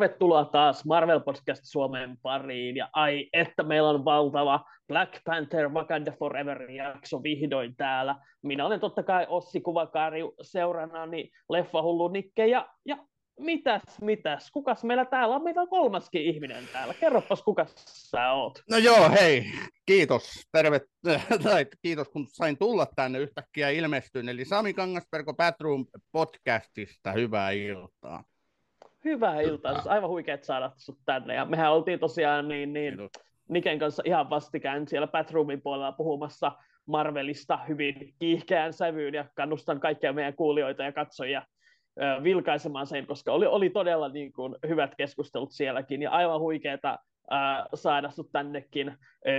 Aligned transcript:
Tervetuloa 0.00 0.44
taas 0.44 0.84
Marvel 0.84 1.20
Podcast 1.20 1.60
Suomen 1.64 2.16
pariin, 2.22 2.76
ja 2.76 2.88
ai, 2.92 3.28
että 3.32 3.62
meillä 3.62 3.88
on 3.88 4.04
valtava 4.04 4.64
Black 4.88 5.20
Panther 5.24 5.68
Wakanda 5.68 6.12
Forever 6.12 6.70
jakso 6.70 7.22
vihdoin 7.22 7.76
täällä. 7.76 8.16
Minä 8.42 8.66
olen 8.66 8.80
totta 8.80 9.02
kai 9.02 9.26
Ossi 9.28 9.60
Kuvakarju 9.60 10.34
seurannani 10.42 11.30
Hullu 11.72 12.08
Nikke, 12.08 12.46
ja, 12.46 12.68
ja 12.84 12.96
mitäs, 13.40 13.82
mitäs, 14.00 14.50
kukas 14.50 14.84
meillä 14.84 15.04
täällä 15.04 15.34
on? 15.34 15.44
Meillä 15.44 15.62
on 15.62 15.68
kolmaskin 15.68 16.22
ihminen 16.22 16.64
täällä. 16.72 16.94
Kerropas, 16.94 17.42
kuka 17.42 17.66
sä 17.86 18.32
oot? 18.32 18.62
No 18.70 18.76
joo, 18.76 19.10
hei, 19.20 19.44
kiitos. 19.86 20.48
Terve, 20.52 20.80
tai 21.42 21.66
kiitos, 21.82 22.08
kun 22.08 22.26
sain 22.28 22.58
tulla 22.58 22.86
tänne 22.96 23.18
yhtäkkiä 23.18 23.70
ilmestyn. 23.70 24.28
Eli 24.28 24.44
Sami 24.44 24.74
Kangasperko 24.74 25.34
Batroom 25.34 25.86
podcastista, 26.12 27.12
hyvää 27.12 27.50
iltaa. 27.50 28.24
Hyvää 29.04 29.40
iltaa, 29.40 29.74
siis 29.74 29.86
aivan 29.86 30.10
huikeet 30.10 30.44
saada 30.44 30.72
sut 30.76 30.98
tänne. 31.04 31.34
Ja 31.34 31.44
mehän 31.44 31.72
oltiin 31.72 31.98
tosiaan 31.98 32.48
niin, 32.48 32.72
niin 32.72 32.94
Niken 33.48 33.78
kanssa 33.78 34.02
ihan 34.06 34.30
vastikään 34.30 34.88
siellä 34.88 35.06
Batroomin 35.06 35.62
puolella 35.62 35.92
puhumassa 35.92 36.52
Marvelista 36.86 37.56
hyvin 37.68 38.14
kiihkeään 38.18 38.72
sävyyn 38.72 39.14
ja 39.14 39.24
kannustan 39.34 39.80
kaikkia 39.80 40.12
meidän 40.12 40.34
kuulijoita 40.34 40.82
ja 40.82 40.92
katsojia 40.92 41.42
vilkaisemaan 42.22 42.86
sen, 42.86 43.06
koska 43.06 43.32
oli, 43.32 43.46
oli 43.46 43.70
todella 43.70 44.08
niin 44.08 44.32
kuin, 44.32 44.56
hyvät 44.68 44.94
keskustelut 44.94 45.52
sielläkin 45.52 46.02
ja 46.02 46.10
aivan 46.10 46.40
huikeeta 46.40 46.98
äh, 47.32 47.38
saada 47.74 48.10
sut 48.10 48.32
tännekin 48.32 48.88
äh, 48.88 48.96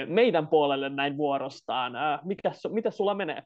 meidän 0.08 0.48
puolelle 0.48 0.90
näin 0.90 1.18
vuorostaan. 1.18 1.96
Äh, 1.96 2.20
mikä, 2.24 2.52
mitä 2.70 2.92
sulla 2.92 3.14
menee? 3.14 3.44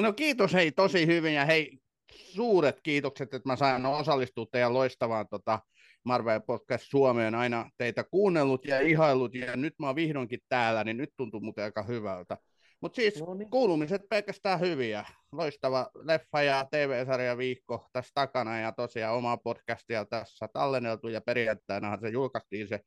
No 0.00 0.12
kiitos 0.12 0.54
hei 0.54 0.72
tosi 0.72 1.06
hyvin 1.06 1.34
ja 1.34 1.44
hei 1.44 1.78
suuret 2.12 2.80
kiitokset, 2.82 3.34
että 3.34 3.48
mä 3.48 3.56
sain 3.56 3.86
osallistua 3.86 4.46
teidän 4.52 4.74
loistavaan 4.74 5.26
tota, 5.30 5.58
Marvel 6.04 6.40
Podcast 6.46 6.84
Suomeen 6.90 7.34
aina 7.34 7.70
teitä 7.76 8.04
kuunnellut 8.04 8.64
ja 8.64 8.80
ihailut, 8.80 9.34
ja 9.34 9.56
nyt 9.56 9.74
mä 9.78 9.86
oon 9.86 9.96
vihdoinkin 9.96 10.40
täällä, 10.48 10.84
niin 10.84 10.96
nyt 10.96 11.10
tuntuu 11.16 11.40
muuten 11.40 11.64
aika 11.64 11.82
hyvältä. 11.82 12.36
Mutta 12.80 12.96
siis 12.96 13.20
no 13.20 13.34
niin. 13.34 13.50
kuulumiset 13.50 14.02
pelkästään 14.10 14.60
hyviä. 14.60 15.04
Loistava 15.32 15.90
leffa 15.94 16.42
ja 16.42 16.66
TV-sarja 16.70 17.38
viikko 17.38 17.88
tässä 17.92 18.10
takana 18.14 18.58
ja 18.58 18.72
tosiaan 18.72 19.16
oma 19.16 19.36
podcastia 19.36 20.04
tässä 20.04 20.48
tallenneltu 20.52 21.08
ja 21.08 21.20
perjantainahan 21.20 22.00
se 22.00 22.08
julkaistiin 22.08 22.68
se 22.68 22.80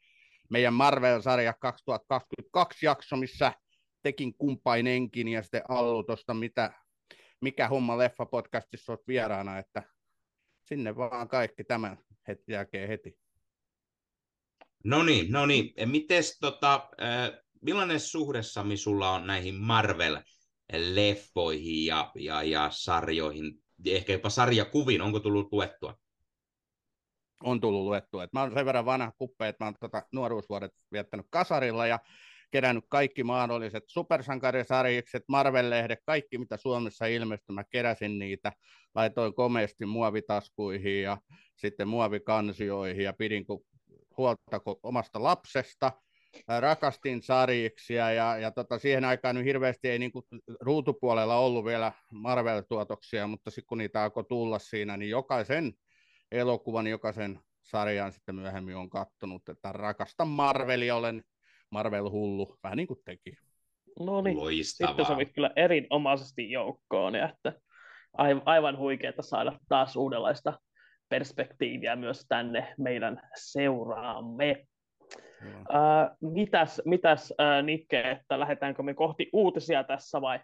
meidän 0.50 0.74
Marvel-sarja 0.74 1.54
2022 1.60 2.86
jakso, 2.86 3.16
missä 3.16 3.54
tekin 4.04 4.34
kumpainenkin 4.38 5.28
ja 5.28 5.42
sitten 5.42 5.62
Allu 5.70 6.04
tuosta, 6.04 6.34
mitä, 6.34 6.74
mikä 7.42 7.68
homma 7.68 7.98
leffa-podcastissa 7.98 8.92
olet 8.92 9.08
vieraana, 9.08 9.58
että 9.58 9.84
sinne 10.64 10.96
vaan 10.96 11.28
kaikki 11.28 11.64
tämän 11.64 11.98
heti 12.28 12.52
jälkeen 12.52 12.88
heti. 12.88 13.18
No 14.84 15.04
niin, 15.04 15.32
no 15.32 15.46
niin. 15.46 15.74
Mites 15.86 16.38
tota, 16.40 16.90
millainen 17.62 18.00
suhde 18.00 18.44
Sami 18.44 18.78
sulla 18.78 19.12
on 19.12 19.28
näihin 19.28 19.56
Marvel-leffoihin 19.56 21.86
ja, 21.86 22.12
ja, 22.16 22.44
ja 22.44 22.70
sarjoihin, 22.72 23.64
ehkä 23.86 24.14
jopa 24.14 24.30
sarjakuviin, 24.30 25.02
onko 25.02 25.20
tullut 25.20 25.48
luettua? 25.52 25.98
On 27.44 27.62
tullut 27.62 27.84
luettua. 27.84 28.24
Et 28.24 28.34
mä 28.34 28.42
oon 28.42 28.54
sen 28.54 28.66
verran 28.66 28.86
vanha 28.86 29.12
kuppe, 29.18 29.48
että 29.48 29.64
mä 29.64 29.68
oon 29.68 29.76
tota 29.80 30.04
nuoruusvuodet 30.12 30.72
viettänyt 30.92 31.26
kasarilla 31.30 31.88
ja 31.88 32.00
kerännyt 32.56 32.86
kaikki 32.90 33.24
mahdolliset 33.24 33.84
supersankarisarjikset, 33.88 35.24
Marvel-lehdet, 35.28 36.00
kaikki 36.06 36.38
mitä 36.38 36.58
Suomessa 36.58 37.06
ilmestyi, 37.06 37.54
mä 37.54 37.64
keräsin 37.64 38.20
niitä, 38.20 38.52
laitoin 38.96 39.34
komeasti 39.34 39.86
muovitaskuihin 39.86 41.02
ja 41.02 41.18
sitten 41.56 41.88
muovikansioihin 41.88 43.04
ja 43.04 43.14
pidin 43.14 43.46
huolta 44.18 44.62
omasta 44.84 45.24
lapsesta, 45.24 45.92
rakastin 46.60 47.22
sarjiksia 47.22 48.12
ja, 48.12 48.38
ja 48.38 48.52
tota, 48.52 48.80
siihen 48.80 49.06
aikaan 49.06 49.36
nyt 49.36 49.46
hirveästi 49.46 49.90
ei 49.90 50.00
niin 50.00 50.12
kuin, 50.12 50.26
ruutupuolella 50.62 51.38
ollut 51.38 51.66
vielä 51.66 51.92
Marvel-tuotoksia, 52.12 53.28
mutta 53.28 53.52
sitten 53.52 53.68
kun 53.68 53.78
niitä 53.78 54.04
alkoi 54.04 54.24
tulla 54.24 54.60
siinä, 54.60 54.98
niin 54.98 55.10
jokaisen 55.10 55.74
elokuvan, 56.32 56.88
jokaisen 56.88 57.40
sarjan 57.64 58.12
sitten 58.12 58.36
myöhemmin 58.36 58.76
on 58.76 58.90
kattonut, 58.90 59.50
että 59.50 59.72
rakastan 59.72 60.28
Marvelia, 60.28 60.96
olen 60.96 61.24
Marvel-hullu, 61.70 62.58
vähän 62.64 62.78
niin 62.78 62.88
kuin 62.88 63.00
teki. 63.06 63.38
No 64.00 64.22
niin, 64.22 64.66
sitten 64.66 65.06
sovit 65.06 65.34
kyllä 65.34 65.52
erinomaisesti 65.56 66.52
joukkoon, 66.52 67.16
ja 67.16 67.30
että 67.30 67.54
aivan 68.46 68.78
huikeaa 68.78 69.22
saada 69.22 69.60
taas 69.70 69.96
uudenlaista 69.96 70.60
perspektiiviä 71.10 71.96
myös 71.96 72.26
tänne 72.28 72.74
meidän 72.78 73.30
seuraamme. 73.36 74.66
Mm. 75.42 75.52
Uh, 75.52 76.32
mitäs, 76.34 76.82
mitäs 76.86 77.32
uh, 77.32 77.66
Nikke, 77.66 78.12
että 78.12 78.40
lähdetäänkö 78.40 78.84
me 78.84 78.94
kohti 78.94 79.30
uutisia 79.34 79.84
tässä 79.84 80.22
vai 80.22 80.40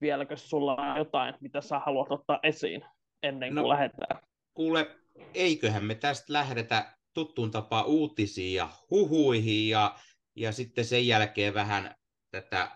vieläkö 0.00 0.36
sulla 0.36 0.74
on 0.74 0.98
jotain, 0.98 1.34
mitä 1.40 1.60
sä 1.60 1.78
haluat 1.78 2.12
ottaa 2.12 2.40
esiin 2.42 2.84
ennen 3.22 3.54
kuin 3.54 3.62
no, 3.62 3.68
lähdetään? 3.68 4.20
Kuule, 4.54 4.86
eiköhän 5.34 5.84
me 5.84 5.94
tästä 5.94 6.32
lähdetä 6.32 6.84
tuttuun 7.14 7.50
tapaan 7.50 7.86
uutisiin 7.86 8.54
ja 8.54 8.68
huhuihin 8.90 9.68
ja, 9.68 9.94
ja 10.36 10.52
sitten 10.52 10.84
sen 10.84 11.06
jälkeen 11.06 11.54
vähän 11.54 11.94
tätä 12.30 12.70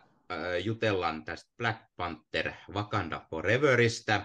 jutellaan 0.65 1.25
tästä 1.25 1.51
Black 1.57 1.79
Panther 1.97 2.53
Wakanda 2.73 3.27
Foreverista. 3.31 4.23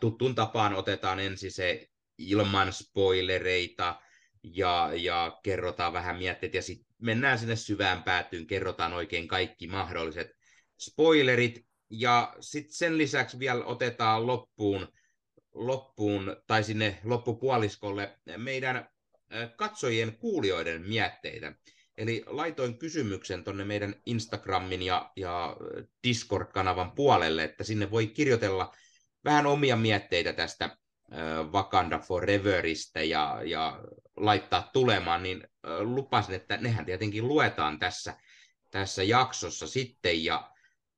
Tuttuun 0.00 0.34
tapaan 0.34 0.74
otetaan 0.74 1.20
ensin 1.20 1.52
se 1.52 1.86
ilman 2.18 2.72
spoilereita, 2.72 4.00
ja, 4.42 4.90
ja 4.94 5.38
kerrotaan 5.42 5.92
vähän 5.92 6.16
mietteet, 6.16 6.54
ja 6.54 6.62
sitten 6.62 6.94
mennään 7.02 7.38
sinne 7.38 7.56
syvään 7.56 8.02
päätyyn, 8.02 8.46
kerrotaan 8.46 8.92
oikein 8.92 9.28
kaikki 9.28 9.66
mahdolliset 9.66 10.30
spoilerit, 10.78 11.66
ja 11.90 12.34
sitten 12.40 12.74
sen 12.74 12.98
lisäksi 12.98 13.38
vielä 13.38 13.64
otetaan 13.64 14.26
loppuun, 14.26 14.88
loppuun 15.54 16.36
tai 16.46 16.64
sinne 16.64 16.98
loppupuoliskolle 17.04 18.18
meidän 18.36 18.88
katsojien 19.56 20.16
kuulijoiden 20.16 20.82
mietteitä. 20.88 21.52
Eli 22.00 22.24
laitoin 22.26 22.78
kysymyksen 22.78 23.44
tuonne 23.44 23.64
meidän 23.64 23.94
Instagramin 24.06 24.82
ja, 24.82 25.12
ja 25.16 25.56
Discord-kanavan 26.08 26.92
puolelle, 26.92 27.44
että 27.44 27.64
sinne 27.64 27.90
voi 27.90 28.06
kirjoitella 28.06 28.74
vähän 29.24 29.46
omia 29.46 29.76
mietteitä 29.76 30.32
tästä 30.32 30.76
Wakanda 31.52 31.98
Foreverista 31.98 33.00
ja, 33.00 33.40
ja 33.44 33.80
laittaa 34.16 34.70
tulemaan, 34.72 35.22
niin 35.22 35.48
lupasin, 35.80 36.34
että 36.34 36.56
nehän 36.56 36.84
tietenkin 36.84 37.28
luetaan 37.28 37.78
tässä, 37.78 38.14
tässä 38.70 39.02
jaksossa 39.02 39.66
sitten. 39.66 40.24
Ja 40.24 40.50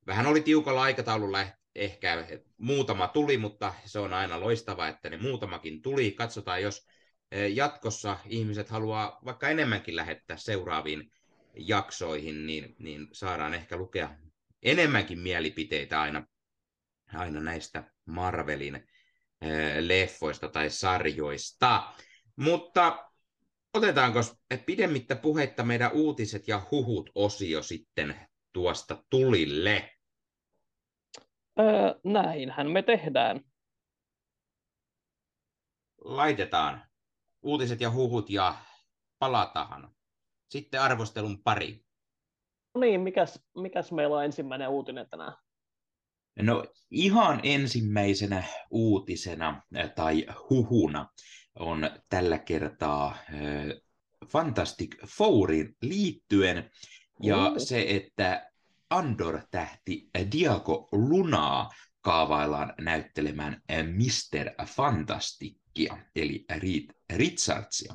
vähän 0.07 0.27
oli 0.27 0.41
tiukalla 0.41 0.81
aikataululla 0.81 1.45
ehkä 1.75 2.27
muutama 2.57 3.07
tuli, 3.07 3.37
mutta 3.37 3.73
se 3.85 3.99
on 3.99 4.13
aina 4.13 4.39
loistava, 4.39 4.87
että 4.87 5.09
ne 5.09 5.17
muutamakin 5.17 5.81
tuli. 5.81 6.11
Katsotaan, 6.11 6.61
jos 6.61 6.87
jatkossa 7.53 8.17
ihmiset 8.25 8.69
haluaa 8.69 9.19
vaikka 9.25 9.49
enemmänkin 9.49 9.95
lähettää 9.95 10.37
seuraaviin 10.37 11.11
jaksoihin, 11.55 12.45
niin, 12.45 12.75
niin 12.79 13.07
saadaan 13.11 13.53
ehkä 13.53 13.77
lukea 13.77 14.09
enemmänkin 14.63 15.19
mielipiteitä 15.19 16.01
aina, 16.01 16.25
aina 17.13 17.39
näistä 17.39 17.83
Marvelin 18.05 18.87
leffoista 19.79 20.49
tai 20.49 20.69
sarjoista. 20.69 21.93
Mutta 22.35 23.09
otetaanko 23.73 24.19
pidemmittä 24.65 25.15
puhetta 25.15 25.63
meidän 25.63 25.91
uutiset 25.93 26.47
ja 26.47 26.61
huhut 26.71 27.09
osio 27.15 27.63
sitten 27.63 28.15
tuosta 28.53 29.03
tulille? 29.09 29.89
Öö, 31.59 31.99
näinhän 32.03 32.71
me 32.71 32.81
tehdään. 32.81 33.41
Laitetaan 35.97 36.92
uutiset 37.43 37.81
ja 37.81 37.91
huhut 37.91 38.29
ja 38.29 38.55
palataan. 39.19 39.95
Sitten 40.49 40.81
arvostelun 40.81 41.43
pari. 41.43 41.85
No 42.75 42.81
niin, 42.81 43.01
mikäs, 43.01 43.39
mikäs 43.55 43.91
meillä 43.91 44.15
on 44.15 44.25
ensimmäinen 44.25 44.69
uutinen 44.69 45.09
tänään? 45.09 45.33
No 46.41 46.65
ihan 46.91 47.39
ensimmäisenä 47.43 48.43
uutisena 48.71 49.61
tai 49.95 50.25
huhuna 50.49 51.09
on 51.59 51.89
tällä 52.09 52.37
kertaa 52.37 53.07
äh, 53.07 53.17
Fantastic 54.27 54.95
Fourin 55.07 55.75
liittyen 55.81 56.71
ja 57.23 57.49
mm. 57.49 57.55
se, 57.57 57.85
että 57.89 58.51
Andor-tähti 58.89 60.09
Diago 60.31 60.89
Lunaa 60.91 61.69
kaavaillaan 62.03 62.73
näyttelemään 62.81 63.61
Mr. 63.71 64.65
Fantastickia, 64.65 65.97
eli 66.15 66.45
Reed 66.49 66.95
Richardsia. 67.17 67.93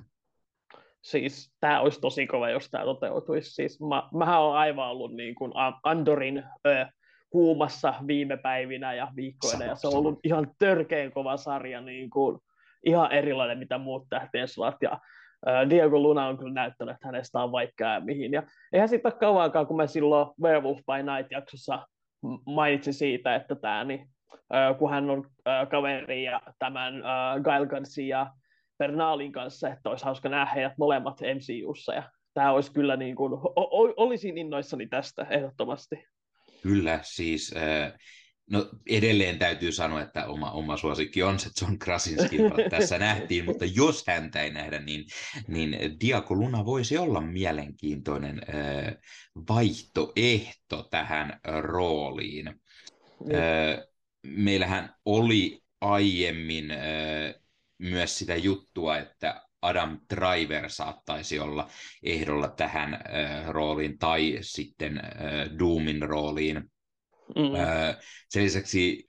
Siis 1.03 1.53
tämä 1.61 1.81
olisi 1.81 2.01
tosi 2.01 2.27
kova, 2.27 2.51
jos 2.51 2.71
tämä 2.71 2.85
toteutuisi. 2.85 3.55
Siis 3.55 3.81
mä, 3.81 4.09
mähän 4.19 4.41
olen 4.41 4.59
aivan 4.59 4.89
ollut 4.89 5.15
niin 5.15 5.35
kuin 5.35 5.53
Andorin 5.83 6.45
ö, 6.67 6.87
kuumassa 7.31 7.95
viime 8.07 8.37
päivinä 8.37 8.95
ja 8.95 9.09
viikkoina, 9.17 9.59
sama, 9.59 9.65
ja 9.71 9.75
se 9.75 9.87
on 9.87 9.93
sama. 9.93 9.99
ollut 9.99 10.21
ihan 10.25 10.51
törkeän 10.59 11.13
kova 11.13 11.37
sarja, 11.37 11.81
niin 11.81 12.11
kuin, 12.11 12.39
ihan 12.87 13.13
erilainen 13.13 13.59
mitä 13.59 13.79
muut 13.79 14.07
tähtien 14.09 14.49
sodat, 14.49 14.77
ja 14.83 15.01
Diego 15.71 16.01
Luna 16.01 16.27
on 16.27 16.39
kyllä 16.39 16.53
näyttänyt, 16.53 16.95
että 16.95 17.09
hänestä 17.09 17.43
on 17.43 17.53
vaikka 17.53 18.01
mihin. 18.01 18.33
Ja 18.33 18.43
eihän 18.73 18.89
ole 19.05 19.13
kauankaan, 19.13 19.67
kun 19.67 19.77
mä 19.77 19.87
silloin 19.87 20.31
Werewolf 20.43 20.79
by 20.79 21.03
Night-jaksossa 21.03 21.87
mainitsin 22.47 22.95
siitä, 22.95 23.35
että 23.35 23.55
tämä, 23.55 23.85
niin, 23.85 24.09
kun 24.79 24.91
hän 24.91 25.11
on 25.11 25.31
kaveri 25.71 26.25
ja 26.25 26.41
tämän 26.59 27.03
Gail 27.43 27.67
Garcia 27.67 28.27
Bernalin 28.79 29.33
kanssa, 29.33 29.69
että 29.69 29.91
olisi 29.91 30.05
hauska 30.05 30.29
nähdä 30.29 30.53
heidät 30.55 30.79
molemmat 30.79 31.21
MCUssa. 31.21 31.95
Ja 31.95 32.03
tämä 32.35 32.53
olisi 32.53 32.73
kyllä 32.73 32.97
niin 32.97 33.17
kuin, 33.17 33.33
olisin 33.97 34.39
innoissani 34.39 34.87
tästä 34.87 35.27
ehdottomasti. 35.31 36.05
Kyllä, 36.63 37.01
siis 37.03 37.55
No 38.51 38.71
edelleen 38.87 39.39
täytyy 39.39 39.73
sanoa, 39.73 40.03
että 40.03 40.27
oma, 40.27 40.51
oma 40.51 40.77
suosikki 40.77 41.23
on 41.23 41.39
se 41.39 41.51
John 41.61 41.79
Krasinski, 41.79 42.37
tässä 42.71 42.99
nähtiin, 43.09 43.45
mutta 43.45 43.65
jos 43.65 44.07
häntä 44.07 44.43
ei 44.43 44.51
nähdä, 44.51 44.79
niin, 44.79 45.05
niin 45.49 45.77
Diako 46.01 46.35
Luna 46.35 46.65
voisi 46.65 46.99
olla 46.99 47.21
mielenkiintoinen 47.21 48.43
äh, 48.49 48.95
vaihtoehto 49.49 50.83
tähän 50.91 51.41
rooliin. 51.61 52.49
Äh, 52.49 53.87
meillähän 54.27 54.95
oli 55.05 55.63
aiemmin 55.81 56.71
äh, 56.71 56.79
myös 57.79 58.19
sitä 58.19 58.37
juttua, 58.37 58.99
että 58.99 59.43
Adam 59.63 60.01
Driver 60.15 60.71
saattaisi 60.71 61.39
olla 61.39 61.69
ehdolla 62.03 62.49
tähän 62.49 62.95
äh, 62.95 63.49
rooliin 63.49 63.99
tai 63.99 64.39
sitten 64.41 64.99
äh, 64.99 65.59
Doomin 65.59 66.03
rooliin 66.03 66.71
Mm. 67.37 67.53
Sen 68.29 68.45
lisäksi 68.45 69.09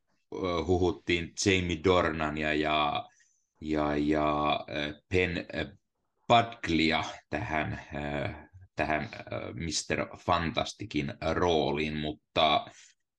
huhuttiin 0.68 1.34
Jamie 1.46 1.80
Dornania 1.84 2.54
ja, 2.54 3.06
ja, 3.62 3.96
ja 3.98 4.60
Pen 5.10 5.46
Budglia 6.28 7.04
tähän, 7.30 7.82
tähän 8.76 9.10
Mr. 9.54 10.18
Fantastikin 10.18 11.14
rooliin, 11.34 11.98
mutta 11.98 12.68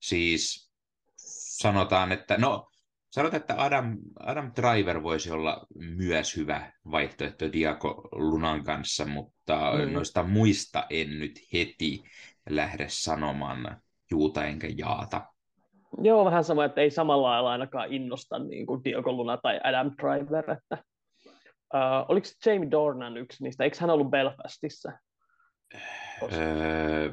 siis 0.00 0.70
sanotaan, 1.17 2.12
että 2.12 2.38
no 2.38 2.70
sanotaan, 3.11 3.41
että 3.41 3.62
Adam, 3.62 3.99
Adam 4.20 4.53
Driver 4.56 5.03
voisi 5.03 5.31
olla 5.31 5.67
myös 5.79 6.37
hyvä 6.37 6.73
vaihtoehto 6.91 7.53
Diako 7.53 8.08
Lunan 8.12 8.64
kanssa, 8.64 9.06
mutta 9.06 9.73
mm. 9.73 9.93
noista 9.93 10.23
muista 10.23 10.87
en 10.91 11.19
nyt 11.19 11.41
heti 11.53 12.03
lähde 12.49 12.87
sanomaan 12.88 13.82
juuta 14.11 14.45
enkä 14.45 14.69
jaata. 14.77 15.27
Joo, 16.03 16.25
vähän 16.25 16.45
sama, 16.45 16.65
että 16.65 16.81
ei 16.81 16.91
samalla 16.91 17.31
lailla 17.31 17.53
ainakaan 17.53 17.93
innosta 17.93 18.39
niin 18.39 18.67
kuin 18.67 18.85
Diogo 18.85 19.12
Luna 19.12 19.37
tai 19.37 19.61
Adam 19.65 19.91
Driver. 20.03 20.51
Että, 20.51 20.85
uh, 21.75 21.81
oliko 22.09 22.27
Jamie 22.47 22.71
Dornan 22.71 23.17
yksi 23.17 23.45
niistä? 23.45 23.65
Eikö 23.65 23.77
hän 23.81 23.91
ollut 23.91 24.11
Belfastissa? 24.11 24.93
Öö, 26.33 27.12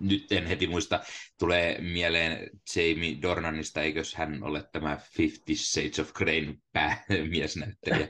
nyt 0.00 0.32
en 0.32 0.46
heti 0.46 0.66
muista, 0.66 1.00
tulee 1.38 1.80
mieleen 1.80 2.50
Jamie 2.76 3.16
Dornanista, 3.22 3.82
eikös 3.82 4.14
hän 4.14 4.42
ole 4.42 4.64
tämä 4.72 4.96
Fifty 4.96 5.54
Shades 5.54 6.00
of 6.00 6.12
Grayn 6.12 6.58
päämiesnäyttelijä. 6.72 8.08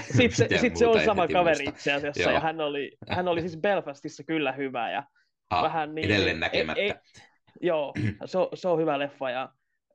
Sitten 0.00 0.32
se, 0.32 0.58
sit 0.58 0.76
se 0.76 0.86
on 0.86 1.04
sama 1.04 1.28
kaveri 1.28 1.64
muista. 1.64 1.70
itse 1.70 1.92
asiassa, 1.92 2.22
Joo. 2.22 2.32
ja 2.32 2.40
hän 2.40 2.60
oli, 2.60 2.96
hän 3.08 3.28
oli 3.28 3.40
siis 3.40 3.56
Belfastissa 3.56 4.24
kyllä 4.24 4.52
hyvä, 4.52 4.90
ja 4.90 5.02
ha, 5.52 5.62
vähän 5.62 5.94
niin, 5.94 6.10
edelleen 6.10 6.40
näkemättä. 6.40 6.82
Ei, 6.82 6.88
ei, 6.88 6.94
joo, 7.60 7.94
se 8.24 8.38
on, 8.38 8.48
se 8.54 8.68
on 8.68 8.78
hyvä 8.78 8.98
leffa 8.98 9.30
ja 9.30 9.48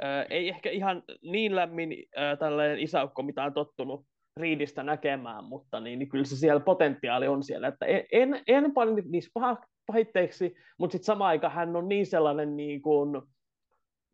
äh, 0.04 0.26
ei 0.30 0.50
ehkä 0.50 0.70
ihan 0.70 1.04
niin 1.22 1.56
lämmin 1.56 1.92
äh, 2.18 2.38
tällainen 2.40 2.80
isäukko, 2.80 3.24
mitä 3.24 3.44
on 3.44 3.54
tottunut 3.54 4.06
Riidistä 4.38 4.84
näkemään, 4.84 5.44
mutta 5.44 5.80
niin, 5.80 6.00
niin 6.00 6.10
kyllä 6.10 6.26
se 6.26 6.36
siellä 6.36 6.60
potentiaali 6.60 7.28
on 7.28 7.44
siellä, 7.44 7.68
että 7.68 7.86
en, 7.86 8.06
en, 8.12 8.44
en 8.48 8.74
paljon 8.74 9.02
niissä 9.06 9.32
pah, 9.34 9.58
pahitteeksi, 9.86 10.56
mutta 10.80 10.92
sitten 10.92 11.06
samaan 11.06 11.30
aikaan 11.30 11.54
hän 11.54 11.76
on 11.76 11.88
niin 11.88 12.06
sellainen 12.06 12.58
niin 12.58 12.82
kuin, 12.82 13.22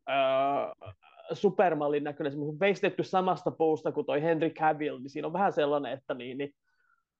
äh, 0.09 0.93
supermallin 1.33 2.03
näköinen, 2.03 2.33
veistetty 2.59 3.03
samasta 3.03 3.51
puusta 3.51 3.91
kuin 3.91 4.05
toi 4.05 4.21
Henry 4.21 4.49
Cavill, 4.49 4.99
niin 4.99 5.09
siinä 5.09 5.27
on 5.27 5.33
vähän 5.33 5.53
sellainen, 5.53 5.93
että 5.93 6.13
niin, 6.13 6.37
niin 6.37 6.53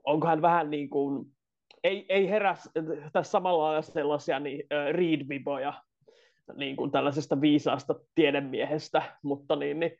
onko 0.03 0.27
hän 0.27 0.41
vähän 0.41 0.69
niin 0.69 0.89
kuin 0.89 1.25
ei, 1.83 2.06
ei 2.09 2.30
herä 2.30 2.57
tässä 3.13 3.31
samalla 3.31 3.63
lailla 3.63 3.81
sellaisia 3.81 4.39
niin, 4.39 4.63
read-viboja 4.91 5.74
niin 6.56 6.75
kuin 6.75 6.91
tällaisesta 6.91 7.41
viisaasta 7.41 7.95
tiedemiehestä, 8.15 9.18
mutta 9.24 9.56
niin, 9.56 9.80
niin, 9.80 9.91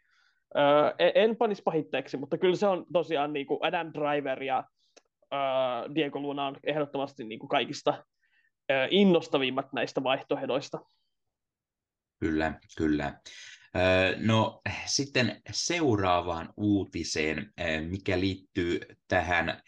uh, 0.56 0.96
en 1.16 1.36
panisi 1.36 1.62
pahitteeksi, 1.62 2.18
mutta 2.18 2.38
kyllä 2.38 2.56
se 2.56 2.68
on 2.68 2.86
tosiaan 2.94 3.34
niin 3.34 3.46
kuin 3.48 3.60
Adam 3.62 3.92
Driver 3.94 4.44
ja 4.44 4.64
uh, 5.34 5.96
Diego 5.96 6.20
Luna 6.20 6.48
on 6.48 6.58
ehdottomasti 6.64 7.24
niin 7.24 7.40
kuin 7.40 7.50
kaikista 7.50 7.92
uh, 7.92 8.88
innostavimmat 8.90 9.74
näistä 9.74 10.04
vaihtoehdoista. 10.04 10.80
Kyllä, 12.20 12.60
kyllä. 12.78 13.20
No 14.18 14.62
sitten 14.86 15.42
seuraavaan 15.52 16.54
uutiseen, 16.58 17.54
mikä 17.90 18.20
liittyy 18.20 18.80
tähän 19.08 19.62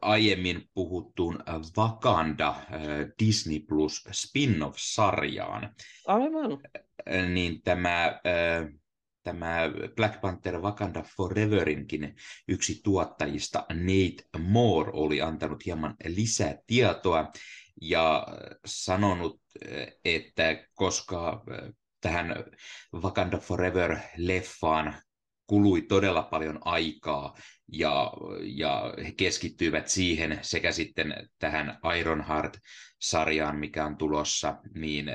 aiemmin 0.00 0.68
puhuttuun 0.74 1.38
Wakanda 1.78 2.54
Disney 3.18 3.60
Plus 3.60 4.04
spin-off-sarjaan. 4.12 5.74
Aivan. 6.06 6.58
Niin 7.32 7.62
tämä, 7.62 8.20
tämä 9.22 9.60
Black 9.96 10.20
Panther 10.20 10.60
Wakanda 10.60 11.02
Foreverinkin 11.16 12.16
yksi 12.48 12.80
tuottajista, 12.84 13.66
Nate 13.68 14.38
Moore, 14.38 14.90
oli 14.94 15.22
antanut 15.22 15.66
hieman 15.66 15.94
lisää 16.06 16.58
tietoa 16.66 17.32
ja 17.80 18.26
sanonut, 18.66 19.40
että 20.04 20.66
koska 20.74 21.44
tähän 22.00 22.34
Wakanda 22.94 23.38
Forever-leffaan 23.38 24.94
kului 25.46 25.82
todella 25.82 26.22
paljon 26.22 26.58
aikaa 26.64 27.36
ja, 27.72 28.12
ja 28.42 28.94
he 29.04 29.12
keskittyivät 29.12 29.88
siihen 29.88 30.38
sekä 30.42 30.72
sitten 30.72 31.28
tähän 31.38 31.78
Ironheart-sarjaan, 31.98 33.58
mikä 33.58 33.86
on 33.86 33.96
tulossa, 33.96 34.58
niin 34.74 35.06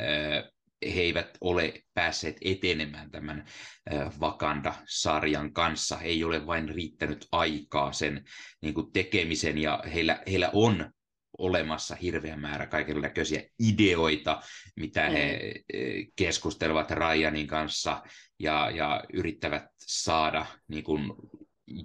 he 0.96 1.02
eivät 1.02 1.38
ole 1.42 1.74
päässeet 1.94 2.38
etenemään 2.42 3.12
tämän 3.12 3.46
Wakanda-sarjan 4.20 5.54
kanssa. 5.54 6.00
Ei 6.02 6.24
ole 6.24 6.46
vain 6.46 6.70
riittänyt 6.70 7.28
aikaa 7.32 7.94
sen 7.94 8.24
niin 8.62 8.74
kuin 8.74 8.92
tekemisen 8.92 9.58
ja 9.58 9.84
heillä, 9.94 10.24
heillä 10.28 10.50
on 10.54 10.92
olemassa 11.42 11.96
hirveä 11.96 12.38
määrä 12.38 12.68
kaikenlaisia 12.68 13.42
ideoita, 13.60 14.42
mitä 14.76 15.08
mm. 15.08 15.12
he 15.12 15.54
keskustelevat 16.16 16.92
Ryanin 16.92 17.48
kanssa 17.48 18.04
ja, 18.40 18.70
ja 18.70 19.04
yrittävät 19.14 19.66
saada 19.78 20.46
niin 20.68 20.84
kuin, 20.84 21.14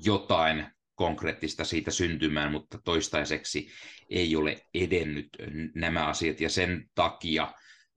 jotain 0.05 0.67
konkreettista 0.95 1.65
siitä 1.65 1.91
syntymään, 1.91 2.53
mutta 2.53 2.79
toistaiseksi 2.85 3.69
ei 4.11 4.37
ole 4.37 4.61
edennyt 4.75 5.29
nämä 5.75 6.07
asiat, 6.07 6.41
ja 6.41 6.49
sen 6.51 6.91
takia 6.95 7.53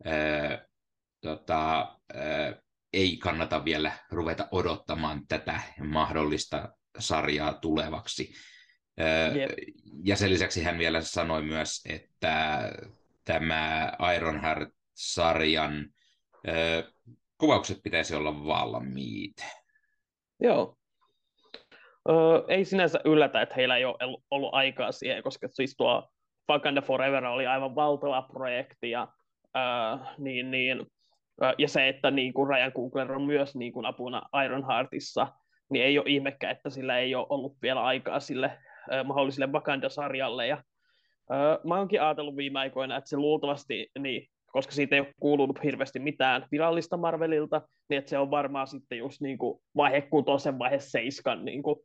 ää, 0.06 0.66
tota, 1.22 1.78
ää, 2.14 2.62
ei 2.94 3.18
kannata 3.18 3.66
vielä 3.66 3.92
ruveta 4.12 4.48
odottamaan 4.52 5.28
tätä 5.28 5.62
mahdollista 5.84 6.70
sarjaa 7.00 7.54
tulevaksi. 7.54 8.34
Yep. 9.36 9.52
Ja 10.04 10.16
sen 10.16 10.30
lisäksi 10.30 10.64
hän 10.64 10.78
vielä 10.78 11.02
sanoi 11.02 11.42
myös, 11.42 11.84
että 11.90 12.70
tämä 13.26 13.92
Ironheart-sarjan 14.16 15.90
kuvaukset 17.38 17.78
pitäisi 17.84 18.16
olla 18.16 18.46
valmiit. 18.46 19.36
Joo. 20.40 20.76
Öö, 22.10 22.44
ei 22.48 22.66
sinänsä 22.66 23.00
yllätä, 23.06 23.42
että 23.42 23.56
heillä 23.56 23.78
ei 23.78 23.86
ole 23.86 24.20
ollut 24.32 24.54
aikaa 24.54 24.92
siihen, 24.92 25.24
koska 25.24 25.48
siis 25.52 25.76
tuo 25.78 26.10
Wakanda 26.52 26.82
Forever 26.82 27.26
oli 27.26 27.48
aivan 27.48 27.76
valtava 27.76 28.22
projekti, 28.22 28.92
ja, 28.92 29.08
öö, 29.58 30.06
niin, 30.18 30.52
niin, 30.52 30.86
ja 31.58 31.68
se, 31.68 31.88
että 31.88 32.12
niin 32.12 32.34
kuin 32.34 32.50
Ryan 32.50 32.72
Coogler 32.72 33.12
on 33.12 33.22
myös 33.22 33.56
niin 33.56 33.74
kuin 33.74 33.86
apuna 33.86 34.22
Ironheartissa, 34.46 35.28
niin 35.70 35.86
ei 35.86 36.00
ole 36.00 36.10
ihmekkä, 36.10 36.50
että 36.50 36.70
sillä 36.70 36.98
ei 36.98 37.16
ole 37.16 37.28
ollut 37.30 37.58
vielä 37.62 37.84
aikaa 37.84 38.20
sille 38.20 38.60
mahdolliselle 39.04 39.52
Wakanda-sarjalle. 39.54 40.48
Ja, 40.48 40.64
uh, 41.32 41.68
mä 41.68 41.78
oonkin 41.78 42.02
ajatellut 42.02 42.36
viime 42.36 42.60
aikoina, 42.60 42.98
että 42.98 43.10
se 43.10 43.18
luultavasti, 43.18 43.88
niin, 44.00 44.28
koska 44.52 44.72
siitä 44.72 44.96
ei 44.96 45.00
ole 45.00 45.14
kuulunut 45.20 45.64
hirveästi 45.64 46.00
mitään 46.00 46.46
virallista 46.52 46.98
Marvelilta, 46.98 47.62
niin 47.90 47.98
että 47.98 48.10
se 48.10 48.18
on 48.18 48.32
varmaan 48.32 48.68
sitten 48.68 48.98
just 48.98 49.22
niin 49.22 49.38
kuin 49.38 49.62
vaihe 49.76 50.02
kutosen, 50.02 50.60
vaihe 50.60 50.80
seiskan 50.80 51.46
niin 51.46 51.64
kuin, 51.64 51.76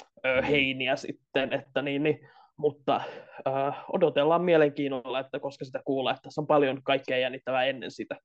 uh, 0.00 0.48
heiniä 0.48 0.96
sitten, 0.96 1.52
että 1.52 1.82
niin, 1.82 2.02
niin 2.02 2.28
mutta 2.56 3.00
uh, 3.48 3.74
odotellaan 3.92 4.44
mielenkiinnolla, 4.44 5.20
että 5.20 5.40
koska 5.40 5.64
sitä 5.64 5.80
kuulee, 5.84 6.10
että 6.10 6.22
tässä 6.22 6.40
on 6.40 6.46
paljon 6.46 6.82
kaikkea 6.82 7.18
jännittävää 7.18 7.64
ennen 7.64 7.90
sitä. 7.90 8.16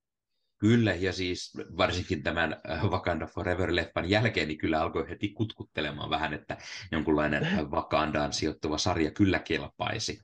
Kyllä, 0.58 0.96
ja 0.96 1.14
siis 1.14 1.54
varsinkin 1.78 2.24
tämän 2.24 2.62
Wakanda 2.90 3.26
Forever-leffan 3.26 4.10
jälkeen, 4.10 4.48
niin 4.48 4.58
kyllä 4.58 4.82
alkoi 4.82 5.10
heti 5.10 5.30
kutkuttelemaan 5.30 6.10
vähän, 6.10 6.34
että 6.34 6.58
jonkunlainen 6.92 7.48
Wakandaan 7.70 8.34
sijoittuva 8.34 8.78
sarja 8.78 9.12
kyllä 9.12 9.40
kelpaisi. 9.40 10.22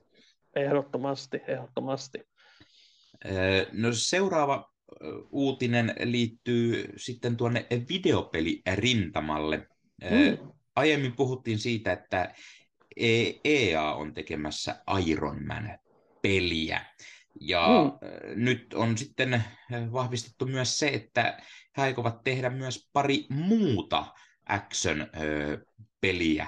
Ehdottomasti, 0.56 1.40
ehdottomasti. 1.46 2.18
No 3.72 3.88
seuraava 3.92 4.72
uutinen 5.30 5.94
liittyy 6.04 6.92
sitten 6.96 7.36
tuonne 7.36 7.66
videopelirintamalle. 7.88 9.68
Mm. 10.10 10.52
Aiemmin 10.76 11.16
puhuttiin 11.16 11.58
siitä, 11.58 11.92
että 11.92 12.34
EA 13.44 13.92
on 13.94 14.14
tekemässä 14.14 14.82
Iron 15.06 15.46
Man-peliä. 15.46 16.80
Ja 17.40 17.66
mm. 17.68 17.98
nyt 18.44 18.74
on 18.74 18.98
sitten 18.98 19.44
vahvistettu 19.92 20.46
myös 20.46 20.78
se, 20.78 20.88
että 20.88 21.38
he 21.76 21.82
aikovat 21.82 22.24
tehdä 22.24 22.50
myös 22.50 22.90
pari 22.92 23.26
muuta 23.28 24.06
action-peliä 24.48 26.46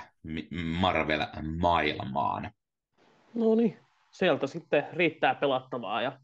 Marvel-maailmaan. 0.80 2.50
No 3.34 3.54
niin, 3.54 3.78
sieltä 4.10 4.46
sitten 4.46 4.86
riittää 4.92 5.34
pelattavaa 5.34 6.02
ja 6.02 6.18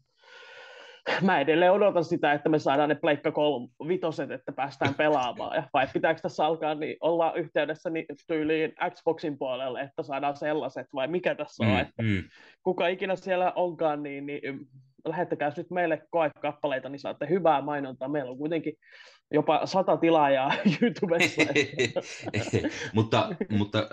mä 1.21 1.39
edelleen 1.39 1.71
odotan 1.71 2.05
sitä, 2.05 2.33
että 2.33 2.49
me 2.49 2.59
saadaan 2.59 2.89
ne 2.89 2.95
Pleikka 2.95 3.31
3 3.31 3.67
vitoset, 3.87 4.31
että 4.31 4.51
päästään 4.51 4.93
pelaamaan. 4.93 5.55
Ja 5.55 5.63
vai 5.73 5.87
pitääkö 5.93 6.21
tässä 6.21 6.45
alkaa 6.45 6.75
niin 6.75 6.97
olla 7.01 7.33
yhteydessä 7.33 7.89
niin 7.89 8.05
tyyliin 8.27 8.73
Xboxin 8.95 9.37
puolelle, 9.37 9.81
että 9.81 10.03
saadaan 10.03 10.37
sellaiset, 10.37 10.87
vai 10.93 11.07
mikä 11.07 11.35
tässä 11.35 11.63
on? 11.63 11.69
Mm, 11.69 11.79
että 11.79 12.03
mm. 12.03 12.23
Kuka 12.63 12.87
ikinä 12.87 13.15
siellä 13.15 13.51
onkaan, 13.55 14.03
niin, 14.03 14.25
niin 14.25 14.41
lähettäkää 15.05 15.51
nyt 15.57 15.71
meille 15.71 16.01
koekappaleita, 16.09 16.89
niin 16.89 16.99
saatte 16.99 17.29
hyvää 17.29 17.61
mainontaa. 17.61 18.07
Meillä 18.07 18.31
on 18.31 18.37
kuitenkin 18.37 18.73
jopa 19.31 19.65
sata 19.65 19.97
tilaajaa 19.97 20.53
YouTubessa. 20.81 21.41
mutta, 22.95 23.35
mutta 23.49 23.87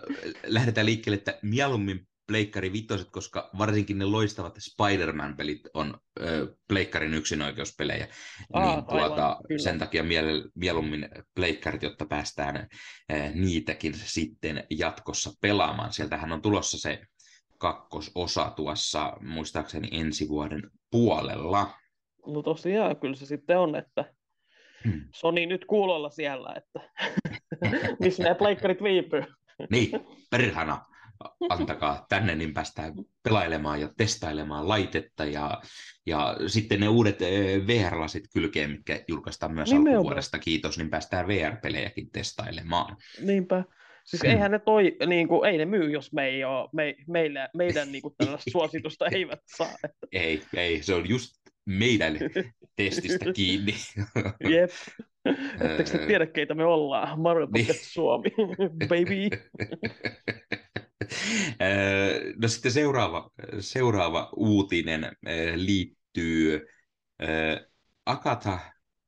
lähdetään 0.47 0.87
liikkeelle, 0.87 1.17
että 1.17 1.39
mieluummin 1.43 2.01
Pleikkari 2.29 2.73
vitoset, 2.73 3.11
koska 3.11 3.51
varsinkin 3.59 3.99
ne 3.99 4.05
loistavat 4.05 4.55
Spider-Man-pelit 4.59 5.61
on 5.75 5.99
ö, 6.21 6.57
Pleikkarin 6.69 7.15
yksinoikeuspelejä, 7.15 8.09
Aa, 8.53 8.75
niin 8.75 8.85
tuota, 8.85 9.27
aivan, 9.27 9.61
sen 9.63 9.79
takia 9.79 10.03
miel- 10.03 10.51
mieluummin 10.55 11.09
Pleikkarit, 11.35 11.83
jotta 11.83 12.07
päästään 12.07 12.57
ö, 12.57 12.69
niitäkin 13.35 13.95
sitten 13.95 14.65
jatkossa 14.71 15.31
pelaamaan. 15.41 15.93
Sieltähän 15.93 16.33
on 16.33 16.43
tulossa 16.43 16.79
se 16.79 17.01
kakkososa 17.59 18.53
tuossa 18.57 19.13
muistaakseni 19.21 19.89
ensi 19.93 20.29
vuoden 20.29 20.63
puolella. 20.91 21.75
No 22.27 22.43
tosiaan, 22.43 22.97
kyllä 22.97 23.17
se 23.17 23.27
sitten 23.27 23.59
on, 23.59 23.77
että 23.77 24.15
hmm. 24.85 25.01
Sony 25.15 25.47
nyt 25.47 25.65
kuulolla 25.65 26.11
siellä, 26.11 26.55
että 26.57 26.91
missä 28.01 28.23
ne 28.23 28.35
pleikkarit 28.35 28.83
viipyy. 28.83 29.23
niin, 29.71 29.91
perhana 30.31 30.85
antakaa 31.49 32.07
tänne, 32.09 32.35
niin 32.35 32.55
päästään 32.55 32.93
pelailemaan 33.23 33.81
ja 33.81 33.89
testailemaan 33.97 34.69
laitetta 34.69 35.25
ja, 35.25 35.63
ja 36.07 36.37
sitten 36.47 36.81
ne 36.81 36.89
uudet 36.89 37.19
VR-lasit 37.67 38.25
kylkeen, 38.35 38.71
mitkä 38.71 39.01
julkaistaan 39.09 39.55
myös 39.55 39.69
Nimenomaan. 39.69 39.97
alkuvuodesta, 39.97 40.39
kiitos, 40.39 40.79
niin 40.79 40.91
päästään 40.91 41.29
VR-pelejäkin 41.29 42.11
testailemaan. 42.11 42.97
Niinpä. 43.21 43.65
Siis 44.05 44.23
hmm. 44.23 44.31
eihän 44.31 44.51
ne 44.51 44.59
toi, 44.59 44.97
niin 45.07 45.29
kuin, 45.29 45.51
ei 45.51 45.59
ne 45.59 45.65
myy, 45.65 45.91
jos 45.91 46.13
me 46.13 46.27
ei 46.27 46.45
ole, 46.45 46.69
me, 46.73 46.95
meillä, 47.09 47.49
meidän 47.57 47.93
niin 47.93 48.03
kuin, 48.03 48.15
tällaista 48.19 48.51
suositusta 48.57 49.07
eivät 49.07 49.41
saa. 49.57 49.77
Ei, 50.13 50.43
ei, 50.57 50.83
se 50.83 50.95
on 50.95 51.09
just 51.09 51.35
meidän 51.65 52.19
testistä 52.77 53.33
kiinni. 53.37 53.75
Jep. 54.49 54.71
Etteikö 55.61 55.91
te 55.91 56.07
tiedä, 56.07 56.27
keitä 56.27 56.55
me 56.55 56.65
ollaan? 56.65 57.21
Marvel 57.21 57.49
niin. 57.55 57.67
Suomi, 57.75 58.31
baby. 58.89 59.29
No 62.43 62.49
sitten 62.49 62.73
seuraava, 62.73 63.31
seuraava 63.61 64.31
uutinen 64.37 65.17
liittyy 65.55 66.67
Akata 68.07 68.59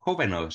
Coven 0.04 0.35
of, 0.35 0.49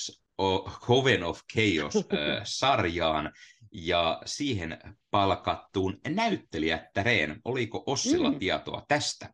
Coven 0.82 1.24
of 1.24 1.40
Chaos-sarjaan 1.54 3.32
ja 3.72 4.22
siihen 4.25 4.78
palkattuun 5.12 6.00
näyttelijättäreen. 6.16 7.42
Oliko 7.46 7.84
Ossilla 7.86 8.32
mm. 8.32 8.40
tietoa 8.40 8.82
tästä? 8.88 9.30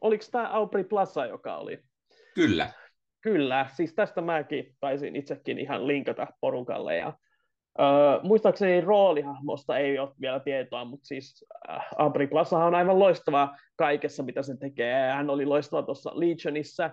Oliko 0.00 0.24
tämä 0.30 0.48
Aubrey 0.48 0.84
Plaza, 0.84 1.26
joka 1.26 1.56
oli? 1.56 1.78
Kyllä. 2.34 2.72
Kyllä, 3.20 3.66
siis 3.76 3.94
tästä 3.94 4.20
mäkin 4.20 4.76
taisin 4.80 5.16
itsekin 5.16 5.58
ihan 5.58 5.86
linkata 5.86 6.26
porukalle. 6.40 6.96
Ja, 6.96 7.12
äh, 7.80 8.22
muistaakseni 8.22 8.80
roolihahmosta 8.80 9.78
ei 9.78 9.98
ole 9.98 10.10
vielä 10.20 10.40
tietoa, 10.40 10.84
mutta 10.84 11.06
siis 11.06 11.44
äh, 11.70 11.86
Aubrey 11.98 12.26
Plaza 12.26 12.58
on 12.58 12.74
aivan 12.74 12.98
loistava 12.98 13.56
kaikessa, 13.76 14.22
mitä 14.22 14.42
se 14.42 14.56
tekee. 14.56 15.12
Hän 15.12 15.30
oli 15.30 15.46
loistava 15.46 15.82
tuossa 15.82 16.10
Legionissa 16.14 16.90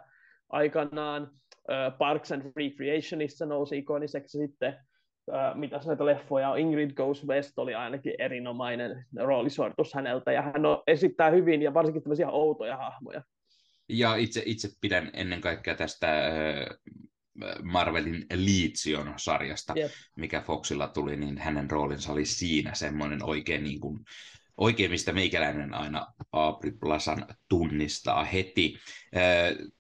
aikanaan, 0.50 1.32
Parks 1.98 2.32
and 2.32 2.52
Recreationissa 2.56 3.46
nousi 3.46 3.78
ikoniseksi 3.78 4.38
sitten 4.38 4.78
mitä 5.54 5.80
näitä 5.86 6.06
leffoja 6.06 6.50
on, 6.50 6.60
Ingrid 6.60 6.92
Goes 6.92 7.28
West 7.28 7.60
oli 7.60 7.76
ainakin 7.76 8.14
erinomainen 8.20 9.06
roolisuoritus 9.16 9.94
häneltä, 9.94 10.32
ja 10.32 10.42
hän 10.42 10.66
on, 10.66 10.84
esittää 10.88 11.30
hyvin 11.30 11.62
ja 11.62 11.74
varsinkin 11.74 12.04
tämmöisiä 12.04 12.30
outoja 12.30 12.78
hahmoja. 12.78 13.22
Ja 13.90 14.16
itse, 14.16 14.44
itse 14.46 14.70
pidän 14.82 15.10
ennen 15.14 15.42
kaikkea 15.42 15.76
tästä 15.76 16.32
Marvelin 17.64 18.26
Legion-sarjasta, 18.34 19.74
yep. 19.78 19.92
mikä 20.18 20.42
Foxilla 20.42 20.88
tuli, 20.88 21.18
niin 21.18 21.38
hänen 21.38 21.72
roolinsa 21.72 22.12
oli 22.12 22.26
siinä 22.26 22.76
semmoinen 22.76 23.24
oikein, 23.24 23.64
niin 23.64 23.80
kuin, 23.80 24.00
oikein 24.58 24.92
mistä 24.92 25.14
meikäläinen 25.14 25.74
aina 25.74 26.08
Aubrey 26.32 26.72
Plazan 26.72 27.26
tunnistaa 27.50 28.24
heti. 28.24 28.80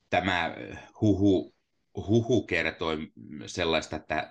Tämä 0.10 0.56
huhu, 1.02 1.56
huhu 1.96 2.46
kertoi 2.46 3.12
sellaista, 3.46 3.96
että 3.96 4.30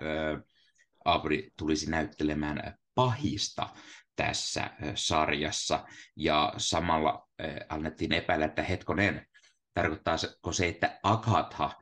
Aubrey 1.05 1.49
tulisi 1.57 1.89
näyttelemään 1.89 2.77
pahista 2.95 3.69
tässä 4.15 4.69
sarjassa, 4.95 5.85
ja 6.15 6.53
samalla 6.57 7.27
annettiin 7.69 8.13
epäillä, 8.13 8.45
että 8.45 8.63
hetkonen, 8.63 9.27
tarkoittaako 9.73 10.51
se, 10.51 10.67
että 10.67 10.99
Agatha 11.03 11.80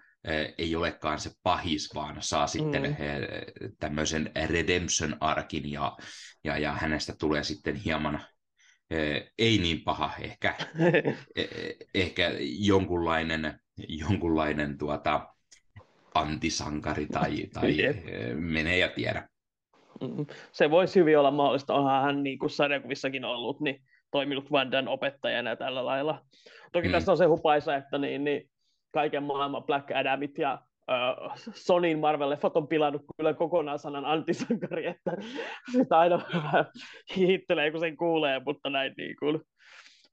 ei 0.58 0.76
olekaan 0.76 1.20
se 1.20 1.32
pahis, 1.44 1.90
vaan 1.96 2.18
saa 2.20 2.48
sitten 2.48 2.82
mm. 2.82 2.96
tämmöisen 3.80 4.32
redemption-arkin, 4.50 5.72
ja, 5.72 5.98
ja, 6.44 6.58
ja 6.58 6.72
hänestä 6.72 7.14
tulee 7.20 7.44
sitten 7.44 7.76
hieman 7.76 8.22
ei 9.38 9.58
niin 9.58 9.84
paha, 9.84 10.12
ehkä, 10.22 10.56
e, 11.36 11.42
e, 11.42 11.76
ehkä 11.94 12.32
jonkunlainen, 12.60 13.60
jonkunlainen 13.88 14.78
tuota, 14.78 15.28
antisankari 16.16 17.06
tai, 17.06 17.48
tai 17.54 17.78
menee 18.36 18.78
ja 18.78 18.90
tiedä. 18.90 19.30
Se 20.52 20.70
voisi 20.70 21.00
hyvin 21.00 21.20
olla 21.20 21.32
mahdollista. 21.32 21.74
Onhan 21.74 22.04
hän 22.04 22.24
niin 22.24 22.40
kuin 22.40 22.50
sarjakuvissakin 22.50 23.26
ollut, 23.26 23.60
niin 23.60 23.82
toiminut 24.12 24.52
Vandan 24.52 24.88
opettajana 24.88 25.56
tällä 25.56 25.86
lailla. 25.86 26.22
Toki 26.72 26.88
mm. 26.88 26.92
tässä 26.92 27.12
on 27.12 27.18
se 27.18 27.26
hupaisa, 27.26 27.76
että 27.76 27.98
niin, 27.98 28.24
niin 28.24 28.50
kaiken 28.91 29.24
maailman 29.24 29.63
Black 29.63 29.91
Adamit 29.91 30.38
ja 30.38 30.60
uh, 30.91 31.31
Sonin 31.53 32.00
Marvel-leffat 32.00 32.51
on 32.55 32.67
pilannut 32.67 33.01
kyllä 33.17 33.34
kokonaan 33.34 33.79
sanan 33.79 34.05
antisankari, 34.05 34.88
että 34.88 35.12
sitä 35.72 36.00
aina 36.00 36.22
vähän 36.34 36.65
kun 37.72 37.79
sen 37.79 37.98
kuulee, 37.98 38.41
mutta 38.46 38.69
näin 38.69 38.93
niin 38.98 39.15
kuin, 39.19 39.41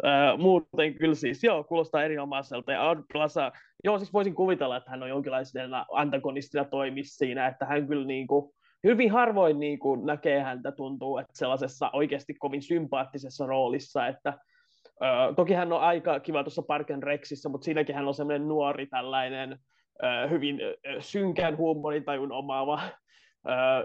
Uh, 0.04 0.38
muuten 0.38 0.94
kyllä 0.94 1.14
siis, 1.14 1.44
joo, 1.44 1.64
kuulostaa 1.64 2.02
erinomaiselta. 2.02 2.72
Ja 2.72 2.90
Ard 2.90 3.04
Plaza, 3.12 3.52
joo, 3.84 3.98
siis 3.98 4.12
voisin 4.12 4.34
kuvitella, 4.34 4.76
että 4.76 4.90
hän 4.90 5.02
on 5.02 5.08
jonkinlaisena 5.08 5.86
antagonistina 5.92 6.64
toimisi 6.64 7.16
siinä, 7.16 7.46
että 7.46 7.66
hän 7.66 7.86
kyllä 7.86 8.06
niin 8.06 8.26
kuin, 8.26 8.52
hyvin 8.84 9.10
harvoin 9.10 9.60
niin 9.60 9.78
kuin 9.78 10.06
näkee 10.06 10.40
häntä, 10.40 10.72
tuntuu, 10.72 11.18
että 11.18 11.38
sellaisessa 11.38 11.90
oikeasti 11.92 12.34
kovin 12.34 12.62
sympaattisessa 12.62 13.46
roolissa, 13.46 14.06
että 14.06 14.38
toki 15.36 15.54
hän 15.54 15.72
on 15.72 15.80
aika 15.80 16.20
kiva 16.20 16.44
tuossa 16.44 16.62
Parken 16.62 17.02
Rexissä, 17.02 17.48
mutta 17.48 17.64
siinäkin 17.64 17.94
hän 17.94 18.08
on 18.08 18.14
semmoinen 18.14 18.48
nuori 18.48 18.86
tällainen 18.86 19.58
hyvin 20.30 20.60
synkän 21.00 21.56
huumorintajun 21.56 22.32
omaava 22.32 22.80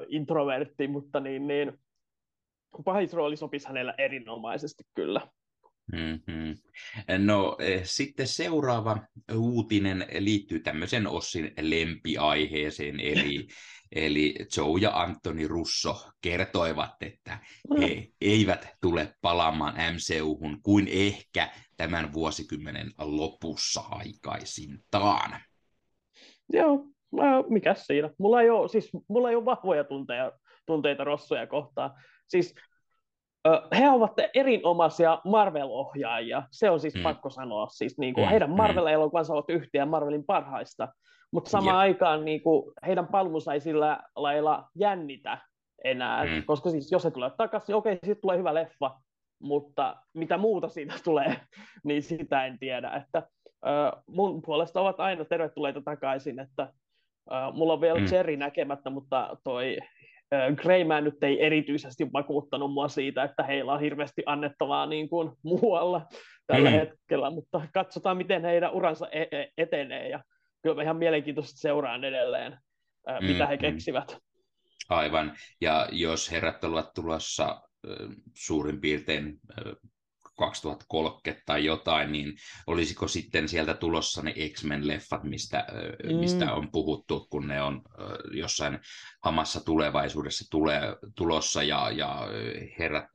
introvertti, 0.08 0.88
mutta 0.88 1.20
niin, 1.20 1.48
niin 1.48 1.74
pahis 2.86 3.13
rooli 3.13 3.38
sopisi 3.38 3.68
hänellä 3.68 3.94
erinomaisesti 3.98 4.84
kyllä. 4.94 5.22
Mm-hmm. 5.91 6.58
No 7.25 7.58
eh, 7.60 7.82
sitten 7.84 8.27
seuraava 8.27 8.98
uutinen 9.36 10.06
liittyy 10.20 10.60
tämmöisen 10.60 11.08
Ossin 11.08 11.53
lempiaiheeseen, 11.62 13.00
eli, 13.00 13.48
eli 13.91 14.36
Joe 14.57 14.79
ja 14.81 14.91
Antoni 15.01 15.48
Russo 15.48 15.95
kertoivat, 16.21 16.95
että 17.01 17.39
he 17.79 18.07
eivät 18.21 18.67
tule 18.81 19.15
palaamaan 19.21 19.74
MCU-hun 19.74 20.62
kuin 20.62 20.88
ehkä 20.91 21.50
tämän 21.77 22.13
vuosikymmenen 22.13 22.91
lopussa 22.98 23.81
aikaisintaan. 23.91 25.39
Joo, 26.53 26.86
No, 27.12 27.43
mikä 27.50 27.74
siinä? 27.74 28.10
Mulla 28.17 28.41
ei 28.41 28.50
ole, 28.50 28.67
siis, 28.69 28.89
mulla 29.07 29.29
ei 29.29 29.36
ole 29.36 29.45
vahvoja 29.45 29.83
tunteja, 29.83 30.31
tunteita 30.65 31.03
Rossoja 31.03 31.48
kohtaan. 31.48 31.91
Siis 32.27 32.55
he 33.77 33.89
ovat 33.89 34.13
erinomaisia 34.33 35.21
Marvel-ohjaajia, 35.25 36.43
se 36.51 36.69
on 36.69 36.79
siis 36.79 36.95
mm. 36.95 37.03
pakko 37.03 37.29
sanoa. 37.29 37.67
Siis 37.69 37.98
niin 37.98 38.13
kuin, 38.13 38.25
mm. 38.25 38.29
Heidän 38.29 38.50
mm. 38.50 38.55
Marvel-elokuvansa 38.55 39.33
ovat 39.33 39.50
yhtiä 39.50 39.86
Marvelin 39.86 40.25
parhaista, 40.25 40.88
mutta 41.32 41.50
samaan 41.50 41.76
yep. 41.76 41.82
aikaan 41.82 42.26
niin 42.26 42.42
kuin, 42.42 42.74
heidän 42.88 43.08
palvelunsa 43.08 43.54
ei 43.54 43.60
sillä 43.60 44.00
lailla 44.16 44.70
jännitä 44.76 45.38
enää, 45.84 46.26
mm. 46.26 46.44
koska 46.46 46.70
siis 46.70 46.92
jos 46.92 47.04
he 47.04 47.12
tulee 47.12 47.32
takaisin, 47.38 47.68
niin 47.68 47.78
okei, 47.78 47.94
sitten 47.94 48.22
tulee 48.22 48.38
hyvä 48.38 48.54
leffa, 48.54 49.00
mutta 49.42 49.96
mitä 50.14 50.38
muuta 50.38 50.70
siitä 50.70 50.94
tulee, 51.04 51.42
niin 51.84 52.04
sitä 52.04 52.46
en 52.46 52.60
tiedä. 52.60 52.90
Että, 52.90 53.28
äh, 53.68 54.04
mun 54.08 54.42
puolesta 54.42 54.82
ovat 54.82 55.00
aina 55.00 55.26
tervetulleita 55.26 55.82
takaisin, 55.82 56.40
että 56.40 56.64
äh, 57.34 57.54
mulla 57.54 57.74
on 57.74 57.82
vielä 57.82 58.00
mm. 58.00 58.06
Cherry 58.06 58.38
näkemättä, 58.38 58.90
mutta 58.90 59.38
toi 59.44 59.78
Greyman 60.56 61.04
nyt 61.04 61.24
ei 61.24 61.46
erityisesti 61.46 62.14
vakuuttanut 62.14 62.74
mua 62.74 62.88
siitä, 62.88 63.24
että 63.24 63.44
heillä 63.44 63.74
on 63.74 63.80
hirveästi 63.80 64.24
annettavaa 64.26 64.86
niin 64.86 65.10
kuin 65.10 65.32
muualla 65.44 66.02
tällä 66.48 66.70
mm. 66.70 66.76
hetkellä, 66.76 67.30
mutta 67.30 67.62
katsotaan, 67.74 68.18
miten 68.18 68.46
heidän 68.46 68.74
uransa 68.74 69.10
e- 69.10 69.28
e- 69.32 69.48
etenee, 69.58 70.10
ja 70.10 70.20
kyllä 70.62 70.84
ihan 70.84 70.98
mielenkiintoisesti 70.98 71.60
seuraan 71.60 72.03
edelleen, 72.03 72.58
mm. 73.22 73.27
mitä 73.27 73.48
he 73.48 73.58
keksivät. 73.58 74.18
Aivan, 74.89 75.38
ja 75.62 75.88
jos 75.91 76.32
herrat 76.32 76.63
ovat 76.63 76.94
tulossa 76.94 77.62
suurin 78.34 78.82
piirtein 78.82 79.39
2030 80.38 81.44
tai 81.46 81.65
jotain, 81.65 82.12
niin 82.12 82.34
olisiko 82.68 83.08
sitten 83.08 83.50
sieltä 83.50 83.74
tulossa 83.74 84.22
ne 84.22 84.34
X-Men-leffat, 84.53 85.24
mistä, 85.24 85.65
mm. 86.03 86.15
mistä 86.15 86.53
on 86.53 86.72
puhuttu, 86.72 87.27
kun 87.30 87.48
ne 87.48 87.62
on 87.62 87.82
jossain 88.32 88.80
hamassa 89.24 89.65
tulevaisuudessa 89.65 90.46
tulee, 90.51 90.82
tulossa, 91.15 91.63
ja, 91.63 91.91
ja 91.91 92.27
herrat 92.80 93.06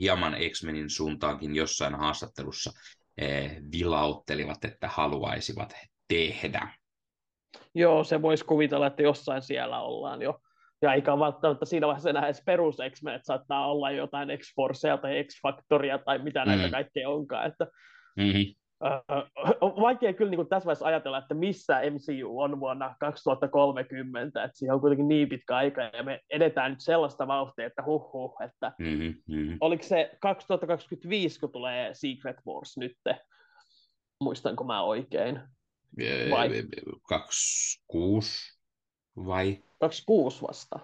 hieman 0.00 0.36
X-Menin 0.50 0.90
suuntaankin 0.90 1.56
jossain 1.56 1.94
haastattelussa 1.94 2.72
eh, 3.18 3.56
vilauttelivat, 3.72 4.64
että 4.64 4.88
haluaisivat 4.88 5.74
tehdä. 6.08 6.79
Joo, 7.74 8.04
se 8.04 8.22
voisi 8.22 8.44
kuvitella, 8.44 8.86
että 8.86 9.02
jossain 9.02 9.42
siellä 9.42 9.80
ollaan 9.80 10.22
jo 10.22 10.40
ja 10.82 10.94
eikä 10.94 11.18
välttämättä 11.18 11.64
siinä 11.64 11.86
vaiheessa 11.86 12.10
enää 12.10 12.24
edes 12.24 12.42
perus 12.46 12.76
x 12.76 13.02
että 13.06 13.26
saattaa 13.26 13.70
olla 13.70 13.90
jotain 13.90 14.38
X-Forcea 14.38 14.96
tai 14.96 15.24
X-Factoria 15.24 15.98
tai 15.98 16.18
mitä 16.18 16.44
näitä 16.44 16.64
mm. 16.64 16.70
kaikkea 16.70 17.08
onkaan. 17.08 17.46
Että, 17.46 17.66
mm-hmm. 18.16 18.54
on 19.60 19.82
vaikea 19.82 20.12
kyllä 20.12 20.30
niin 20.30 20.38
kuin 20.38 20.48
tässä 20.48 20.66
vaiheessa 20.66 20.86
ajatella, 20.86 21.18
että 21.18 21.34
missä 21.34 21.80
MCU 21.90 22.40
on 22.40 22.60
vuonna 22.60 22.94
2030, 23.00 24.44
että 24.44 24.58
siihen 24.58 24.74
on 24.74 24.80
kuitenkin 24.80 25.08
niin 25.08 25.28
pitkä 25.28 25.56
aika, 25.56 25.82
ja 25.82 26.02
me 26.02 26.20
edetään 26.30 26.70
nyt 26.70 26.80
sellaista 26.80 27.26
vauhtia, 27.26 27.66
että 27.66 27.82
huh, 27.82 28.36
että 28.44 28.72
mm-hmm. 28.78 29.14
mm-hmm. 29.28 29.56
oliko 29.60 29.82
se 29.82 30.16
2025, 30.20 31.40
kun 31.40 31.52
tulee 31.52 31.90
Secret 31.94 32.36
Wars 32.46 32.76
nyt, 32.76 32.96
muistanko 34.20 34.64
mä 34.64 34.82
oikein? 34.82 35.40
Vai? 36.30 36.48
26 37.08 38.60
vai? 39.16 39.62
26 39.78 40.42
vasta. 40.42 40.78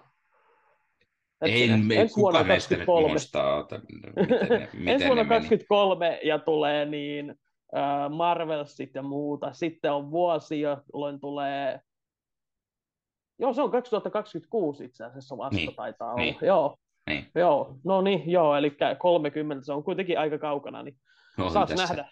Ei, 1.41 1.77
me, 1.77 1.95
ensi 1.95 2.13
kuka 2.13 2.43
meistä 2.43 2.77
nyt 2.77 2.87
muistaa, 2.87 3.59
että 3.59 3.81
miten, 3.93 4.13
ne, 4.15 4.69
miten 4.73 4.87
ensi 4.87 5.05
vuonna 5.05 5.25
23 5.25 6.19
ja 6.23 6.39
tulee 6.39 6.85
niin 6.85 7.31
uh, 7.31 8.15
Marvelsit 8.15 8.95
ja 8.95 9.01
muuta. 9.01 9.53
Sitten 9.53 9.91
on 9.91 10.11
vuosi, 10.11 10.61
jolloin 10.61 11.19
tulee... 11.19 11.79
Joo, 13.39 13.53
se 13.53 13.61
on 13.61 13.71
2026 13.71 14.85
itse 14.85 15.03
asiassa 15.05 15.37
vasta 15.37 15.55
niin. 15.55 15.75
taitaa 15.75 16.13
olla. 16.13 16.21
Niin. 16.21 16.37
Joo. 16.41 16.77
Niin. 17.07 17.31
Joo, 17.35 17.75
no 17.83 18.01
niin, 18.01 18.31
joo, 18.31 18.55
eli 18.55 18.77
30, 18.97 19.65
se 19.65 19.73
on 19.73 19.83
kuitenkin 19.83 20.19
aika 20.19 20.37
kaukana, 20.37 20.83
niin 20.83 20.97
no, 21.37 21.49
saat 21.49 21.69
nähdä. 21.69 22.09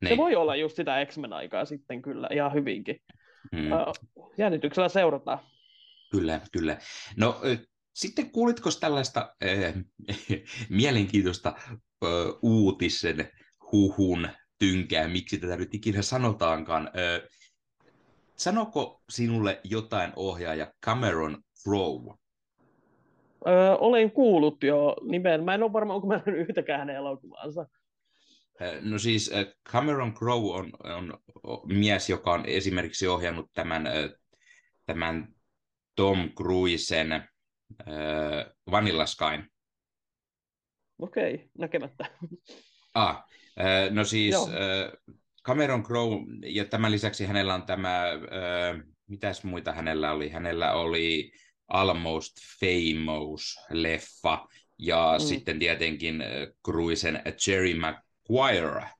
Niin. 0.00 0.08
Se 0.08 0.16
voi 0.16 0.36
olla 0.36 0.56
just 0.56 0.76
sitä 0.76 1.06
X-Men 1.06 1.32
aikaa 1.32 1.64
sitten 1.64 2.02
kyllä, 2.02 2.28
ihan 2.32 2.54
hyvinkin. 2.54 3.00
Uh, 3.54 4.28
jännityksellä 4.38 4.88
seurataan. 4.88 5.38
Kyllä, 6.10 6.40
kyllä. 6.52 6.78
No 7.16 7.40
sitten 7.98 8.30
kuulitko 8.30 8.70
tällaista 8.80 9.34
äh, 9.44 9.74
mielenkiintoista 10.80 11.54
äh, 11.58 11.78
uutisen 12.42 13.28
huhun 13.72 14.28
tynkää, 14.58 15.08
miksi 15.08 15.38
tätä 15.38 15.56
nyt 15.56 15.74
ikinä 15.74 16.02
sanotaankaan. 16.02 16.86
Äh, 16.86 17.28
sanoko 18.36 19.02
sinulle 19.08 19.60
jotain 19.64 20.12
ohjaaja 20.16 20.72
Cameron 20.84 21.42
Crowe? 21.62 22.14
Öö, 23.46 23.76
olen 23.76 24.10
kuullut 24.10 24.64
jo 24.64 24.96
nimen. 25.02 25.44
Mä 25.44 25.54
en 25.54 25.62
ole 25.62 25.72
varma, 25.72 25.94
onko 25.94 26.06
mä 26.06 26.16
nähnyt 26.16 26.48
yhtäkään 26.48 26.78
hänen 26.78 26.96
elokuvaansa. 26.96 27.66
No 28.80 28.98
siis 28.98 29.30
Cameron 29.68 30.14
Crowe 30.14 30.54
on, 30.54 30.72
on 30.84 31.18
mies, 31.66 32.10
joka 32.10 32.32
on 32.32 32.46
esimerkiksi 32.46 33.06
ohjannut 33.06 33.50
tämän, 33.54 33.88
tämän 34.86 35.34
Tom 35.96 36.30
Cruisen 36.34 37.12
äh, 37.12 37.26
Vanilla 38.70 39.06
Skyn. 39.06 39.50
Okei, 40.98 41.34
okay, 41.34 41.48
näkemättä. 41.58 42.04
Ah, 42.94 43.24
äh, 43.60 43.90
no 43.90 44.04
siis 44.04 44.34
äh, 44.36 45.14
Cameron 45.44 45.82
Crowe, 45.82 46.16
ja 46.46 46.64
tämän 46.64 46.92
lisäksi 46.92 47.26
hänellä 47.26 47.54
on 47.54 47.66
tämä, 47.66 48.10
äh, 48.12 48.18
mitäs 49.06 49.44
muita 49.44 49.72
hänellä 49.72 50.12
oli? 50.12 50.28
Hänellä 50.28 50.72
oli 50.72 51.32
Almost 51.68 52.36
Famous-leffa, 52.60 54.48
ja 54.78 55.14
mm. 55.18 55.24
sitten 55.24 55.58
tietenkin 55.58 56.20
äh, 56.20 56.28
Cruisen 56.64 57.22
Jerry 57.46 57.74
Maguire, 58.28 58.98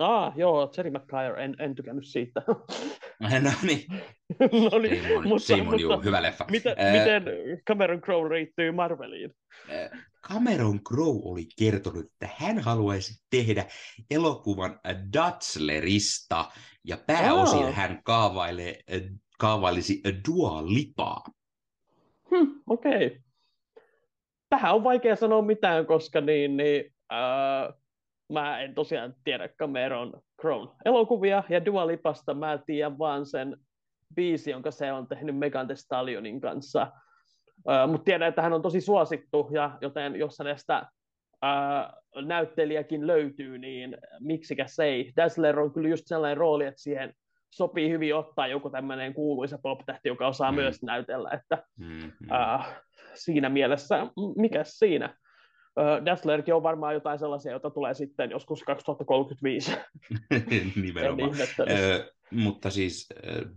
Ah, 0.00 0.32
joo, 0.36 0.70
Jerry 0.76 0.90
Maguire, 0.90 1.44
en, 1.44 1.56
en 1.58 1.74
tykännyt 1.74 2.06
siitä. 2.06 2.42
no 3.20 3.50
niin. 3.62 3.86
no 4.70 4.78
niin, 4.78 5.02
Simon, 5.02 5.28
mutta, 5.28 5.46
Simon 5.46 5.66
mutta, 5.66 5.80
juu, 5.80 6.02
hyvä 6.04 6.22
leffa. 6.22 6.46
Miten, 6.50 6.76
äh, 6.80 6.92
miten 6.92 7.22
Cameron 7.66 8.00
Crowe 8.00 8.28
riittyy 8.28 8.72
Marveliin? 8.72 9.34
Äh, 9.70 9.90
Cameron 10.28 10.80
Crowe 10.84 11.20
oli 11.24 11.46
kertonut, 11.58 12.04
että 12.04 12.28
hän 12.36 12.58
haluaisi 12.58 13.24
tehdä 13.30 13.64
elokuvan 14.10 14.80
Dutchlerista, 15.16 16.44
ja 16.84 16.98
pääosin 17.06 17.64
oh. 17.64 17.74
hän 17.74 18.00
kaavailee, 18.04 18.78
kaavailisi 19.38 20.00
Dua 20.28 20.62
Lipaa. 20.66 21.24
Hmm, 22.30 22.62
Okei. 22.66 23.06
Okay. 23.06 23.20
Tähän 24.48 24.74
on 24.74 24.84
vaikea 24.84 25.16
sanoa 25.16 25.42
mitään, 25.42 25.86
koska 25.86 26.20
niin, 26.20 26.56
niin, 26.56 26.84
äh, 27.12 27.79
mä 28.30 28.60
en 28.60 28.74
tosiaan 28.74 29.14
tiedä 29.24 29.48
Cameron 29.48 30.12
Crown 30.40 30.68
elokuvia, 30.84 31.42
ja 31.48 31.64
Dua 31.64 31.86
Lipasta 31.86 32.34
mä 32.34 32.58
tiedän 32.66 32.98
vaan 32.98 33.26
sen 33.26 33.56
biisi, 34.14 34.50
jonka 34.50 34.70
se 34.70 34.92
on 34.92 35.06
tehnyt 35.06 35.38
Megan 35.38 35.66
Thee 35.66 35.76
Stallionin 35.76 36.40
kanssa. 36.40 36.92
Uh, 37.68 37.90
Mutta 37.90 38.04
tiedän, 38.04 38.28
että 38.28 38.42
hän 38.42 38.52
on 38.52 38.62
tosi 38.62 38.80
suosittu, 38.80 39.48
ja 39.52 39.78
joten 39.80 40.16
jos 40.16 40.38
hänestä 40.38 40.86
uh, 41.44 42.22
näyttelijäkin 42.22 43.06
löytyy, 43.06 43.58
niin 43.58 43.96
miksikäs 44.20 44.78
ei. 44.78 45.12
Dazzler 45.16 45.60
on 45.60 45.72
kyllä 45.72 45.88
just 45.88 46.06
sellainen 46.06 46.36
rooli, 46.36 46.66
että 46.66 46.82
siihen 46.82 47.14
sopii 47.50 47.90
hyvin 47.90 48.14
ottaa 48.14 48.46
joku 48.46 48.70
tämmöinen 48.70 49.14
kuuluisa 49.14 49.58
pop-tähti, 49.62 50.08
joka 50.08 50.28
osaa 50.28 50.52
mm. 50.52 50.56
myös 50.56 50.82
näytellä, 50.82 51.30
että 51.30 51.64
mm, 51.78 51.98
uh, 52.06 52.66
siinä 53.14 53.48
mielessä, 53.48 54.06
mikä 54.36 54.60
siinä. 54.64 55.14
Dazzlerkin 56.04 56.54
on 56.54 56.62
varmaan 56.62 56.94
jotain 56.94 57.18
sellaisia, 57.18 57.52
joita 57.52 57.70
tulee 57.70 57.94
sitten 57.94 58.30
joskus 58.30 58.62
2035. 58.62 59.72
Nimenomaan. 60.82 61.30
Ö, 61.70 62.12
mutta 62.30 62.70
siis 62.70 63.08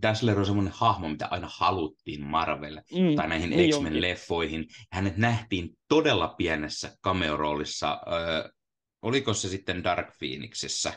Dazzler 0.02 0.38
on 0.38 0.46
semmoinen 0.46 0.74
hahmo, 0.76 1.08
mitä 1.08 1.28
aina 1.30 1.48
haluttiin 1.50 2.22
Marvel 2.22 2.74
mm, 2.74 3.14
tai 3.16 3.28
näihin 3.28 3.50
niin 3.50 3.70
X-Men-leffoihin. 3.70 4.66
Hänet 4.92 5.16
nähtiin 5.16 5.70
todella 5.88 6.28
pienessä 6.28 6.90
cameo-roolissa. 7.06 8.00
Ö, 8.06 8.52
oliko 9.02 9.34
se 9.34 9.48
sitten 9.48 9.84
Dark 9.84 10.08
Phoenixissä, 10.18 10.92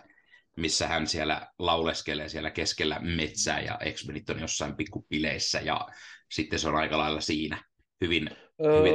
missä 0.57 0.87
hän 0.87 1.07
siellä 1.07 1.47
lauleskelee 1.59 2.29
siellä 2.29 2.51
keskellä 2.51 2.99
metsää 2.99 3.61
ja 3.61 3.79
X-Menit 3.93 4.29
on 4.29 4.39
jossain 4.39 4.75
pikkupileissä 4.75 5.59
ja 5.59 5.87
sitten 6.31 6.59
se 6.59 6.69
on 6.69 6.75
aika 6.75 6.97
lailla 6.97 7.21
siinä 7.21 7.63
hyvin, 8.01 8.29
öö, 8.61 8.79
hyvin 8.79 8.93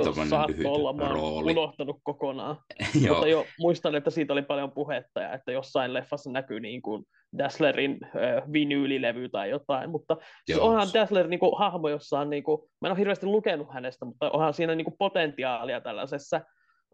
lyhyt 0.49 0.67
olla, 0.67 0.93
mä 0.93 1.09
rooli. 1.09 1.51
unohtanut 1.53 1.97
kokonaan. 2.03 2.57
Mutta 3.09 3.29
jo, 3.29 3.47
muistan, 3.59 3.95
että 3.95 4.11
siitä 4.11 4.33
oli 4.33 4.43
paljon 4.43 4.73
puhetta 4.73 5.21
ja 5.21 5.33
että 5.33 5.53
jossain 5.53 5.95
leffassa 5.95 6.31
näkyy 6.31 6.61
niin 6.61 6.83
kuin 6.83 7.05
Dazzlerin 7.39 7.99
äh, 8.05 8.53
vinyylilevy 8.53 9.29
tai 9.29 9.51
jotain, 9.51 9.91
mutta 9.91 10.17
siis 10.47 10.59
onhan 10.59 10.89
Dazzler 10.95 11.29
niin 11.29 11.41
kuin, 11.41 11.59
hahmo, 11.59 11.89
jossa 11.89 12.21
on, 12.21 12.31
niin 12.31 12.43
kuin, 12.43 12.63
mä 12.81 12.89
en 12.89 12.93
ole 12.93 12.99
hirveästi 12.99 13.27
lukenut 13.27 13.73
hänestä, 13.73 14.05
mutta 14.05 14.31
onhan 14.31 14.55
siinä 14.55 14.75
niin 14.75 14.85
kuin, 14.85 14.97
potentiaalia 14.99 15.81
tällaisessa 15.81 16.37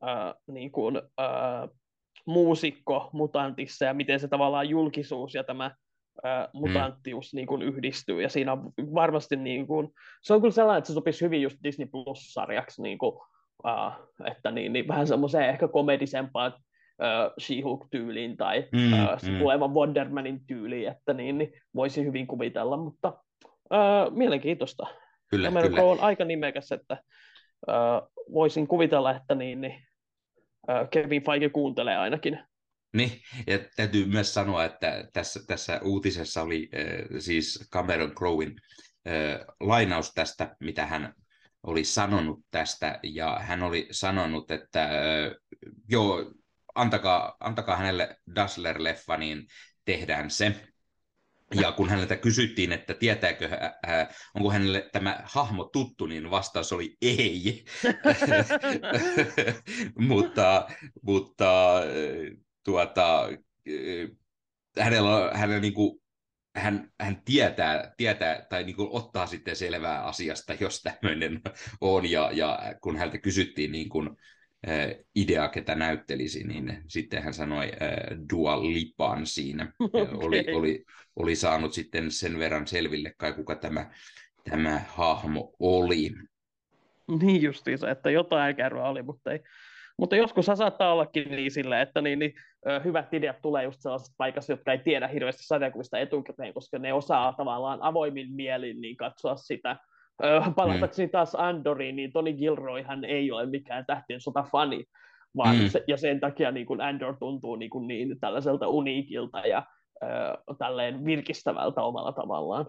äh, 0.03 0.35
niin 0.47 0.73
kuin, 0.73 0.97
äh, 0.97 1.69
muusikko 2.27 3.11
mutantissa 3.13 3.85
ja 3.85 3.95
miten 3.95 4.21
se 4.21 4.29
tavallaan 4.29 4.69
julkisuus 4.69 5.35
ja 5.35 5.45
tämä 5.45 5.71
ää, 6.25 6.49
mutanttius 6.53 7.33
mm. 7.33 7.37
niin 7.37 7.47
kuin 7.47 7.63
yhdistyy, 7.63 8.23
ja 8.23 8.29
siinä 8.29 8.53
on 8.53 8.73
varmasti, 8.95 9.37
niin 9.37 9.67
kuin, 9.67 9.89
se 10.23 10.35
on 10.35 10.41
kyllä 10.41 10.55
sellainen, 10.55 10.79
että 10.79 10.89
se 10.89 10.95
sopisi 10.95 11.25
hyvin 11.25 11.43
just 11.43 11.57
Disney 11.65 11.87
Plus-sarjaksi, 11.87 12.83
niin 12.83 12.99
kuin, 12.99 13.21
ää, 13.65 13.97
että 14.25 14.51
niin, 14.51 14.73
niin 14.73 14.89
vähän 14.89 15.07
semmoiseen 15.07 15.49
ehkä 15.49 15.69
komedisempaan 15.69 16.53
She-Hulk-tyyliin 17.41 18.37
tai 18.37 18.69
mm, 18.73 18.93
äh, 18.93 19.23
mm. 19.23 19.39
tulevan 19.39 19.75
Wondermanin 19.75 20.47
tyyliin, 20.47 20.89
että 20.89 21.15
niin, 21.15 21.39
niin 21.39 21.53
voisi 21.75 22.05
hyvin 22.05 22.27
kuvitella, 22.27 22.77
mutta 22.77 23.13
äh, 23.73 24.11
mielenkiintoista. 24.11 24.87
Kyllä, 25.31 25.51
kyllä. 25.63 25.83
on 25.83 26.01
aika 26.01 26.25
nimekäs, 26.25 26.73
että 26.73 26.95
äh, 27.69 28.09
voisin 28.33 28.67
kuvitella, 28.67 29.17
että 29.17 29.35
niin, 29.35 29.61
niin 29.61 29.75
äh, 30.71 30.91
Kevin 30.91 31.25
Feige 31.25 31.49
kuuntelee 31.49 31.97
ainakin 31.97 32.41
niin, 32.93 33.23
ja 33.47 33.59
täytyy 33.77 34.07
myös 34.07 34.35
sanoa, 34.35 34.65
että 34.65 35.09
tässä, 35.13 35.41
tässä 35.47 35.81
uutisessa 35.83 36.43
oli 36.43 36.69
äh, 36.75 37.21
siis 37.21 37.69
Cameron 37.73 38.15
Crowin 38.15 38.57
äh, 39.07 39.47
lainaus 39.61 40.13
tästä, 40.15 40.57
mitä 40.61 40.87
hän 40.87 41.15
oli 41.63 41.85
sanonut 41.85 42.41
tästä, 42.51 43.01
ja 43.03 43.39
hän 43.43 43.63
oli 43.63 43.89
sanonut, 43.91 44.51
että 44.51 44.85
äh, 44.85 44.91
joo, 45.89 46.33
antakaa, 46.75 47.37
antakaa 47.41 47.77
hänelle 47.77 48.17
Dassler-leffa, 48.35 49.17
niin 49.19 49.47
tehdään 49.85 50.31
se. 50.31 50.55
Ja 51.55 51.73
kun 51.73 51.89
häneltä 51.89 52.17
kysyttiin, 52.17 52.73
että 52.73 52.95
tietääkö, 52.95 53.49
ää, 53.87 54.15
onko 54.35 54.51
hänelle 54.51 54.89
tämä 54.93 55.21
hahmo 55.25 55.65
tuttu, 55.65 56.07
niin 56.07 56.31
vastaus 56.31 56.73
oli 56.73 56.97
ei. 57.03 57.65
mutta 60.09 60.69
mutta 61.03 61.81
tuota, 62.69 63.29
hänellä, 64.79 65.31
hänellä 65.35 65.61
niin 65.61 65.75
kuin, 65.75 66.01
hän, 66.57 66.93
hän 67.01 67.23
tietää, 67.25 67.95
tietää 67.97 68.47
tai 68.51 68.65
niin 68.65 68.77
kuin 68.77 68.89
ottaa 68.93 69.27
sitten 69.27 69.57
selvää 69.57 70.05
asiasta, 70.05 70.55
jos 70.61 70.83
tämmöinen 70.83 71.41
on. 71.81 72.11
Ja, 72.11 72.31
ja 72.33 72.59
kun 72.81 72.97
häneltä 72.97 73.19
kysyttiin 73.19 73.73
niin 73.73 73.89
kuin, 73.89 74.11
idea, 75.15 75.49
ketä 75.49 75.75
näyttelisi, 75.75 76.45
niin 76.45 76.83
sitten 76.89 77.23
hän 77.23 77.35
sanoi 77.35 77.65
äh, 77.67 78.19
Dua 78.33 78.63
Lipan 78.63 79.27
siinä. 79.27 79.73
Okay. 79.81 80.07
Oli, 80.13 80.45
oli, 80.55 80.85
oli 81.17 81.37
saanut 81.37 81.73
sitten 81.73 82.11
sen 82.11 82.39
verran 82.39 82.67
selville 82.67 83.15
kai, 83.17 83.33
kuka 83.33 83.55
tämä, 83.55 83.91
tämä 84.51 84.81
hahmo 84.89 85.53
oli. 85.59 86.13
Niin 87.23 87.43
justiinsa, 87.43 87.91
että 87.91 88.11
jotain 88.11 88.57
kärryä 88.57 88.85
oli, 88.85 89.03
mutta 89.03 89.33
ei. 89.33 89.41
Mutta 89.99 90.17
joskus 90.17 90.47
saattaa 90.47 90.93
ollakin 90.93 91.31
niin 91.31 91.51
sille, 91.51 91.83
että 91.83 92.01
niin, 92.01 92.19
niin, 92.19 92.35
hyvät 92.85 93.15
ideat 93.15 93.37
tulee 93.43 93.65
just 93.65 93.81
sellaisesta 93.81 94.15
paikasta, 94.19 94.53
jotka 94.53 94.73
ei 94.73 94.79
tiedä 94.79 95.09
hirveästi 95.09 95.43
sarjakuvista 95.43 95.99
etukäteen, 95.99 96.55
koska 96.55 96.79
ne 96.79 96.93
osaa 96.93 97.33
tavallaan 97.33 97.83
avoimin 97.83 98.33
mielin 98.33 98.81
niin 98.81 98.97
katsoa 98.97 99.37
sitä 99.37 99.77
palatakseni 100.57 101.07
mm. 101.07 101.11
taas 101.11 101.35
Andoriin, 101.35 101.97
niin 101.97 102.13
Tony 102.13 102.33
Gilroyhan 102.33 103.05
ei 103.05 103.31
ole 103.31 103.47
mikään 103.47 103.87
tähtien 103.87 104.21
sota-fani, 104.21 104.85
vaan 105.37 105.57
mm. 105.57 105.69
se, 105.69 105.85
ja 105.89 105.97
sen 105.97 106.21
takia 106.21 106.51
niin 106.51 106.67
kuin 106.67 106.81
Andor 106.81 107.17
tuntuu 107.17 107.57
niin, 107.57 107.71
kuin 107.71 107.89
niin 107.89 108.21
tällaiselta 108.21 108.69
uniikilta 108.69 109.39
ja 109.39 109.67
äh, 110.03 110.57
tälleen 110.59 111.05
virkistävältä 111.05 111.83
omalla 111.83 112.13
tavallaan. 112.13 112.67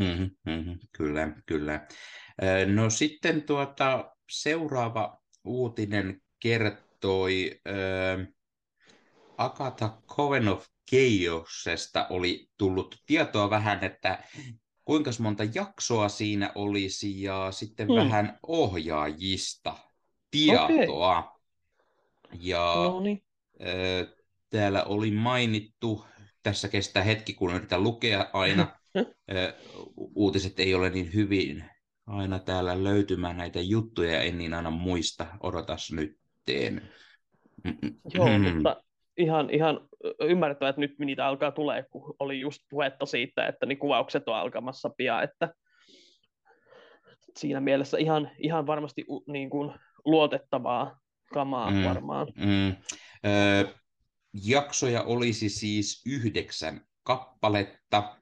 Mm-hmm, 0.00 0.30
mm-hmm, 0.46 0.78
kyllä, 0.96 1.28
kyllä. 1.46 1.86
No 2.74 2.90
sitten 2.90 3.42
tuota, 3.42 4.14
seuraava 4.30 5.18
uutinen 5.44 6.20
kertoi 6.40 7.60
äh, 7.68 8.26
Agatha 9.38 10.02
Coven 10.06 10.48
of 10.48 10.66
Chaosesta 10.90 12.06
oli 12.10 12.48
tullut 12.58 12.96
tietoa 13.06 13.50
vähän, 13.50 13.84
että 13.84 14.24
kuinka 14.84 15.10
monta 15.20 15.44
jaksoa 15.54 16.08
siinä 16.08 16.52
olisi 16.54 17.22
ja 17.22 17.48
sitten 17.52 17.86
hmm. 17.86 17.96
vähän 17.96 18.38
ohjaajista 18.46 19.76
tietoa. 20.30 21.18
Okay. 21.18 21.40
Ja 22.40 22.74
Noniin. 22.74 23.22
täällä 24.50 24.84
oli 24.84 25.10
mainittu, 25.10 26.04
tässä 26.42 26.68
kestää 26.68 27.02
hetki 27.02 27.34
kun 27.34 27.54
yritän 27.54 27.82
lukea 27.82 28.30
aina, 28.32 28.78
uutiset 29.96 30.60
ei 30.60 30.74
ole 30.74 30.90
niin 30.90 31.14
hyvin 31.14 31.64
aina 32.06 32.38
täällä 32.38 32.84
löytymään 32.84 33.36
näitä 33.36 33.60
juttuja, 33.60 34.22
en 34.22 34.38
niin 34.38 34.54
aina 34.54 34.70
muista, 34.70 35.26
odotas 35.40 35.92
nyt 35.92 36.19
teen. 36.52 36.82
Joo, 38.14 38.38
mutta 38.38 38.82
ihan, 39.16 39.50
ihan 39.50 39.88
ymmärrettävää, 40.20 40.70
että 40.70 40.80
nyt 40.80 40.98
niitä 40.98 41.26
alkaa 41.26 41.52
tulee, 41.52 41.84
kun 41.90 42.14
oli 42.18 42.40
just 42.40 42.62
puhetta 42.70 43.06
siitä, 43.06 43.46
että 43.46 43.66
niin 43.66 43.78
kuvaukset 43.78 44.28
on 44.28 44.36
alkamassa 44.36 44.90
pian, 44.90 45.24
että 45.24 45.54
siinä 47.36 47.60
mielessä 47.60 47.98
ihan, 47.98 48.30
ihan 48.38 48.66
varmasti 48.66 49.04
niin 49.26 49.50
kuin 49.50 49.72
luotettavaa 50.04 51.00
kamaa 51.32 51.70
mm, 51.70 51.84
varmaan. 51.84 52.26
Mm. 52.36 52.76
Ö, 53.26 53.74
jaksoja 54.44 55.02
olisi 55.02 55.48
siis 55.48 56.02
yhdeksän 56.06 56.80
kappaletta, 57.02 58.19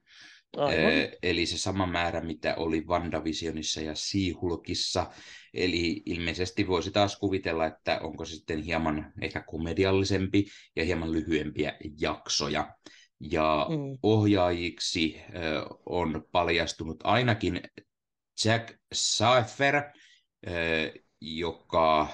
Eli 1.23 1.45
se 1.45 1.57
sama 1.57 1.87
määrä, 1.87 2.21
mitä 2.21 2.55
oli 2.55 2.81
WandaVisionissa 2.81 3.81
ja 3.81 3.95
Siihulkissa. 3.95 5.11
Eli 5.53 6.03
ilmeisesti 6.05 6.67
voisi 6.67 6.91
taas 6.91 7.17
kuvitella, 7.17 7.65
että 7.65 7.99
onko 7.99 8.25
se 8.25 8.35
sitten 8.35 8.61
hieman 8.61 9.13
ehkä 9.21 9.41
komediallisempi 9.41 10.45
ja 10.75 10.85
hieman 10.85 11.11
lyhyempiä 11.11 11.77
jaksoja. 12.01 12.75
Ja 13.19 13.67
mm. 13.69 13.97
ohjaajiksi 14.03 15.21
on 15.85 16.27
paljastunut 16.31 16.97
ainakin 17.03 17.61
Jack 18.45 18.77
Seifer, 18.93 19.83
joka 21.21 22.07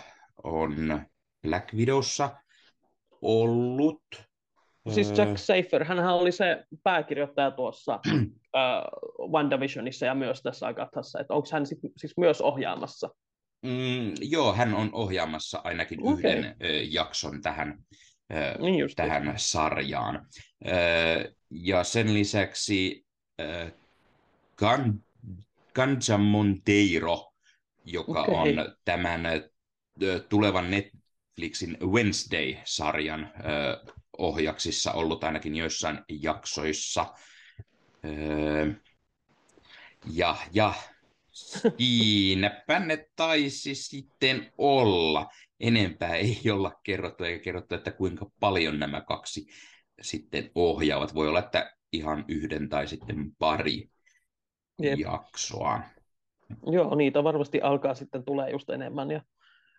on 0.44 1.02
Black 1.42 1.74
Widowssa 1.74 2.38
ollut 3.22 4.04
Siis 4.90 5.18
Jack 5.18 5.38
Safer, 5.38 5.84
hän 5.84 6.00
oli 6.00 6.32
se 6.32 6.64
pääkirjoittaja 6.84 7.52
tuossa 7.52 8.00
uh, 8.14 9.30
WandaVisionissa 9.34 10.06
ja 10.06 10.16
myös 10.16 10.42
tässä 10.42 10.68
Agathassa, 10.68 11.20
että 11.20 11.34
onko 11.34 11.48
hän 11.52 11.66
sit, 11.66 11.80
siis 11.98 12.14
myös 12.18 12.42
ohjaamassa? 12.42 13.10
Mm, 13.62 14.14
joo, 14.22 14.54
hän 14.54 14.74
on 14.74 14.90
ohjaamassa 14.94 15.62
ainakin 15.64 16.00
okay. 16.04 16.14
yhden 16.14 16.46
uh, 16.46 16.94
jakson 16.94 17.42
tähän, 17.42 17.78
uh, 18.34 18.66
niin 18.66 18.90
tähän 18.96 19.34
sarjaan. 19.36 20.28
Uh, 20.66 21.36
ja 21.50 21.84
sen 21.84 22.14
lisäksi 22.14 23.06
uh, 23.42 23.72
Gan, 24.58 25.04
Ganja 25.76 26.18
Monteiro, 26.18 27.32
joka 27.86 28.22
okay. 28.22 28.36
on 28.36 28.76
tämän 28.86 29.22
uh, 29.26 30.22
tulevan 30.30 30.72
Netflixin 30.72 31.78
Wednesday-sarjan 31.82 33.34
uh, 33.40 33.96
ohjaksissa 34.18 34.92
ollut 34.92 35.24
ainakin 35.24 35.56
joissain 35.56 36.00
jaksoissa. 36.22 37.14
Öö, 38.06 38.72
ja, 40.14 40.36
ja 40.54 40.74
siinäpä 41.78 42.80
ne 42.80 43.08
taisi 43.16 43.76
sitten 43.76 44.54
olla. 44.58 45.28
Enempää 45.60 46.16
ei 46.16 46.42
olla 46.52 46.72
kerrottu, 46.84 47.24
eikä 47.24 47.44
kerrottu, 47.44 47.76
että 47.76 47.92
kuinka 47.92 48.26
paljon 48.40 48.80
nämä 48.80 49.02
kaksi 49.02 49.48
sitten 50.02 50.52
ohjaavat. 50.56 51.16
Voi 51.16 51.28
olla, 51.28 51.40
että 51.40 51.74
ihan 51.92 52.26
yhden 52.28 52.70
tai 52.70 52.88
sitten 52.88 53.32
pari 53.40 53.90
Jep. 54.82 55.00
jaksoa. 55.00 55.80
Joo, 56.72 56.96
niitä 56.96 57.24
varmasti 57.24 57.62
alkaa 57.62 57.96
sitten 57.96 58.24
tulee 58.24 58.52
just 58.52 58.70
enemmän. 58.70 59.12
Ja, 59.12 59.22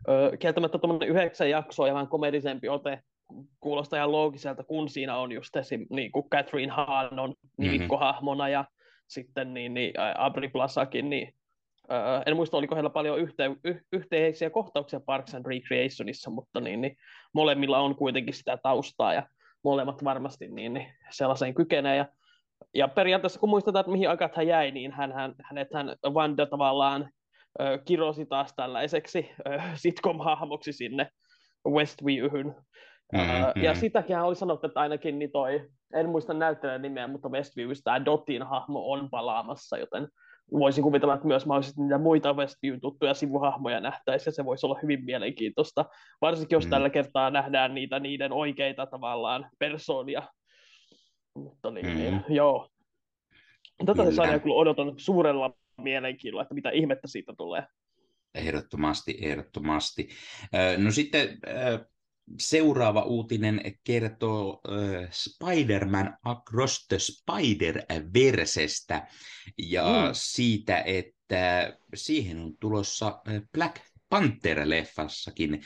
ö, 0.09 0.37
kieltämättä 0.37 0.79
tuommoinen 0.79 1.09
yhdeksän 1.09 1.51
jaksoa 1.51 1.89
ja 1.89 1.95
vähän 1.95 2.09
komedisempi 2.09 2.69
ote 2.69 3.03
kuulostaa 3.61 3.97
ihan 3.97 4.13
loogiselta, 4.13 4.65
kun 4.65 4.89
siinä 4.89 5.17
on 5.17 5.33
just 5.33 5.57
esim. 5.57 5.87
Niin 5.91 6.13
kuin 6.13 6.31
Catherine 6.31 6.73
Hahn 6.73 7.19
on 7.19 7.35
nimikkohahmona 7.59 8.45
mm-hmm. 8.45 8.53
ja 8.53 8.65
sitten 9.09 9.55
niin, 9.55 9.75
niin 9.75 9.93
Abri 10.19 10.49
Plasakin, 10.49 11.11
niin 11.11 11.33
Uh, 11.91 12.23
en 12.27 12.37
muista, 12.37 12.57
oliko 12.57 12.75
heillä 12.75 12.91
paljon 12.91 13.19
yhte, 13.19 13.45
y, 13.65 13.75
yhteisiä 13.93 14.51
kohtauksia 14.51 15.01
Parks 15.01 15.35
and 15.35 15.47
Recreationissa, 15.47 16.31
mutta 16.31 16.61
niin, 16.61 16.81
niin, 16.81 16.97
molemmilla 17.33 17.79
on 17.79 17.97
kuitenkin 17.97 18.35
sitä 18.35 18.57
taustaa 18.63 19.15
ja 19.15 19.29
molemmat 19.65 20.05
varmasti 20.05 20.49
niin, 20.49 20.75
niin 20.75 20.87
sellaiseen 21.11 21.55
kykenee. 21.55 21.97
Ja, 21.97 22.07
ja 22.75 22.89
periaatteessa 22.89 23.41
kun 23.41 23.49
muistetaan, 23.49 23.81
että 23.81 23.93
mihin 23.93 24.11
aikaan 24.11 24.31
hän 24.35 24.47
jäi, 24.47 24.71
niin 24.71 24.93
hän, 24.93 25.13
hän, 25.13 25.35
hänet 25.43 25.69
hän 25.75 25.97
Wanda 26.09 26.47
tavallaan 26.47 27.11
ö, 27.61 27.79
kirosi 27.85 28.27
taas 28.27 28.53
tällaiseksi 28.57 29.31
ö, 29.49 29.61
sitcom-hahmoksi 29.75 30.73
sinne 30.73 31.09
Westviewhyn. 31.69 32.55
Mm-hmm. 33.13 33.63
Ja 33.63 33.75
sitäkin 33.75 34.19
oli 34.19 34.37
sanottu, 34.37 34.67
että 34.67 34.81
ainakin 34.81 35.19
niin 35.19 35.31
toi, 35.31 35.71
en 35.95 36.09
muista 36.09 36.35
näyttelijän 36.35 36.83
nimeä, 36.83 37.07
mutta 37.07 37.29
Westviewista 37.29 37.85
tämä 37.85 38.05
Dotin 38.05 38.43
hahmo 38.43 38.93
on 38.93 39.11
palaamassa, 39.11 39.79
joten 39.79 40.09
voisin 40.53 40.85
kuvitella, 40.85 41.15
että 41.15 41.27
myös 41.27 41.47
mahdollisesti 41.47 41.81
niitä 41.81 41.99
muita 41.99 42.33
Westviewn 42.33 42.81
tuttuja 42.81 43.15
sivuhahmoja 43.15 43.81
nähtäisiin, 43.81 44.31
ja 44.31 44.35
se 44.35 44.45
voisi 44.45 44.67
olla 44.67 44.79
hyvin 44.83 45.05
mielenkiintoista, 45.05 45.85
varsinkin 46.21 46.57
jos 46.57 46.65
mm. 46.65 46.71
tällä 46.71 46.91
kertaa 46.91 47.31
nähdään 47.31 47.75
niitä 47.75 48.01
niiden 48.01 48.33
oikeita 48.33 48.87
tavallaan 48.87 49.51
persoonia. 49.59 50.23
Mutta 51.35 51.71
niin, 51.71 51.87
mm. 51.87 51.95
niin 51.95 52.25
joo, 52.29 52.69
Tätä 53.87 54.13
sarjaa 54.13 54.39
kyllä 54.39 54.55
odotan 54.55 54.95
suurella 54.97 55.53
mielenkiinnolla, 55.83 56.43
että 56.43 56.55
mitä 56.55 56.71
ihmettä 56.71 57.09
siitä 57.09 57.35
tulee. 57.39 57.67
Ehdottomasti, 58.35 59.19
ehdottomasti. 59.23 60.09
No 60.79 60.91
sitten 60.91 61.29
seuraava 62.39 63.03
uutinen 63.03 63.61
kertoo 63.85 64.61
Spider-Man 65.11 66.19
Across 66.25 66.87
the 66.89 66.97
Spider-Versestä 66.99 69.07
ja 69.59 69.85
mm. 69.85 70.11
siitä, 70.13 70.83
että 70.87 71.77
siihen 71.95 72.39
on 72.39 72.53
tulossa 72.61 73.21
Black 73.53 73.77
Panther-leffassakin 74.15 75.63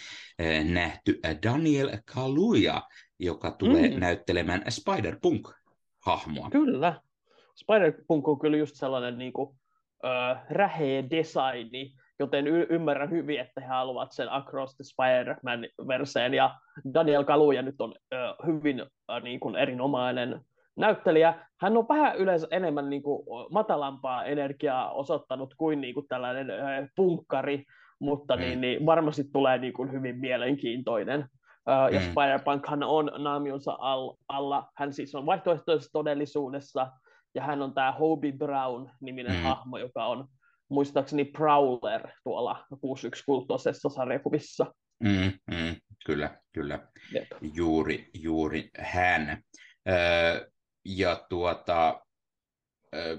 nähty 0.72 1.20
Daniel 1.42 1.98
Kaluuya, 2.14 2.82
joka 3.18 3.50
tulee 3.50 3.88
mm. 3.88 4.00
näyttelemään 4.00 4.62
Spider-Punk-hahmoa. 4.68 6.50
Kyllä. 6.50 7.00
Spider-Punk 7.60 8.28
on 8.28 8.38
kyllä 8.38 8.56
just 8.56 8.76
sellainen 8.76 9.18
niin 9.18 9.32
kuin, 9.32 9.58
äh, 10.04 10.42
räheä 10.50 11.10
designi, 11.10 11.94
joten 12.20 12.46
y- 12.46 12.66
ymmärrän 12.70 13.10
hyvin, 13.10 13.40
että 13.40 13.60
he 13.60 13.66
haluavat 13.66 14.12
sen 14.12 14.32
Across 14.32 14.76
the 14.76 14.84
Spider-Man-verseen, 14.84 16.34
ja 16.34 16.54
Daniel 16.94 17.24
Kaluuya 17.24 17.62
nyt 17.62 17.80
on 17.80 17.94
äh, 18.14 18.34
hyvin 18.46 18.80
äh, 18.80 19.22
niin 19.22 19.40
kuin 19.40 19.56
erinomainen 19.56 20.40
näyttelijä. 20.76 21.34
Hän 21.60 21.76
on 21.76 21.88
vähän 21.88 22.16
yleensä 22.16 22.46
enemmän 22.50 22.90
niin 22.90 23.02
kuin, 23.02 23.22
matalampaa 23.50 24.24
energiaa 24.24 24.92
osoittanut 24.92 25.54
kuin, 25.54 25.80
niin 25.80 25.94
kuin 25.94 26.08
tällainen 26.08 26.50
äh, 26.50 26.88
punkkari, 26.96 27.64
mutta 27.98 28.36
mm. 28.36 28.40
niin, 28.42 28.60
niin 28.60 28.86
varmasti 28.86 29.24
tulee 29.32 29.58
niin 29.58 29.72
kuin, 29.72 29.92
hyvin 29.92 30.18
mielenkiintoinen. 30.18 31.20
Uh, 31.20 31.94
ja 31.94 32.00
mm. 32.00 32.06
Spider-Punkhan 32.06 32.82
on 32.84 33.10
naamionsa 33.18 33.76
all, 33.78 34.12
alla. 34.28 34.68
Hän 34.76 34.92
siis 34.92 35.14
on 35.14 35.26
vaihtoehtoisessa 35.26 35.92
todellisuudessa, 35.92 36.92
ja 37.34 37.42
hän 37.42 37.62
on 37.62 37.74
tämä 37.74 37.92
Hobie 37.92 38.32
Brown-niminen 38.32 39.36
mm. 39.36 39.42
hahmo, 39.42 39.78
joka 39.78 40.06
on 40.06 40.28
muistaakseni 40.70 41.24
Prowler 41.24 42.08
tuolla 42.24 42.66
61 42.80 43.24
kulttuisessa 43.24 43.88
sarjakuvissa. 43.88 44.74
Mm, 45.04 45.32
mm, 45.50 45.76
kyllä, 46.06 46.40
kyllä. 46.52 46.88
Jep. 47.12 47.28
Juuri, 47.54 48.10
juuri 48.14 48.70
hän. 48.78 49.42
Öö, 49.88 50.50
ja 50.84 51.26
tuota, 51.28 52.00
öö, 52.94 53.18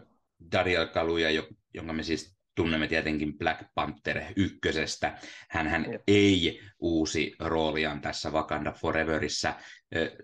Dariel 0.51 0.87
Kaluja, 0.87 1.43
jonka 1.73 1.93
me 1.93 2.03
siis 2.03 2.37
tunnemme 2.55 2.87
tietenkin 2.87 3.37
Black 3.37 3.61
Panther 3.75 4.21
ykkösestä. 4.35 5.17
hän 5.49 5.85
ei 6.07 6.61
uusi 6.79 7.35
rooliaan 7.39 8.01
tässä 8.01 8.29
Wakanda 8.29 8.71
Foreverissa. 8.71 9.53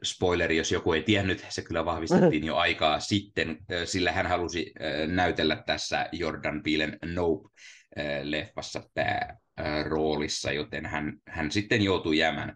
Spoileri, 0.03 0.57
jos 0.57 0.71
joku 0.71 0.93
ei 0.93 1.01
tiennyt, 1.01 1.45
se 1.49 1.61
kyllä 1.61 1.85
vahvistettiin 1.85 2.43
jo 2.43 2.55
aikaa 2.55 2.99
sitten, 2.99 3.57
sillä 3.85 4.11
hän 4.11 4.25
halusi 4.25 4.73
näytellä 5.07 5.63
tässä 5.65 6.09
Jordan 6.11 6.63
Peelen 6.63 6.97
Nope-leffassa 7.05 8.81
roolissa, 9.83 10.51
joten 10.51 10.85
hän, 10.85 11.13
hän 11.27 11.51
sitten 11.51 11.81
joutui 11.81 12.17
jäämään 12.17 12.55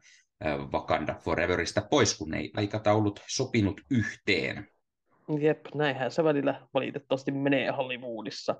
Wakanda 0.73 1.15
Foreverista 1.15 1.81
pois, 1.89 2.17
kun 2.17 2.33
ei 2.33 2.51
aikataulut 2.57 3.19
sopinut 3.27 3.81
yhteen. 3.89 4.67
Jep, 5.39 5.65
näinhän 5.75 6.11
se 6.11 6.23
välillä 6.23 6.61
valitettavasti 6.73 7.31
menee 7.31 7.71
Hollywoodissa 7.71 8.55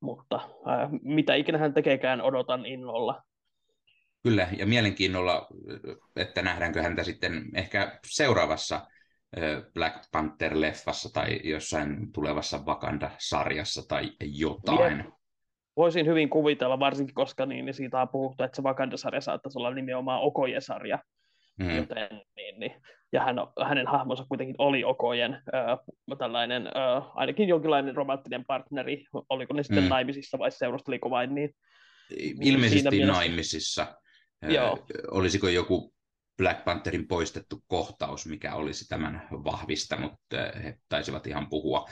mutta 0.00 0.40
ää, 0.66 0.88
mitä 1.02 1.34
ikinä 1.34 1.58
hän 1.58 1.74
tekeekään, 1.74 2.22
odotan 2.22 2.66
innolla. 2.66 3.22
Kyllä, 4.22 4.48
ja 4.58 4.66
mielenkiinnolla, 4.66 5.46
että 6.16 6.42
nähdäänkö 6.42 6.82
häntä 6.82 7.04
sitten 7.04 7.42
ehkä 7.54 7.98
seuraavassa 8.06 8.86
Black 9.74 9.96
Panther-leffassa 10.16 11.10
tai 11.12 11.40
jossain 11.44 12.12
tulevassa 12.12 12.58
Wakanda-sarjassa 12.66 13.88
tai 13.88 14.12
jotain. 14.20 15.04
Voisin 15.76 16.06
hyvin 16.06 16.30
kuvitella, 16.30 16.78
varsinkin 16.78 17.14
koska 17.14 17.46
niin, 17.46 17.64
niin 17.64 17.74
siitä 17.74 18.02
on 18.02 18.08
puhuttu, 18.08 18.44
että 18.44 18.56
se 18.56 18.62
Wakanda-sarja 18.62 19.20
saattaisi 19.20 19.58
olla 19.58 19.74
nimenomaan 19.74 20.20
Okoje-sarja. 20.20 20.98
Mm. 21.58 21.76
Joten, 21.76 22.08
niin, 22.36 22.60
niin. 22.60 22.72
Ja 23.12 23.24
hän, 23.24 23.36
hänen 23.64 23.86
hahmonsa 23.86 24.24
kuitenkin 24.28 24.56
oli 24.58 24.84
Okojen 24.84 25.32
äh, 25.34 25.78
tällainen, 26.18 26.66
äh, 26.66 27.04
ainakin 27.14 27.48
jonkinlainen 27.48 27.96
romanttinen 27.96 28.44
partneri, 28.44 29.04
oliko 29.28 29.54
ne 29.54 29.62
sitten 29.62 29.84
mm. 29.84 29.88
naimisissa 29.88 30.38
vai 30.38 30.50
seurusteliko 30.50 31.10
vain 31.10 31.34
niin. 31.34 31.50
Ilmeisesti 32.40 33.04
naimisissa. 33.04 33.99
Joo. 34.48 34.78
Olisiko 35.10 35.48
joku 35.48 35.94
Black 36.36 36.64
Pantherin 36.64 37.08
poistettu 37.08 37.56
kohtaus, 37.66 38.26
mikä 38.26 38.54
olisi 38.54 38.88
tämän 38.88 39.28
vahvistanut. 39.30 40.12
He 40.62 40.78
taisivat 40.88 41.26
ihan 41.26 41.46
puhua, 41.50 41.86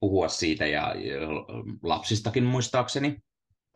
puhua 0.00 0.28
siitä 0.28 0.66
ja 0.66 0.94
lapsistakin 1.82 2.44
muistaakseni. 2.44 3.16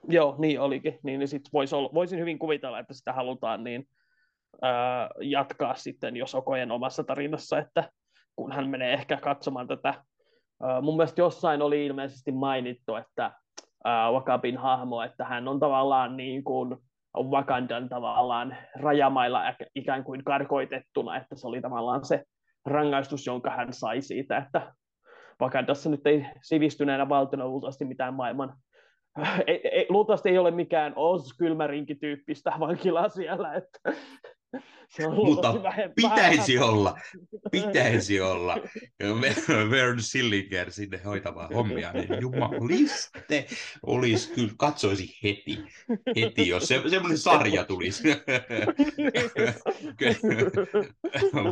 Joo, 0.08 0.36
niin 0.38 0.60
olikin. 0.60 0.98
Niin, 1.02 1.18
niin 1.18 1.28
sit 1.28 1.42
vois 1.52 1.72
olla, 1.72 1.90
voisin 1.94 2.18
hyvin 2.18 2.38
kuvitella, 2.38 2.78
että 2.78 2.94
sitä 2.94 3.12
halutaan 3.12 3.64
niin 3.64 3.88
ää, 4.62 5.10
jatkaa 5.20 5.74
sitten 5.74 6.16
jo 6.16 6.26
Sokojen 6.26 6.70
omassa 6.70 7.04
tarinassa, 7.04 7.58
että 7.58 7.90
kun 8.36 8.52
hän 8.52 8.68
menee 8.68 8.92
ehkä 8.92 9.16
katsomaan 9.16 9.68
tätä. 9.68 10.04
Ää, 10.62 10.80
mun 10.80 10.96
mielestä 10.96 11.20
jossain 11.20 11.62
oli 11.62 11.86
ilmeisesti 11.86 12.32
mainittu, 12.32 12.96
että 12.96 13.32
ää, 13.84 14.10
Wakabin 14.10 14.56
hahmo, 14.56 15.02
että 15.02 15.24
hän 15.24 15.48
on 15.48 15.60
tavallaan 15.60 16.16
niin 16.16 16.44
kuin 16.44 16.76
Wakandan 17.16 17.88
tavallaan 17.88 18.56
rajamailla 18.80 19.54
ikään 19.74 20.04
kuin 20.04 20.24
karkoitettuna, 20.24 21.16
että 21.16 21.36
se 21.36 21.46
oli 21.46 21.60
tavallaan 21.60 22.04
se 22.04 22.24
rangaistus, 22.66 23.26
jonka 23.26 23.50
hän 23.50 23.72
sai 23.72 24.02
siitä, 24.02 24.36
että 24.36 24.72
Wakandassa 25.40 25.90
nyt 25.90 26.06
ei 26.06 26.26
sivistyneenä 26.42 27.08
valtiona 27.08 27.48
luultavasti 27.48 27.84
mitään 27.84 28.14
maailman 28.14 28.54
ei, 29.46 29.68
ei, 29.68 29.86
luultavasti 29.88 30.28
ei 30.28 30.38
ole 30.38 30.50
mikään 30.50 30.92
Oz-kylmärinki-tyyppistä 30.96 32.52
vankilaa 32.60 33.08
siellä, 33.08 33.54
että 33.54 33.92
se 34.88 35.06
on 35.06 35.14
Mutta 35.14 35.54
pitäisi 35.94 36.54
vähän. 36.54 36.68
olla, 36.68 36.98
pitäisi 37.50 38.20
olla 38.20 38.56
Vern 39.70 40.02
Sillinger 40.02 40.72
sinne 40.72 41.00
hoitamaan 41.04 41.54
hommia, 41.54 41.92
niin 41.92 42.08
jumaliste 42.20 43.46
olisi 43.86 44.32
kyllä, 44.32 44.52
katsoisi 44.56 45.18
heti, 45.22 45.58
heti 46.16 46.48
jos 46.48 46.68
se, 46.68 46.82
semmoinen 46.90 47.18
sarja 47.18 47.64
tulisi. 47.64 48.02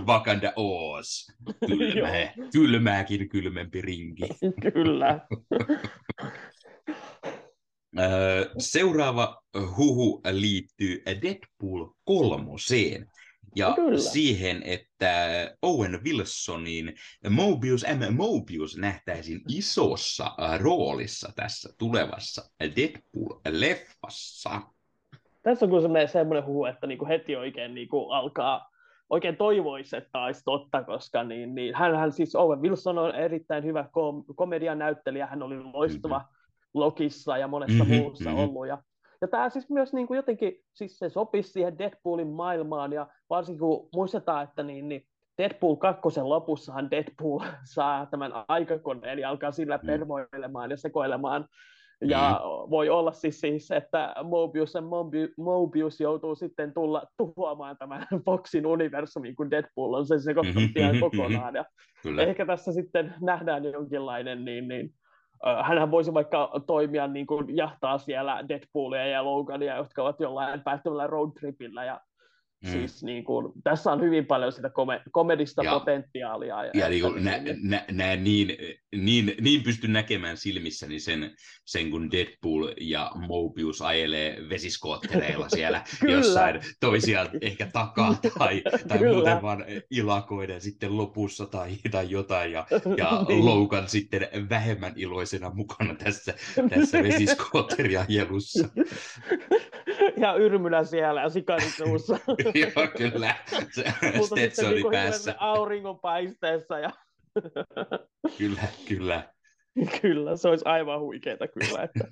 Wakanda 0.07 0.53
Oz, 0.57 1.29
kylmä, 1.67 2.09
kylmääkin 2.53 3.29
kylmempi 3.29 3.81
rinki. 3.81 4.23
Kyllä. 4.73 5.21
Seuraava 8.59 9.43
huhu 9.77 10.21
liittyy 10.31 11.03
Deadpool 11.07 11.87
kolmoseen 12.05 13.07
ja 13.57 13.73
Kyllä. 13.77 13.99
siihen, 13.99 14.63
että 14.63 15.15
Owen 15.63 16.05
Wilsonin 16.05 16.95
Mobius 17.31 17.85
M. 17.85 18.15
Mobius 18.15 18.77
nähtäisiin 18.77 19.41
isossa 19.49 20.33
roolissa 20.59 21.33
tässä 21.37 21.75
tulevassa 21.79 22.43
Deadpool-leffassa. 22.63 24.61
Tässä 25.43 25.67
on 25.67 25.71
kyllä 25.71 26.07
semmoinen 26.07 26.47
huhu, 26.47 26.65
että 26.65 26.87
niinku 26.87 27.07
heti 27.07 27.37
oikein 27.37 27.75
niinku 27.75 28.11
alkaa 28.11 28.71
oikein 29.11 29.37
toivoisi, 29.37 29.97
että 29.97 30.23
olisi 30.23 30.43
totta, 30.45 30.83
koska 30.83 31.25
niin, 31.25 31.55
niin, 31.55 31.75
hän 31.75 32.13
siis 32.13 32.35
Owen 32.37 32.63
Wilson 32.63 32.99
on 32.99 33.15
erittäin 33.15 33.65
hyvä 33.65 33.89
kom- 33.93 34.25
komedian 34.35 34.79
näyttelijä, 34.79 35.27
hän 35.27 35.43
oli 35.43 35.63
loistava 35.73 36.19
mm-hmm 36.19 36.40
Lokissa 36.75 37.39
ja 37.39 37.49
monessa 37.49 37.85
mm-hmm, 37.85 37.97
muussa 37.97 38.31
mm-hmm. 38.31 38.43
ollut. 38.45 38.67
Ja, 38.67 38.83
ja 39.21 39.29
tämä 39.29 39.51
siis 39.51 39.71
myös 39.71 39.93
niin 39.93 40.07
kuin 40.07 40.17
jotenkin, 40.17 40.53
siis 40.75 40.99
se 40.99 41.09
sopisi 41.09 41.53
siihen 41.53 41.79
Deadpoolin 41.79 42.29
maailmaan, 42.29 42.93
ja 42.93 43.07
varsinkin 43.31 43.61
kun 43.61 43.89
muistetaan, 43.95 44.45
että 44.45 44.63
niin, 44.63 44.89
niin 44.89 45.03
Deadpool 45.39 45.77
2 45.77 46.21
lopussahan 46.23 46.91
Deadpool 46.91 47.41
saa 47.75 48.07
tämän 48.07 48.33
aikakoneen 48.49 49.19
ja 49.19 49.31
alkaa 49.31 49.53
sillä 49.53 49.77
mm. 49.77 49.87
permoilemaan 49.87 50.71
ja 50.71 50.77
sekoilemaan. 50.77 51.47
Ja 52.05 52.31
mm. 52.31 52.71
voi 52.71 52.89
olla 52.89 53.13
siis, 53.13 53.41
siis 53.41 53.71
että 53.71 54.15
Mobius 54.25 54.75
ja 54.75 54.83
Mobius 55.37 56.01
joutuu 56.01 56.35
sitten 56.35 56.75
tulla 56.75 57.03
tuhoamaan 57.17 57.77
tämän 57.79 58.07
Foxin 58.27 58.67
universumin, 58.67 59.37
kun 59.37 59.51
Deadpool 59.51 59.95
on 59.95 60.07
sen 60.07 60.23
sekoittanut 60.23 60.71
ihan 60.77 60.95
mm-hmm, 60.95 61.01
kokonaan. 61.01 61.55
Ja 61.55 61.65
Kyllä. 62.03 62.23
ehkä 62.23 62.47
tässä 62.47 62.73
sitten 62.73 63.15
nähdään 63.21 63.65
jonkinlainen 63.65 64.45
niin, 64.45 64.69
niin 64.69 64.95
hänhän 65.63 65.91
voisi 65.91 66.15
vaikka 66.15 66.53
toimia 66.67 67.07
niin 67.07 67.27
kuin 67.27 67.57
jahtaa 67.57 67.99
siellä 67.99 68.49
Deadpoolia 68.49 69.07
ja 69.07 69.25
Logania, 69.25 69.77
jotka 69.77 70.03
ovat 70.03 70.21
jollain 70.21 70.61
päättävällä 70.61 71.07
roadtripillä 71.07 71.85
ja 71.85 72.01
Mm. 72.65 72.71
Siis 72.71 73.03
niin 73.03 73.25
kuin, 73.25 73.53
tässä 73.65 73.93
on 73.93 74.01
hyvin 74.01 74.27
paljon 74.27 74.53
sitä 74.53 74.69
kome- 74.69 75.03
komedista 75.13 75.63
ja, 75.65 75.73
potentiaalia. 75.73 76.65
Ja, 76.65 76.71
ja 76.75 76.89
niin 76.89 77.03
kuin, 77.03 77.25
nä, 77.25 77.41
nä, 77.63 77.85
nä, 77.93 78.17
niin, 78.17 78.57
niin, 78.97 79.35
niin 79.41 79.63
pystyn 79.63 79.93
näkemään 79.93 80.37
silmissäni 80.37 81.01
sen, 81.01 81.35
sen, 81.65 81.91
kun 81.91 82.11
Deadpool 82.11 82.69
ja 82.81 83.11
Mobius 83.15 83.83
ajelee 83.83 84.49
vesiskoottereilla 84.49 85.49
siellä 85.57 85.85
jossain 86.09 86.61
toisiaan 86.81 87.29
ehkä 87.41 87.67
takaa 87.73 88.15
tai, 88.39 88.63
tai 88.89 88.99
muuten 88.99 89.43
vaan 89.43 89.65
ilakoiden 89.91 90.61
sitten 90.61 90.97
lopussa 90.97 91.47
tai, 91.47 91.77
tai 91.91 92.11
jotain 92.11 92.53
ja, 92.53 92.67
ja 92.97 93.23
niin. 93.29 93.45
Loukan 93.45 93.89
sitten 93.89 94.29
vähemmän 94.51 94.93
iloisena 94.97 95.51
mukana 95.55 95.95
tässä, 95.95 96.35
tässä 96.71 97.03
vesiskootteriajelussa. 97.03 98.69
ja 100.17 100.35
yrmynä 100.35 100.85
siellä 100.85 101.23
ja 101.23 101.29
sikarit 101.29 101.75
suussa. 101.77 102.19
Joo, 102.61 102.89
kyllä. 102.97 103.35
Se 103.73 103.85
Stetsoni 104.27 104.75
niin 104.75 104.91
päässä. 104.91 105.35
Auringonpaisteessa. 105.39 106.79
Ja... 106.79 106.91
kyllä, 108.39 108.63
kyllä. 108.89 109.29
Kyllä, 110.01 110.37
se 110.37 110.49
olisi 110.49 110.65
aivan 110.65 111.01
huikeeta 111.01 111.49
kyllä. 111.49 111.83
Että... 111.83 112.05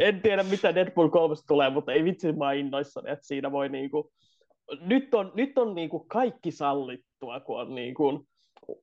en 0.00 0.22
tiedä, 0.22 0.42
mitä 0.42 0.74
Deadpool 0.74 1.08
3 1.08 1.34
tulee, 1.48 1.70
mutta 1.70 1.92
ei 1.92 2.04
vitsi 2.04 2.32
mä 2.32 2.52
innoissani, 2.52 3.10
että 3.10 3.26
siinä 3.26 3.52
voi 3.52 3.68
niinku... 3.68 4.10
Nyt 4.80 5.14
on, 5.14 5.32
nyt 5.34 5.58
on 5.58 5.74
niinku 5.74 6.00
kaikki 6.00 6.50
sallittua, 6.50 7.40
kun 7.40 7.60
on 7.60 7.74
niinku 7.74 8.26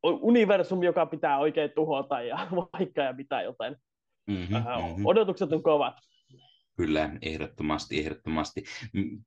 universum, 0.03 0.83
joka 0.83 1.05
pitää 1.05 1.39
oikein 1.39 1.71
tuhota 1.75 2.21
ja 2.21 2.47
vaikka 2.73 3.01
ja 3.01 3.13
mitä, 3.13 3.41
joten 3.41 3.77
mm-hmm, 4.27 4.55
mm-hmm. 4.55 5.05
odotukset 5.05 5.51
on 5.51 5.63
kovat. 5.63 5.95
Kyllä, 6.77 7.09
ehdottomasti, 7.21 7.99
ehdottomasti. 7.99 8.63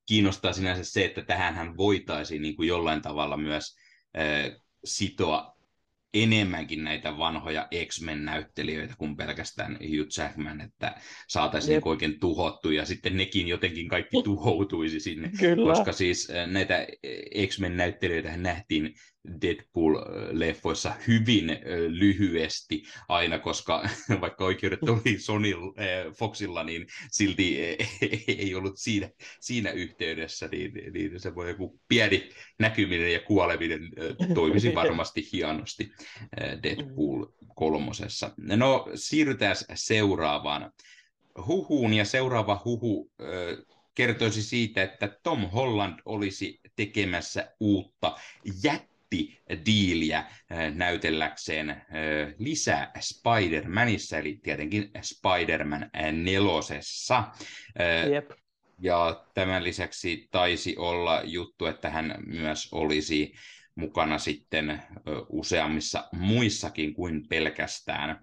Kiinnostaa 0.07 0.53
sinänsä 0.53 0.85
se, 0.85 1.05
että 1.05 1.23
tähän 1.23 1.77
voitaisiin 1.77 2.43
niin 2.43 2.57
kuin 2.57 2.69
jollain 2.69 3.03
tavalla 3.03 3.37
myös 3.37 3.77
äh, 4.19 4.61
sitoa 4.85 5.59
enemmänkin 6.15 6.85
näitä 6.85 7.19
vanhoja 7.19 7.69
X-Men-näyttelijöitä 7.87 8.95
kuin 8.99 9.17
pelkästään 9.17 9.73
Hugh 9.73 10.09
Jackman, 10.19 10.61
että 10.61 11.01
saataisiin 11.29 11.75
yep. 11.75 11.87
oikein 11.87 12.21
tuhottu 12.21 12.71
ja 12.71 12.85
sitten 12.85 13.17
nekin 13.17 13.49
jotenkin 13.49 13.89
kaikki 13.89 14.23
tuhoutuisi 14.23 15.01
sinne, 15.01 15.31
Kyllä. 15.41 15.73
koska 15.73 15.93
siis 15.93 16.29
näitä 16.47 16.87
X-Men-näyttelijöitä 17.47 18.37
nähtiin 18.37 18.95
Deadpool-leffoissa 19.43 20.93
hyvin 21.07 21.59
lyhyesti 21.89 22.83
aina, 23.09 23.39
koska 23.39 23.89
vaikka 24.21 24.45
oikeudet 24.45 24.83
oli 24.83 25.19
Sony 25.19 25.53
Foxilla, 26.19 26.65
niin 26.65 26.87
silti 27.11 27.59
ei 28.39 28.55
ollut 28.55 28.79
siinä, 28.79 29.11
siinä 29.41 29.71
yhteydessä, 29.71 30.49
niin, 30.49 30.73
niin 30.93 31.21
se 31.21 31.35
voi 31.35 31.49
joku 31.49 31.81
pieni 31.89 32.29
näkyminen 32.59 33.13
ja 33.13 33.21
kuoleminen 33.21 33.91
toimisi 34.35 34.75
varmasti 34.83 35.29
hienosti 35.33 35.93
Deadpool 36.63 37.27
kolmosessa. 37.55 38.31
No 38.37 38.89
siirrytään 38.95 39.57
seuraavaan. 39.75 40.73
Huhuun, 41.47 41.95
ja 41.95 42.05
seuraava 42.05 42.63
huhu 42.65 43.11
kertoisi 43.95 44.43
siitä, 44.43 44.83
että 44.83 45.19
Tom 45.23 45.51
Holland 45.51 46.01
olisi 46.05 46.61
tekemässä 46.77 47.53
uutta 47.61 48.17
jät 48.63 48.89
diiliä 49.67 50.19
äh, 50.19 50.75
näytelläkseen 50.75 51.71
äh, 51.71 51.79
lisää 52.39 52.93
Spider-Manissa, 53.01 54.19
eli 54.19 54.41
tietenkin 54.43 54.91
Spider-Man 55.03 55.91
nelosessa. 56.13 57.19
Äh, 57.81 58.11
Jep. 58.13 58.31
Ja 58.81 59.25
tämän 59.35 59.65
lisäksi 59.65 60.29
taisi 60.31 60.77
olla 60.77 61.23
juttu, 61.25 61.67
että 61.67 61.91
hän 61.91 62.15
myös 62.27 62.69
olisi 62.73 63.33
mukana 63.75 64.19
sitten 64.19 64.83
useammissa 65.29 66.09
muissakin 66.13 66.95
kuin 66.95 67.29
pelkästään 67.29 68.21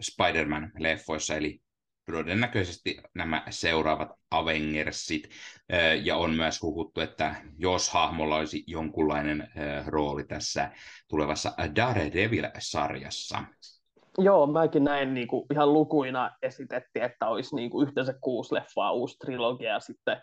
Spider-Man-leffoissa, 0.00 1.36
eli 1.36 1.60
todennäköisesti 2.12 2.96
nämä 3.14 3.42
seuraavat 3.50 4.08
Avengersit, 4.30 5.28
ja 6.02 6.16
on 6.16 6.34
myös 6.34 6.62
huhuttu, 6.62 7.00
että 7.00 7.34
jos 7.58 7.90
hahmolla 7.90 8.36
olisi 8.36 8.64
jonkunlainen 8.66 9.48
rooli 9.86 10.24
tässä 10.24 10.70
tulevassa 11.08 11.52
Daredevil-sarjassa. 11.76 13.38
Joo, 14.18 14.46
mäkin 14.46 14.84
näin 14.84 15.14
niin 15.14 15.28
kuin 15.28 15.46
ihan 15.52 15.72
lukuina 15.72 16.30
esitettiin, 16.42 17.04
että 17.04 17.28
olisi 17.28 17.56
niin 17.56 17.70
kuin 17.70 17.88
yhteensä 17.88 18.14
kuusi 18.20 18.54
leffaa, 18.54 18.92
uusi 18.92 19.18
trilogia 19.18 19.72
ja 19.72 19.80
sitten 19.80 20.22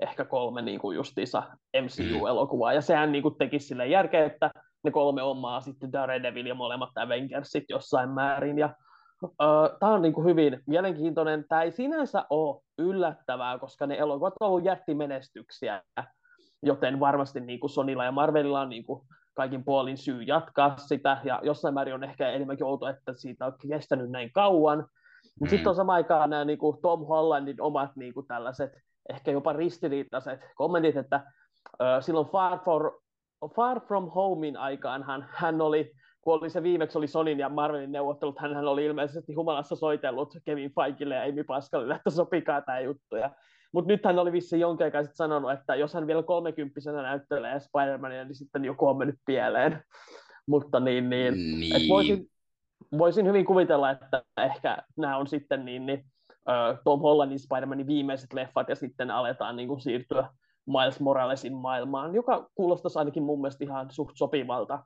ehkä 0.00 0.24
kolme 0.24 0.62
niin 0.62 0.80
kuin 0.80 0.96
justiinsa 0.96 1.42
MCU-elokuvaa. 1.82 2.72
Ja 2.72 2.80
sehän 2.80 3.12
niin 3.12 3.22
kuin 3.22 3.38
tekisi 3.38 3.66
sille 3.66 3.86
järkeä, 3.86 4.26
että 4.26 4.50
ne 4.84 4.90
kolme 4.90 5.22
omaa 5.22 5.60
sitten 5.60 5.92
Daredevil 5.92 6.46
ja 6.46 6.54
molemmat 6.54 6.98
Avengersit 6.98 7.64
jossain 7.68 8.10
määrin. 8.10 8.58
Ja 8.58 8.74
Tämä 9.80 9.92
on 9.92 10.02
niin 10.02 10.12
kuin 10.12 10.26
hyvin 10.26 10.60
mielenkiintoinen. 10.66 11.44
Tämä 11.48 11.62
ei 11.62 11.70
sinänsä 11.70 12.24
ole 12.30 12.62
yllättävää, 12.78 13.58
koska 13.58 13.86
ne 13.86 13.98
elokuvat 13.98 14.34
ovat 14.40 14.50
olleet 14.50 14.64
jättimenestyksiä, 14.64 15.82
joten 16.62 17.00
varmasti 17.00 17.40
niin 17.40 17.60
kuin 17.60 17.70
Sonilla 17.70 18.04
ja 18.04 18.12
Marvelilla 18.12 18.60
on 18.60 18.68
niin 18.68 18.84
kuin 18.84 19.02
kaikin 19.34 19.64
puolin 19.64 19.96
syy 19.96 20.22
jatkaa 20.22 20.76
sitä, 20.76 21.18
ja 21.24 21.40
jossain 21.42 21.74
määrin 21.74 21.94
on 21.94 22.04
ehkä 22.04 22.30
enemmänkin 22.30 22.66
outo, 22.66 22.88
että 22.88 23.12
siitä 23.16 23.46
on 23.46 23.52
kestänyt 23.68 24.10
näin 24.10 24.32
kauan. 24.32 24.78
Mutta 24.78 25.44
mm. 25.44 25.48
sitten 25.48 25.68
on 25.68 25.76
samaan 25.76 25.96
aikaan 25.96 26.30
nämä 26.30 26.44
niin 26.44 26.58
kuin 26.58 26.80
Tom 26.82 27.06
Hollandin 27.06 27.62
omat 27.62 27.96
niin 27.96 28.14
kuin 28.14 28.26
tällaiset, 28.26 28.72
ehkä 29.08 29.30
jopa 29.30 29.52
ristiriitaiset 29.52 30.40
kommentit, 30.54 30.96
että 30.96 31.20
silloin 32.00 32.26
Far, 32.26 32.58
for, 32.58 33.00
Far 33.56 33.80
From 33.80 34.10
Homein 34.10 34.56
aikaan 34.56 35.02
hän, 35.02 35.28
hän 35.30 35.60
oli 35.60 35.92
kun 36.22 36.34
oli 36.34 36.50
se 36.50 36.62
viimeksi 36.62 36.98
oli 36.98 37.06
Sonin 37.06 37.38
ja 37.38 37.48
Marvelin 37.48 37.92
neuvottelut, 37.92 38.38
hän 38.38 38.68
oli 38.68 38.84
ilmeisesti 38.84 39.34
humalassa 39.34 39.76
soitellut 39.76 40.34
Kevin 40.44 40.72
Feigille 40.74 41.14
ja 41.14 41.22
Amy 41.22 41.44
Pascalille, 41.44 41.94
että 41.94 42.10
sopikaa 42.10 42.60
tämä 42.60 42.80
juttu. 42.80 43.16
Ja, 43.16 43.30
mutta 43.72 43.88
nyt 43.88 44.04
hän 44.04 44.18
oli 44.18 44.32
vissi 44.32 44.60
jonkin 44.60 44.84
aikaa 44.84 45.02
sitten 45.02 45.16
sanonut, 45.16 45.52
että 45.52 45.74
jos 45.74 45.94
hän 45.94 46.06
vielä 46.06 46.22
kolmekymppisenä 46.22 47.02
näyttelee 47.02 47.58
Spider-Mania, 47.58 48.24
niin 48.24 48.34
sitten 48.34 48.64
joku 48.64 48.88
on 48.88 48.98
mennyt 48.98 49.18
pieleen. 49.26 49.82
Mutta 50.46 50.80
niin, 50.80 51.10
niin, 51.10 51.34
niin. 51.34 51.76
Et 51.76 51.88
voisin, 51.88 52.26
voisin 52.98 53.26
hyvin 53.26 53.44
kuvitella, 53.44 53.90
että 53.90 54.22
ehkä 54.36 54.78
nämä 54.96 55.16
on 55.16 55.26
sitten 55.26 55.64
niin, 55.64 55.86
niin 55.86 56.04
Tom 56.84 57.00
Hollandin 57.00 57.38
Spider-Manin 57.38 57.86
viimeiset 57.86 58.32
leffat 58.32 58.68
ja 58.68 58.76
sitten 58.76 59.10
aletaan 59.10 59.56
niin 59.56 59.68
kuin, 59.68 59.80
siirtyä 59.80 60.28
Miles 60.66 61.00
Moralesin 61.00 61.56
maailmaan, 61.56 62.14
joka 62.14 62.50
kuulostaisi 62.54 62.98
ainakin 62.98 63.22
mun 63.22 63.40
mielestä 63.40 63.64
ihan 63.64 63.90
suht 63.90 64.16
sopivalta 64.16 64.84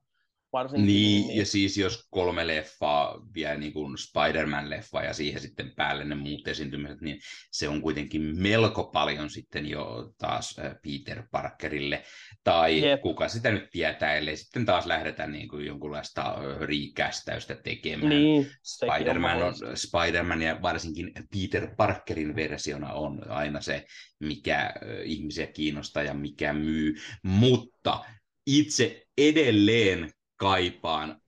varsinkin. 0.57 0.87
Niin, 0.87 1.27
niin, 1.27 1.39
ja 1.39 1.47
siis 1.47 1.77
jos 1.77 2.07
kolme 2.11 2.47
leffaa 2.47 3.21
vielä 3.35 3.57
niin 3.57 3.73
kuin 3.73 3.99
Spider-Man-leffa 3.99 5.05
ja 5.05 5.13
siihen 5.13 5.41
sitten 5.41 5.73
päälle 5.77 6.05
ne 6.05 6.15
muut 6.15 6.49
esiintymiset, 6.49 7.01
niin 7.01 7.21
se 7.51 7.69
on 7.69 7.83
kuitenkin 7.83 8.23
melko 8.23 8.85
paljon 8.85 9.31
sitten 9.31 9.67
jo 9.67 10.13
taas 10.19 10.59
äh, 10.59 10.75
Peter 10.83 11.23
Parkerille. 11.31 12.03
Tai 12.45 12.81
Jep. 12.81 13.01
kuka 13.01 13.29
sitä 13.29 13.51
nyt 13.51 13.71
tietää, 13.71 14.15
ellei 14.15 14.37
sitten 14.37 14.67
taas 14.67 14.87
lähdetä 14.87 15.27
niin 15.27 15.49
kuin 15.49 15.67
jonkunlaista 15.67 16.23
äh, 16.23 16.61
riikästäystä 16.61 17.55
tekemään. 17.55 18.09
Niin, 18.09 18.51
Spider-Man, 18.63 19.43
on, 19.43 19.55
Spider-Man 19.75 20.43
ja 20.43 20.63
varsinkin 20.63 21.13
Peter 21.33 21.75
Parkerin 21.77 22.37
versiona 22.37 22.93
on 22.93 23.31
aina 23.31 23.61
se, 23.61 23.87
mikä 24.21 24.61
äh, 24.61 24.73
ihmisiä 25.05 25.47
kiinnostaa 25.47 26.03
ja 26.03 26.15
mikä 26.15 26.53
myy. 26.53 26.95
Mutta 27.23 28.05
itse 28.47 29.03
edelleen 29.19 30.13
kaipaan 30.37 31.21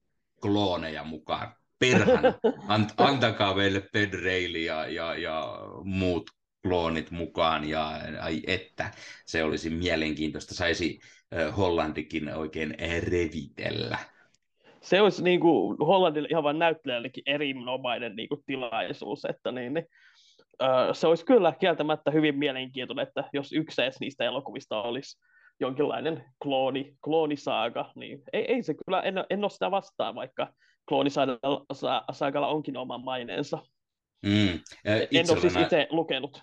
klooneja 0.43 1.05
mukaan. 1.05 1.53
Perhän, 1.79 2.25
ant, 2.69 2.95
antakaa 2.97 3.55
meille 3.55 3.83
Pedreili 3.93 4.65
ja, 4.65 4.89
ja, 4.89 5.15
ja 5.15 5.59
muut 5.85 6.31
kloonit 6.63 7.11
mukaan, 7.11 7.69
ja 7.69 8.01
ai 8.21 8.43
että, 8.47 8.91
se 9.27 9.45
olisi 9.45 9.71
mielenkiintoista. 9.71 10.55
Saisi 10.55 11.01
Hollandikin 11.57 12.35
oikein 12.35 12.75
revitellä. 13.11 13.99
Se 14.81 15.01
olisi 15.01 15.25
niin 15.25 15.41
kuin 15.41 15.79
Hollandille 15.79 16.29
ihan 16.31 16.43
vain 16.43 16.59
näyttelijällekin 16.59 17.23
erinomainen 17.27 18.17
niin 18.17 18.29
kuin 18.29 18.43
tilaisuus, 18.47 19.25
että 19.25 19.53
niin, 19.53 19.75
niin, 19.75 19.87
se 20.93 21.07
olisi 21.07 21.25
kyllä 21.25 21.53
kieltämättä 21.61 22.11
hyvin 22.11 22.39
mielenkiintoinen, 22.39 23.07
että 23.07 23.25
jos 23.33 23.53
yksi 23.53 23.83
niistä 24.01 24.25
elokuvista 24.25 24.83
olisi 24.83 25.21
jonkinlainen 25.61 26.25
klooni, 26.43 26.97
kloonisaaga, 27.05 27.93
niin 27.95 28.23
ei, 28.33 28.45
ei 28.53 28.63
se 28.63 28.75
kyllä, 28.75 29.01
en, 29.01 29.15
en 29.31 29.45
ole 29.45 29.51
sitä 29.51 29.71
vastaan, 29.71 30.15
vaikka 30.15 30.53
kloonisaagalla 30.89 32.49
onkin 32.49 32.77
oma 32.77 32.99
maineensa. 32.99 33.59
Mm. 34.23 34.49
Äh, 34.89 35.01
en 35.13 35.31
ole 35.31 35.41
siis 35.41 35.57
itse 35.57 35.87
lukenut. 35.91 36.41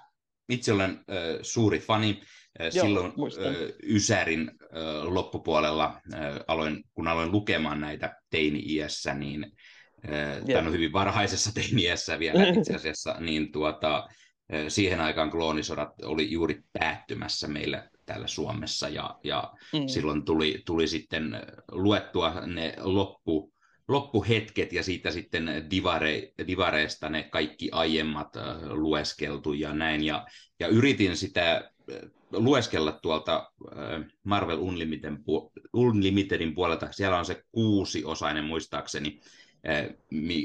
Itse 0.49 0.73
olen 0.73 0.89
äh, 0.89 1.39
suuri 1.41 1.79
fani. 1.79 2.21
Äh, 2.61 2.71
silloin 2.71 3.05
äh, 3.05 3.55
Ysärin 3.83 4.51
äh, 4.61 5.13
loppupuolella, 5.13 6.01
äh, 6.13 6.19
aloin, 6.47 6.83
kun 6.93 7.07
aloin 7.07 7.31
lukemaan 7.31 7.81
näitä 7.81 8.15
teini-iässä, 8.29 9.13
niin 9.13 9.51
äh, 10.09 10.43
tämä 10.53 10.67
on 10.67 10.73
hyvin 10.73 10.93
varhaisessa 10.93 11.51
teini-iässä 11.53 12.19
vielä 12.19 12.47
itse 12.57 12.75
asiassa, 12.75 13.15
niin 13.19 13.51
tuota, 13.51 14.07
siihen 14.67 15.01
aikaan 15.01 15.31
kloonisodat 15.31 15.89
oli 16.03 16.31
juuri 16.31 16.61
päättymässä 16.79 17.47
meillä 17.47 17.89
täällä 18.05 18.27
Suomessa 18.27 18.89
ja, 18.89 19.19
ja 19.23 19.53
mm. 19.73 19.87
silloin 19.87 20.25
tuli, 20.25 20.61
tuli 20.65 20.87
sitten 20.87 21.41
luettua 21.71 22.41
ne 22.45 22.73
loppu, 22.81 23.53
loppuhetket 23.87 24.73
ja 24.73 24.83
siitä 24.83 25.11
sitten 25.11 25.67
divare, 25.69 26.31
divareista 26.47 27.09
ne 27.09 27.23
kaikki 27.23 27.69
aiemmat 27.71 28.29
lueskeltu 28.69 29.53
ja 29.53 29.73
näin. 29.73 30.03
Ja, 30.03 30.25
ja 30.59 30.67
yritin 30.67 31.17
sitä 31.17 31.71
lueskella 32.31 32.91
tuolta 32.91 33.51
Marvel 34.23 34.57
Unlimitedin 35.73 36.55
puolelta. 36.55 36.87
Siellä 36.91 37.17
on 37.17 37.25
se 37.25 37.43
kuusi-osainen 37.51 38.43
muistaakseni 38.43 39.19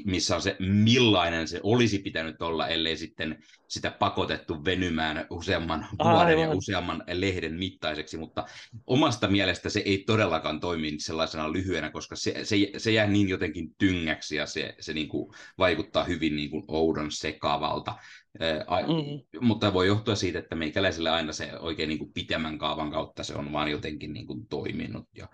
missä 0.05 0.35
on 0.37 0.43
se, 0.43 0.57
millainen 0.59 1.49
se 1.49 1.61
olisi 1.63 1.99
pitänyt 1.99 2.43
olla, 2.43 2.69
ellei 2.69 2.97
sitten 2.97 3.43
sitä 3.69 3.91
pakotettu 3.91 4.65
venymään 4.65 5.27
useamman 5.31 5.87
vuoden 6.05 6.39
ja 6.39 6.51
useamman 6.51 7.05
lehden 7.13 7.55
mittaiseksi, 7.55 8.17
mutta 8.17 8.45
omasta 8.87 9.29
mielestä 9.29 9.69
se 9.69 9.83
ei 9.85 10.05
todellakaan 10.07 10.61
toimi 10.61 10.95
sellaisena 10.99 11.53
lyhyenä, 11.53 11.91
koska 11.91 12.17
se, 12.17 12.45
se, 12.45 12.57
se 12.77 12.91
jää 12.91 13.07
niin 13.07 13.29
jotenkin 13.29 13.75
tyngäksi 13.79 14.37
ja 14.37 14.47
se, 14.47 14.75
se 14.81 14.93
niin 14.93 15.09
kuin 15.09 15.35
vaikuttaa 15.59 16.05
hyvin 16.05 16.37
niin 16.37 16.51
kuin 16.51 16.65
oudon 16.69 17.11
sekavalta. 17.11 17.95
Mm-hmm. 18.41 19.47
Mutta 19.47 19.73
voi 19.73 19.87
johtua 19.87 20.15
siitä, 20.15 20.39
että 20.39 20.55
meikäläisille 20.55 21.11
aina 21.11 21.33
se 21.33 21.59
oikein 21.59 21.89
niin 21.89 21.99
kuin 21.99 22.13
pitemmän 22.13 22.59
kaavan 22.59 22.91
kautta 22.91 23.25
se 23.25 23.35
on 23.35 23.53
vaan 23.53 23.71
jotenkin 23.71 24.13
niin 24.13 24.27
kuin 24.27 24.47
toiminut 24.47 25.09
ja 25.17 25.29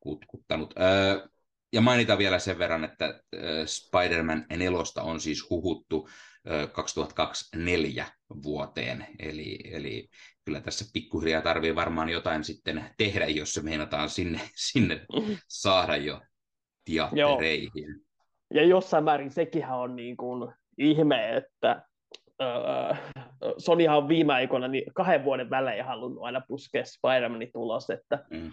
kutkuttanut 0.00 0.74
ja 1.72 1.80
mainitaan 1.80 2.18
vielä 2.18 2.38
sen 2.38 2.58
verran, 2.58 2.84
että 2.84 3.20
Spider-Man 3.66 4.46
4 4.50 4.70
on 5.02 5.20
siis 5.20 5.50
huhuttu 5.50 6.08
2024 6.72 8.06
vuoteen, 8.42 9.06
eli, 9.18 9.58
eli 9.72 10.08
kyllä 10.44 10.60
tässä 10.60 10.84
pikkuhiljaa 10.92 11.42
tarvii 11.42 11.74
varmaan 11.74 12.08
jotain 12.08 12.44
sitten 12.44 12.84
tehdä, 12.96 13.26
jos 13.26 13.52
se 13.52 13.62
meinataan 13.62 14.10
sinne, 14.10 14.40
sinne 14.56 15.06
saada 15.48 15.96
jo 15.96 16.20
teattereihin. 16.84 17.88
Joo. 17.88 18.02
Ja 18.54 18.64
jossain 18.64 19.04
määrin 19.04 19.30
sekinhän 19.30 19.78
on 19.78 19.96
niin 19.96 20.16
kuin 20.16 20.52
ihme, 20.78 21.36
että 21.36 21.82
äh, 22.42 23.00
Sonyhan 23.58 23.96
on 23.98 24.08
viime 24.08 24.32
aikoina 24.32 24.68
niin 24.68 24.92
kahden 24.94 25.24
vuoden 25.24 25.50
välein 25.50 25.84
halunnut 25.84 26.24
aina 26.24 26.42
puskea 26.48 26.82
Spider-Manin 26.82 27.50
tulos, 27.52 27.90
että 27.90 28.24
mm. 28.30 28.52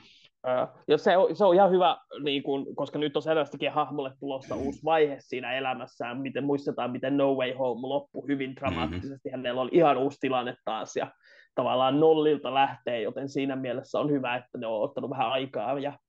Ja 0.87 0.97
se 0.97 1.17
on, 1.17 1.35
se 1.35 1.45
on 1.45 1.55
ihan 1.55 1.71
hyvä, 1.71 1.97
niin 2.23 2.43
kun, 2.43 2.75
koska 2.75 2.99
nyt 2.99 3.15
on 3.15 3.21
selvästikin 3.21 3.71
hahmolle 3.71 4.11
tulossa 4.19 4.55
uusi 4.55 4.83
vaihe 4.85 5.17
siinä 5.19 5.53
elämässään, 5.53 6.21
miten 6.21 6.43
muistetaan, 6.43 6.91
miten 6.91 7.17
No 7.17 7.33
Way 7.33 7.53
Home 7.53 7.87
loppui 7.87 8.27
hyvin 8.27 8.55
dramaattisesti, 8.55 9.29
mm-hmm. 9.29 9.37
hänellä 9.37 9.61
on 9.61 9.69
ihan 9.71 9.97
uusi 9.97 10.17
tilanne 10.21 10.55
taas, 10.65 10.95
ja 10.95 11.11
tavallaan 11.55 11.99
nollilta 11.99 12.53
lähtee, 12.53 13.01
joten 13.01 13.29
siinä 13.29 13.55
mielessä 13.55 13.99
on 13.99 14.11
hyvä, 14.11 14.35
että 14.35 14.57
ne 14.57 14.67
on 14.67 14.81
ottanut 14.81 15.09
vähän 15.09 15.29
aikaa. 15.29 15.79
Ja, 15.79 15.99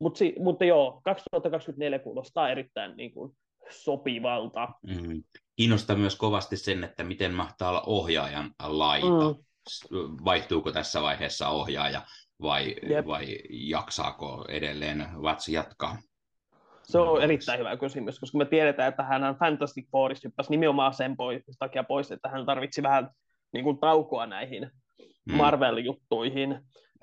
mutta, 0.00 0.18
si, 0.18 0.34
mutta 0.38 0.64
joo, 0.64 1.00
2024 1.04 1.98
kuulostaa 1.98 2.50
erittäin 2.50 2.96
niin 2.96 3.12
kuin, 3.14 3.32
sopivalta. 3.70 4.68
Mm. 4.82 5.22
Kiinnostaa 5.56 5.96
myös 5.96 6.16
kovasti 6.16 6.56
sen, 6.56 6.84
että 6.84 7.04
miten 7.04 7.32
mahtaa 7.32 7.70
olla 7.70 7.82
ohjaajan 7.86 8.50
laita. 8.62 9.34
Mm. 9.90 10.16
Vaihtuuko 10.24 10.72
tässä 10.72 11.02
vaiheessa 11.02 11.48
ohjaaja? 11.48 12.02
Vai, 12.42 12.76
vai 13.06 13.38
jaksaako 13.50 14.44
edelleen 14.48 15.06
Vats 15.22 15.48
jatkaa? 15.48 15.98
Se 16.82 16.98
on 16.98 17.22
erittäin 17.22 17.58
hyvä 17.58 17.76
kysymys, 17.76 18.20
koska 18.20 18.38
me 18.38 18.44
tiedetään, 18.44 18.88
että 18.88 19.02
hän 19.02 19.24
on 19.24 19.36
Fantastic 19.36 19.90
Fourista 19.90 20.28
hyppäsi 20.28 20.50
nimenomaan 20.50 20.94
sen 20.94 21.16
pois, 21.16 21.42
takia 21.58 21.84
pois, 21.84 22.12
että 22.12 22.28
hän 22.28 22.46
tarvitsi 22.46 22.82
vähän 22.82 23.10
niin 23.52 23.64
kuin, 23.64 23.78
taukoa 23.78 24.26
näihin 24.26 24.70
mm. 25.26 25.34
Marvel-juttuihin. 25.34 26.48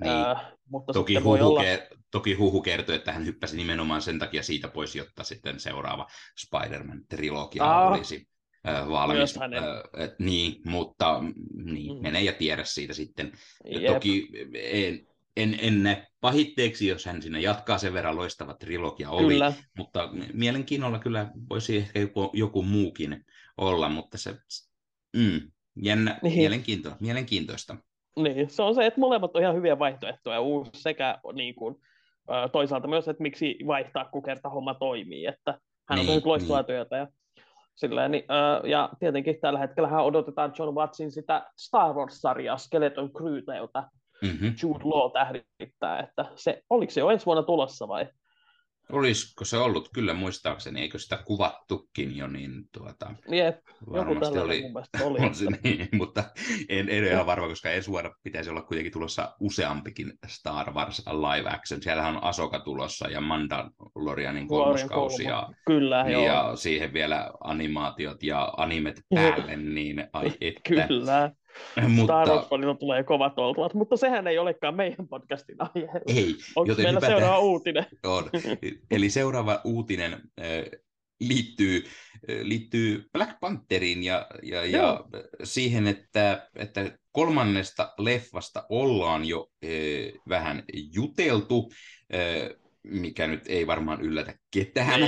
Niin. 0.02 0.14
Äh, 0.14 0.52
mutta 0.70 0.94
toki, 0.94 1.16
huhu 1.16 1.48
olla... 1.48 1.62
Ke- 1.62 1.98
toki 2.12 2.34
huhu 2.34 2.62
kertoi, 2.62 2.96
että 2.96 3.12
hän 3.12 3.26
hyppäsi 3.26 3.58
nimenomaan 3.58 4.02
sen 4.02 4.20
takia 4.20 4.44
siitä 4.44 4.68
pois, 4.68 4.96
jotta 4.96 5.24
sitten 5.24 5.60
seuraava 5.60 6.08
Spider-Man-trilogia 6.40 7.64
ah. 7.64 7.92
olisi 7.92 8.28
äh, 8.68 8.90
valmis. 8.90 9.38
Äh, 9.38 10.10
niin, 10.20 10.62
mutta 10.66 11.24
niin, 11.64 11.96
mm. 11.96 12.02
mene 12.02 12.22
ja 12.22 12.34
tiedä 12.34 12.64
siitä 12.64 12.94
sitten. 12.94 13.32
Jep. 13.66 13.94
Toki 13.94 14.28
en, 14.54 15.08
en, 15.38 15.58
en 15.62 15.84
näe 15.84 16.08
pahitteeksi, 16.22 16.88
jos 16.88 17.06
hän 17.06 17.22
sinne 17.22 17.40
jatkaa 17.42 17.78
sen 17.78 17.94
verran 17.94 18.16
loistava 18.16 18.54
trilogia 18.54 19.10
oli, 19.10 19.34
kyllä. 19.34 19.54
mutta 19.78 20.10
mielenkiinnolla 20.34 21.00
kyllä 21.00 21.32
voisi 21.50 21.78
ehkä 21.78 22.00
joku, 22.00 22.30
joku 22.34 22.64
muukin 22.64 23.26
olla, 23.58 23.90
mutta 23.90 24.18
se, 24.18 24.36
mm, 25.16 25.52
jännä, 25.76 26.20
niin. 26.22 26.38
mielenkiinto, 26.38 26.96
mielenkiintoista. 27.00 27.76
Niin, 28.16 28.50
se 28.50 28.64
on 28.64 28.76
se, 28.76 28.86
että 28.86 29.00
molemmat 29.00 29.36
on 29.36 29.42
ihan 29.42 29.56
hyviä 29.56 29.80
vaihtoehtoja, 29.80 30.42
uusi 30.42 30.72
sekä 30.74 31.20
niin 31.34 31.56
kuin, 31.56 31.76
toisaalta 32.52 32.88
myös, 32.88 33.08
että 33.08 33.24
miksi 33.24 33.58
vaihtaa, 33.68 34.06
kun 34.06 34.24
kerta 34.24 34.50
homma 34.50 34.74
toimii, 34.74 35.26
että 35.26 35.60
hän 35.90 35.98
niin, 35.98 36.00
on 36.00 36.08
tehnyt 36.08 36.26
loistavaa 36.26 36.62
niin. 36.62 36.68
työtä 36.68 36.98
ja 36.98 37.08
Silleen, 37.76 38.12
niin, 38.12 38.24
ja 38.64 38.90
tietenkin 39.00 39.40
tällä 39.42 39.60
hetkellä 39.60 40.02
odotetaan 40.02 40.54
John 40.60 40.76
Wattsin 40.76 41.12
sitä 41.12 41.52
Star 41.58 41.94
Wars-sarjaa 41.94 42.58
Skeleton 42.58 43.12
Crewta, 43.12 43.56
jota 43.56 43.84
mm-hmm. 44.24 44.54
Jude 44.62 44.84
Law 44.84 45.12
tähdittää, 45.12 46.00
että 46.00 46.26
se, 46.36 46.62
oliko 46.70 46.92
se 46.92 47.00
jo 47.00 47.10
ensi 47.10 47.26
vuonna 47.26 47.44
tulossa 47.44 47.88
vai? 47.88 48.08
Olisiko 48.92 49.46
se 49.46 49.58
ollut? 49.58 49.90
Kyllä 49.94 50.14
muistaakseni, 50.14 50.82
eikö 50.82 51.00
sitä 51.00 51.18
kuvattukin 51.26 52.18
jo, 52.18 52.28
niin 52.28 52.64
tuota, 52.72 53.14
Jep, 53.28 53.60
varmasti 53.92 54.40
oli, 54.40 54.64
oli 55.04 55.20
on 55.20 55.36
se, 55.36 55.46
niin, 55.64 55.90
mutta 55.92 56.24
en, 56.70 56.90
en 56.90 57.04
ihan 57.06 57.26
varma, 57.26 57.48
koska 57.48 57.70
ensi 57.70 57.92
vuonna 57.92 58.12
pitäisi 58.24 58.50
olla 58.50 58.62
kuitenkin 58.62 58.94
tulossa 58.94 59.36
useampikin 59.40 60.14
Star 60.28 60.74
Wars 60.74 61.06
live 61.08 61.50
action. 61.50 61.82
Siellähän 61.82 62.16
on 62.16 62.24
Asoka 62.24 62.60
tulossa 62.60 63.08
ja 63.10 63.22
Mandalorianin 63.22 64.48
kolmoskausi 64.48 65.24
ja, 65.24 65.50
Kyllä, 65.66 66.04
niin, 66.04 66.26
ja 66.26 66.52
siihen 66.56 66.94
vielä 66.94 67.32
animaatiot 67.44 68.24
ja 68.24 68.54
animet 68.58 69.02
päälle, 69.16 69.56
niin 69.56 70.08
ai 70.14 70.32
että. 70.42 70.88
Kyllä. 70.88 71.32
Mutta... 71.88 72.24
Star 72.26 72.30
wars 72.30 72.80
tulee 72.80 73.04
kovat 73.04 73.40
oltavat, 73.40 73.74
mutta 73.74 73.98
sehän 73.98 74.28
ei 74.28 74.38
olekaan 74.38 74.76
meidän 74.76 75.08
podcastin 75.08 75.56
aihe. 75.60 76.02
Ei. 76.08 76.36
Onko 76.56 76.72
joten 76.72 76.86
meillä 76.86 76.98
hypätään... 76.98 77.20
seuraava 77.20 77.40
uutinen? 77.40 77.86
On. 78.04 78.30
Eli 78.92 79.10
seuraava 79.10 79.62
uutinen 79.64 80.22
liittyy, 81.20 81.84
liittyy 82.42 83.10
Black 83.14 83.40
Pantheriin 83.40 84.04
ja, 84.04 84.28
ja, 84.44 84.66
ja 84.66 85.06
siihen, 85.44 85.88
että, 85.88 86.50
että 86.56 86.98
kolmannesta 87.12 87.94
leffasta 87.98 88.66
ollaan 88.70 89.26
jo 89.26 89.52
eh, 89.62 90.14
vähän 90.30 90.64
juteltu, 90.94 91.72
mikä 92.84 93.28
nyt 93.28 93.44
ei 93.48 93.68
varmaan 93.68 94.02
yllätä 94.02 94.34
ketään. 94.52 95.02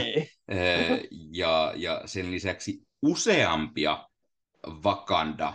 Ja, 1.31 1.73
ja 1.75 2.01
sen 2.05 2.31
lisäksi 2.31 2.81
useampia 3.01 4.09
Wakanda 4.83 5.53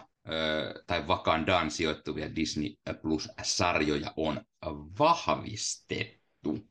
tai 0.86 1.02
Wakandaan 1.06 1.70
sijoittuvia 1.70 2.36
Disney 2.36 2.70
Plus-sarjoja 3.02 4.12
on 4.16 4.40
vahvistettu. 4.98 6.68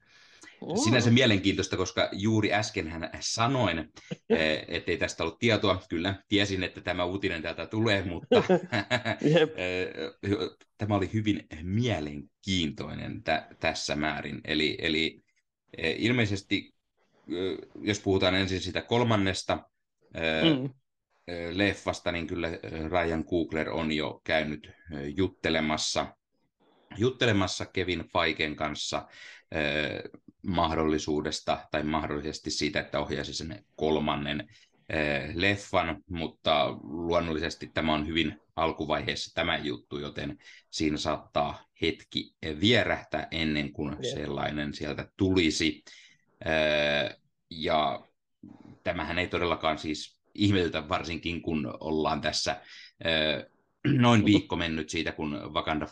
Oh. 0.62 0.84
Sinänsä 0.84 1.12
mielenkiintoista, 1.12 1.78
koska 1.78 2.10
juuri 2.12 2.54
äsken 2.54 2.88
hän 2.88 3.10
sanoin, 3.20 3.92
ettei 4.68 4.98
tästä 4.98 5.24
ollut 5.24 5.40
tietoa. 5.40 5.82
Kyllä, 5.90 6.24
tiesin, 6.28 6.64
että 6.64 6.82
tämä 6.82 7.04
uutinen 7.04 7.42
täältä 7.42 7.66
tulee, 7.66 8.04
mutta 8.04 8.44
tämä 10.78 10.96
oli 10.96 11.10
hyvin 11.14 11.48
mielenkiintoinen 11.64 13.24
tä- 13.24 13.48
tässä 13.60 13.96
määrin. 13.96 14.42
Eli, 14.46 14.78
eli 14.82 15.24
ilmeisesti, 15.78 16.74
jos 17.82 18.00
puhutaan 18.00 18.36
ensin 18.36 18.62
sitä 18.62 18.82
kolmannesta 18.82 19.70
mm 20.60 20.70
leffasta, 21.52 22.12
niin 22.12 22.28
kyllä 22.28 22.48
Ryan 22.90 23.26
Coogler 23.26 23.70
on 23.70 23.92
jo 23.92 24.22
käynyt 24.24 24.72
juttelemassa, 25.16 26.16
juttelemassa 26.98 27.66
Kevin 27.66 28.10
Feigen 28.14 28.56
kanssa 28.56 29.08
mahdollisuudesta 30.42 31.68
tai 31.72 31.84
mahdollisesti 31.84 32.52
siitä, 32.52 32.80
että 32.80 33.00
ohjaisi 33.00 33.34
sen 33.34 33.66
kolmannen 33.76 34.48
leffan, 35.34 36.04
mutta 36.10 36.78
luonnollisesti 36.84 37.68
tämä 37.74 37.94
on 37.94 38.08
hyvin 38.08 38.42
alkuvaiheessa 38.56 39.36
tämä 39.36 39.58
juttu, 39.58 40.00
joten 40.00 40.38
siinä 40.70 40.98
saattaa 40.98 41.66
hetki 41.82 42.34
vierähtää 42.62 43.28
ennen 43.32 43.74
kuin 43.74 43.98
sellainen 44.14 44.74
sieltä 44.74 45.08
tulisi. 45.18 45.84
Ja 47.50 48.08
tämähän 48.84 49.20
ei 49.20 49.28
todellakaan 49.28 49.78
siis 49.78 50.19
ihmetytä 50.40 50.90
varsinkin, 50.90 51.42
kun 51.42 51.74
ollaan 51.80 52.22
tässä 52.22 52.62
noin 53.98 54.26
viikko 54.26 54.56
mennyt 54.56 54.90
siitä, 54.90 55.12
kun 55.12 55.42
Wakanda 55.54 55.88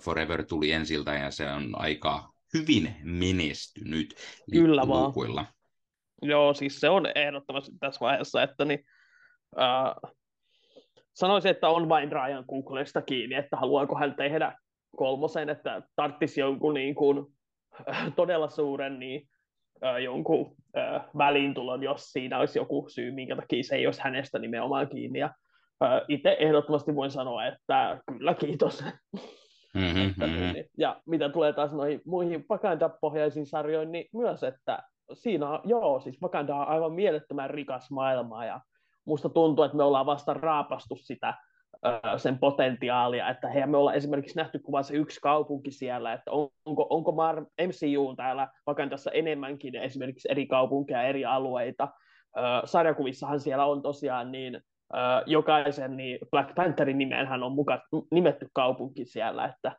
Forever 0.00 0.44
tuli 0.44 0.72
ensiltä, 0.72 1.14
ja 1.14 1.30
se 1.30 1.50
on 1.50 1.70
aika 1.74 2.32
hyvin 2.54 2.96
menestynyt 3.02 4.14
Kyllä 4.50 4.88
vaan. 4.88 5.46
Joo, 6.22 6.54
siis 6.54 6.80
se 6.80 6.88
on 6.88 7.06
ehdottomasti 7.14 7.72
tässä 7.80 8.00
vaiheessa, 8.00 8.42
että 8.42 8.64
niin, 8.64 8.84
äh, 9.60 10.12
sanoisin, 11.14 11.50
että 11.50 11.68
on 11.68 11.88
vain 11.88 12.12
Ryan 12.12 12.44
Googlesta 12.48 13.02
kiinni, 13.02 13.34
että 13.34 13.56
haluaako 13.56 13.98
hän 13.98 14.14
tehdä 14.14 14.58
kolmosen, 14.96 15.48
että 15.48 15.82
tarttisi 15.96 16.40
jonkun 16.40 16.74
niin 16.74 16.94
kuin, 16.94 17.26
todella 18.16 18.48
suuren 18.48 18.98
niin, 18.98 19.28
jonkun 20.04 20.56
väliintulon, 21.18 21.82
jos 21.82 22.12
siinä 22.12 22.38
olisi 22.38 22.58
joku 22.58 22.86
syy, 22.88 23.10
minkä 23.10 23.36
takia 23.36 23.62
se 23.62 23.76
ei 23.76 23.86
olisi 23.86 24.00
hänestä 24.02 24.38
nimenomaan 24.38 24.88
kiinni. 24.88 25.18
Ja 25.18 25.34
itse 26.08 26.36
ehdottomasti 26.40 26.94
voin 26.94 27.10
sanoa, 27.10 27.46
että 27.46 28.00
kyllä 28.06 28.34
kiitos. 28.34 28.84
Mm-hmm, 29.74 30.02
että, 30.10 30.26
mm-hmm. 30.26 30.52
Niin, 30.52 30.66
ja 30.78 31.00
mitä 31.06 31.28
tulee 31.28 31.52
taas 31.52 31.72
noihin 31.72 32.00
muihin 32.06 32.44
Wakanda-pohjaisiin 32.50 33.46
sarjoihin, 33.46 33.92
niin 33.92 34.08
myös, 34.14 34.42
että 34.42 34.82
siinä 35.12 35.48
on, 35.48 35.60
joo, 35.64 36.00
siis 36.00 36.22
Wakanda 36.22 36.56
on 36.56 36.68
aivan 36.68 36.92
mielettömän 36.92 37.50
rikas 37.50 37.90
maailma, 37.90 38.44
ja 38.44 38.60
musta 39.04 39.28
tuntuu, 39.28 39.64
että 39.64 39.76
me 39.76 39.82
ollaan 39.82 40.06
vasta 40.06 40.34
raapastu 40.34 40.96
sitä 40.96 41.34
sen 42.16 42.38
potentiaalia, 42.38 43.28
että 43.28 43.48
hei, 43.48 43.66
me 43.66 43.76
ollaan 43.76 43.96
esimerkiksi 43.96 44.36
nähty 44.36 44.58
kuva 44.58 44.82
se 44.82 44.94
yksi 44.94 45.20
kaupunki 45.20 45.70
siellä, 45.70 46.12
että 46.12 46.30
onko, 46.64 46.86
onko 46.90 47.10
Mar- 47.10 47.66
MCU 47.66 48.16
täällä 48.16 48.48
Wakandassa 48.68 49.10
enemmänkin 49.10 49.76
esimerkiksi 49.76 50.28
eri 50.30 50.46
kaupunkeja, 50.46 51.02
eri 51.02 51.24
alueita. 51.24 51.88
Sarjakuvissahan 52.64 53.40
siellä 53.40 53.64
on 53.64 53.82
tosiaan 53.82 54.32
niin 54.32 54.60
jokaisen 55.26 55.96
niin 55.96 56.18
Black 56.30 56.54
Pantherin 56.54 56.98
nimeenhän 56.98 57.42
on 57.42 57.52
muka, 57.52 57.82
nimetty 58.10 58.48
kaupunki 58.52 59.04
siellä, 59.04 59.44
että 59.44 59.76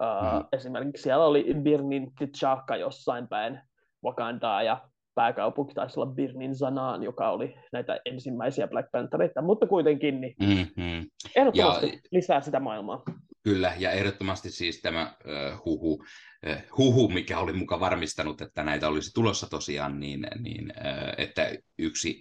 mm. 0.00 0.44
esimerkiksi 0.52 1.02
siellä 1.02 1.24
oli 1.24 1.54
Birnin 1.62 2.06
T'Chaka 2.06 2.76
jossain 2.76 3.28
päin 3.28 3.60
Wakandaa 4.04 4.62
ja 4.62 4.87
pääkaupunki 5.18 5.74
taisi 5.74 6.00
olla 6.00 6.12
Birnin 6.12 6.54
Zanaan, 6.54 7.02
joka 7.02 7.30
oli 7.30 7.54
näitä 7.72 8.00
ensimmäisiä 8.04 8.68
Black 8.68 8.90
Panthereita, 8.90 9.42
mutta 9.42 9.66
kuitenkin 9.66 10.20
niin 10.20 10.34
mm-hmm. 10.40 11.10
ehdottomasti 11.36 11.86
ja, 11.86 12.00
lisää 12.10 12.40
sitä 12.40 12.60
maailmaa. 12.60 13.02
Kyllä, 13.42 13.72
ja 13.78 13.90
ehdottomasti 13.90 14.50
siis 14.50 14.80
tämä 14.80 15.14
uh, 15.24 15.64
huhu, 15.64 15.92
uh, 15.92 16.78
huhu, 16.78 17.08
mikä 17.08 17.38
oli 17.38 17.52
muka 17.52 17.80
varmistanut, 17.80 18.40
että 18.40 18.62
näitä 18.62 18.88
olisi 18.88 19.14
tulossa 19.14 19.50
tosiaan, 19.50 20.00
niin, 20.00 20.26
niin 20.38 20.72
uh, 20.76 21.14
että 21.18 21.52
yksi, 21.78 22.20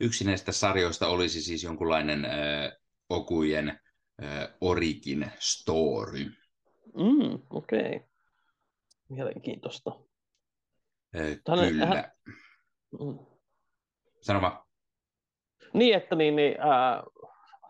yksi 0.00 0.24
näistä 0.24 0.52
sarjoista 0.52 1.08
olisi 1.08 1.42
siis 1.42 1.64
jonkunlainen 1.64 2.20
uh, 2.20 2.72
Okujen 3.08 3.80
uh, 4.22 4.68
origin 4.70 5.26
story. 5.38 6.24
Mm, 6.96 7.38
Okei. 7.50 7.80
Okay. 7.80 8.00
Mielenkiintoista. 9.08 10.05
Tänne, 11.44 11.70
Kyllä. 11.70 11.86
Hän... 11.86 12.12
Mm. 13.00 13.18
Sano 14.20 14.40
vaan. 14.40 14.66
Niin, 15.72 15.94
että 15.94 16.16
niin, 16.16 16.36
niin, 16.36 16.60
äh, 16.60 17.02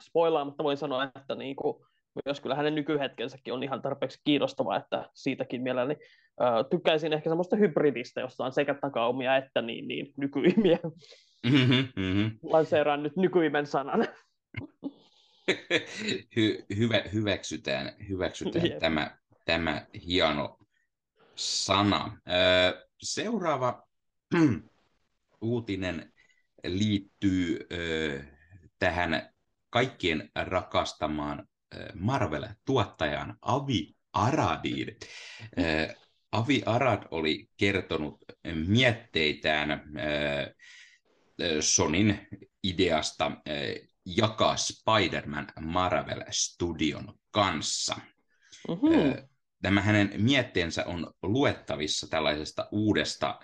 spoilaamatta 0.01 0.65
voin 0.65 0.77
sanoa, 0.77 1.05
että 1.05 1.35
niin 1.35 1.57
kuin, 1.57 1.87
myös 2.25 2.41
kyllä 2.41 2.55
hänen 2.55 2.75
nykyhetkensäkin 2.75 3.55
on 3.55 3.63
ihan 3.63 3.83
tarpeeksi 3.83 4.21
kiinnostava, 4.25 4.77
että 4.77 5.11
siitäkin 5.15 5.63
mielelläni 5.63 5.97
äh, 6.43 6.67
tykkäisin 6.71 7.13
ehkä 7.13 7.31
semmoista 7.31 7.57
hybridistä, 7.57 8.21
jossa 8.21 8.45
on 8.45 8.53
sekä 8.53 8.75
takaumia 8.75 9.37
että 9.37 9.63
niin, 9.63 9.89
niin 9.89 10.13
nykyimiä. 10.17 10.79
Mm-hmm, 11.47 11.89
mm-hmm. 11.97 12.39
Lanseeraan 12.43 13.03
nyt 13.03 13.17
nykyimen 13.17 13.67
sanan. 13.67 14.09
Hy, 16.37 16.65
hyvä, 16.77 17.03
hyväksytään 17.13 17.93
hyväksytään 18.09 18.67
yep. 18.67 18.79
tämä, 18.79 19.17
tämä 19.45 19.87
hieno 20.07 20.59
sana. 21.35 22.19
Ö, 22.29 22.86
seuraava 23.03 23.89
uutinen 25.41 26.13
liittyy 26.65 27.67
ö, 27.73 28.23
tähän 28.79 29.31
kaikkien 29.71 30.31
rakastamaan 30.35 31.49
Marvel-tuottajan 31.95 33.37
Avi 33.43 33.97
Aradiin. 34.13 34.97
Avi 36.33 36.63
Arad 36.67 37.03
oli 37.11 37.49
kertonut 37.57 38.25
mietteitään 38.67 39.83
Sonin 41.61 42.29
ideasta 42.63 43.33
jakaa 44.07 44.57
Spider-Man 44.57 45.47
Marvel 45.61 46.25
Studion 46.31 47.15
kanssa. 47.31 47.97
Mm-hmm. 48.69 49.29
Tämä 49.63 49.81
hänen 49.81 50.13
mietteensä 50.19 50.85
on 50.85 51.13
luettavissa 51.23 52.07
tällaisesta 52.11 52.69
uudesta 52.73 53.41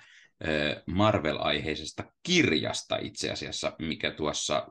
Marvel-aiheisesta 0.87 2.05
kirjasta 2.23 2.97
itse 2.97 3.31
asiassa, 3.31 3.77
mikä 3.79 4.11
tuossa 4.11 4.67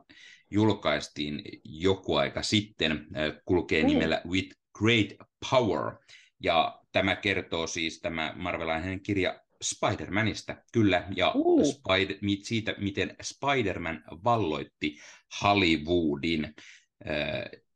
julkaistiin 0.50 1.42
joku 1.64 2.14
aika 2.16 2.42
sitten, 2.42 3.06
kulkee 3.44 3.82
mm. 3.82 3.88
nimellä 3.88 4.22
With 4.28 4.56
Great 4.78 5.28
Power. 5.50 5.94
Ja 6.42 6.80
tämä 6.92 7.16
kertoo 7.16 7.66
siis 7.66 8.00
tämä 8.00 8.34
Marvel-aiheinen 8.36 9.02
kirja 9.02 9.40
Spider-Manista, 9.64 10.56
kyllä, 10.72 11.04
ja 11.16 11.32
uh. 11.34 11.62
Spider- 11.62 12.18
siitä, 12.42 12.74
miten 12.78 13.16
Spider-Man 13.22 14.04
valloitti 14.24 14.96
Hollywoodin 15.42 16.54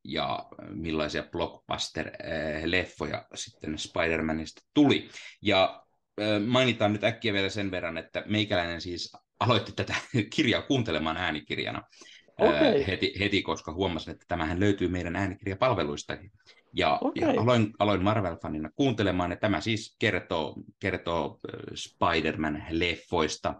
ja 0.09 0.47
millaisia 0.69 1.23
blockbuster-leffoja 1.23 3.25
sitten 3.35 3.75
Spider-Manista 3.75 4.67
tuli. 4.75 5.09
Ja 5.43 5.83
mainitaan 6.47 6.93
nyt 6.93 7.05
äkkiä 7.05 7.33
vielä 7.33 7.49
sen 7.49 7.71
verran, 7.71 7.99
että 7.99 8.23
meikäläinen 8.27 8.81
siis 8.81 9.13
aloitti 9.41 9.73
tätä 9.73 9.95
kirjaa 10.35 10.63
kuuntelemaan 10.63 11.17
äänikirjana 11.17 11.83
okay. 12.39 12.87
heti, 12.87 13.15
heti, 13.19 13.43
koska 13.43 13.73
huomasin, 13.73 14.11
että 14.11 14.25
tämähän 14.29 14.61
löytyy 14.61 14.89
meidän 14.89 15.17
äänikirjapalveluista. 15.17 16.17
Ja, 16.77 16.99
okay. 17.01 17.35
ja 17.35 17.41
aloin, 17.41 17.73
aloin 17.79 18.03
Marvel-fanina 18.03 18.71
kuuntelemaan, 18.77 19.33
että 19.33 19.41
tämä 19.41 19.61
siis 19.61 19.97
kertoo, 19.99 20.57
kertoo 20.81 21.41
Spider-Man-leffoista. 21.75 23.55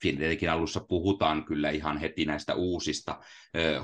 Tietenkin 0.00 0.50
alussa 0.50 0.80
puhutaan 0.80 1.44
kyllä 1.44 1.70
ihan 1.70 1.98
heti 1.98 2.24
näistä 2.24 2.54
uusista 2.54 3.20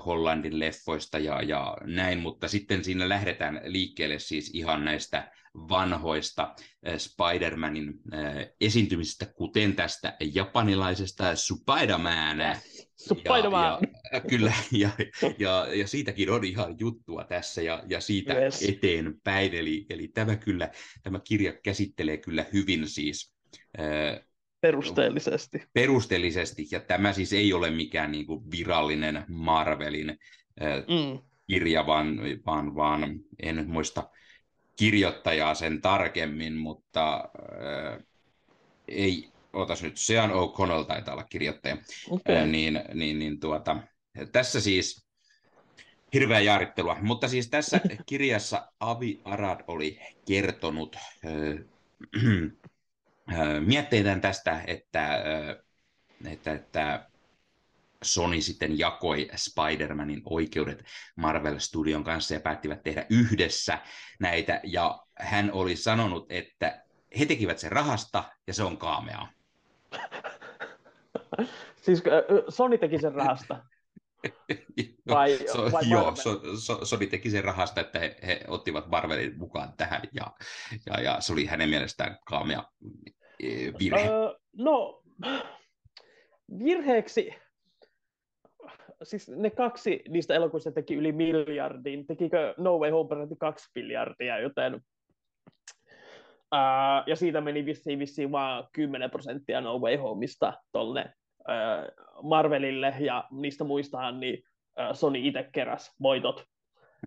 Hollandin 0.07 0.59
leffoista 0.59 1.19
ja, 1.19 1.43
ja 1.43 1.77
näin, 1.85 2.19
mutta 2.19 2.49
sitten 2.49 2.85
siinä 2.85 3.09
lähdetään 3.09 3.61
liikkeelle 3.65 4.19
siis 4.19 4.51
ihan 4.55 4.85
näistä 4.85 5.33
vanhoista 5.55 6.55
Spider-Manin 6.97 8.01
esiintymisistä, 8.61 9.27
kuten 9.27 9.77
tästä 9.77 10.17
japanilaisesta 10.21 11.25
Spider-Man. 11.35 12.57
Spider-Man. 13.01 13.79
Ja, 14.13 14.21
kyllä, 14.21 14.53
ja, 14.73 14.91
ja, 15.39 15.67
ja 15.75 15.87
siitäkin 15.87 16.31
on 16.31 16.45
ihan 16.45 16.77
juttua 16.79 17.25
tässä 17.25 17.63
ja, 17.63 17.83
ja 17.89 18.01
siitä 18.01 18.41
yes. 18.41 18.63
eteenpäin. 18.63 19.55
Eli, 19.55 19.87
eli 19.91 20.09
tämä, 20.09 20.37
kyllä, 20.37 20.71
tämä 21.03 21.21
kirja 21.25 21.53
käsittelee 21.53 22.17
kyllä 22.17 22.47
hyvin 22.53 22.89
siis 22.89 23.35
Perusteellisesti. 24.61 25.63
Perusteellisesti, 25.73 26.69
ja 26.71 26.81
tämä 26.81 27.13
siis 27.13 27.33
ei 27.33 27.53
ole 27.53 27.71
mikään 27.71 28.13
niin 28.13 28.27
kuin 28.27 28.51
virallinen 28.51 29.25
Marvelin 29.29 30.19
mm. 30.89 31.19
kirja, 31.47 31.87
vaan, 31.87 32.21
vaan, 32.47 32.75
vaan 32.75 33.21
en 33.43 33.57
nyt 33.57 33.69
muista 33.69 34.11
kirjoittajaa 34.77 35.55
sen 35.55 35.81
tarkemmin, 35.81 36.57
mutta 36.57 37.15
äh, 37.17 38.05
ei, 38.89 39.30
otas 39.53 39.83
nyt, 39.83 39.99
Sean 39.99 40.31
O'Connell 40.31 40.85
taitaa 40.87 41.15
olla 41.15 41.25
kirjoittaja, 41.25 41.77
okay. 42.11 42.37
äh, 42.37 42.47
niin, 42.47 42.81
niin, 42.95 43.19
niin 43.19 43.41
tuota, 43.41 43.77
tässä 44.33 44.61
siis 44.61 45.07
hirveä 46.15 46.41
jaarittelua, 46.41 46.97
mutta 47.01 47.29
siis 47.29 47.51
tässä 47.51 47.81
kirjassa 48.07 48.73
Avi 48.81 49.21
Arad 49.25 49.61
oli 49.67 50.01
kertonut 50.27 50.97
äh, 50.97 51.65
mietteitään 53.67 54.21
tästä, 54.21 54.65
että, 54.67 55.23
että, 56.25 56.53
että 56.53 57.11
Sony 58.03 58.41
sitten 58.41 58.79
jakoi 58.79 59.29
Spider-Manin 59.37 60.23
oikeudet 60.25 60.85
Marvel 61.17 61.59
Studion 61.59 62.05
kanssa 62.05 62.35
ja 62.35 62.41
päättivät 62.41 62.83
tehdä 62.83 63.07
yhdessä 63.11 63.79
näitä. 64.21 64.61
Ja 64.65 65.01
hän 65.19 65.53
oli 65.53 65.77
sanonut, 65.77 66.27
että 66.33 66.85
he 67.19 67.27
tekivät 67.27 67.59
sen 67.59 67.73
rahasta 67.73 68.25
ja 68.47 68.55
se 68.55 68.63
on 68.63 68.79
kaameaa. 68.79 69.33
siis 71.85 72.03
Sony 72.49 72.79
teki 72.79 72.99
sen 72.99 73.15
rahasta? 73.15 73.65
vai, 75.09 75.39
so, 75.53 75.73
vai 75.73 75.91
joo, 75.91 76.17
so, 76.17 76.57
so, 76.57 76.85
Sony 76.85 77.07
teki 77.07 77.31
sen 77.31 77.45
rahasta, 77.45 77.81
että 77.81 77.99
he, 77.99 78.17
he 78.27 78.41
ottivat 78.49 78.87
Marvelin 78.87 79.39
mukaan 79.39 79.73
tähän 79.77 80.03
ja, 80.13 80.33
ja, 80.87 81.01
ja 81.01 81.21
se 81.21 81.33
oli 81.33 81.47
hänen 81.47 81.69
mielestään 81.69 82.19
kaamea 82.27 82.65
e, 83.43 83.73
virhe. 83.79 84.09
Öö, 84.09 84.35
no, 84.59 85.03
virheeksi 86.59 87.35
siis 89.03 89.29
ne 89.29 89.51
kaksi 89.51 90.03
niistä 90.09 90.35
elokuvista 90.35 90.73
teki 90.73 90.95
yli 90.95 91.13
miljardin, 91.13 92.07
tekikö 92.07 92.55
No 92.59 92.79
Way 92.79 92.91
Home 92.91 93.09
peräti 93.09 93.37
kaksi 93.37 93.71
miljardia, 93.75 94.39
joten 94.39 94.81
ja 97.07 97.17
siitä 97.17 97.41
meni 97.41 97.65
vissiin, 97.65 97.99
vissiin 97.99 98.33
vaan 98.33 98.69
10 98.73 99.11
prosenttia 99.11 99.61
No 99.61 99.79
Way 99.79 99.97
Homeista 99.97 100.53
tolle 100.73 101.13
uh, 101.39 102.29
Marvelille, 102.29 102.95
ja 103.01 103.25
niistä 103.31 103.65
muistahan 103.65 104.21
niin 104.21 104.43
uh, 104.81 104.97
Sony 104.97 105.19
itse 105.19 105.49
keräs 105.53 105.95
voitot 106.03 106.45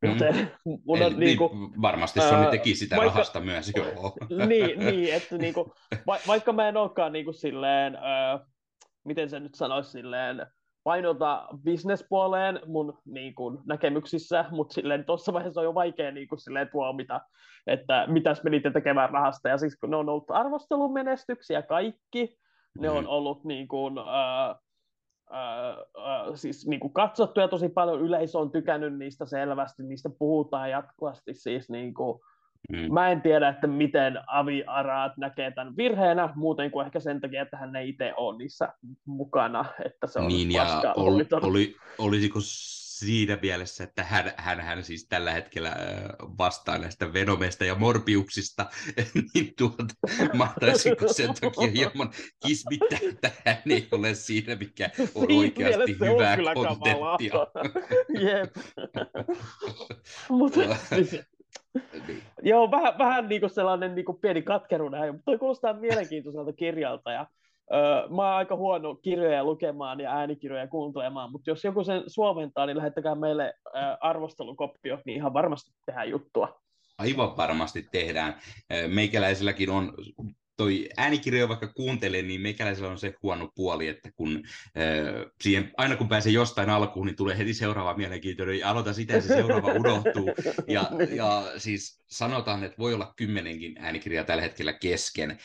Joten 0.01 0.35
mm. 0.35 0.71
mun 0.85 1.01
on, 1.01 1.13
Eli, 1.13 1.25
niin 1.25 1.37
kuin, 1.37 1.81
varmasti 1.81 2.19
Sony 2.19 2.51
teki 2.51 2.75
sitä 2.75 2.95
vaikka, 2.95 3.13
rahasta 3.13 3.39
myös, 3.39 3.71
joo. 3.75 4.13
niin, 4.47 4.79
niin, 4.79 5.13
että 5.13 5.37
niin 5.37 5.53
kuin, 5.53 5.71
va, 6.07 6.17
vaikka 6.27 6.53
mä 6.53 6.69
en 6.69 6.77
olekaan 6.77 7.13
niin 7.13 7.25
kuin 7.25 7.35
silleen, 7.35 7.95
ö, 7.95 7.99
miten 9.05 9.29
se 9.29 9.39
nyt 9.39 9.55
sanoisi 9.55 9.91
silleen, 9.91 10.45
painota 10.83 11.47
bisnespuoleen 11.63 12.59
mun 12.65 12.97
niin 13.05 13.35
kuin, 13.35 13.59
näkemyksissä, 13.65 14.45
mutta 14.51 14.73
silleen 14.73 15.05
tuossa 15.05 15.33
vaiheessa 15.33 15.61
on 15.61 15.65
jo 15.65 15.73
vaikea 15.73 16.11
niin 16.11 16.27
kuin, 16.27 16.39
silleen, 16.39 16.69
tuomita, 16.71 17.21
että 17.67 18.05
mitäs 18.07 18.43
menitte 18.43 18.71
tekemään 18.71 19.09
rahasta. 19.09 19.49
Ja 19.49 19.57
siis 19.57 19.77
kun 19.79 19.89
ne 19.89 19.97
on 19.97 20.09
ollut 20.09 20.31
arvostelun 20.31 20.93
menestyksiä 20.93 21.61
kaikki, 21.61 22.37
ne 22.79 22.89
on 22.89 23.03
mm. 23.03 23.09
ollut 23.09 23.43
niin 23.43 23.67
kuin, 23.67 23.97
äh, 23.97 24.49
äh, 25.33 25.77
äh, 25.97 26.33
siis 26.35 26.67
niin 26.67 26.79
kuin 26.79 26.93
katsottuja 26.93 27.47
tosi 27.47 27.69
paljon, 27.69 28.01
yleisö 28.01 28.39
on 28.39 28.51
tykännyt 28.51 28.97
niistä 28.97 29.25
selvästi, 29.25 29.83
niistä 29.83 30.09
puhutaan 30.19 30.69
jatkuvasti 30.69 31.33
siis 31.33 31.69
niin 31.69 31.93
kuin, 31.93 32.19
Mm. 32.71 32.93
Mä 32.93 33.11
en 33.11 33.21
tiedä, 33.21 33.49
että 33.49 33.67
miten 33.67 34.19
Avi 34.27 34.63
Arad 34.67 35.11
näkee 35.17 35.51
tämän 35.51 35.77
virheenä, 35.77 36.29
muuten 36.35 36.71
kuin 36.71 36.85
ehkä 36.85 36.99
sen 36.99 37.21
takia, 37.21 37.41
että 37.41 37.57
hän 37.57 37.75
ei 37.75 37.89
itse 37.89 38.13
ole 38.17 38.37
niissä 38.37 38.73
mukana, 39.05 39.65
että 39.85 40.07
se 40.07 40.19
on 40.19 40.27
niin, 40.27 40.51
ja 40.51 40.93
oli, 40.95 41.25
oli, 41.41 41.75
olisiko 41.97 42.39
siinä 43.03 43.37
mielessä, 43.41 43.83
että 43.83 44.03
hän, 44.03 44.33
hän, 44.37 44.61
hän 44.61 44.83
siis 44.83 45.07
tällä 45.07 45.31
hetkellä 45.31 45.75
vastaa 46.37 46.77
näistä 46.77 47.13
Venomesta 47.13 47.65
ja 47.65 47.75
Morbiuksista, 47.75 48.65
niin 49.33 49.53
tuota, 49.57 49.85
mahtaisiko 50.33 51.13
sen 51.13 51.33
takia 51.33 51.71
hieman 51.71 52.11
kismittää, 52.47 52.99
että 53.09 53.31
hän 53.45 53.57
ei 53.69 53.87
ole 53.91 54.15
siinä, 54.15 54.55
mikä 54.55 54.89
on 55.15 55.27
oikeasti 55.37 55.91
hyvää 55.99 56.37
kontenttia. 56.53 57.47
Jep. 58.27 58.55
Mutta 60.29 60.75
siis, 60.95 61.21
niin. 62.07 62.23
Joo, 62.51 62.71
vähän, 62.71 62.97
vähän 62.97 63.29
niin 63.29 63.41
kuin 63.41 63.49
sellainen 63.49 63.95
niin 63.95 64.05
kuin 64.05 64.19
pieni 64.21 64.41
katkeruuden 64.41 65.11
mutta 65.11 65.25
toi 65.25 65.37
kuulostaa 65.37 65.73
mielenkiintoiselta 65.73 66.53
kirjalta 66.53 67.11
ja 67.11 67.27
öö, 67.73 68.07
mä 68.07 68.27
oon 68.27 68.37
aika 68.37 68.55
huono 68.55 68.95
kirjoja 68.95 69.43
lukemaan 69.43 69.99
ja 69.99 70.11
äänikirjoja 70.11 70.67
kuuntelemaan, 70.67 71.31
mutta 71.31 71.49
jos 71.49 71.63
joku 71.63 71.83
sen 71.83 72.03
suomentaa, 72.07 72.65
niin 72.65 72.77
lähettäkää 72.77 73.15
meille 73.15 73.53
öö, 73.75 73.81
arvostelukopio, 74.01 74.99
niin 75.05 75.15
ihan 75.15 75.33
varmasti 75.33 75.71
tehdään 75.85 76.09
juttua. 76.09 76.63
Aivan 76.97 77.37
varmasti 77.37 77.87
tehdään. 77.91 78.35
Meikäläisilläkin 78.87 79.69
on 79.69 79.93
toi 80.57 80.89
äänikirjoja 80.97 81.49
vaikka 81.49 81.67
kuuntelee, 81.67 82.21
niin 82.21 82.41
meikäläisellä 82.41 82.89
on 82.89 82.97
se 82.97 83.13
huono 83.23 83.51
puoli, 83.55 83.87
että 83.87 84.11
kun 84.15 84.43
äh, 84.45 85.31
siihen, 85.41 85.71
aina 85.77 85.95
kun 85.95 86.09
pääsee 86.09 86.31
jostain 86.31 86.69
alkuun, 86.69 87.07
niin 87.07 87.15
tulee 87.15 87.37
heti 87.37 87.53
seuraava 87.53 87.97
mielenkiintoinen, 87.97 88.59
ja 88.59 88.69
aloita 88.69 88.93
sitä 88.93 89.21
se 89.21 89.27
seuraava 89.27 89.73
unohtuu. 89.83 90.29
Ja, 90.67 90.89
ja 91.15 91.43
siis 91.57 92.03
sanotaan, 92.07 92.63
että 92.63 92.77
voi 92.77 92.93
olla 92.93 93.13
kymmenenkin 93.15 93.75
äänikirjaa 93.79 94.23
tällä 94.23 94.43
hetkellä 94.43 94.73
kesken, 94.73 95.31
äh, 95.31 95.37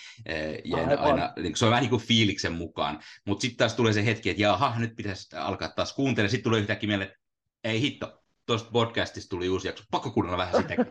ja 0.64 0.98
aina, 0.98 1.32
niin 1.36 1.56
se 1.56 1.64
on 1.64 1.70
vähän 1.70 1.82
niin 1.82 1.90
kuin 1.90 2.02
fiiliksen 2.02 2.52
mukaan. 2.52 3.00
Mutta 3.26 3.42
sitten 3.42 3.58
taas 3.58 3.74
tulee 3.74 3.92
se 3.92 4.04
hetki, 4.04 4.30
että 4.30 4.42
jaha, 4.42 4.74
nyt 4.78 4.96
pitäisi 4.96 5.36
alkaa 5.36 5.68
taas 5.68 5.92
kuuntelemaan, 5.92 6.30
sitten 6.30 6.44
tulee 6.44 6.60
yhtäkkiä 6.60 6.86
mieleen, 6.86 7.08
että 7.08 7.20
ei 7.64 7.80
hitto, 7.80 8.22
tuosta 8.48 8.70
podcastista 8.72 9.30
tuli 9.30 9.48
uusi 9.48 9.68
jakso, 9.68 9.84
pakko 9.90 10.10
kuunnella 10.10 10.38
vähän 10.38 10.54
sitäkin. 10.54 10.86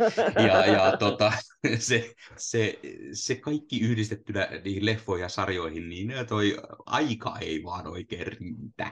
Ja, 0.48 0.66
ja 0.66 0.98
tota, 0.98 1.32
se, 1.78 2.14
se, 2.36 2.80
se, 3.14 3.36
kaikki 3.36 3.80
yhdistettynä 3.82 4.48
niihin 4.64 4.86
leffoihin 4.86 5.24
ja 5.24 5.30
sarjoihin, 5.30 5.90
niin 5.90 6.14
toi 6.30 6.58
aika 6.86 7.38
ei 7.42 7.64
vaan 7.64 7.88
oikein 7.88 8.28
riitä. 8.28 8.92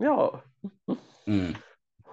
Joo. 0.00 0.42
Mm. 1.26 1.54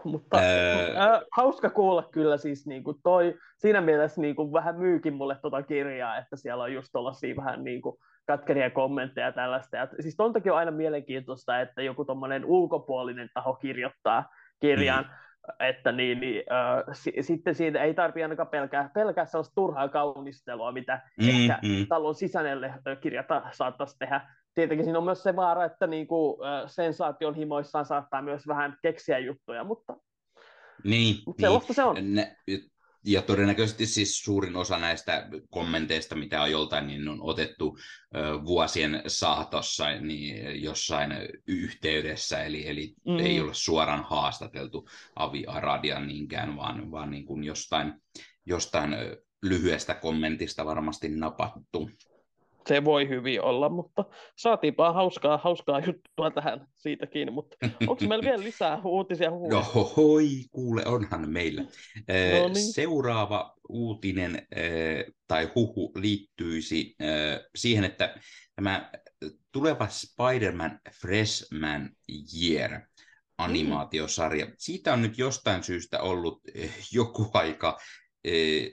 Mutta 0.03 0.38
öö... 0.38 0.97
äh, 0.97 1.21
hauska 1.32 1.69
kuulla 1.69 2.09
kyllä 2.11 2.38
siis 2.38 2.67
niin 2.67 2.84
kuin 2.84 2.97
toi, 3.03 3.36
siinä 3.57 3.82
mielessä 3.82 4.21
niin 4.21 4.36
kuin 4.36 4.53
vähän 4.53 4.79
myykin 4.79 5.13
mulle 5.13 5.38
tuota 5.41 5.63
kirjaa, 5.63 6.17
että 6.17 6.36
siellä 6.36 6.63
on 6.63 6.73
just 6.73 6.89
tuollaisia 6.91 7.36
vähän 7.36 7.63
niin 7.63 7.82
kuin 7.82 7.97
katkeria 8.27 8.69
kommentteja 8.69 9.27
ja 9.27 9.32
tällaista. 9.32 9.77
Ja, 9.77 9.88
siis 9.99 10.15
on 10.19 10.34
aina 10.55 10.71
mielenkiintoista, 10.71 11.61
että 11.61 11.82
joku 11.82 12.05
tuommoinen 12.05 12.45
ulkopuolinen 12.45 13.29
taho 13.34 13.53
kirjoittaa 13.53 14.29
kirjan, 14.59 15.03
mm 15.03 15.30
että 15.60 15.92
niin, 15.92 16.20
niin, 16.20 16.44
äh, 16.52 16.94
s- 16.94 17.26
sitten 17.28 17.56
siitä 17.56 17.84
ei 17.84 17.94
tarvitse 17.94 18.24
ainakaan 18.24 18.48
pelkää, 18.48 18.89
pelkää 18.94 19.26
sellaista 19.26 19.56
turhaa 19.56 19.89
kaunistelua, 19.89 20.72
mitä 20.72 21.02
mm, 21.22 21.30
ehkä 21.30 21.60
mm. 21.64 21.88
talon 21.89 22.16
sisäinen 22.16 22.74
kirjata 23.02 23.42
saattaisi 23.52 23.96
tehdä. 24.00 24.22
Tietenkin 24.54 24.86
siinä 24.86 24.98
on 24.98 25.06
myös 25.06 25.24
se 25.24 25.36
vaara, 25.36 25.66
että 25.66 25.88
niin 25.88 26.08
kuin, 26.08 26.48
äh, 26.48 26.64
sensaation 26.68 27.36
himoissaan 27.36 27.86
saattaa 27.86 28.22
myös 28.22 28.48
vähän 28.48 28.78
keksiä 28.82 29.20
juttuja, 29.20 29.64
mutta, 29.64 29.98
niin, 30.84 31.16
sellaista 31.39 31.68
niin. 31.70 31.76
se 31.76 31.84
on. 31.84 32.16
Ne, 32.16 32.36
ja 33.06 33.22
todennäköisesti 33.22 33.86
siis 33.86 34.20
suurin 34.20 34.56
osa 34.56 34.78
näistä 34.78 35.28
kommenteista, 35.49 36.16
mitä 36.16 36.41
on 36.41 36.52
joltain, 36.52 36.88
niin 36.88 37.10
on 37.10 37.18
otettu 37.22 37.78
vuosien 38.45 39.04
saatossa 39.08 39.91
niin 39.91 40.64
jossain 40.64 41.12
yhteydessä, 41.47 42.43
eli, 42.43 42.68
eli 42.68 42.93
mm. 43.08 43.20
ei 43.20 43.41
ole 43.41 43.54
suoraan 43.54 44.04
haastateltu 44.04 44.88
Avi 45.16 45.45
Aradia 45.45 45.99
niinkään, 45.99 46.56
vaan, 46.56 46.91
vaan 46.91 47.12
niin 47.12 47.26
kuin 47.26 47.43
jostain, 47.43 47.93
jostain 48.45 48.95
lyhyestä 49.41 49.93
kommentista 49.93 50.66
varmasti 50.66 51.10
napattu 51.10 51.89
se 52.68 52.84
voi 52.84 53.09
hyvin 53.09 53.41
olla, 53.41 53.70
mutta 53.70 54.05
saatiinpa 54.38 54.93
hauskaa, 54.93 55.38
hauskaa 55.38 55.80
juttua 55.80 56.32
tähän 56.32 56.68
siitäkin, 56.76 57.34
mutta 57.34 57.57
onko 57.88 58.05
meillä 58.07 58.24
vielä 58.24 58.43
lisää 58.43 58.82
uutisia 58.86 59.32
huhuja? 59.32 59.55
No 59.55 59.64
hoi, 59.97 60.30
kuule, 60.51 60.86
onhan 60.86 61.30
meillä. 61.30 61.62
No 61.62 62.47
niin. 62.47 62.74
Seuraava 62.74 63.53
uutinen 63.70 64.47
tai 65.28 65.51
huhu 65.55 65.91
liittyisi 65.95 66.95
siihen, 67.55 67.84
että 67.84 68.16
tämä 68.55 68.91
tuleva 69.51 69.88
Spider-Man 69.88 70.80
Freshman 71.01 71.89
Year 72.41 72.82
animaatiosarja, 73.38 74.47
siitä 74.57 74.93
on 74.93 75.01
nyt 75.01 75.18
jostain 75.18 75.64
syystä 75.64 76.01
ollut 76.01 76.41
joku 76.91 77.30
aika 77.34 77.78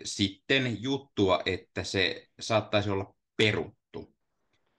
sitten 0.05 0.83
juttua, 0.83 1.41
että 1.47 1.85
se 1.85 2.27
saattaisi 2.41 2.91
olla 2.91 3.15
peru 3.37 3.78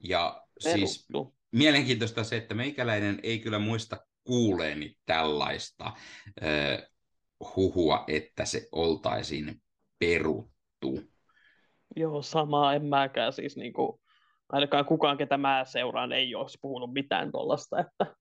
ja 0.04 0.44
siis 0.60 1.06
Peruttu. 1.08 1.36
mielenkiintoista 1.52 2.24
se, 2.24 2.38
että 2.38 2.56
meikäläinen 2.56 3.20
ei 3.24 3.40
kyllä 3.40 3.60
muista 3.60 3.98
kuuleeni 4.24 4.96
tällaista 5.06 5.86
äh, 5.86 6.90
huhua, 7.56 8.04
että 8.08 8.46
se 8.46 8.68
oltaisiin 8.72 9.62
peruttu. 10.00 11.02
Joo, 11.96 12.22
samaa 12.22 12.74
en 12.74 12.86
mäkään. 12.86 13.34
Siis 13.34 13.58
niin 13.58 13.74
kuin, 13.74 14.02
ainakaan 14.50 14.86
kukaan, 14.86 15.18
ketä 15.18 15.38
mä 15.38 15.66
seuraan, 15.66 16.12
ei 16.12 16.36
olisi 16.36 16.58
puhunut 16.62 16.94
mitään 16.94 17.32
tuollaista. 17.32 17.80
Että... 17.80 18.16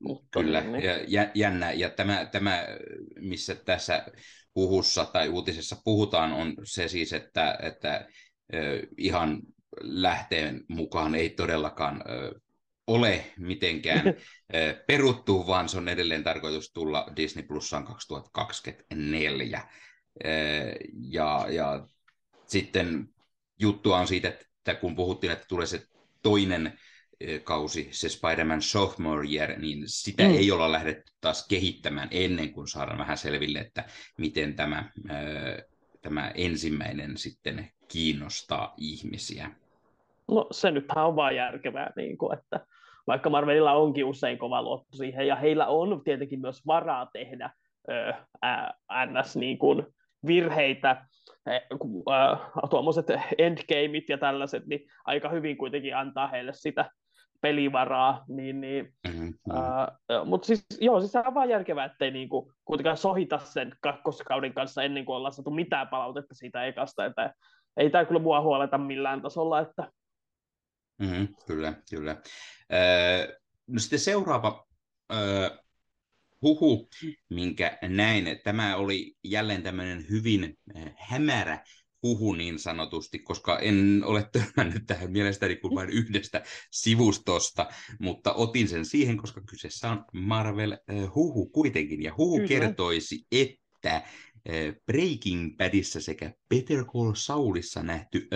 Mutta, 0.00 0.40
Kyllä, 0.40 0.60
niin. 0.60 0.82
ja 1.08 1.30
jännä. 1.34 1.72
Ja 1.72 1.90
tämä, 1.90 2.24
tämä, 2.24 2.66
missä 3.20 3.54
tässä 3.54 4.06
huhussa 4.54 5.04
tai 5.04 5.28
uutisessa 5.28 5.76
puhutaan, 5.84 6.32
on 6.32 6.54
se 6.64 6.88
siis, 6.88 7.12
että, 7.12 7.58
että 7.62 8.08
ihan 8.98 9.42
lähteen 9.80 10.64
mukaan 10.68 11.14
ei 11.14 11.30
todellakaan 11.30 12.02
ö, 12.10 12.40
ole 12.86 13.32
mitenkään 13.38 14.06
ö, 14.06 14.84
peruttu, 14.86 15.46
vaan 15.46 15.68
se 15.68 15.78
on 15.78 15.88
edelleen 15.88 16.24
tarkoitus 16.24 16.72
tulla 16.72 17.06
Disney 17.16 17.44
Plusaan 17.44 17.84
2024. 17.84 19.68
Ö, 20.24 20.28
ja, 21.10 21.46
ja 21.50 21.86
sitten 22.46 23.08
juttua 23.58 23.98
on 23.98 24.06
siitä, 24.06 24.28
että 24.28 24.74
kun 24.74 24.96
puhuttiin, 24.96 25.32
että 25.32 25.46
tulee 25.48 25.66
se 25.66 25.82
toinen 26.22 26.78
kausi, 27.44 27.88
se 27.90 28.08
Spider-Man 28.08 28.62
Sophomore 28.62 29.28
Year, 29.28 29.58
niin 29.58 29.82
sitä 29.86 30.22
mm. 30.22 30.34
ei 30.34 30.50
olla 30.50 30.72
lähdetty 30.72 31.12
taas 31.20 31.46
kehittämään 31.48 32.08
ennen 32.10 32.52
kuin 32.52 32.68
saadaan 32.68 32.98
vähän 32.98 33.18
selville, 33.18 33.58
että 33.58 33.84
miten 34.18 34.54
tämä, 34.54 34.92
tämä 36.02 36.32
ensimmäinen 36.34 37.16
sitten 37.16 37.70
kiinnostaa 37.88 38.74
ihmisiä. 38.76 39.50
No 40.28 40.46
se 40.50 40.70
nythän 40.70 41.06
on 41.06 41.16
vaan 41.16 41.36
järkevää, 41.36 41.92
niin 41.96 42.18
kuin, 42.18 42.38
että 42.38 42.60
vaikka 43.06 43.30
Marvelilla 43.30 43.72
onkin 43.72 44.04
usein 44.04 44.38
kova 44.38 44.62
luotto 44.62 44.96
siihen, 44.96 45.26
ja 45.26 45.36
heillä 45.36 45.66
on 45.66 46.00
tietenkin 46.04 46.40
myös 46.40 46.66
varaa 46.66 47.08
tehdä 47.12 47.50
ö, 47.90 48.12
ns. 49.06 49.36
Niin 49.36 49.58
kuin 49.58 49.86
virheitä, 50.26 51.04
tuommoiset 52.70 53.06
endgameit 53.38 54.08
ja 54.08 54.18
tällaiset, 54.18 54.66
niin 54.66 54.80
aika 55.04 55.28
hyvin 55.28 55.56
kuitenkin 55.56 55.96
antaa 55.96 56.28
heille 56.28 56.52
sitä 56.52 56.90
pelivaraa, 57.40 58.24
niin, 58.28 58.60
niin 58.60 58.92
mm-hmm. 59.08 59.34
mutta 60.24 60.46
siis, 60.46 60.66
joo, 60.80 61.00
siis 61.00 61.16
on 61.16 61.34
vaan 61.34 61.48
järkevää, 61.48 61.84
ettei 61.84 62.10
niinku 62.10 62.52
kuitenkaan 62.64 62.96
sohita 62.96 63.38
sen 63.38 63.76
kakkoskauden 63.80 64.54
kanssa 64.54 64.82
ennen 64.82 65.04
kuin 65.04 65.16
ollaan 65.16 65.32
saatu 65.32 65.50
mitään 65.50 65.88
palautetta 65.88 66.34
siitä 66.34 66.64
ekasta, 66.64 67.04
että 67.04 67.34
ei 67.76 67.90
tämä 67.90 68.04
kyllä 68.04 68.20
mua 68.20 68.40
huoleta 68.40 68.78
millään 68.78 69.22
tasolla, 69.22 69.60
että 69.60 69.90
Mm-hmm, 70.98 71.28
kyllä, 71.46 71.82
kyllä. 71.90 72.22
Öö, 72.72 73.38
no 73.66 73.78
sitten 73.78 73.98
seuraava 73.98 74.68
öö, 75.12 75.50
huhu, 76.42 76.88
minkä 77.30 77.78
näin. 77.82 78.40
Tämä 78.44 78.76
oli 78.76 79.16
jälleen 79.24 79.62
tämmöinen 79.62 80.06
hyvin 80.10 80.58
hämärä 80.96 81.64
huhu 82.02 82.32
niin 82.32 82.58
sanotusti, 82.58 83.18
koska 83.18 83.58
en 83.58 84.02
ole 84.04 84.28
törmännyt 84.32 84.82
tähän 84.86 85.12
mielestäni 85.12 85.56
kuin 85.56 85.74
vain 85.74 85.90
yhdestä 85.90 86.42
sivustosta, 86.70 87.66
mutta 88.00 88.32
otin 88.32 88.68
sen 88.68 88.84
siihen, 88.84 89.16
koska 89.16 89.40
kyseessä 89.50 89.90
on 89.90 90.04
Marvel-huhu 90.12 91.50
kuitenkin, 91.50 92.02
ja 92.02 92.14
huhu 92.18 92.36
Kyllä. 92.36 92.48
kertoisi, 92.48 93.26
että 93.32 94.02
Breaking 94.86 95.56
Badissa 95.56 96.00
sekä 96.00 96.32
Peter 96.48 96.84
Call 96.84 97.12
Saulissa 97.14 97.82
nähty 97.82 98.28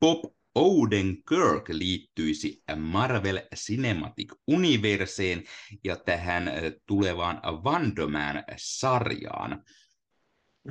Bob 0.00 0.34
Odenkirk 0.54 1.68
liittyisi 1.68 2.62
Marvel 2.76 3.40
Cinematic 3.54 4.32
Universeen 4.48 5.42
ja 5.84 5.96
tähän 5.96 6.50
tulevaan 6.86 7.40
Vandoman-sarjaan. 7.64 9.62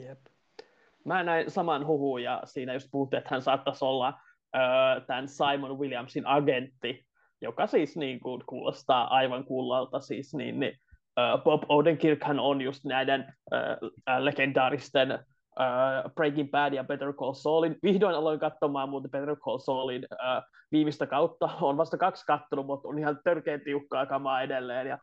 Jep. 0.02 0.20
Mä 1.06 1.24
näin 1.24 1.52
saman 1.52 1.88
huhun 1.88 2.24
ja 2.24 2.42
siinä 2.46 2.74
just 2.74 2.88
puhuttiin, 2.92 3.18
että 3.18 3.30
hän 3.32 3.42
saattaisi 3.42 3.86
olla 3.86 4.20
ö, 4.56 4.60
tämän 5.08 5.28
Simon 5.28 5.80
Williamsin 5.80 6.28
agentti, 6.28 7.06
joka 7.42 7.68
siis 7.68 7.98
niin 7.98 8.20
kuin, 8.20 8.44
kuulostaa 8.46 9.16
aivan 9.16 9.46
kullalta 9.46 10.00
siis, 10.00 10.34
niin, 10.34 10.60
niin 10.60 10.80
Bob 11.44 11.64
Odenkirkhan 11.70 12.40
on 12.40 12.62
just 12.62 12.86
näiden 12.86 13.22
uh, 13.22 13.92
legendaaristen 14.20 15.20
uh, 15.60 16.14
Breaking 16.16 16.52
Bad 16.52 16.74
ja 16.74 16.84
Better 16.84 17.14
Call 17.14 17.34
Saulin. 17.34 17.76
Vihdoin 17.84 18.16
aloin 18.16 18.40
katsomaan 18.40 18.90
muuten 18.90 19.12
Better 19.12 19.36
Call 19.36 19.58
Saulin 19.58 20.08
uh, 20.12 20.44
viimeistä 20.72 21.08
kautta. 21.08 21.50
On 21.62 21.78
vasta 21.78 21.98
kaksi 21.98 22.26
kattonut, 22.26 22.66
mutta 22.66 22.88
on 22.88 23.00
ihan 23.00 23.20
törkeän 23.24 23.62
tiukkaa 23.62 24.06
kamaa 24.06 24.42
edelleen. 24.42 24.88
Ja, 24.88 24.98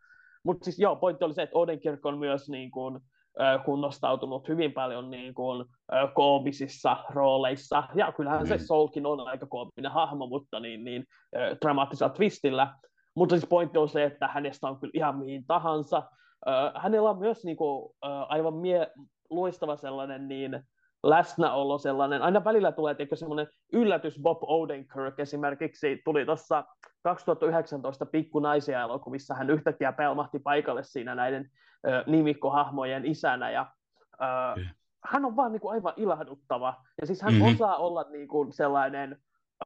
mutta 0.44 0.64
siis 0.64 0.78
joo, 0.78 0.96
pointti 0.96 1.24
oli 1.24 1.34
se, 1.34 1.42
että 1.42 1.58
Odenkirk 1.58 2.06
on 2.06 2.18
myös 2.18 2.48
niin 2.48 2.70
kuin, 2.70 2.96
uh, 2.96 3.64
kunnostautunut 3.64 4.48
hyvin 4.48 4.72
paljon 4.72 5.10
niin 5.10 5.34
kuin, 5.34 5.60
uh, 5.60 6.14
koomisissa 6.14 6.96
rooleissa. 7.10 7.82
Ja 7.94 8.12
kyllähän 8.12 8.42
mm. 8.42 8.48
se 8.48 8.58
Saulkin 8.58 9.06
on 9.06 9.20
aika 9.20 9.46
koominen 9.46 9.92
hahmo, 9.92 10.26
mutta 10.26 10.60
niin, 10.60 10.84
niin 10.84 11.04
uh, 11.36 11.56
dramaattisella 11.62 12.14
twistillä. 12.14 12.74
Mutta 13.14 13.34
siis 13.36 13.48
pointti 13.48 13.78
on 13.78 13.88
se, 13.88 14.04
että 14.04 14.28
hänestä 14.28 14.68
on 14.68 14.80
kyllä 14.80 14.92
ihan 14.94 15.18
mihin 15.18 15.46
tahansa. 15.46 15.98
Uh, 16.46 16.82
hänellä 16.82 17.10
on 17.10 17.18
myös 17.18 17.44
niin 17.44 17.56
kuin, 17.56 17.84
uh, 17.84 17.92
aivan 18.28 18.54
mie- 18.54 18.92
loistava 19.30 19.76
sellainen 19.76 20.28
niin 20.28 20.62
läsnäolo 21.02 21.78
sellainen. 21.78 22.22
Aina 22.22 22.44
välillä 22.44 22.72
tulee 22.72 22.94
tietenkin 22.94 23.18
semmoinen 23.18 23.46
yllätys. 23.72 24.20
Bob 24.22 24.38
Odenkirk 24.42 25.20
esimerkiksi 25.20 26.02
tuli 26.04 26.26
tuossa 26.26 26.64
2019 27.02 28.06
Pikkunaisia 28.06 28.82
elokuvissa. 28.82 29.34
Hän 29.34 29.50
yhtäkkiä 29.50 29.92
pelmahti 29.92 30.38
paikalle 30.38 30.82
siinä 30.82 31.14
näiden 31.14 31.50
uh, 31.86 32.12
nimikkohahmojen 32.12 33.06
isänä. 33.06 33.50
Ja, 33.50 33.66
uh, 34.12 34.64
hän 35.04 35.24
on 35.24 35.36
vaan 35.36 35.52
niin 35.52 35.60
kuin 35.60 35.72
aivan 35.72 35.94
ilahduttava. 35.96 36.74
Ja 37.00 37.06
siis 37.06 37.22
hän 37.22 37.34
mm-hmm. 37.34 37.54
osaa 37.54 37.76
olla 37.76 38.04
niin 38.10 38.28
kuin 38.28 38.52
sellainen 38.52 39.18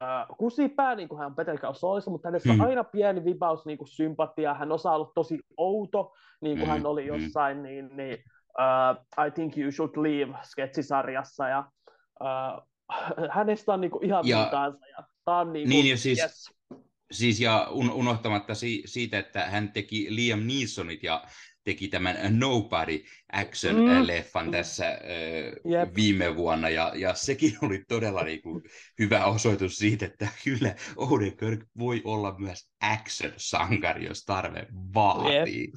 Uh, 0.03 0.37
kusipää, 0.37 0.95
niin 0.95 1.09
kuin 1.09 1.19
hän 1.19 1.27
on 1.27 1.35
Peter 1.35 1.59
Soolissa, 1.73 2.11
mutta 2.11 2.29
hänessä 2.29 2.53
mm. 2.53 2.61
on 2.61 2.67
aina 2.67 2.85
pieni 2.85 3.25
vibaus 3.25 3.67
niin 3.67 3.79
kuin 3.79 3.89
sympatia. 3.89 4.55
Hän 4.55 4.73
osaa 4.73 4.95
olla 4.95 5.13
tosi 5.15 5.41
outo, 5.57 6.13
niin 6.41 6.59
kuin 6.59 6.69
mm. 6.69 6.73
hän 6.73 6.87
oli 6.87 7.07
jossain 7.07 7.63
niin, 7.63 7.97
niin, 7.97 8.19
uh, 8.59 9.27
I 9.27 9.31
Think 9.31 9.59
You 9.59 9.73
Should 9.73 9.97
Leave 9.97 10.39
sketsisarjassa. 10.43 11.49
Ja, 11.49 11.71
uh, 12.21 12.69
hänestä 13.37 13.73
on 13.73 13.81
niin 13.81 13.91
kuin 13.91 14.05
ihan 14.05 14.27
ja, 14.27 14.49
tahansa. 14.51 14.87
Ja, 14.87 15.05
tää 15.25 15.39
on 15.39 15.53
niin, 15.53 15.69
niin 15.69 15.87
kuin, 15.87 15.99
siis, 15.99 16.19
yes. 16.19 16.51
siis 17.13 17.41
ja 17.41 17.69
un, 17.71 17.91
unohtamatta 17.91 18.55
si, 18.55 18.83
siitä, 18.87 19.19
että 19.19 19.47
hän 19.47 19.73
teki 19.73 20.07
Liam 20.11 20.41
Neesonit 20.41 21.03
ja 21.03 21.25
teki 21.65 21.89
tämän 21.89 22.17
Nobody 22.31 23.05
Action-leffan 23.33 24.45
mm. 24.45 24.51
tässä 24.51 24.89
äh, 24.89 25.95
viime 25.95 26.37
vuonna, 26.37 26.69
ja, 26.69 26.93
ja 26.97 27.15
sekin 27.15 27.57
oli 27.63 27.85
todella 27.89 28.25
niin 28.25 28.43
kuin, 28.43 28.63
hyvä 28.99 29.25
osoitus 29.25 29.77
siitä, 29.77 30.07
että 30.07 30.29
kyllä 30.45 30.75
Odenkirk 30.97 31.61
voi 31.79 32.03
olla 32.05 32.35
myös 32.39 32.69
action-sankari, 32.81 34.07
jos 34.07 34.25
tarve 34.25 34.67
vaatii. 34.95 35.73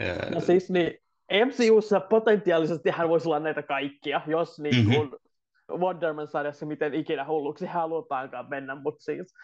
Yep. 0.00 0.34
no 0.34 0.40
siis 0.40 0.70
niin, 0.70 0.98
MCUssa 1.32 2.00
potentiaalisesti 2.00 2.90
hän 2.90 3.08
voisi 3.08 3.28
olla 3.28 3.40
näitä 3.40 3.62
kaikkia, 3.62 4.20
jos 4.26 4.60
niin 4.60 4.84
kuin 4.84 5.08
mm-hmm. 5.08 5.80
Wonder 5.80 6.12
Man-sarjassa 6.12 6.66
miten 6.66 6.94
ikinä 6.94 7.26
hulluksi 7.26 7.66
halutaankaan 7.66 8.48
mennä, 8.48 8.74
mutta 8.74 9.02
siis 9.02 9.34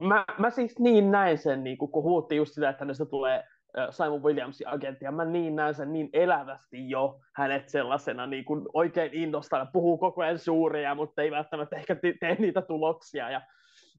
mä, 0.00 0.24
mä 0.38 0.50
siis 0.50 0.78
niin 0.78 1.10
näin 1.10 1.38
sen, 1.38 1.64
niin 1.64 1.78
kun 1.78 2.02
huutti 2.02 2.36
just 2.36 2.54
sitä, 2.54 2.68
että 2.68 2.84
hänestä 2.84 3.04
tulee 3.06 3.44
Simon 3.90 4.22
Williamsin 4.22 4.68
agentti, 4.68 5.04
ja 5.04 5.12
mä 5.12 5.24
niin 5.24 5.56
näen 5.56 5.74
sen 5.74 5.92
niin 5.92 6.08
elävästi 6.12 6.90
jo 6.90 7.20
hänet 7.36 7.68
sellaisena 7.68 8.26
niin 8.26 8.44
kuin 8.44 8.62
oikein 8.72 9.14
innostana, 9.14 9.66
puhuu 9.72 9.98
koko 9.98 10.22
ajan 10.22 10.38
suuria, 10.38 10.94
mutta 10.94 11.22
ei 11.22 11.30
välttämättä 11.30 11.76
ehkä 11.76 11.96
tee 12.20 12.34
niitä 12.38 12.62
tuloksia, 12.62 13.30
ja 13.30 13.40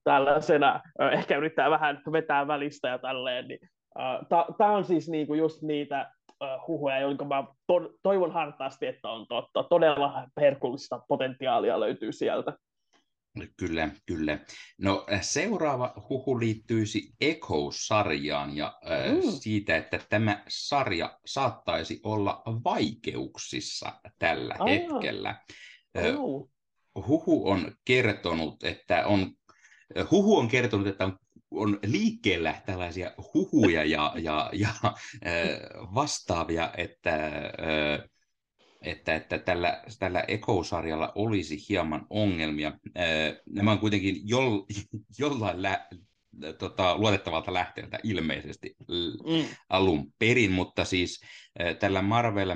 tällaisena 0.04 0.82
ehkä 1.12 1.38
yrittää 1.38 1.70
vähän 1.70 2.02
vetää 2.12 2.48
välistä 2.48 2.88
ja 2.88 3.00
tälleen, 3.00 3.48
niin 3.48 3.60
tämä 4.58 4.72
on 4.72 4.86
siis 4.86 5.10
niinku 5.10 5.34
just 5.34 5.62
niitä 5.62 6.12
huhuja, 6.68 7.00
jotka 7.00 7.26
mä 7.26 7.44
to- 7.68 7.94
toivon 8.04 8.32
hartaasti, 8.32 8.86
että 8.86 9.10
on 9.10 9.28
totta. 9.28 9.64
Todella 9.64 10.28
herkullista 10.42 11.02
potentiaalia 11.08 11.80
löytyy 11.80 12.12
sieltä. 12.12 12.54
Kyllä, 13.58 13.90
kyllä. 14.06 14.40
No 14.78 15.06
äh, 15.14 15.22
seuraava 15.22 15.94
huhu 16.10 16.40
liittyisi 16.40 17.14
Echo-sarjaan 17.22 18.58
ja 18.58 18.80
äh, 18.92 19.12
mm. 19.12 19.22
siitä, 19.22 19.76
että 19.76 20.00
tämä 20.10 20.44
sarja 20.48 21.20
saattaisi 21.26 22.00
olla 22.04 22.42
vaikeuksissa 22.64 23.94
tällä 24.20 24.56
ah. 24.60 24.68
hetkellä. 24.68 25.36
Oh. 26.18 26.50
Huhu 27.08 27.50
on 27.50 27.72
kertonut, 27.86 28.64
että 28.64 29.08
on 29.08 29.32
Huhu 30.12 30.38
on 30.38 30.48
kertonut, 30.48 30.88
että 30.88 31.06
on, 31.06 31.18
on 31.52 31.80
liikkeellä 31.84 32.62
tällaisia 32.66 33.12
huhuja 33.34 33.84
ja, 33.84 34.14
ja, 34.16 34.50
ja 34.54 34.70
äh, 34.84 34.94
vastaavia, 35.96 36.72
että 36.78 37.16
äh, 37.16 38.12
että, 38.82 39.16
että 39.16 39.38
tällä, 39.38 39.84
tällä 40.00 40.24
Echo-sarjalla 40.28 41.12
olisi 41.16 41.58
hieman 41.70 42.08
ongelmia. 42.10 42.74
Nämä 43.50 43.72
on 43.72 43.80
kuitenkin 43.80 44.16
joll, 44.24 44.60
jollain 45.20 45.62
lä, 45.62 45.88
tota, 46.58 46.98
luotettavalta 46.98 47.54
lähteeltä 47.54 48.00
ilmeisesti 48.04 48.76
mm. 48.90 49.46
alun 49.70 50.14
perin, 50.20 50.52
mutta 50.52 50.86
siis 50.86 51.22
tällä 51.80 52.02
Marvel, 52.02 52.56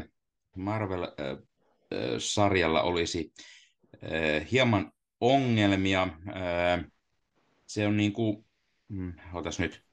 Marvel-sarjalla 0.55 2.81
olisi 2.81 3.33
hieman 4.51 4.91
ongelmia. 5.21 6.07
Se 7.65 7.87
on 7.87 7.97
niin 7.97 8.13
kuin, 8.13 8.44
mm, 8.87 9.13
otas 9.33 9.59
nyt, 9.59 9.85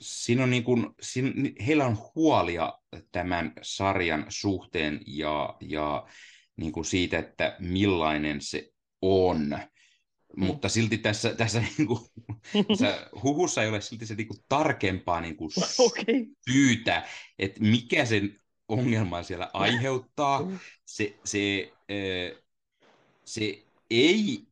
siinä 0.00 0.42
on 0.42 0.50
niin 0.50 0.64
kuin, 0.64 0.86
siinä, 1.00 1.32
heillä 1.66 1.86
on 1.86 1.98
huolia 2.14 2.72
tämän 3.12 3.52
sarjan 3.62 4.26
suhteen 4.28 5.00
ja, 5.06 5.56
ja 5.60 6.06
niin 6.56 6.72
kuin 6.72 6.84
siitä, 6.84 7.18
että 7.18 7.56
millainen 7.58 8.40
se 8.40 8.70
on. 9.02 9.58
Mm. 10.36 10.44
Mutta 10.44 10.68
silti 10.68 10.98
tässä, 10.98 11.34
tässä, 11.34 11.60
niin 11.78 11.88
kuin, 11.88 12.00
tässä 12.68 13.06
huhussa 13.22 13.62
ei 13.62 13.68
ole 13.68 13.80
silti 13.80 14.06
se 14.06 14.14
niin 14.14 14.28
kuin 14.28 14.40
tarkempaa 14.48 15.20
niin 15.20 15.36
kuin 15.36 15.50
okay. 15.78 16.26
syytä, 16.50 17.08
että 17.38 17.60
mikä 17.60 18.04
sen 18.04 18.40
ongelman 18.68 19.24
siellä 19.24 19.50
aiheuttaa. 19.52 20.42
Mm. 20.42 20.58
Se, 20.86 21.14
se, 21.24 21.72
se 23.24 23.64
ei 23.90 24.46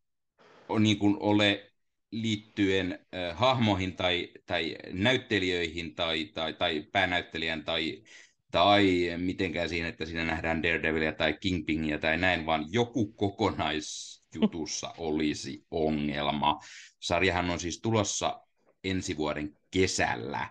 niin 0.78 0.98
kuin 0.98 1.16
ole 1.20 1.69
liittyen 2.10 2.98
äh, 3.14 3.36
hahmoihin 3.36 3.96
tai, 3.96 4.28
tai 4.46 4.76
näyttelijöihin 4.92 5.94
tai, 5.94 6.24
tai, 6.24 6.52
tai 6.52 6.86
päänäyttelijän 6.92 7.64
tai, 7.64 8.02
tai 8.50 9.10
mitenkään 9.16 9.68
siihen, 9.68 9.88
että 9.88 10.04
siinä 10.04 10.24
nähdään 10.24 10.62
Daredevilia 10.62 11.12
tai 11.12 11.32
Kingpinia 11.40 11.98
tai 11.98 12.16
näin, 12.16 12.46
vaan 12.46 12.66
joku 12.68 13.12
kokonaisjutussa 13.12 14.94
olisi 14.98 15.64
ongelma. 15.70 16.60
Sarjahan 17.00 17.50
on 17.50 17.60
siis 17.60 17.80
tulossa 17.80 18.40
ensi 18.84 19.16
vuoden 19.16 19.56
kesällä, 19.70 20.48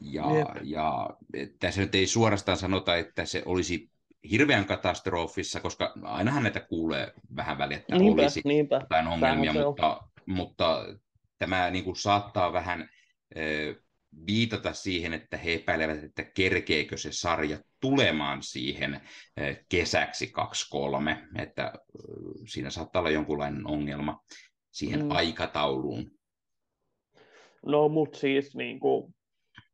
ja, 0.00 0.24
ja 0.62 1.10
tässä 1.58 1.80
nyt 1.80 1.94
ei 1.94 2.06
suorastaan 2.06 2.58
sanota, 2.58 2.96
että 2.96 3.24
se 3.24 3.42
olisi 3.46 3.90
hirveän 4.30 4.64
katastrofissa, 4.64 5.60
koska 5.60 5.92
ainahan 6.02 6.42
näitä 6.42 6.60
kuulee 6.60 7.12
vähän 7.36 7.58
väliä, 7.58 7.76
että 7.76 7.98
niinpä, 7.98 8.22
olisi 8.22 8.40
niinpä. 8.44 8.76
jotain 8.76 9.06
ongelmia, 9.06 9.52
mutta, 9.52 10.00
mutta 10.26 10.86
tämä 11.38 11.70
niin 11.70 11.84
kuin 11.84 11.96
saattaa 11.96 12.52
vähän 12.52 12.88
viitata 14.26 14.72
siihen, 14.72 15.12
että 15.12 15.36
he 15.36 15.52
epäilevät, 15.52 16.04
että 16.04 16.22
kerkeekö 16.22 16.96
se 16.96 17.12
sarja 17.12 17.58
tulemaan 17.80 18.42
siihen 18.42 19.00
kesäksi 19.68 20.32
2-3, 21.36 21.42
että 21.42 21.72
siinä 22.46 22.70
saattaa 22.70 23.00
olla 23.00 23.10
jonkunlainen 23.10 23.66
ongelma 23.66 24.24
siihen 24.70 25.02
mm. 25.02 25.10
aikatauluun. 25.10 26.10
No, 27.66 27.88
mutta 27.88 28.18
siis 28.18 28.56
niin 28.56 28.80
kuin, 28.80 29.14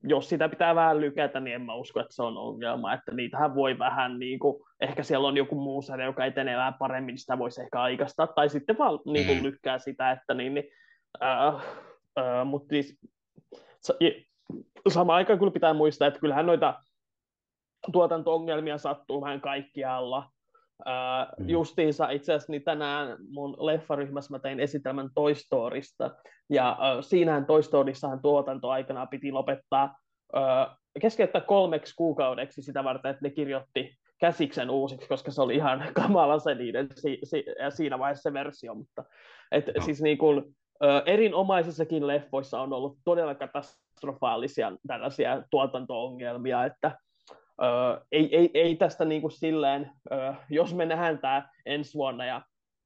jos 0.03 0.29
sitä 0.29 0.49
pitää 0.49 0.75
vähän 0.75 1.01
lykätä, 1.01 1.41
niin 1.41 1.55
en 1.55 1.63
mä 1.63 1.75
usko, 1.75 2.01
että 2.01 2.15
se 2.15 2.23
on 2.23 2.37
ongelma, 2.37 2.95
että 2.95 3.13
niitähän 3.13 3.55
voi 3.55 3.79
vähän, 3.79 4.19
niin 4.19 4.39
kuin, 4.39 4.65
ehkä 4.81 5.03
siellä 5.03 5.29
on 5.29 5.37
joku 5.37 5.55
muu 5.55 5.83
sarja, 5.83 6.07
joka 6.07 6.25
etenee 6.25 6.57
vähän 6.57 6.75
paremmin, 6.75 7.13
niin 7.13 7.19
sitä 7.19 7.39
voisi 7.39 7.63
ehkä 7.63 7.83
aikastaa, 7.83 8.27
tai 8.27 8.49
sitten 8.49 8.79
vaan 8.79 8.99
niin 9.07 9.27
kuin, 9.27 9.39
mm. 9.39 9.45
lykkää 9.45 9.79
sitä, 9.79 10.11
että 10.11 10.35
niin, 10.35 10.55
niin 10.55 10.71
äh, 11.23 11.55
äh, 12.19 12.47
mutta 12.47 12.69
siis, 12.69 13.01
samaan 14.89 15.17
aikaan 15.17 15.39
kyllä 15.39 15.53
pitää 15.53 15.75
muistaa, 15.75 16.09
että 16.09 16.21
kyllähän 16.21 16.47
noita 16.47 16.83
tuotanto-ongelmia 17.93 18.79
sattuu 18.79 19.21
vähän 19.21 19.41
kaikkialla, 19.41 20.31
Uh, 20.87 21.47
justiinsa 21.47 22.11
itse 22.11 22.33
asiassa 22.35 22.53
niin 22.53 22.63
tänään 22.63 23.17
mun 23.31 23.57
leffaryhmässä 23.59 24.35
mä 24.35 24.39
tein 24.39 24.61
esitelmän 24.61 25.11
Toy 25.15 25.35
Storysta, 25.35 26.11
ja 26.51 26.79
uh, 26.81 27.05
siinähän 27.05 27.47
Toy 27.47 27.63
Storyssahan 27.63 28.23
tuotanto 28.23 28.71
aikana 28.71 29.07
piti 29.07 29.33
lopettaa 29.33 29.99
uh, 30.37 30.77
keskeyttää 31.01 31.41
kolmeksi 31.41 31.95
kuukaudeksi 31.97 32.63
sitä 32.63 32.85
varten, 32.85 33.11
että 33.11 33.25
ne 33.25 33.31
kirjoitti 33.31 33.99
käsiksen 34.21 34.71
uusiksi, 34.71 35.09
koska 35.09 35.31
se 35.31 35.43
oli 35.43 35.55
ihan 35.55 35.85
kamala 36.03 36.39
se 36.39 36.55
niiden 36.55 36.89
si, 36.95 37.19
si, 37.25 37.45
siinä 37.69 37.99
vaiheessa 37.99 38.23
se 38.23 38.33
versio, 38.33 38.75
mutta 38.75 39.05
et, 39.53 39.67
no. 39.77 39.85
siis 39.85 40.03
niin 40.03 40.19
kuin, 40.19 40.39
uh, 40.39 41.03
erinomaisissakin 41.07 42.07
leffoissa 42.07 42.61
on 42.61 42.73
ollut 42.73 42.99
todella 43.05 43.35
katastrofaalisia 43.35 44.73
tällaisia 44.87 45.43
tuotanto-ongelmia, 45.51 46.65
että 46.65 46.99
Öö, 47.63 48.01
ei, 48.13 48.37
ei, 48.37 48.51
ei 48.55 48.77
tästä 48.77 49.05
niin 49.05 49.21
kuin 49.21 49.31
silleen, 49.31 49.91
öö, 50.13 50.33
jos 50.51 50.75
me 50.75 50.87
nähdään 50.87 51.19
tämä 51.19 51.49
ensi 51.67 51.95
vuonna 51.95 52.25
ja 52.25 52.43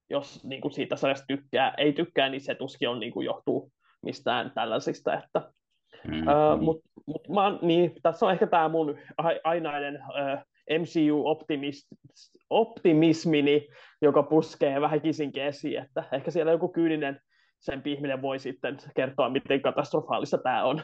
jos 0.09 0.43
niin 0.43 0.61
kuin 0.61 0.71
siitä 0.71 0.95
sarjasta 0.95 1.25
tykkää, 1.27 1.73
ei 1.77 1.93
tykkää, 1.93 2.29
niin 2.29 2.41
se 2.41 2.55
tuskin 2.55 2.89
on, 2.89 2.99
niin 2.99 3.13
kuin 3.13 3.25
johtuu 3.25 3.71
mistään 4.01 4.51
tällaisista. 4.55 5.13
Että, 5.13 5.51
mm-hmm. 6.07 6.27
öö, 6.27 6.57
mut, 6.57 6.81
mut 7.05 7.29
mä 7.29 7.59
niin, 7.61 7.91
tässä 8.01 8.25
on 8.25 8.31
ehkä 8.31 8.47
tämä 8.47 8.69
mun 8.69 8.97
ainainen 9.43 9.95
öö, 9.95 10.37
MCU-optimismini, 10.69 13.67
joka 14.01 14.23
puskee 14.23 14.81
vähän 14.81 15.01
kisinkin 15.01 15.43
esiin, 15.43 15.81
että 15.81 16.03
ehkä 16.11 16.31
siellä 16.31 16.51
joku 16.51 16.69
kyyninen 16.69 17.19
sen 17.59 17.81
ihminen 17.85 18.21
voi 18.21 18.39
sitten 18.39 18.77
kertoa, 18.95 19.29
miten 19.29 19.61
katastrofaalista 19.61 20.37
tämä 20.37 20.63
on. 20.63 20.81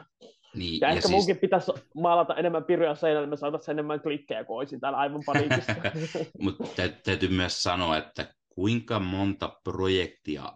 Niin, 0.54 0.80
ja, 0.80 0.88
ja 0.88 0.94
ehkä 0.94 1.08
siis... 1.08 1.16
munkin 1.16 1.38
pitäisi 1.38 1.72
maalata 1.94 2.34
enemmän 2.34 2.64
piruja 2.64 2.94
seinälle, 2.94 3.22
niin 3.22 3.30
me 3.30 3.36
saataisiin 3.36 3.72
enemmän 3.72 4.00
klikkejä, 4.00 4.44
kuin 4.44 4.58
olisin 4.58 4.80
täällä 4.80 4.98
aivan 4.98 5.22
paniikissa. 5.26 5.74
Mutta 6.38 6.64
täytyy 7.04 7.28
myös 7.28 7.62
sanoa, 7.62 7.96
että 7.96 8.34
kuinka 8.48 9.00
monta 9.00 9.60
projektia 9.64 10.52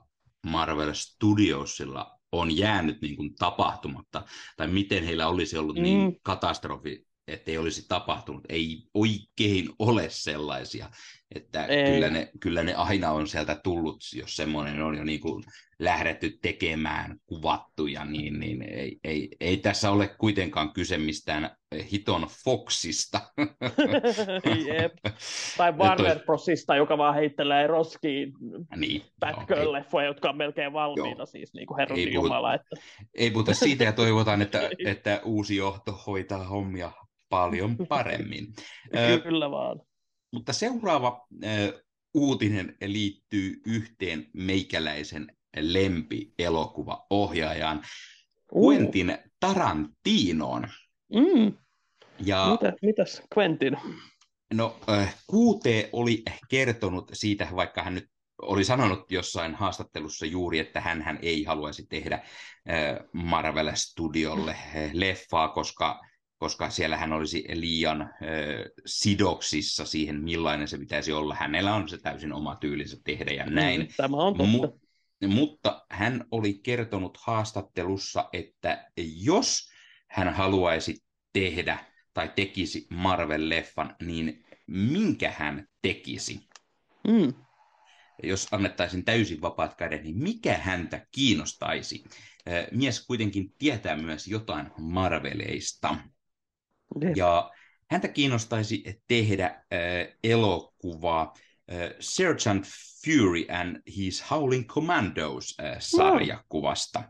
Marvel 0.46 0.92
Studiosilla 0.92 2.18
on 2.32 2.56
jäänyt 2.56 3.00
niin 3.00 3.16
kuin 3.16 3.34
tapahtumatta, 3.34 4.22
tai 4.56 4.66
miten 4.66 5.04
heillä 5.04 5.28
olisi 5.28 5.58
ollut 5.58 5.76
niin 5.76 5.98
mm. 5.98 6.04
niin 6.04 6.20
katastrofi, 6.22 7.06
ettei 7.28 7.58
olisi 7.58 7.88
tapahtunut. 7.88 8.44
Ei 8.48 8.82
oikein 8.94 9.68
ole 9.78 10.06
sellaisia. 10.08 10.90
Että 11.34 11.66
kyllä 11.66 12.10
ne, 12.10 12.30
kyllä 12.40 12.62
ne 12.62 12.74
aina 12.74 13.10
on 13.10 13.26
sieltä 13.26 13.60
tullut, 13.64 14.00
jos 14.14 14.36
semmoinen 14.36 14.82
on 14.82 14.96
jo 14.96 15.04
niin 15.04 15.20
kuin 15.20 15.44
lähdetty 15.78 16.38
tekemään, 16.42 17.16
kuvattu 17.26 17.86
ja 17.86 18.04
niin, 18.04 18.40
niin 18.40 18.62
ei, 18.62 18.98
ei, 19.04 19.28
ei 19.40 19.56
tässä 19.56 19.90
ole 19.90 20.08
kuitenkaan 20.08 20.72
kyse 20.72 20.98
mistään 20.98 21.50
hiton 21.92 22.26
Foxista. 22.44 23.20
Jep. 24.68 24.92
Tai 25.56 25.72
Warner 25.72 26.16
toi... 26.16 26.24
Brosista, 26.24 26.76
joka 26.76 26.98
vaan 26.98 27.14
heittelee 27.14 27.66
roskiin 27.66 28.32
niin, 28.76 29.02
Batgirl-leffoja, 29.26 30.02
no, 30.02 30.06
jotka 30.06 30.28
on 30.28 30.36
melkein 30.36 30.72
valmiita, 30.72 31.18
joo. 31.18 31.26
siis 31.26 31.54
niin 31.54 31.66
kuin 31.66 31.78
herran 31.78 31.98
ei 31.98 32.12
Jumala. 32.12 32.54
Että... 32.54 32.76
Ei 33.14 33.30
puhuta 33.30 33.54
siitä 33.54 33.84
ja 33.84 33.92
toivotaan, 33.92 34.42
että, 34.42 34.70
että 34.86 35.20
uusi 35.24 35.56
johto 35.56 35.92
hoitaa 36.06 36.44
hommia 36.44 36.92
paljon 37.28 37.76
paremmin. 37.88 38.46
Kyllä 39.22 39.50
vaan. 39.50 39.80
Mutta 40.34 40.52
seuraava 40.52 41.26
äh, 41.44 41.72
uutinen 42.14 42.76
liittyy 42.84 43.62
yhteen 43.66 44.30
meikäläisen 44.32 45.36
lempi-elokuva-ohjaajaan 45.60 47.82
uh. 48.52 48.72
Quentin 48.72 49.18
Tarantinoon. 49.40 50.68
Mm. 51.14 51.52
Ja, 52.24 52.48
Mitä, 52.50 52.72
mitäs 52.82 53.22
Quentin? 53.38 53.76
No, 54.54 54.76
äh, 54.88 55.16
QT 55.32 55.64
oli 55.92 56.22
kertonut 56.48 57.10
siitä, 57.12 57.48
vaikka 57.56 57.82
hän 57.82 57.94
nyt 57.94 58.10
oli 58.42 58.64
sanonut 58.64 59.12
jossain 59.12 59.54
haastattelussa 59.54 60.26
juuri, 60.26 60.58
että 60.58 60.80
hän, 60.80 61.02
hän 61.02 61.18
ei 61.22 61.44
haluaisi 61.44 61.86
tehdä 61.86 62.22
Marvel 63.12 63.72
Studiolle 63.74 64.56
leffaa, 64.92 65.48
koska 65.48 66.00
koska 66.38 66.70
siellä 66.70 66.96
hän 66.96 67.12
olisi 67.12 67.44
liian 67.52 68.02
ö, 68.02 68.72
sidoksissa 68.86 69.84
siihen, 69.84 70.20
millainen 70.20 70.68
se 70.68 70.78
pitäisi 70.78 71.12
olla. 71.12 71.34
Hänellä 71.34 71.74
on 71.74 71.88
se 71.88 71.98
täysin 71.98 72.32
oma 72.32 72.56
tyylinsä 72.56 72.96
tehdä 73.04 73.32
ja 73.32 73.46
mm, 73.46 73.54
näin. 73.54 73.88
Tämä 73.96 74.16
on 74.16 74.36
totta. 74.36 74.52
Mu- 74.52 74.78
mutta 75.28 75.86
hän 75.90 76.24
oli 76.30 76.54
kertonut 76.54 77.16
haastattelussa, 77.16 78.28
että 78.32 78.90
jos 78.96 79.70
hän 80.08 80.34
haluaisi 80.34 81.04
tehdä 81.32 81.78
tai 82.14 82.32
tekisi 82.36 82.86
Marvel-leffan, 82.90 83.94
niin 84.02 84.44
minkä 84.66 85.34
hän 85.38 85.68
tekisi? 85.82 86.48
Mm. 87.08 87.34
Jos 88.22 88.48
annettaisiin 88.50 89.04
täysin 89.04 89.40
vapaat 89.40 89.74
kädet, 89.74 90.02
niin 90.02 90.18
mikä 90.18 90.58
häntä 90.58 91.06
kiinnostaisi? 91.10 92.04
Mies 92.72 93.06
kuitenkin 93.06 93.52
tietää 93.58 93.96
myös 93.96 94.28
jotain 94.28 94.70
Marveleista. 94.78 95.96
Ja 97.16 97.50
häntä 97.90 98.08
kiinnostaisi 98.08 99.02
tehdä 99.08 99.46
äh, 99.46 100.16
elokuvaa 100.24 101.34
äh, 101.72 101.90
Sergeant 102.00 102.64
Fury 103.04 103.46
and 103.48 103.82
His 103.96 104.30
Howling 104.30 104.66
Commandos 104.66 105.54
äh, 105.60 105.76
sarjakuvasta. 105.78 106.98
No. 106.98 107.06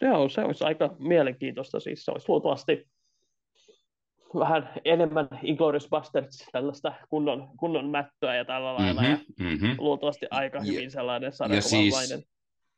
Joo, 0.00 0.28
se 0.28 0.40
olisi 0.40 0.64
aika 0.64 0.96
mielenkiintoista. 0.98 1.80
Siis 1.80 2.04
se 2.04 2.10
olisi 2.10 2.28
luultavasti 2.28 2.88
vähän 4.34 4.70
enemmän 4.84 5.28
Inglourious 5.42 5.88
Basterds, 5.88 6.44
tällaista 6.52 6.92
kunnon, 7.08 7.48
kunnon 7.58 7.90
mättöä 7.90 8.36
ja 8.36 8.44
tällä 8.44 8.74
lailla. 8.74 9.02
Mm-hmm, 9.02 9.18
ja 9.38 9.50
mm-hmm. 9.50 9.74
Luultavasti 9.78 10.26
aika 10.30 10.60
hyvin 10.60 10.84
ja, 10.84 10.90
sellainen 10.90 11.32
sarjakuvamainen. 11.32 12.10
Ja 12.10 12.16
siis, 12.16 12.28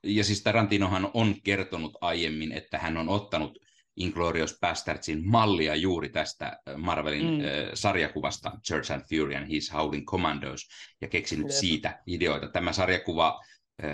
ja 0.05 0.25
siis 0.25 0.43
Tarantinohan 0.43 1.11
on 1.15 1.35
kertonut 1.45 1.93
aiemmin, 2.01 2.53
että 2.53 2.79
hän 2.79 2.97
on 2.97 3.09
ottanut 3.09 3.59
Inglorious 3.99 4.59
Bastardsin 4.61 5.29
mallia 5.29 5.75
juuri 5.75 6.09
tästä 6.09 6.47
äh, 6.47 6.77
Marvelin 6.77 7.25
mm. 7.25 7.41
äh, 7.41 7.71
sarjakuvasta 7.75 8.53
Church 8.67 8.93
and 8.93 9.03
Fury 9.09 9.35
and 9.37 9.49
His 9.49 9.73
Howling 9.73 10.07
Commandos 10.07 10.69
ja 11.01 11.09
keksinyt 11.09 11.47
Jep. 11.47 11.57
siitä 11.57 12.03
ideoita. 12.07 12.49
Tämä 12.49 12.73
sarjakuva, 12.73 13.41
äh, 13.85 13.91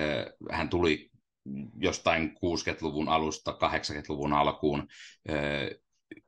hän 0.50 0.68
tuli 0.68 1.10
jostain 1.80 2.30
60-luvun 2.30 3.08
alusta 3.08 3.50
80-luvun 3.50 4.32
alkuun 4.32 4.86
äh, 5.30 5.36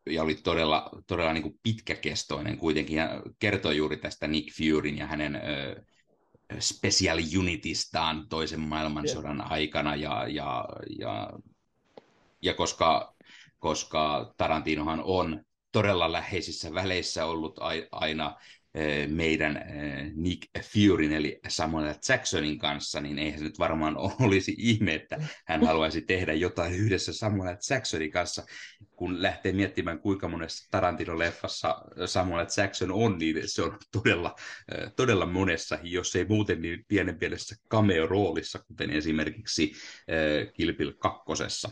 ja 0.06 0.22
oli 0.22 0.34
todella, 0.34 0.90
todella 1.06 1.32
niin 1.32 1.42
kuin 1.42 1.58
pitkäkestoinen 1.62 2.58
kuitenkin 2.58 2.96
ja 2.96 3.22
kertoi 3.38 3.76
juuri 3.76 3.96
tästä 3.96 4.26
Nick 4.28 4.56
Furyn 4.56 4.98
ja 4.98 5.06
hänen 5.06 5.36
äh, 5.36 5.84
special 6.58 7.18
unitistaan 7.38 8.28
toisen 8.28 8.60
maailmansodan 8.60 9.38
Jep. 9.38 9.52
aikana 9.52 9.96
ja, 9.96 10.28
ja, 10.28 10.64
ja, 10.98 11.30
ja 12.42 12.54
koska 12.54 13.15
koska 13.58 14.34
Tarantinohan 14.36 15.00
on 15.04 15.46
todella 15.76 16.12
läheisissä 16.12 16.74
väleissä 16.74 17.26
ollut 17.26 17.58
aina 17.92 18.36
eh, 18.74 19.08
meidän 19.08 19.56
eh, 19.56 20.12
Nick 20.14 20.42
Furyn 20.60 21.12
eli 21.12 21.40
Samuel 21.48 21.94
Jacksonin 22.08 22.58
kanssa, 22.58 23.00
niin 23.00 23.18
eihän 23.18 23.38
se 23.38 23.44
nyt 23.44 23.58
varmaan 23.58 23.96
olisi 24.26 24.54
ihme, 24.58 24.94
että 24.94 25.18
hän 25.46 25.66
haluaisi 25.66 26.02
tehdä 26.02 26.32
jotain 26.32 26.74
yhdessä 26.74 27.12
Samuel 27.12 27.56
Jacksonin 27.70 28.10
kanssa. 28.10 28.46
Kun 28.90 29.22
lähtee 29.22 29.52
miettimään, 29.52 29.98
kuinka 29.98 30.28
monessa 30.28 30.68
Tarantino-leffassa 30.70 32.06
Samuel 32.06 32.46
Jackson 32.56 32.92
on, 32.92 33.18
niin 33.18 33.48
se 33.48 33.62
on 33.62 33.78
todella, 33.92 34.34
eh, 34.74 34.92
todella 34.96 35.26
monessa, 35.26 35.78
jos 35.82 36.16
ei 36.16 36.24
muuten 36.24 36.62
niin 36.62 36.84
pienen 36.88 37.18
pienessä 37.18 37.56
cameo-roolissa, 37.70 38.58
kuten 38.66 38.90
esimerkiksi 38.90 39.72
Kilpil 40.54 40.92
kakkosessa. 40.98 41.70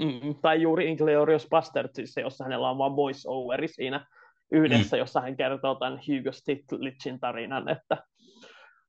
Mm, 0.00 0.34
tai 0.42 0.62
juuri 0.62 0.90
Inglourious 0.90 1.48
Basterdsissa, 1.50 2.20
jossa 2.20 2.44
hänellä 2.44 2.70
on 2.70 2.78
vain 2.78 2.96
voice-overi 2.96 3.68
siinä 3.68 4.06
yhdessä, 4.52 4.96
mm. 4.96 4.98
jossa 4.98 5.20
hän 5.20 5.36
kertoo 5.36 5.74
tämän 5.74 6.00
Hugo 6.08 6.32
Stiglitzin 6.32 7.20
tarinan, 7.20 7.68
että 7.68 7.96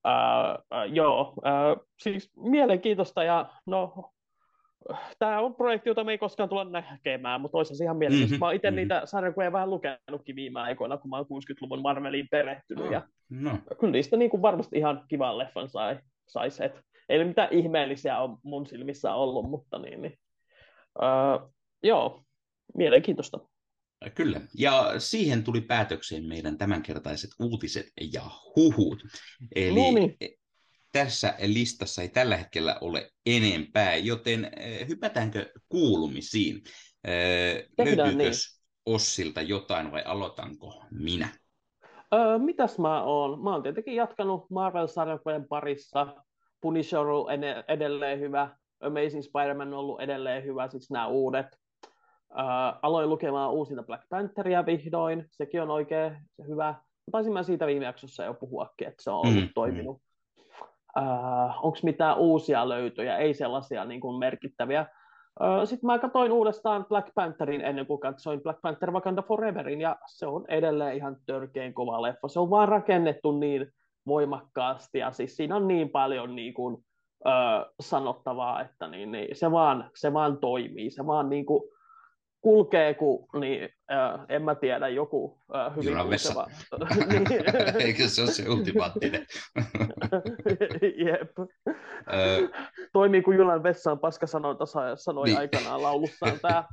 uh, 0.07 0.77
uh, 0.77 0.93
joo, 0.93 1.33
uh, 1.37 1.87
siis 1.99 2.31
mielenkiintoista 2.37 3.23
ja 3.23 3.49
no 3.65 4.11
tämä 5.19 5.39
on 5.39 5.55
projekti, 5.55 5.89
jota 5.89 6.03
me 6.03 6.11
ei 6.11 6.17
koskaan 6.17 6.49
tulla 6.49 6.63
näkemään, 6.63 7.41
mutta 7.41 7.57
olisi 7.57 7.83
ihan 7.83 7.97
mielenkiintoista. 7.97 8.33
Mm-hmm, 8.33 8.39
mä 8.39 8.45
oon 8.45 8.55
itse 8.55 8.67
mm-hmm. 8.67 8.75
niitä 8.75 9.01
sarjakuvia 9.05 9.51
vähän 9.51 9.69
lukenutkin 9.69 10.35
viime 10.35 10.59
aikoina, 10.59 10.97
kun 10.97 11.09
mä 11.09 11.17
oon 11.17 11.25
60-luvun 11.25 11.81
Marveliin 11.81 12.27
perehtynyt, 12.31 12.85
oh, 12.85 12.91
ja 12.91 13.01
no. 13.29 13.51
kyllä 13.79 13.91
niistä 13.91 14.17
niin 14.17 14.29
kuin 14.29 14.41
varmasti 14.41 14.77
ihan 14.77 15.03
kivan 15.07 15.37
leffan 15.37 15.69
sai, 15.69 15.99
sais, 16.27 16.61
et 16.61 16.81
ei 17.09 17.25
mitään 17.25 17.49
ihmeellisiä 17.51 18.19
on 18.19 18.37
mun 18.43 18.67
silmissä 18.67 19.13
ollut, 19.13 19.49
mutta 19.49 19.79
niin, 19.79 20.01
niin 20.01 20.17
Uh, 20.99 21.53
joo, 21.83 22.25
Mielenkiintoista. 22.77 23.39
Kyllä, 24.15 24.41
ja 24.57 24.93
siihen 24.97 25.43
tuli 25.43 25.61
päätökseen 25.61 26.25
meidän 26.25 26.57
tämänkertaiset 26.57 27.29
uutiset 27.39 27.85
ja 28.13 28.21
huhut. 28.55 29.03
Eli 29.55 29.75
no 29.75 29.91
niin. 29.91 30.17
tässä 30.91 31.33
listassa 31.45 32.01
ei 32.01 32.09
tällä 32.09 32.37
hetkellä 32.37 32.77
ole 32.81 33.11
enempää, 33.25 33.95
joten 33.95 34.51
eh, 34.57 34.87
hypätäänkö 34.87 35.51
kuulumisiin? 35.69 36.61
Eh, 37.03 37.67
Tehdään 37.77 37.97
Löytyykö 37.97 38.23
niin. 38.23 38.33
Ossilta 38.85 39.41
jotain 39.41 39.91
vai 39.91 40.03
aloitanko 40.05 40.85
minä? 40.91 41.29
Öö, 42.13 42.37
mitäs 42.37 42.79
mä 42.79 43.03
oon? 43.03 43.43
Mä 43.43 43.53
oon 43.53 43.63
tietenkin 43.63 43.95
jatkanut 43.95 44.49
Marvel-sarjakojen 44.49 45.47
parissa. 45.47 46.15
Punisher 46.61 46.99
on 46.99 47.27
edelleen 47.67 48.19
hyvä. 48.19 48.57
Amazing 48.82 49.23
Spider-Man 49.23 49.73
on 49.73 49.80
ollut 49.80 50.01
edelleen 50.01 50.43
hyvä, 50.43 50.67
siis 50.67 50.91
nämä 50.91 51.07
uudet. 51.07 51.47
Uh, 52.32 52.80
aloin 52.82 53.09
lukemaan 53.09 53.51
uusinta 53.51 53.84
Black 53.84 54.03
Pantheria 54.09 54.65
vihdoin, 54.65 55.26
sekin 55.32 55.61
on 55.61 55.71
oikein 55.71 56.17
hyvä. 56.47 56.76
Taisin 57.11 57.34
mä 57.34 57.43
siitä 57.43 57.67
viime 57.67 57.86
jaksossa 57.86 58.23
jo 58.23 58.34
puhuakin, 58.34 58.88
että 58.88 59.03
se 59.03 59.11
on 59.11 59.17
ollut 59.17 59.34
mm, 59.36 59.49
toiminut. 59.55 59.97
Mm. 59.97 61.03
Uh, 61.03 61.65
Onko 61.65 61.78
mitään 61.84 62.17
uusia 62.17 62.69
löytöjä? 62.69 63.17
Ei 63.17 63.34
sellaisia 63.34 63.86
niin 63.86 64.01
kuin 64.01 64.19
merkittäviä. 64.19 64.86
Sitten 65.65 65.88
mä 65.88 65.99
katsoin 65.99 66.32
uudestaan 66.32 66.86
Black 66.86 67.07
Pantherin 67.15 67.61
ennen 67.61 67.86
kuin 67.86 67.99
katsoin 67.99 68.41
Black 68.41 68.61
Panther 68.61 68.91
Wakanda 68.91 69.21
Foreverin, 69.21 69.82
ja 69.82 69.95
se 70.07 70.28
on 70.28 70.45
edelleen 70.47 70.95
ihan 70.95 71.17
törkeän 71.26 71.73
kova 71.73 72.01
leffa. 72.01 72.28
Se 72.28 72.39
on 72.39 72.49
vaan 72.49 72.67
rakennettu 72.67 73.32
niin 73.32 73.67
voimakkaasti, 74.07 74.99
ja 74.99 75.11
siis 75.11 75.36
siinä 75.36 75.55
on 75.55 75.67
niin 75.67 75.89
paljon 75.89 76.36
niin 76.36 76.53
kuin, 76.53 76.86
uh, 77.26 77.73
sanottavaa, 77.80 78.61
että 78.61 78.88
niin, 78.88 79.11
niin, 79.11 79.36
se, 79.36 79.51
vaan, 79.51 79.91
se 79.95 80.13
vaan 80.13 80.38
toimii. 80.38 80.91
Se 80.91 81.05
vaan 81.05 81.30
niin 81.30 81.45
kuin, 81.45 81.63
kulkee, 82.45 82.93
kun, 82.93 83.28
niin 83.39 83.69
äh, 83.91 84.19
en 84.30 84.41
mä 84.41 84.55
tiedä, 84.55 84.88
joku 84.88 85.39
äh, 85.55 85.76
hyvin 85.76 85.89
Junan 85.89 86.09
vessa. 86.09 86.47
Eikö 87.86 88.07
se 88.07 88.21
ole 88.21 88.32
se 88.32 88.49
ultimaattinen? 88.49 89.26
Jep. 91.05 91.32
Toimii 92.93 93.21
kuin 93.21 93.38
Junan 93.38 93.63
vessaan 93.63 93.99
paska 93.99 94.28
sanonta 94.28 94.65
sanoi 94.95 95.26
niin. 95.26 95.38
aikanaan 95.38 95.82
laulussaan 95.82 96.39
tämä. 96.41 96.63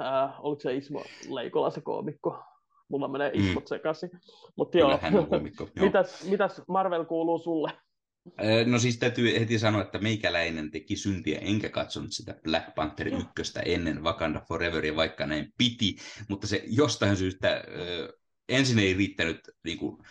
äh, 0.00 0.44
oliko 0.44 0.60
se 0.60 0.74
Ismo 0.74 1.02
Leikola 1.28 1.70
se 1.70 1.80
koomikko? 1.80 2.42
Mulla 2.88 3.08
menee 3.08 3.30
ismot 3.34 3.64
mm. 3.64 3.68
sekaisin. 3.68 4.10
Mutta 4.56 4.78
joo. 4.78 4.90
joo. 5.14 5.26
mitäs, 5.80 6.24
mitäs 6.30 6.62
Marvel 6.68 7.04
kuuluu 7.04 7.38
sulle? 7.38 7.72
No 8.66 8.78
siis 8.78 8.98
täytyy 8.98 9.40
heti 9.40 9.58
sanoa, 9.58 9.82
että 9.82 9.98
meikäläinen 9.98 10.70
teki 10.70 10.96
syntiä, 10.96 11.38
enkä 11.38 11.68
katsonut 11.68 12.12
sitä 12.12 12.34
Black 12.42 12.74
Panther 12.74 13.08
ykköstä 13.08 13.60
ennen 13.60 14.02
Wakanda 14.04 14.40
Foreveria, 14.48 14.96
vaikka 14.96 15.26
näin 15.26 15.52
piti, 15.58 15.96
mutta 16.28 16.46
se 16.46 16.62
jostain 16.66 17.16
syystä 17.16 17.64
ensin 18.48 18.78
ei 18.78 18.94
riittänyt 18.94 19.40
niin 19.64 19.78
kuin, 19.78 20.02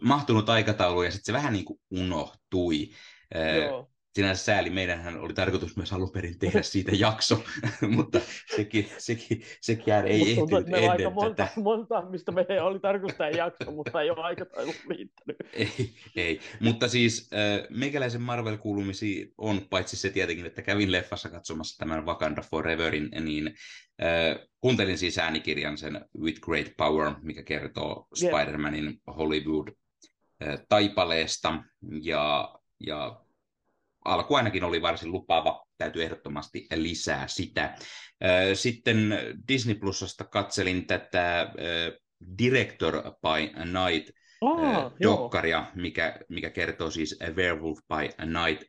mahtunut 0.00 0.48
aikataulu 0.48 1.02
ja 1.02 1.10
sitten 1.10 1.26
se 1.26 1.32
vähän 1.32 1.52
niin 1.52 1.64
kuin 1.64 1.80
unohtui. 1.90 2.90
Joo 3.56 3.90
sinänsä 4.14 4.44
sääli. 4.44 4.70
Meidänhän 4.70 5.20
oli 5.20 5.34
tarkoitus 5.34 5.76
myös 5.76 5.92
alun 5.92 6.10
perin 6.10 6.38
tehdä 6.38 6.62
siitä 6.62 6.92
jakso, 6.94 7.44
mutta 7.96 8.20
sekin, 8.56 8.88
sekin, 8.98 9.42
sekin 9.60 9.94
ei 9.94 10.34
tuntuu, 10.34 10.58
ehtinyt 10.58 10.74
ennen 10.76 10.90
aika 10.90 11.10
monta, 11.10 11.46
tätä. 11.46 11.60
monta, 11.60 12.02
mistä 12.02 12.32
meidän 12.32 12.64
oli 12.64 12.80
tarkoitus 12.80 13.18
tehdä 13.18 13.38
jakso, 13.38 13.70
mutta 13.70 14.02
ei 14.02 14.10
ole 14.10 14.20
aikataulu 14.20 14.72
riittänyt. 14.88 15.36
Ei, 15.52 15.94
ei, 16.16 16.40
mutta 16.60 16.88
siis 16.88 17.30
äh, 17.32 17.66
meikäläisen 17.70 18.22
Marvel-kuulumisi 18.22 19.34
on 19.38 19.60
paitsi 19.70 19.96
se 19.96 20.10
tietenkin, 20.10 20.46
että 20.46 20.62
kävin 20.62 20.92
leffassa 20.92 21.28
katsomassa 21.28 21.78
tämän 21.78 22.06
Wakanda 22.06 22.42
Foreverin, 22.42 23.10
niin 23.20 23.46
äh, 23.46 24.48
kuuntelin 24.60 24.98
siis 24.98 25.18
äänikirjan 25.18 25.78
sen 25.78 26.04
With 26.20 26.40
Great 26.40 26.66
Power, 26.76 27.12
mikä 27.22 27.42
kertoo. 27.42 28.08
Spider-Manin 28.14 29.00
Hollywood 29.16 29.68
äh, 30.42 30.60
ja, 32.02 32.54
ja 32.80 33.20
alku 34.10 34.34
ainakin 34.34 34.64
oli 34.64 34.82
varsin 34.82 35.12
lupaava, 35.12 35.66
täytyy 35.78 36.02
ehdottomasti 36.02 36.66
lisää 36.74 37.28
sitä. 37.28 37.76
Sitten 38.54 39.18
Disney 39.48 39.74
Plusasta 39.74 40.24
katselin 40.24 40.86
tätä 40.86 41.52
Director 42.38 43.02
by 43.02 43.64
Night 43.64 44.10
oh, 44.40 44.92
dokkaria, 45.02 45.66
mikä, 45.74 46.18
mikä 46.28 46.50
kertoo 46.50 46.90
siis 46.90 47.18
Werewolf 47.34 47.78
by 47.88 48.24
Night 48.26 48.68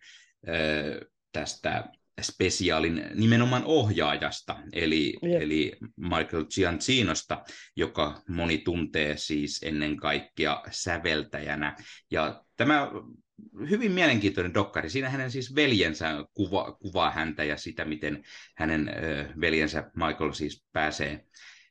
tästä 1.31 1.89
spesiaalin 2.21 3.05
nimenomaan 3.15 3.63
ohjaajasta, 3.65 4.57
eli, 4.73 5.17
yeah. 5.25 5.41
eli 5.41 5.71
Michael 5.95 6.45
Giancinosta, 6.55 7.43
joka 7.75 8.21
moni 8.29 8.57
tuntee 8.57 9.17
siis 9.17 9.63
ennen 9.63 9.97
kaikkea 9.97 10.63
säveltäjänä. 10.71 11.75
Ja 12.11 12.43
tämä 12.57 12.91
hyvin 13.69 13.91
mielenkiintoinen 13.91 14.53
dokkari. 14.53 14.89
Siinä 14.89 15.09
hänen 15.09 15.31
siis 15.31 15.55
veljensä 15.55 16.25
kuva, 16.33 16.71
kuvaa 16.71 17.11
häntä 17.11 17.43
ja 17.43 17.57
sitä, 17.57 17.85
miten 17.85 18.23
hänen 18.57 18.89
ö, 18.89 19.25
veljensä 19.41 19.91
Michael 19.95 20.31
siis 20.31 20.65
pääsee 20.73 21.25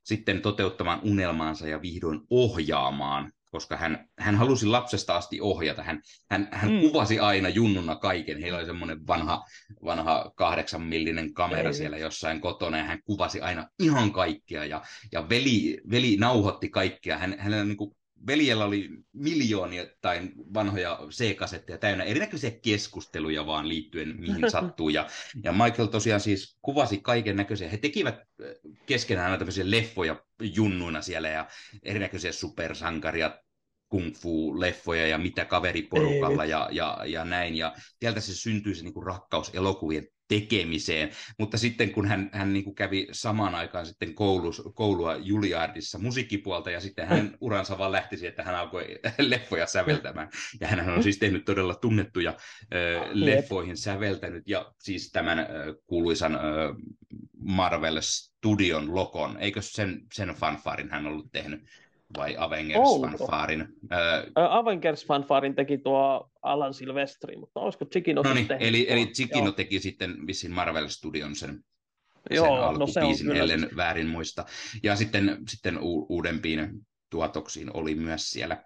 sitten 0.05 0.43
toteuttamaan 0.43 1.01
unelmaansa 1.03 1.68
ja 1.68 1.83
vihdoin 1.83 2.21
ohjaamaan, 2.31 3.33
koska 3.51 3.77
hän, 3.77 4.09
hän 4.18 4.37
halusi 4.37 4.66
lapsesta 4.66 5.16
asti 5.16 5.41
ohjata. 5.41 5.83
Hän, 5.83 6.03
hän, 6.31 6.49
hän 6.53 6.73
mm. 6.73 6.81
kuvasi 6.81 7.18
aina 7.18 7.49
junnuna 7.49 7.97
kaiken. 7.97 8.41
Heillä 8.41 8.59
oli 8.59 8.66
semmoinen 8.66 9.07
vanha, 9.07 9.45
vanha 9.85 10.33
kahdeksan 10.37 10.83
millinen 10.83 11.35
kamera 11.35 11.68
Ei. 11.68 11.75
siellä 11.75 11.99
jossain 11.99 12.41
kotona, 12.41 12.79
ja 12.79 12.85
hän 12.85 13.03
kuvasi 13.05 13.41
aina 13.41 13.68
ihan 13.79 14.12
kaikkea, 14.12 14.64
ja, 14.64 14.83
ja 15.12 15.29
veli, 15.29 15.81
veli 15.91 16.16
nauhoitti 16.16 16.68
kaikkea. 16.68 17.18
Hän, 17.18 17.37
hänellä 17.39 17.64
niin 17.64 17.77
kuin 17.77 17.97
veljellä 18.27 18.64
oli 18.64 18.89
miljoonia 19.12 19.87
tai 20.01 20.21
vanhoja 20.55 20.99
C-kasetteja 21.11 21.79
täynnä 21.79 22.05
erinäköisiä 22.05 22.51
keskusteluja 22.51 23.47
vaan 23.47 23.68
liittyen 23.68 24.16
mihin 24.18 24.51
sattuu. 24.61 24.89
Ja, 24.89 25.07
ja 25.45 25.53
Michael 25.53 25.87
tosiaan 25.87 26.21
siis 26.21 26.59
kuvasi 26.62 26.99
kaiken 26.99 27.37
näköisiä. 27.37 27.68
He 27.68 27.77
tekivät 27.77 28.14
äh, 28.14 28.25
keskenään 28.87 29.39
tämmöisiä 29.39 29.71
leffoja 29.71 30.25
junnuina 30.41 31.03
siellä 31.03 31.29
ja 31.29 31.49
erinäköisiä 31.83 32.33
supersankaria, 32.33 33.39
kung 33.91 34.14
fu-leffoja 34.14 35.07
ja 35.07 35.18
mitä 35.18 35.45
kaveriporukalla 35.45 36.45
ja, 36.45 36.68
ja, 36.72 36.99
ja 37.07 37.24
näin. 37.24 37.57
Ja 37.57 37.74
sieltä 38.01 38.20
se 38.20 38.34
syntyi 38.34 38.74
se 38.74 38.82
niin 38.82 38.95
kuin 38.95 39.07
rakkaus 39.07 39.51
elokuvien 39.55 40.07
tekemiseen, 40.30 41.11
mutta 41.38 41.59
sitten 41.59 41.91
kun 41.91 42.09
hän, 42.09 42.30
hän 42.32 42.53
niin 42.53 42.64
kuin 42.64 42.74
kävi 42.74 43.09
samaan 43.12 43.55
aikaan 43.55 43.86
sitten 43.86 44.14
koulus, 44.14 44.62
koulua 44.74 45.16
Juliardissa 45.16 45.99
musiikkipuolta 45.99 46.70
ja 46.70 46.80
sitten 46.80 47.09
hänen 47.09 47.36
uransa 47.41 47.78
vaan 47.78 47.93
lähti 47.93 48.16
siihen, 48.16 48.30
että 48.30 48.43
hän 48.43 48.55
alkoi 48.55 48.99
leffoja 49.18 49.66
säveltämään. 49.66 50.28
Ja 50.61 50.68
hän 50.68 50.91
on 50.91 51.03
siis 51.07 51.18
tehnyt 51.18 51.45
todella 51.45 51.74
tunnettuja 51.74 52.30
äh, 52.30 53.11
leffoihin 53.12 53.76
säveltänyt 53.76 54.43
ja 54.47 54.72
siis 54.78 55.11
tämän 55.12 55.38
äh, 55.38 55.47
kuuluisan 55.86 56.34
äh, 56.34 56.41
Marvel 57.38 57.99
Studion 58.01 58.95
lokon, 58.95 59.36
eikö 59.41 59.62
sen, 59.62 60.01
sen 60.12 60.28
fanfarin 60.28 60.91
hän 60.91 61.07
ollut 61.07 61.32
tehnyt? 61.32 61.61
Vai 62.17 62.37
Avengers-fanfaarin? 62.39 63.61
Äh, 63.61 64.25
Avengers-fanfaarin 64.37 65.55
teki 65.55 65.79
tuo 65.79 66.31
Alan 66.43 66.75
Silvestri, 66.75 67.37
mutta 67.37 67.61
olisiko 67.61 67.85
Chikino 67.85 68.23
no 68.23 68.35
niin, 68.35 68.47
eli, 68.59 68.87
eli 68.89 69.07
Chikino 69.07 69.45
Joo. 69.45 69.53
teki 69.53 69.81
sitten 69.81 70.27
vissiin 70.27 70.53
Marvel 70.53 70.89
Studion 70.89 71.37
sen, 71.37 71.65
Joo, 72.31 72.47
sen 72.47 72.65
alkupiisin, 72.65 73.27
no 73.27 73.35
se 73.35 73.41
ellen 73.41 73.69
väärin 73.77 74.09
muista. 74.09 74.45
Ja 74.83 74.97
sitten, 74.97 75.39
sitten 75.49 75.79
u- 75.79 76.07
uudempiin 76.09 76.71
tuotoksiin 77.11 77.77
oli 77.77 77.95
myös 77.95 78.31
siellä 78.31 78.65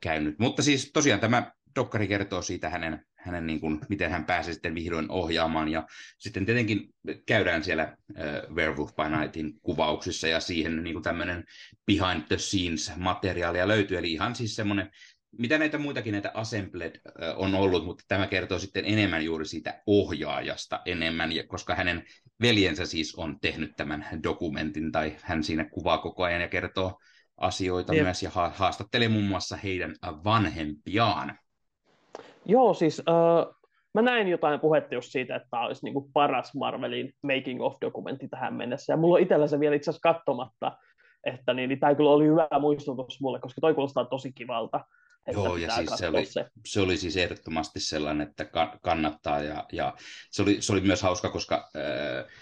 käynyt. 0.00 0.38
Mutta 0.38 0.62
siis 0.62 0.90
tosiaan 0.92 1.20
tämä 1.20 1.52
dokkari 1.76 2.08
kertoo 2.08 2.42
siitä 2.42 2.70
hänen 2.70 3.04
hänen 3.22 3.46
niin 3.46 3.60
kuin, 3.60 3.80
miten 3.88 4.10
hän 4.10 4.24
pääsee 4.24 4.54
sitten 4.54 4.74
vihdoin 4.74 5.10
ohjaamaan. 5.10 5.68
Ja 5.68 5.86
sitten 6.18 6.46
tietenkin 6.46 6.94
käydään 7.26 7.64
siellä 7.64 7.96
uh, 8.10 8.56
Werewolf 8.56 8.90
by 8.94 9.16
Nightin 9.16 9.52
kuvauksissa 9.62 10.28
ja 10.28 10.40
siihen 10.40 10.84
niin 10.84 10.94
kuin 10.94 11.02
tämmöinen 11.02 11.44
behind 11.86 12.22
the 12.28 12.38
scenes 12.38 12.92
materiaalia 12.96 13.68
löytyy. 13.68 13.98
Eli 13.98 14.12
ihan 14.12 14.34
siis 14.34 14.56
semmoinen, 14.56 14.90
mitä 15.38 15.58
näitä 15.58 15.78
muitakin 15.78 16.12
näitä 16.12 16.30
assembled 16.34 17.00
uh, 17.06 17.42
on 17.44 17.54
ollut, 17.54 17.84
mutta 17.84 18.04
tämä 18.08 18.26
kertoo 18.26 18.58
sitten 18.58 18.84
enemmän 18.84 19.24
juuri 19.24 19.46
siitä 19.46 19.82
ohjaajasta 19.86 20.80
enemmän, 20.84 21.30
koska 21.48 21.74
hänen 21.74 22.04
veljensä 22.40 22.86
siis 22.86 23.14
on 23.14 23.40
tehnyt 23.40 23.72
tämän 23.76 24.06
dokumentin 24.22 24.92
tai 24.92 25.16
hän 25.22 25.44
siinä 25.44 25.64
kuvaa 25.64 25.98
koko 25.98 26.22
ajan 26.24 26.40
ja 26.40 26.48
kertoo 26.48 26.98
asioita 27.36 27.94
Jep. 27.94 28.04
myös 28.04 28.22
ja 28.22 28.30
haastattelee 28.30 29.08
muun 29.08 29.24
muassa 29.24 29.56
heidän 29.56 29.94
vanhempiaan. 30.24 31.38
Joo, 32.44 32.74
siis 32.74 32.98
uh, 32.98 33.56
mä 33.94 34.02
näin 34.02 34.28
jotain 34.28 34.60
puhetta 34.60 34.94
just 34.94 35.12
siitä, 35.12 35.36
että 35.36 35.48
tämä 35.50 35.66
olisi 35.66 35.84
niinku 35.84 36.10
paras 36.12 36.54
Marvelin 36.54 37.14
making 37.22 37.62
of-dokumentti 37.62 38.28
tähän 38.28 38.54
mennessä, 38.54 38.92
ja 38.92 38.96
mulla 38.96 39.14
on 39.14 39.22
itsellä 39.22 39.46
se 39.46 39.60
vielä 39.60 39.76
itse 39.76 39.90
asiassa 39.90 40.12
katsomatta, 40.12 40.78
että 41.24 41.54
niin, 41.54 41.68
niin 41.68 41.80
tämä 41.80 41.94
kyllä 41.94 42.10
oli 42.10 42.26
hyvä 42.26 42.48
muistutus 42.60 43.20
mulle, 43.20 43.40
koska 43.40 43.60
toi 43.60 43.74
kuulostaa 43.74 44.04
tosi 44.04 44.32
kivalta. 44.32 44.84
Joo, 45.32 45.56
ja 45.56 45.70
siis 45.70 45.90
se 45.96 46.08
oli, 46.08 46.26
se. 46.26 46.46
se 46.66 46.80
oli 46.80 46.96
siis 46.96 47.16
ehdottomasti 47.16 47.80
sellainen, 47.80 48.28
että 48.28 48.46
kannattaa, 48.82 49.42
ja, 49.42 49.64
ja 49.72 49.94
se, 50.30 50.42
oli, 50.42 50.62
se 50.62 50.72
oli 50.72 50.80
myös 50.80 51.02
hauska, 51.02 51.30
koska 51.30 51.70
äh, 51.76 52.32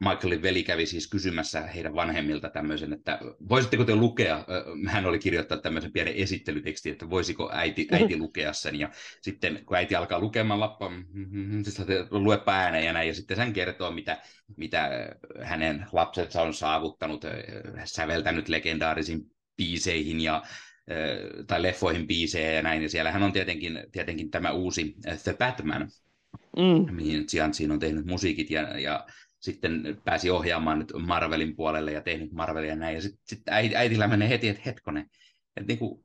Michaelin 0.00 0.42
veli 0.42 0.62
kävi 0.62 0.86
siis 0.86 1.08
kysymässä 1.08 1.60
heidän 1.60 1.94
vanhemmilta 1.94 2.50
tämmöisen, 2.50 2.92
että 2.92 3.18
voisitteko 3.48 3.84
te 3.84 3.94
lukea, 3.94 4.44
hän 4.86 5.06
oli 5.06 5.18
kirjoittanut 5.18 5.62
tämmöisen 5.62 5.92
pienen 5.92 6.14
esittelytekstin, 6.14 6.92
että 6.92 7.10
voisiko 7.10 7.50
äiti, 7.52 7.88
äiti 7.90 8.18
lukea 8.18 8.52
sen, 8.52 8.78
ja 8.78 8.90
sitten 9.20 9.62
kun 9.66 9.76
äiti 9.76 9.94
alkaa 9.94 10.20
lukemaan 10.20 10.60
lappa, 10.60 10.88
mm-hmm, 10.88 11.64
siis 11.64 11.78
luepa 12.10 12.52
ääneen 12.52 12.84
ja 12.84 12.92
näin, 12.92 13.08
ja 13.08 13.14
sitten 13.14 13.36
hän 13.36 13.52
kertoo, 13.52 13.90
mitä, 13.90 14.22
mitä 14.56 14.90
hänen 15.42 15.86
lapsensa 15.92 16.42
on 16.42 16.54
saavuttanut, 16.54 17.24
säveltänyt 17.84 18.48
legendaarisiin 18.48 19.30
biiseihin 19.56 20.20
ja 20.20 20.42
tai 21.46 21.62
leffoihin 21.62 22.06
biisejä 22.06 22.52
ja 22.52 22.62
näin, 22.62 22.82
ja 22.82 22.88
siellähän 22.88 23.22
on 23.22 23.32
tietenkin, 23.32 23.84
tietenkin 23.92 24.30
tämä 24.30 24.50
uusi 24.50 24.94
The 25.24 25.34
Batman, 25.38 25.90
mm. 26.56 26.94
mihin 26.94 27.26
Cianci 27.26 27.70
on 27.70 27.78
tehnyt 27.78 28.06
musiikit, 28.06 28.50
ja, 28.50 28.78
ja 28.78 29.06
sitten 29.40 30.00
pääsi 30.04 30.30
ohjaamaan 30.30 30.78
nyt 30.78 30.92
Marvelin 31.06 31.56
puolelle 31.56 31.92
ja 31.92 32.00
tehnyt 32.00 32.32
Marvelia 32.32 32.76
näin, 32.76 32.94
ja 32.94 33.02
sitten 33.02 33.20
sit 33.26 33.42
äitillä 33.48 34.08
menee 34.08 34.28
heti, 34.28 34.48
että 34.48 34.62
hetkonen, 34.66 35.06
että 35.56 35.68
niinku, 35.68 36.02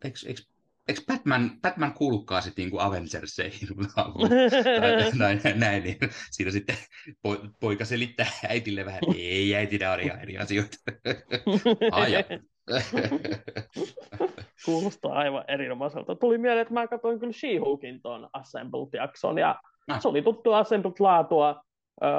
eikö, 0.88 1.02
Batman, 1.08 1.52
Batman 1.62 1.94
kuulukaan 1.94 2.42
sitten 2.42 2.64
niinku 2.64 2.80
Avengerseihin 2.80 3.68
tai, 3.96 5.06
näin, 5.20 5.42
näin, 5.56 5.84
niin 5.84 5.98
siinä 6.32 6.52
sitten 6.52 6.76
poika 7.60 7.86
selittää 7.86 8.28
äitille 8.50 8.86
vähän, 8.86 9.02
ei 9.16 9.56
äiti, 9.56 9.78
nämä 9.78 9.94
on 9.94 10.00
eri 10.00 10.38
asioita. 10.38 10.78
Aja. 11.92 12.24
Kuulostaa 14.66 15.14
aivan 15.14 15.44
erinomaiselta. 15.48 16.16
Tuli 16.16 16.38
mieleen, 16.38 16.62
että 16.62 16.74
mä 16.74 16.88
katsoin 16.88 17.20
kyllä 17.20 17.34
She-Hulkin 17.34 18.02
tuon 18.02 18.30
Assembled-jakson, 18.34 19.38
ja 19.38 19.56
ah. 19.88 20.02
se 20.02 20.08
oli 20.08 20.22
tuttu 20.22 20.52
Assembled-laatua. 20.52 21.64
Öö, 22.04 22.10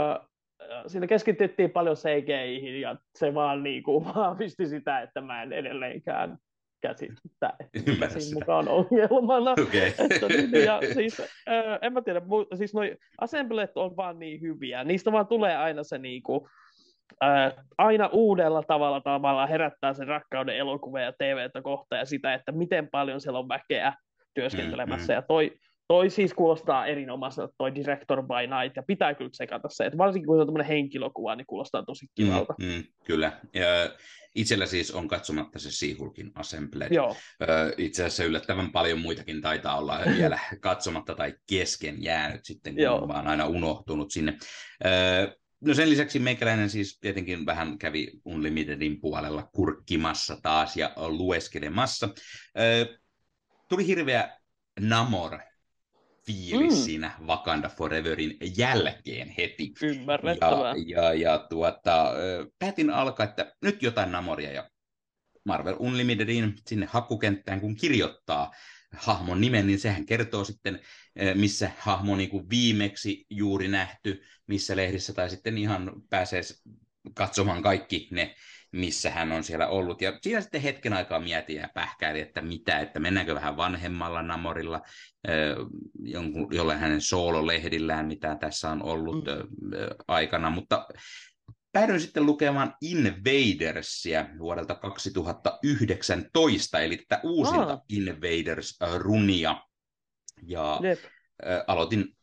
siinä 0.87 1.07
keskityttiin 1.07 1.71
paljon 1.71 1.97
CGIhin, 1.97 2.81
ja 2.81 2.97
se 3.15 3.35
vaan 3.35 3.63
niin 3.63 3.83
kuin 3.83 4.05
vahvisti 4.15 4.67
sitä, 4.67 5.01
että 5.01 5.21
mä 5.21 5.43
en 5.43 5.53
edelleenkään 5.53 6.39
käsittää, 6.81 7.57
että 7.61 8.09
siinä 8.09 8.35
mukaan 8.35 8.69
ongelmana. 8.69 9.55
Okay. 9.67 9.87
että, 10.11 10.29
niin, 10.29 10.65
ja 10.65 10.81
siis, 10.95 11.21
öö, 11.49 11.79
en 11.83 11.93
mä 11.93 12.03
tiedä, 12.03 12.23
siis 12.55 12.75
noi 12.75 12.97
assemblet 13.21 13.77
on 13.77 13.97
vaan 13.97 14.19
niin 14.19 14.41
hyviä, 14.41 14.85
niistä 14.85 15.13
vaan 15.13 15.27
tulee 15.27 15.57
aina 15.57 15.83
se 15.83 15.99
niin 15.99 16.23
kuin, 16.23 16.41
ää, 17.21 17.53
aina 17.79 18.09
uudella 18.13 18.63
tavalla 18.63 19.01
tavalla 19.01 19.47
herättää 19.47 19.95
sen 19.95 20.09
rakkauden 20.09 20.57
elokuvia 20.57 21.03
ja 21.03 21.13
TVtä 21.13 21.63
kohta 21.63 21.97
ja 21.97 22.05
sitä, 22.05 22.35
että 22.35 22.53
miten 22.53 22.89
paljon 22.91 23.21
siellä 23.21 23.39
on 23.39 23.49
väkeä 23.49 23.93
työskentelemässä. 24.35 25.13
Mm, 25.13 25.17
mm. 25.17 25.19
Ja 25.19 25.23
toi, 25.23 25.53
toi 25.89 26.11
siis 26.11 26.35
kuulostaa 26.35 26.87
erinomaiselta, 26.87 27.55
toi 27.59 27.75
Director 27.75 28.23
by 28.23 28.57
Night, 28.57 28.77
ja 28.77 28.83
pitää 28.83 29.15
kyllä 29.15 29.31
tsekata 29.31 29.69
se, 29.71 29.87
että 29.87 29.99
varsinkin 29.99 30.27
kun 30.27 30.37
se 30.37 30.41
on 30.41 30.47
tämmöinen 30.47 30.67
henkilökuva, 30.67 31.37
niin 31.37 31.47
kuulostaa 31.47 31.83
tosi 31.83 32.07
kivalta. 32.15 32.55
Mm, 32.61 32.67
mm, 32.67 32.85
kyllä. 33.05 33.41
Ja 33.55 33.67
itsellä 34.35 34.67
siis 34.67 34.91
on 34.91 35.09
katsomatta 35.09 35.59
se 35.59 35.71
Seahulkin 35.71 36.33
Assembled. 36.35 36.93
Joo. 36.93 37.17
Itse 37.77 38.05
asiassa 38.05 38.25
yllättävän 38.25 38.73
paljon 38.73 38.99
muitakin 38.99 39.41
taitaa 39.41 39.79
olla 39.79 40.01
vielä 40.19 40.39
katsomatta 40.61 41.15
tai 41.15 41.35
kesken 41.49 42.03
jäänyt 42.03 42.45
sitten, 42.45 42.75
kun 42.75 42.83
Joo. 42.83 43.03
on 43.03 43.09
vaan 43.09 43.27
aina 43.27 43.47
unohtunut 43.47 44.11
sinne. 44.11 44.39
No 45.61 45.75
sen 45.75 45.91
lisäksi 45.91 46.19
meikäläinen 46.19 46.71
siis 46.71 46.99
tietenkin 47.01 47.47
vähän 47.47 47.79
kävi 47.79 48.13
Unlimitedin 48.25 49.01
puolella 49.01 49.49
kurkkimassa 49.53 50.37
taas 50.43 50.77
ja 50.77 50.93
lueskelemassa. 50.97 52.09
tuli 53.69 53.87
hirveä 53.87 54.39
Namor 54.81 55.39
fiilis 56.27 56.75
mm. 56.75 56.85
siinä 56.85 57.13
Wakanda 57.27 57.69
Foreverin 57.69 58.37
jälkeen 58.57 59.35
heti. 59.39 59.73
Ymmärrettävää. 59.83 60.75
Ja, 60.87 61.03
ja, 61.03 61.15
ja 61.15 61.39
tuota, 61.39 62.13
päätin 62.59 62.91
alkaa, 62.91 63.25
että 63.25 63.55
nyt 63.63 63.83
jotain 63.83 64.13
Namoria 64.13 64.53
ja 64.53 64.71
Marvel 65.45 65.77
Unlimitedin 65.79 66.55
sinne 66.67 66.87
hakukenttään, 66.91 67.61
kun 67.61 67.77
kirjoittaa 67.77 68.53
hahmon 68.97 69.41
nimen, 69.41 69.67
niin 69.67 69.79
sehän 69.79 70.07
kertoo 70.07 70.45
sitten, 70.45 70.81
missä 71.35 71.71
hahmo 71.79 72.13
on 72.13 72.19
niin 72.19 72.31
kuin 72.31 72.51
viimeksi 72.51 73.27
juuri 73.31 73.69
nähty, 73.69 74.23
missä 74.47 74.77
lehdissä, 74.77 75.13
tai 75.13 75.31
sitten 75.31 75.59
ihan 75.59 75.93
pääsee 76.11 76.43
katsomaan 77.15 77.63
kaikki 77.63 78.09
ne, 78.11 78.35
missä 78.77 79.11
hän 79.11 79.33
on 79.33 79.45
siellä 79.45 79.69
ollut. 79.69 80.03
Ja 80.03 80.19
siinä 80.23 80.41
sitten 80.41 80.61
hetken 80.61 80.93
aikaa 80.93 81.21
mietin 81.21 81.57
ja 81.57 81.69
pähkäili, 81.75 82.21
että 82.21 82.43
mitä, 82.43 82.81
että 82.81 83.01
mennäänkö 83.01 83.35
vähän 83.35 83.57
vanhemmalla 83.57 84.23
Namorilla, 84.23 84.83
jonkun, 86.03 86.49
jollain 86.51 86.79
hänen 86.79 87.01
soololehdillään, 87.01 88.07
mitä 88.07 88.37
tässä 88.41 88.71
on 88.71 88.83
ollut 88.83 89.25
mm. 89.25 89.71
Aikana, 90.09 90.51
mutta 90.51 90.87
päädyin 91.73 92.01
sitten 92.01 92.27
lukemaan 92.27 92.75
Invadersia 92.81 94.27
vuodelta 94.39 94.75
2019, 94.75 96.81
eli 96.81 96.97
tätä 96.97 97.21
uusinta 97.25 97.73
ah. 97.73 97.81
Invaders-runia. 97.89 99.63
Ja 100.43 100.81
Jep. 100.83 100.99
aloitin, 101.67 102.16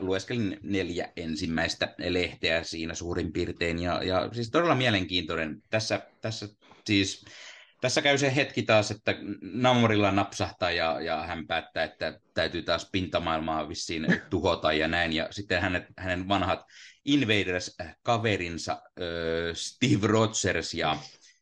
lueskelin 0.00 0.58
neljä 0.62 1.12
ensimmäistä 1.16 1.94
lehteä 1.98 2.62
siinä 2.62 2.94
suurin 2.94 3.32
piirtein, 3.32 3.78
ja, 3.78 4.02
ja 4.02 4.28
siis 4.32 4.50
todella 4.50 4.74
mielenkiintoinen. 4.74 5.62
Tässä, 5.70 6.06
tässä 6.20 6.48
siis 6.86 7.24
tässä 7.80 8.02
käy 8.02 8.18
se 8.18 8.34
hetki 8.36 8.62
taas, 8.62 8.90
että 8.90 9.14
Namorilla 9.42 10.12
napsahtaa 10.12 10.70
ja, 10.70 11.00
ja 11.00 11.22
hän 11.22 11.46
päättää, 11.46 11.84
että 11.84 12.20
täytyy 12.34 12.62
taas 12.62 12.88
pintamaailmaa 12.92 13.68
vissiin 13.68 14.06
tuhota 14.30 14.72
ja 14.72 14.88
näin. 14.88 15.12
Ja 15.12 15.28
sitten 15.30 15.62
hänet, 15.62 15.84
hänen 15.98 16.28
vanhat 16.28 16.60
Invaders-kaverinsa 17.04 18.72
äh, 18.72 19.54
Steve 19.54 20.06
Rogers 20.06 20.74
ja, 20.74 20.96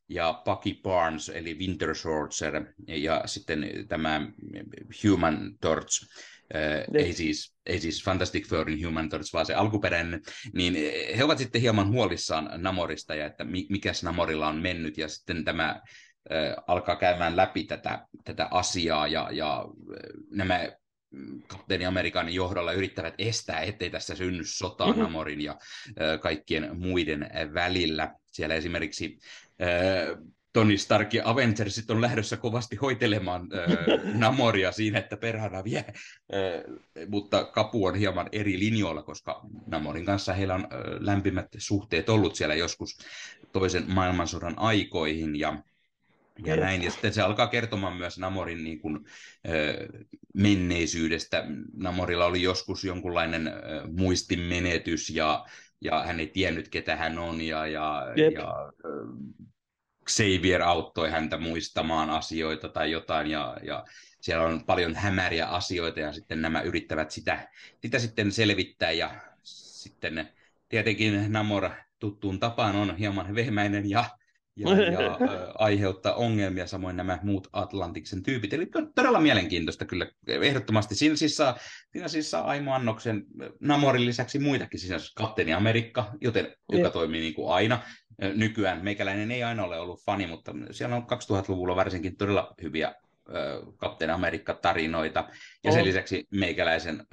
ja 0.09 0.43
Bucky 0.45 0.81
Barnes, 0.83 1.29
eli 1.29 1.59
Winter 1.59 1.95
Soldier, 1.95 2.65
ja 2.87 3.23
sitten 3.27 3.67
tämä 3.89 4.27
Human 5.05 5.55
Torch, 5.61 6.07
äh, 6.55 6.85
ei, 6.95 7.13
siis, 7.13 7.55
ei 7.67 7.81
siis 7.81 8.05
Fantastic 8.05 8.49
Fourin 8.49 8.87
Human 8.87 9.09
Torch, 9.09 9.33
vaan 9.33 9.47
se 9.47 9.55
alkuperäinen, 9.55 10.23
niin 10.53 10.75
he 11.17 11.25
ovat 11.25 11.39
sitten 11.39 11.61
hieman 11.61 11.93
huolissaan 11.93 12.51
Namorista 12.57 13.15
ja 13.15 13.27
että 13.27 13.45
mikäs 13.69 14.03
Namorilla 14.03 14.49
on 14.49 14.57
mennyt, 14.57 14.99
ja 14.99 15.09
sitten 15.09 15.45
tämä 15.45 15.83
alkaa 16.67 16.97
käymään 16.97 17.37
läpi 17.37 17.65
tätä, 17.65 18.07
tätä 18.25 18.49
asiaa 18.51 19.07
ja, 19.07 19.29
ja 19.33 19.65
nämä 20.31 20.73
kapteeni 21.47 21.87
Amerikan 21.87 22.35
johdolla 22.35 22.73
yrittävät 22.73 23.15
estää, 23.19 23.61
ettei 23.61 23.91
tässä 23.91 24.15
synny 24.15 24.45
sotaa 24.45 24.87
mm-hmm. 24.87 25.03
Namorin 25.03 25.41
ja 25.41 25.59
kaikkien 26.21 26.79
muiden 26.79 27.31
välillä. 27.55 28.15
Siellä 28.27 28.55
esimerkiksi 28.55 29.19
Tony 30.59 30.79
Stark 30.79 31.15
ja 31.15 31.23
Avengersit 31.25 31.91
on 31.91 32.01
lähdössä 32.01 32.37
kovasti 32.37 32.77
hoitelemaan 32.77 33.43
äh, 33.43 33.77
Namoria 34.15 34.73
siinä, 34.73 34.99
että 34.99 35.17
perhana 35.17 35.65
vie, 35.65 35.79
äh, 35.79 35.95
mutta 37.09 37.45
Kapu 37.45 37.87
on 37.87 37.95
hieman 37.95 38.29
eri 38.33 38.59
linjoilla, 38.59 39.03
koska 39.03 39.41
Namorin 39.67 40.05
kanssa 40.05 40.33
heillä 40.33 40.55
on 40.55 40.61
äh, 40.61 40.69
lämpimät 41.01 41.47
suhteet 41.59 42.09
ollut 42.09 42.35
siellä 42.35 42.55
joskus 42.55 42.99
toisen 43.53 43.85
maailmansodan 43.89 44.55
aikoihin, 44.57 45.37
ja 45.37 45.63
ja 46.47 46.57
näin. 46.57 46.83
Ja 46.83 46.91
sitten 46.91 47.13
se 47.13 47.23
alkaa 47.23 47.47
kertomaan 47.47 47.97
myös 47.97 48.19
Namorin 48.19 48.65
niin 48.65 48.81
kuin, 48.81 48.99
ö, 49.49 49.89
menneisyydestä. 50.35 51.45
Namorilla 51.77 52.27
oli 52.27 52.43
joskus 52.43 52.85
jonkunlainen 52.85 53.49
ö, 53.49 53.53
muistin 53.97 54.41
menetys 54.41 55.11
ja, 55.11 55.47
ja 55.81 56.03
hän 56.03 56.21
ei 56.21 56.27
tiennyt, 56.27 56.69
ketä 56.69 56.97
hän 56.97 57.19
on. 57.19 57.41
Ja, 57.41 57.67
ja, 57.67 58.03
ja 58.35 58.73
ö, 58.85 58.89
Xavier 60.09 60.63
auttoi 60.63 61.11
häntä 61.11 61.39
muistamaan 61.39 62.11
asioita 62.11 62.69
tai 62.69 62.91
jotain. 62.91 63.31
Ja, 63.31 63.57
ja 63.63 63.85
siellä 64.21 64.47
on 64.47 64.65
paljon 64.65 64.95
hämäriä 64.95 65.47
asioita 65.47 66.01
ja 66.01 66.13
sitten 66.13 66.43
nämä 66.43 66.61
yrittävät 66.61 67.11
sitä, 67.11 67.49
sitä 67.83 67.99
sitten 67.99 68.33
selvittää. 68.33 68.93
Ja 68.93 69.11
sitten 69.43 70.29
tietenkin 70.69 71.33
Namor 71.33 71.71
tuttuun 71.99 72.41
tapaan 72.41 72.77
on 72.77 72.97
hieman 72.97 73.35
vehmäinen 73.35 73.91
ja 73.91 74.05
ja, 74.59 74.91
ja 74.93 75.01
ä, 75.31 75.53
aiheuttaa 75.55 76.15
ongelmia, 76.15 76.67
samoin 76.67 76.97
nämä 76.97 77.19
muut 77.23 77.49
Atlantiksen 77.53 78.23
tyypit. 78.23 78.53
Eli 78.53 78.67
todella 78.95 79.21
mielenkiintoista 79.21 79.85
kyllä, 79.85 80.07
ehdottomasti. 80.27 80.95
Siinä 80.95 81.17
siis 81.17 81.37
saa, 81.37 81.59
siinä 81.93 82.09
siis 82.09 82.31
saa 82.31 82.45
Aimo 82.45 82.75
Annoksen 82.75 83.25
Namorin 83.61 84.07
lisäksi 84.07 84.39
muitakin, 84.39 84.81
siis 84.81 85.15
Kapteeni 85.15 85.53
Amerikka, 85.53 86.13
joten, 86.21 86.55
joka 86.73 86.91
toimii 86.91 87.21
niin 87.21 87.35
kuin 87.35 87.53
aina. 87.53 87.83
Nykyään 88.35 88.85
meikäläinen 88.85 89.31
ei 89.31 89.43
aina 89.43 89.65
ole 89.65 89.81
ollut 89.81 90.05
fani, 90.05 90.27
mutta 90.27 90.55
siellä 90.71 90.97
on 90.97 91.03
2000-luvulla 91.03 91.77
varsinkin 91.77 92.17
todella 92.17 92.55
hyviä 92.63 92.95
Kapteeni 93.77 94.13
Amerikka-tarinoita. 94.13 95.29
Ja 95.65 95.73
sen 95.73 95.85
lisäksi 95.85 96.27
meikäläisen 96.31 97.07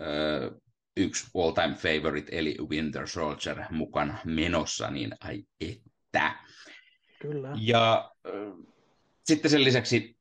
yksi 0.97 1.27
all-time 1.35 1.75
favorite, 1.75 2.37
eli 2.37 2.57
Winter 2.69 3.07
Soldier 3.07 3.63
mukana 3.69 4.17
menossa, 4.25 4.91
niin 4.91 5.15
ai 5.19 5.43
että. 5.61 6.35
Kyllä. 7.19 7.49
Ja 7.59 8.11
sitten 9.23 9.51
sen 9.51 9.63
lisäksi 9.63 10.17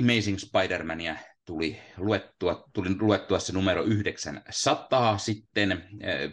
Amazing 0.00 0.38
Spider-Mania 0.38 1.16
tuli 1.46 1.78
luettua, 1.96 2.64
tuli 2.72 2.88
luettua 3.00 3.38
se 3.38 3.52
numero 3.52 3.82
900 3.84 5.18
sitten 5.18 5.84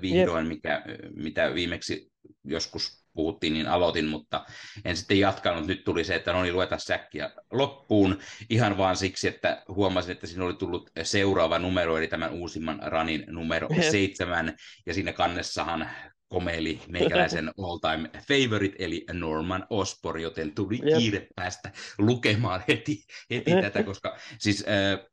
vihdoin, 0.01 0.47
mikä, 0.47 0.83
mitä 1.15 1.53
viimeksi 1.53 2.11
joskus 2.43 3.04
puhuttiin, 3.15 3.53
niin 3.53 3.67
aloitin, 3.67 4.05
mutta 4.05 4.45
en 4.85 4.97
sitten 4.97 5.19
jatkanut. 5.19 5.67
Nyt 5.67 5.83
tuli 5.83 6.03
se, 6.03 6.15
että 6.15 6.33
no 6.33 6.43
niin, 6.43 6.53
lueta 6.53 6.77
säkkiä 6.77 7.31
loppuun 7.51 8.19
ihan 8.49 8.77
vaan 8.77 8.97
siksi, 8.97 9.27
että 9.27 9.63
huomasin, 9.67 10.11
että 10.11 10.27
siinä 10.27 10.45
oli 10.45 10.53
tullut 10.53 10.89
seuraava 11.03 11.59
numero, 11.59 11.97
eli 11.97 12.07
tämän 12.07 12.31
uusimman 12.31 12.79
ranin 12.83 13.23
numero 13.27 13.67
seitsemän, 13.91 14.55
ja 14.85 14.93
siinä 14.93 15.13
kannessahan 15.13 15.89
komeili 16.27 16.81
meikäläisen 16.87 17.51
all-time 17.63 18.09
favorite, 18.27 18.75
eli 18.79 19.05
Norman 19.13 19.67
Osborn, 19.69 20.21
joten 20.21 20.55
tuli 20.55 20.79
yep. 20.85 20.97
kiire 20.97 21.27
päästä 21.35 21.71
lukemaan 21.97 22.63
heti, 22.67 23.03
heti 23.29 23.51
tätä, 23.61 23.83
koska 23.83 24.17
siis 24.39 24.65
äh, 24.67 25.05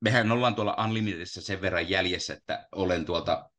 mehän 0.00 0.32
ollaan 0.32 0.54
tuolla 0.54 0.76
Unlimitedissa 0.84 1.42
sen 1.42 1.60
verran 1.60 1.90
jäljessä, 1.90 2.34
että 2.34 2.68
olen 2.72 3.04
tuolta 3.04 3.50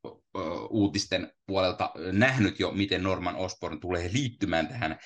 uutisten 0.70 1.32
puolelta 1.46 1.90
nähnyt 2.12 2.60
jo, 2.60 2.70
miten 2.70 3.02
Norman 3.02 3.36
Osborn 3.36 3.80
tulee 3.80 4.10
liittymään 4.12 4.68
tähän 4.68 4.98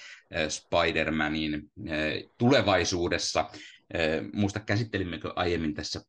Spider-Manin 0.49 1.71
tulevaisuudessa. 2.39 3.51
Muista 4.33 4.61
käsittelimmekö 4.61 5.33
aiemmin 5.37 5.75
tässä 5.75 6.01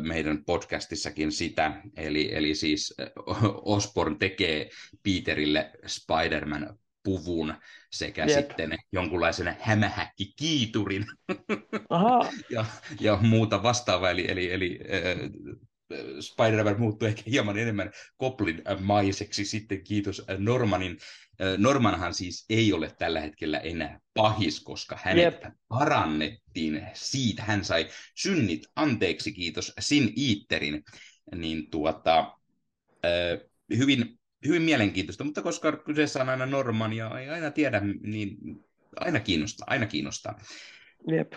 meidän 0.00 0.44
podcastissakin 0.44 1.32
sitä, 1.32 1.80
eli, 1.96 2.34
eli 2.34 2.54
siis 2.54 2.94
Osborn 3.62 4.18
tekee 4.18 4.70
Peterille 5.02 5.70
Spider-Man 5.86 6.78
puvun 7.04 7.54
sekä 7.92 8.24
Jep. 8.24 8.38
sitten 8.38 8.78
jonkunlaisen 8.92 9.56
hämähäkkikiiturin 9.60 11.06
Aha. 11.88 12.32
ja, 12.50 12.64
ja 13.00 13.18
muuta 13.22 13.62
vastaavaa. 13.62 14.10
Eli, 14.10 14.30
eli, 14.30 14.52
eli 14.52 14.78
Spider-Man 16.20 16.80
muuttui 16.80 17.08
ehkä 17.08 17.22
hieman 17.26 17.58
enemmän 17.58 17.90
Koplin 18.16 18.62
maiseksi 18.80 19.44
sitten, 19.44 19.84
kiitos 19.84 20.26
Normanin. 20.38 20.98
Normanhan 21.58 22.14
siis 22.14 22.44
ei 22.50 22.72
ole 22.72 22.90
tällä 22.98 23.20
hetkellä 23.20 23.58
enää 23.58 24.00
pahis, 24.14 24.60
koska 24.60 24.98
hänet 25.02 25.24
Jep. 25.24 25.42
parannettiin 25.68 26.86
siitä. 26.92 27.42
Hän 27.42 27.64
sai 27.64 27.86
synnit 28.14 28.66
anteeksi, 28.76 29.32
kiitos 29.32 29.72
Sin 29.80 30.12
Eaterin. 30.16 30.82
Niin 31.34 31.70
tuota, 31.70 32.38
hyvin 33.76 34.18
hyvin 34.46 34.62
mielenkiintoista, 34.62 35.24
mutta 35.24 35.42
koska 35.42 35.72
kyseessä 35.72 36.22
on 36.22 36.28
aina 36.28 36.46
Norman 36.46 36.92
ja 36.92 37.18
ei 37.18 37.28
aina 37.28 37.50
tiedä, 37.50 37.82
niin 38.02 38.36
aina 38.96 39.20
kiinnostaa, 39.20 39.66
aina 39.70 39.86
kiinnostaa. 39.86 40.40
Jep. 41.10 41.32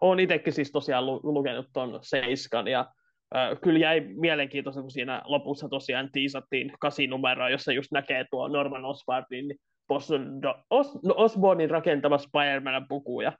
Olen 0.00 0.20
itsekin 0.20 0.52
siis 0.52 0.72
tosiaan 0.72 1.06
lukenut 1.06 1.72
tuon 1.72 1.98
Seiskan 2.02 2.68
ja 2.68 2.92
äh, 3.36 3.60
kyllä 3.62 3.78
jäi 3.78 4.00
mielenkiintoista, 4.00 4.82
kun 4.82 4.90
siinä 4.90 5.22
lopussa 5.24 5.68
tosiaan 5.68 6.08
tiisattiin 6.12 6.72
kasinumeroa, 6.80 7.50
jossa 7.50 7.72
just 7.72 7.92
näkee 7.92 8.24
tuo 8.30 8.48
Norman 8.48 8.84
Osbornin 8.84 9.56
Os, 10.70 10.94
no 11.04 11.14
Osbornin 11.16 11.70
rakentama 11.70 12.16
Spider-Manin 12.18 12.86
puku 12.88 13.20
ja 13.20 13.32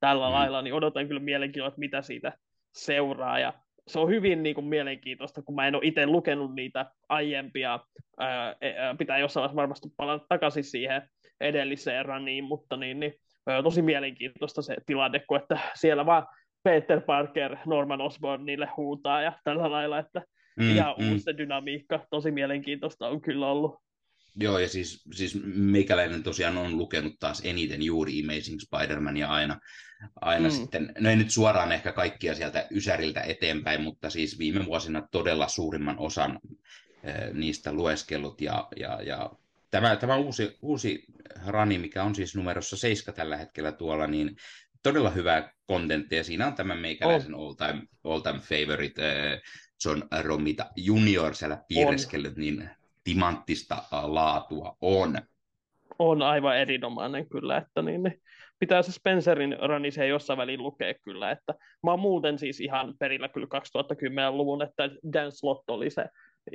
tällä 0.00 0.26
mm. 0.26 0.32
lailla, 0.32 0.62
niin 0.62 0.74
odotan 0.74 1.08
kyllä 1.08 1.20
mielenkiintoista, 1.20 1.74
että 1.74 1.80
mitä 1.80 2.02
siitä 2.02 2.32
seuraa. 2.74 3.38
Ja 3.38 3.52
se 3.86 3.98
on 3.98 4.08
hyvin 4.08 4.42
niin 4.42 4.54
kuin, 4.54 4.66
mielenkiintoista, 4.66 5.42
kun 5.42 5.54
mä 5.54 5.66
en 5.66 5.74
ole 5.74 5.86
itse 5.86 6.06
lukenut 6.06 6.54
niitä 6.54 6.86
aiempia. 7.08 7.80
Ää, 8.18 8.56
e, 8.60 8.74
ää, 8.76 8.94
pitää 8.94 9.18
jossain 9.18 9.42
vaiheessa 9.42 9.56
varmasti 9.56 9.88
palata 9.96 10.26
takaisin 10.28 10.64
siihen 10.64 11.02
edelliseen 11.40 12.06
raniin, 12.06 12.44
mutta 12.44 12.76
niin, 12.76 13.00
niin, 13.00 13.14
ää, 13.46 13.62
tosi 13.62 13.82
mielenkiintoista 13.82 14.62
se 14.62 14.76
tilanne, 14.86 15.20
kun 15.28 15.36
että 15.36 15.58
siellä 15.74 16.06
vaan 16.06 16.26
Peter 16.62 17.00
Parker, 17.00 17.56
Norman 17.66 18.00
Osborn 18.00 18.46
niille 18.46 18.68
huutaa 18.76 19.22
ja 19.22 19.32
tällä 19.44 19.70
lailla, 19.70 19.98
että 19.98 20.22
mm, 20.56 20.70
ihan 20.70 20.94
mm. 20.98 21.12
uusi 21.12 21.36
dynamiikka, 21.38 22.06
tosi 22.10 22.30
mielenkiintoista 22.30 23.08
on 23.08 23.20
kyllä 23.20 23.46
ollut. 23.50 23.80
Joo, 24.36 24.58
ja 24.58 24.68
siis, 24.68 25.04
siis 25.12 25.38
meikäläinen 25.54 26.22
tosiaan 26.22 26.58
on 26.58 26.78
lukenut 26.78 27.12
taas 27.20 27.42
eniten 27.44 27.82
juuri 27.82 28.22
Amazing 28.22 28.58
Spider-Mania 28.60 29.26
aina, 29.28 29.60
aina 30.20 30.48
mm. 30.48 30.54
sitten, 30.54 30.92
no 30.98 31.10
ei 31.10 31.16
nyt 31.16 31.30
suoraan 31.30 31.72
ehkä 31.72 31.92
kaikkia 31.92 32.34
sieltä 32.34 32.66
Ysäriltä 32.70 33.20
eteenpäin, 33.20 33.80
mutta 33.80 34.10
siis 34.10 34.38
viime 34.38 34.66
vuosina 34.66 35.08
todella 35.10 35.48
suurimman 35.48 35.98
osan 35.98 36.40
äh, 37.08 37.32
niistä 37.32 37.72
lueskellut, 37.72 38.40
ja, 38.40 38.68
ja, 38.76 39.02
ja 39.02 39.30
tämä, 39.70 39.96
tämä 39.96 40.16
uusi, 40.16 40.58
uusi 40.62 41.04
rani, 41.46 41.78
mikä 41.78 42.04
on 42.04 42.14
siis 42.14 42.36
numerossa 42.36 42.76
7 42.76 43.14
tällä 43.14 43.36
hetkellä 43.36 43.72
tuolla, 43.72 44.06
niin 44.06 44.36
todella 44.82 45.10
hyvää 45.10 45.52
kontenttia. 45.66 46.24
Siinä 46.24 46.46
on 46.46 46.54
tämä 46.54 46.74
meikäläisen 46.74 47.34
oh. 47.34 47.46
all-time, 47.46 47.82
all-time 48.04 48.38
favorite 48.38 49.32
äh, 49.32 49.40
John 49.84 50.02
Romita 50.22 50.66
Junior 50.76 51.34
siellä 51.34 51.64
piireskellyt, 51.68 52.36
niin 52.36 52.70
timanttista 53.04 53.76
laatua 53.90 54.76
on. 54.80 55.18
On 55.98 56.22
aivan 56.22 56.56
erinomainen 56.56 57.28
kyllä, 57.28 57.56
että 57.56 57.82
niin, 57.82 58.02
niin 58.02 58.22
pitää 58.58 58.82
se 58.82 58.92
Spencerin 58.92 59.56
rani 59.60 59.90
se 59.90 60.06
jossain 60.06 60.36
väliin 60.36 60.62
lukea 60.62 60.94
kyllä, 60.94 61.30
että 61.30 61.54
mä 61.82 61.90
oon 61.90 62.00
muuten 62.00 62.38
siis 62.38 62.60
ihan 62.60 62.94
perillä 62.98 63.28
kyllä 63.28 63.46
2010-luvun, 63.46 64.62
että 64.62 64.90
Dan 65.12 65.32
Slott 65.32 65.70
oli 65.70 65.90
se 65.90 66.04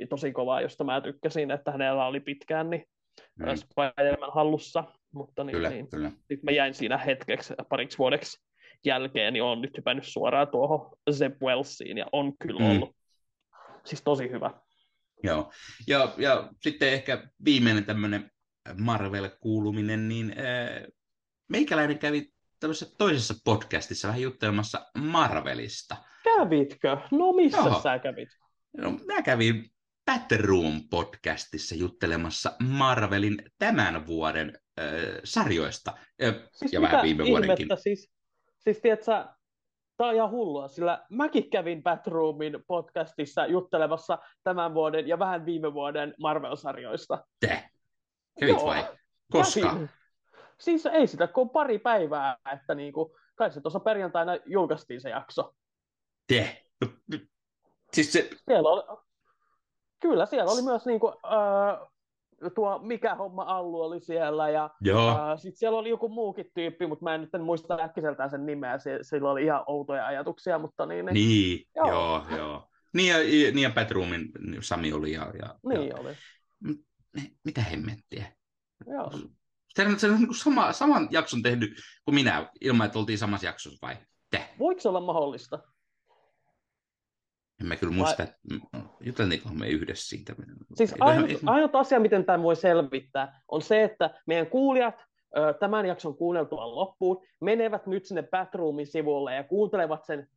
tosi 0.08 0.32
kova, 0.32 0.60
josta 0.60 0.84
mä 0.84 1.00
tykkäsin, 1.00 1.50
että 1.50 1.72
hänellä 1.72 2.06
oli 2.06 2.20
pitkään 2.20 2.70
niin 2.70 2.84
mm. 3.38 3.46
Spider-Man 3.54 4.32
hallussa, 4.34 4.84
mutta 5.16 5.44
niin, 5.44 5.52
kyllä, 5.52 5.70
niin, 5.70 5.88
kyllä. 5.90 6.12
nyt 6.28 6.42
mä 6.42 6.50
jäin 6.50 6.74
siinä 6.74 6.98
hetkeksi 6.98 7.54
pariksi 7.68 7.98
vuodeksi 7.98 8.40
jälkeen, 8.84 9.32
niin 9.32 9.42
on 9.42 9.60
nyt 9.60 9.76
hypännyt 9.76 10.06
suoraan 10.06 10.48
tuohon 10.48 10.96
Zeb 11.10 11.42
Wellsiin, 11.42 11.98
ja 11.98 12.06
on 12.12 12.38
kyllä 12.38 12.60
mm. 12.60 12.70
ollut 12.70 12.96
siis 13.84 14.02
tosi 14.02 14.30
hyvä. 14.30 14.50
Joo, 15.22 15.52
ja, 15.86 16.14
ja 16.16 16.50
sitten 16.62 16.92
ehkä 16.92 17.28
viimeinen 17.44 17.84
tämmöinen 17.84 18.30
Marvel-kuuluminen, 18.78 20.08
niin 20.08 20.30
äh, 20.30 20.86
meikäläinen 21.48 21.98
kävi 21.98 22.32
tämmöisessä 22.60 22.96
toisessa 22.98 23.34
podcastissa 23.44 24.08
vähän 24.08 24.22
juttelemassa 24.22 24.86
Marvelista. 24.98 25.96
Kävitkö? 26.24 26.96
No 27.10 27.32
missä 27.32 27.58
Joo. 27.58 27.80
sä 27.82 27.98
kävit? 27.98 28.28
No, 28.76 28.90
mä 28.90 29.22
kävin 29.22 29.70
Batroom 30.06 30.88
podcastissa 30.90 31.74
juttelemassa 31.74 32.52
Marvelin 32.62 33.42
tämän 33.58 34.06
vuoden 34.06 34.58
äh, 34.78 34.86
sarjoista 35.24 35.92
äh, 36.24 36.34
siis 36.52 36.72
ja 36.72 36.80
vähän 36.80 37.02
viime 37.02 37.24
vuodenkin. 37.24 37.68
Siis, 37.76 38.10
siis 38.58 38.80
tiedätkö, 38.80 39.24
Tämä 39.96 40.08
on 40.08 40.14
ihan 40.14 40.30
hullua, 40.30 40.68
sillä 40.68 41.06
mäkin 41.10 41.50
kävin 41.50 41.82
Batroomin 41.82 42.64
podcastissa 42.66 43.46
juttelemassa 43.46 44.18
tämän 44.44 44.74
vuoden 44.74 45.08
ja 45.08 45.18
vähän 45.18 45.46
viime 45.46 45.74
vuoden 45.74 46.14
Marvel-sarjoista. 46.20 47.24
Te? 47.40 47.70
Kävit 48.40 48.64
vai? 48.64 48.84
Koska? 49.32 49.60
Kävin. 49.60 49.90
Siis 50.60 50.86
ei 50.86 51.06
sitä, 51.06 51.26
kun 51.26 51.50
pari 51.50 51.78
päivää, 51.78 52.36
että 52.52 52.74
niinku, 52.74 53.16
kai 53.34 53.52
se 53.52 53.60
tuossa 53.60 53.80
perjantaina 53.80 54.32
julkaistiin 54.46 55.00
se 55.00 55.10
jakso. 55.10 55.52
Te? 56.26 56.64
Siis 57.92 58.12
se... 58.12 58.30
Siellä 58.44 58.68
oli, 58.68 58.98
kyllä, 60.00 60.26
siellä 60.26 60.52
oli 60.52 60.62
myös 60.62 60.86
niinku, 60.86 61.08
äh, 61.08 61.88
tuo 62.54 62.78
mikä 62.78 63.14
homma 63.14 63.42
Allu 63.42 63.82
oli 63.82 64.00
siellä 64.00 64.50
ja 64.50 64.64
äh, 64.64 65.38
sitten 65.38 65.58
siellä 65.58 65.78
oli 65.78 65.88
joku 65.88 66.08
muukin 66.08 66.50
tyyppi, 66.54 66.86
mutta 66.86 67.04
mä 67.04 67.14
en 67.14 67.20
nyt 67.20 67.34
en 67.34 67.42
muista 67.42 67.78
äkkiseltään 67.80 68.30
sen 68.30 68.46
nimeä, 68.46 68.78
se, 68.78 68.98
sillä 69.02 69.30
oli 69.30 69.44
ihan 69.44 69.64
outoja 69.66 70.06
ajatuksia, 70.06 70.58
mutta 70.58 70.86
niin. 70.86 71.06
Niin, 71.06 71.14
niin 71.14 71.68
joo. 71.76 71.88
joo, 71.88 72.24
joo. 72.36 72.68
Niin 72.94 73.08
ja, 73.08 73.18
niin 73.18 73.58
ja 73.58 73.70
Petroomin 73.70 74.32
Sami 74.60 74.92
oli 74.92 75.12
ja... 75.12 75.32
ja 75.38 75.54
niin 75.68 75.88
ja, 75.88 75.96
oli. 75.96 76.14
Mitä 77.44 77.60
hemmettiä? 77.60 78.32
Joo. 78.86 79.10
Se, 79.68 79.98
se 79.98 80.10
on 80.10 80.20
niin 80.20 80.34
sama, 80.34 80.72
saman 80.72 81.08
jakson 81.10 81.42
tehnyt 81.42 81.70
kuin 82.04 82.14
minä, 82.14 82.50
ilman 82.60 82.86
että 82.86 82.98
oltiin 82.98 83.18
samassa 83.18 83.46
jaksossa 83.46 83.86
vai 83.86 83.96
te? 84.30 84.48
Voiko 84.58 84.80
se 84.80 84.88
olla 84.88 85.00
mahdollista? 85.00 85.58
En 87.60 87.66
mä 87.66 87.76
kyllä 87.76 87.92
muista, 87.92 88.22
että 88.22 88.36
juteltiinko 89.00 89.48
me 89.48 89.68
yhdessä 89.68 90.08
siitä. 90.08 90.34
Siis 90.74 90.94
ainut, 91.00 91.30
ainut 91.46 91.74
asia, 91.74 92.00
miten 92.00 92.24
tämä 92.24 92.42
voi 92.42 92.56
selvittää, 92.56 93.40
on 93.48 93.62
se, 93.62 93.82
että 93.82 94.10
meidän 94.26 94.46
kuulijat 94.46 94.94
tämän 95.60 95.86
jakson 95.86 96.16
kuunneltua 96.16 96.74
loppuun 96.74 97.24
menevät 97.40 97.86
nyt 97.86 98.04
sinne 98.04 98.22
Batroomin 98.22 98.86
sivulle 98.86 99.34
ja 99.34 99.44
kuuntelevat 99.44 100.04
sen 100.04 100.28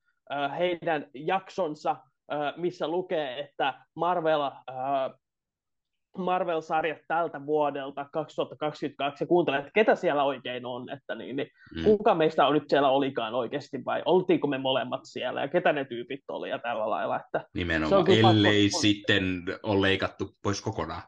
heidän 0.58 1.06
jaksonsa, 1.14 1.96
missä 2.58 2.88
lukee, 2.88 3.40
että 3.40 3.74
Marvel 3.96 4.52
Marvel-sarjat 6.18 6.98
tältä 7.08 7.46
vuodelta 7.46 8.06
2022 8.14 9.24
ja 9.24 9.28
kuuntelen, 9.28 9.60
että 9.60 9.72
ketä 9.74 9.96
siellä 9.96 10.24
oikein 10.24 10.66
on, 10.66 10.90
että 10.90 11.16
niin, 11.16 11.36
niin 11.36 11.48
mm. 11.76 11.84
kuka 11.84 12.16
meistä 12.16 12.48
on 12.48 12.54
nyt 12.54 12.70
siellä 12.70 12.90
olikaan 12.90 13.36
oikeasti 13.36 13.86
vai 13.86 14.02
oltiinko 14.06 14.48
me 14.48 14.58
molemmat 14.58 15.02
siellä 15.04 15.42
ja 15.42 15.48
ketä 15.48 15.74
ne 15.74 15.86
tyypit 15.86 16.24
oli 16.28 16.50
ja 16.50 16.60
tällä 16.60 16.90
lailla. 16.90 17.20
Että 17.20 17.46
Nimenomaan, 17.54 18.06
se 18.06 18.20
ellei 18.20 18.70
pakko... 18.70 18.82
sitten 18.82 19.44
ole 19.64 19.82
leikattu 19.82 20.36
pois 20.44 20.62
kokonaan. 20.62 21.02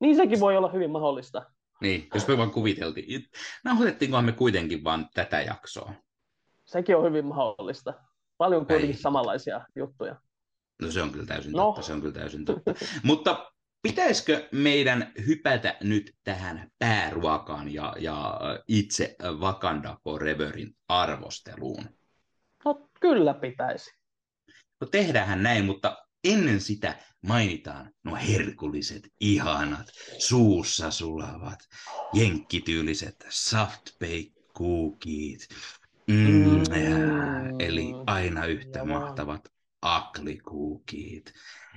Niin 0.00 0.16
sekin 0.16 0.40
voi 0.40 0.56
olla 0.56 0.68
hyvin 0.68 0.90
mahdollista. 0.90 1.42
Niin, 1.80 2.08
jos 2.14 2.28
me 2.28 2.38
vaan 2.38 2.50
kuviteltiin. 2.50 3.24
Nauhoitettiinkohan 3.64 4.24
me 4.24 4.32
kuitenkin 4.32 4.84
vaan 4.84 5.08
tätä 5.14 5.40
jaksoa? 5.40 5.92
Sekin 6.64 6.96
on 6.96 7.04
hyvin 7.04 7.26
mahdollista. 7.26 7.94
Paljon 8.38 8.66
kuitenkin 8.66 8.98
samanlaisia 8.98 9.66
juttuja. 9.76 10.16
No 10.82 10.90
se 10.90 11.02
on 11.02 11.10
kyllä 11.10 11.26
täysin 11.26 11.52
no. 11.52 11.62
totta, 11.62 11.82
se 11.82 11.92
on 11.92 12.00
kyllä 12.00 12.14
täysin 12.14 12.44
totta. 12.44 12.74
Mutta 13.02 13.52
Pitäisikö 13.84 14.48
meidän 14.52 15.12
hypätä 15.26 15.76
nyt 15.80 16.14
tähän 16.24 16.70
pääruokaan 16.78 17.72
ja, 17.72 17.94
ja 17.98 18.40
itse 18.68 19.16
Wakanda 19.38 19.98
Foreverin 20.04 20.76
arvosteluun? 20.88 21.84
No 22.64 22.88
kyllä 23.00 23.34
pitäisi. 23.34 23.90
No 24.80 24.86
tehdään 24.86 25.42
näin, 25.42 25.64
mutta 25.64 25.98
ennen 26.24 26.60
sitä 26.60 26.98
mainitaan 27.26 27.90
nuo 28.04 28.16
herkulliset, 28.16 29.08
ihanat, 29.20 29.86
suussa 30.18 30.90
sulavat, 30.90 31.58
jenkkityyliset 32.12 33.26
soft 33.28 33.98
bake 33.98 34.32
cookit. 34.58 35.48
Mm, 36.06 36.16
mm, 36.16 37.60
eli 37.60 37.92
aina 38.06 38.46
yhtä 38.46 38.78
joo. 38.78 38.86
mahtavat 38.86 39.48
aklikuukit. 39.82 41.32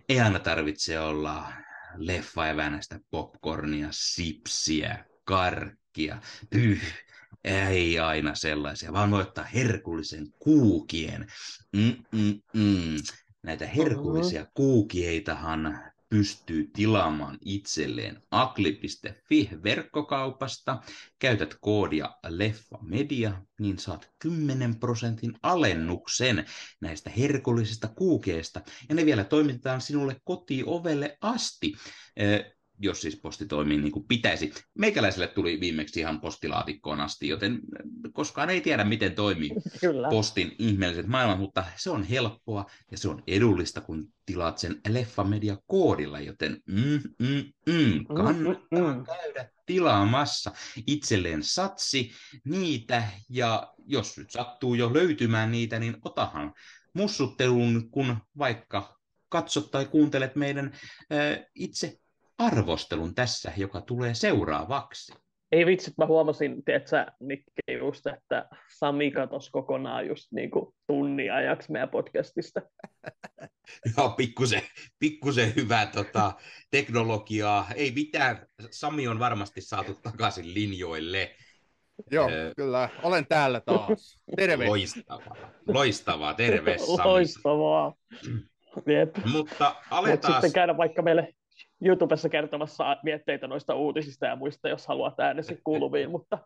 Ei 0.10 0.20
aina 0.20 0.40
tarvitse 0.40 1.00
olla 1.00 1.52
leffa 1.98 2.50
eväänästä 2.50 3.00
popcornia, 3.12 3.88
sipsiä, 3.92 5.06
karkkia, 5.24 6.22
pyh, 6.50 6.82
ei 7.44 8.00
aina 8.00 8.36
sellaisia, 8.36 8.94
vaan 8.94 9.12
voi 9.12 9.22
ottaa 9.22 9.44
herkullisen 9.44 10.28
kuukien. 10.40 11.28
Mm-mm-mm. 11.76 12.96
Näitä 13.44 13.68
herkullisia 13.68 14.46
kuukieitahan 14.54 15.92
pystyy 16.10 16.70
tilaamaan 16.74 17.38
itselleen 17.42 18.24
akli.fi 18.32 19.50
verkkokaupasta. 19.64 20.82
Käytät 21.20 21.58
koodia 21.62 22.16
Leffa 22.28 22.78
Media, 22.82 23.42
niin 23.60 23.80
saat 23.80 24.12
10 24.20 24.80
prosentin 24.80 25.34
alennuksen 25.44 26.46
näistä 26.82 27.10
herkullisista 27.10 27.88
kuukeista. 27.88 28.62
Ja 28.90 28.96
ne 28.96 29.06
vielä 29.06 29.24
toimitetaan 29.24 29.82
sinulle 29.82 30.22
kotiovelle 30.24 31.18
asti 31.22 31.74
jos 32.80 33.02
siis 33.02 33.16
posti 33.16 33.46
toimii 33.46 33.78
niin 33.78 33.92
kuin 33.92 34.08
pitäisi. 34.08 34.54
Meikäläiselle 34.78 35.28
tuli 35.28 35.60
viimeksi 35.60 36.00
ihan 36.00 36.22
postilaatikkoon 36.22 37.02
asti, 37.02 37.28
joten 37.28 37.60
koskaan 38.14 38.50
ei 38.50 38.62
tiedä, 38.62 38.84
miten 38.84 39.16
toimii 39.16 39.50
Kyllä. 39.82 40.10
postin 40.10 40.56
ihmeelliset 40.60 41.08
maailmat, 41.08 41.40
mutta 41.40 41.64
se 41.76 41.90
on 41.90 42.04
helppoa 42.04 42.66
ja 42.92 42.98
se 42.98 43.10
on 43.10 43.24
edullista, 43.28 43.82
kun 43.82 44.08
tilaat 44.26 44.58
sen 44.58 44.82
Leffamedia-koodilla, 44.90 46.20
joten 46.20 46.62
mm, 46.66 47.00
mm, 47.20 47.44
mm, 47.66 48.06
kannattaa 48.16 48.94
mm, 48.94 48.98
mm, 48.98 49.06
käydä 49.06 49.50
tilaamassa 49.66 50.52
itselleen 50.88 51.44
satsi 51.44 52.12
niitä, 52.46 53.04
ja 53.30 53.74
jos 53.86 54.18
nyt 54.18 54.32
sattuu 54.32 54.74
jo 54.74 54.94
löytymään 54.94 55.52
niitä, 55.52 55.80
niin 55.80 55.98
otahan 56.06 56.54
mussutteluun, 56.94 57.90
kun 57.92 58.18
vaikka 58.38 58.98
katsot 59.30 59.72
tai 59.72 59.86
kuuntelet 59.86 60.36
meidän 60.36 60.72
äh, 61.12 61.46
itse 61.56 62.00
arvostelun 62.38 63.16
tässä, 63.16 63.52
joka 63.58 63.82
tulee 63.82 64.14
seuraavaksi. 64.14 65.14
Ei 65.52 65.66
vitsi, 65.66 65.94
mä 65.98 66.06
huomasin, 66.06 66.64
tiedätkö, 66.64 67.06
Nikke, 67.20 67.74
just, 67.80 68.08
että 68.08 68.50
Sami 68.78 69.12
katosi 69.12 69.52
kokonaan 69.52 70.08
just 70.08 70.32
niin 70.32 70.52
kuin 70.52 70.76
tunnin 70.88 71.34
ajaksi 71.34 71.72
meidän 71.72 71.90
podcastista. 71.90 72.62
Joo, 73.98 74.10
pikkusen, 74.10 74.62
pikkusen 75.00 75.56
hyvää 75.56 75.86
tota, 75.86 76.34
teknologiaa. 76.72 77.68
Ei 77.76 77.92
mitään, 77.92 78.48
Sami 78.72 79.08
on 79.08 79.20
varmasti 79.20 79.62
saatu 79.62 79.94
takaisin 79.94 80.54
linjoille. 80.54 81.36
Joo, 82.12 82.30
öö, 82.30 82.52
kyllä. 82.56 82.90
Olen 83.04 83.28
täällä 83.28 83.62
taas. 83.62 84.20
Terve. 84.36 84.68
Loistavaa. 84.68 85.36
Loistavaa. 85.68 86.34
Terve, 86.34 86.78
Sami. 86.78 87.04
Loistavaa. 87.04 87.94
Jep. 88.88 89.26
Mutta 89.26 89.76
aletaan... 89.92 90.34
sitten 90.34 90.54
käydä 90.54 90.78
vaikka 90.78 91.02
meille 91.02 91.34
YouTubessa 91.82 92.30
kertomassa 92.30 92.98
mietteitä 93.04 93.48
noista 93.48 93.76
uutisista 93.76 94.26
ja 94.26 94.36
muista, 94.36 94.70
jos 94.70 94.88
haluat 94.88 95.20
äänesi 95.20 95.62
kuuluviin, 95.64 96.12
mutta 96.12 96.38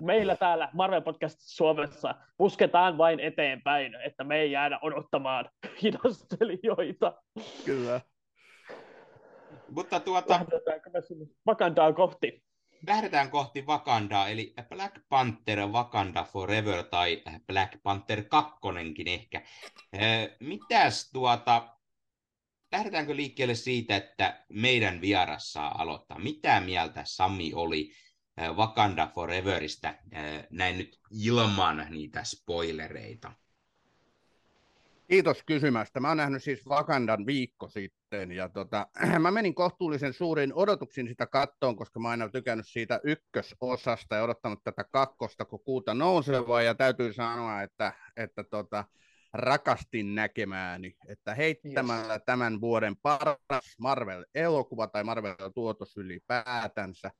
meillä 0.00 0.36
täällä 0.36 0.68
Marvel 0.72 1.00
Podcast 1.02 1.38
Suomessa 1.40 2.14
pusketaan 2.36 2.98
vain 2.98 3.20
eteenpäin, 3.20 3.94
että 3.94 4.24
me 4.24 4.36
ei 4.36 4.52
jäädä 4.52 4.78
odottamaan 4.82 5.50
hidastelijoita. 5.82 7.22
Kyllä. 7.64 8.00
Mutta 9.70 10.00
tuota... 10.00 10.34
Lähdetäänkö 10.34 10.90
me 10.90 11.02
sinne 11.02 11.26
Wakandaa 11.48 11.92
kohti? 11.92 12.42
Lähdetään 12.86 13.30
kohti 13.30 13.62
Wakandaa, 13.62 14.28
eli 14.28 14.54
Black 14.68 14.94
Panther 15.08 15.58
Wakanda 15.58 16.24
Forever 16.24 16.84
tai 16.84 17.22
Black 17.46 17.82
Panther 17.82 18.22
2 18.28 18.58
ehkä. 19.06 19.42
Mitäs 20.40 21.10
tuota, 21.12 21.77
lähdetäänkö 22.72 23.16
liikkeelle 23.16 23.54
siitä, 23.54 23.96
että 23.96 24.44
meidän 24.48 25.00
vieras 25.00 25.52
saa 25.52 25.82
aloittaa? 25.82 26.18
Mitä 26.18 26.60
mieltä 26.60 27.02
Sami 27.04 27.52
oli 27.54 27.92
Wakanda 28.56 29.10
Foreverista 29.14 29.94
näin 30.50 30.78
nyt 30.78 30.98
ilman 31.10 31.86
niitä 31.90 32.24
spoilereita? 32.24 33.32
Kiitos 35.08 35.42
kysymästä. 35.42 36.00
Mä 36.00 36.08
oon 36.08 36.16
nähnyt 36.16 36.42
siis 36.42 36.66
Wakandan 36.66 37.26
viikko 37.26 37.68
sitten 37.68 38.32
ja 38.32 38.48
tota, 38.48 38.86
mä 39.18 39.30
menin 39.30 39.54
kohtuullisen 39.54 40.12
suurin 40.12 40.54
odotuksin 40.54 41.08
sitä 41.08 41.26
kattoon, 41.26 41.76
koska 41.76 42.00
mä 42.00 42.08
oon 42.08 42.10
aina 42.10 42.28
tykännyt 42.28 42.68
siitä 42.68 43.00
ykkösosasta 43.04 44.16
ja 44.16 44.22
odottanut 44.22 44.64
tätä 44.64 44.84
kakkosta, 44.84 45.44
kun 45.44 45.64
kuuta 45.64 45.94
nousevaa 45.94 46.62
ja 46.62 46.74
täytyy 46.74 47.12
sanoa, 47.12 47.62
että, 47.62 47.92
että 48.16 48.44
tota, 48.44 48.84
rakastin 49.32 50.14
näkemääni, 50.14 50.96
että 51.08 51.34
heittämällä 51.34 52.14
yes. 52.14 52.22
tämän 52.26 52.60
vuoden 52.60 52.96
paras 53.02 53.76
Marvel-elokuva 53.80 54.86
tai 54.86 55.04
Marvel-tuotos 55.04 55.96
ylipäätänsä 55.96 57.10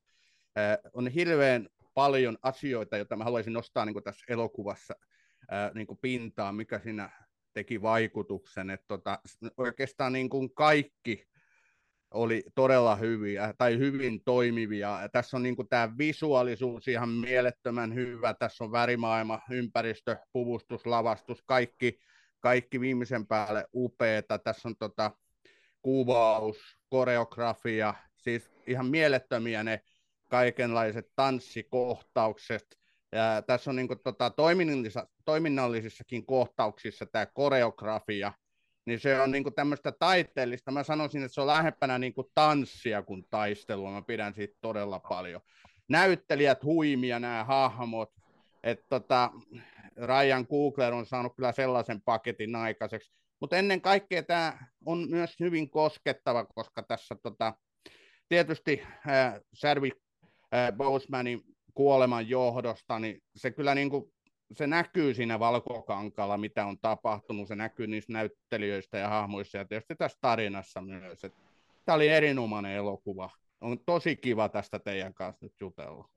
on 0.92 1.08
hirveän 1.08 1.68
paljon 1.94 2.38
asioita, 2.42 2.96
joita 2.96 3.16
mä 3.16 3.24
haluaisin 3.24 3.52
nostaa 3.52 3.84
niin 3.84 4.02
tässä 4.04 4.24
elokuvassa 4.28 4.94
niin 5.74 5.86
pintaan, 6.02 6.54
mikä 6.54 6.78
siinä 6.78 7.10
teki 7.52 7.82
vaikutuksen. 7.82 8.70
Että 8.70 8.84
tota, 8.88 9.18
oikeastaan 9.56 10.12
niin 10.12 10.28
kuin 10.28 10.54
kaikki 10.54 11.28
oli 12.10 12.44
todella 12.54 12.96
hyviä 12.96 13.54
tai 13.58 13.78
hyvin 13.78 14.24
toimivia. 14.24 14.98
Ja 15.02 15.08
tässä 15.08 15.36
on 15.36 15.42
niin 15.42 15.56
kuin 15.56 15.68
tämä 15.68 15.98
visuaalisuus 15.98 16.88
ihan 16.88 17.08
mielettömän 17.08 17.94
hyvä. 17.94 18.34
Tässä 18.34 18.64
on 18.64 18.72
värimaailma, 18.72 19.40
ympäristö, 19.50 20.16
puvustus, 20.32 20.86
lavastus, 20.86 21.42
kaikki, 21.46 21.98
kaikki 22.40 22.80
viimeisen 22.80 23.26
päälle 23.26 23.66
upeeta. 23.74 24.38
Tässä 24.38 24.68
on 24.68 24.76
tota, 24.76 25.10
kuvaus, 25.82 26.78
koreografia, 26.88 27.94
siis 28.16 28.50
ihan 28.66 28.86
mielettömiä 28.86 29.62
ne 29.62 29.80
kaikenlaiset 30.28 31.06
tanssikohtaukset. 31.16 32.78
Ja 33.12 33.42
tässä 33.46 33.70
on 33.70 33.76
niin 33.76 33.88
kuin, 33.88 34.00
tota, 34.04 34.32
toiminnallisissakin 35.24 36.26
kohtauksissa 36.26 37.06
tämä 37.06 37.26
koreografia– 37.26 38.32
niin 38.88 39.00
se 39.00 39.20
on 39.20 39.30
niinku 39.30 39.50
tämmöistä 39.50 39.92
taiteellista. 39.92 40.70
Mä 40.70 40.82
sanoisin, 40.82 41.22
että 41.22 41.34
se 41.34 41.40
on 41.40 41.46
lähempänä 41.46 41.98
niinku 41.98 42.30
tanssia 42.34 43.02
kuin 43.02 43.24
taistelua. 43.30 43.90
Mä 43.90 44.02
pidän 44.02 44.34
siitä 44.34 44.58
todella 44.60 45.00
paljon. 45.08 45.40
Näyttelijät 45.88 46.64
huimia, 46.64 47.18
nämä 47.18 47.44
hahmot. 47.44 48.12
Että 48.62 48.86
tota, 48.88 49.30
Ryan 49.96 50.46
Coogler 50.46 50.92
on 50.92 51.06
saanut 51.06 51.36
kyllä 51.36 51.52
sellaisen 51.52 52.00
paketin 52.00 52.56
aikaiseksi. 52.56 53.12
Mutta 53.40 53.56
ennen 53.56 53.80
kaikkea 53.80 54.22
tämä 54.22 54.58
on 54.86 55.10
myös 55.10 55.40
hyvin 55.40 55.70
koskettava, 55.70 56.44
koska 56.44 56.82
tässä 56.82 57.14
tota, 57.14 57.54
tietysti 58.28 58.82
äh, 59.08 59.34
Särvi 59.54 59.92
äh, 60.54 60.72
Bosemanin 60.72 61.40
kuoleman 61.74 62.28
johdosta, 62.28 62.98
niin 62.98 63.22
se 63.36 63.50
kyllä 63.50 63.74
niin 63.74 63.90
kuin 63.90 64.12
se 64.52 64.66
näkyy 64.66 65.14
siinä 65.14 65.38
valkokankalla, 65.38 66.36
mitä 66.36 66.66
on 66.66 66.78
tapahtunut, 66.78 67.48
se 67.48 67.56
näkyy 67.56 67.86
niissä 67.86 68.12
näyttelijöistä 68.12 68.98
ja 68.98 69.08
hahmoissa 69.08 69.58
ja 69.58 69.64
tietysti 69.64 69.94
tässä 69.94 70.18
tarinassa 70.20 70.80
myös. 70.80 71.22
Tämä 71.84 71.96
oli 71.96 72.08
erinomainen 72.08 72.72
elokuva. 72.72 73.30
On 73.60 73.78
tosi 73.86 74.16
kiva 74.16 74.48
tästä 74.48 74.78
teidän 74.78 75.14
kanssa 75.14 75.46
nyt 75.46 75.60
jutella. 75.60 76.08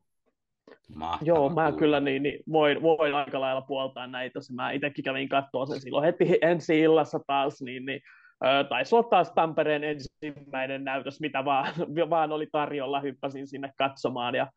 Mahtava 0.95 1.27
Joo, 1.27 1.49
mä 1.49 1.63
kuulla. 1.63 1.79
kyllä 1.79 1.99
niin, 1.99 2.23
niin 2.23 2.43
voin, 2.51 2.81
voin 2.81 3.15
aika 3.15 3.41
lailla 3.41 3.61
puoltaa 3.61 4.07
näitä. 4.07 4.39
Mä 4.51 4.71
itsekin 4.71 5.03
kävin 5.03 5.29
katsoa 5.29 5.65
sen 5.65 5.81
silloin 5.81 6.05
heti 6.05 6.37
ensi 6.41 6.79
illassa 6.79 7.19
taas, 7.27 7.61
niin, 7.61 7.85
niin 7.85 8.01
taisi 8.69 8.95
olla 8.95 9.09
taas 9.09 9.31
Tampereen 9.31 9.83
ensimmäinen 9.83 10.83
näytös, 10.83 11.19
mitä 11.19 11.45
vaan, 11.45 11.73
vaan 12.09 12.31
oli 12.31 12.47
tarjolla, 12.51 12.99
hyppäsin 12.99 13.47
sinne 13.47 13.73
katsomaan 13.77 14.35
ja 14.35 14.47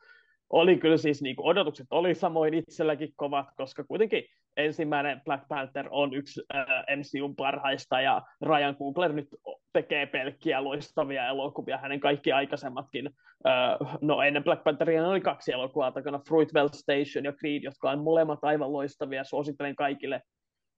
oli 0.55 0.79
kyllä 0.79 0.97
siis 0.97 1.23
niin 1.23 1.37
kuin 1.37 1.47
odotukset 1.47 1.87
oli 1.91 2.15
samoin 2.15 2.55
itselläkin 2.55 3.09
kovat, 3.17 3.47
koska 3.57 3.85
kuitenkin 3.85 4.25
ensimmäinen 4.57 5.21
Black 5.25 5.49
Panther 5.49 5.89
on 5.91 6.15
yksi 6.15 6.43
äh, 6.55 6.67
MCUn 6.97 7.37
parhaista 7.37 8.01
ja 8.01 8.23
Ryan 8.43 8.77
Coogler 8.77 9.13
nyt 9.13 9.29
tekee 9.73 10.07
pelkkiä 10.07 10.65
loistavia 10.65 11.29
elokuvia, 11.29 11.79
hänen 11.79 12.01
kaikki 12.01 12.33
aikaisemmatkin, 12.33 13.11
äh, 13.47 13.97
no 14.01 14.23
ennen 14.23 14.45
Black 14.45 14.65
Pantheria 14.65 15.09
oli 15.09 15.21
kaksi 15.21 15.53
elokuvaa 15.53 15.93
takana, 15.93 16.21
Fruitvale 16.29 16.71
Station 16.73 17.25
ja 17.25 17.33
Creed, 17.33 17.63
jotka 17.63 17.91
on 17.91 18.05
molemmat 18.05 18.39
aivan 18.43 18.73
loistavia, 18.73 19.25
suosittelen 19.25 19.77
kaikille 19.77 20.21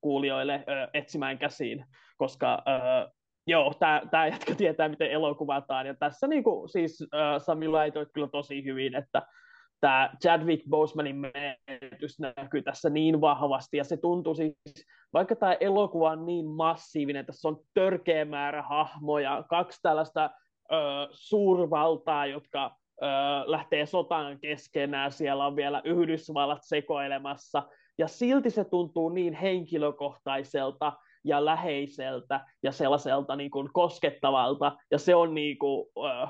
kuulijoille 0.00 0.54
äh, 0.54 0.88
etsimään 0.94 1.38
käsiin, 1.38 1.84
koska 2.16 2.62
äh, 2.68 3.12
joo, 3.46 3.74
tämä 4.10 4.26
jätkä 4.26 4.54
tietää, 4.54 4.88
miten 4.88 5.10
elokuvataan, 5.10 5.86
ja 5.86 5.94
tässä 5.94 6.26
niin 6.26 6.44
kuin, 6.44 6.68
siis 6.68 7.00
uh, 7.02 7.42
Sami 7.42 7.68
laitoit 7.68 8.08
kyllä 8.12 8.28
tosi 8.28 8.64
hyvin, 8.64 8.94
että 8.94 9.22
tämä 9.80 10.10
Chadwick 10.22 10.68
Bosemanin 10.68 11.16
menetys 11.16 12.18
näkyy 12.20 12.62
tässä 12.62 12.90
niin 12.90 13.20
vahvasti, 13.20 13.76
ja 13.76 13.84
se 13.84 13.96
tuntuu 13.96 14.34
siis, 14.34 14.54
vaikka 15.12 15.36
tämä 15.36 15.52
elokuva 15.52 16.10
on 16.10 16.26
niin 16.26 16.46
massiivinen, 16.46 17.26
tässä 17.26 17.48
on 17.48 17.60
törkeä 17.74 18.24
määrä 18.24 18.62
hahmoja, 18.62 19.44
kaksi 19.48 19.82
tällaista 19.82 20.30
ö, 20.72 20.76
suurvaltaa, 21.10 22.26
jotka 22.26 22.76
ö, 23.02 23.06
lähtee 23.46 23.86
sotaan 23.86 24.40
keskenään, 24.40 25.12
siellä 25.12 25.46
on 25.46 25.56
vielä 25.56 25.82
Yhdysvallat 25.84 26.62
sekoilemassa, 26.62 27.62
ja 27.98 28.08
silti 28.08 28.50
se 28.50 28.64
tuntuu 28.64 29.08
niin 29.08 29.34
henkilökohtaiselta, 29.34 30.92
ja 31.26 31.44
läheiseltä 31.44 32.46
ja 32.62 32.72
sellaiselta 32.72 33.36
niin 33.36 33.50
kuin 33.50 33.72
koskettavalta. 33.72 34.76
Ja 34.90 34.98
se 34.98 35.14
on 35.14 35.34
niin 35.34 35.58
kuin, 35.58 35.86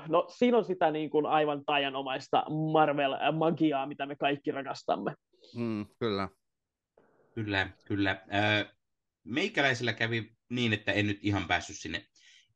no, 0.07 0.25
siinä 0.37 0.57
on 0.57 0.65
sitä 0.65 0.91
niin 0.91 1.09
kuin 1.09 1.25
aivan 1.25 1.65
tajanomaista 1.65 2.43
Marvel-magiaa, 2.73 3.85
mitä 3.87 4.05
me 4.05 4.15
kaikki 4.15 4.51
rakastamme. 4.51 5.13
Mm, 5.55 5.85
kyllä. 5.99 6.29
Kyllä, 7.35 7.69
kyllä. 7.85 8.21
Meikäläisellä 9.23 9.93
kävi 9.93 10.31
niin, 10.49 10.73
että 10.73 10.91
en 10.91 11.07
nyt 11.07 11.19
ihan 11.21 11.47
päässyt 11.47 11.77
sinne 11.79 12.05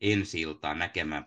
ensi 0.01 0.41
iltaan 0.41 0.80
näkemään 0.80 1.26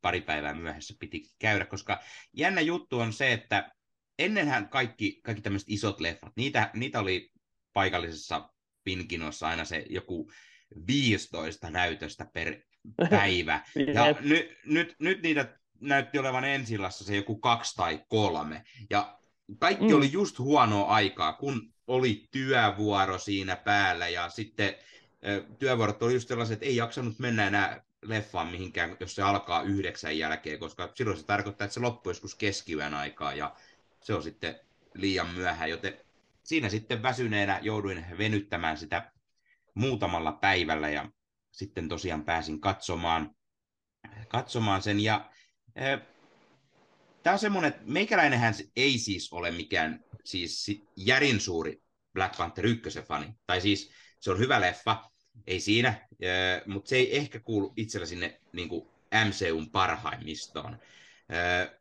pari 0.00 0.20
päivää 0.20 0.54
myöhässä 0.54 0.94
piti 1.00 1.22
käydä, 1.38 1.64
koska 1.64 2.00
jännä 2.32 2.60
juttu 2.60 2.98
on 2.98 3.12
se, 3.12 3.32
että 3.32 3.72
ennenhän 4.18 4.68
kaikki, 4.68 5.20
kaikki 5.24 5.42
tämmöiset 5.42 5.70
isot 5.70 6.00
leffat, 6.00 6.32
niitä, 6.36 6.70
niitä 6.74 7.00
oli 7.00 7.30
paikallisessa 7.72 8.50
Pinkinossa 8.86 9.48
aina 9.48 9.64
se 9.64 9.86
joku 9.90 10.30
15 10.86 11.70
näytöstä 11.70 12.26
per 12.32 12.60
päivä. 13.10 13.60
ja 13.94 14.14
nyt, 14.20 14.58
nyt, 14.64 14.94
nyt 14.98 15.22
niitä 15.22 15.58
näytti 15.80 16.18
olevan 16.18 16.44
ensillassa 16.44 17.04
se 17.04 17.16
joku 17.16 17.36
kaksi 17.36 17.76
tai 17.76 18.02
kolme. 18.08 18.64
Ja 18.90 19.18
kaikki 19.58 19.88
mm. 19.88 19.94
oli 19.94 20.12
just 20.12 20.38
huonoa 20.38 20.94
aikaa, 20.94 21.32
kun 21.32 21.72
oli 21.86 22.28
työvuoro 22.30 23.18
siinä 23.18 23.56
päällä 23.56 24.08
ja 24.08 24.28
sitten 24.28 24.74
työvuorot 25.58 26.02
oli 26.02 26.12
just 26.12 26.28
sellaiset, 26.28 26.52
että 26.54 26.66
ei 26.66 26.76
jaksanut 26.76 27.18
mennä 27.18 27.46
enää 27.46 27.82
leffaan 28.02 28.48
mihinkään, 28.48 28.96
jos 29.00 29.14
se 29.14 29.22
alkaa 29.22 29.62
yhdeksän 29.62 30.18
jälkeen, 30.18 30.58
koska 30.58 30.92
silloin 30.94 31.18
se 31.18 31.26
tarkoittaa, 31.26 31.64
että 31.64 31.74
se 31.74 31.80
loppuu 31.80 32.10
joskus 32.10 32.34
keskiyön 32.34 32.94
aikaa 32.94 33.34
ja 33.34 33.54
se 34.02 34.14
on 34.14 34.22
sitten 34.22 34.60
liian 34.94 35.34
myöhään, 35.34 35.70
joten 35.70 36.05
siinä 36.46 36.68
sitten 36.68 37.02
väsyneenä 37.02 37.58
jouduin 37.62 38.06
venyttämään 38.18 38.78
sitä 38.78 39.12
muutamalla 39.74 40.32
päivällä 40.32 40.88
ja 40.88 41.10
sitten 41.52 41.88
tosiaan 41.88 42.24
pääsin 42.24 42.60
katsomaan, 42.60 43.36
katsomaan 44.28 44.82
sen. 44.82 45.00
Ja 45.00 45.30
äh, 45.80 46.00
tämä 47.22 47.34
on 47.34 47.38
semmoinen, 47.38 47.68
että 47.68 47.82
meikäläinenhän 47.86 48.54
ei 48.76 48.98
siis 48.98 49.32
ole 49.32 49.50
mikään 49.50 50.04
siis 50.24 50.66
järin 50.96 51.40
suuri 51.40 51.82
Black 52.12 52.36
Panther 52.36 52.66
1 52.66 53.02
fani. 53.02 53.26
Tai 53.46 53.60
siis 53.60 53.90
se 54.20 54.30
on 54.30 54.38
hyvä 54.38 54.60
leffa, 54.60 55.10
ei 55.46 55.60
siinä, 55.60 55.88
äh, 55.88 56.62
mutta 56.66 56.88
se 56.88 56.96
ei 56.96 57.16
ehkä 57.16 57.40
kuulu 57.40 57.72
itsellä 57.76 58.06
sinne 58.06 58.40
niin 58.52 58.68
kuin 58.68 58.88
MCUn 59.24 59.70
parhaimmistoon. 59.70 60.78
Äh, 61.32 61.75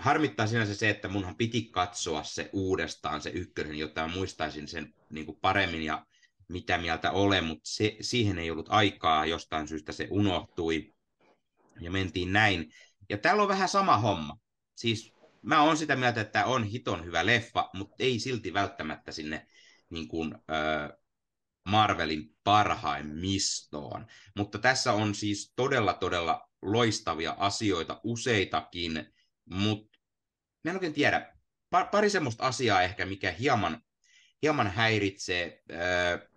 harmittaa 0.00 0.46
sinänsä 0.46 0.74
se, 0.74 0.90
että 0.90 1.08
munhan 1.08 1.36
piti 1.36 1.62
katsoa 1.62 2.22
se 2.22 2.50
uudestaan, 2.52 3.20
se 3.20 3.30
ykkönen, 3.30 3.78
jotta 3.78 4.08
muistaisin 4.08 4.68
sen 4.68 4.94
niin 5.10 5.26
kuin 5.26 5.38
paremmin 5.40 5.82
ja 5.82 6.06
mitä 6.48 6.78
mieltä 6.78 7.10
olen, 7.10 7.44
mutta 7.44 7.62
se, 7.64 7.96
siihen 8.00 8.38
ei 8.38 8.50
ollut 8.50 8.68
aikaa, 8.68 9.26
jostain 9.26 9.68
syystä 9.68 9.92
se 9.92 10.08
unohtui 10.10 10.94
ja 11.80 11.90
mentiin 11.90 12.32
näin. 12.32 12.72
Ja 13.08 13.18
täällä 13.18 13.42
on 13.42 13.48
vähän 13.48 13.68
sama 13.68 13.98
homma. 13.98 14.38
Siis 14.76 15.14
mä 15.42 15.62
oon 15.62 15.76
sitä 15.76 15.96
mieltä, 15.96 16.20
että 16.20 16.46
on 16.46 16.64
hiton 16.64 17.04
hyvä 17.04 17.26
leffa, 17.26 17.70
mutta 17.74 17.96
ei 17.98 18.18
silti 18.18 18.52
välttämättä 18.52 19.12
sinne 19.12 19.46
niin 19.90 20.08
kuin, 20.08 20.34
äh, 20.34 21.00
Marvelin 21.68 22.36
parhaimmistoon. 22.44 24.06
Mutta 24.36 24.58
tässä 24.58 24.92
on 24.92 25.14
siis 25.14 25.52
todella, 25.56 25.94
todella 25.94 26.48
loistavia 26.62 27.36
asioita, 27.38 28.00
useitakin, 28.04 29.12
mutta 29.44 29.89
mä 30.64 30.70
en 30.70 30.76
oikein 30.76 30.92
tiedä, 30.92 31.32
pari 31.90 32.10
semmoista 32.10 32.46
asiaa 32.46 32.82
ehkä, 32.82 33.06
mikä 33.06 33.30
hieman, 33.30 33.82
hieman 34.42 34.66
häiritsee, 34.66 35.62
äh, 35.72 36.28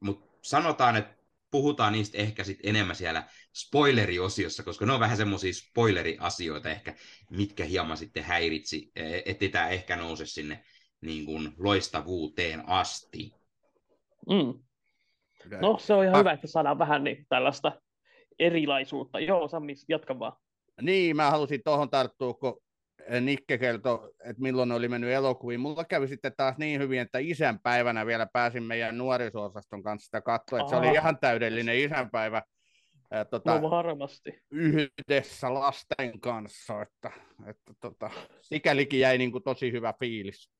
mutta 0.00 0.38
sanotaan, 0.42 0.96
että 0.96 1.18
puhutaan 1.50 1.92
niistä 1.92 2.18
ehkä 2.18 2.44
sit 2.44 2.58
enemmän 2.62 2.96
siellä 2.96 3.24
spoileriosiossa, 3.54 4.62
koska 4.62 4.86
ne 4.86 4.92
on 4.92 5.00
vähän 5.00 5.16
semmoisia 5.16 5.52
spoileriasioita 5.52 6.70
ehkä, 6.70 6.94
mitkä 7.30 7.64
hieman 7.64 7.96
sitten 7.96 8.24
häiritsi, 8.24 8.92
e, 8.96 9.22
ettei 9.24 9.48
tämä 9.48 9.68
ehkä 9.68 9.96
nouse 9.96 10.26
sinne 10.26 10.64
niin 11.00 11.26
kuin 11.26 11.52
loistavuuteen 11.58 12.68
asti. 12.68 13.32
Mm. 14.28 14.54
No 15.60 15.78
se 15.78 15.94
on 15.94 16.04
ihan 16.04 16.14
ah. 16.14 16.20
hyvä, 16.20 16.32
että 16.32 16.46
saadaan 16.46 16.78
vähän 16.78 17.04
niin 17.04 17.26
tällaista 17.28 17.72
erilaisuutta. 18.38 19.20
Joo, 19.20 19.48
Sami, 19.48 19.74
jatka 19.88 20.18
vaan. 20.18 20.36
Niin, 20.82 21.16
mä 21.16 21.30
halusin 21.30 21.60
tuohon 21.64 21.90
tarttua, 21.90 22.34
kun 22.34 22.62
Nikke 23.20 23.58
kertoi, 23.58 24.10
että 24.24 24.42
milloin 24.42 24.72
oli 24.72 24.88
mennyt 24.88 25.10
elokuviin. 25.10 25.60
Mulla 25.60 25.84
kävi 25.84 26.08
sitten 26.08 26.32
taas 26.36 26.58
niin 26.58 26.80
hyvin, 26.80 27.00
että 27.00 27.18
isänpäivänä 27.18 28.06
vielä 28.06 28.26
pääsin 28.32 28.62
meidän 28.62 28.98
nuoriso-osaston 28.98 29.82
kanssa 29.82 30.04
sitä 30.04 30.20
katsoa, 30.20 30.58
että 30.58 30.70
se 30.70 30.76
oli 30.76 30.92
ihan 30.92 31.18
täydellinen 31.18 31.78
isänpäivä. 31.78 32.42
Ja, 33.10 33.24
tota, 33.24 33.60
no 33.60 33.70
varmasti. 33.70 34.42
Yhdessä 34.50 35.54
lasten 35.54 36.20
kanssa, 36.20 36.82
että, 36.82 37.10
että 37.46 37.72
tota, 37.80 38.10
sikälikin 38.42 39.00
jäi 39.00 39.18
niin 39.18 39.32
kuin 39.32 39.44
tosi 39.44 39.72
hyvä 39.72 39.94
fiilis. 40.00 40.50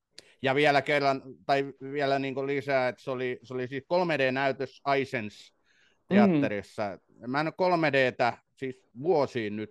Ja 0.42 0.54
vielä 0.54 0.82
kerran, 0.82 1.22
tai 1.46 1.72
vielä 1.92 2.18
niin 2.18 2.34
kuin 2.34 2.46
lisää, 2.46 2.88
että 2.88 3.02
se 3.02 3.10
oli, 3.10 3.38
se 3.42 3.54
oli 3.54 3.68
siis 3.68 3.82
3D-näytös 3.82 4.80
Aisens 4.84 5.54
teatterissa. 6.08 6.98
Mm. 7.08 7.30
Mä 7.30 7.40
en 7.40 7.46
ole 7.46 7.78
3Dtä 7.78 8.32
siis 8.56 8.82
vuosiin 9.02 9.56
nyt, 9.56 9.70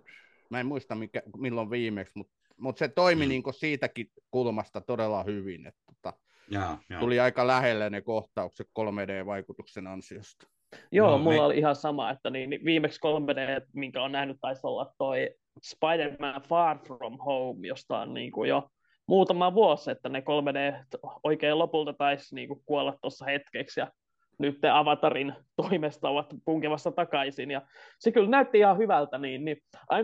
mä 0.50 0.60
en 0.60 0.66
muista 0.66 0.94
mikä, 0.94 1.22
milloin 1.36 1.70
viimeksi, 1.70 2.12
mutta 2.16 2.37
mutta 2.58 2.78
se 2.78 2.88
toimi 2.88 3.24
mm. 3.24 3.28
niin 3.28 3.42
siitäkin 3.50 4.06
kulmasta 4.30 4.80
todella 4.80 5.22
hyvin. 5.22 5.66
Että 5.66 5.80
tota, 5.86 6.18
ja, 6.50 6.78
ja. 6.90 6.98
Tuli 6.98 7.20
aika 7.20 7.46
lähelle 7.46 7.90
ne 7.90 8.00
kohtaukset 8.00 8.66
3D-vaikutuksen 8.78 9.86
ansiosta. 9.86 10.46
Joo, 10.92 11.10
no, 11.10 11.18
mulla 11.18 11.36
me... 11.36 11.42
oli 11.42 11.58
ihan 11.58 11.76
sama, 11.76 12.10
että 12.10 12.30
niin, 12.30 12.50
niin 12.50 12.64
viimeksi 12.64 13.00
3D, 13.06 13.66
minkä 13.72 14.02
on 14.02 14.12
nähnyt, 14.12 14.36
taisi 14.40 14.66
olla 14.66 14.92
toi 14.98 15.30
Spider-Man 15.62 16.42
Far 16.42 16.78
From 16.78 17.18
Home, 17.18 17.68
josta 17.68 17.98
on 17.98 18.14
niin 18.14 18.32
kuin 18.32 18.48
jo 18.48 18.68
muutama 19.06 19.54
vuosi, 19.54 19.90
että 19.90 20.08
ne 20.08 20.20
3D 20.20 20.98
oikein 21.24 21.58
lopulta 21.58 21.92
taisi 21.92 22.34
niin 22.34 22.48
kuin 22.48 22.62
kuolla 22.66 22.98
tuossa 23.02 23.24
hetkeksi, 23.24 23.80
ja 23.80 23.92
nyt 24.38 24.60
te 24.60 24.70
Avatarin 24.70 25.34
toimesta 25.56 26.08
ovat 26.08 26.34
punkemassa 26.44 26.92
takaisin, 26.92 27.50
ja 27.50 27.62
se 27.98 28.12
kyllä 28.12 28.30
näytti 28.30 28.58
ihan 28.58 28.78
hyvältä, 28.78 29.18
niin, 29.18 29.44
niin 29.44 29.56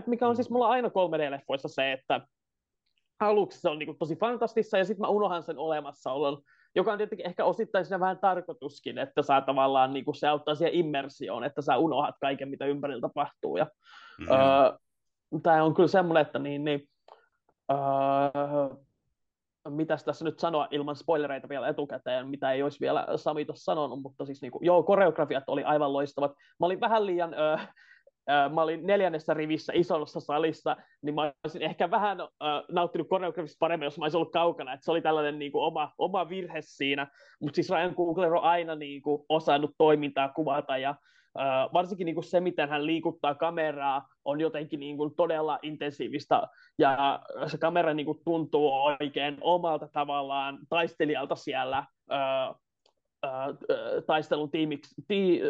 mikä 0.06 0.28
on 0.28 0.36
siis 0.36 0.50
mulla 0.50 0.68
aina 0.68 0.88
3D-leffoissa 0.88 1.68
se, 1.68 1.92
että 1.92 2.20
aluksi 3.20 3.60
se 3.60 3.68
on 3.68 3.78
niin 3.78 3.86
kuin 3.86 3.98
tosi 3.98 4.16
fantastissa, 4.16 4.78
ja 4.78 4.84
sitten 4.84 5.00
mä 5.00 5.08
unohan 5.08 5.42
sen 5.42 5.58
olemassaolon, 5.58 6.42
joka 6.74 6.92
on 6.92 6.98
tietenkin 6.98 7.26
ehkä 7.26 7.44
osittain 7.44 7.84
siinä 7.84 8.00
vähän 8.00 8.18
tarkoituskin, 8.18 8.98
että 8.98 9.22
saa 9.22 9.40
tavallaan, 9.40 9.92
niin 9.92 10.04
kuin 10.04 10.14
se 10.14 10.28
auttaa 10.28 10.54
siihen 10.54 10.74
immersioon, 10.74 11.44
että 11.44 11.62
sä 11.62 11.76
unohat 11.76 12.14
kaiken, 12.20 12.48
mitä 12.48 12.66
ympärillä 12.66 13.00
tapahtuu. 13.00 13.56
Ja, 13.56 13.66
mm-hmm. 14.18 14.34
öö, 14.34 14.78
tämä 15.42 15.64
on 15.64 15.74
kyllä 15.74 15.88
semmoinen, 15.88 16.22
että 16.22 16.38
niin, 16.38 16.64
niin 16.64 16.88
öö, 17.70 18.76
mitäs 19.68 20.04
tässä 20.04 20.24
nyt 20.24 20.38
sanoa 20.38 20.68
ilman 20.70 20.96
spoilereita 20.96 21.48
vielä 21.48 21.68
etukäteen, 21.68 22.28
mitä 22.28 22.52
ei 22.52 22.62
olisi 22.62 22.80
vielä 22.80 23.06
Sami 23.16 23.44
tuossa 23.44 23.64
sanonut, 23.64 24.02
mutta 24.02 24.24
siis 24.24 24.42
niin 24.42 24.52
kuin, 24.52 24.64
joo, 24.66 24.82
koreografiat 24.82 25.44
oli 25.46 25.64
aivan 25.64 25.92
loistavat. 25.92 26.32
Mä 26.60 26.66
olin 26.66 26.80
vähän 26.80 27.06
liian 27.06 27.34
öö, 27.34 27.56
mä 28.54 28.62
olin 28.62 28.86
neljännessä 28.86 29.34
rivissä 29.34 29.72
isossa 29.76 30.20
salissa, 30.20 30.76
niin 31.02 31.14
mä 31.14 31.32
olisin 31.44 31.62
ehkä 31.62 31.90
vähän 31.90 32.20
äh, 32.20 32.28
nauttinut 32.72 33.08
koreografista 33.08 33.56
paremmin, 33.60 33.84
jos 33.84 33.98
mä 33.98 34.04
olisin 34.04 34.16
ollut 34.16 34.32
kaukana. 34.32 34.72
että 34.72 34.84
se 34.84 34.90
oli 34.90 35.02
tällainen 35.02 35.38
niin 35.38 35.52
kuin, 35.52 35.64
oma, 35.64 35.92
oma 35.98 36.28
virhe 36.28 36.62
siinä. 36.62 37.06
Mutta 37.40 37.54
siis 37.54 37.70
Ryan 37.70 37.94
Coogler 37.94 38.34
on 38.34 38.42
aina 38.42 38.74
niin 38.74 39.02
kuin, 39.02 39.22
osannut 39.28 39.70
toimintaa 39.78 40.28
kuvata 40.28 40.78
ja 40.78 40.90
äh, 41.38 41.72
varsinkin 41.72 42.04
niin 42.04 42.14
kuin 42.14 42.24
se, 42.24 42.40
miten 42.40 42.68
hän 42.68 42.86
liikuttaa 42.86 43.34
kameraa, 43.34 44.08
on 44.24 44.40
jotenkin 44.40 44.80
niin 44.80 44.96
kuin, 44.96 45.14
todella 45.16 45.58
intensiivistä 45.62 46.42
ja 46.78 47.22
se 47.46 47.58
kamera 47.58 47.94
niin 47.94 48.06
kuin, 48.06 48.20
tuntuu 48.24 48.72
oikein 48.72 49.38
omalta 49.40 49.88
tavallaan 49.88 50.58
taistelijalta 50.68 51.36
siellä 51.36 51.78
äh, 52.12 52.54
taistelun 54.06 54.50
ti, 55.08 55.40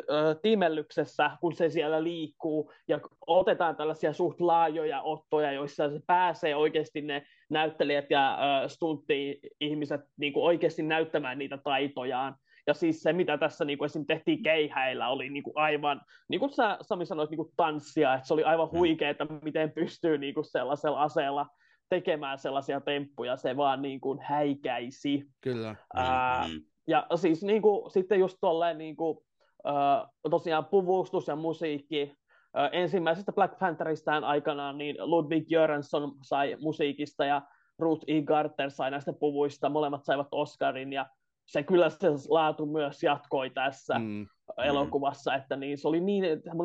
tiimellyksessä, 0.42 1.30
kun 1.40 1.55
se 1.55 1.70
siellä 1.70 2.02
liikkuu, 2.02 2.72
ja 2.88 3.01
otetaan 3.26 3.76
tällaisia 3.76 4.12
suht 4.12 4.40
laajoja 4.40 5.02
ottoja, 5.02 5.52
joissa 5.52 5.90
se 5.90 6.01
pääsee 6.06 6.56
oikeasti 6.56 7.01
ne 7.01 7.26
näyttelijät 7.51 8.10
ja 8.10 8.38
stuntti-ihmiset 8.66 10.01
niin 10.16 10.32
kuin 10.32 10.44
oikeasti 10.44 10.82
näyttämään 10.82 11.38
niitä 11.38 11.59
taitojaan. 11.59 12.34
Ja 12.66 12.74
siis 12.74 13.02
se, 13.02 13.12
mitä 13.12 13.38
tässä 13.38 13.64
niin 13.64 13.78
kuin 13.78 13.86
esim. 13.86 14.06
tehtiin 14.06 14.42
keihäillä, 14.42 15.09
oli 15.09 15.30
niin 15.30 15.42
kuin 15.42 15.56
aivan, 15.56 16.01
niin 16.28 16.40
kuin 16.40 16.52
sä 16.52 16.78
Sami 16.80 17.06
sanoit, 17.06 17.30
niin 17.30 17.36
kuin 17.36 17.52
tanssia, 17.56 18.14
että 18.14 18.26
se 18.26 18.34
oli 18.34 18.44
aivan 18.44 18.68
mm. 18.72 18.78
huikeaa, 18.78 19.14
miten 19.42 19.72
pystyy 19.72 20.18
niin 20.18 20.34
kuin 20.34 20.44
sellaisella 20.44 21.02
aseella 21.02 21.46
tekemään 21.88 22.38
sellaisia 22.38 22.80
temppuja, 22.80 23.36
se 23.36 23.56
vaan 23.56 23.82
niin 23.82 24.01
kuin 24.01 24.18
häikäisi. 24.22 25.26
Kyllä. 25.40 25.76
Ää, 25.94 26.44
mm-hmm. 26.46 26.60
Ja 26.86 27.06
siis 27.16 27.43
niin 27.43 27.62
kuin, 27.62 27.90
sitten 27.90 28.20
just 28.20 28.39
tolleen 28.40 28.78
niin 28.78 28.97
kuin, 28.97 29.19
äh, 29.66 30.11
tosiaan 30.31 30.65
puvustus 30.65 31.28
ja 31.28 31.36
musiikki, 31.36 32.16
äh, 32.59 32.69
ensimmäisestä 32.73 33.32
Black 33.32 33.59
Pantheristaan 33.59 34.24
aikanaan 34.24 34.78
niin 34.78 34.97
Ludwig 34.98 35.48
Göransson 35.48 36.12
sai 36.23 36.56
musiikista 36.61 37.24
ja 37.24 37.43
Ruth 37.78 38.05
E. 38.06 38.23
Garter 38.23 38.70
sai 38.70 38.90
näistä 38.90 39.12
puvuista, 39.12 39.69
molemmat 39.69 40.05
saivat 40.05 40.28
Oscarin 40.31 40.93
ja 40.93 41.06
se 41.47 41.62
kyllä 41.62 41.90
se 41.90 42.09
laatu 42.28 42.66
myös 42.66 43.02
jatkoi 43.02 43.51
tässä 43.51 43.98
mm. 43.98 44.27
elokuvassa, 44.65 45.31
mm. 45.31 45.36
että 45.36 45.56
niin, 45.56 45.78
se 45.78 45.89
oli 45.89 46.01
niin 46.01 46.24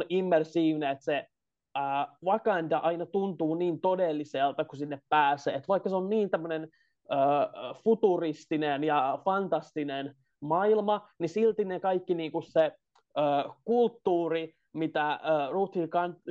immersiivinen, 0.09 0.89
että 0.89 1.03
se 1.03 1.25
uh, 1.77 2.17
Wakanda 2.25 2.77
aina 2.77 3.05
tuntuu 3.05 3.55
niin 3.55 3.81
todelliselta, 3.81 4.65
kun 4.65 4.79
sinne 4.79 5.01
pääsee, 5.09 5.53
että 5.53 5.67
vaikka 5.67 5.89
se 5.89 5.95
on 5.95 6.09
niin 6.09 6.29
tämmöinen 6.29 6.67
futuristinen 7.83 8.83
ja 8.83 9.19
fantastinen 9.25 10.15
maailma, 10.41 11.09
niin 11.19 11.29
silti 11.29 11.65
ne 11.65 11.79
kaikki 11.79 12.15
niin 12.15 12.31
kuin 12.31 12.43
se 12.43 12.71
kulttuuri, 13.65 14.53
mitä 14.73 15.19
Ruth 15.51 15.77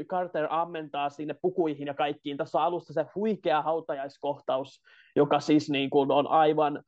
Carter 0.07 0.47
ammentaa 0.51 1.11
sinne 1.11 1.35
pukuihin 1.43 1.87
ja 1.87 1.95
kaikkiin. 1.95 2.37
Tässä 2.37 2.59
on 2.59 2.65
alusta 2.65 2.93
se 2.93 3.07
huikea 3.15 3.63
hautajaiskohtaus, 3.63 4.83
joka 5.17 5.41
siis 5.41 5.71
niin 5.71 5.91
kuin 5.91 6.11
on 6.11 6.27
aivan, 6.27 6.83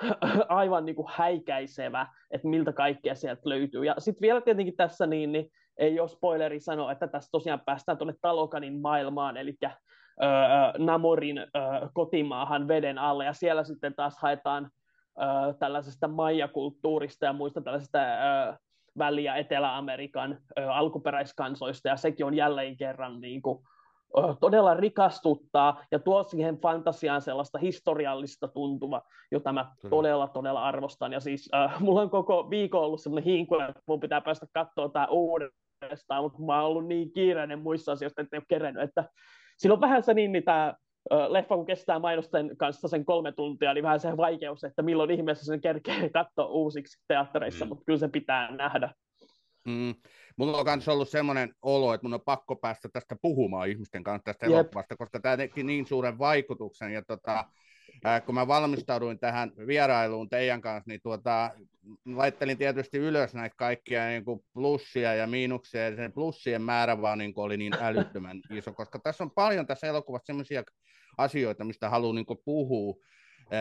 aivan 0.48 0.84
niin 0.84 0.96
kuin 0.96 1.08
häikäisevä, 1.10 2.06
että 2.30 2.48
miltä 2.48 2.72
kaikkea 2.72 3.14
sieltä 3.14 3.42
löytyy. 3.44 3.84
Ja 3.84 3.94
sitten 3.98 4.22
vielä 4.22 4.40
tietenkin 4.40 4.76
tässä 4.76 5.06
niin, 5.06 5.32
niin 5.32 5.50
ei 5.76 6.00
ole 6.00 6.08
spoileri 6.08 6.60
sanoa, 6.60 6.92
että 6.92 7.08
tässä 7.08 7.28
tosiaan 7.32 7.60
päästään 7.66 7.98
tuonne 7.98 8.14
Talokanin 8.20 8.80
maailmaan, 8.80 9.36
eli 9.36 9.54
öö, 10.22 10.28
Namorin 10.78 11.38
öö, 11.38 11.44
kotimaahan 11.94 12.68
veden 12.68 12.98
alle, 12.98 13.24
ja 13.24 13.32
siellä 13.32 13.64
sitten 13.64 13.94
taas 13.94 14.18
haetaan 14.18 14.70
öö, 15.22 15.52
tällaisesta 15.58 16.08
maija-kulttuurista 16.08 17.24
ja 17.24 17.32
muista 17.32 17.60
tällaisista 17.60 17.98
öö, 17.98 18.54
Väli- 18.98 19.24
ja 19.24 19.36
Etelä-Amerikan 19.36 20.38
öö, 20.58 20.70
alkuperäiskansoista, 20.70 21.88
ja 21.88 21.96
sekin 21.96 22.26
on 22.26 22.34
jälleen 22.34 22.76
kerran 22.76 23.20
niin 23.20 23.42
kuin, 23.42 23.58
todella 24.40 24.74
rikastuttaa 24.74 25.84
ja 25.90 25.98
tuo 25.98 26.24
siihen 26.24 26.60
fantasiaan 26.60 27.22
sellaista 27.22 27.58
historiallista 27.58 28.48
tuntuva, 28.48 29.02
jota 29.30 29.52
mä 29.52 29.64
Kyllä. 29.80 29.90
todella, 29.90 30.28
todella 30.28 30.64
arvostan. 30.64 31.12
Ja 31.12 31.20
siis 31.20 31.48
äh, 31.54 31.80
mulla 31.80 32.02
on 32.02 32.10
koko 32.10 32.50
viikon 32.50 32.82
ollut 32.82 33.00
sellainen 33.00 33.32
hinku, 33.32 33.58
että 33.58 33.82
mun 33.86 34.00
pitää 34.00 34.20
päästä 34.20 34.46
katsoa 34.52 34.88
tämä 34.88 35.06
uudestaan, 35.06 36.22
mutta 36.22 36.42
mä 36.42 36.60
oon 36.60 36.70
ollut 36.70 36.86
niin 36.86 37.12
kiireinen 37.12 37.58
muissa 37.58 37.92
asioissa, 37.92 38.22
että 38.22 38.36
en 38.36 38.40
ole 38.40 38.46
kerennyt, 38.48 38.82
että 38.82 39.04
silloin 39.58 39.80
vähän 39.80 40.02
se 40.02 40.14
niin, 40.14 40.30
mitä 40.30 40.74
leffa 41.28 41.56
kun 41.56 41.66
kestää 41.66 41.98
mainosten 41.98 42.56
kanssa 42.56 42.88
sen 42.88 43.04
kolme 43.04 43.32
tuntia, 43.32 43.74
niin 43.74 43.84
vähän 43.84 44.00
se 44.00 44.16
vaikeus, 44.16 44.64
että 44.64 44.82
milloin 44.82 45.10
ihmeessä 45.10 45.44
sen 45.44 45.60
kerkee 45.60 46.08
katsoa 46.10 46.46
uusiksi 46.46 47.02
teattereissa, 47.08 47.64
mm. 47.64 47.68
mutta 47.68 47.84
kyllä 47.84 47.98
se 47.98 48.08
pitää 48.08 48.56
nähdä. 48.56 48.94
Mm. 49.66 49.94
Mulla 50.36 50.58
on 50.58 50.66
myös 50.66 50.88
ollut 50.88 51.08
semmoinen 51.08 51.54
olo, 51.62 51.94
että 51.94 52.04
mun 52.04 52.14
on 52.14 52.20
pakko 52.20 52.56
päästä 52.56 52.88
tästä 52.92 53.16
puhumaan 53.22 53.68
ihmisten 53.68 54.02
kanssa 54.02 54.24
tästä 54.24 54.46
Jep. 54.46 54.54
elokuvasta, 54.54 54.96
koska 54.96 55.20
tämä 55.20 55.36
teki 55.36 55.62
niin 55.62 55.86
suuren 55.86 56.18
vaikutuksen. 56.18 56.92
Ja 56.92 57.02
tota, 57.06 57.44
kun 58.26 58.34
mä 58.34 58.46
valmistauduin 58.46 59.18
tähän 59.18 59.52
vierailuun 59.66 60.28
teidän 60.28 60.60
kanssa, 60.60 60.90
niin 60.90 61.00
tuota, 61.02 61.50
laittelin 62.06 62.58
tietysti 62.58 62.98
ylös 62.98 63.34
näitä 63.34 63.56
kaikkia 63.56 64.06
niin 64.08 64.24
kuin 64.24 64.40
plussia 64.52 65.14
ja 65.14 65.26
miinuksia, 65.26 65.88
ja 65.88 65.96
sen 65.96 66.12
plussien 66.12 66.62
määrä 66.62 67.02
vaan 67.02 67.18
niin 67.18 67.34
kuin 67.34 67.44
oli 67.44 67.56
niin 67.56 67.74
älyttömän 67.82 68.40
iso, 68.50 68.72
koska 68.72 68.98
tässä 68.98 69.24
on 69.24 69.30
paljon 69.30 69.66
tässä 69.66 69.86
elokuvassa 69.86 70.26
sellaisia 70.26 70.62
asioita, 71.18 71.64
mistä 71.64 71.90
haluan 71.90 72.14
niin 72.14 72.26
puhua 72.44 72.96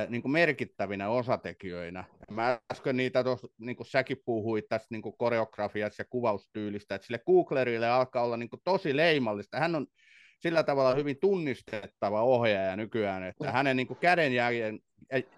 niin 0.10 0.22
kuin 0.22 0.32
merkittävinä 0.32 1.10
osatekijöinä. 1.10 2.04
Mä 2.32 2.60
äsken 2.72 2.98
niitä, 2.98 3.24
tos, 3.24 3.48
niin 3.58 3.76
kuin 3.76 3.88
säkin 3.88 4.18
puhuit 4.26 4.66
tästä 4.70 4.88
niin 4.90 5.02
kuin 5.02 5.18
koreografiasta 5.18 6.02
ja 6.02 6.06
kuvaustyylistä, 6.10 6.96
että 6.96 7.08
sille 7.08 7.20
Googlerille 7.26 7.90
alkaa 7.90 8.24
olla 8.24 8.38
niin 8.38 8.50
kuin 8.50 8.62
tosi 8.64 8.96
leimallista. 8.96 9.60
Hän 9.60 9.76
on 9.76 9.88
sillä 10.40 10.64
tavalla 10.64 10.96
hyvin 10.96 11.18
tunnistettava 11.20 12.22
ohjaaja 12.22 12.76
nykyään, 12.76 13.24
että 13.24 13.52
hänen 13.52 13.78
niin 13.78 13.88
kuin 13.88 14.00
käden 14.00 14.34
jälkeen, 14.34 14.80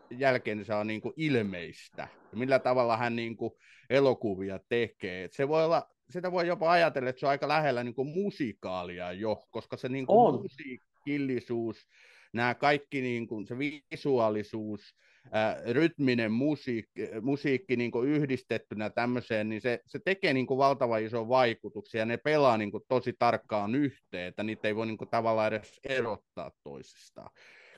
jälkeensä 0.10 0.78
on 0.78 0.88
niin 0.88 1.02
kuin 1.02 1.14
ilmeistä, 1.18 2.08
millä 2.36 2.60
tavalla 2.60 2.98
hän 2.98 3.16
niin 3.16 3.38
kuin 3.38 3.54
elokuvia 3.90 4.60
tekee. 4.70 5.24
Et 5.24 5.34
se 5.34 5.48
voi 5.48 5.66
olla, 5.66 5.90
sitä 6.10 6.32
voi 6.32 6.48
jopa 6.48 6.72
ajatella, 6.72 7.10
että 7.10 7.20
se 7.20 7.26
on 7.26 7.30
aika 7.30 7.48
lähellä 7.48 7.84
niin 7.84 7.96
kuin 7.96 8.08
musikaalia 8.08 9.12
jo, 9.12 9.44
koska 9.50 9.78
se 9.78 9.90
niin 9.90 10.06
kuin 10.06 10.20
on. 10.20 10.42
musiikillisuus, 10.42 11.88
nämä 12.34 12.56
kaikki 12.56 13.02
niin 13.02 13.28
kuin, 13.28 13.48
se 13.48 13.56
visuaalisuus, 13.58 14.96
ää, 15.32 15.58
rytminen 15.66 16.32
musiikki, 16.32 17.10
musiikki 17.22 17.76
niin 17.76 17.92
kuin 17.92 18.10
yhdistettynä 18.10 18.90
tämmöiseen, 18.90 19.50
niin 19.50 19.62
se, 19.62 19.82
se 19.86 20.00
tekee 20.06 20.34
niin 20.34 20.48
kuin 20.48 20.58
valtavan 20.58 21.04
iso 21.04 21.30
vaikutuksia 21.30 22.00
ja 22.00 22.06
ne 22.06 22.18
pelaa 22.18 22.58
niin 22.58 22.72
kuin 22.72 22.84
tosi 22.88 23.14
tarkkaan 23.20 23.76
yhteen, 23.76 24.28
että 24.28 24.44
niitä 24.44 24.68
ei 24.68 24.76
voi 24.76 24.86
niin 24.86 24.98
kuin 24.98 25.10
tavallaan 25.10 25.54
edes 25.54 25.80
erottaa 25.84 26.52
toisistaan. 26.64 27.30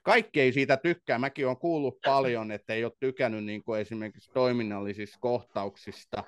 Kaikki 0.04 0.42
ei 0.42 0.54
siitä 0.54 0.78
tykkää. 0.78 1.20
Mäkin 1.20 1.46
olen 1.46 1.58
kuullut 1.58 2.00
paljon, 2.06 2.52
että 2.52 2.74
ei 2.74 2.86
ole 2.86 2.94
tykännyt 3.00 3.44
niin 3.44 3.64
kuin 3.64 3.82
esimerkiksi 3.82 4.32
toiminnallisista 4.34 5.18
kohtauksista, 5.22 6.24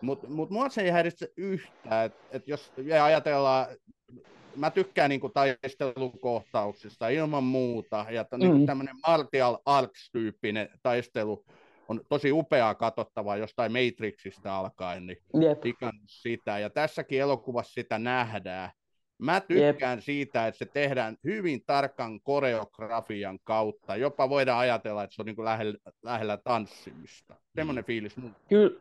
mutta 0.00 0.28
mut 0.28 0.50
mua 0.50 0.68
se 0.68 0.82
ei 0.82 0.90
häiritse 0.90 1.28
yhtään, 1.36 2.06
että 2.06 2.18
et 2.30 2.48
jos 2.48 2.72
ajatellaan 3.02 3.66
mä 4.56 4.70
tykkään 4.70 5.10
niin 5.10 5.20
taistelukohtauksista 5.34 7.08
ilman 7.08 7.44
muuta, 7.44 8.06
ja 8.10 8.24
niin 8.36 8.56
mm. 8.56 8.66
tämmöinen 8.66 8.96
martial 9.06 9.58
arts-tyyppinen 9.64 10.68
taistelu 10.82 11.44
on 11.88 12.00
tosi 12.08 12.32
upeaa 12.32 12.74
katsottavaa 12.74 13.36
jostain 13.36 13.72
Matrixista 13.72 14.58
alkaen, 14.58 15.06
niin 15.06 15.18
yep. 15.42 15.58
sitä, 16.06 16.58
ja 16.58 16.70
tässäkin 16.70 17.20
elokuvassa 17.20 17.72
sitä 17.72 17.98
nähdään. 17.98 18.70
Mä 19.18 19.40
tykkään 19.40 19.98
yep. 19.98 20.04
siitä, 20.04 20.46
että 20.46 20.58
se 20.58 20.66
tehdään 20.66 21.16
hyvin 21.24 21.62
tarkan 21.66 22.20
koreografian 22.20 23.38
kautta. 23.44 23.96
Jopa 23.96 24.28
voidaan 24.28 24.58
ajatella, 24.58 25.04
että 25.04 25.14
se 25.16 25.22
on 25.22 25.26
niin 25.26 25.36
kuin 25.36 25.44
lähellä, 25.44 25.78
lähellä 26.02 26.36
tanssimista. 26.36 27.34
Semmoinen 27.54 27.84
mm. 27.84 27.86
fiilis. 27.86 28.16
Kyllä, 28.48 28.80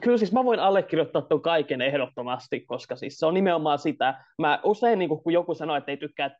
Kyllä 0.00 0.18
siis 0.18 0.32
mä 0.32 0.44
voin 0.44 0.60
allekirjoittaa 0.60 1.22
tuon 1.22 1.42
kaiken 1.42 1.80
ehdottomasti, 1.80 2.60
koska 2.60 2.96
siis 2.96 3.18
se 3.18 3.26
on 3.26 3.34
nimenomaan 3.34 3.78
sitä. 3.78 4.24
Mä 4.38 4.60
usein, 4.64 4.98
niin 4.98 5.08
kun 5.08 5.32
joku 5.32 5.54
sanoo, 5.54 5.76
että 5.76 5.90
ei 5.90 5.96
tykkää 5.96 6.30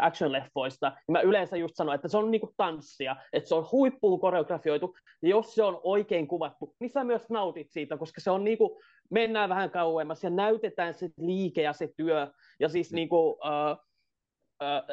action-leffoista, 0.00 0.90
niin 0.90 1.12
mä 1.12 1.20
yleensä 1.20 1.56
just 1.56 1.76
sanon, 1.76 1.94
että 1.94 2.08
se 2.08 2.18
on 2.18 2.30
niin 2.30 2.40
kuin 2.40 2.54
tanssia, 2.56 3.16
että 3.32 3.48
se 3.48 3.54
on 3.54 3.68
huippuun 3.72 4.20
koreografioitu, 4.20 4.96
ja 5.22 5.28
jos 5.28 5.54
se 5.54 5.62
on 5.62 5.80
oikein 5.82 6.28
kuvattu, 6.28 6.74
niin 6.80 6.90
sä 6.90 7.04
myös 7.04 7.30
nautit 7.30 7.70
siitä, 7.70 7.96
koska 7.96 8.20
se 8.20 8.30
on 8.30 8.44
niin 8.44 8.58
kuin, 8.58 8.70
mennään 9.10 9.48
vähän 9.48 9.70
kauemmas 9.70 10.24
ja 10.24 10.30
näytetään 10.30 10.94
se 10.94 11.08
liike 11.18 11.62
ja 11.62 11.72
se 11.72 11.88
työ, 11.96 12.28
ja 12.60 12.68
siis 12.68 12.92
niin 12.92 13.08
kuin, 13.08 13.32
uh, 13.32 13.86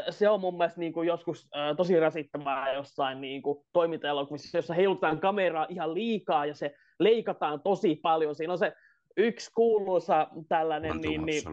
se 0.10 0.30
on 0.30 0.42
mun 0.42 0.58
mielestä 0.58 0.80
niin 0.80 0.94
kuin 0.94 1.08
joskus 1.08 1.48
äh, 1.58 1.76
tosi 1.78 2.00
rasittavaa 2.00 2.74
jossain 2.74 3.22
niin 3.22 3.42
kuin 3.42 3.66
toimintaelokuvissa, 3.74 4.58
jossa 4.58 4.74
heilutaan 4.74 5.20
kameraa 5.20 5.66
ihan 5.70 5.94
liikaa 5.94 6.46
ja 6.46 6.56
se 6.56 6.76
leikataan 7.00 7.62
tosi 7.62 7.96
paljon. 7.96 8.36
Siinä 8.36 8.54
on 8.54 8.60
se 8.60 8.74
yksi 9.18 9.52
kuuluisa 9.56 10.28
tällainen 10.50 10.98
niin, 11.02 11.26
niin, 11.26 11.44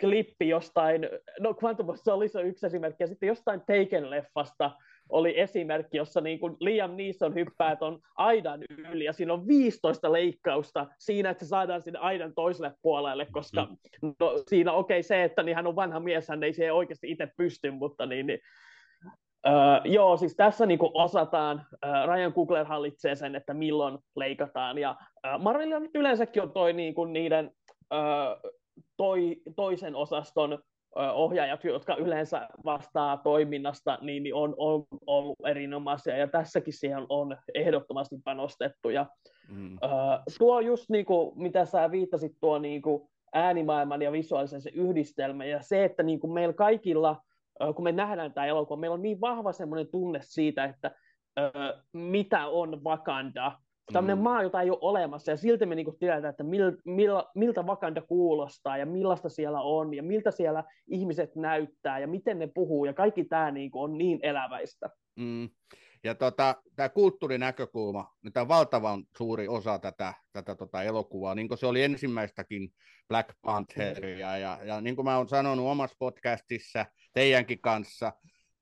klippi 0.00 0.48
jostain, 0.48 1.08
no 1.40 1.54
Quantum 1.64 1.88
of 1.88 1.96
Solace 1.96 2.38
on 2.38 2.46
yksi 2.46 2.66
esimerkki, 2.66 3.02
ja 3.02 3.06
sitten 3.06 3.26
jostain 3.26 3.60
Taken-leffasta 3.60 4.70
oli 5.08 5.40
esimerkki, 5.40 5.96
jossa 5.96 6.20
niin 6.20 6.38
kuin 6.38 6.56
Liam 6.60 6.90
Neeson 6.96 7.34
hyppää 7.34 7.76
ton 7.76 8.00
aidan 8.16 8.60
yli, 8.90 9.04
ja 9.04 9.12
siinä 9.12 9.32
on 9.32 9.46
15 9.46 10.12
leikkausta 10.12 10.86
siinä, 10.98 11.30
että 11.30 11.44
se 11.44 11.48
saadaan 11.48 11.82
sinne 11.82 11.98
aidan 11.98 12.34
toiselle 12.34 12.72
puolelle, 12.82 13.26
koska 13.32 13.68
mm. 14.02 14.14
no, 14.20 14.42
siinä 14.48 14.72
okei 14.72 14.98
okay, 14.98 15.02
se, 15.02 15.24
että 15.24 15.42
niin 15.42 15.56
hän 15.56 15.66
on 15.66 15.76
vanha 15.76 16.00
mies, 16.00 16.28
hän 16.28 16.42
ei 16.42 16.54
siihen 16.54 16.74
oikeasti 16.74 17.10
itse 17.10 17.28
pysty, 17.36 17.70
mutta 17.70 18.06
niin, 18.06 18.26
niin 18.26 18.40
Uh, 19.48 19.92
joo, 19.92 20.16
siis 20.16 20.36
tässä 20.36 20.66
niin 20.66 20.78
osataan, 20.94 21.66
uh, 21.72 22.14
Ryan 22.14 22.32
Coogler 22.32 22.64
hallitsee 22.64 23.14
sen, 23.14 23.36
että 23.36 23.54
milloin 23.54 23.98
leikataan, 24.16 24.78
ja 24.78 24.90
uh, 25.00 25.42
Marvelilla 25.42 25.88
yleensäkin 25.94 26.42
on 26.42 26.52
toi 26.52 26.72
niin 26.72 26.94
kuin 26.94 27.12
niiden 27.12 27.50
uh, 27.94 28.50
toi, 28.96 29.36
toisen 29.56 29.96
osaston 29.96 30.52
uh, 30.52 30.58
ohjaajat, 30.96 31.64
jotka 31.64 31.96
yleensä 31.96 32.48
vastaa 32.64 33.16
toiminnasta, 33.16 33.98
niin, 34.00 34.22
niin 34.22 34.34
on, 34.34 34.54
on 34.58 34.84
ollut 35.06 35.36
erinomaisia, 35.46 36.16
ja 36.16 36.28
tässäkin 36.28 36.74
siihen 36.74 37.06
on 37.08 37.36
ehdottomasti 37.54 38.16
panostettu, 38.24 38.90
ja 38.90 39.06
mm. 39.48 39.72
uh, 39.72 40.34
tuo 40.38 40.60
just 40.60 40.84
niin 40.90 41.04
kuin, 41.04 41.42
mitä 41.42 41.64
sä 41.64 41.90
viittasit, 41.90 42.32
tuo 42.40 42.58
niin 42.58 42.82
kuin 42.82 43.08
äänimaailman 43.34 44.02
ja 44.02 44.12
visuaalisen 44.12 44.62
se 44.62 44.70
yhdistelmä, 44.74 45.44
ja 45.44 45.62
se, 45.62 45.84
että 45.84 46.02
niin 46.02 46.20
kuin 46.20 46.32
meillä 46.32 46.54
kaikilla 46.54 47.16
kun 47.76 47.84
me 47.84 47.92
nähdään 47.92 48.32
tämä 48.32 48.46
elokuva, 48.46 48.80
meillä 48.80 48.94
on 48.94 49.02
niin 49.02 49.20
vahva 49.20 49.52
semmoinen 49.52 49.88
tunne 49.90 50.18
siitä, 50.22 50.64
että 50.64 50.90
mitä 51.92 52.46
on 52.46 52.84
Wakanda, 52.84 53.52
tämmöinen 53.92 54.18
mm. 54.18 54.22
maa, 54.22 54.42
jota 54.42 54.60
ei 54.60 54.70
ole 54.70 54.78
olemassa, 54.80 55.30
ja 55.30 55.36
silti 55.36 55.66
me 55.66 55.74
niinku 55.74 55.96
tiedetään, 55.98 56.30
että 56.30 56.44
mil, 56.44 56.72
mil, 56.84 57.22
miltä 57.34 57.62
Wakanda 57.62 58.02
kuulostaa, 58.02 58.78
ja 58.78 58.86
millaista 58.86 59.28
siellä 59.28 59.60
on, 59.60 59.94
ja 59.94 60.02
miltä 60.02 60.30
siellä 60.30 60.64
ihmiset 60.88 61.36
näyttää, 61.36 61.98
ja 61.98 62.06
miten 62.06 62.38
ne 62.38 62.48
puhuu, 62.54 62.84
ja 62.84 62.92
kaikki 62.92 63.24
tämä 63.24 63.50
niinku 63.50 63.82
on 63.82 63.98
niin 63.98 64.18
eläväistä. 64.22 64.90
Mm. 65.16 65.48
Ja 66.04 66.14
tota, 66.14 66.54
tämä 66.76 66.88
kulttuurinäkökulma, 66.88 68.12
niin 68.22 68.32
tämä 68.32 68.42
on 68.42 68.48
valtavan 68.48 69.04
suuri 69.18 69.48
osa 69.48 69.78
tätä, 69.78 70.14
tätä 70.32 70.54
tota 70.54 70.82
elokuvaa, 70.82 71.34
niin 71.34 71.48
kuin 71.48 71.58
se 71.58 71.66
oli 71.66 71.82
ensimmäistäkin 71.82 72.70
Black 73.08 73.28
Pantheria, 73.42 74.38
ja, 74.38 74.58
ja 74.64 74.80
niin 74.80 74.96
kuin 74.96 75.04
mä 75.04 75.16
olen 75.16 75.28
sanonut 75.28 75.66
omassa 75.66 75.96
podcastissa 75.98 76.86
teidänkin 77.12 77.60
kanssa, 77.60 78.12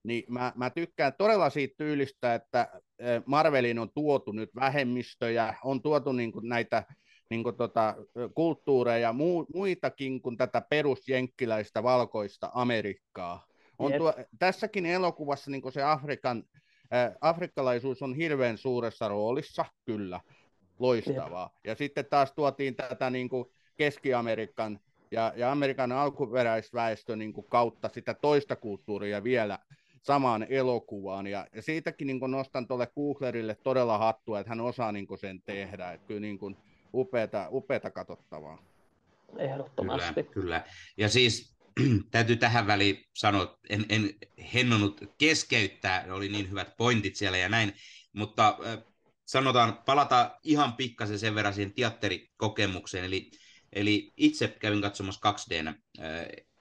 niin 0.05 0.25
mä, 0.29 0.53
mä 0.57 0.71
tykkään 0.71 1.13
todella 1.19 1.51
siitä 1.51 1.75
tyylistä, 1.79 2.35
että 2.35 2.81
Marvelin 3.27 3.79
on 3.79 3.91
tuotu 3.95 4.33
nyt 4.33 4.51
vähemmistöjä, 4.55 5.55
on 5.65 5.83
tuotu 5.83 6.13
niin 6.13 6.33
kuin 6.33 6.49
näitä 6.49 6.85
niin 7.31 7.43
kuin 7.43 7.57
tota, 7.57 7.95
kulttuureja, 8.35 9.13
mu, 9.13 9.47
muitakin 9.55 10.23
kuin 10.23 10.37
tätä 10.37 10.63
perusjenkkiläistä 10.71 11.83
valkoista 11.83 12.51
Amerikkaa. 12.55 13.47
On 13.79 13.93
tuo, 13.93 14.15
tässäkin 14.39 14.87
elokuvassa 14.87 15.51
niin 15.51 15.63
kuin 15.63 15.73
se 15.73 15.83
Afrikan 15.83 16.45
afrikkalaisuus 17.21 18.03
on 18.03 18.15
hirveän 18.15 18.59
suuressa 18.59 19.09
roolissa, 19.09 19.65
kyllä, 19.85 20.21
loistavaa. 20.79 21.51
Jep. 21.55 21.67
Ja 21.67 21.75
sitten 21.75 22.07
taas 22.07 22.33
tuotiin 22.33 22.75
tätä 22.75 23.11
niin 23.11 23.29
kuin 23.29 23.45
Keski-Amerikan 23.77 24.81
ja, 25.11 25.33
ja 25.37 25.53
Amerikan 25.53 25.93
alkuperäisväestö 25.93 27.17
niin 27.17 27.33
kuin 27.33 27.47
kautta 27.49 27.89
sitä 27.89 28.15
toista 28.15 28.57
kulttuuria 28.57 29.25
vielä 29.25 29.59
samaan 30.03 30.47
elokuvaan. 30.49 31.27
Ja, 31.27 31.47
ja 31.55 31.63
siitäkin 31.63 32.07
niin 32.07 32.21
kuin 32.21 32.31
nostan 32.31 32.69
tuolle 32.69 32.87
Kuglerille 32.87 33.57
todella 33.63 33.99
hattua, 33.99 34.41
että 34.41 34.51
hän 34.51 34.61
osaa 34.61 34.93
niin 34.93 35.07
kuin 35.07 35.19
sen 35.19 35.43
tehdä. 35.43 35.93
Että 35.93 36.07
kyllä 36.07 36.21
niin 36.21 36.39
kuin 36.39 36.57
upeata, 36.95 37.49
upeata 37.51 37.91
katsottavaa. 37.91 38.63
Ehdottomasti. 39.39 40.23
Kyllä, 40.23 40.33
kyllä. 40.33 40.65
Ja 40.97 41.09
siis 41.09 41.52
täytyy 42.11 42.37
tähän 42.37 42.67
väliin 42.67 43.05
sanoa, 43.15 43.59
en, 43.69 43.87
en 43.89 44.15
hennonut 44.55 45.01
keskeyttää, 45.19 46.07
oli 46.11 46.29
niin 46.29 46.51
hyvät 46.51 46.77
pointit 46.77 47.17
siellä 47.17 47.39
ja 47.39 47.49
näin, 47.49 47.73
mutta 48.13 48.59
sanotaan, 49.25 49.79
palata 49.87 50.39
ihan 50.43 50.73
pikkasen 50.73 51.19
sen 51.19 51.35
verran 51.35 51.55
siihen 51.55 51.75
teatterikokemukseen, 51.75 53.05
eli, 53.05 53.31
eli 53.73 54.13
itse 54.17 54.49
kävin 54.49 54.83
katsomassa 54.83 55.33
2D, 55.33 55.69
äh, 55.69 55.75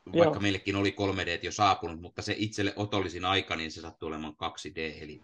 vaikka 0.06 0.36
Joo. 0.36 0.40
meillekin 0.40 0.76
oli 0.76 0.96
3D 1.00 1.40
jo 1.44 1.52
saapunut, 1.52 2.02
mutta 2.02 2.22
se 2.22 2.36
itselle 2.38 2.74
otollisin 2.76 3.26
aika, 3.26 3.56
niin 3.56 3.72
se 3.72 3.82
sattui 3.82 4.08
olemaan 4.08 4.34
2D, 4.34 5.04
eli 5.04 5.22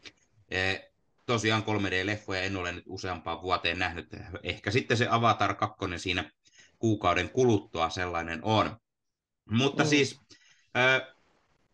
tosiaan 1.26 1.64
3D-leffoja 1.64 2.42
en 2.42 2.58
ole 2.58 2.72
nyt 2.72 2.84
useampaan 2.88 3.42
vuoteen 3.42 3.80
nähnyt, 3.80 4.08
ehkä 4.44 4.72
sitten 4.72 4.98
se 4.98 5.08
Avatar 5.10 5.56
2 5.56 5.78
siinä 5.98 6.32
kuukauden 6.80 7.30
kuluttua 7.30 7.90
sellainen 7.90 8.40
on. 8.44 8.78
Mutta 9.50 9.84
mm. 9.84 9.90
siis, 9.90 10.20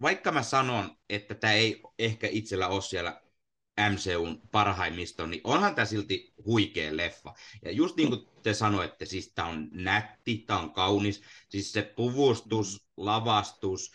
vaikka 0.02 0.32
mä 0.32 0.44
sanon, 0.44 0.98
että 1.10 1.36
tämä 1.36 1.54
ei 1.54 1.82
ehkä 2.00 2.28
itsellä 2.32 2.68
ole 2.68 2.82
siellä 2.82 3.22
MCUn 3.90 4.42
parhaimmisto, 4.52 5.26
niin 5.26 5.42
onhan 5.44 5.76
tämä 5.76 5.86
silti 5.86 6.34
huikea 6.46 6.98
leffa. 6.98 7.34
Ja 7.66 7.72
just 7.72 7.98
niin 7.98 8.10
kuin 8.10 8.28
te 8.44 8.54
sanoitte, 8.54 9.06
siis 9.06 9.32
tämä 9.36 9.48
on 9.48 9.68
nätti, 9.72 10.38
tämä 10.38 10.60
on 10.60 10.74
kaunis, 10.74 11.24
siis 11.50 11.72
se 11.72 11.82
puvustus, 11.82 12.88
lavastus, 12.98 13.92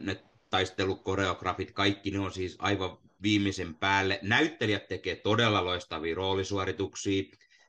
ne 0.00 0.22
taistelukoreografit, 0.50 1.72
kaikki 1.72 2.10
ne 2.10 2.18
on 2.18 2.32
siis 2.32 2.56
aivan 2.58 2.98
viimeisen 3.22 3.74
päälle. 3.74 4.18
Näyttelijät 4.22 4.88
tekee 4.88 5.16
todella 5.16 5.64
loistavia 5.64 6.14
roolisuorituksia, 6.14 7.22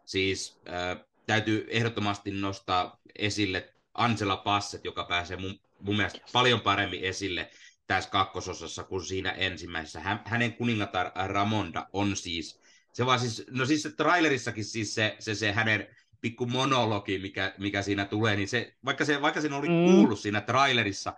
siis 0.06 0.60
äh, 0.68 1.06
täytyy 1.28 1.68
ehdottomasti 1.70 2.32
nostaa 2.32 3.02
esille 3.20 3.74
Angela 3.96 4.38
Bassett, 4.38 4.86
joka 4.86 5.04
pääsee 5.04 5.38
mun, 5.38 5.60
mun 5.80 5.96
mielestä 5.96 6.20
paljon 6.34 6.62
paremmin 6.62 7.04
esille 7.04 7.52
tässä 7.88 8.10
kakkososassa 8.10 8.84
kuin 8.84 9.06
siinä 9.06 9.32
ensimmäisessä. 9.32 10.00
Hän, 10.00 10.22
hänen 10.26 10.54
kuningatar 10.54 11.12
Ramonda 11.28 11.88
on 11.94 12.16
siis, 12.16 12.62
se 12.94 13.06
vaan 13.06 13.20
siis, 13.20 13.44
no 13.50 13.66
siis 13.66 13.88
trailerissakin 13.98 14.66
siis 14.66 14.96
se, 14.96 15.16
se, 15.20 15.36
se 15.36 15.52
hänen 15.52 15.88
pikku 16.22 16.46
monologi, 16.46 17.20
mikä, 17.20 17.54
mikä 17.58 17.82
siinä 17.82 18.06
tulee, 18.06 18.36
niin 18.36 18.48
se, 18.48 18.76
vaikka, 18.86 19.06
se, 19.06 19.22
vaikka 19.22 19.42
siinä 19.42 19.58
oli 19.58 19.68
mm. 19.68 19.86
kuullut 19.86 20.20
siinä 20.20 20.42
trailerissa, 20.42 21.14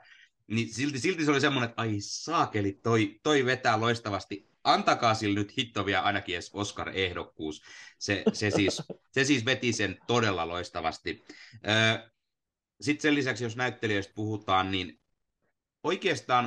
niin 0.48 0.74
silti, 0.74 1.00
silti 1.00 1.26
se 1.26 1.32
oli 1.32 1.42
semmoinen, 1.42 1.70
että 1.70 1.82
ai 1.82 1.96
saakeli, 2.00 2.80
toi, 2.84 3.20
toi 3.24 3.46
vetää 3.46 3.80
loistavasti. 3.80 4.48
Antakaa 4.64 5.14
sille 5.14 5.40
nyt 5.40 5.58
hittovia 5.58 6.02
ainakin 6.02 6.36
edes 6.36 6.52
Oscar-ehdokkuus. 6.54 7.62
Se, 8.00 8.24
se, 8.34 8.52
siis, 8.52 8.84
se 9.12 9.24
siis 9.24 9.46
veti 9.46 9.74
sen 9.74 9.98
todella 10.08 10.48
loistavasti. 10.48 11.26
Öö, 11.68 12.10
sitten 12.82 13.02
sen 13.02 13.16
lisäksi, 13.16 13.44
jos 13.44 13.56
näyttelijöistä 13.56 14.14
puhutaan, 14.16 14.72
niin 14.72 15.00
oikeastaan 15.84 16.46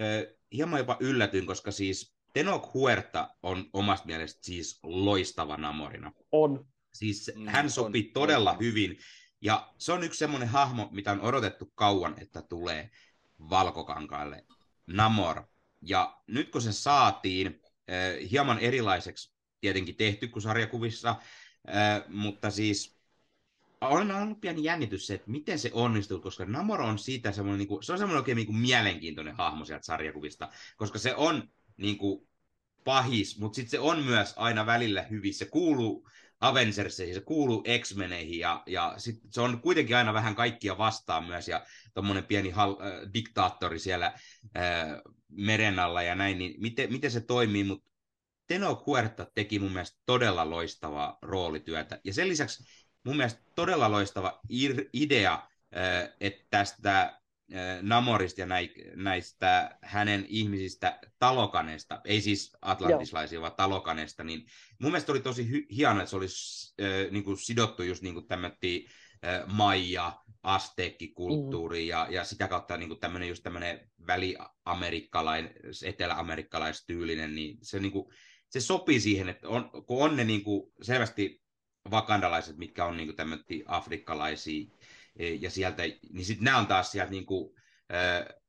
äh, 0.00 0.34
hieman 0.52 0.78
jopa 0.78 0.96
yllätyin, 1.00 1.46
koska 1.46 1.70
siis 1.70 2.14
Tenok 2.32 2.74
Huerta 2.74 3.36
on 3.42 3.70
omasta 3.72 4.06
mielestä 4.06 4.40
siis 4.42 4.78
loistava 4.82 5.56
namorina. 5.56 6.12
On. 6.32 6.66
Siis 6.94 7.32
mm, 7.34 7.46
hän 7.46 7.70
sopii 7.70 8.06
on, 8.06 8.12
todella 8.12 8.52
on. 8.52 8.60
hyvin. 8.60 8.98
Ja 9.40 9.72
se 9.78 9.92
on 9.92 10.02
yksi 10.02 10.18
semmoinen 10.18 10.48
hahmo, 10.48 10.88
mitä 10.92 11.12
on 11.12 11.20
odotettu 11.20 11.72
kauan, 11.74 12.14
että 12.18 12.42
tulee 12.42 12.90
valkokankaalle. 13.50 14.44
Namor. 14.86 15.42
Ja 15.80 16.20
nyt 16.26 16.50
kun 16.50 16.62
se 16.62 16.72
saatiin, 16.72 17.60
äh, 17.90 18.30
hieman 18.30 18.58
erilaiseksi 18.58 19.34
tietenkin 19.60 19.96
tehty 19.96 20.28
kuin 20.28 20.42
sarjakuvissa, 20.42 21.10
äh, 21.68 22.08
mutta 22.08 22.50
siis 22.50 23.01
on 23.88 24.10
ollut 24.10 24.40
pieni 24.40 24.64
jännitys 24.64 25.06
se, 25.06 25.14
että 25.14 25.30
miten 25.30 25.58
se 25.58 25.70
onnistuu, 25.72 26.20
koska 26.20 26.44
Namor 26.44 26.82
on 26.82 26.98
siitä 26.98 27.32
semmoinen, 27.32 27.58
niin 27.58 27.68
kuin, 27.68 27.82
se 27.82 27.92
on 27.92 27.98
semmoinen 27.98 28.20
oikein 28.20 28.36
niin 28.36 28.46
kuin 28.46 28.58
mielenkiintoinen 28.58 29.36
hahmo 29.36 29.64
sieltä 29.64 29.86
sarjakuvista, 29.86 30.48
koska 30.76 30.98
se 30.98 31.14
on 31.14 31.48
niin 31.76 31.98
kuin, 31.98 32.28
pahis, 32.84 33.38
mutta 33.38 33.56
sitten 33.56 33.70
se 33.70 33.78
on 33.78 34.04
myös 34.04 34.34
aina 34.36 34.66
välillä 34.66 35.02
hyvin. 35.02 35.34
Se 35.34 35.44
kuuluu 35.44 36.08
Avengerseihin, 36.40 37.14
se 37.14 37.20
kuuluu 37.20 37.64
X-Meneihin 37.78 38.38
ja, 38.38 38.62
ja 38.66 38.94
sit 38.96 39.20
se 39.30 39.40
on 39.40 39.60
kuitenkin 39.60 39.96
aina 39.96 40.14
vähän 40.14 40.34
kaikkia 40.34 40.78
vastaan 40.78 41.24
myös 41.24 41.48
ja 41.48 41.64
tuommoinen 41.94 42.24
pieni 42.24 42.50
hal, 42.50 42.70
äh, 42.70 43.12
diktaattori 43.14 43.78
siellä 43.78 44.06
äh, 44.06 44.14
meren 45.30 45.78
alla 45.78 46.02
ja 46.02 46.14
näin, 46.14 46.38
niin 46.38 46.60
miten, 46.60 46.92
miten 46.92 47.10
se 47.10 47.20
toimii, 47.20 47.64
mutta 47.64 47.92
Teno 48.46 48.82
Huerta 48.86 49.26
teki 49.34 49.58
mun 49.58 49.72
mielestä 49.72 50.00
todella 50.06 50.50
loistavaa 50.50 51.18
roolityötä 51.22 52.00
ja 52.04 52.14
sen 52.14 52.28
lisäksi 52.28 52.64
mun 53.04 53.16
mielestä 53.16 53.40
todella 53.54 53.90
loistava 53.90 54.40
idea, 54.92 55.48
että 56.20 56.44
tästä 56.50 57.22
Namorista 57.82 58.40
ja 58.40 58.46
näistä 58.94 59.78
hänen 59.82 60.26
ihmisistä 60.28 60.98
talokanesta, 61.18 62.00
ei 62.04 62.20
siis 62.20 62.56
atlantislaisia, 62.62 63.36
Joo. 63.36 63.42
vaan 63.42 63.56
talokanesta, 63.56 64.24
niin 64.24 64.46
mun 64.78 64.90
mielestä 64.90 65.12
oli 65.12 65.20
tosi 65.20 65.48
hy- 65.50 65.76
hienoa, 65.76 66.02
että 66.02 66.10
se 66.10 66.16
olisi 66.16 66.74
äh, 66.82 67.10
niin 67.10 67.24
kuin 67.24 67.36
sidottu 67.36 67.82
just 67.82 68.02
niin 68.02 68.14
kuin 68.14 68.26
tämmöttiin 68.26 68.90
äh, 69.24 69.46
Maija, 69.46 70.22
Azteekki-kulttuuri 70.42 71.82
mm. 71.82 71.88
ja, 71.88 72.06
ja 72.10 72.24
sitä 72.24 72.48
kautta 72.48 72.76
niin 72.76 72.88
kuin 72.88 73.00
tämmöinen 73.00 73.28
just 73.28 73.42
tämmöinen 73.42 73.90
väliamerikkalainen, 74.06 75.54
etelä-amerikkalaistyylinen, 75.84 77.34
niin 77.34 77.58
se, 77.62 77.80
niin 77.80 77.92
kuin, 77.92 78.12
se 78.48 78.60
sopii 78.60 79.00
siihen, 79.00 79.28
että 79.28 79.48
on, 79.48 79.70
kun 79.86 80.04
on 80.04 80.16
ne 80.16 80.24
niin 80.24 80.44
kuin 80.44 80.72
selvästi 80.82 81.41
vakandalaiset, 81.90 82.56
mitkä 82.56 82.84
on 82.84 82.96
niin 82.96 83.16
tämmöisiä 83.16 83.64
afrikkalaisia, 83.66 84.66
e, 85.16 85.28
ja 85.28 85.50
sieltä, 85.50 85.82
niin 86.12 86.24
sitten 86.24 86.44
nämä 86.44 86.58
on 86.58 86.66
taas 86.66 86.92
sieltä 86.92 87.10
niin 87.10 87.26
kuin, 87.26 87.54
äh, 87.94 88.42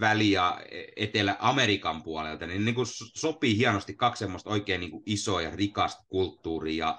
Väli- 0.00 0.30
ja 0.30 0.60
Etelä-Amerikan 0.96 2.02
puolelta, 2.02 2.46
niin, 2.46 2.64
niin 2.64 2.74
kuin 2.74 2.86
sopii 3.14 3.56
hienosti 3.56 3.94
kaksi 3.94 4.18
semmoista 4.18 4.50
oikein 4.50 4.80
niin 4.80 4.90
kuin 4.90 5.02
isoa 5.06 5.42
ja 5.42 5.50
rikasta 5.56 6.04
kulttuuria, 6.08 6.86
ja 6.86 6.98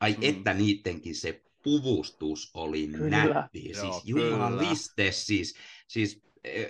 ai 0.00 0.12
mm. 0.12 0.22
että 0.22 0.54
niidenkin 0.54 1.14
se 1.14 1.42
puvustus 1.62 2.50
oli 2.54 2.88
kyllä. 2.88 3.24
nätti, 3.24 3.70
Joo, 3.70 3.82
siis 3.82 4.04
jumaliste, 4.04 5.12
siis, 5.12 5.56
siis 5.88 6.22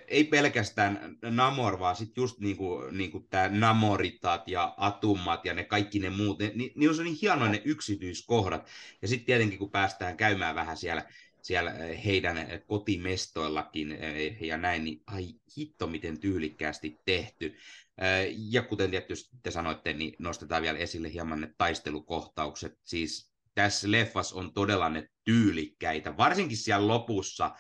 ei 0.09 0.25
pelkästään 0.25 1.17
Namor, 1.23 1.79
vaan 1.79 1.97
sitten 1.97 2.23
just 2.23 2.41
niinku, 2.41 2.81
niinku 2.91 3.27
tämä 3.31 3.49
Namoritat 3.49 4.49
ja 4.49 4.75
Atummat 4.77 5.45
ja 5.45 5.55
ne 5.55 5.65
kaikki 5.65 5.99
ne 5.99 6.11
muut, 6.11 6.39
ne, 6.39 6.53
ni, 6.55 6.73
ni 6.75 6.89
on 6.89 6.97
niin 7.05 7.19
hienoja 7.23 7.51
ne 7.51 7.63
yksityiskohdat. 7.65 8.69
Ja 9.03 9.09
sitten 9.09 9.27
tietenkin 9.27 9.59
kun 9.59 9.71
päästään 9.71 10.17
käymään 10.17 10.55
vähän 10.55 10.77
siellä, 10.77 11.03
siellä 11.43 11.71
heidän 12.05 12.37
kotimestoillakin 12.67 13.99
ja 14.41 14.57
näin, 14.57 14.85
niin 14.85 15.03
ai 15.07 15.29
hitto 15.59 15.87
miten 15.87 16.21
tyylikkäästi 16.21 16.97
tehty. 17.05 17.57
Ja 18.37 18.63
kuten 18.63 18.91
tietysti 18.91 19.37
te 19.43 19.51
sanoitte, 19.51 19.93
niin 19.93 20.17
nostetaan 20.19 20.63
vielä 20.63 20.79
esille 20.79 21.13
hieman 21.13 21.41
ne 21.41 21.55
taistelukohtaukset. 21.59 22.79
Siis 22.85 23.33
tässä 23.55 23.91
leffas 23.91 24.33
on 24.33 24.55
todella 24.55 24.89
ne 24.89 25.09
tyylikkäitä, 25.25 26.17
varsinkin 26.17 26.57
siellä 26.57 26.89
lopussa, 26.89 27.51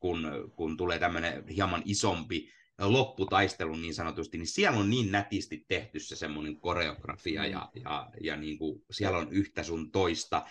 kun, 0.00 0.50
kun 0.56 0.76
tulee 0.76 0.98
tämmöinen 0.98 1.48
hieman 1.48 1.82
isompi 1.84 2.50
lopputaistelun 2.80 3.82
niin 3.82 3.94
sanotusti, 3.94 4.38
niin 4.38 4.46
siellä 4.46 4.78
on 4.78 4.90
niin 4.90 5.12
nätisti 5.12 5.64
tehty 5.68 6.00
se 6.00 6.16
semmoinen 6.16 6.60
koreografia 6.60 7.42
mm. 7.42 7.50
ja, 7.50 7.68
ja, 7.84 8.10
ja 8.20 8.36
niin 8.36 8.58
kuin 8.58 8.82
siellä 8.90 9.18
on 9.18 9.28
yhtä 9.30 9.62
sun 9.62 9.90
toista. 9.90 10.46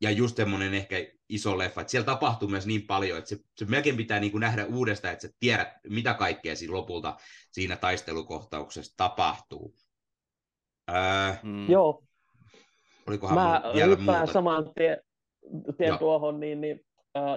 Ja 0.00 0.10
just 0.10 0.36
semmoinen 0.36 0.74
ehkä 0.74 0.96
iso 1.28 1.58
leffa, 1.58 1.80
että 1.80 1.90
siellä 1.90 2.06
tapahtuu 2.06 2.48
myös 2.48 2.66
niin 2.66 2.82
paljon, 2.82 3.18
että 3.18 3.28
se, 3.28 3.38
se 3.56 3.64
melkein 3.64 3.96
pitää 3.96 4.20
niin 4.20 4.32
kuin 4.32 4.40
nähdä 4.40 4.66
uudestaan, 4.66 5.12
että 5.12 5.26
sä 5.26 5.34
tiedät, 5.40 5.68
mitä 5.88 6.14
kaikkea 6.14 6.56
siinä 6.56 6.74
lopulta 6.74 7.16
siinä 7.50 7.76
taistelukohtauksessa 7.76 8.94
tapahtuu. 8.96 9.74
Öö, 10.90 10.96
mm. 11.42 11.70
Joo. 11.70 12.04
Olikohan 13.06 13.34
Mä 13.34 13.62
vielä 13.74 13.96
muuta? 13.96 14.32
saman 14.32 14.70
tien, 14.74 14.96
tien 15.76 15.98
tuohon, 15.98 16.40
niin, 16.40 16.60
niin 16.60 16.80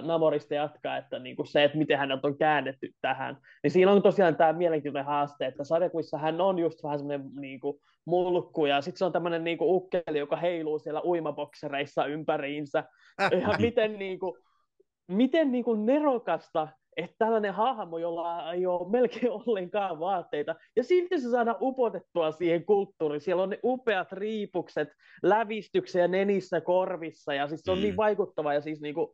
Namorista 0.02 0.54
jatkaa, 0.54 0.96
että 0.96 1.18
niin 1.18 1.36
kuin 1.36 1.46
se, 1.46 1.64
että 1.64 1.78
miten 1.78 1.98
hänet 1.98 2.24
on 2.24 2.38
käännetty 2.38 2.90
tähän, 3.00 3.36
niin 3.62 3.70
siinä 3.70 3.92
on 3.92 4.02
tosiaan 4.02 4.36
tämä 4.36 4.52
mielenkiintoinen 4.52 5.06
haaste, 5.06 5.46
että 5.46 5.64
sarjakuissa 5.64 6.18
hän 6.18 6.40
on 6.40 6.58
just 6.58 6.82
vähän 6.82 6.98
semmoinen 6.98 7.30
niin 7.40 7.60
kuin, 7.60 7.76
mulkku, 8.04 8.66
ja 8.66 8.80
sitten 8.80 8.98
se 8.98 9.04
on 9.04 9.12
tämmöinen 9.12 9.44
niin 9.44 9.58
kuin, 9.58 9.70
ukkeli, 9.70 10.18
joka 10.18 10.36
heiluu 10.36 10.78
siellä 10.78 11.02
uimaboksereissa 11.04 12.06
ympäriinsä, 12.06 12.84
ja 13.42 13.58
miten, 13.58 13.98
niin 13.98 14.18
kuin, 14.18 14.34
miten 15.08 15.52
niin 15.52 15.64
kuin, 15.64 15.86
nerokasta 15.86 16.68
että 16.96 17.16
tällainen 17.18 17.54
hahmo, 17.54 17.98
jolla 17.98 18.52
ei 18.52 18.66
ole 18.66 18.90
melkein 18.90 19.32
ollenkaan 19.32 20.00
vaatteita, 20.00 20.54
ja 20.76 20.84
silti 20.84 21.20
se 21.20 21.30
saadaan 21.30 21.56
upotettua 21.60 22.32
siihen 22.32 22.64
kulttuuriin. 22.64 23.20
Siellä 23.20 23.42
on 23.42 23.50
ne 23.50 23.58
upeat 23.64 24.12
riipukset 24.12 24.88
lävistyksiä 25.22 26.08
nenissä, 26.08 26.60
korvissa, 26.60 27.34
ja 27.34 27.48
siis 27.48 27.60
se 27.64 27.70
on 27.70 27.76
niin 27.76 27.84
mm. 27.84 27.88
niin 27.88 27.96
vaikuttava, 27.96 28.54
ja 28.54 28.60
siis 28.60 28.80
niin 28.80 28.94
kuin, 28.94 29.08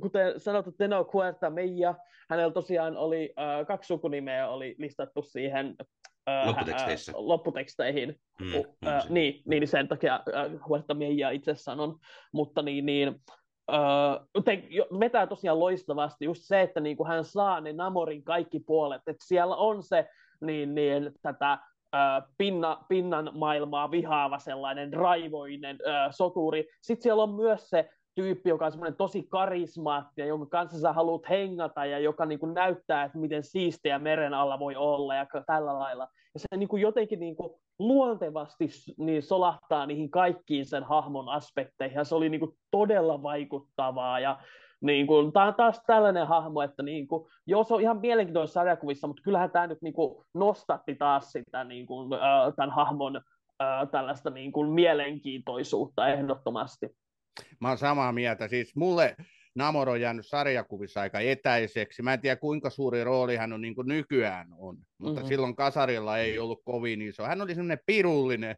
kuten 0.00 0.40
sanottu, 0.40 0.72
Teno 0.72 1.04
Kuerta 1.04 1.50
Meija, 1.50 1.94
hänellä 2.30 2.52
tosiaan 2.52 2.96
oli 2.96 3.34
uh, 3.38 3.66
kaksi 3.66 3.86
sukunimeä 3.86 4.48
oli 4.48 4.74
listattu 4.78 5.22
siihen 5.22 5.76
uh, 5.80 6.46
lopputeksteissä. 6.46 7.12
Lopputeksteihin. 7.14 8.20
Mm, 8.40 8.54
uh, 8.54 8.64
niin, 9.08 9.42
niin, 9.46 9.68
sen 9.68 9.88
takia 9.88 10.20
uh, 10.28 10.68
Huerta 10.68 10.94
Meija 10.94 11.30
itse 11.30 11.54
sanon, 11.54 11.98
mutta 12.32 12.62
niin, 12.62 12.86
niin 12.86 13.08
uh, 13.08 14.42
te, 14.44 14.62
vetää 15.00 15.26
tosiaan 15.26 15.60
loistavasti 15.60 16.24
just 16.24 16.42
se, 16.42 16.60
että 16.60 16.80
niin 16.80 16.96
kuin 16.96 17.08
hän 17.08 17.24
saa 17.24 17.60
ne 17.60 17.72
Namorin 17.72 18.24
kaikki 18.24 18.60
puolet, 18.60 19.02
että 19.06 19.26
siellä 19.26 19.56
on 19.56 19.82
se 19.82 20.08
niin, 20.40 20.74
niin, 20.74 21.12
tätä 21.22 21.58
pinna, 22.38 22.84
pinnan 22.88 23.30
maailmaa 23.34 23.90
vihaava 23.90 24.38
sellainen 24.38 24.92
raivoinen 24.92 25.76
uh, 25.76 26.10
soturi. 26.10 26.68
Sitten 26.82 27.02
siellä 27.02 27.22
on 27.22 27.34
myös 27.34 27.70
se 27.70 27.90
tyyppi, 28.14 28.48
joka 28.48 28.66
on 28.66 28.72
semmoinen 28.72 28.96
tosi 28.96 29.22
karismaattinen, 29.22 30.28
jonka 30.28 30.46
kanssa 30.46 30.80
sä 30.80 30.92
haluat 30.92 31.28
hengata 31.28 31.86
ja 31.86 31.98
joka 31.98 32.26
niin 32.26 32.38
kuin 32.38 32.54
näyttää, 32.54 33.04
että 33.04 33.18
miten 33.18 33.42
siistiä 33.42 33.98
meren 33.98 34.34
alla 34.34 34.58
voi 34.58 34.76
olla 34.76 35.14
ja 35.14 35.26
tällä 35.46 35.78
lailla. 35.78 36.08
Ja 36.34 36.40
se 36.40 36.56
niin 36.56 36.68
kuin 36.68 36.82
jotenkin 36.82 37.20
niin 37.20 37.36
kuin 37.36 37.60
luontevasti 37.78 38.68
niin 38.98 39.22
solahtaa 39.22 39.86
niihin 39.86 40.10
kaikkiin 40.10 40.66
sen 40.66 40.84
hahmon 40.84 41.28
aspekteihin 41.28 41.96
ja 41.96 42.04
se 42.04 42.14
oli 42.14 42.28
niin 42.28 42.40
kuin 42.40 42.56
todella 42.70 43.22
vaikuttavaa 43.22 44.20
ja 44.20 44.38
niin 44.80 45.06
kuin, 45.06 45.32
tämä 45.32 45.46
on 45.46 45.54
taas 45.54 45.82
tällainen 45.86 46.26
hahmo, 46.26 46.62
että 46.62 46.82
niin 46.82 47.08
kuin, 47.08 47.28
joo, 47.46 47.64
se 47.64 47.74
on 47.74 47.80
ihan 47.80 48.00
mielenkiintoisessa 48.00 48.60
sarjakuvissa, 48.60 49.06
mutta 49.06 49.22
kyllähän 49.22 49.50
tämä 49.50 49.66
nyt 49.66 49.82
niin 49.82 49.94
kuin, 49.94 50.24
nostatti 50.34 50.94
taas 50.94 51.32
sitä 51.32 51.64
niin 51.64 51.86
kuin, 51.86 52.10
tämän 52.56 52.70
hahmon 52.70 53.20
tällaista 53.90 54.30
niin 54.30 54.52
kuin, 54.52 54.70
mielenkiintoisuutta 54.70 56.08
ehdottomasti. 56.08 56.86
Mä 57.60 57.68
oon 57.68 57.78
samaa 57.78 58.12
mieltä. 58.12 58.48
Siis 58.48 58.76
mulle 58.76 59.16
Namor 59.54 59.88
on 59.88 60.00
jäänyt 60.00 60.26
sarjakuvissa 60.26 61.00
aika 61.00 61.20
etäiseksi. 61.20 62.02
Mä 62.02 62.12
en 62.12 62.20
tiedä, 62.20 62.36
kuinka 62.36 62.70
suuri 62.70 63.04
rooli 63.04 63.36
hän 63.36 63.52
on 63.52 63.60
niin 63.60 63.74
kuin 63.74 63.88
nykyään 63.88 64.48
on, 64.58 64.78
mutta 64.98 65.20
mm-hmm. 65.20 65.28
silloin 65.28 65.56
kasarilla 65.56 66.18
ei 66.18 66.38
ollut 66.38 66.62
kovin 66.64 67.02
iso. 67.02 67.22
Hän 67.24 67.42
oli 67.42 67.54
semmoinen 67.54 67.84
pirullinen 67.86 68.56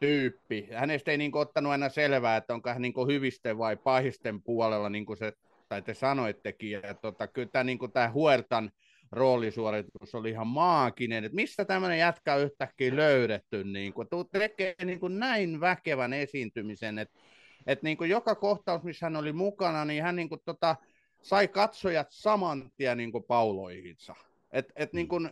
tyyppi. 0.00 0.68
Hänestä 0.74 1.10
ei 1.10 1.18
niin 1.18 1.32
kuin 1.32 1.42
ottanut 1.42 1.72
aina 1.72 1.88
selvää, 1.88 2.36
että 2.36 2.54
onko 2.54 2.70
hän 2.70 2.82
niin 2.82 2.92
kuin 2.92 3.08
hyvisten 3.08 3.58
vai 3.58 3.76
pahisten 3.76 4.42
puolella, 4.42 4.90
niin 4.90 5.06
kuin 5.06 5.16
se, 5.16 5.32
tai 5.68 5.82
te 5.82 5.94
sanoittekin. 5.94 6.70
Ja 6.70 6.94
tota, 6.94 7.26
kyllä 7.26 7.48
tämä, 7.52 7.64
niin 7.64 7.78
kuin 7.78 7.92
tämä 7.92 8.12
Huertan 8.12 8.70
roolisuoritus 9.12 10.14
oli 10.14 10.30
ihan 10.30 10.46
maaginen, 10.46 11.24
että 11.24 11.36
mistä 11.36 11.64
tämmöinen 11.64 11.98
jätkä 11.98 12.34
on 12.34 12.42
yhtäkkiä 12.42 12.96
löydetty, 12.96 13.64
niin 13.64 13.92
kuin, 13.92 14.08
tekee 14.32 14.74
niin 14.84 15.00
kuin 15.00 15.18
näin 15.18 15.60
väkevän 15.60 16.12
esiintymisen, 16.12 16.98
että 16.98 17.18
että 17.66 17.86
niin 17.86 17.96
kuin 17.96 18.10
joka 18.10 18.34
kohtaus, 18.34 18.82
missä 18.82 19.06
hän 19.06 19.16
oli 19.16 19.32
mukana, 19.32 19.84
niin 19.84 20.02
hän 20.02 20.16
niin 20.16 20.28
kuin 20.28 20.40
tota, 20.44 20.76
sai 21.22 21.48
katsojat 21.48 22.06
saman 22.10 22.70
tien 22.76 22.98
niin 22.98 23.12
kuin 23.12 23.24
pauloihinsa. 23.24 24.14
Et, 24.52 24.72
et 24.76 24.92
niin 24.92 25.08
kuin, 25.08 25.30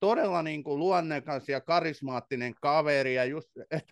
todella 0.00 0.42
niin 0.42 0.64
kuin 0.64 0.78
luonnekas 0.78 1.48
ja 1.48 1.60
karismaattinen 1.60 2.54
kaveri. 2.60 3.14
Ja 3.14 3.24
just, 3.24 3.48
et, 3.70 3.84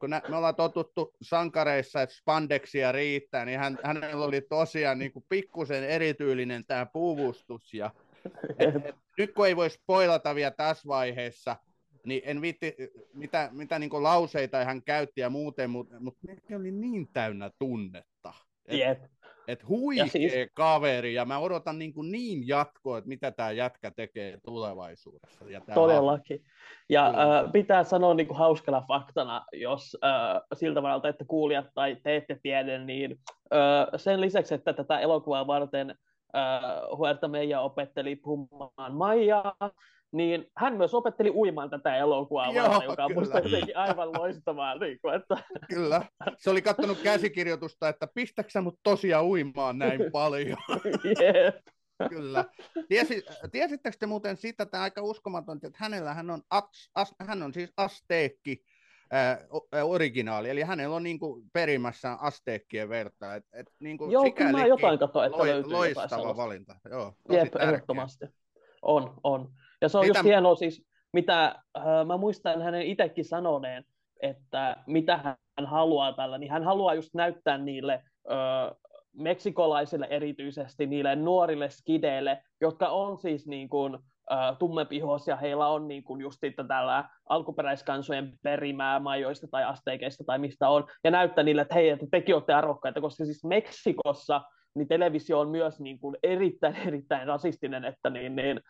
kun 0.00 0.10
nä, 0.10 0.22
me 0.28 0.36
ollaan 0.36 0.54
totuttu 0.54 1.14
sankareissa, 1.22 2.02
että 2.02 2.14
spandeksia 2.14 2.92
riittää, 2.92 3.44
niin 3.44 3.58
hän, 3.58 3.78
hänellä 3.84 4.24
oli 4.24 4.40
tosiaan 4.40 4.98
niin 4.98 5.12
kuin 5.12 5.24
pikkusen 5.28 5.84
erityylinen 5.84 6.64
tämä 6.66 6.86
puvustus. 6.86 7.74
Ja, 7.74 7.90
et, 8.58 8.76
et, 8.84 8.94
nyt 9.18 9.32
kun 9.34 9.46
ei 9.46 9.56
voi 9.56 9.70
spoilata 9.70 10.34
vielä 10.34 10.50
tässä 10.50 10.88
vaiheessa, 10.88 11.56
niin 12.06 12.22
en 12.24 12.40
viitti, 12.40 12.76
mitä, 13.14 13.48
mitä 13.52 13.78
niin 13.78 14.02
lauseita 14.02 14.64
hän 14.64 14.82
käytti 14.82 15.20
ja 15.20 15.30
muuten, 15.30 15.70
mutta, 15.70 16.00
mutta 16.00 16.20
ne 16.48 16.56
oli 16.56 16.70
niin 16.70 17.08
täynnä 17.12 17.50
tunnetta. 17.58 18.32
Et, 18.66 18.78
yep. 18.78 19.02
et 19.48 19.68
huikea 19.68 20.06
siis... 20.06 20.32
kaveri, 20.54 21.14
ja 21.14 21.24
mä 21.24 21.38
odotan 21.38 21.78
niin, 21.78 21.94
kuin 21.94 22.12
niin 22.12 22.48
jatkoa, 22.48 22.98
että 22.98 23.08
mitä 23.08 23.30
tämä 23.30 23.50
jätkä 23.50 23.90
tekee 23.90 24.38
tulevaisuudessa. 24.44 25.44
Ja 25.50 25.60
Todellakin. 25.74 26.44
Ja 26.88 27.06
äh, 27.06 27.52
pitää 27.52 27.84
sanoa 27.84 28.14
niin 28.14 28.26
kuin 28.26 28.38
hauskana 28.38 28.84
faktana, 28.88 29.44
jos 29.52 29.96
äh, 30.04 30.42
siltä 30.54 30.82
varalta, 30.82 31.08
että 31.08 31.24
kuulijat 31.28 31.66
tai 31.74 31.96
te 32.02 32.16
ette 32.16 32.38
tiedä, 32.42 32.78
niin 32.78 33.20
äh, 33.52 33.86
sen 33.96 34.20
lisäksi, 34.20 34.54
että 34.54 34.72
tätä 34.72 35.00
elokuvaa 35.00 35.46
varten 35.46 35.90
äh, 35.90 36.62
Huerta 36.96 37.28
Meija 37.28 37.60
opetteli 37.60 38.16
puhumaan 38.16 38.94
Maijaa, 38.94 39.56
niin 40.14 40.46
hän 40.56 40.76
myös 40.76 40.94
opetteli 40.94 41.30
uimaan 41.30 41.70
tätä 41.70 41.96
elokuvaa, 41.96 42.52
Joo, 42.52 42.82
joka 42.82 43.04
on 43.04 43.14
musta 43.14 43.38
jotenkin 43.38 43.76
aivan 43.76 44.12
loistavaa. 44.12 44.74
Niin 44.74 44.98
kuin, 45.00 45.14
että... 45.14 45.36
Kyllä, 45.68 46.02
se 46.38 46.50
oli 46.50 46.62
katsonut 46.62 46.98
käsikirjoitusta, 47.02 47.88
että 47.88 48.08
pistäksä 48.14 48.60
mut 48.60 48.78
tosiaan 48.82 49.24
uimaan 49.24 49.78
näin 49.78 50.00
paljon. 50.12 50.58
Yep. 51.04 51.56
Kyllä. 52.08 52.44
Tiesi, 52.88 53.24
tiesittekö 53.52 53.96
te 54.00 54.06
muuten 54.06 54.36
sitä, 54.36 54.62
että 54.62 54.82
aika 54.82 55.02
uskomatonta, 55.02 55.66
että 55.66 55.78
hänellä 55.80 56.14
hän 56.14 56.30
on, 56.30 56.42
as, 56.50 56.90
as, 56.94 57.14
hän 57.20 57.42
on 57.42 57.54
siis 57.54 57.72
asteekki, 57.76 58.64
äh, 59.14 59.38
originaali, 59.84 60.50
eli 60.50 60.62
hänellä 60.62 60.96
on 60.96 61.02
niin 61.02 61.18
kuin 61.18 61.50
perimässä 61.52 62.12
asteekkien 62.20 62.88
verta. 62.88 63.34
Et, 63.34 63.44
et, 63.52 63.66
niin 63.80 63.98
kuin 63.98 64.10
Joo, 64.10 64.32
kyllä 64.32 64.52
mä 64.52 64.66
jotain 64.66 64.98
katsoin, 64.98 65.26
että 65.26 65.38
loi, 65.38 65.48
löytyy 65.48 65.72
Loistava 65.72 66.36
valinta, 66.36 66.74
Joo, 66.90 67.14
Jep, 67.30 67.56
ehdottomasti. 67.56 68.26
On, 68.82 69.14
on. 69.22 69.52
Ja 69.84 69.88
se 69.88 69.98
on 69.98 70.06
Mitä... 70.06 70.18
just 70.18 70.28
hienoa 70.28 70.54
siis, 70.54 70.86
mitä 71.12 71.44
äh, 71.78 71.84
mä 72.06 72.16
muistan 72.16 72.62
hänen 72.62 72.82
itsekin 72.82 73.24
sanoneen, 73.24 73.84
että 74.22 74.76
mitä 74.86 75.16
hän 75.16 75.66
haluaa 75.66 76.12
tällä, 76.12 76.38
niin 76.38 76.52
hän 76.52 76.64
haluaa 76.64 76.94
just 76.94 77.14
näyttää 77.14 77.58
niille 77.58 77.94
äh, 77.94 78.76
meksikolaisille 79.12 80.06
erityisesti, 80.10 80.86
niille 80.86 81.16
nuorille 81.16 81.70
skideille, 81.70 82.42
jotka 82.60 82.88
on 82.88 83.18
siis 83.18 83.46
niin 83.46 83.68
kuin, 83.68 83.94
äh, 84.32 84.58
tummepihoisia, 84.58 85.36
heillä 85.36 85.68
on 85.68 85.88
niin 85.88 86.04
kuin 86.04 86.20
just 86.20 86.38
tällä 86.68 87.08
alkuperäiskansojen 87.28 88.32
perimää 88.42 89.00
majoista 89.00 89.46
tai 89.50 89.64
asteikeista 89.64 90.24
tai 90.24 90.38
mistä 90.38 90.68
on, 90.68 90.86
ja 91.04 91.10
näyttää 91.10 91.44
niille, 91.44 91.62
että 91.62 91.74
hei, 91.74 91.88
että 91.88 92.06
tekin 92.10 92.34
olette 92.34 92.52
arvokkaita, 92.52 93.00
koska 93.00 93.24
siis 93.24 93.44
Meksikossa 93.44 94.40
niin 94.74 94.88
televisio 94.88 95.40
on 95.40 95.48
myös 95.48 95.80
niin 95.80 95.98
kuin 95.98 96.16
erittäin, 96.22 96.76
erittäin 96.88 97.28
rasistinen, 97.28 97.84
että 97.84 98.10
niin, 98.10 98.36
niin, 98.36 98.60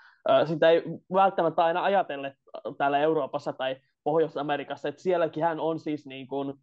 sitä 0.46 0.70
ei 0.70 0.82
välttämättä 1.12 1.64
aina 1.64 1.82
ajatelle 1.82 2.36
täällä 2.78 2.98
Euroopassa 2.98 3.52
tai 3.52 3.76
Pohjois-Amerikassa, 4.04 4.88
että 4.88 5.02
sielläkin 5.02 5.44
hän 5.44 5.60
on 5.60 5.78
siis 5.78 6.06
niin 6.06 6.28
kuin, 6.28 6.54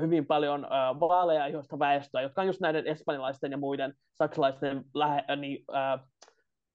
hyvin 0.00 0.26
paljon 0.26 0.66
vaaleja 1.00 1.46
ihoista 1.46 1.78
väestöä, 1.78 2.22
jotka 2.22 2.40
on 2.40 2.46
just 2.46 2.60
näiden 2.60 2.86
espanjalaisten 2.86 3.52
ja 3.52 3.58
muiden 3.58 3.94
saksalaisten 4.14 4.84
lähe, 4.94 5.24
äh, 5.30 5.38
niin, 5.38 5.64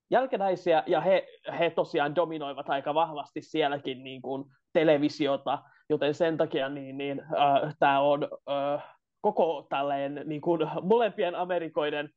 jälkenäisiä, 0.10 0.84
ja 0.88 1.02
he, 1.02 1.28
he 1.60 1.70
tosiaan 1.70 2.16
dominoivat 2.16 2.70
aika 2.70 2.94
vahvasti 2.94 3.42
sielläkin 3.42 4.04
niin 4.04 4.22
kuin 4.22 4.46
televisiota, 4.74 5.60
joten 5.90 6.14
sen 6.14 6.38
takia 6.38 6.70
niin, 6.70 6.98
niin, 6.98 7.20
äh, 7.20 7.76
tämä 7.80 8.00
on 8.00 8.28
äh, 8.50 8.95
koko 9.26 9.68
tälleen 9.70 10.22
niin 10.26 10.42
kuin 10.42 10.62
molempien 10.82 11.36
Amerikoiden 11.36 12.10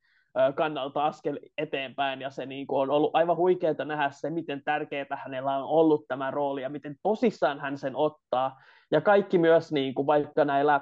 kannalta 0.55 1.07
askel 1.07 1.39
eteenpäin, 1.59 2.21
ja 2.21 2.31
se 2.31 2.47
niin 2.47 2.67
kuin 2.67 2.81
on 2.81 2.91
ollut 2.91 3.11
aivan 3.13 3.37
huikeaa 3.37 3.85
nähdä 3.85 4.11
se, 4.11 4.31
miten 4.31 4.63
tärkeää 4.65 5.07
hänellä 5.25 5.57
on 5.57 5.65
ollut 5.65 6.05
tämä 6.09 6.31
rooli, 6.31 6.63
ja 6.63 6.69
miten 6.69 6.97
tosissaan 7.03 7.61
hän 7.61 7.79
sen 7.79 7.97
ottaa, 7.97 8.61
ja 8.91 9.01
kaikki 9.01 9.39
myös 9.39 9.73
niin 9.73 9.95
kuin 9.95 10.07
vaikka 10.07 10.45
näillä 10.45 10.75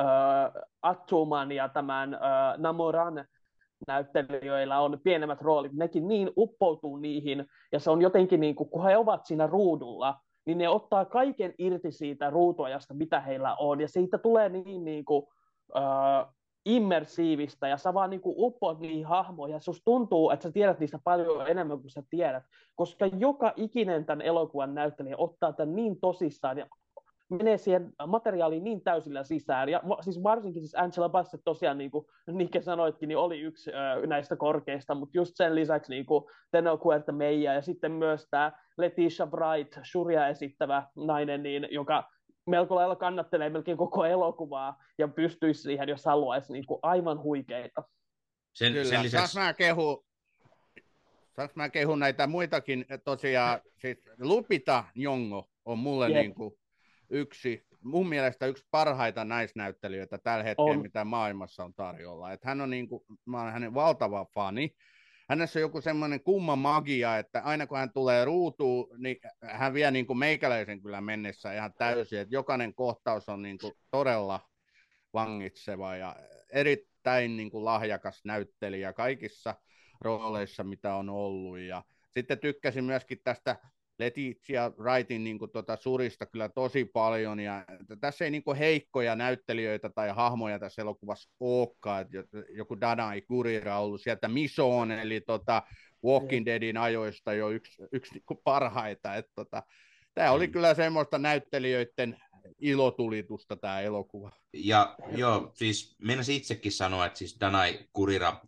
äh, 0.00 0.06
Attuman 0.82 1.52
ja 1.52 1.68
tämän 1.68 2.14
äh, 2.14 2.20
Namoran 2.58 3.24
näyttelijöillä 3.86 4.80
on 4.80 5.00
pienemmät 5.04 5.40
roolit, 5.40 5.72
nekin 5.72 6.08
niin 6.08 6.30
uppoutuu 6.36 6.96
niihin, 6.96 7.46
ja 7.72 7.80
se 7.80 7.90
on 7.90 8.02
jotenkin 8.02 8.40
niin 8.40 8.54
kuin, 8.54 8.70
kun 8.70 8.84
he 8.84 8.96
ovat 8.96 9.26
siinä 9.26 9.46
ruudulla, 9.46 10.16
niin 10.46 10.58
ne 10.58 10.68
ottaa 10.68 11.04
kaiken 11.04 11.54
irti 11.58 11.90
siitä 11.92 12.30
ruutuajasta, 12.30 12.94
mitä 12.94 13.20
heillä 13.20 13.54
on, 13.54 13.80
ja 13.80 13.88
siitä 13.88 14.18
tulee 14.18 14.48
niin, 14.48 14.84
niin 14.84 15.04
kuin, 15.04 15.26
äh, 15.76 16.26
immersiivistä, 16.64 17.68
ja 17.68 17.76
sä 17.76 17.94
vaan 17.94 18.10
niin 18.10 18.20
kuin 18.20 18.54
niihin 18.80 19.06
hahmoihin, 19.06 19.54
ja 19.54 19.60
susta 19.60 19.84
tuntuu, 19.84 20.30
että 20.30 20.42
sä 20.42 20.52
tiedät 20.52 20.80
niistä 20.80 20.98
paljon 21.04 21.48
enemmän 21.48 21.80
kuin 21.80 21.90
sä 21.90 22.02
tiedät, 22.10 22.44
koska 22.74 23.06
joka 23.06 23.52
ikinen 23.56 24.04
tämän 24.04 24.26
elokuvan 24.26 24.74
näyttelijä 24.74 25.16
ottaa 25.18 25.52
tämän 25.52 25.76
niin 25.76 26.00
tosissaan, 26.00 26.58
ja 26.58 26.66
menee 27.30 27.58
siihen 27.58 27.92
materiaaliin 28.06 28.64
niin 28.64 28.80
täysillä 28.80 29.24
sisään. 29.24 29.68
Ja 29.68 29.82
siis 30.00 30.22
varsinkin 30.22 30.62
siis 30.62 30.74
Angela 30.74 31.08
Bassett 31.08 31.44
tosiaan, 31.44 31.78
niin 31.78 31.90
kuin 31.90 32.06
Nike 32.26 32.62
sanoitkin, 32.62 33.08
niin 33.08 33.18
oli 33.18 33.40
yksi 33.40 33.70
ö, 33.70 34.06
näistä 34.06 34.36
korkeista, 34.36 34.94
mutta 34.94 35.18
just 35.18 35.32
sen 35.36 35.54
lisäksi 35.54 35.92
niin 35.92 36.06
kuin 36.06 36.24
Teno 36.50 36.76
Kuerta 36.76 37.12
Meija 37.12 37.54
ja 37.54 37.62
sitten 37.62 37.92
myös 37.92 38.28
tämä 38.30 38.52
Letitia 38.78 39.26
Bright, 39.26 39.78
Shuria 39.92 40.28
esittävä 40.28 40.82
nainen, 40.96 41.42
niin, 41.42 41.68
joka 41.70 42.04
melko 42.46 42.74
lailla 42.74 42.96
kannattelee 42.96 43.50
melkein 43.50 43.76
koko 43.76 44.04
elokuvaa 44.04 44.82
ja 44.98 45.08
pystyisi 45.08 45.62
siihen, 45.62 45.88
jos 45.88 46.04
haluaisi, 46.04 46.52
niin 46.52 46.66
kuin 46.66 46.78
aivan 46.82 47.22
huikeita. 47.22 47.82
Sen, 48.52 48.72
Kyllä, 48.72 48.84
sen 48.84 49.02
lisäksi... 49.02 49.38
mä 49.38 49.54
kehu, 49.54 50.06
Saanko 51.36 51.52
mä 51.56 51.68
kehun 51.68 51.98
näitä 51.98 52.26
muitakin 52.26 52.86
tosiaan, 53.04 53.60
siis 53.78 53.98
Lupita 54.18 54.84
Jongo 54.94 55.48
on 55.64 55.78
mulle 55.78 56.08
yeah. 56.08 56.22
niin 56.22 56.34
kuin 56.34 56.54
yksi, 57.10 57.66
mun 57.80 58.08
mielestä 58.08 58.46
yksi 58.46 58.66
parhaita 58.70 59.24
naisnäyttelijöitä 59.24 60.18
tällä 60.18 60.44
hetkellä, 60.44 60.70
on. 60.70 60.82
mitä 60.82 61.04
maailmassa 61.04 61.64
on 61.64 61.74
tarjolla. 61.74 62.32
Et 62.32 62.44
hän 62.44 62.60
on 62.60 62.70
niin 62.70 62.88
kuin, 62.88 63.02
mä 63.24 63.42
olen 63.42 63.52
hänen 63.52 63.74
valtava 63.74 64.26
fani. 64.34 64.76
Hänessä 65.28 65.58
on 65.58 65.60
joku 65.60 65.80
semmoinen 65.80 66.22
kumma 66.22 66.56
magia, 66.56 67.18
että 67.18 67.42
aina 67.42 67.66
kun 67.66 67.78
hän 67.78 67.92
tulee 67.92 68.24
ruutuun, 68.24 68.88
niin 68.98 69.16
hän 69.42 69.74
vie 69.74 69.90
niin 69.90 70.06
kuin 70.06 70.18
meikäläisen 70.18 70.82
kyllä 70.82 71.00
mennessä 71.00 71.52
ihan 71.52 71.74
täysin. 71.78 72.18
Että 72.18 72.34
jokainen 72.34 72.74
kohtaus 72.74 73.28
on 73.28 73.42
niin 73.42 73.58
kuin 73.58 73.72
todella 73.90 74.40
vangitseva 75.14 75.96
ja 75.96 76.16
erittäin 76.52 77.36
niin 77.36 77.50
kuin 77.50 77.64
lahjakas 77.64 78.20
näyttelijä 78.24 78.92
kaikissa 78.92 79.54
rooleissa, 80.00 80.64
mitä 80.64 80.94
on 80.94 81.08
ollut. 81.08 81.58
Ja 81.58 81.82
sitten 82.10 82.38
tykkäsin 82.38 82.84
myöskin 82.84 83.18
tästä 83.24 83.56
Letitia 83.98 84.72
Wrightin 84.78 85.24
niin 85.24 85.38
kuin, 85.38 85.50
tota, 85.50 85.76
surista 85.76 86.26
kyllä 86.26 86.48
tosi 86.48 86.84
paljon, 86.84 87.40
ja 87.40 87.64
tässä 88.00 88.24
ei 88.24 88.30
niin 88.30 88.44
kuin, 88.44 88.58
heikkoja 88.58 89.16
näyttelijöitä 89.16 89.90
tai 89.90 90.08
hahmoja 90.08 90.58
tässä 90.58 90.82
elokuvassa 90.82 91.30
olekaan, 91.40 92.02
että 92.02 92.38
joku 92.50 92.80
Danai 92.80 93.22
Gurira 93.22 93.78
on 93.78 93.84
ollut 93.84 94.00
sieltä 94.00 94.28
Mison, 94.28 94.90
eli 94.90 95.20
tota, 95.20 95.62
Walking 96.04 96.46
Deadin 96.46 96.76
ajoista 96.76 97.32
jo 97.32 97.50
yksi, 97.50 97.82
yksi 97.92 98.12
niin 98.14 98.22
kuin, 98.26 98.40
parhaita, 98.44 99.14
että 99.14 99.32
tota, 99.34 99.62
tämä 100.14 100.30
oli 100.30 100.46
mm. 100.46 100.52
kyllä 100.52 100.74
semmoista 100.74 101.18
näyttelijöiden 101.18 102.16
ilotulitusta 102.58 103.56
tämä 103.56 103.80
elokuva. 103.80 104.32
Ja 104.54 104.96
joo, 105.16 105.52
siis 105.54 105.96
meinasin 105.98 106.36
itsekin 106.36 106.72
sanoa, 106.72 107.06
että 107.06 107.18
siis 107.18 107.36
Danai 107.40 107.78
Kurira, 107.92 108.40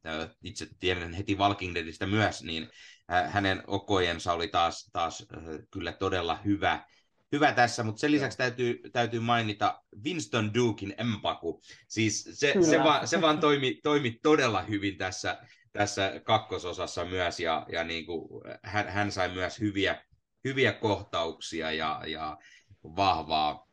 itse 0.44 0.66
tiedän 0.80 1.12
heti 1.12 1.34
Walking 1.34 1.74
Deadistä 1.74 2.06
myös, 2.06 2.42
niin 2.42 2.68
hänen 3.09 3.62
okojensa 3.66 4.32
oli 4.32 4.48
taas, 4.48 4.90
taas 4.93 5.26
kyllä 5.70 5.93
todella 5.93 6.39
hyvä, 6.44 6.85
hyvä 7.32 7.52
tässä, 7.52 7.82
mutta 7.82 8.01
sen 8.01 8.12
lisäksi 8.12 8.39
täytyy, 8.39 8.80
täytyy 8.93 9.20
mainita 9.20 9.82
Winston 10.05 10.55
Dukein 10.55 10.94
Empaku. 10.98 11.62
Siis 11.89 12.28
se, 12.32 12.55
se, 12.70 12.78
vaan, 12.78 13.09
se 13.09 13.20
vaan 13.20 13.40
toimi, 13.40 13.80
toimi 13.82 14.10
todella 14.22 14.62
hyvin 14.62 14.97
tässä, 14.98 15.39
tässä 15.72 16.20
kakkososassa 16.24 17.05
myös, 17.05 17.40
ja, 17.40 17.66
ja 17.72 17.85
niin 17.85 18.06
kuin, 18.06 18.28
hän, 18.62 18.89
hän 18.89 19.12
sai 19.12 19.28
myös 19.28 19.60
hyviä, 19.60 20.05
hyviä 20.44 20.72
kohtauksia 20.72 21.72
ja, 21.72 22.02
ja 22.06 22.39
vahvaa, 22.85 23.68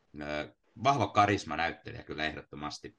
vahva 0.84 1.08
karisma 1.08 1.58
näyttelijä 1.58 2.04
kyllä 2.04 2.26
ehdottomasti. 2.26 2.98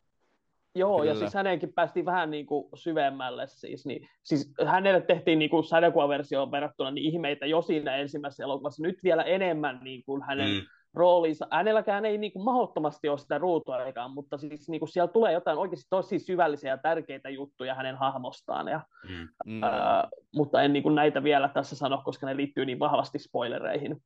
Joo, 0.76 0.98
Kyllä. 0.98 1.10
ja 1.10 1.14
siis 1.14 1.34
hänenkin 1.34 1.72
päästiin 1.72 2.06
vähän 2.06 2.30
niin 2.30 2.46
kuin 2.46 2.68
syvemmälle 2.74 3.46
siis, 3.46 3.86
niin, 3.86 4.08
siis 4.22 4.54
hänelle 4.66 5.00
tehtiin 5.00 5.38
niin 5.38 5.50
kuin 5.50 5.64
sadekuvaversioon 5.64 6.50
verrattuna 6.50 6.90
niin 6.90 7.12
ihmeitä 7.12 7.46
jo 7.46 7.62
siinä 7.62 7.96
ensimmäisessä 7.96 8.44
elokuvassa, 8.44 8.82
nyt 8.82 8.98
vielä 9.02 9.22
enemmän 9.22 9.80
niin 9.82 10.04
kuin 10.04 10.22
hänen 10.22 10.48
mm. 10.48 10.60
roolinsa. 10.94 11.46
Hänelläkään 11.50 12.04
ei 12.04 12.18
niin 12.18 12.32
kuin 12.32 12.44
mahdottomasti 12.44 13.08
ole 13.08 13.18
sitä 13.18 13.38
ruutuaikaa, 13.38 14.08
mutta 14.08 14.38
siis 14.38 14.68
niin 14.68 14.78
kuin 14.78 14.88
siellä 14.88 15.12
tulee 15.12 15.32
jotain 15.32 15.58
oikeasti 15.58 15.86
tosi 15.90 16.18
syvällisiä 16.18 16.70
ja 16.70 16.78
tärkeitä 16.78 17.28
juttuja 17.28 17.74
hänen 17.74 17.96
hahmostaan, 17.96 18.68
ja, 18.68 18.80
mm. 19.08 19.28
Mm. 19.46 19.62
Ää, 19.62 20.08
mutta 20.34 20.62
en 20.62 20.72
niin 20.72 20.82
kuin 20.82 20.94
näitä 20.94 21.22
vielä 21.22 21.48
tässä 21.48 21.76
sano, 21.76 22.02
koska 22.04 22.26
ne 22.26 22.36
liittyy 22.36 22.66
niin 22.66 22.78
vahvasti 22.78 23.18
spoilereihin. 23.18 23.96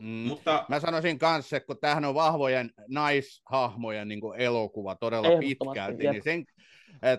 Mm, 0.00 0.06
mutta 0.06 0.64
mä 0.68 0.80
sanoisin 0.80 1.18
kanssa, 1.18 1.56
että 1.56 1.66
kun 1.66 1.78
tämähän 1.80 2.04
on 2.04 2.14
vahvojen 2.14 2.70
naishahmojen 2.88 4.08
niin 4.08 4.20
elokuva 4.36 4.94
todella 4.94 5.28
pitkälti, 5.38 6.04
jep. 6.04 6.12
niin 6.12 6.22
sen 6.22 6.44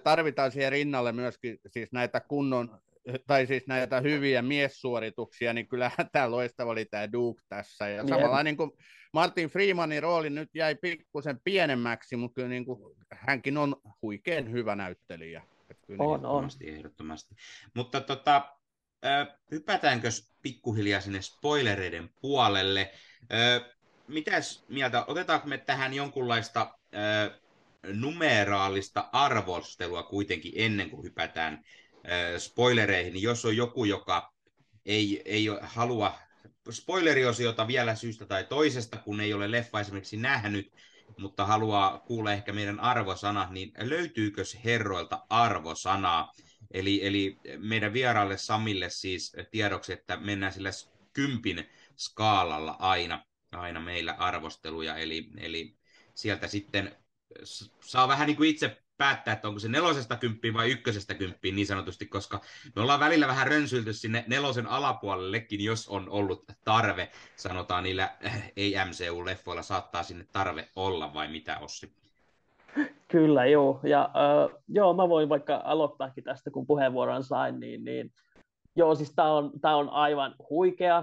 tarvitaan 0.04 0.52
siihen 0.52 0.72
rinnalle 0.72 1.12
myöskin 1.12 1.60
siis 1.68 1.92
näitä 1.92 2.20
kunnon 2.20 2.80
tai 3.28 3.46
siis 3.46 3.68
näitä 3.68 4.02
hyviä 4.02 4.42
miessuorituksia, 4.42 5.54
niin 5.54 5.68
kyllähän 5.68 6.10
tämä 6.12 6.32
loistava 6.32 6.72
oli 6.72 6.86
tämä 6.86 7.12
Duke 7.12 7.42
tässä. 7.50 7.90
Ja 7.90 8.08
samalla 8.08 8.44
niin 8.44 8.58
kuin 8.58 8.72
Martin 9.14 9.50
Freemanin 9.50 10.04
rooli 10.04 10.30
nyt 10.30 10.50
jäi 10.54 10.76
pikkusen 10.76 11.40
pienemmäksi, 11.44 12.16
mutta 12.16 12.36
kyllä 12.36 12.50
niin 12.50 12.66
kuin, 12.66 12.96
hänkin 13.12 13.58
on 13.58 13.76
huikean 14.02 14.52
hyvä 14.52 14.76
näyttelijä. 14.76 15.44
Kyllä 15.88 16.04
on, 16.04 16.16
ehdottomasti, 16.16 16.70
on. 16.70 16.76
ehdottomasti. 16.76 17.36
Mutta 17.74 18.02
tota, 18.02 18.57
hypätäänkö 19.52 20.10
pikkuhiljaa 20.42 21.02
sinne 21.02 21.22
spoilereiden 21.22 22.10
puolelle? 22.22 22.92
mitäs 24.08 24.64
mieltä, 24.70 25.06
otetaanko 25.08 25.48
me 25.48 25.58
tähän 25.58 25.94
jonkunlaista 25.94 26.78
numeraalista 27.94 29.10
arvostelua 29.12 30.04
kuitenkin 30.04 30.54
ennen 30.56 30.90
kuin 30.90 31.04
hypätään 31.04 31.64
spoilereihin, 32.38 33.22
jos 33.22 33.46
on 33.46 33.58
joku, 33.58 33.86
joka 33.86 34.34
ei, 34.86 35.22
ei 35.26 35.48
halua 35.62 36.20
spoileriosiota 36.72 37.68
vielä 37.68 37.96
syystä 37.96 38.26
tai 38.26 38.44
toisesta, 38.44 38.98
kun 38.98 39.22
ei 39.22 39.34
ole 39.34 39.52
leffa 39.52 39.80
esimerkiksi 39.80 40.18
nähnyt, 40.18 40.74
mutta 41.18 41.46
haluaa 41.46 42.00
kuulla 42.00 42.34
ehkä 42.34 42.54
meidän 42.54 42.80
arvosanat, 42.80 43.52
niin 43.52 43.72
löytyykö 43.80 44.44
herroilta 44.64 45.26
arvosanaa? 45.30 46.32
Eli, 46.72 47.08
eli 47.08 47.38
meidän 47.58 47.94
vieraalle 47.94 48.38
Samille 48.38 48.90
siis 48.90 49.36
tiedoksi, 49.52 49.94
että 49.94 50.18
mennään 50.18 50.54
sillä 50.54 50.70
kympin 51.14 51.70
skaalalla 51.96 52.76
aina, 52.80 53.26
aina 53.52 53.80
meillä 53.80 54.14
arvosteluja, 54.14 54.98
eli, 54.98 55.30
eli 55.38 55.78
sieltä 56.16 56.48
sitten 56.48 56.96
saa 57.82 58.08
vähän 58.08 58.28
niin 58.28 58.38
kuin 58.38 58.50
itse 58.50 58.82
päättää, 58.98 59.34
että 59.34 59.48
onko 59.48 59.60
se 59.60 59.68
nelosesta 59.68 60.16
kymppiin 60.16 60.54
vai 60.54 60.72
ykkösestä 60.72 61.14
kymppiin 61.14 61.56
niin 61.56 61.68
sanotusti, 61.68 62.06
koska 62.06 62.42
me 62.76 62.82
ollaan 62.82 63.00
välillä 63.00 63.28
vähän 63.28 63.48
rönsylty 63.48 63.94
sinne 63.94 64.24
nelosen 64.28 64.68
alapuolellekin, 64.68 65.64
jos 65.64 65.88
on 65.88 66.10
ollut 66.10 66.46
tarve, 66.64 67.12
sanotaan 67.36 67.84
niillä 67.84 68.18
ei-MCU-leffoilla 68.56 69.64
saattaa 69.64 70.04
sinne 70.04 70.26
tarve 70.32 70.70
olla, 70.76 71.14
vai 71.14 71.28
mitä 71.28 71.60
Ossi? 71.60 71.97
Kyllä, 73.12 73.46
joo. 73.46 73.80
Ja 73.84 74.04
äh, 74.04 74.58
joo, 74.68 74.94
mä 74.94 75.10
voin 75.10 75.30
vaikka 75.30 75.62
aloittaakin 75.64 76.24
tästä, 76.24 76.52
kun 76.52 76.68
puheenvuoron 76.68 77.24
sain, 77.24 77.60
niin, 77.60 77.86
niin 77.86 78.12
joo, 78.76 78.96
siis 78.96 79.14
tämä 79.16 79.34
on, 79.34 79.52
tää 79.62 79.76
on 79.76 79.90
aivan 79.90 80.36
huikea. 80.50 80.98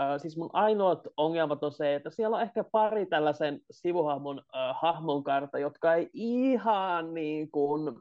Äh, 0.00 0.18
siis 0.18 0.36
mun 0.36 0.50
ainoat 0.52 1.00
ongelmat 1.16 1.64
on 1.64 1.72
se, 1.72 1.94
että 1.94 2.10
siellä 2.10 2.36
on 2.36 2.42
ehkä 2.42 2.64
pari 2.64 3.06
tällaisen 3.06 3.60
sivuhahmon 3.70 4.38
äh, 4.38 4.76
hahmon 4.80 5.24
karta, 5.24 5.58
jotka 5.58 5.94
ei 5.94 6.10
ihan 6.14 7.14
niin 7.14 7.50
kuin 7.50 7.94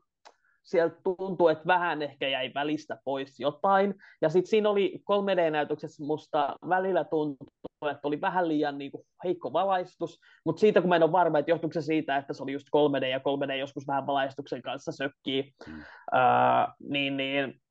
sieltä 0.64 0.96
tuntuu, 1.04 1.48
että 1.48 1.68
vähän 1.68 2.02
ehkä 2.02 2.28
jäi 2.28 2.52
välistä 2.56 2.98
pois 3.04 3.40
jotain. 3.40 3.96
Ja 4.22 4.30
sitten 4.30 4.50
siinä 4.50 4.70
oli 4.70 5.04
3D-näytöksessä 5.12 6.06
musta 6.06 6.56
välillä 6.70 7.04
tuntui, 7.04 7.48
että 7.92 8.08
oli 8.08 8.22
vähän 8.22 8.48
liian 8.48 8.78
niin 8.78 8.92
kuin, 8.92 9.04
heikko 9.24 9.54
valaistus, 9.54 10.20
mutta 10.46 10.60
siitä 10.60 10.82
kun 10.82 10.90
mä 10.90 10.96
en 10.96 11.04
ole 11.04 11.12
varma, 11.12 11.40
että 11.40 11.52
johtuuko 11.52 11.74
se 11.74 11.82
siitä, 11.82 12.18
että 12.18 12.34
se 12.34 12.44
oli 12.44 12.54
just 12.54 12.68
3D 12.68 13.06
ja 13.06 13.18
3D 13.18 13.54
joskus 13.54 13.88
vähän 13.88 14.08
valaistuksen 14.08 14.62
kanssa 14.62 14.92
sökkii, 14.92 15.54
mm. 15.68 15.74
uh, 15.74 16.90
niin, 16.90 17.18
niin 17.18 17.62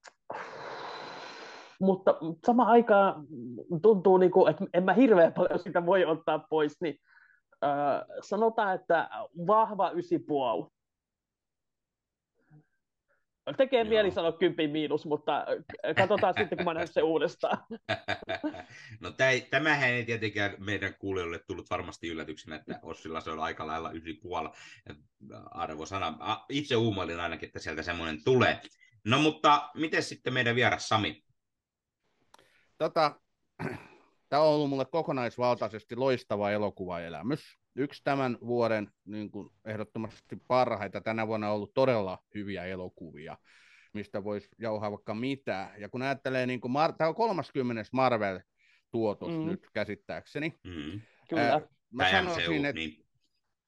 mutta 1.80 2.16
sama 2.46 2.64
aikaan 2.64 3.26
tuntuu, 3.82 4.16
niin 4.16 4.30
kuin, 4.30 4.50
että 4.50 4.64
en 4.74 4.84
mä 4.84 4.92
hirveän 4.92 5.32
paljon 5.32 5.58
sitä 5.58 5.86
voi 5.86 6.04
ottaa 6.04 6.46
pois, 6.50 6.80
niin 6.80 6.96
uh, 7.64 8.20
sanotaan, 8.22 8.74
että 8.74 9.10
vahva 9.46 9.90
ysipuoli. 9.90 10.66
Tekee 13.56 13.80
Joo. 13.80 13.88
mieli 13.88 14.10
sanoa 14.10 14.32
kympin 14.32 14.70
miinus, 14.70 15.06
mutta 15.06 15.46
katsotaan 15.96 16.34
sitten, 16.38 16.58
kun 16.58 16.64
mä 16.64 16.74
näen 16.74 16.88
se 16.88 17.02
uudestaan. 17.02 17.58
no 19.00 19.12
tämähän 19.50 19.90
ei 19.90 20.04
tietenkään 20.04 20.54
meidän 20.58 20.94
kuulijoille 20.98 21.38
tullut 21.38 21.70
varmasti 21.70 22.08
yllätyksenä, 22.08 22.56
että 22.56 22.80
Ossilla 22.82 23.20
se 23.20 23.30
on 23.30 23.40
aika 23.40 23.66
lailla 23.66 23.90
ysi 23.90 24.14
puolella 24.14 24.54
arvosana. 25.50 26.18
Itse 26.48 26.76
uumoilin 26.76 27.20
ainakin, 27.20 27.46
että 27.46 27.58
sieltä 27.58 27.82
semmoinen 27.82 28.24
tulee. 28.24 28.60
No 29.04 29.18
mutta 29.18 29.70
miten 29.74 30.02
sitten 30.02 30.32
meidän 30.32 30.56
vieras 30.56 30.88
Sami? 30.88 31.24
Tota, 32.78 33.20
tämä 34.28 34.42
on 34.42 34.48
ollut 34.48 34.70
mulle 34.70 34.84
kokonaisvaltaisesti 34.84 35.96
loistava 35.96 36.50
elokuvaelämys. 36.50 37.61
Yksi 37.74 38.00
tämän 38.04 38.38
vuoden 38.40 38.90
niin 39.04 39.30
kuin 39.30 39.50
ehdottomasti 39.64 40.36
parhaita. 40.48 41.00
Tänä 41.00 41.26
vuonna 41.26 41.48
on 41.48 41.54
ollut 41.54 41.74
todella 41.74 42.18
hyviä 42.34 42.64
elokuvia, 42.64 43.38
mistä 43.92 44.24
voisi 44.24 44.48
jauhaa 44.58 44.90
vaikka 44.90 45.14
mitä. 45.14 45.70
Ja 45.78 45.88
kun 45.88 46.02
ajattelee, 46.02 46.46
niin 46.46 46.60
kuin 46.60 46.72
Mar- 46.72 46.96
tämä 46.98 47.08
on 47.08 47.14
30. 47.14 47.82
Marvel-tuotos 47.92 49.32
mm. 49.32 49.46
nyt 49.46 49.66
käsittääkseni. 49.72 50.54
Mm. 50.64 51.00
Kyllä. 51.28 51.54
Äh, 51.54 51.62
mä 51.92 52.02
Tai 52.02 52.10
sanoisin, 52.10 52.44
MCU, 52.44 52.54
että 52.54 52.72
niin. 52.72 53.06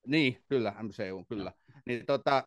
niin, 0.07 0.45
kyllä, 0.49 0.75
MCU, 0.83 1.25
kyllä. 1.29 1.53
Niin, 1.87 2.07
tota, 2.07 2.45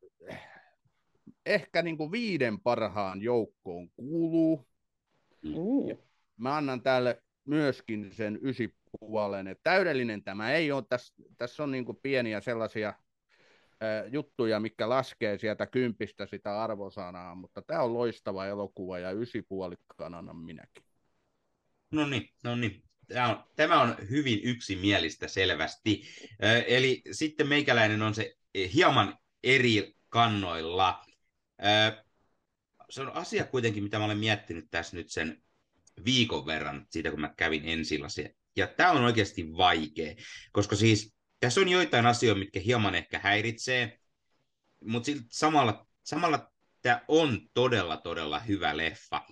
ehkä 1.45 1.81
niin 1.81 1.97
kuin 1.97 2.11
viiden 2.11 2.59
parhaan 2.59 3.21
joukkoon 3.21 3.89
kuuluu. 3.89 4.67
Mm. 5.43 5.97
Mä 6.37 6.57
annan 6.57 6.81
tälle 6.81 7.23
myöskin 7.45 8.11
sen 8.11 8.39
ysipuolen. 8.87 9.47
että 9.47 9.63
täydellinen 9.63 10.23
tämä 10.23 10.51
ei 10.51 10.71
ole. 10.71 10.83
Tässä, 10.89 11.13
tässä 11.37 11.63
on 11.63 11.71
niin 11.71 11.85
pieniä 12.01 12.41
sellaisia 12.41 12.93
juttuja, 14.11 14.59
mikä 14.59 14.89
laskee 14.89 15.37
sieltä 15.37 15.67
kympistä 15.67 16.25
sitä 16.25 16.63
arvosanaa, 16.63 17.35
mutta 17.35 17.61
tämä 17.61 17.81
on 17.81 17.93
loistava 17.93 18.45
elokuva 18.45 18.99
ja 18.99 19.11
ysipuolikkaan 19.11 20.13
annan 20.13 20.37
minäkin. 20.37 20.83
No 21.91 22.07
niin, 22.07 22.29
no 22.43 22.55
niin. 22.55 22.83
Tämä 23.07 23.29
on, 23.29 23.43
tämä 23.55 23.81
on 23.81 23.95
hyvin 24.09 24.39
yksimielistä 24.43 25.27
selvästi. 25.27 26.03
Eli 26.67 27.01
sitten 27.11 27.47
meikäläinen 27.47 28.01
on 28.01 28.13
se 28.13 28.35
hieman 28.73 29.17
eri 29.43 29.95
kannoilla. 30.09 31.05
Se 32.89 33.01
on 33.01 33.11
asia 33.13 33.43
kuitenkin, 33.43 33.83
mitä 33.83 33.99
mä 33.99 34.05
olen 34.05 34.17
miettinyt 34.17 34.67
tässä 34.71 34.97
nyt 34.97 35.11
sen 35.11 35.43
viikon 36.05 36.45
verran 36.45 36.85
siitä, 36.89 37.11
kun 37.11 37.21
mä 37.21 37.33
kävin 37.37 37.65
ensilasia. 37.65 38.29
Ja 38.57 38.67
tämä 38.67 38.91
on 38.91 39.03
oikeasti 39.03 39.57
vaikea, 39.57 40.15
koska 40.51 40.75
siis 40.75 41.15
tässä 41.39 41.61
on 41.61 41.69
joitain 41.69 42.05
asioita, 42.05 42.39
mitkä 42.39 42.59
hieman 42.59 42.95
ehkä 42.95 43.19
häiritsee, 43.19 43.99
mutta 44.85 45.11
samalla, 45.31 45.87
samalla 46.03 46.51
tämä 46.81 47.01
on 47.07 47.39
todella, 47.53 47.97
todella 47.97 48.39
hyvä 48.39 48.77
leffa. 48.77 49.25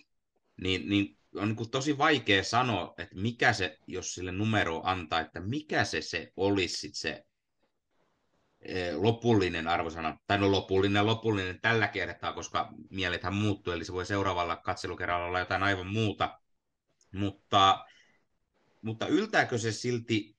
Niin, 0.62 0.90
niin 0.90 1.18
on 1.36 1.48
niin 1.48 1.70
tosi 1.72 1.98
vaikea 1.98 2.44
sanoa, 2.44 2.94
että 2.98 3.16
mikä 3.16 3.54
se, 3.54 3.78
jos 3.88 4.14
sille 4.14 4.32
numero 4.32 4.82
antaa, 4.84 5.20
että 5.20 5.40
mikä 5.40 5.84
se, 5.84 6.02
se 6.02 6.32
olisi 6.38 6.78
sit 6.78 6.96
se 6.96 7.24
e, 8.62 8.94
lopullinen 8.94 9.68
arvosana, 9.68 10.18
tai 10.28 10.38
no 10.38 10.52
lopullinen 10.52 11.06
lopullinen 11.06 11.62
tällä 11.62 11.88
kertaa, 11.88 12.34
koska 12.34 12.74
mielethän 12.90 13.34
muuttuu, 13.34 13.74
eli 13.74 13.86
se 13.86 13.94
voi 13.94 14.06
seuraavalla 14.06 14.56
katselukerralla 14.56 15.26
olla 15.26 15.40
jotain 15.40 15.64
aivan 15.64 15.88
muuta. 15.88 16.40
Mutta, 17.14 17.86
mutta 18.86 19.08
yltääkö 19.08 19.58
se 19.58 19.72
silti, 19.72 20.38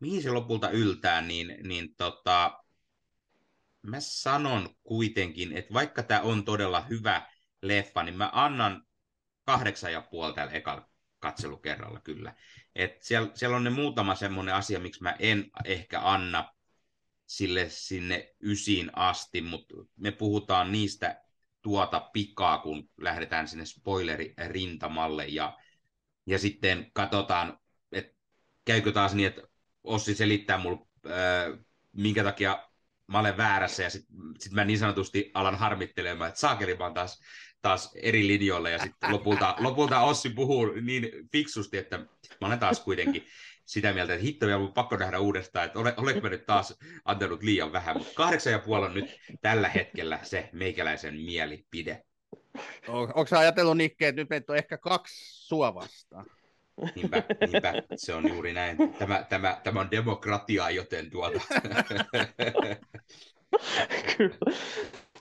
mihin 0.00 0.22
se 0.22 0.30
lopulta 0.30 0.70
yltää, 0.70 1.20
niin, 1.20 1.56
niin 1.62 1.94
tota, 1.96 2.64
mä 3.82 4.00
sanon 4.00 4.76
kuitenkin, 4.82 5.56
että 5.56 5.74
vaikka 5.74 6.02
tämä 6.02 6.20
on 6.20 6.44
todella 6.44 6.80
hyvä 6.80 7.30
leffa, 7.62 8.02
niin 8.02 8.16
mä 8.16 8.30
annan 8.32 8.86
kahdeksan 9.44 9.92
ja 9.92 10.02
puoli 10.02 10.34
tällä 10.34 10.52
ekalla 10.52 10.90
katselukerralla 11.18 12.00
kyllä. 12.00 12.34
Et 12.74 13.02
siellä, 13.02 13.30
siellä 13.34 13.56
on 13.56 13.64
ne 13.64 13.70
muutama 13.70 14.14
semmoinen 14.14 14.54
asia, 14.54 14.80
miksi 14.80 15.02
mä 15.02 15.16
en 15.18 15.50
ehkä 15.64 16.00
anna 16.02 16.54
sille 17.26 17.68
sinne 17.68 18.34
ysiin 18.40 18.90
asti, 18.96 19.40
mutta 19.40 19.74
me 19.96 20.10
puhutaan 20.10 20.72
niistä 20.72 21.22
tuota 21.62 22.00
pikaa, 22.00 22.58
kun 22.58 22.90
lähdetään 23.00 23.48
sinne 23.48 23.64
spoileririntamalle 23.64 25.26
ja, 25.26 25.58
ja 26.28 26.38
sitten 26.38 26.90
katsotaan, 26.92 27.58
että 27.92 28.14
käykö 28.64 28.92
taas 28.92 29.14
niin, 29.14 29.28
että 29.28 29.42
Ossi 29.84 30.14
selittää 30.14 30.58
mulle, 30.58 30.78
minkä 31.92 32.24
takia 32.24 32.68
mä 33.06 33.18
olen 33.18 33.36
väärässä 33.36 33.82
ja 33.82 33.90
sitten 33.90 34.16
sit 34.38 34.52
mä 34.52 34.64
niin 34.64 34.78
sanotusti 34.78 35.30
alan 35.34 35.58
harmittelemaan, 35.58 36.28
että 36.28 36.40
saakeli 36.40 36.74
mä 36.74 36.90
taas, 36.90 37.20
taas 37.62 37.92
eri 37.94 38.26
linjoilla 38.26 38.70
ja 38.70 38.78
sitten 38.78 39.12
lopulta, 39.12 39.56
lopulta 39.58 40.00
Ossi 40.00 40.30
puhuu 40.30 40.66
niin 40.66 41.28
fiksusti, 41.32 41.78
että 41.78 41.98
mä 42.40 42.46
olen 42.46 42.58
taas 42.58 42.80
kuitenkin 42.80 43.26
sitä 43.64 43.92
mieltä, 43.92 44.14
että 44.14 44.24
hitto, 44.24 44.46
on 44.46 44.72
pakko 44.72 44.96
nähdä 44.96 45.18
uudestaan, 45.18 45.66
että 45.66 45.78
ole, 45.78 45.94
olenko 45.96 46.20
mä 46.20 46.28
nyt 46.28 46.46
taas 46.46 46.78
antanut 47.04 47.42
liian 47.42 47.72
vähän, 47.72 47.96
mutta 47.96 48.14
kahdeksan 48.14 48.52
ja 48.52 48.58
puoli 48.58 48.86
on 48.86 48.94
nyt 48.94 49.16
tällä 49.40 49.68
hetkellä 49.68 50.18
se 50.22 50.50
meikäläisen 50.52 51.14
mielipide. 51.14 52.04
Onko 52.88 53.36
ajatellut 53.38 53.76
Nikke, 53.76 54.08
että 54.08 54.20
nyt 54.20 54.30
meitä 54.30 54.52
on 54.52 54.58
ehkä 54.58 54.78
kaksi 54.78 55.46
sua 55.46 55.74
vastaan? 55.74 56.26
Niinpä, 56.96 57.22
niinpä, 57.52 57.74
se 57.96 58.14
on 58.14 58.28
juuri 58.28 58.52
näin. 58.52 58.76
Tämä, 58.98 59.24
tämä, 59.28 59.60
tämä 59.64 59.80
on 59.80 59.90
demokratia, 59.90 60.70
joten 60.70 61.10
tuota. 61.10 61.40
kyllä. 64.16 64.36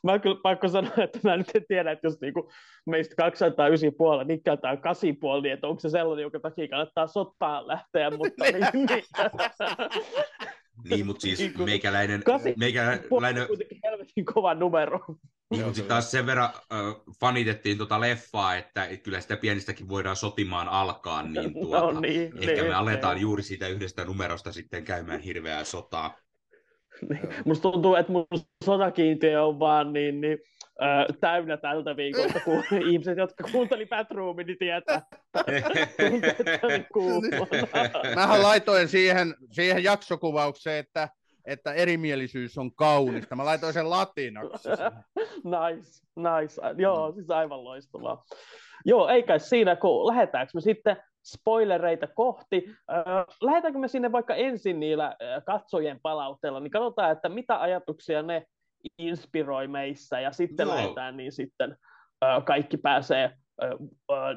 Mä 0.04 0.20
kyllä 0.20 0.40
pakko 0.44 0.68
sanoa, 0.68 0.92
että 0.98 1.20
mä 1.24 1.38
nyt 1.38 1.56
en 1.56 1.66
tiedä, 1.68 1.92
että 1.92 2.08
jos 2.08 2.22
niinku 2.22 2.52
meistä 2.86 3.16
209 3.16 3.92
puolella, 3.98 4.24
niin 4.24 4.44
käytetään 4.44 4.82
8 4.82 5.18
puolella, 5.20 5.44
niin 5.44 5.54
että 5.54 5.68
onko 5.68 5.80
se 5.80 5.90
sellainen, 5.90 6.24
joka 6.24 6.40
takia 6.40 6.68
kannattaa 6.68 7.08
sottaan 7.08 7.68
lähteä, 7.68 8.12
mutta 8.12 8.44
niin, 8.74 8.86
niin. 8.86 9.04
niin, 10.84 11.06
mutta 11.06 11.22
siis 11.22 11.40
Niin 11.40 11.54
meikäläinen, 11.66 12.24
Kasi- 12.24 12.54
meikäläinen 12.58 13.42
on 13.42 13.48
kuitenkin 13.48 13.80
helvetin 13.84 14.26
kova 14.26 14.54
numero. 14.54 15.00
Niin, 15.52 15.64
mutta 15.64 15.76
sitten 15.76 15.90
taas 15.90 16.12
sen 16.12 16.26
verran 16.26 16.50
äh, 16.54 16.80
fanitettiin 17.20 17.78
tota 17.78 18.02
leffaa, 18.02 18.56
että 18.56 18.86
et 18.86 19.04
kyllä 19.04 19.22
sitä 19.22 19.38
pienistäkin 19.38 19.90
voidaan 19.90 20.16
sotimaan 20.16 20.70
alkaa, 20.70 21.24
niin 21.24 21.54
tuota, 21.62 21.92
no 21.92 22.00
niin, 22.00 22.34
ehkä 22.40 22.62
niin, 22.62 22.66
me 22.66 22.74
aletaan 22.74 23.22
juuri 23.22 23.44
siitä 23.44 23.68
yhdestä 23.68 24.06
numerosta 24.06 24.52
sitten 24.52 24.84
käymään 24.84 25.20
hirveää 25.20 25.64
sotaa. 25.64 26.18
Niin. 27.10 27.22
Musta 27.46 27.72
tuntuu, 27.72 27.96
että 27.96 28.12
mun 28.12 28.26
sotakiintiö 28.66 29.44
on 29.46 29.60
vaan 29.60 29.94
niin, 29.94 30.22
niin 30.22 30.38
äh, 30.82 31.06
täynnä 31.20 31.58
tältä 31.58 31.98
viikolta, 31.98 32.40
kun 32.40 32.64
ihmiset, 32.92 33.18
jotka 33.18 33.44
kuunteli 33.52 33.86
Batroomin, 33.86 34.48
niin 34.48 34.58
tietää. 34.58 35.02
Mähän 38.16 38.44
laitoin 38.44 38.88
siihen, 38.88 39.36
siihen 39.52 39.84
jaksokuvaukseen, 39.84 40.80
että, 40.80 41.10
että 41.46 41.74
erimielisyys 41.74 42.58
on 42.58 42.76
kaunista. 42.76 43.36
Mä 43.36 43.46
laitoin 43.46 43.74
sen 43.74 43.90
latinaksi. 43.90 44.70
nice, 45.56 46.04
nice. 46.16 46.62
Joo, 46.78 47.12
siis 47.12 47.30
aivan 47.30 47.64
loistavaa. 47.64 48.24
Joo, 48.86 49.08
eikä 49.08 49.40
siinä, 49.40 49.76
kun 49.76 50.08
lähdetäänkö 50.08 50.52
me 50.54 50.62
sitten 50.62 50.98
spoilereita 51.26 52.08
kohti. 52.08 52.76
Äh, 52.92 53.26
lähdetäänkö 53.42 53.80
me 53.80 53.88
sinne 53.88 54.12
vaikka 54.12 54.36
ensin 54.36 54.80
niillä 54.80 55.16
katsojien 55.46 56.00
palautteella, 56.02 56.60
niin 56.60 56.72
katsotaan, 56.72 57.12
että 57.12 57.30
mitä 57.30 57.62
ajatuksia 57.62 58.22
ne 58.22 58.46
inspiroi 58.98 59.68
meissä, 59.68 60.20
ja 60.20 60.32
sitten 60.32 60.68
Joo. 60.68 60.76
lähdetään, 60.76 61.18
niin 61.18 61.32
sitten 61.32 61.78
äh, 62.24 62.46
kaikki 62.46 62.78
pääsee 62.78 63.24
äh, 63.24 63.70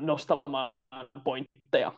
nostamaan 0.00 0.72
pointteja. 1.24 1.92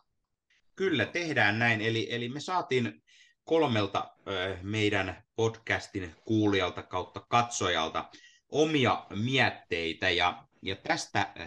Kyllä, 0.77 1.05
tehdään 1.05 1.59
näin. 1.59 1.81
Eli, 1.81 2.09
eli 2.11 2.29
me 2.29 2.41
saatiin 2.41 3.03
kolmelta 3.45 4.11
ö, 4.29 4.57
meidän 4.63 5.23
podcastin 5.37 6.15
kuulijalta 6.25 6.83
kautta 6.83 7.27
katsojalta 7.29 8.11
omia 8.49 9.07
mietteitä, 9.25 10.11
ja, 10.11 10.45
ja 10.63 10.77
tästä 10.77 11.33
ö, 11.41 11.47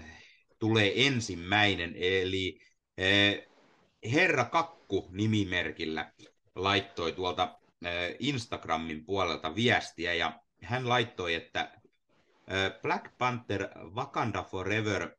tulee 0.59 1.05
ensimmäinen, 1.07 1.93
eli 1.97 2.59
ö, 3.01 3.03
Herra 4.13 4.45
Kakku 4.45 5.09
nimimerkillä 5.11 6.13
laittoi 6.55 7.11
tuolta 7.11 7.59
ö, 7.85 8.15
Instagramin 8.19 9.05
puolelta 9.05 9.55
viestiä, 9.55 10.13
ja 10.13 10.39
hän 10.65 10.89
laittoi, 10.89 11.33
että 11.33 11.81
Black 12.81 13.17
Panther 13.17 13.69
Wakanda 13.95 14.43
Forever 14.43 15.15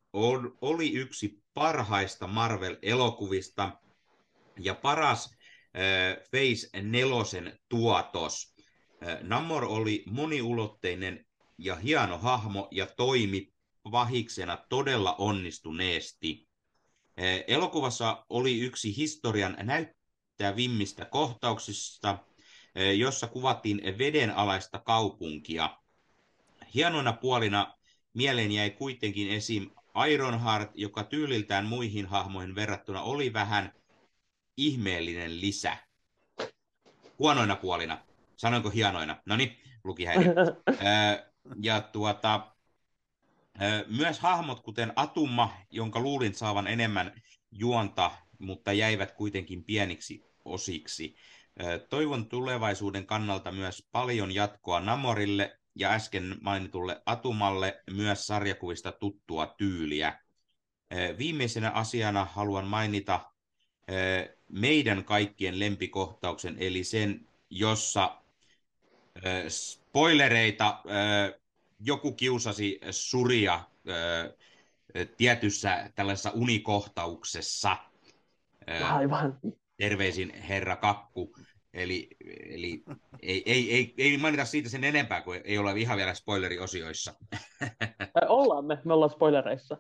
oli 0.61 0.93
yksi 0.93 1.43
parhaista 1.55 2.27
Marvel-elokuvista, 2.27 3.71
ja 4.61 4.75
paras 4.75 5.37
Phase 6.31 6.83
nelosen 6.83 7.59
tuotos. 7.69 8.55
Namor 9.23 9.65
oli 9.65 10.05
moniulotteinen 10.11 11.27
ja 11.59 11.75
hieno 11.77 12.19
hahmo 12.19 12.69
ja 12.71 12.87
toimi 12.87 13.53
vahiksena 13.91 14.57
todella 14.69 15.15
onnistuneesti. 15.19 16.49
Elokuvassa 17.47 18.27
oli 18.29 18.61
yksi 18.61 18.97
historian 18.97 19.57
näyttävimmistä 19.63 21.05
kohtauksista, 21.05 22.19
jossa 22.97 23.27
kuvattiin 23.27 23.99
vedenalaista 23.99 24.79
kaupunkia. 24.79 25.79
Hienoina 26.75 27.13
puolina 27.13 27.75
mieleen 28.15 28.53
jäi 28.53 28.71
kuitenkin 28.71 29.31
esim. 29.31 29.71
Ironheart, 30.11 30.71
joka 30.75 31.05
tyyliltään 31.05 31.67
muihin 31.67 32.07
hahmoihin 32.07 32.55
verrattuna 32.55 33.03
oli 33.03 33.33
vähän 33.33 33.73
ihmeellinen 34.57 35.41
lisä. 35.41 35.77
Huonoina 37.19 37.57
puolina. 37.57 37.99
Sanoinko 38.37 38.71
hienoina? 38.71 39.17
No 39.27 39.37
niin, 39.37 39.57
luki 39.85 40.05
häiri. 40.05 40.25
Öö, 40.27 41.31
ja 41.63 41.81
tuota, 41.81 42.57
myös 43.87 44.19
hahmot, 44.19 44.61
kuten 44.61 44.93
Atumma, 44.97 45.57
jonka 45.71 46.01
luulin 46.01 46.35
saavan 46.35 46.67
enemmän 46.67 47.23
juonta, 47.51 48.11
mutta 48.39 48.73
jäivät 48.73 49.13
kuitenkin 49.13 49.65
pieniksi 49.65 50.25
osiksi. 50.45 51.17
Toivon 51.89 52.27
tulevaisuuden 52.27 53.07
kannalta 53.07 53.53
myös 53.53 53.89
paljon 53.93 54.35
jatkoa 54.35 54.81
Namorille 54.81 55.59
ja 55.75 55.91
äsken 55.91 56.37
mainitulle 56.41 57.03
Atumalle 57.07 57.83
myös 57.91 58.27
sarjakuvista 58.27 58.93
tuttua 58.93 59.47
tyyliä. 59.47 60.21
Viimeisenä 61.19 61.71
asiana 61.71 62.25
haluan 62.25 62.67
mainita 62.67 63.33
meidän 64.49 65.05
kaikkien 65.05 65.59
lempikohtauksen, 65.59 66.57
eli 66.59 66.85
sen, 66.85 67.29
jossa 67.51 68.23
spoilereita, 69.49 70.83
joku 71.81 72.13
kiusasi 72.13 72.81
suria 72.91 73.61
tietyssä 75.17 75.91
tällaisessa 75.95 76.31
unikohtauksessa. 76.31 77.77
Aivan. 78.93 79.39
Terveisin 79.77 80.35
herra 80.35 80.77
Kakku. 80.77 81.37
Eli, 81.75 82.09
eli 82.51 82.83
ei, 83.23 83.43
ei, 83.47 83.75
ei, 83.75 83.95
ei 83.99 84.19
mainita 84.19 84.45
siitä 84.45 84.69
sen 84.69 84.85
enempää, 84.85 85.21
kun 85.21 85.37
ei 85.45 85.59
olla 85.59 85.71
ihan 85.71 85.97
vielä 85.97 86.15
spoileriosioissa. 86.15 87.15
ollaan 88.29 88.65
me, 88.65 88.79
me 88.85 88.93
ollaan 88.93 89.11
spoilereissa. 89.11 89.77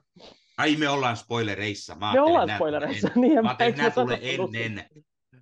Ai 0.59 0.77
me 0.77 0.89
ollaan 0.89 1.17
spoilereissa. 1.17 1.95
Mä 1.95 2.13
me 2.13 2.21
ollaan 2.21 2.51
spoilereissa. 2.57 3.09
En... 3.17 3.21
Niin, 3.21 3.43
mä 3.43 3.49
ajattelin, 3.49 3.77
nämä 3.77 3.91
tulee 3.91 4.19
ennen. 4.23 4.85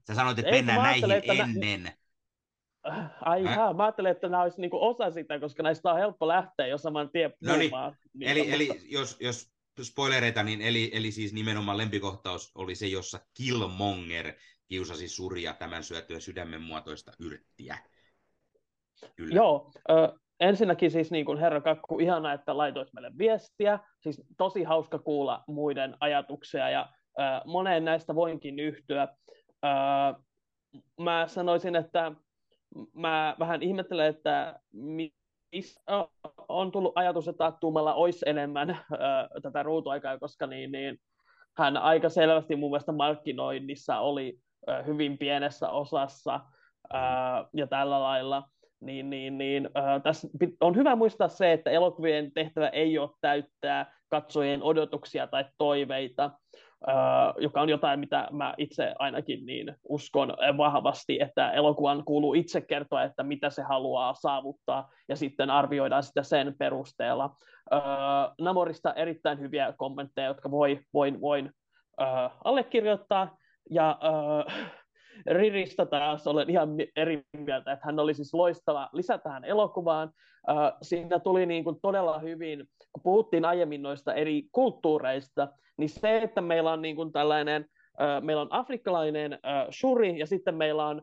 Sä 0.07 0.15
sanoit, 0.15 0.39
että 0.39 0.51
ei, 0.51 0.57
mennään 0.59 0.83
näihin 0.83 1.11
että 1.11 1.33
ennen. 1.33 1.83
Nä... 1.83 1.93
Ai 3.21 3.47
äh? 3.47 3.57
mä 3.77 3.85
ajattelin, 3.85 4.11
että 4.11 4.29
nämä 4.29 4.43
olisi 4.43 4.61
niinku 4.61 4.85
osa 4.85 5.11
sitä, 5.11 5.41
koska 5.41 5.63
näistä 5.63 5.93
on 5.93 5.99
helppo 5.99 6.29
lähteä 6.29 6.67
jo 6.67 6.79
saman 6.79 7.11
tien 7.11 7.33
no 7.41 7.57
niin, 7.57 7.73
eli, 8.21 8.41
mutta... 8.41 8.55
eli 8.55 8.81
jos, 8.85 9.17
jos 9.21 9.54
spoilereita, 9.83 10.43
niin 10.43 10.63
eli, 10.63 10.91
eli 10.95 11.13
siis 11.13 11.33
nimenomaan 11.33 11.79
lempikohtaus 11.79 12.53
oli 12.55 12.75
se, 12.75 12.87
jossa 12.87 13.21
Killmonger 13.35 14.33
kiusasi 14.69 15.09
suria 15.09 15.55
tämän 15.55 15.85
syötyä 15.85 16.21
sydämen 16.21 16.63
muotoista 16.63 17.13
yrttiä. 17.19 17.79
Kyllä. 19.17 19.35
Joo, 19.35 19.73
ö, 19.91 20.19
ensinnäkin 20.41 20.91
siis 20.91 21.11
niin 21.11 21.25
kuin 21.25 21.39
herra 21.39 21.61
Kakku, 21.61 21.99
ihana, 21.99 22.33
että 22.33 22.57
laitoit 22.57 22.93
meille 22.93 23.13
viestiä. 23.19 23.79
Siis 24.01 24.23
tosi 24.39 24.63
hauska 24.63 24.99
kuulla 24.99 25.45
muiden 25.47 25.97
ajatuksia 26.01 26.71
ja 26.71 26.89
ö, 27.19 27.23
moneen 27.45 27.85
näistä 27.85 28.15
voinkin 28.15 28.59
yhtyä. 28.59 29.09
Ö, 29.65 29.69
mä 31.01 31.25
sanoisin, 31.29 31.77
että 31.77 32.13
mä 32.93 33.37
vähän 33.39 33.63
ihmettelen, 33.63 34.07
että 34.07 34.61
on 36.49 36.73
tullut 36.73 36.93
ajatus, 36.95 37.29
että 37.29 37.47
Attumalla 37.47 37.95
olisi 37.95 38.29
enemmän 38.29 38.71
ö, 38.71 39.41
tätä 39.43 39.63
ruutuaikaa, 39.63 40.19
koska 40.19 40.47
niin, 40.47 40.73
niin, 40.73 40.99
hän 41.57 41.77
aika 41.77 42.09
selvästi 42.09 42.57
mun 42.57 42.71
mielestä 42.71 42.93
markkinoinnissa 42.93 43.99
oli 43.99 44.39
ö, 44.69 44.83
hyvin 44.83 45.19
pienessä 45.19 45.69
osassa 45.69 46.41
ö, 46.95 46.97
ja 47.57 47.67
tällä 47.67 48.01
lailla. 48.01 48.43
Niin, 48.81 49.11
niin, 49.11 49.39
niin, 49.39 49.67
ö, 49.67 50.01
tässä 50.01 50.29
on 50.61 50.77
hyvä 50.77 50.97
muistaa 50.97 51.29
se, 51.29 51.53
että 51.53 51.71
elokuvien 51.71 52.33
tehtävä 52.33 52.69
ei 52.69 52.99
ole 52.99 53.11
täyttää 53.21 53.95
katsojien 54.09 54.63
odotuksia 54.63 55.27
tai 55.27 55.45
toiveita, 55.59 56.31
joka 57.39 57.61
on 57.61 57.69
jotain, 57.69 58.01
mitä 58.01 58.28
mä 58.32 58.55
itse 58.59 58.94
ainakin 58.98 59.47
niin 59.47 59.74
uskon 59.89 60.36
vahvasti, 60.56 61.20
että 61.20 61.52
elokuvan 61.52 62.05
kuuluu 62.05 62.35
itse 62.35 62.61
kertoa, 62.61 63.02
että 63.02 63.23
mitä 63.23 63.51
se 63.51 63.62
haluaa 63.62 64.15
saavuttaa, 64.15 64.90
ja 65.09 65.16
sitten 65.16 65.51
arvioidaan 65.51 66.02
sitä 66.02 66.23
sen 66.23 66.55
perusteella. 66.59 67.36
Namorista 68.40 68.94
erittäin 68.94 69.40
hyviä 69.40 69.74
kommentteja, 69.77 70.28
jotka 70.28 70.51
voi, 70.51 70.81
voin, 70.94 71.20
voin 71.20 71.51
allekirjoittaa, 72.44 73.36
ja 73.70 73.98
Riristä 75.27 75.86
taas 75.86 76.27
olen 76.27 76.51
ihan 76.51 76.69
eri 76.97 77.23
mieltä, 77.36 77.73
että 77.73 77.86
hän 77.86 77.98
oli 77.98 78.15
siis 78.15 78.35
loistava 78.35 78.89
lisä 78.93 79.19
tähän 79.19 79.44
elokuvaan. 79.44 80.11
Siinä 80.82 81.19
tuli 81.19 81.47
niin 81.47 81.65
kuin 81.65 81.81
todella 81.82 82.19
hyvin, 82.19 82.69
kun 82.93 83.02
puhuttiin 83.02 83.44
aiemmin 83.44 83.82
noista 83.82 84.15
eri 84.15 84.43
kulttuureista, 84.52 85.48
niin 85.77 85.89
se, 85.89 86.19
että 86.19 86.41
meillä 86.41 86.73
on 86.73 86.83
niin 86.83 86.97
kuin 86.97 87.13
tällainen, 87.13 87.67
meillä 88.21 88.43
on 88.43 88.49
afrikkalainen 88.51 89.39
shuri 89.71 90.19
ja 90.19 90.27
sitten 90.27 90.55
meillä 90.55 90.87
on 90.87 91.03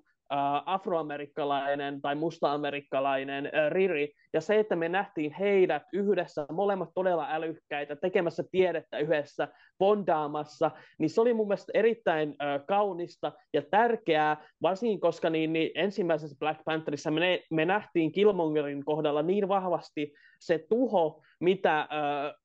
afroamerikkalainen 0.66 2.02
tai 2.02 2.16
musta-amerikkalainen 2.16 3.52
Riri, 3.70 4.14
ja 4.34 4.42
se, 4.42 4.60
että 4.60 4.76
me 4.76 4.90
nähtiin 4.90 5.34
heidät 5.40 5.84
yhdessä, 5.94 6.46
molemmat 6.52 6.90
todella 6.96 7.28
älykkäitä, 7.30 7.96
tekemässä 7.96 8.44
tiedettä 8.52 8.98
yhdessä, 8.98 9.48
bondaamassa, 9.82 10.72
niin 11.00 11.10
se 11.10 11.22
oli 11.22 11.34
mun 11.34 11.48
mielestä 11.48 11.72
erittäin 11.76 12.36
kaunista 12.68 13.32
ja 13.54 13.62
tärkeää, 13.62 14.48
varsinkin 14.62 15.00
koska 15.00 15.30
niin, 15.30 15.54
niin 15.54 15.72
ensimmäisessä 15.76 16.38
Black 16.40 16.62
Pantherissa 16.66 17.12
me, 17.12 17.44
me 17.52 17.66
nähtiin 17.66 18.12
Killmongerin 18.12 18.86
kohdalla 18.86 19.22
niin 19.22 19.48
vahvasti 19.48 20.14
se 20.42 20.66
tuho, 20.70 21.22
mitä 21.40 21.80
äh, 21.80 21.88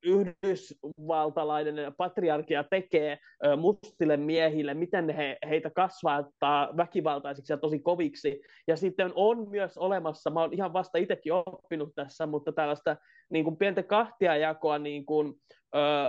yhdysvaltalainen 0.03 1.93
patriarkia 1.97 2.63
tekee 2.63 3.11
äh, 3.11 3.57
mustille 3.57 4.17
miehille, 4.17 4.73
miten 4.73 5.09
he, 5.09 5.37
heitä 5.49 5.69
kasvattaa 5.69 6.77
väkivaltaisiksi 6.77 7.53
ja 7.53 7.57
tosi 7.57 7.79
koviksi. 7.79 8.41
Ja 8.67 8.75
sitten 8.77 9.11
on 9.15 9.49
myös 9.49 9.77
olemassa, 9.77 10.29
mä 10.29 10.41
oon 10.41 10.53
ihan 10.53 10.73
vasta 10.73 10.97
itsekin 10.97 11.33
oppinut 11.33 11.95
tässä, 11.95 12.25
mutta 12.25 12.51
tällaista 12.51 12.95
niin 13.29 13.43
kuin 13.43 13.57
pientä 13.57 13.83
kahtiajakoa 13.83 14.79
niin 14.79 15.05
kuin, 15.05 15.33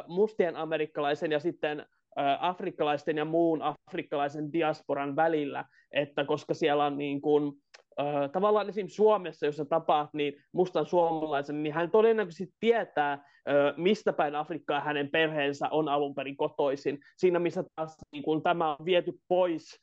mustien 0.07 0.57
amerikkalaisen 0.57 1.33
ja 1.33 1.41
sitten 1.41 1.87
afrikkalaisten 2.41 3.17
ja 3.17 3.25
muun 3.25 3.63
afrikkalaisen 3.63 4.53
diasporan 4.53 5.17
välillä, 5.17 5.65
että 5.93 6.25
koska 6.25 6.55
siellä 6.55 6.85
on 6.85 6.99
niin 6.99 7.21
kuin, 7.21 7.53
tavallaan 8.33 8.69
esimerkiksi 8.69 8.97
Suomessa, 8.97 9.47
jos 9.47 9.57
sä 9.57 9.65
tapaat 9.65 10.11
niin 10.13 10.35
mustan 10.53 10.87
suomalaisen, 10.87 11.63
niin 11.63 11.75
hän 11.75 11.91
todennäköisesti 11.91 12.55
tietää, 12.61 13.25
mistä 13.77 14.13
päin 14.13 14.35
Afrikkaa 14.35 14.81
hänen 14.81 15.11
perheensä 15.11 15.69
on 15.71 15.89
alun 15.89 16.15
perin 16.15 16.37
kotoisin. 16.37 16.99
Siinä, 17.17 17.39
missä 17.39 17.65
taas 17.77 17.97
niin 18.13 18.23
kun 18.23 18.43
tämä 18.43 18.71
on 18.71 18.85
viety 18.85 19.13
pois 19.29 19.81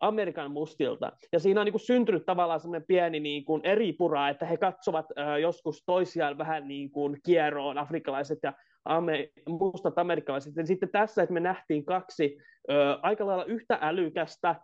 Amerikan 0.00 0.50
mustilta. 0.50 1.12
Ja 1.32 1.38
siinä 1.38 1.60
on 1.60 1.64
niin 1.64 1.72
kuin 1.72 1.80
syntynyt 1.80 2.26
tavallaan 2.26 2.60
semmoinen 2.60 2.86
pieni 2.86 3.20
niin 3.20 3.44
kuin 3.44 3.60
eri 3.64 3.92
pura, 3.92 4.28
että 4.28 4.46
he 4.46 4.56
katsovat 4.56 5.06
äh, 5.18 5.38
joskus 5.38 5.82
toisiaan 5.86 6.38
vähän 6.38 6.68
niin 6.68 6.90
kuin 6.90 7.16
kieroon, 7.24 7.78
afrikkalaiset 7.78 8.38
ja 8.42 8.52
ame, 8.84 9.28
mustat 9.48 9.98
amerikkalaiset. 9.98 10.56
Ja 10.56 10.66
sitten 10.66 10.88
tässä, 10.88 11.22
että 11.22 11.32
me 11.32 11.40
nähtiin 11.40 11.84
kaksi 11.84 12.38
äh, 12.70 12.98
aika 13.02 13.26
lailla 13.26 13.44
yhtä 13.44 13.78
älykästä 13.80 14.48
äh, 14.50 14.58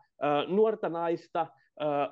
nuorta 0.48 0.88
naista, 0.88 1.46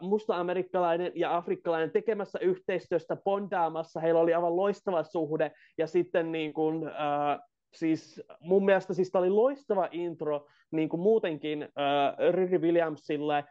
musta-amerikkalainen 0.01 1.13
ja 1.15 1.37
afrikkalainen 1.37 1.91
tekemässä 1.91 2.39
yhteistyöstä, 2.39 3.17
bondaamassa, 3.17 4.01
heillä 4.01 4.21
oli 4.21 4.35
aivan 4.35 4.57
loistava 4.57 5.03
suhde, 5.03 5.53
ja 5.79 5.87
sitten 5.87 6.33
niin 6.33 6.53
kuin, 6.53 6.89
äh, 6.89 7.39
siis 7.75 8.23
mun 8.41 8.65
mielestä 8.65 8.95
siis 8.95 9.11
tämä 9.11 9.21
oli 9.21 9.31
loistava 9.31 9.89
intro 9.93 10.47
niin 10.71 10.89
kuin 10.89 11.01
muutenkin 11.01 11.63
äh, 11.63 12.33
Riri 12.33 12.59
Williamsille, 12.59 13.39
äh, 13.39 13.45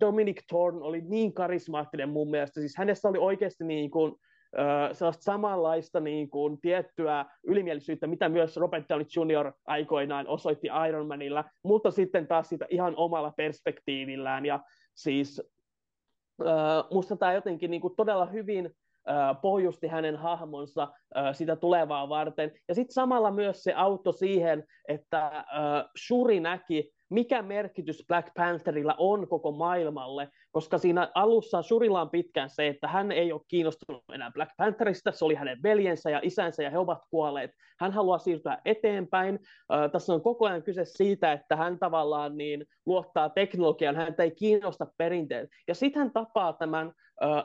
Dominic 0.00 0.40
Thorne 0.48 0.80
oli 0.82 1.00
niin 1.00 1.34
karismaattinen 1.34 2.08
mun 2.08 2.30
mielestä, 2.30 2.60
siis 2.60 2.76
hänessä 2.76 3.08
oli 3.08 3.18
oikeasti 3.18 3.64
niin 3.64 3.90
kuin, 3.90 4.14
äh, 4.58 4.90
sellaista 4.92 5.22
samanlaista 5.22 6.00
niin 6.00 6.30
kuin, 6.30 6.60
tiettyä 6.60 7.26
ylimielisyyttä, 7.44 8.06
mitä 8.06 8.28
myös 8.28 8.56
Robert 8.56 8.84
Downey 8.88 9.06
Jr. 9.16 9.52
aikoinaan 9.66 10.28
osoitti 10.28 10.68
Iron 10.88 11.06
Manilla, 11.06 11.44
mutta 11.64 11.90
sitten 11.90 12.26
taas 12.26 12.48
sitä 12.48 12.66
ihan 12.70 12.94
omalla 12.96 13.32
perspektiivillään, 13.36 14.46
ja 14.46 14.60
siis 14.94 15.42
musta 16.90 17.16
tämä 17.16 17.32
jotenkin 17.32 17.70
niin 17.70 17.80
kuin 17.80 17.96
todella 17.96 18.26
hyvin 18.26 18.70
pohjusti 19.42 19.86
hänen 19.86 20.16
hahmonsa 20.16 20.88
sitä 21.32 21.56
tulevaa 21.56 22.08
varten. 22.08 22.52
Ja 22.68 22.74
sitten 22.74 22.94
samalla 22.94 23.30
myös 23.30 23.62
se 23.62 23.72
auto 23.74 24.12
siihen, 24.12 24.64
että 24.88 25.44
Shuri 26.06 26.40
näki, 26.40 26.90
mikä 27.10 27.42
merkitys 27.42 28.04
Black 28.08 28.28
Pantherilla 28.36 28.94
on 28.98 29.28
koko 29.28 29.52
maailmalle, 29.52 30.28
koska 30.52 30.78
siinä 30.78 31.10
alussa 31.14 31.62
Shurilla 31.62 32.00
on 32.00 32.10
pitkään 32.10 32.50
se, 32.50 32.68
että 32.68 32.88
hän 32.88 33.12
ei 33.12 33.32
ole 33.32 33.40
kiinnostunut 33.48 34.02
enää 34.14 34.30
Black 34.34 34.50
Pantherista, 34.56 35.12
se 35.12 35.24
oli 35.24 35.34
hänen 35.34 35.62
veljensä 35.62 36.10
ja 36.10 36.20
isänsä 36.22 36.62
ja 36.62 36.70
he 36.70 36.78
ovat 36.78 36.98
kuolleet. 37.10 37.50
Hän 37.80 37.92
haluaa 37.92 38.18
siirtyä 38.18 38.58
eteenpäin. 38.64 39.38
Tässä 39.92 40.14
on 40.14 40.22
koko 40.22 40.46
ajan 40.46 40.62
kyse 40.62 40.84
siitä, 40.84 41.32
että 41.32 41.56
hän 41.56 41.78
tavallaan 41.78 42.36
niin 42.36 42.66
luottaa 42.86 43.28
teknologiaan, 43.28 43.96
häntä 43.96 44.22
ei 44.22 44.30
kiinnosta 44.30 44.86
perinteet. 44.98 45.48
Ja 45.68 45.74
sitten 45.74 46.00
hän 46.02 46.12
tapaa 46.12 46.52
tämän 46.52 46.92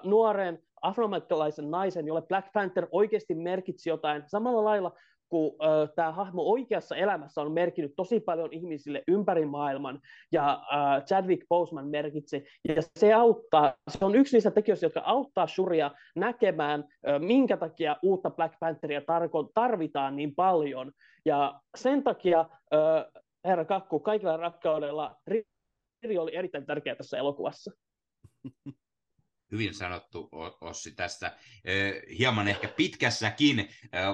nuoren 0.03 0.60
afroamerikkalaisen 0.81 1.72
naisen, 1.72 2.07
jolle 2.07 2.22
Black 2.22 2.47
Panther 2.53 2.88
oikeasti 2.91 3.35
merkitsi 3.35 3.89
jotain 3.89 4.23
samalla 4.27 4.64
lailla 4.64 4.91
kun 5.30 5.56
äh, 5.64 5.89
tämä 5.95 6.11
hahmo 6.11 6.41
oikeassa 6.41 6.95
elämässä 6.95 7.41
on 7.41 7.51
merkinnyt 7.51 7.93
tosi 7.95 8.19
paljon 8.19 8.53
ihmisille 8.53 9.03
ympäri 9.07 9.45
maailman, 9.45 10.01
ja 10.31 10.64
äh, 10.73 11.06
Chadwick 11.06 11.47
Boseman 11.49 11.88
merkitsi, 11.88 12.45
ja 12.68 12.81
se 12.99 13.14
auttaa, 13.14 13.73
se 13.89 14.06
on 14.06 14.15
yksi 14.15 14.35
niistä 14.35 14.51
tekijöistä, 14.51 14.85
jotka 14.85 15.01
auttaa 15.06 15.47
Shuria 15.47 15.91
näkemään, 16.15 16.84
äh, 17.07 17.19
minkä 17.19 17.57
takia 17.57 17.95
uutta 18.03 18.30
Black 18.30 18.56
Pantheria 18.60 18.99
tarko- 18.99 19.51
tarvitaan 19.53 20.15
niin 20.15 20.35
paljon, 20.35 20.91
ja 21.26 21.60
sen 21.77 22.03
takia, 22.03 22.39
äh, 22.73 23.23
herra 23.45 23.65
Kakku, 23.65 23.99
kaikilla 23.99 24.38
rakkaudella, 24.38 25.15
Riri 25.27 26.18
oli 26.18 26.35
erittäin 26.35 26.65
tärkeä 26.65 26.95
tässä 26.95 27.18
elokuvassa. 27.18 27.72
Hyvin 29.51 29.73
sanottu, 29.73 30.30
Ossi, 30.61 30.91
tässä. 30.91 31.31
Hieman 32.19 32.47
ehkä 32.47 32.67
pitkässäkin 32.67 33.69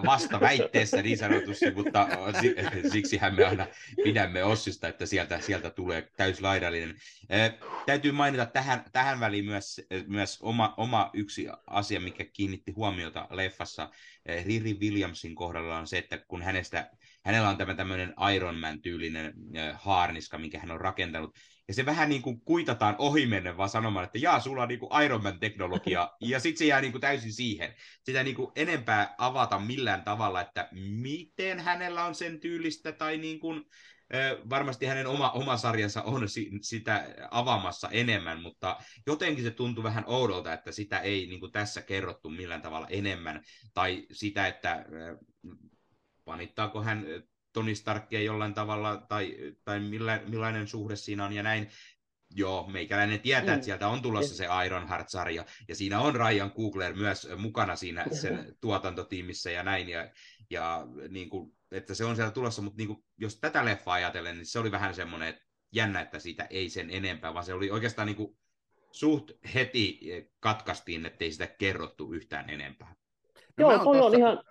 vastaväitteessä 0.06 1.02
niin 1.02 1.18
sanotusti, 1.18 1.72
mutta 1.72 2.08
siksihän 2.92 3.36
me 3.36 3.46
aina 3.46 3.68
pidämme 4.04 4.44
Ossista, 4.44 4.88
että 4.88 5.06
sieltä, 5.06 5.42
sieltä 5.42 5.70
tulee 5.70 6.10
täyslaidallinen. 6.18 6.96
Täytyy 7.86 8.12
mainita 8.12 8.46
tähän, 8.46 8.84
tähän 8.92 9.20
väliin 9.20 9.46
myös, 9.46 9.82
myös 10.08 10.38
oma, 10.42 10.74
oma 10.78 11.10
yksi 11.14 11.48
asia, 11.68 12.00
mikä 12.00 12.26
kiinnitti 12.26 12.72
huomiota 12.72 13.28
leffassa 13.32 13.90
Riri 14.46 14.74
Williamsin 14.74 15.36
kohdalla 15.36 15.78
on 15.78 15.88
se, 15.88 15.98
että 15.98 16.18
kun 16.18 16.42
hänestä, 16.42 16.92
hänellä 17.26 17.50
on 17.50 17.58
tämä 17.58 17.74
tämmöinen 17.74 18.14
Iron 18.36 18.60
Man-tyylinen 18.60 19.34
haarniska, 19.74 20.38
minkä 20.38 20.60
hän 20.60 20.72
on 20.72 20.82
rakentanut, 20.82 21.36
ja 21.68 21.74
se 21.74 21.86
vähän 21.86 22.10
niin 22.10 22.22
kuin 22.22 22.42
kuitataan 22.42 22.96
ohimennen 22.98 23.58
vaan 23.58 23.70
sanomaan, 23.70 24.06
että 24.06 24.18
jaa, 24.18 24.40
sulla 24.40 24.62
on 24.62 24.68
niin 24.68 24.80
kuin 24.80 25.04
Iron 25.04 25.24
Man-teknologia, 25.24 26.12
ja 26.22 26.40
sitten 26.40 26.58
se 26.58 26.66
jää 26.66 26.82
niin 26.82 26.92
kuin 26.92 27.02
täysin 27.02 27.34
siihen. 27.34 27.74
Sitä 28.04 28.24
niin 28.24 28.36
kuin 28.36 28.52
enempää 28.56 29.16
avata 29.18 29.60
millään 29.60 30.04
tavalla, 30.04 30.42
että 30.42 30.70
miten 30.72 31.60
hänellä 31.60 32.06
on 32.06 32.16
sen 32.16 32.40
tyylistä, 32.40 32.92
tai 32.92 33.18
niin 33.18 33.40
kuin, 33.40 33.66
varmasti 34.50 34.86
hänen 34.86 35.08
oma, 35.08 35.32
oma 35.32 35.58
sarjansa 35.58 36.02
on 36.02 36.30
si, 36.30 36.50
sitä 36.62 37.16
avaamassa 37.32 37.90
enemmän, 37.90 38.42
mutta 38.42 38.78
jotenkin 39.08 39.44
se 39.44 39.52
tuntui 39.52 39.84
vähän 39.84 40.04
oudolta, 40.08 40.54
että 40.54 40.72
sitä 40.72 41.00
ei 41.00 41.28
niin 41.28 41.40
kuin 41.40 41.52
tässä 41.52 41.82
kerrottu 41.82 42.30
millään 42.30 42.62
tavalla 42.62 42.88
enemmän, 42.88 43.44
tai 43.74 44.06
sitä, 44.12 44.48
että 44.48 44.86
panittaako 46.26 46.84
hän 46.84 47.06
Tony 47.56 47.76
Starkia 47.76 48.22
jollain 48.22 48.54
tavalla, 48.54 48.98
tai, 48.98 49.38
tai 49.64 49.80
millä, 49.80 50.22
millainen 50.28 50.68
suhde 50.68 50.96
siinä 50.96 51.26
on 51.26 51.34
ja 51.34 51.44
näin. 51.44 51.70
Joo, 52.30 52.68
meikäläinen 52.68 53.20
tietää, 53.20 53.46
mm. 53.46 53.54
että 53.54 53.66
sieltä 53.66 53.88
on 53.88 54.02
tulossa 54.02 54.36
se 54.36 54.48
Ironheart-sarja, 54.66 55.46
ja 55.68 55.76
siinä 55.76 56.00
on 56.00 56.16
Ryan 56.16 56.52
Coogler 56.52 56.94
myös 56.94 57.28
mukana 57.38 57.76
siinä 57.76 58.06
sen 58.12 58.56
tuotantotiimissä 58.62 59.52
ja 59.52 59.64
näin, 59.64 59.90
ja, 59.90 60.10
ja 60.50 60.88
niin 61.10 61.30
kuin, 61.30 61.52
että 61.72 61.94
se 61.94 62.06
on 62.06 62.16
siellä 62.16 62.32
tulossa, 62.32 62.62
mutta 62.62 62.78
niin 62.78 62.88
kuin, 62.88 63.06
jos 63.18 63.40
tätä 63.40 63.66
leffaa 63.66 63.94
ajatellen, 63.94 64.36
niin 64.36 64.46
se 64.46 64.60
oli 64.60 64.72
vähän 64.72 64.96
semmoinen, 64.96 65.30
että 65.30 65.42
jännä, 65.72 66.02
että 66.02 66.20
siitä 66.20 66.48
ei 66.50 66.70
sen 66.70 66.90
enempää, 66.90 67.34
vaan 67.34 67.46
se 67.46 67.54
oli 67.54 67.72
oikeastaan 67.72 68.06
niin 68.06 68.18
kuin, 68.18 68.38
suht 68.92 69.32
heti 69.54 70.00
katkaistiin, 70.40 71.06
ettei 71.06 71.32
sitä 71.32 71.48
kerrottu 71.48 72.14
yhtään 72.14 72.50
enempää. 72.50 72.96
No 73.58 73.72
Joo, 73.72 73.84
toi 73.84 74.02
on 74.02 74.16
ihan, 74.16 74.44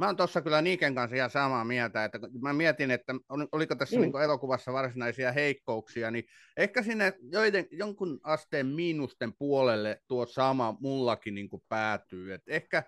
Mä 0.00 0.06
oon 0.06 0.16
tuossa 0.16 0.40
kyllä 0.40 0.62
Niiken 0.62 0.94
kanssa 0.94 1.16
ihan 1.16 1.30
samaa 1.30 1.64
mieltä, 1.64 2.04
että 2.04 2.18
mä 2.42 2.52
mietin, 2.52 2.90
että 2.90 3.14
oliko 3.52 3.74
tässä 3.74 3.96
mm. 3.96 4.02
niin 4.02 4.22
elokuvassa 4.22 4.72
varsinaisia 4.72 5.32
heikkouksia, 5.32 6.10
niin 6.10 6.24
ehkä 6.56 6.82
sinne 6.82 7.12
joiden, 7.32 7.66
jonkun 7.70 8.20
asteen 8.22 8.66
miinusten 8.66 9.32
puolelle 9.38 10.00
tuo 10.08 10.26
sama 10.26 10.76
mullakin 10.80 11.34
niin 11.34 11.48
päätyy. 11.68 12.34
Et 12.34 12.42
ehkä 12.46 12.82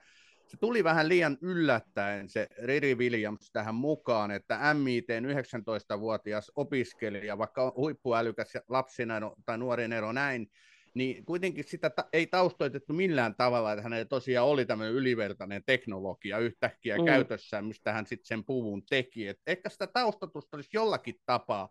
se 0.47 0.57
tuli 0.57 0.85
vähän 0.85 1.09
liian 1.09 1.39
yllättäen 1.41 2.29
se 2.29 2.49
Riri 2.63 2.95
Williams 2.95 3.51
tähän 3.53 3.75
mukaan, 3.75 4.31
että 4.31 4.75
MIT 4.75 5.09
19-vuotias 5.09 6.53
opiskelija, 6.57 7.39
vaikka 7.39 7.73
huippuälykäs 7.77 8.53
lapsina 8.69 9.15
tai 9.47 9.59
nuori 9.59 9.85
ero 9.85 10.13
näin, 10.13 10.51
niin 10.95 11.25
kuitenkin 11.25 11.65
sitä 11.65 11.91
ta- 11.91 12.09
ei 12.13 12.27
taustoitettu 12.27 12.93
millään 12.93 13.35
tavalla, 13.35 13.73
että 13.73 13.83
hänellä 13.83 14.05
tosiaan 14.05 14.49
oli 14.49 14.67
tämmöinen 14.67 14.95
ylivertainen 14.95 15.63
teknologia 15.67 16.39
yhtäkkiä 16.39 16.99
mm. 16.99 17.05
käytössään, 17.05 17.65
mistä 17.65 17.93
hän 17.93 18.07
sitten 18.07 18.27
sen 18.27 18.45
puvun 18.45 18.83
teki. 18.87 19.29
Et 19.29 19.41
ehkä 19.47 19.69
sitä 19.69 19.87
taustatusta 19.87 20.57
olisi 20.57 20.71
jollakin 20.73 21.15
tapaa 21.27 21.69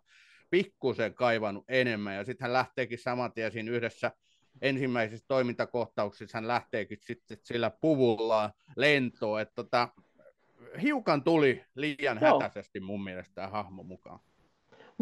pikkusen 0.50 1.14
kaivannut 1.14 1.64
enemmän, 1.68 2.16
ja 2.16 2.24
sitten 2.24 2.44
hän 2.44 2.52
lähteekin 2.52 2.98
saman 2.98 3.32
tien 3.32 3.52
siinä 3.52 3.70
yhdessä 3.70 4.12
ensimmäisissä 4.62 5.24
toimintakohtauksissa 5.28 6.38
hän 6.38 6.48
lähteekin 6.48 6.98
sitten 7.00 7.38
sillä 7.42 7.70
puvulla 7.70 8.50
lentoon, 8.76 9.40
että 9.40 9.54
tota, 9.54 9.88
hiukan 10.82 11.24
tuli 11.24 11.64
liian 11.74 12.18
Joo. 12.22 12.40
hätäisesti 12.40 12.80
mun 12.80 13.04
mielestä 13.04 13.34
tämä 13.34 13.48
hahmo 13.48 13.82
mukaan 13.82 14.20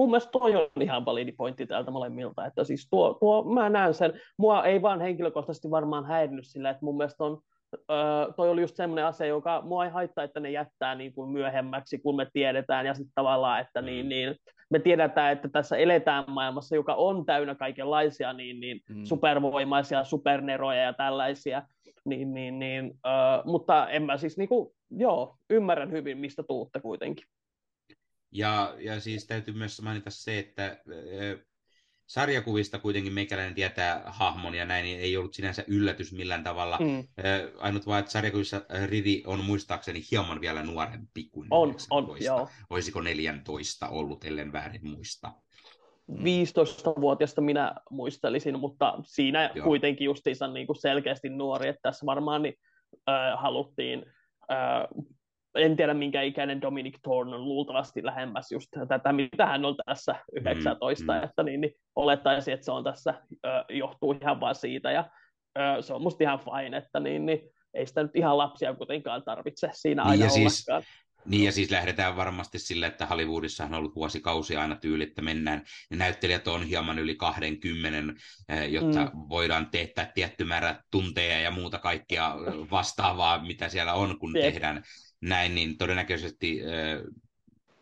mun 0.01 0.11
mielestä 0.11 0.31
toi 0.31 0.57
on 0.57 0.83
ihan 0.83 1.05
validi 1.05 1.33
pointti 1.33 1.67
täältä 1.67 1.91
molemmilta, 1.91 2.47
että 2.47 2.65
siis 2.65 2.89
tuo, 2.91 3.15
tuo, 3.15 3.55
mä 3.55 3.69
näen 3.69 3.95
sen, 3.95 4.13
mua 4.37 4.65
ei 4.65 4.83
vaan 4.83 5.01
henkilökohtaisesti 5.01 5.71
varmaan 5.71 6.05
häirinnyt 6.05 6.47
sillä, 6.47 6.71
että 6.71 6.85
mun 6.85 6.97
mielestä 6.97 7.25
on, 7.25 7.41
öö, 7.75 8.33
toi 8.37 8.51
oli 8.51 8.61
just 8.61 8.77
semmoinen 8.77 9.05
asia, 9.05 9.27
joka 9.27 9.63
mua 9.65 9.85
ei 9.85 9.91
haittaa, 9.91 10.25
että 10.25 10.41
ne 10.41 10.51
jättää 10.51 10.95
niin 10.95 11.13
kuin 11.13 11.31
myöhemmäksi, 11.31 11.99
kun 11.99 12.17
me 12.17 12.27
tiedetään, 12.33 12.87
ja 12.87 12.95
sitten 12.95 13.13
tavallaan, 13.15 13.61
että 13.61 13.83
niin, 13.83 14.07
mm. 14.07 14.09
niin, 14.09 14.37
me 14.71 14.79
tiedetään, 14.79 15.33
että 15.33 15.49
tässä 15.49 15.77
eletään 15.77 16.25
maailmassa, 16.29 16.75
joka 16.75 16.95
on 16.95 17.27
täynnä 17.27 17.55
kaikenlaisia 17.55 18.33
niin, 18.33 18.61
niin 18.61 18.81
mm. 18.89 19.05
supervoimaisia 19.05 20.05
superneroja 20.05 20.83
ja 20.83 20.93
tällaisia, 20.93 21.63
niin, 22.05 22.35
niin, 22.35 22.59
niin, 22.59 22.95
öö, 23.07 23.13
mutta 23.45 23.89
en 23.89 24.03
mä 24.03 24.17
siis, 24.17 24.39
niin 24.39 24.49
kuin, 24.49 24.69
joo, 24.91 25.37
ymmärrän 25.51 25.93
hyvin, 25.93 26.19
mistä 26.19 26.43
tuutte 26.43 26.81
kuitenkin. 26.81 27.25
Ja, 28.33 28.75
ja 28.79 29.01
siis 29.01 29.27
täytyy 29.27 29.55
myös 29.55 29.83
mainita 29.83 30.11
se, 30.11 30.39
että 30.39 30.77
sarjakuvista 32.07 32.79
kuitenkin 32.79 33.13
meikäläinen 33.13 33.55
tietää 33.55 34.03
hahmon 34.07 34.55
ja 34.55 34.65
näin, 34.65 34.85
niin 34.85 35.01
ei 35.01 35.17
ollut 35.17 35.35
sinänsä 35.35 35.65
yllätys 35.67 36.13
millään 36.13 36.45
tavalla. 36.45 36.79
Mm. 36.81 37.09
Ainut 37.59 37.87
vaan, 37.87 38.01
että 38.01 38.13
sarjakuvissa 38.13 38.63
Ridi 38.87 39.23
on 39.27 39.45
muistaakseni 39.45 40.03
hieman 40.11 40.41
vielä 40.41 40.63
nuorempi 40.63 41.29
kuin 41.33 41.49
on, 41.51 41.75
on, 41.91 42.17
joo. 42.21 42.49
Olisiko 42.71 43.01
14 43.01 43.89
ollut, 43.89 44.25
ellen 44.25 44.53
väärin 44.53 44.89
muista. 44.89 45.33
15-vuotiaasta 46.11 47.41
mm. 47.41 47.45
minä 47.45 47.75
muistelisin, 47.91 48.61
mutta 48.61 48.99
siinä 49.07 49.51
Joo. 49.55 49.65
kuitenkin 49.67 50.05
justiinsa 50.05 50.49
niin 50.49 50.67
kuin 50.67 50.81
selkeästi 50.81 51.29
nuori, 51.29 51.69
että 51.69 51.81
tässä 51.83 52.07
varmaan 52.07 52.43
niin, 52.43 52.55
äh, 53.09 53.43
haluttiin 53.43 54.07
äh, 54.51 55.05
en 55.55 55.77
tiedä 55.77 55.95
minkä 55.95 56.23
ikäinen 56.23 56.61
Dominic 56.61 56.99
Thorne 57.03 57.35
on 57.37 57.45
luultavasti 57.45 58.05
lähemmäs 58.05 58.53
just 58.53 58.69
tätä, 58.89 59.13
mitä 59.13 59.47
hän 59.47 59.65
on 59.65 59.77
tässä 59.87 60.15
19, 60.33 61.13
mm, 61.13 61.19
mm. 61.19 61.25
että 61.25 61.43
niin, 61.43 61.61
niin 61.61 61.73
olettaisin, 61.97 62.55
että 62.55 62.65
se 62.65 62.73
on 62.73 62.85
tässä, 62.85 63.15
ö, 63.47 63.49
johtuu 63.69 64.13
ihan 64.23 64.41
vain 64.41 64.55
siitä, 64.55 64.93
ja 64.93 65.11
ö, 65.59 65.83
se 65.83 65.95
on 65.95 66.03
musta 66.03 66.25
ihan 66.25 66.41
fine, 66.41 66.77
että 66.77 67.01
niin, 67.01 67.27
niin 67.27 67.41
ei 67.75 67.87
sitä 67.87 68.03
nyt 68.03 68.17
ihan 68.17 68.39
lapsia 68.39 68.75
kuitenkaan 68.75 69.23
tarvitse 69.23 69.69
siinä 69.73 70.03
aina 70.03 70.13
niin 70.13 70.25
ja 70.25 70.31
siis, 70.31 70.67
niin 71.25 71.45
ja 71.45 71.53
siis 71.53 71.71
lähdetään 71.71 72.17
varmasti 72.17 72.59
sille, 72.59 72.87
että 72.87 73.07
Hollywoodissa 73.07 73.65
on 73.65 73.75
ollut 73.75 73.95
vuosikausia 73.95 74.61
aina 74.61 74.77
tyyli, 74.77 75.05
että 75.05 75.23
mennään, 75.23 75.65
ne 75.91 75.97
näyttelijät 75.97 76.49
on 76.49 76.63
hieman 76.63 76.99
yli 76.99 77.15
20, 77.15 78.23
jotta 78.69 79.05
mm. 79.05 79.11
voidaan 79.29 79.71
tehdä 79.71 80.11
tietty 80.15 80.45
määrä 80.45 80.83
tunteja 80.91 81.41
ja 81.41 81.51
muuta 81.51 81.79
kaikkia 81.79 82.35
vastaavaa, 82.71 83.43
mitä 83.43 83.69
siellä 83.69 83.95
on, 83.95 84.19
kun 84.19 84.37
Jep. 84.37 84.45
tehdään 84.45 84.83
näin, 85.21 85.55
niin 85.55 85.79
todennäköisesti 85.79 86.61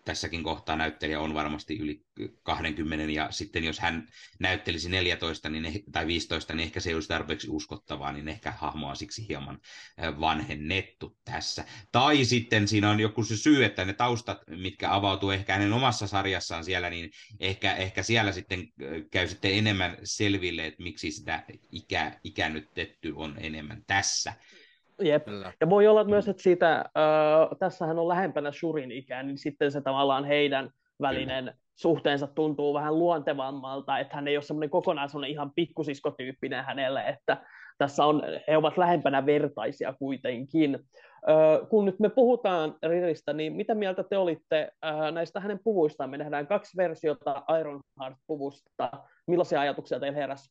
tässäkin 0.09 0.43
kohtaa 0.43 0.77
näyttelijä 0.77 1.21
on 1.21 1.35
varmasti 1.35 1.79
yli 1.79 2.01
20, 2.43 3.13
ja 3.13 3.31
sitten 3.31 3.65
jos 3.65 3.79
hän 3.79 4.09
näyttelisi 4.39 4.89
14 4.89 5.49
niin, 5.49 5.65
eh, 5.65 5.83
tai 5.93 6.07
15, 6.07 6.55
niin 6.55 6.65
ehkä 6.65 6.81
se 6.81 6.91
ei 6.91 6.95
olisi 6.95 7.09
tarpeeksi 7.09 7.49
uskottavaa, 7.51 8.13
niin 8.13 8.29
ehkä 8.29 8.51
hahmoa 8.51 8.95
siksi 8.95 9.29
hieman 9.29 9.59
vanhennettu 10.21 11.19
tässä. 11.25 11.65
Tai 11.93 12.25
sitten 12.25 12.69
siinä 12.69 12.91
on 12.91 13.01
joku 13.01 13.25
se 13.25 13.37
syy, 13.37 13.65
että 13.65 13.85
ne 13.85 13.93
taustat, 13.93 14.39
mitkä 14.47 14.95
avautuu 14.95 15.31
ehkä 15.31 15.53
hänen 15.53 15.73
omassa 15.73 16.07
sarjassaan 16.07 16.65
siellä, 16.65 16.91
niin 16.91 17.11
ehkä, 17.41 17.75
ehkä 17.75 18.03
siellä 18.03 18.33
sitten 18.33 18.69
käy 19.11 19.29
sitten 19.29 19.55
enemmän 19.55 19.97
selville, 20.05 20.67
että 20.67 20.83
miksi 20.83 21.11
sitä 21.11 21.45
ikä, 21.73 22.21
ikänytetty 22.25 23.13
on 23.17 23.37
enemmän 23.41 23.83
tässä. 23.87 24.33
Jep. 25.03 25.25
Kyllä. 25.25 25.53
Ja 25.61 25.71
voi 25.71 25.87
olla 25.87 26.05
myös, 26.05 26.29
että 26.29 26.43
siitä, 26.43 26.77
äh, 26.77 27.59
tässähän 27.59 27.99
on 27.99 28.09
lähempänä 28.09 28.53
Shurin 28.53 28.93
ikään, 28.93 29.27
niin 29.27 29.39
sitten 29.39 29.73
se 29.73 29.81
tavallaan 29.81 30.25
heidän 30.25 30.71
välinen 31.01 31.45
Kyllä. 31.45 31.57
suhteensa 31.77 32.27
tuntuu 32.27 32.75
vähän 32.75 32.99
luontevammalta, 32.99 33.99
että 33.99 34.17
hän 34.17 34.29
ei 34.29 34.37
ole 34.37 34.43
semmoinen 34.43 34.71
kokonaan 34.71 35.09
semmoinen 35.09 35.31
ihan 35.31 35.53
pikkusiskotyyppinen 35.55 36.65
hänelle, 36.65 37.01
että 37.09 37.43
tässä 37.79 38.05
on, 38.05 38.23
he 38.49 38.57
ovat 38.57 38.79
lähempänä 38.79 39.27
vertaisia 39.27 39.95
kuitenkin. 39.99 40.79
Kun 41.71 41.85
nyt 41.85 41.99
me 41.99 42.09
puhutaan 42.09 42.75
Riristä, 42.83 43.33
niin 43.33 43.53
mitä 43.53 43.75
mieltä 43.75 44.05
te 44.05 44.17
olitte 44.19 44.73
näistä 45.13 45.41
hänen 45.41 45.61
puvuistaan? 45.65 46.11
Me 46.11 46.19
nähdään 46.19 46.47
kaksi 46.47 46.77
versiota 46.77 47.43
Ironheart-puvusta. 47.61 48.91
Millaisia 49.27 49.61
ajatuksia 49.61 50.01
teillä 50.01 50.19
heräsi? 50.19 50.51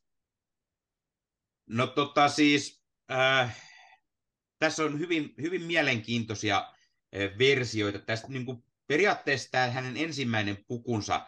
No 1.70 1.86
tota 1.86 2.28
siis, 2.28 2.82
äh, 3.12 3.67
tässä 4.58 4.84
on 4.84 4.98
hyvin, 4.98 5.34
hyvin 5.40 5.62
mielenkiintoisia 5.62 6.72
versioita. 7.38 7.98
Tästä 7.98 8.28
niin 8.28 8.46
kuin, 8.46 8.64
periaatteessa 8.86 9.50
tämä 9.50 9.70
hänen 9.70 9.96
ensimmäinen 9.96 10.64
pukunsa, 10.68 11.26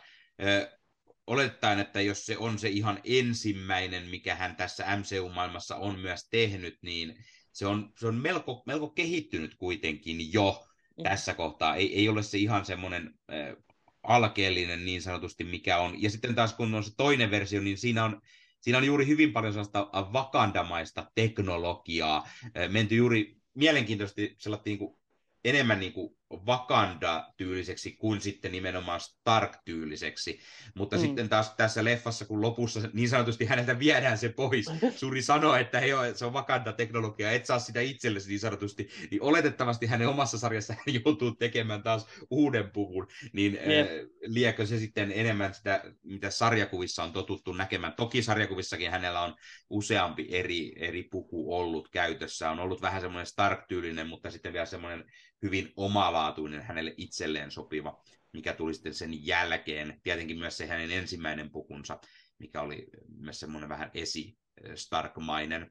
olettaen, 1.27 1.79
että 1.79 2.01
jos 2.01 2.27
se 2.27 2.39
on 2.39 2.59
se 2.59 2.69
ihan 2.69 3.01
ensimmäinen, 3.05 4.09
mikä 4.09 4.35
hän 4.35 4.57
tässä 4.57 4.97
MCU-maailmassa 4.97 5.77
on 5.77 5.99
myös 5.99 6.29
tehnyt, 6.31 6.79
niin 6.83 7.25
se 7.53 7.67
on, 7.67 7.93
se 7.99 8.07
on 8.07 8.15
melko, 8.15 8.63
melko 8.67 8.89
kehittynyt 8.89 9.55
kuitenkin 9.55 10.33
jo 10.33 10.67
mm. 10.99 11.03
tässä 11.03 11.35
kohtaa. 11.35 11.77
Ei, 11.77 11.99
ei 11.99 12.09
ole 12.09 12.23
se 12.23 12.39
ihan 12.39 12.65
semmoinen 12.65 13.15
äh, 13.33 13.57
alkeellinen 14.03 14.85
niin 14.85 15.03
sanotusti, 15.03 15.45
mikä 15.45 15.79
on. 15.79 16.03
Ja 16.03 16.11
sitten 16.11 16.35
taas 16.35 16.55
kun 16.55 16.75
on 16.75 16.85
se 16.85 16.91
toinen 16.97 17.31
versio, 17.31 17.61
niin 17.61 17.79
siinä 17.79 18.05
on, 18.05 18.21
siinä 18.61 18.79
on 18.79 18.85
juuri 18.85 19.07
hyvin 19.07 19.33
paljon 19.33 19.53
sellaista 19.53 19.89
vakandamaista 19.93 21.11
teknologiaa. 21.15 22.29
Äh, 22.45 22.71
menty 22.71 22.97
juuri 22.97 23.37
mielenkiintoisesti 23.55 24.35
sellaista 24.39 24.69
niin 24.71 24.79
kuin, 24.79 24.97
enemmän 25.45 25.81
niin 25.81 25.93
kuin 25.93 26.17
Wakanda-tyyliseksi 26.47 27.93
kuin 27.93 28.21
sitten 28.21 28.53
nimenomaan 28.53 29.01
Stark-tyyliseksi. 29.01 30.41
Mutta 30.75 30.97
mm. 30.97 31.01
sitten 31.03 31.29
taas 31.29 31.55
tässä 31.57 31.85
leffassa, 31.85 32.25
kun 32.25 32.41
lopussa 32.41 32.81
niin 32.93 33.09
sanotusti 33.09 33.45
häneltä 33.45 33.79
viedään 33.79 34.19
se 34.19 34.29
pois, 34.29 34.67
Suri 34.97 35.23
sanoo, 35.23 35.55
että 35.55 35.81
hei, 35.81 35.91
se 36.15 36.25
on 36.25 36.33
Wakanda-teknologia, 36.33 37.31
et 37.31 37.47
saa 37.47 37.59
sitä 37.59 37.81
itsellesi 37.81 38.29
niin 38.29 38.41
sanotusti, 38.41 38.89
niin 39.11 39.23
oletettavasti 39.23 39.87
hänen 39.87 40.09
omassa 40.09 40.39
sarjassa 40.39 40.75
hän 40.75 40.95
joutuu 41.05 41.31
tekemään 41.31 41.83
taas 41.83 42.07
uuden 42.31 42.71
puvun, 42.71 43.07
niin 43.33 43.59
yep. 43.67 43.87
äh, 43.87 43.97
liekö 44.27 44.67
se 44.67 44.79
sitten 44.79 45.13
enemmän 45.15 45.55
sitä, 45.55 45.85
mitä 46.03 46.31
sarjakuvissa 46.31 47.03
on 47.03 47.13
totuttu 47.13 47.53
näkemään. 47.53 47.93
Toki 47.97 48.23
sarjakuvissakin 48.23 48.91
hänellä 48.91 49.21
on 49.21 49.35
useampi 49.71 50.27
eri, 50.31 50.73
eri 50.77 51.03
puku 51.03 51.55
ollut 51.57 51.89
käytössä, 51.89 52.51
on 52.51 52.61
ollut 52.61 52.83
vähän 52.83 53.01
semmoinen 53.01 53.27
Stark-tyylinen, 53.27 54.07
mutta 54.07 54.31
sitten 54.31 54.53
vielä 54.53 54.67
semmoinen 54.67 55.05
hyvin 55.43 55.73
omalaatuinen, 55.77 56.63
hänelle 56.63 56.95
itselleen 56.97 57.51
sopiva, 57.51 58.03
mikä 58.33 58.53
tuli 58.53 58.75
sitten 58.75 58.95
sen 58.95 59.27
jälkeen. 59.27 60.01
Tietenkin 60.03 60.39
myös 60.39 60.57
se 60.57 60.67
hänen 60.67 60.91
ensimmäinen 60.91 61.51
pukunsa, 61.51 62.01
mikä 62.39 62.61
oli 62.61 62.87
myös 63.19 63.41
semmoinen 63.41 63.69
vähän 63.69 63.91
esi 63.95 64.39
Starkmainen. 64.75 65.71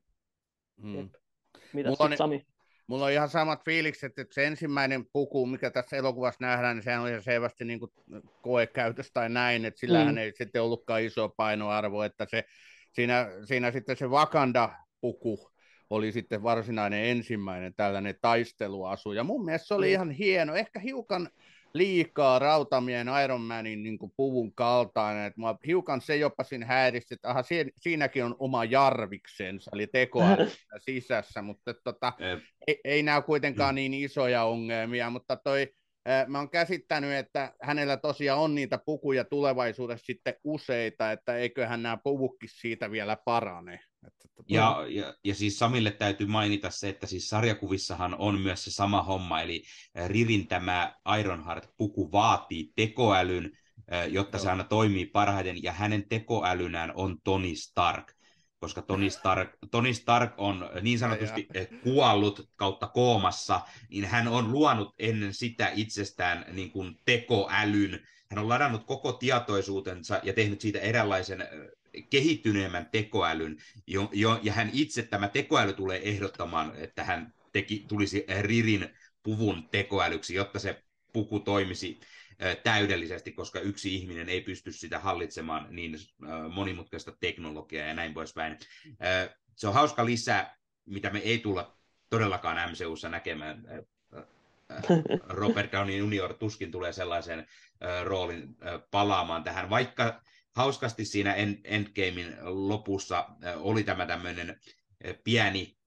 Hmm. 0.82 1.10
Mitä 1.74 1.90
mulla 1.90 2.06
on, 2.06 2.18
Sami? 2.18 2.46
Mulla 2.88 3.06
on 3.06 3.12
ihan 3.12 3.30
samat 3.30 3.66
fiilikset, 3.66 4.20
että 4.20 4.34
se 4.34 4.46
ensimmäinen 4.46 5.06
puku, 5.14 5.46
mikä 5.46 5.72
tässä 5.72 5.98
elokuvassa 5.98 6.46
nähdään, 6.46 6.76
niin 6.76 6.84
sehän 6.84 7.02
on 7.02 7.10
ihan 7.10 7.24
selvästi 7.24 7.66
niin 7.66 7.80
kuin 7.80 7.92
koekäytös 8.42 9.12
tai 9.14 9.30
näin, 9.30 9.66
että 9.66 9.80
sillähän 9.80 10.16
mm. 10.16 10.18
ei 10.18 10.32
sitten 10.38 10.62
ollutkaan 10.62 11.02
iso 11.02 11.30
painoarvo, 11.30 12.04
että 12.04 12.26
se, 12.30 12.44
siinä, 12.94 13.28
siinä 13.46 13.72
sitten 13.72 13.98
se 13.98 14.06
Wakanda-puku, 14.06 15.52
oli 15.90 16.12
sitten 16.12 16.44
varsinainen 16.44 17.06
ensimmäinen 17.06 17.74
tällainen 17.74 18.16
taisteluasu. 18.22 19.12
Ja 19.12 19.24
mun 19.24 19.46
mielestä 19.46 19.68
se 19.68 19.74
oli 19.74 19.88
mm. 19.88 19.92
ihan 19.92 20.12
hieno, 20.12 20.56
ehkä 20.56 20.80
hiukan 20.80 21.30
liikaa 21.74 22.40
Rautamien 22.40 23.08
Iron 23.24 23.42
Manin 23.42 23.84
niin 23.84 24.00
kuin 24.00 24.12
puvun 24.18 24.54
kaltainen, 24.54 25.26
että 25.26 25.40
mua 25.40 25.58
hiukan 25.68 26.02
se 26.02 26.16
jopa 26.16 26.44
siinä 26.44 26.66
häiristi, 26.66 27.14
että 27.14 27.30
aha, 27.30 27.42
siinäkin 27.78 28.26
on 28.26 28.36
oma 28.40 28.66
jarviksensa, 28.66 29.72
eli 29.74 29.88
tekoa 29.88 30.38
sisässä, 30.86 31.42
mutta 31.42 31.74
tota, 31.74 32.14
ei, 32.68 32.82
ei 32.84 33.04
näy 33.04 33.22
kuitenkaan 33.22 33.74
mm. 33.74 33.76
niin 33.76 33.94
isoja 33.94 34.44
ongelmia, 34.44 35.10
mutta 35.10 35.36
toi, 35.36 35.74
mä 36.28 36.38
oon 36.38 36.50
käsittänyt, 36.50 37.12
että 37.12 37.54
hänellä 37.62 37.98
tosiaan 37.98 38.40
on 38.40 38.56
niitä 38.56 38.80
pukuja 38.86 39.24
tulevaisuudessa 39.24 40.06
sitten 40.06 40.34
useita, 40.44 41.12
että 41.12 41.38
eiköhän 41.38 41.84
nämä 41.84 41.98
puvukki 42.04 42.48
siitä 42.48 42.92
vielä 42.92 43.18
parane. 43.26 43.80
Että, 44.08 44.30
ja, 44.50 44.86
ja, 44.90 45.14
ja 45.24 45.36
siis 45.36 45.60
Samille 45.60 45.92
täytyy 45.92 46.28
mainita 46.28 46.70
se, 46.70 46.90
että 46.90 47.08
siis 47.08 47.30
sarjakuvissahan 47.30 48.16
on 48.18 48.40
myös 48.40 48.64
se 48.64 48.72
sama 48.72 49.04
homma, 49.04 49.42
eli 49.42 49.64
Ririn 50.08 50.48
tämä 50.48 50.96
Ironheart-puku 51.20 52.12
vaatii 52.12 52.72
tekoälyn, 52.76 53.52
jotta 54.10 54.38
Joo. 54.38 54.44
se 54.44 54.50
aina 54.50 54.64
toimii 54.64 55.06
parhaiten, 55.06 55.64
ja 55.64 55.72
hänen 55.72 56.10
tekoälynään 56.10 56.92
on 56.96 57.18
Tony 57.24 57.56
Stark 57.56 58.14
koska 58.60 58.82
Tony 58.82 59.10
Stark, 59.20 59.50
Tony 59.72 59.94
Stark 59.94 60.34
on 60.38 60.70
niin 60.82 61.00
sanotusti 61.00 61.48
kuollut 61.84 62.50
kautta 62.56 62.88
koomassa, 62.88 63.62
niin 63.90 64.06
hän 64.06 64.28
on 64.28 64.52
luonut 64.52 64.96
ennen 65.00 65.34
sitä 65.34 65.72
itsestään 65.76 66.46
niin 66.52 66.72
kuin 66.72 66.96
tekoälyn. 67.06 68.08
Hän 68.30 68.40
on 68.40 68.50
ladannut 68.50 68.86
koko 68.86 69.14
tietoisuutensa 69.14 70.20
ja 70.24 70.34
tehnyt 70.34 70.62
siitä 70.62 70.80
eräänlaisen 70.80 71.48
kehittyneemmän 72.10 72.90
tekoälyn, 72.92 73.58
jo, 73.88 74.10
jo, 74.14 74.40
ja 74.44 74.54
hän 74.54 74.70
itse, 74.74 75.04
tämä 75.04 75.28
tekoäly 75.28 75.74
tulee 75.74 76.10
ehdottamaan, 76.10 76.74
että 76.76 77.04
hän 77.04 77.34
teki, 77.52 77.86
tulisi 77.88 78.26
Ririn 78.42 78.90
puvun 79.24 79.70
tekoälyksi, 79.72 80.36
jotta 80.36 80.60
se 80.60 80.84
puku 81.14 81.40
toimisi 81.40 82.00
täydellisesti, 82.64 83.32
koska 83.32 83.60
yksi 83.60 83.96
ihminen 83.96 84.30
ei 84.30 84.42
pysty 84.42 84.72
sitä 84.72 85.00
hallitsemaan 85.00 85.68
niin 85.70 85.98
monimutkaista 86.54 87.12
teknologiaa 87.20 87.88
ja 87.88 87.94
näin 87.94 88.14
poispäin. 88.14 88.58
Se 89.56 89.68
on 89.68 89.74
hauska 89.74 90.06
lisä, 90.06 90.52
mitä 90.86 91.10
me 91.10 91.20
ei 91.20 91.40
tulla 91.40 91.78
todellakaan 92.10 92.72
MCUssa 92.72 93.10
näkemään. 93.10 93.64
Robert 95.28 95.72
Downey 95.72 95.98
Jr. 95.98 96.34
tuskin 96.34 96.72
tulee 96.72 96.94
sellaisen 96.94 97.48
roolin 98.04 98.58
palaamaan 98.92 99.44
tähän, 99.44 99.70
vaikka 99.70 100.22
hauskasti 100.60 101.06
siinä 101.06 101.36
Endgamein 101.64 102.36
lopussa 102.42 103.26
oli 103.56 103.84
tämä 103.84 104.06
tämmöinen 104.06 104.60
pieni 105.24 105.78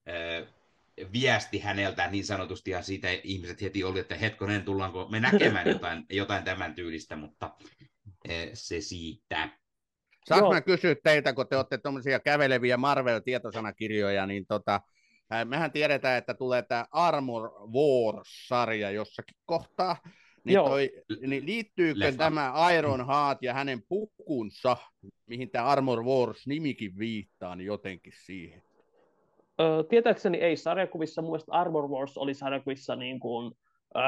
viesti 1.12 1.59
häneltä 1.59 2.11
niin 2.11 2.24
sanotusti, 2.24 2.70
ja 2.70 2.82
siitä 2.82 3.09
ihmiset 3.23 3.62
heti 3.62 3.85
oli, 3.85 4.01
että 4.01 4.15
hetkonen, 4.15 4.65
tullaanko 4.65 5.09
me 5.09 5.20
näkemään 5.20 5.69
jotain, 5.74 6.07
jotain 6.11 6.44
tämän 6.44 6.74
tyylistä, 6.74 7.16
mutta 7.16 7.51
se 8.55 8.81
siitä. 8.81 9.49
Saanko 10.28 10.53
mä 10.53 10.61
kysyä 10.61 10.94
teiltä, 11.05 11.32
kun 11.32 11.49
te 11.49 11.57
olette 11.57 11.78
tuommoisia 11.78 12.20
käveleviä 12.20 12.77
Marvel-tietosanakirjoja, 12.77 14.27
niin 14.27 14.47
tota, 14.47 14.81
mehän 15.44 15.73
tiedetään, 15.73 16.19
että 16.19 16.35
tulee 16.35 16.62
tämä 16.62 16.86
Armor 16.90 17.51
Wars-sarja 17.51 18.90
jossakin 18.90 19.36
kohtaa, 19.44 19.97
niin, 20.44 20.55
Joo. 20.55 20.69
Toi, 20.69 20.90
niin 21.27 21.47
liittyykö 21.47 22.01
Leffa. 22.01 22.19
tämä 22.19 22.52
Iron 22.78 23.06
Heart 23.06 23.43
ja 23.43 23.55
hänen 23.55 23.82
pukunsa, 23.89 24.77
mihin 25.27 25.51
tämä 25.51 25.64
Armor 25.64 26.05
Wars-nimikin 26.05 26.98
viittaa, 26.98 27.56
niin 27.56 27.66
jotenkin 27.66 28.12
siihen? 28.24 28.62
Öö, 29.60 29.82
tietääkseni 29.82 30.39
ei 30.39 30.56
sarjakuvissa, 30.56 31.23
mun 31.23 31.40
Armor 31.48 31.89
Wars 31.89 32.19
oli 32.19 32.35
sarjakuvissa 32.35 32.97
niin 32.97 33.20
kuin, 33.20 33.52
öö, 33.97 34.02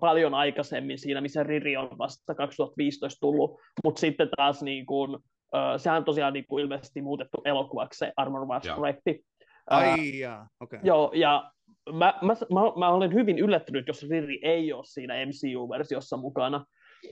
paljon 0.00 0.34
aikaisemmin 0.34 0.98
siinä, 0.98 1.20
missä 1.20 1.42
Riri 1.42 1.76
on 1.76 1.98
vasta 1.98 2.34
2015 2.34 3.20
tullut, 3.20 3.60
mutta 3.84 4.00
sitten 4.00 4.28
taas 4.36 4.62
niin 4.62 4.86
kuin, 4.86 5.18
öö, 5.54 5.78
sehän 5.78 5.98
on 5.98 6.04
tosiaan 6.04 6.32
niin 6.32 6.46
kuin 6.48 6.62
ilmeisesti 6.62 7.02
muutettu 7.02 7.42
elokuvaksi 7.44 7.98
se 7.98 8.12
Armor 8.16 8.46
Wars-projekti. 8.46 9.24
Ai 9.70 10.18
jaa, 10.18 10.48
okei. 10.60 10.76
Okay. 10.76 10.88
Joo, 10.88 11.12
ja 11.14 11.52
mä, 11.92 12.14
mä, 12.22 12.34
mä, 12.52 12.60
mä 12.78 12.88
olen 12.88 13.12
hyvin 13.12 13.38
yllättynyt, 13.38 13.88
jos 13.88 14.08
Riri 14.10 14.38
ei 14.42 14.72
ole 14.72 14.84
siinä 14.84 15.14
MCU-versiossa 15.26 16.16
mukana. 16.16 16.64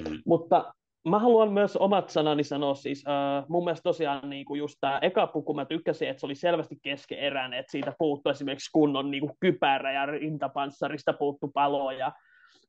Mm. 0.09 0.19
Mutta 0.27 0.75
mä 1.09 1.19
haluan 1.19 1.53
myös 1.53 1.77
omat 1.77 2.09
sanani 2.09 2.45
sanoa, 2.45 2.75
siis 2.75 3.05
uh, 3.07 3.49
mun 3.49 3.65
mielestä 3.65 3.83
tosiaan 3.83 4.31
niin 4.31 4.45
kuin 4.45 4.59
just 4.59 4.77
tämä 4.81 4.99
eka 5.03 5.27
puku, 5.27 5.55
mä 5.55 5.65
tykkäsin, 5.65 6.09
että 6.09 6.21
se 6.21 6.27
oli 6.27 6.35
selvästi 6.35 6.77
keskeeräinen, 6.83 7.59
että 7.59 7.73
siitä 7.73 7.93
puuttu 7.99 8.31
esimerkiksi 8.31 8.71
kunnon 8.73 9.11
niin 9.11 9.21
kuin 9.21 9.33
kypärä 9.41 9.93
ja 9.93 10.07
rintapanssarista 10.07 11.13
puuttu 11.13 11.51
paloja, 11.55 12.13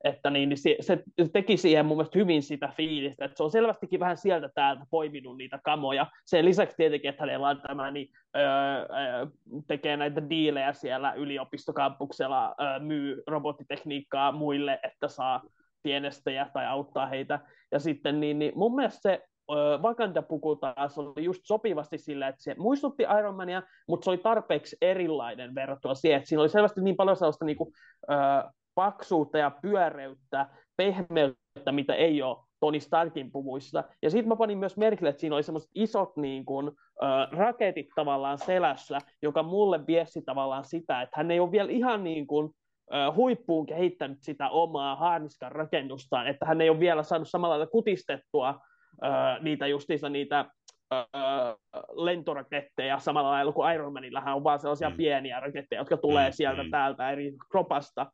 että 0.03 0.29
niin, 0.29 0.49
niin 0.49 0.57
se, 0.57 0.75
se, 0.79 1.03
teki 1.33 1.57
siihen 1.57 1.85
mun 1.85 1.97
mielestä 1.97 2.19
hyvin 2.19 2.43
sitä 2.43 2.73
fiilistä, 2.77 3.25
että 3.25 3.37
se 3.37 3.43
on 3.43 3.51
selvästikin 3.51 3.99
vähän 3.99 4.17
sieltä 4.17 4.49
täältä 4.55 4.85
poiminut 4.89 5.37
niitä 5.37 5.59
kamoja. 5.63 6.07
Sen 6.25 6.45
lisäksi 6.45 6.77
tietenkin, 6.77 7.09
että 7.09 7.21
hänellä 7.21 7.49
on 7.49 7.61
tämä, 7.61 7.91
niin 7.91 8.09
öö, 8.35 8.43
öö, 8.43 9.27
tekee 9.67 9.97
näitä 9.97 10.29
diilejä 10.29 10.73
siellä 10.73 11.13
yliopistokampuksella, 11.13 12.55
öö, 12.61 12.79
myy 12.79 13.23
robottitekniikkaa 13.27 14.31
muille, 14.31 14.79
että 14.83 15.07
saa 15.07 15.41
tienestäjä 15.83 16.49
tai 16.53 16.65
auttaa 16.65 17.05
heitä. 17.05 17.39
Ja 17.71 17.79
sitten 17.79 18.19
niin, 18.19 18.39
niin 18.39 18.51
mun 18.55 18.75
mielestä 18.75 19.01
se 19.01 19.23
Wakanda-puku 19.81 20.55
taas 20.55 20.97
oli 20.97 21.23
just 21.23 21.41
sopivasti 21.43 21.97
sillä, 21.97 22.27
että 22.27 22.43
se 22.43 22.55
muistutti 22.57 23.03
Iron 23.19 23.35
Mania, 23.35 23.63
mutta 23.87 24.03
se 24.03 24.09
oli 24.09 24.17
tarpeeksi 24.17 24.77
erilainen 24.81 25.55
verrattuna 25.55 25.95
siihen, 25.95 26.17
että 26.17 26.29
siinä 26.29 26.41
oli 26.41 26.49
selvästi 26.49 26.81
niin 26.81 26.95
paljon 26.95 27.17
sellaista 27.17 27.45
niin 27.45 27.57
kuin, 27.57 27.73
ö, 28.11 28.13
paksuutta 28.81 29.37
ja 29.37 29.51
pyöreyttä, 29.61 30.47
pehmeyttä, 30.77 31.71
mitä 31.71 31.93
ei 31.93 32.21
ole 32.21 32.37
Tony 32.59 32.79
Starkin 32.79 33.31
puvuissa. 33.31 33.83
Ja 34.01 34.09
sitten 34.09 34.27
mä 34.27 34.35
panin 34.35 34.57
myös 34.57 34.77
merkille, 34.77 35.09
että 35.09 35.19
siinä 35.19 35.35
oli 35.35 35.43
semmoiset 35.43 35.69
isot 35.75 36.17
niin 36.17 36.45
kuin, 36.45 36.71
äh, 37.03 37.31
raketit 37.31 37.87
tavallaan 37.95 38.37
selässä, 38.37 38.97
joka 39.21 39.43
mulle 39.43 39.87
viesti 39.87 40.21
tavallaan 40.21 40.63
sitä, 40.63 41.01
että 41.01 41.17
hän 41.17 41.31
ei 41.31 41.39
ole 41.39 41.51
vielä 41.51 41.71
ihan 41.71 42.03
niin 42.03 42.27
kuin, 42.27 42.49
äh, 42.93 43.15
huippuun 43.15 43.65
kehittänyt 43.65 44.17
sitä 44.21 44.49
omaa 44.49 44.95
harniskan 44.95 45.51
rakennustaan, 45.51 46.27
että 46.27 46.45
hän 46.45 46.61
ei 46.61 46.69
ole 46.69 46.79
vielä 46.79 47.03
saanut 47.03 47.29
samalla 47.29 47.53
lailla 47.53 47.71
kutistettua 47.71 48.49
äh, 49.05 49.41
niitä 49.41 49.67
justiinsa 49.67 50.09
niitä 50.09 50.45
lentoraketteja 51.93 52.99
samalla 52.99 53.31
lailla 53.31 53.51
kuin 53.51 53.73
Iron 53.73 53.93
Manillähän 53.93 54.35
on 54.35 54.43
vaan 54.43 54.59
sellaisia 54.59 54.89
mm. 54.89 54.97
pieniä 54.97 55.39
raketteja, 55.39 55.81
jotka 55.81 55.97
tulee 55.97 56.29
mm, 56.29 56.33
sieltä 56.33 56.63
mm. 56.63 56.71
täältä 56.71 57.11
eri 57.11 57.33
kropasta. 57.51 58.11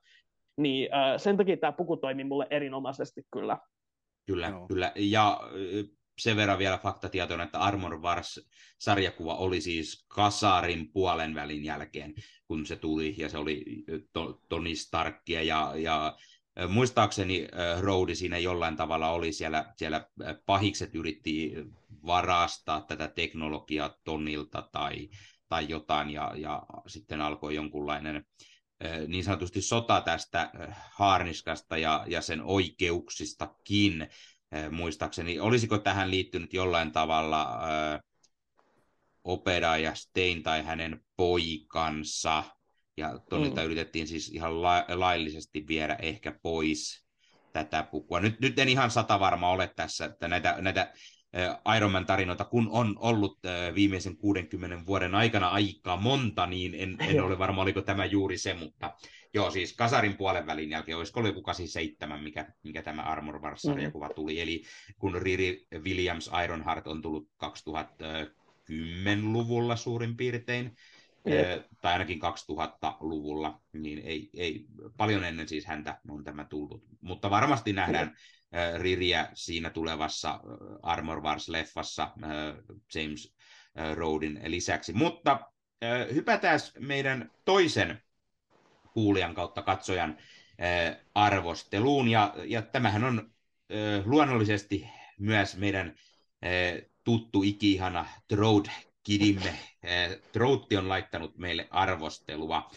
Niin 0.57 0.93
äh, 0.93 1.17
sen 1.17 1.37
takia 1.37 1.57
tämä 1.57 1.71
puku 1.71 1.97
toimi 1.97 2.23
mulle 2.23 2.47
erinomaisesti 2.49 3.21
kyllä. 3.33 3.57
Kyllä, 4.25 4.51
no. 4.51 4.67
kyllä. 4.67 4.91
Ja 4.95 5.39
sen 6.19 6.37
verran 6.37 6.59
vielä 6.59 6.77
faktatietoinen, 6.77 7.45
että 7.45 7.59
Armor 7.59 8.01
Wars-sarjakuva 8.01 9.35
oli 9.35 9.61
siis 9.61 10.05
Kasarin 10.07 10.91
puolen 10.91 11.35
välin 11.35 11.63
jälkeen, 11.63 12.13
kun 12.47 12.65
se 12.65 12.75
tuli, 12.75 13.15
ja 13.17 13.29
se 13.29 13.37
oli 13.37 13.65
Tony 14.49 14.75
Starkia, 14.75 15.43
ja, 15.43 15.73
ja 15.75 16.17
muistaakseni 16.67 17.47
Rodi 17.79 18.15
siinä 18.15 18.37
jollain 18.37 18.75
tavalla 18.75 19.09
oli 19.09 19.31
siellä, 19.31 19.73
siellä 19.75 20.07
pahikset 20.45 20.95
yritti 20.95 21.53
varastaa 22.05 22.81
tätä 22.81 23.07
teknologiaa 23.07 23.95
Tonilta 24.03 24.69
tai, 24.71 25.09
tai 25.49 25.65
jotain, 25.69 26.09
ja, 26.09 26.33
ja 26.35 26.63
sitten 26.87 27.21
alkoi 27.21 27.55
jonkunlainen 27.55 28.25
niin 29.07 29.23
sanotusti 29.23 29.61
sota 29.61 30.01
tästä 30.01 30.51
haarniskasta 30.91 31.77
ja, 31.77 32.05
ja 32.07 32.21
sen 32.21 32.41
oikeuksistakin, 32.41 34.09
muistaakseni. 34.71 35.39
Olisiko 35.39 35.77
tähän 35.77 36.11
liittynyt 36.11 36.53
jollain 36.53 36.91
tavalla 36.91 37.59
Opera 39.23 39.77
ja 39.77 39.95
Stein 39.95 40.43
tai 40.43 40.63
hänen 40.63 41.05
poikansa, 41.15 42.43
ja 42.97 43.19
Tonilta 43.29 43.61
mm. 43.61 43.65
yritettiin 43.65 44.07
siis 44.07 44.29
ihan 44.29 44.61
la- 44.61 44.85
laillisesti 44.87 45.67
viedä 45.67 45.97
ehkä 46.01 46.39
pois 46.41 47.05
tätä 47.53 47.83
pukua. 47.83 48.19
Nyt, 48.19 48.39
nyt 48.39 48.59
en 48.59 48.69
ihan 48.69 48.91
sata 48.91 49.19
varma 49.19 49.49
ole 49.49 49.71
tässä, 49.75 50.05
että 50.05 50.27
näitä, 50.27 50.55
näitä 50.59 50.93
Iron 51.77 51.91
Man-tarinoita, 51.91 52.45
kun 52.45 52.67
on 52.71 52.95
ollut 52.99 53.39
viimeisen 53.75 54.17
60 54.17 54.85
vuoden 54.85 55.15
aikana 55.15 55.47
aika 55.47 55.97
monta, 55.97 56.45
niin 56.45 56.75
en, 56.75 56.97
en 56.99 57.23
ole 57.23 57.39
varma, 57.39 57.61
oliko 57.61 57.81
tämä 57.81 58.05
juuri 58.05 58.37
se, 58.37 58.53
mutta 58.53 58.93
joo, 59.33 59.51
siis 59.51 59.75
Kasarin 59.75 60.17
puolen 60.17 60.45
välin 60.45 60.69
jälkeen, 60.69 60.97
olisiko 60.97 61.19
ollut 61.19 61.29
joku 61.29 61.41
87, 61.41 62.23
mikä, 62.23 62.47
mikä 62.63 62.81
tämä 62.81 63.01
Armor 63.01 63.41
Wars-sarjakuva 63.41 64.07
mm. 64.07 64.15
tuli, 64.15 64.41
eli 64.41 64.63
kun 64.99 65.21
Riri 65.21 65.67
Williams 65.79 66.29
Ironheart 66.43 66.87
on 66.87 67.01
tullut 67.01 67.29
2010-luvulla 67.43 69.75
suurin 69.75 70.17
piirtein, 70.17 70.75
Yep. 71.31 71.65
tai 71.81 71.93
ainakin 71.93 72.19
2000-luvulla, 72.19 73.61
niin 73.73 73.99
ei, 73.99 74.29
ei, 74.33 74.65
paljon 74.97 75.23
ennen 75.23 75.47
siis 75.47 75.65
häntä 75.65 75.99
on 76.09 76.23
tämä 76.23 76.45
tullut. 76.45 76.83
Mutta 77.01 77.29
varmasti 77.29 77.73
nähdään 77.73 78.07
yep. 78.07 78.17
Ririä 78.77 79.29
siinä 79.33 79.69
tulevassa 79.69 80.39
Armor 80.83 81.21
Wars-leffassa 81.21 82.09
James 82.95 83.35
Rodin 83.95 84.39
lisäksi. 84.45 84.93
Mutta 84.93 85.39
hypätään 86.13 86.59
meidän 86.79 87.31
toisen 87.45 88.01
kuulijan 88.93 89.35
kautta 89.35 89.61
katsojan 89.61 90.17
arvosteluun, 91.15 92.07
ja, 92.07 92.33
ja 92.45 92.61
tämähän 92.61 93.03
on 93.03 93.31
luonnollisesti 94.05 94.89
myös 95.19 95.57
meidän 95.57 95.95
tuttu 97.03 97.43
ikihana 97.43 98.05
Trode 98.27 98.71
kidimme. 99.03 99.59
Troutti 100.31 100.77
on 100.77 100.89
laittanut 100.89 101.37
meille 101.37 101.67
arvostelua 101.71 102.71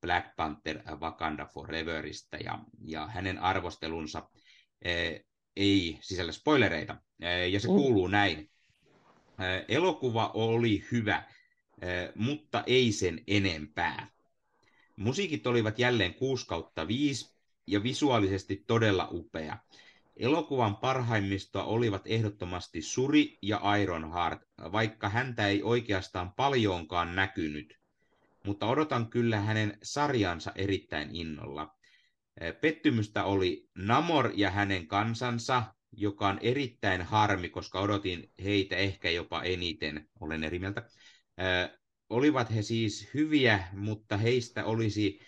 Black 0.00 0.36
Panther 0.36 0.82
Wakanda 1.00 1.46
Foreverista 1.46 2.36
ja, 2.36 2.58
ja 2.84 3.06
hänen 3.06 3.38
arvostelunsa 3.38 4.28
ei 5.56 5.98
sisällä 6.00 6.32
spoilereita 6.32 6.96
eh, 7.20 7.50
ja 7.50 7.60
se 7.60 7.68
mm. 7.68 7.74
kuuluu 7.74 8.06
näin. 8.06 8.38
Eh, 8.38 9.64
elokuva 9.68 10.30
oli 10.34 10.84
hyvä, 10.92 11.22
mutta 12.14 12.64
ei 12.66 12.92
sen 12.92 13.22
enempää. 13.26 14.10
Musiikit 14.96 15.46
olivat 15.46 15.78
jälleen 15.78 16.14
6 16.14 16.46
kautta 16.46 16.88
5 16.88 17.36
ja 17.66 17.82
visuaalisesti 17.82 18.64
todella 18.66 19.08
upea. 19.10 19.58
Elokuvan 20.16 20.76
parhaimmistoa 20.76 21.64
olivat 21.64 22.02
ehdottomasti 22.04 22.82
Suri 22.82 23.38
ja 23.42 23.60
Ironheart, 23.82 24.40
vaikka 24.72 25.08
häntä 25.08 25.48
ei 25.48 25.62
oikeastaan 25.62 26.32
paljonkaan 26.32 27.16
näkynyt, 27.16 27.78
mutta 28.44 28.66
odotan 28.66 29.10
kyllä 29.10 29.40
hänen 29.40 29.78
sarjansa 29.82 30.52
erittäin 30.54 31.16
innolla. 31.16 31.75
Pettymystä 32.60 33.24
oli 33.24 33.68
Namor 33.74 34.30
ja 34.34 34.50
hänen 34.50 34.86
kansansa, 34.86 35.62
joka 35.92 36.28
on 36.28 36.38
erittäin 36.42 37.02
harmi, 37.02 37.48
koska 37.48 37.80
odotin 37.80 38.32
heitä 38.44 38.76
ehkä 38.76 39.10
jopa 39.10 39.42
eniten, 39.42 40.08
olen 40.20 40.44
eri 40.44 40.58
mieltä. 40.58 40.88
olivat 42.10 42.54
he 42.54 42.62
siis 42.62 43.08
hyviä, 43.14 43.64
mutta 43.72 44.16
heistä 44.16 44.64
olisi 44.64 45.20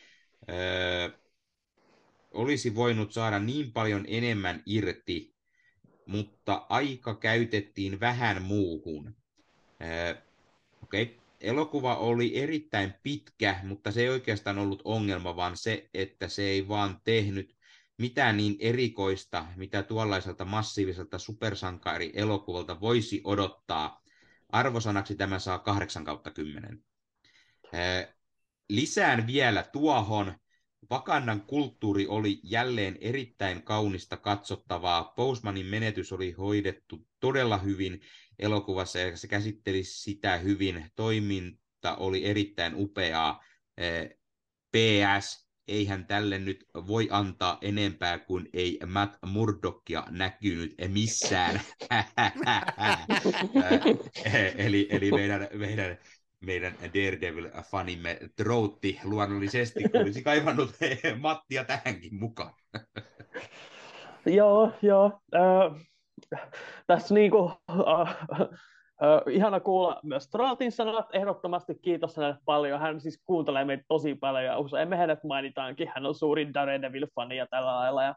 olisi 2.30 2.74
voinut 2.74 3.12
saada 3.12 3.38
niin 3.38 3.72
paljon 3.72 4.04
enemmän 4.08 4.62
irti, 4.66 5.34
mutta 6.06 6.66
aika 6.68 7.14
käytettiin 7.14 8.00
vähän 8.00 8.42
muuhun. 8.42 9.16
Okei, 10.82 11.02
okay. 11.02 11.27
Elokuva 11.40 11.96
oli 11.96 12.38
erittäin 12.38 12.94
pitkä, 13.02 13.60
mutta 13.62 13.92
se 13.92 14.00
ei 14.00 14.08
oikeastaan 14.08 14.58
ollut 14.58 14.82
ongelma, 14.84 15.36
vaan 15.36 15.56
se, 15.56 15.90
että 15.94 16.28
se 16.28 16.42
ei 16.42 16.68
vaan 16.68 17.00
tehnyt 17.04 17.56
mitään 17.98 18.36
niin 18.36 18.56
erikoista, 18.60 19.46
mitä 19.56 19.82
tuollaiselta 19.82 20.44
massiiviselta 20.44 21.18
supersankari-elokuvalta 21.18 22.80
voisi 22.80 23.20
odottaa. 23.24 24.02
Arvosanaksi 24.48 25.14
tämä 25.14 25.38
saa 25.38 25.58
8 25.58 26.04
kautta 26.04 26.30
10. 26.30 26.84
Lisään 28.68 29.26
vielä 29.26 29.62
tuohon, 29.62 30.34
Vakannan 30.90 31.40
kulttuuri 31.40 32.06
oli 32.06 32.40
jälleen 32.42 32.98
erittäin 33.00 33.62
kaunista 33.62 34.16
katsottavaa. 34.16 35.04
Postmanin 35.04 35.66
menetys 35.66 36.12
oli 36.12 36.32
hoidettu 36.32 37.06
todella 37.20 37.58
hyvin 37.58 38.00
elokuvassa 38.38 38.98
ja 38.98 39.16
se 39.16 39.28
käsitteli 39.28 39.84
sitä 39.84 40.36
hyvin. 40.36 40.84
Toiminta 40.96 41.96
oli 41.96 42.24
erittäin 42.24 42.72
upeaa. 42.76 43.44
PS, 44.72 45.48
eihän 45.68 46.06
tälle 46.06 46.38
nyt 46.38 46.64
voi 46.74 47.08
antaa 47.10 47.58
enempää 47.62 48.18
kuin 48.18 48.48
ei 48.52 48.78
Matt 48.86 49.16
Murdockia 49.26 50.04
näkynyt 50.10 50.74
missään. 50.88 51.60
Eh, 54.24 54.54
eli, 54.58 54.86
eli 54.90 55.10
meidän, 55.10 55.48
meidän 55.54 55.98
meidän 56.40 56.74
Daredevil-fanimme 56.82 58.18
Troutti 58.36 59.00
luonnollisesti 59.04 59.84
olisi 60.00 60.22
kaivannut 60.22 60.70
Mattia 61.20 61.64
tähänkin 61.64 62.14
mukaan. 62.14 62.54
joo, 64.26 64.72
joo. 64.82 65.20
Äh, 65.34 65.86
tässä 66.86 67.14
niinku, 67.14 67.52
äh, 67.70 68.16
äh, 68.32 68.48
ihana 69.30 69.60
kuulla 69.60 70.00
myös 70.02 70.30
Troutin 70.30 70.72
sanat. 70.72 71.06
Ehdottomasti 71.12 71.74
kiitos 71.82 72.16
hänelle 72.16 72.38
paljon. 72.44 72.80
Hän 72.80 73.00
siis 73.00 73.22
kuuntelee 73.24 73.64
meitä 73.64 73.84
tosi 73.88 74.14
paljon 74.14 74.44
ja 74.44 74.58
usein 74.58 74.88
me 74.88 74.96
hänet 74.96 75.24
mainitaankin. 75.24 75.90
Hän 75.94 76.06
on 76.06 76.14
suurin 76.14 76.54
Daredevil-fani 76.54 77.36
ja 77.36 77.46
tällä 77.50 77.76
lailla. 77.76 78.04
Ja, 78.04 78.14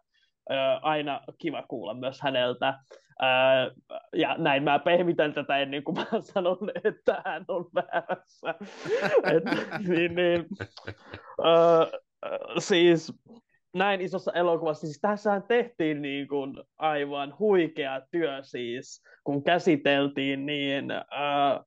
äh, 0.52 0.80
aina 0.82 1.22
kiva 1.38 1.64
kuulla 1.68 1.94
myös 1.94 2.22
häneltä. 2.22 2.80
Ää, 3.22 3.72
ja 4.14 4.36
näin 4.38 4.64
mä 4.64 4.80
pehmitän 4.80 5.34
tätä 5.34 5.58
ennen 5.58 5.84
kuin 5.84 5.98
mä 5.98 6.06
sanon, 6.22 6.58
että 6.84 7.22
hän 7.26 7.46
on 7.48 7.66
väärässä. 7.76 8.56
Et, 9.36 9.44
niin, 9.88 10.16
niin, 10.16 10.46
ää, 11.44 11.88
siis 12.60 13.14
näin 13.74 14.02
isossa 14.02 14.32
elokuvassa, 14.34 14.88
siis 14.88 15.00
tässähän 15.02 15.44
tehtiin 15.44 16.02
niin 16.02 16.28
kuin 16.28 16.64
aivan 16.78 17.40
huikea 17.40 18.02
työ 18.12 18.44
siis, 18.44 19.04
kun 19.24 19.44
käsiteltiin 19.44 20.46
niin 20.46 20.92
äh, 20.92 21.60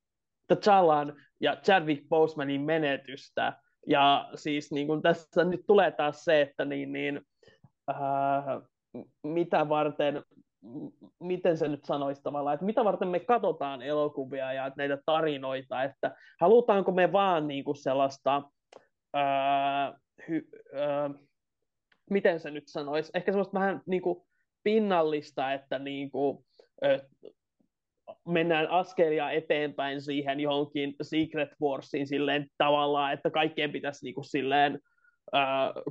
T'Challan 0.52 1.22
ja 1.40 1.56
Chadwick 1.56 2.09
Bosemanin 2.09 2.60
menetystä. 2.60 3.52
Ja 3.86 4.28
siis 4.35 4.72
niin 4.72 4.86
kuin 4.86 5.02
tässä 5.02 5.44
nyt 5.44 5.60
tulee 5.66 5.90
taas 5.90 6.24
se, 6.24 6.40
että 6.40 6.64
niin, 6.64 6.93
niin, 6.93 7.20
äh, 7.90 7.97
mitä 9.22 9.68
varten 9.68 10.22
miten 11.20 11.59
se 11.59 11.68
nyt 11.68 11.85
sanoisi 11.85 12.22
tavallaan, 12.22 12.55
että 12.55 12.66
mitä 12.66 12.85
varten 12.85 13.09
me 13.09 13.20
katsotaan 13.20 13.82
elokuvia 13.82 14.52
ja 14.52 14.72
näitä 14.76 14.98
tarinoita, 15.06 15.82
että 15.82 16.16
halutaanko 16.40 16.93
me 16.93 17.12
vaan 17.12 17.48
niin 17.48 17.64
kuin 17.64 17.76
sellaista, 17.76 18.43
ää, 19.14 19.98
hy, 20.28 20.48
ää, 20.74 21.10
miten 22.10 22.40
se 22.40 22.51
nyt 22.51 22.68
sanoisi, 22.68 23.10
ehkä 23.14 23.32
sellaista 23.32 23.59
vähän 23.59 23.82
niin 23.86 24.02
kuin 24.02 24.22
pinnallista, 24.62 25.52
että 25.52 25.78
niin 25.78 26.10
kuin, 26.10 26.39
ää, 26.82 26.98
mennään 28.28 28.70
askelia 28.70 29.31
eteenpäin 29.31 30.02
siihen 30.02 30.40
johonkin 30.40 30.94
Secret 31.02 31.51
Warsiin 31.62 32.06
silleen 32.06 32.47
tavallaan, 32.59 33.12
että 33.12 33.31
kaikkien 33.31 33.72
pitäisi 33.72 34.05
niin 34.05 34.14
kuin 34.14 34.24
silleen, 34.24 34.81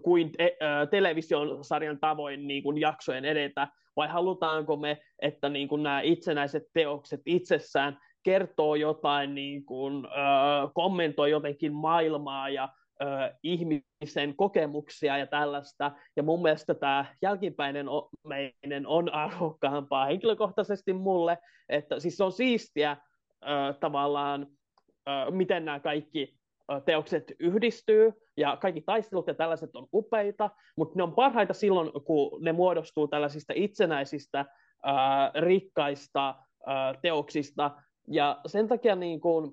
kuin 0.03 0.31
te- 0.31 0.57
äh, 0.63 1.99
tavoin 1.99 2.47
niin 2.47 2.63
kuin 2.63 2.77
jaksojen 2.77 3.25
edetä, 3.25 3.67
vai 3.95 4.07
halutaanko 4.07 4.75
me, 4.75 4.97
että 5.21 5.49
niin 5.49 5.67
kuin 5.67 5.83
nämä 5.83 6.01
itsenäiset 6.01 6.63
teokset 6.73 7.21
itsessään 7.25 7.97
kertoo 8.23 8.75
jotain, 8.75 9.35
niin 9.35 9.65
kuin, 9.65 10.05
äh, 10.05 10.71
kommentoi 10.73 11.31
jotenkin 11.31 11.73
maailmaa 11.73 12.49
ja 12.49 12.69
ö, 13.01 13.05
ihmisen 13.43 14.35
kokemuksia 14.35 15.17
ja 15.17 15.27
tällaista. 15.27 15.91
Ja 16.15 16.23
mun 16.23 16.41
mielestä 16.41 16.73
tämä 16.73 17.05
jälkipäinen 17.21 17.85
meinen 18.27 18.87
on 18.87 19.13
arvokkaampaa 19.13 20.05
henkilökohtaisesti 20.05 20.93
mulle, 20.93 21.37
että 21.69 21.99
siis 21.99 22.17
se 22.17 22.23
on 22.23 22.31
siistiä 22.31 22.97
ö, 23.43 23.73
tavallaan, 23.79 24.47
ö, 25.07 25.31
miten 25.31 25.65
nämä 25.65 25.79
kaikki 25.79 26.37
teokset 26.85 27.33
yhdistyy, 27.39 28.13
ja 28.37 28.57
kaikki 28.57 28.81
taistelut 28.81 29.27
ja 29.27 29.33
tällaiset 29.33 29.75
on 29.75 29.87
upeita, 29.93 30.49
mutta 30.77 30.93
ne 30.97 31.03
on 31.03 31.13
parhaita 31.13 31.53
silloin, 31.53 31.91
kun 32.05 32.43
ne 32.43 32.51
muodostuu 32.51 33.07
tällaisista 33.07 33.53
itsenäisistä, 33.55 34.45
ää, 34.83 35.31
rikkaista 35.35 36.35
ää, 36.65 36.93
teoksista, 37.01 37.71
ja 38.07 38.41
sen 38.45 38.67
takia 38.67 38.95
niin 38.95 39.21
kuin, 39.21 39.51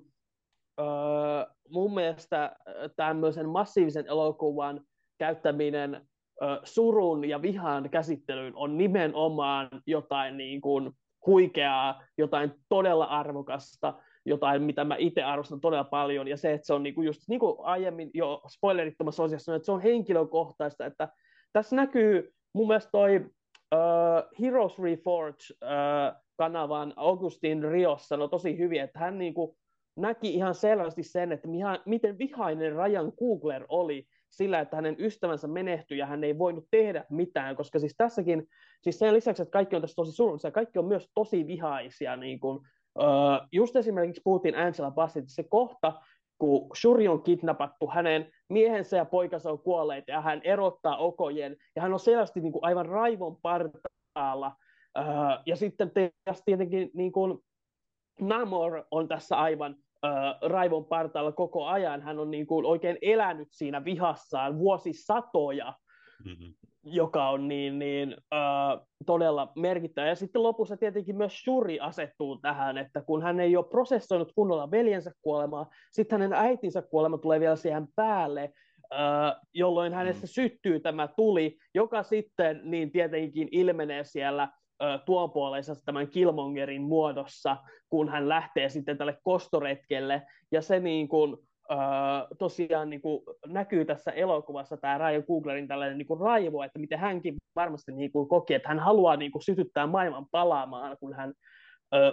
ää, 0.77 1.47
mun 1.69 1.93
mielestä 1.93 2.55
tämmöisen 2.95 3.49
massiivisen 3.49 4.07
elokuvan 4.07 4.81
käyttäminen 5.17 6.07
ää, 6.41 6.59
surun 6.63 7.29
ja 7.29 7.41
vihan 7.41 7.89
käsittelyyn 7.89 8.55
on 8.55 8.77
nimenomaan 8.77 9.69
jotain 9.87 10.37
niin 10.37 10.61
kuin 10.61 10.91
huikeaa, 11.25 12.03
jotain 12.17 12.51
todella 12.69 13.05
arvokasta, 13.05 13.93
jotain, 14.25 14.61
mitä 14.61 14.83
mä 14.83 14.95
itse 14.99 15.23
arvostan 15.23 15.61
todella 15.61 15.83
paljon, 15.83 16.27
ja 16.27 16.37
se, 16.37 16.53
että 16.53 16.67
se 16.67 16.73
on 16.73 16.83
niinku 16.83 17.01
just 17.01 17.21
niin 17.27 17.39
kuin 17.39 17.55
aiemmin 17.63 18.11
jo 18.13 18.41
spoilerittomassa 18.49 19.23
osiossa, 19.23 19.55
että 19.55 19.65
se 19.65 19.71
on 19.71 19.81
henkilökohtaista, 19.81 20.85
että 20.85 21.09
tässä 21.53 21.75
näkyy 21.75 22.33
mun 22.53 22.67
mielestä 22.67 22.91
toi 22.91 23.15
uh, 23.75 24.39
Heroes 24.41 24.79
Reforge 24.79 25.43
uh, 25.51 26.21
kanavan 26.37 26.93
Augustin 26.95 27.63
Rios 27.63 28.07
sanoi 28.07 28.29
tosi 28.29 28.57
hyvin, 28.57 28.81
että 28.81 28.99
hän 28.99 29.17
niinku 29.17 29.57
näki 29.95 30.33
ihan 30.33 30.55
selvästi 30.55 31.03
sen, 31.03 31.31
että 31.31 31.47
miten 31.85 32.17
vihainen 32.17 32.75
Ryan 32.75 33.11
Coogler 33.11 33.65
oli 33.69 34.07
sillä, 34.29 34.59
että 34.59 34.75
hänen 34.75 34.95
ystävänsä 34.99 35.47
menehtyi 35.47 35.97
ja 35.97 36.05
hän 36.05 36.23
ei 36.23 36.37
voinut 36.37 36.67
tehdä 36.71 37.05
mitään, 37.09 37.55
koska 37.55 37.79
siis 37.79 37.95
tässäkin, 37.97 38.47
siis 38.81 38.99
sen 38.99 39.13
lisäksi, 39.13 39.41
että 39.41 39.51
kaikki 39.51 39.75
on 39.75 39.81
tässä 39.81 39.95
tosi 39.95 40.11
surullisia, 40.11 40.51
kaikki 40.51 40.79
on 40.79 40.85
myös 40.85 41.09
tosi 41.13 41.47
vihaisia, 41.47 42.15
niin 42.15 42.39
kuin, 42.39 42.59
Uh, 42.99 43.47
just 43.51 43.75
esimerkiksi 43.75 44.21
puhuttiin 44.23 44.55
Angela 44.55 44.91
Bassettista, 44.91 45.35
se 45.35 45.43
kohta, 45.49 45.93
kun 46.37 46.69
Shuri 46.81 47.07
on 47.07 47.23
kidnappattu, 47.23 47.87
hänen 47.87 48.31
miehensä 48.49 48.97
ja 48.97 49.05
poikansa 49.05 49.51
on 49.51 49.59
kuolleet 49.59 50.03
ja 50.07 50.21
hän 50.21 50.41
erottaa 50.43 50.97
Okojen 50.97 51.57
ja 51.75 51.81
hän 51.81 51.93
on 51.93 51.99
selvästi 51.99 52.39
niin 52.39 52.51
kuin 52.51 52.63
aivan 52.65 52.85
raivon 52.85 53.37
partaalla. 53.41 54.55
Uh, 54.99 55.43
ja 55.45 55.55
sitten 55.55 55.91
tietenkin 56.45 56.91
niin 56.93 57.11
kuin 57.11 57.39
Namor 58.21 58.83
on 58.91 59.07
tässä 59.07 59.35
aivan 59.35 59.75
uh, 60.05 60.49
raivon 60.49 60.85
partaalla 60.85 61.31
koko 61.31 61.65
ajan. 61.65 62.01
Hän 62.01 62.19
on 62.19 62.31
niin 62.31 62.47
kuin 62.47 62.65
oikein 62.65 62.97
elänyt 63.01 63.47
siinä 63.51 63.85
vihassaan 63.85 64.57
vuosisatoja. 64.57 65.73
Mm-hmm 66.25 66.53
joka 66.83 67.29
on 67.29 67.47
niin, 67.47 67.79
niin 67.79 68.15
äh, 68.33 68.87
todella 69.05 69.51
merkittävä. 69.55 70.07
Ja 70.07 70.15
sitten 70.15 70.43
lopussa 70.43 70.77
tietenkin 70.77 71.17
myös 71.17 71.43
Shuri 71.43 71.79
asettuu 71.79 72.37
tähän, 72.37 72.77
että 72.77 73.01
kun 73.01 73.23
hän 73.23 73.39
ei 73.39 73.57
ole 73.57 73.65
prosessoinut 73.69 74.31
kunnolla 74.35 74.71
veljensä 74.71 75.11
kuolemaa, 75.21 75.69
sitten 75.91 76.21
hänen 76.21 76.39
äitinsä 76.39 76.81
kuolema 76.81 77.17
tulee 77.17 77.39
vielä 77.39 77.55
siihen 77.55 77.87
päälle, 77.95 78.53
äh, 78.93 79.41
jolloin 79.53 79.93
hänestä 79.93 80.25
mm. 80.25 80.29
syttyy 80.29 80.79
tämä 80.79 81.07
tuli, 81.07 81.57
joka 81.73 82.03
sitten 82.03 82.61
niin 82.63 82.91
tietenkin 82.91 83.47
ilmenee 83.51 84.03
siellä 84.03 84.49
äh, 84.83 85.01
tuon 85.05 85.31
puoleisessa 85.31 85.85
tämän 85.85 86.07
Killmongerin 86.07 86.81
muodossa, 86.81 87.57
kun 87.89 88.09
hän 88.09 88.29
lähtee 88.29 88.69
sitten 88.69 88.97
tälle 88.97 89.17
kostoretkelle, 89.23 90.21
ja 90.51 90.61
se 90.61 90.79
niin 90.79 91.07
kuin, 91.07 91.37
tosiaan 92.39 92.89
niin 92.89 93.01
kuin 93.01 93.23
näkyy 93.47 93.85
tässä 93.85 94.11
elokuvassa 94.11 94.77
tämä 94.77 94.97
Ryan 94.97 95.23
Cooglerin 95.23 95.67
tällainen 95.67 95.97
niin 95.97 96.07
kuin 96.07 96.19
raivo, 96.19 96.63
että 96.63 96.79
miten 96.79 96.99
hänkin 96.99 97.35
varmasti 97.55 97.91
niin 97.91 98.11
kuin 98.11 98.27
koki, 98.27 98.53
että 98.53 98.69
hän 98.69 98.79
haluaa 98.79 99.15
niin 99.15 99.31
kuin 99.31 99.41
sytyttää 99.41 99.87
maailman 99.87 100.25
palaamaan, 100.31 100.97
kun 100.99 101.13
hän 101.13 101.33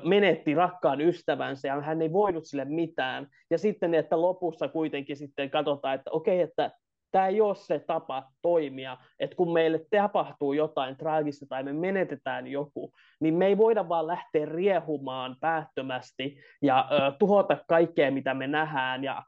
menetti 0.04 0.54
rakkaan 0.54 1.00
ystävänsä 1.00 1.68
ja 1.68 1.80
hän 1.80 2.02
ei 2.02 2.12
voinut 2.12 2.46
sille 2.46 2.64
mitään. 2.64 3.26
Ja 3.50 3.58
sitten, 3.58 3.94
että 3.94 4.20
lopussa 4.20 4.68
kuitenkin 4.68 5.16
sitten 5.16 5.50
katsotaan, 5.50 5.94
että 5.94 6.10
okei, 6.10 6.42
okay, 6.42 6.48
että 6.48 6.70
tämä 7.10 7.26
ei 7.26 7.40
ole 7.40 7.54
se 7.54 7.78
tapa 7.78 8.30
toimia, 8.42 8.96
että 9.20 9.36
kun 9.36 9.52
meille 9.52 9.80
tapahtuu 9.90 10.52
jotain 10.52 10.96
traagista 10.96 11.46
tai 11.48 11.62
me 11.62 11.72
menetetään 11.72 12.46
joku, 12.46 12.92
niin 13.20 13.34
me 13.34 13.46
ei 13.46 13.58
voida 13.58 13.88
vaan 13.88 14.06
lähteä 14.06 14.46
riehumaan 14.46 15.36
päättömästi 15.40 16.38
ja 16.62 16.88
uh, 16.90 17.18
tuhota 17.18 17.56
kaikkea, 17.68 18.10
mitä 18.10 18.34
me 18.34 18.46
nähdään 18.46 19.04
ja 19.04 19.22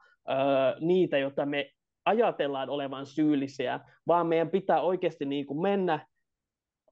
niitä, 0.79 1.17
joita 1.17 1.45
me 1.45 1.71
ajatellaan 2.05 2.69
olevan 2.69 3.05
syyllisiä, 3.05 3.79
vaan 4.07 4.27
meidän 4.27 4.49
pitää 4.49 4.81
oikeasti 4.81 5.25
niin 5.25 5.45
kuin 5.45 5.61
mennä, 5.61 6.07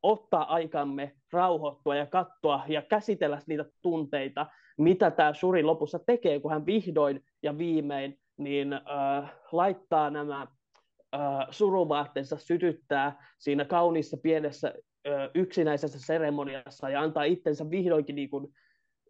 ottaa 0.03 0.53
aikamme, 0.53 1.11
rauhoittua 1.33 1.95
ja 1.95 2.05
katsoa 2.05 2.63
ja 2.67 2.81
käsitellä 2.81 3.39
niitä 3.47 3.65
tunteita, 3.81 4.45
mitä 4.77 5.11
tämä 5.11 5.33
Suri 5.33 5.63
lopussa 5.63 5.99
tekee, 5.99 6.39
kun 6.39 6.51
hän 6.51 6.65
vihdoin 6.65 7.23
ja 7.43 7.57
viimein 7.57 8.19
niin, 8.37 8.73
äh, 8.73 9.31
laittaa 9.51 10.09
nämä 10.09 10.47
äh, 11.15 11.47
suruvaatteensa 11.51 12.37
sytyttää 12.37 13.27
siinä 13.39 13.65
kauniissa 13.65 14.17
pienessä 14.17 14.73
äh, 15.07 15.29
yksinäisessä 15.35 15.99
seremoniassa 15.99 16.89
ja 16.89 17.01
antaa 17.01 17.23
itsensä 17.23 17.69
vihdoinkin 17.69 18.15
niin 18.15 18.29
kuin, 18.29 18.47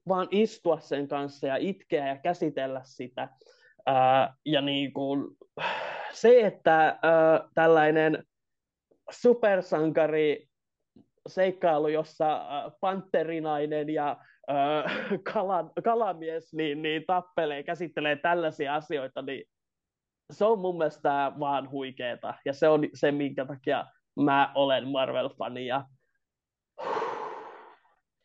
vaan 0.08 0.28
istua 0.32 0.80
sen 0.80 1.08
kanssa 1.08 1.48
ja 1.48 1.56
itkeä 1.56 2.08
ja 2.08 2.18
käsitellä 2.18 2.82
sitä. 2.84 3.30
Ää, 3.86 4.34
ja 4.46 4.62
niin 4.62 4.94
kuin, 4.94 5.26
se, 6.12 6.42
että 6.42 7.00
ää, 7.02 7.50
tällainen 7.56 8.24
supersankari 9.12 10.48
seikkailu, 11.28 11.88
jossa 11.88 12.46
panterinainen 12.80 13.90
ja 13.90 14.18
kala, 15.34 15.72
kalamies 15.84 16.54
niin, 16.54 16.82
niin 16.82 17.04
tappelee, 17.08 17.64
käsittelee 17.64 18.16
tällaisia 18.16 18.76
asioita, 18.76 19.22
niin 19.22 19.44
se 20.32 20.46
on 20.46 20.60
mun 20.60 20.78
mielestä 20.78 21.32
vaan 21.40 21.72
huikeeta. 21.72 22.34
Ja 22.46 22.54
se 22.54 22.68
on 22.68 22.82
se, 22.94 23.12
minkä 23.12 23.46
takia 23.46 23.86
mä 24.16 24.52
olen 24.56 24.84
Marvel-fani. 24.84 25.68
Ja 25.68 25.86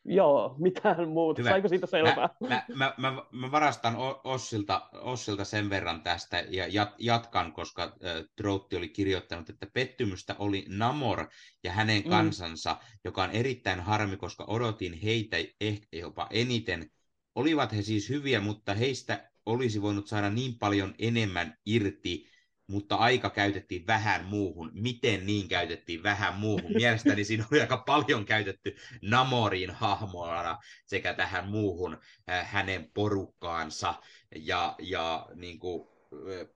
Joo, 0.07 0.55
mitään 0.59 1.09
muuta. 1.09 1.41
Hyvä. 1.41 1.49
Saiko 1.49 1.67
siitä 1.67 1.87
selvää? 1.87 2.29
Mä, 2.49 2.63
mä, 2.75 2.93
mä, 2.97 3.23
mä 3.31 3.51
varastan 3.51 3.95
Ossilta, 4.23 4.89
Ossilta 4.93 5.45
sen 5.45 5.69
verran 5.69 6.01
tästä 6.03 6.43
ja 6.49 6.67
jat, 6.67 6.93
jatkan, 6.97 7.53
koska 7.53 7.83
äh, 7.83 7.91
Troutti 8.35 8.75
oli 8.75 8.89
kirjoittanut, 8.89 9.49
että 9.49 9.67
pettymystä 9.73 10.35
oli 10.39 10.65
Namor 10.69 11.27
ja 11.63 11.71
hänen 11.71 12.01
mm. 12.03 12.09
kansansa, 12.09 12.73
mm. 12.73 12.79
joka 13.03 13.23
on 13.23 13.31
erittäin 13.31 13.79
harmi, 13.79 14.17
koska 14.17 14.43
odotin 14.47 14.93
heitä 14.93 15.37
ehkä 15.61 15.97
jopa 15.97 16.27
eniten. 16.31 16.89
Olivat 17.35 17.73
he 17.73 17.81
siis 17.81 18.09
hyviä, 18.09 18.39
mutta 18.39 18.73
heistä 18.73 19.31
olisi 19.45 19.81
voinut 19.81 20.07
saada 20.07 20.29
niin 20.29 20.59
paljon 20.59 20.95
enemmän 20.99 21.57
irti, 21.65 22.29
mutta 22.67 22.95
aika 22.95 23.29
käytettiin 23.29 23.87
vähän 23.87 24.25
muuhun. 24.25 24.71
Miten 24.73 25.25
niin 25.25 25.47
käytettiin 25.47 26.03
vähän 26.03 26.35
muuhun? 26.35 26.71
Mielestäni 26.81 27.23
siinä 27.23 27.45
oli 27.51 27.61
aika 27.61 27.77
paljon 27.77 28.25
käytetty 28.25 28.75
Namorin 29.01 29.71
hahmoana 29.71 30.57
sekä 30.85 31.13
tähän 31.13 31.49
muuhun 31.49 31.97
äh, 32.29 32.51
hänen 32.51 32.91
porukkaansa. 32.93 33.93
Ja, 34.35 34.75
ja 34.79 35.27
niin 35.35 35.59
kuin, 35.59 35.87
äh, 36.13 36.47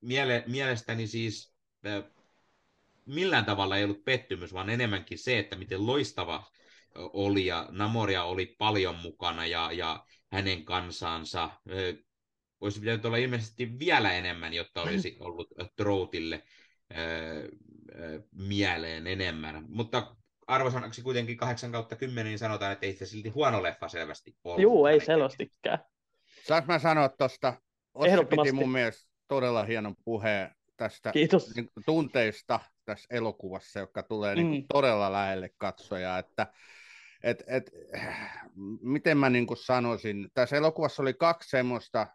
miele, 0.00 0.44
mielestäni 0.46 1.06
siis 1.06 1.54
äh, 1.86 2.04
millään 3.06 3.44
tavalla 3.44 3.76
ei 3.76 3.84
ollut 3.84 4.04
pettymys, 4.04 4.52
vaan 4.52 4.70
enemmänkin 4.70 5.18
se, 5.18 5.38
että 5.38 5.56
miten 5.56 5.86
loistava 5.86 6.50
oli 6.94 7.46
ja 7.46 7.68
Namoria 7.70 8.24
oli 8.24 8.46
paljon 8.46 8.96
mukana 8.96 9.46
ja, 9.46 9.72
ja 9.72 10.04
hänen 10.32 10.64
kansansa 10.64 11.50
olisi 12.60 12.80
pitänyt 12.80 13.04
olla 13.04 13.16
ilmeisesti 13.16 13.78
vielä 13.78 14.12
enemmän, 14.12 14.52
jotta 14.52 14.82
olisi 14.82 15.16
ollut 15.20 15.48
Troutille 15.76 16.42
mieleen 18.32 19.06
enemmän. 19.06 19.64
Mutta 19.68 20.16
arvosanaksi 20.46 21.02
kuitenkin 21.02 21.36
8 21.36 21.72
kautta 21.72 21.96
10, 21.96 22.30
niin 22.30 22.38
sanotaan, 22.38 22.72
että 22.72 22.86
ei 22.86 22.96
se 22.96 23.06
silti 23.06 23.28
huono 23.28 23.62
leffa 23.62 23.88
selvästi 23.88 24.36
ollut. 24.44 24.62
Joo, 24.62 24.88
ei 24.88 25.00
selvästikään. 25.00 25.78
Saanko 26.46 26.66
mä 26.72 26.78
sanoa 26.78 27.08
tuosta? 27.08 27.54
Ossi 27.94 28.24
piti 28.30 28.52
mun 28.52 28.72
mielestä 28.72 29.10
todella 29.28 29.64
hienon 29.64 29.94
puheen 30.04 30.50
tästä 30.76 31.12
Kiitos. 31.12 31.54
Niin, 31.54 31.68
tunteista 31.86 32.60
tässä 32.84 33.06
elokuvassa, 33.10 33.80
joka 33.80 34.02
tulee 34.02 34.36
mm. 34.36 34.50
niin, 34.50 34.64
todella 34.72 35.12
lähelle 35.12 35.50
katsoja, 35.58 36.18
että 36.18 36.46
et, 37.22 37.44
et, 37.46 37.70
miten 38.80 39.18
mä 39.18 39.30
niin 39.30 39.46
sanoisin, 39.64 40.28
tässä 40.34 40.56
elokuvassa 40.56 41.02
oli 41.02 41.14
kaksi 41.14 41.50
semmoista 41.50 42.06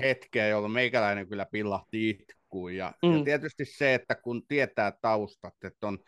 hetkeä, 0.00 0.48
jolloin 0.48 0.72
meikäläinen 0.72 1.28
kyllä 1.28 1.46
pillahti 1.52 2.10
itkuun. 2.10 2.74
Ja, 2.74 2.92
mm. 3.02 3.16
ja 3.18 3.24
tietysti 3.24 3.64
se, 3.64 3.94
että 3.94 4.14
kun 4.14 4.46
tietää 4.46 4.92
taustat, 5.02 5.54
että 5.64 5.86
on, 5.86 5.98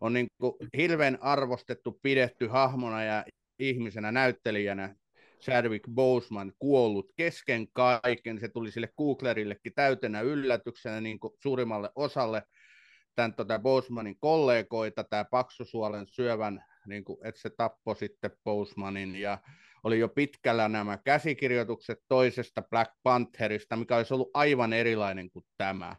on 0.00 0.12
niin 0.12 0.26
kuin 0.40 0.52
hirveän 0.76 1.18
arvostettu, 1.20 1.98
pidetty 2.02 2.46
hahmona 2.46 3.04
ja 3.04 3.24
ihmisenä, 3.58 4.12
näyttelijänä 4.12 4.94
Chadwick 5.42 5.84
Boseman 5.90 6.52
kuollut 6.58 7.12
kesken 7.16 7.68
kaiken. 7.72 8.40
Se 8.40 8.48
tuli 8.48 8.70
sille 8.70 8.88
Googlerillekin 8.98 9.72
täytenä 9.74 10.20
yllätyksenä 10.20 11.00
niin 11.00 11.20
kuin 11.20 11.32
suurimmalle 11.42 11.90
osalle 11.94 12.42
tämän 13.14 13.34
tota 13.34 13.58
Bosemanin 13.58 14.16
kollegoita, 14.20 15.04
tämä 15.04 15.24
paksusuolen 15.24 16.06
syövän, 16.06 16.64
niin 16.86 17.04
kuin, 17.04 17.18
että 17.26 17.40
se 17.40 17.50
tappoi 17.50 17.96
sitten 17.96 18.30
Bosemanin 18.44 19.16
ja 19.16 19.38
oli 19.86 19.98
jo 19.98 20.08
pitkällä 20.08 20.68
nämä 20.68 20.98
käsikirjoitukset 21.04 21.98
toisesta 22.08 22.62
Black 22.62 22.92
Pantherista, 23.02 23.76
mikä 23.76 23.96
olisi 23.96 24.14
ollut 24.14 24.30
aivan 24.34 24.72
erilainen 24.72 25.30
kuin 25.30 25.44
tämä. 25.56 25.96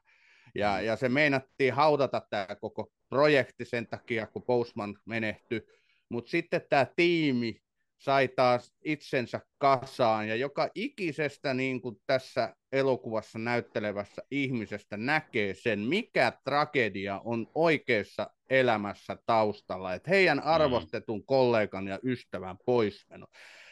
Ja, 0.55 0.81
ja 0.81 0.95
se 0.95 1.09
meinattiin 1.09 1.73
haudata 1.73 2.22
tämä 2.30 2.47
koko 2.61 2.91
projekti 3.09 3.65
sen 3.65 3.88
takia, 3.88 4.27
kun 4.27 4.43
Boseman 4.43 4.95
menehtyi. 5.05 5.61
Mutta 6.09 6.30
sitten 6.30 6.61
tämä 6.69 6.88
tiimi 6.95 7.61
sai 7.97 8.27
taas 8.27 8.73
itsensä 8.85 9.39
kasaan, 9.57 10.27
ja 10.27 10.35
joka 10.35 10.69
ikisestä 10.76 11.53
niin 11.53 11.81
kuin 11.81 11.95
tässä 12.07 12.55
elokuvassa 12.72 13.39
näyttelevässä 13.39 14.22
ihmisestä 14.31 14.97
näkee 14.97 15.53
sen, 15.53 15.80
mikä 15.80 16.34
tragedia 16.43 17.22
on 17.26 17.47
oikeassa 17.55 18.30
elämässä 18.49 19.18
taustalla, 19.26 19.93
että 19.93 20.09
heidän 20.09 20.38
mm. 20.38 20.43
arvostetun 20.45 21.26
kollegan 21.26 21.88
ja 21.88 21.99
ystävän 22.03 22.57
poismeno. 22.65 23.27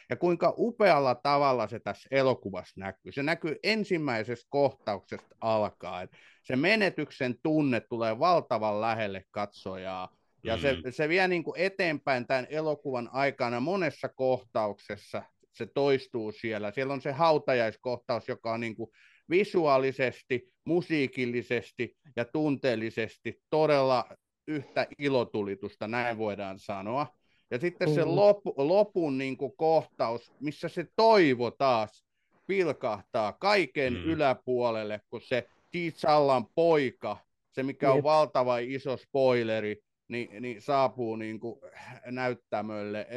Ja 0.10 0.16
kuinka 0.16 0.54
upealla 0.58 1.16
tavalla 1.16 1.68
se 1.68 1.80
tässä 1.80 2.10
elokuvassa 2.12 2.80
näkyy. 2.80 3.12
Se 3.12 3.24
näkyy 3.24 3.56
ensimmäisestä 3.64 4.48
kohtauksesta 4.50 5.36
alkaen. 5.42 6.10
Se 6.44 6.56
menetyksen 6.56 7.36
tunne 7.44 7.80
tulee 7.80 8.20
valtavan 8.20 8.82
lähelle 8.82 9.24
katsojaa 9.32 10.16
ja 10.44 10.56
mm. 10.56 10.62
se, 10.62 10.78
se 10.92 11.10
vie 11.10 11.28
niin 11.28 11.44
kuin 11.44 11.60
eteenpäin 11.60 12.28
tämän 12.28 12.48
elokuvan 12.50 13.10
aikana 13.14 13.60
monessa 13.60 14.10
kohtauksessa. 14.10 15.24
Se 15.54 15.66
toistuu 15.66 16.32
siellä. 16.32 16.72
Siellä 16.72 16.94
on 16.94 17.02
se 17.02 17.12
hautajaiskohtaus, 17.12 18.28
joka 18.28 18.54
on 18.54 18.60
niin 18.60 18.76
kuin 18.76 18.90
visuaalisesti, 19.30 20.52
musiikillisesti 20.66 21.98
ja 22.16 22.26
tunteellisesti 22.26 23.42
todella 23.50 24.06
yhtä 24.48 24.88
ilotulitusta, 24.98 25.88
näin 25.88 26.18
voidaan 26.18 26.60
sanoa. 26.60 27.08
Ja 27.52 27.60
sitten 27.60 27.94
se 27.94 28.06
mm. 28.06 28.16
lopu, 28.16 28.54
lopun 28.58 29.18
niin 29.18 29.38
kuin 29.38 29.54
kohtaus, 29.58 30.34
missä 30.40 30.70
se 30.70 30.88
toivo 30.96 31.52
taas 31.52 32.06
pilkahtaa 32.48 33.34
kaiken 33.34 33.94
mm. 33.94 34.00
yläpuolelle, 34.00 35.02
kun 35.10 35.22
se 35.22 35.50
T'Challan 35.50 36.52
poika, 36.56 37.18
se 37.52 37.64
mikä 37.64 37.92
on 37.92 38.04
valtava 38.04 38.58
iso 38.58 38.98
spoileri, 38.98 39.82
niin, 40.08 40.42
niin 40.42 40.62
saapuu 40.62 41.16
niin 41.16 41.40
kuin 41.40 41.60
näyttämölle. 42.06 43.08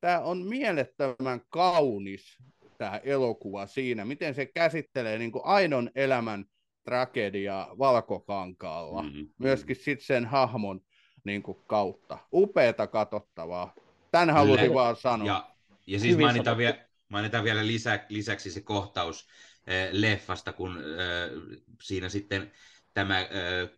Tämä 0.00 0.20
on 0.20 0.46
mielettömän 0.46 1.40
kaunis 1.48 2.38
tämä 2.78 3.00
elokuva 3.04 3.66
siinä, 3.66 4.04
miten 4.04 4.34
se 4.34 4.46
käsittelee 4.46 5.18
niin 5.18 5.32
kuin 5.32 5.44
aidon 5.44 5.90
elämän 5.94 6.44
tragediaa 6.84 7.78
valkokankaalla, 7.78 9.02
mm-hmm. 9.02 9.28
myöskin 9.38 9.76
sitten 9.76 10.06
sen 10.06 10.26
hahmon 10.26 10.80
niin 11.24 11.42
kuin 11.42 11.58
kautta. 11.66 12.18
Upeeta 12.32 12.86
katsottavaa. 12.86 13.74
Tän 14.10 14.30
halusin 14.30 14.60
Kyllä. 14.60 14.74
vaan 14.74 14.96
sanoa. 14.96 15.26
Ja, 15.26 15.50
ja 15.86 15.98
siis 16.00 16.18
mainitaan, 16.18 16.56
vielä, 16.56 16.78
mainitaan 17.08 17.44
vielä 17.44 17.66
lisä, 17.66 18.04
lisäksi 18.08 18.50
se 18.50 18.60
kohtaus 18.60 19.28
äh, 19.68 19.88
leffasta, 19.92 20.52
kun 20.52 20.76
äh, 20.76 21.56
siinä 21.82 22.08
sitten 22.08 22.52
tämä 22.94 23.18
äh, 23.18 23.26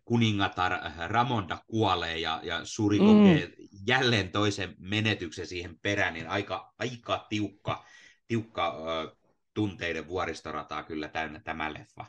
kuningatar 0.05 0.71
Ramonda 1.07 1.57
kuolee 1.67 2.17
ja, 2.17 2.39
ja 2.43 2.59
Suri 2.63 2.99
mm. 2.99 3.05
kokee 3.05 3.53
jälleen 3.87 4.29
toisen 4.29 4.75
menetyksen 4.79 5.47
siihen 5.47 5.79
perään, 5.81 6.13
niin 6.13 6.27
aika, 6.27 6.73
aika 6.79 7.25
tiukka, 7.29 7.85
tiukka 8.27 8.67
äh, 8.67 9.17
tunteiden 9.53 10.07
vuoristorataa 10.07 10.83
kyllä 10.83 11.07
täynnä 11.07 11.39
tämä 11.39 11.73
leffa. 11.73 12.05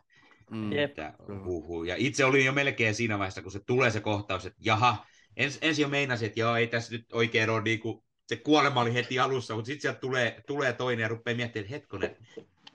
Mm. 0.50 0.72
Että, 0.72 1.12
huhu. 1.44 1.84
Ja 1.84 1.94
itse 1.98 2.24
olin 2.24 2.46
jo 2.46 2.52
melkein 2.52 2.94
siinä 2.94 3.18
vaiheessa, 3.18 3.42
kun 3.42 3.52
se 3.52 3.60
tulee 3.60 3.90
se 3.90 4.00
kohtaus, 4.00 4.46
että 4.46 4.60
jaha, 4.62 5.06
ens, 5.36 5.58
ensin 5.62 5.82
jo 5.82 5.88
meinasin, 5.88 6.26
että 6.26 6.40
joo, 6.40 6.56
ei 6.56 6.66
tässä 6.66 6.92
nyt 6.92 7.12
oikein 7.12 7.50
ole 7.50 7.62
niin 7.62 7.80
kuin, 7.80 8.02
se 8.26 8.36
kuolema 8.36 8.80
oli 8.80 8.94
heti 8.94 9.18
alussa, 9.18 9.54
mutta 9.54 9.66
sitten 9.66 9.82
sieltä 9.82 10.00
tulee, 10.00 10.42
tulee 10.46 10.72
toinen 10.72 11.02
ja 11.02 11.08
rupeaa 11.08 11.36
miettimään, 11.36 11.64
että 11.64 11.74
hetkonen, 11.74 12.16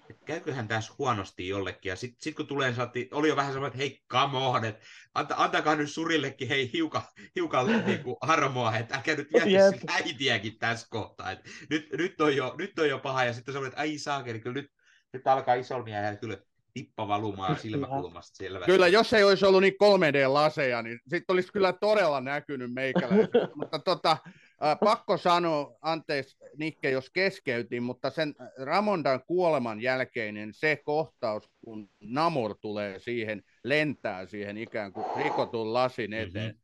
että 0.09 0.25
käyköhän 0.25 0.67
tässä 0.67 0.93
huonosti 0.97 1.47
jollekin. 1.47 1.89
Ja 1.89 1.95
sitten 1.95 2.21
sit 2.21 2.35
kun 2.35 2.47
tulee, 2.47 2.73
saatti, 2.73 3.09
oli 3.11 3.27
jo 3.27 3.35
vähän 3.35 3.53
semmoinen, 3.53 3.67
että 3.67 3.77
hei, 3.77 4.03
come 4.11 4.37
on, 4.37 4.65
että 4.65 4.85
anta, 5.13 5.35
antakaa 5.37 5.75
nyt 5.75 5.91
Surillekin 5.91 6.47
hei 6.47 6.69
hiukan, 6.73 7.01
hiukan 7.35 7.85
niin 7.85 8.03
kuin 8.03 8.15
harmoa, 8.21 8.77
että 8.77 8.95
älkää 8.95 9.15
nyt 9.15 9.33
vietti 9.33 9.53
yep. 9.53 9.83
äitiäkin 9.87 10.59
tässä 10.59 10.87
kohtaa. 10.89 11.31
Että 11.31 11.49
nyt, 11.69 11.89
nyt, 11.97 12.21
on 12.21 12.35
jo, 12.35 12.55
nyt 12.57 12.79
on 12.79 12.89
jo 12.89 12.99
paha, 12.99 13.23
ja 13.23 13.33
sitten 13.33 13.53
semmoinen, 13.53 13.69
että 13.69 13.81
ai 13.81 13.97
saakeli, 13.97 14.39
kyllä 14.39 14.53
nyt, 14.53 14.71
nyt 15.13 15.27
alkaa 15.27 15.55
isolmia 15.55 16.01
ja 16.01 16.15
kyllä 16.15 16.37
tippa 16.73 17.07
valumaan 17.07 17.59
silmäkulmasta 17.59 18.37
selvästi. 18.37 18.71
Kyllä, 18.71 18.87
jos 18.87 19.13
ei 19.13 19.23
olisi 19.23 19.45
ollut 19.45 19.61
niin 19.61 19.73
3D-laseja, 19.73 20.81
niin 20.81 20.99
sitten 21.07 21.33
olisi 21.33 21.51
kyllä 21.51 21.73
todella 21.73 22.21
näkynyt 22.21 22.73
meikäläinen. 22.73 23.29
mutta 23.55 23.79
tota, 23.79 24.17
äh, 24.63 24.79
pakko 24.79 25.17
sanoa, 25.17 25.77
anteeksi 25.81 26.37
Nikke, 26.57 26.89
jos 26.89 27.09
keskeytin, 27.09 27.83
mutta 27.83 28.09
sen 28.09 28.35
Ramondan 28.57 29.23
kuoleman 29.27 29.81
jälkeinen 29.81 30.53
se 30.53 30.75
kohtaus, 30.75 31.49
kun 31.65 31.89
Namor 31.99 32.55
tulee 32.61 32.99
siihen, 32.99 33.43
lentää 33.63 34.25
siihen 34.25 34.57
ikään 34.57 34.93
kuin 34.93 35.05
rikotun 35.15 35.73
lasin 35.73 36.13
eteen, 36.13 36.45
mm-hmm. 36.45 36.61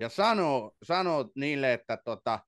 ja 0.00 0.08
sanoo, 0.08 0.76
sanoo 0.82 1.30
niille, 1.34 1.72
että 1.72 1.96
tota, 1.96 2.40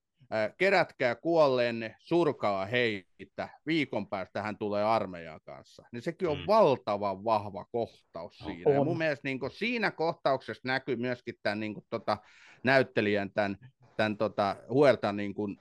kerätkää 0.58 1.14
kuolleenne, 1.14 1.96
surkaa 1.98 2.66
heitä, 2.66 3.48
viikon 3.66 4.06
päästä 4.06 4.42
hän 4.42 4.58
tulee 4.58 4.84
armeijan 4.84 5.40
kanssa. 5.44 5.82
Niin 5.92 6.02
sekin 6.02 6.28
on 6.28 6.38
mm. 6.38 6.44
valtavan 6.46 7.24
vahva 7.24 7.64
kohtaus 7.64 8.38
siinä. 8.38 8.62
On. 8.66 8.74
Ja 8.74 8.84
mun 8.84 8.98
mielestä 8.98 9.28
niin 9.28 9.40
kuin, 9.40 9.50
siinä 9.50 9.90
kohtauksessa 9.90 10.68
näkyy 10.68 10.96
myöskin 10.96 11.34
tämän 11.42 11.60
niin 11.60 11.74
kuin, 11.74 11.84
tota, 11.90 12.16
näyttelijän, 12.62 13.30
tämän, 13.30 13.56
tämän 13.96 14.16
tota, 14.16 14.56
Huertan 14.68 15.16
niin 15.16 15.34
kuin, 15.34 15.58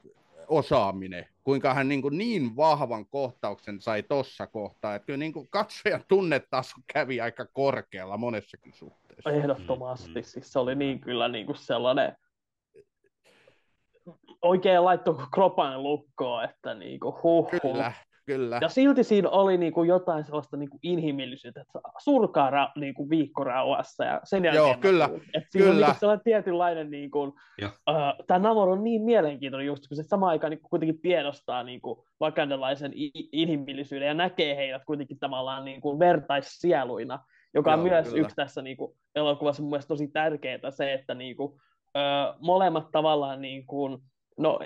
osaaminen, 0.49 1.25
kuinka 1.43 1.73
hän 1.73 1.87
niin, 1.87 2.01
kuin 2.01 2.17
niin 2.17 2.55
vahvan 2.55 3.05
kohtauksen 3.05 3.81
sai 3.81 4.03
tuossa 4.03 4.47
kohtaa, 4.47 4.95
että 4.95 5.05
kyllä 5.05 5.17
niin 5.17 5.33
kuin 5.33 5.47
katsojan 5.49 6.03
tunnetaso 6.07 6.75
kävi 6.93 7.21
aika 7.21 7.45
korkealla 7.53 8.17
monessakin 8.17 8.73
suhteessa. 8.73 9.29
Ehdottomasti, 9.31 10.09
mm, 10.09 10.19
mm. 10.19 10.23
siis 10.23 10.53
se 10.53 10.59
oli 10.59 10.75
niin 10.75 10.99
kyllä 10.99 11.27
niin 11.27 11.45
kuin 11.45 11.57
sellainen 11.57 12.15
oikein 14.41 14.85
laittoi 14.85 15.15
kropan 15.33 15.83
lukkoon, 15.83 16.43
että 16.43 16.73
niinku 16.73 17.19
huh, 17.23 17.51
huh. 17.51 17.59
Kyllä, 17.61 17.93
kyllä. 18.25 18.59
Ja 18.61 18.69
silti 18.69 19.03
siinä 19.03 19.29
oli 19.29 19.57
niinku 19.57 19.83
jotain 19.83 20.23
sellaista 20.23 20.57
niinku 20.57 20.79
inhimillisyyttä, 20.83 21.61
että 21.61 21.79
surkaa 21.97 22.49
ra, 22.49 22.69
niinku 22.75 23.09
viikkorauhassa 23.09 24.03
ja 24.03 24.21
sen 24.23 24.45
jälkeen... 24.45 24.65
Joo, 24.65 24.77
kyllä, 24.81 25.09
että 25.33 25.49
siinä 25.51 25.67
kyllä. 25.67 25.85
on 25.85 25.89
niinku 25.89 25.99
sellainen 25.99 26.23
tietynlainen, 26.23 26.91
niinku, 26.91 27.19
uh, 27.21 27.35
tämä 28.27 28.39
Namor 28.39 28.69
on 28.69 28.83
niin 28.83 29.01
mielenkiintoinen 29.01 29.67
just, 29.67 29.87
kun 29.87 29.97
se 29.97 30.03
samaan 30.03 30.29
aikaan 30.29 30.51
niinku 30.51 30.69
kuitenkin 30.69 31.01
tiedostaa 31.01 31.63
niinku 31.63 32.05
vakandalaisen 32.19 32.91
inhimillisyyden 33.31 34.07
ja 34.07 34.13
näkee 34.13 34.55
heidät 34.55 34.85
kuitenkin 34.85 35.19
tavallaan 35.19 35.65
niinku 35.65 35.99
vertaissieluina, 35.99 37.19
joka 37.53 37.71
Joo, 37.71 37.77
on 37.77 37.83
myös 37.83 38.07
kyllä. 38.07 38.21
yksi 38.21 38.35
tässä 38.35 38.61
niinku, 38.61 38.97
elokuvassa 39.15 39.61
mun 39.61 39.69
mielestä 39.69 39.87
tosi 39.87 40.07
tärkeää 40.07 40.71
se, 40.71 40.93
että 40.93 41.13
niinku, 41.13 41.43
uh, 41.43 42.39
molemmat 42.39 42.91
tavallaan 42.91 43.41
niin 43.41 43.67
kuin, 43.67 43.97
no 44.39 44.59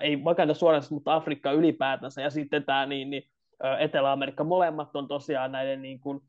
ei 0.00 0.16
Wakanda 0.16 0.54
suoraan, 0.54 0.82
mutta 0.90 1.14
Afrikka 1.14 1.52
ylipäätänsä, 1.52 2.22
ja 2.22 2.30
sitten 2.30 2.64
tämä 2.64 2.86
niin, 2.86 3.10
niin, 3.10 3.22
Etelä-Amerikka, 3.78 4.44
molemmat 4.44 4.96
on 4.96 5.08
tosiaan 5.08 5.52
näiden 5.52 5.82
niin 5.82 6.00
kuin, 6.00 6.20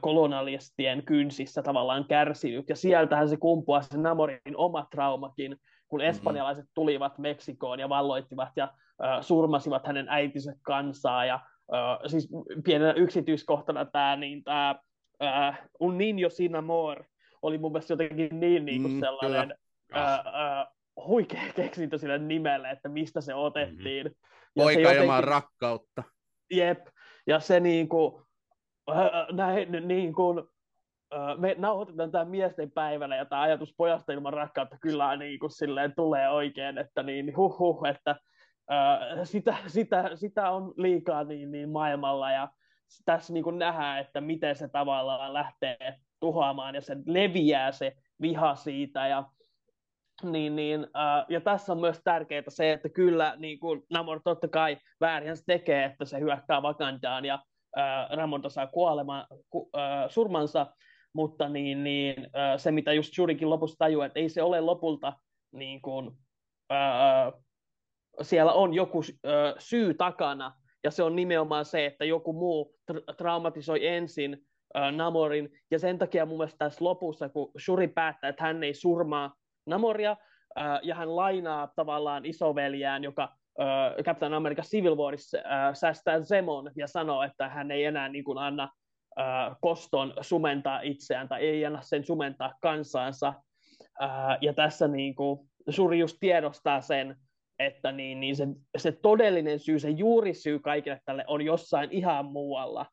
kolonialistien 0.00 1.02
kynsissä 1.02 1.62
tavallaan 1.62 2.04
kärsinyt, 2.04 2.68
ja 2.68 2.76
sieltähän 2.76 3.28
se 3.28 3.36
kumpuaa 3.36 3.82
se 3.82 3.98
Namorin 3.98 4.56
oma 4.56 4.86
traumakin, 4.90 5.56
kun 5.88 6.00
mm-hmm. 6.00 6.10
espanjalaiset 6.10 6.64
tulivat 6.74 7.18
Meksikoon 7.18 7.80
ja 7.80 7.88
valloittivat 7.88 8.48
ja 8.56 8.64
äh, 9.04 9.20
surmasivat 9.20 9.86
hänen 9.86 10.06
äitinsä 10.08 10.54
kansaa, 10.62 11.24
ja 11.24 11.34
äh, 11.34 11.98
siis 12.06 12.28
pienenä 12.64 12.92
yksityiskohtana 12.92 13.84
tämä 13.84 14.16
niin, 14.16 14.44
tää, 14.44 14.74
äh, 15.22 15.68
Un 15.80 15.98
Niño 15.98 16.30
Sin 16.30 16.56
Amor 16.56 17.04
oli 17.42 17.58
mun 17.58 17.72
mielestä 17.72 17.92
jotenkin 17.92 18.40
niin, 18.40 18.64
niin 18.64 18.82
kuin 18.82 19.00
sellainen 19.00 19.48
mm, 19.48 19.96
äh, 19.96 20.12
äh, 20.12 20.66
huikea 21.06 21.42
keksintö 21.56 21.98
sille 21.98 22.18
nimelle, 22.18 22.70
että 22.70 22.88
mistä 22.88 23.20
se 23.20 23.34
otettiin. 23.34 24.06
Mm-hmm. 24.06 24.62
Poika 24.62 24.80
ja 24.80 24.92
jotenkin, 24.92 25.24
rakkautta. 25.24 26.02
Jep, 26.50 26.86
ja 27.26 27.40
se 27.40 27.60
niin 27.60 27.88
kuin, 27.88 28.22
näin, 29.32 29.88
niin 29.88 30.14
kuin, 30.14 30.42
me 31.38 31.54
nauhoitetaan 31.58 32.10
tämä 32.10 32.24
miesten 32.24 32.70
päivänä 32.70 33.16
ja 33.16 33.24
tämä 33.24 33.42
ajatus 33.42 33.74
pojasta 33.76 34.12
ilman 34.12 34.32
rakkautta 34.32 34.76
kyllä 34.80 35.16
niin 35.16 35.38
kuin 35.38 35.50
silleen 35.50 35.94
tulee 35.96 36.28
oikein, 36.28 36.78
että 36.78 37.02
niin 37.02 37.36
huh, 37.36 37.58
huh 37.58 37.86
että 37.86 38.16
uh, 38.70 39.24
sitä, 39.24 39.56
sitä, 39.66 40.10
sitä, 40.14 40.50
on 40.50 40.74
liikaa 40.76 41.24
niin, 41.24 41.50
niin 41.50 41.70
maailmalla 41.70 42.30
ja 42.30 42.48
tässä 43.04 43.32
niin 43.32 43.44
kuin 43.44 43.58
nähdään, 43.58 43.98
että 43.98 44.20
miten 44.20 44.56
se 44.56 44.68
tavallaan 44.68 45.34
lähtee 45.34 45.94
tuhoamaan 46.20 46.74
ja 46.74 46.80
se 46.80 46.96
leviää 47.06 47.72
se 47.72 47.96
viha 48.20 48.54
siitä 48.54 49.06
ja 49.06 49.24
niin, 50.24 50.56
niin, 50.56 50.80
äh, 50.80 51.26
ja 51.28 51.40
tässä 51.40 51.72
on 51.72 51.80
myös 51.80 52.00
tärkeää 52.04 52.42
se, 52.48 52.72
että 52.72 52.88
kyllä 52.88 53.34
niin 53.36 53.60
kuin 53.60 53.82
Namor 53.90 54.20
totta 54.24 54.48
kai 54.48 54.78
väärin 55.00 55.36
se 55.36 55.42
tekee, 55.46 55.84
että 55.84 56.04
se 56.04 56.20
hyökkää 56.20 56.60
Wakandaan 56.60 57.24
ja 57.24 57.38
äh, 57.78 58.10
Ramonda 58.16 58.48
saa 58.48 58.66
kuolema, 58.66 59.26
ku, 59.50 59.70
äh, 59.76 60.10
surmansa, 60.10 60.66
mutta 61.14 61.48
niin, 61.48 61.84
niin, 61.84 62.16
äh, 62.36 62.58
se, 62.58 62.70
mitä 62.70 62.92
just 62.92 63.14
Shurikin 63.14 63.50
lopussa 63.50 63.78
tajuaa, 63.78 64.06
että 64.06 64.20
ei 64.20 64.28
se 64.28 64.42
ole 64.42 64.60
lopulta 64.60 65.12
niin 65.52 65.82
kuin, 65.82 66.10
äh, 66.72 67.32
siellä 68.22 68.52
on 68.52 68.74
joku 68.74 69.00
äh, 69.26 69.54
syy 69.58 69.94
takana, 69.94 70.54
ja 70.84 70.90
se 70.90 71.02
on 71.02 71.16
nimenomaan 71.16 71.64
se, 71.64 71.86
että 71.86 72.04
joku 72.04 72.32
muu 72.32 72.74
tra- 72.92 73.14
traumatisoi 73.16 73.86
ensin 73.86 74.46
äh, 74.76 74.92
Namorin, 74.92 75.50
ja 75.70 75.78
sen 75.78 75.98
takia 75.98 76.26
mun 76.26 76.38
mielestä 76.38 76.58
tässä 76.58 76.84
lopussa, 76.84 77.28
kun 77.28 77.50
Shuri 77.64 77.88
päättää, 77.88 78.30
että 78.30 78.44
hän 78.44 78.64
ei 78.64 78.74
surmaa 78.74 79.34
Namoria, 79.66 80.16
äh, 80.58 80.80
ja 80.82 80.94
hän 80.94 81.16
lainaa 81.16 81.72
tavallaan 81.76 82.26
isoveljään, 82.26 83.04
joka 83.04 83.22
äh, 83.60 84.04
Captain 84.04 84.34
America 84.34 84.62
Civil 84.62 84.96
Warissa 84.96 85.38
äh, 85.38 85.74
säästää 85.74 86.20
Zemon 86.20 86.70
ja 86.76 86.86
sanoo, 86.86 87.22
että 87.22 87.48
hän 87.48 87.70
ei 87.70 87.84
enää 87.84 88.08
niin 88.08 88.24
kuin, 88.24 88.38
anna 88.38 88.68
äh, 89.18 89.56
koston 89.60 90.14
sumentaa 90.20 90.80
itseään 90.80 91.28
tai 91.28 91.42
ei 91.42 91.66
anna 91.66 91.82
sen 91.82 92.04
sumentaa 92.04 92.54
kansaansa. 92.62 93.34
Äh, 94.02 94.38
ja 94.40 94.52
tässä 94.52 94.88
niin 94.88 95.14
kuin, 95.14 95.40
Shuri 95.70 95.98
just 95.98 96.16
tiedostaa 96.20 96.80
sen, 96.80 97.16
että 97.58 97.92
niin, 97.92 98.20
niin 98.20 98.36
se, 98.36 98.46
se 98.76 98.92
todellinen 98.92 99.58
syy, 99.58 99.78
se 99.78 99.90
juurisyy 99.90 100.58
kaikille 100.58 101.00
tälle 101.04 101.24
on 101.26 101.42
jossain 101.42 101.92
ihan 101.92 102.24
muualla. 102.24 102.86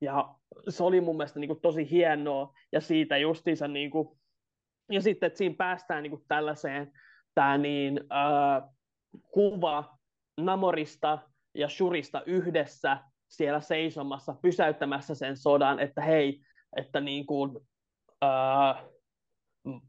Ja 0.00 0.34
se 0.68 0.84
oli 0.84 1.00
mun 1.00 1.16
mielestä 1.16 1.40
niin 1.40 1.48
kuin, 1.48 1.60
tosi 1.60 1.90
hienoa, 1.90 2.52
ja 2.72 2.80
siitä 2.80 3.16
justiinsa, 3.16 3.68
niin 3.68 3.90
kuin, 3.90 4.19
ja 4.90 5.00
sitten, 5.00 5.26
että 5.26 5.38
siinä 5.38 5.54
päästään 5.58 6.02
niin 6.02 6.10
kuin, 6.10 6.24
tällaiseen 6.28 6.92
tämä 7.34 7.58
niin, 7.58 8.00
äh, 8.12 8.70
kuva 9.30 9.98
Namorista 10.40 11.18
ja 11.54 11.68
Shurista 11.68 12.22
yhdessä 12.26 12.98
siellä 13.28 13.60
seisomassa, 13.60 14.34
pysäyttämässä 14.42 15.14
sen 15.14 15.36
sodan, 15.36 15.80
että 15.80 16.02
hei, 16.02 16.40
että 16.76 17.00
niin 17.00 17.26
kuin, 17.26 17.58
äh, 18.24 18.84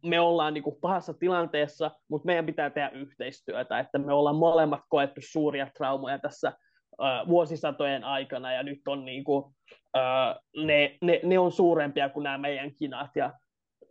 me 0.04 0.20
ollaan 0.20 0.54
niin 0.54 0.64
kuin 0.64 0.76
pahassa 0.82 1.14
tilanteessa, 1.14 1.92
mutta 2.10 2.26
meidän 2.26 2.46
pitää 2.46 2.70
tehdä 2.70 2.90
yhteistyötä, 2.90 3.80
että 3.80 3.98
me 3.98 4.14
ollaan 4.14 4.36
molemmat 4.36 4.82
koettu 4.90 5.22
suuria 5.24 5.68
traumoja 5.78 6.20
tässä 6.20 6.48
äh, 7.04 7.28
vuosisatojen 7.28 8.04
aikana, 8.04 8.54
ja 8.54 8.64
nyt 8.64 8.88
on 8.88 9.06
niin 9.06 9.24
kuin, 9.24 9.56
äh, 9.98 10.36
ne, 10.66 10.98
ne, 11.02 11.20
ne, 11.24 11.40
on 11.40 11.52
suurempia 11.52 12.10
kuin 12.10 12.24
nämä 12.24 12.38
meidän 12.38 12.76
kinat, 12.76 13.16
ja 13.16 13.34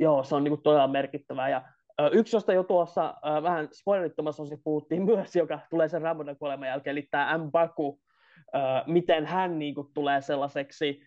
joo, 0.01 0.25
se 0.25 0.35
on 0.35 0.45
niin 0.45 0.53
kuin 0.53 0.63
todella 0.63 0.89
merkittävää, 0.89 1.49
ja 1.49 1.63
yksi, 2.13 2.37
josta 2.37 2.53
jo 2.53 2.63
tuossa 2.63 3.15
äh, 3.27 3.43
vähän 3.43 3.69
spoilerittomassa 3.73 4.43
osassa 4.43 4.63
puhuttiin 4.65 5.05
myös, 5.15 5.37
joka 5.37 5.59
tulee 5.71 5.89
sen 5.89 6.03
Ramonen 6.03 6.37
kuoleman 6.39 6.69
jälkeen, 6.69 6.93
eli 6.93 7.09
tämä 7.11 7.39
Mbaku, 7.39 8.01
miten 8.87 9.27
hän 9.27 9.59
niin 9.59 9.75
kuin, 9.75 9.87
tulee 9.95 10.21
sellaiseksi 10.21 11.03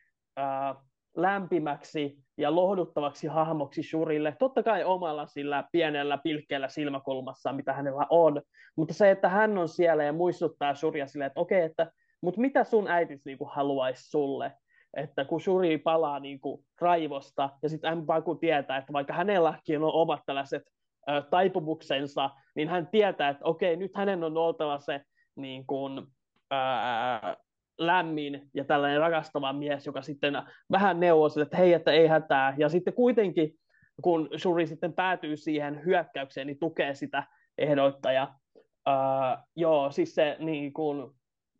lämpimäksi 1.17 2.17
ja 2.37 2.55
lohduttavaksi 2.55 3.27
hahmoksi 3.27 3.83
Shurille, 3.83 4.35
totta 4.39 4.63
kai 4.63 4.83
omalla 4.83 5.25
sillä 5.25 5.63
pienellä 5.71 6.17
pilkkeellä 6.17 6.67
silmäkulmassa, 6.67 7.53
mitä 7.53 7.73
hänellä 7.73 8.07
on, 8.09 8.41
mutta 8.75 8.93
se, 8.93 9.11
että 9.11 9.29
hän 9.29 9.57
on 9.57 9.69
siellä 9.69 10.03
ja 10.03 10.13
muistuttaa 10.13 10.75
Shuria 10.75 11.07
silleen, 11.07 11.27
että 11.27 11.39
okei, 11.39 11.57
okay, 11.57 11.69
että 11.69 11.91
mutta 12.21 12.41
mitä 12.41 12.63
sun 12.63 12.87
äitis 12.87 13.25
niinku 13.25 13.45
haluaisi 13.45 14.09
sulle, 14.09 14.51
että 14.97 15.25
kun 15.25 15.41
Shuri 15.41 15.77
palaa 15.77 16.19
niinku 16.19 16.63
raivosta 16.81 17.49
ja 17.63 17.69
sitten 17.69 17.97
Mbaku 17.97 18.35
tietää, 18.35 18.77
että 18.77 18.93
vaikka 18.93 19.13
hänelläkin 19.13 19.83
on 19.83 19.93
omat 19.93 20.21
tällaiset 20.25 20.63
ö, 21.09 21.21
taipumuksensa, 21.29 22.29
niin 22.55 22.69
hän 22.69 22.87
tietää, 22.87 23.29
että 23.29 23.45
okei, 23.45 23.75
nyt 23.75 23.95
hänen 23.95 24.23
on 24.23 24.37
oltava 24.37 24.79
se 24.79 25.01
niin 25.35 25.67
kuin, 25.67 26.07
ää, 26.51 27.37
lämmin 27.77 28.49
ja 28.53 28.63
tällainen 28.63 28.99
rakastava 28.99 29.53
mies, 29.53 29.85
joka 29.85 30.01
sitten 30.01 30.33
vähän 30.71 30.99
neuvoo 30.99 31.29
sille, 31.29 31.43
että 31.43 31.57
hei, 31.57 31.73
että 31.73 31.91
ei 31.91 32.07
hätää. 32.07 32.55
Ja 32.57 32.69
sitten 32.69 32.93
kuitenkin, 32.93 33.55
kun 34.01 34.29
Shuri 34.37 34.67
sitten 34.67 34.93
päätyy 34.93 35.37
siihen 35.37 35.85
hyökkäykseen, 35.85 36.47
niin 36.47 36.59
tukee 36.59 36.95
sitä 36.95 37.23
ehdoitta. 37.57 38.11
Ja, 38.11 38.33
uh, 38.57 39.45
joo, 39.55 39.91
siis 39.91 40.15
se 40.15 40.35
niin 40.39 40.73
kuin, 40.73 41.11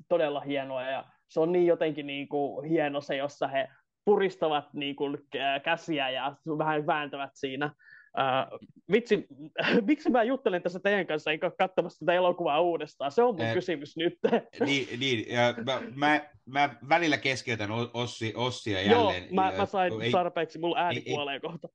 todella 0.10 0.40
hienoa 0.40 0.84
ja 0.84 1.06
se 1.34 1.40
on 1.40 1.52
niin 1.52 1.68
jotenkin 1.68 2.08
niin 2.08 2.28
kuin, 2.28 2.66
hieno 2.66 3.02
se, 3.02 3.16
jossa 3.16 3.48
he 3.48 3.68
puristavat 4.06 4.74
niin 4.74 4.96
kuin, 4.96 5.18
käsiä 5.64 6.10
ja 6.10 6.36
vähän 6.58 6.88
vääntävät 6.88 7.32
siinä. 7.34 7.76
Uh, 8.18 8.60
vitsi, 8.92 9.28
miksi 9.88 10.10
mä 10.10 10.24
juttelen 10.24 10.62
tässä 10.62 10.80
teidän 10.80 11.08
kanssa, 11.08 11.32
enkä 11.32 11.52
katsomassa 11.58 12.06
tätä 12.06 12.14
elokuvaa 12.14 12.62
uudestaan? 12.62 13.12
Se 13.12 13.24
on 13.24 13.36
mun 13.36 13.46
eh, 13.46 13.54
kysymys 13.54 13.98
nyt. 13.98 14.20
niin, 14.66 15.00
niin 15.00 15.26
ja 15.30 15.56
mä, 15.66 15.82
mä, 15.96 16.30
mä, 16.46 16.76
välillä 16.90 17.18
keskeytän 17.18 17.70
Ossi, 17.94 18.34
Ossia 18.36 18.82
jälleen. 18.82 19.24
Joo, 19.24 19.34
mä, 19.34 19.54
mä 19.58 19.66
sain 19.66 20.02
ei, 20.02 20.12
tarpeeksi, 20.12 20.60
mulla 20.60 20.80
ääni 20.80 21.04
ei, 21.06 21.14
kuolee 21.14 21.34
ei, 21.34 21.40
kohta. 21.40 21.68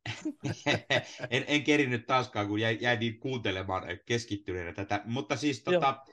en, 1.30 1.44
en 1.46 1.64
kerinyt 1.64 2.06
taaskaan, 2.06 2.48
kun 2.48 2.60
jäin, 2.60 2.78
jäin 2.80 3.00
niin 3.00 3.20
kuuntelemaan 3.20 3.82
keskittyneenä 4.06 4.72
tätä. 4.72 5.00
Mutta 5.04 5.36
siis 5.36 5.62
tota, 5.62 6.04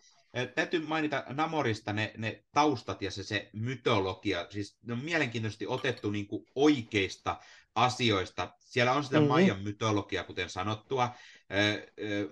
Täytyy 0.56 0.86
mainita 0.86 1.24
Namorista 1.28 1.94
ne, 1.94 2.14
ne 2.18 2.44
taustat 2.54 3.02
ja 3.02 3.12
se, 3.12 3.24
se 3.24 3.50
mytologia. 3.54 4.48
Siis 4.50 4.78
ne 4.84 4.94
on 4.94 5.00
mielenkiintoisesti 5.00 5.68
otettu 5.68 6.12
niin 6.12 6.28
kuin 6.28 6.46
oikeista 6.56 7.40
asioista. 7.76 8.54
Siellä 8.60 8.94
on 8.94 9.04
sitä 9.04 9.18
mm-hmm. 9.18 9.28
Maijan 9.28 9.64
mytologiaa, 9.64 10.24
kuten 10.24 10.50
sanottua. 10.50 11.16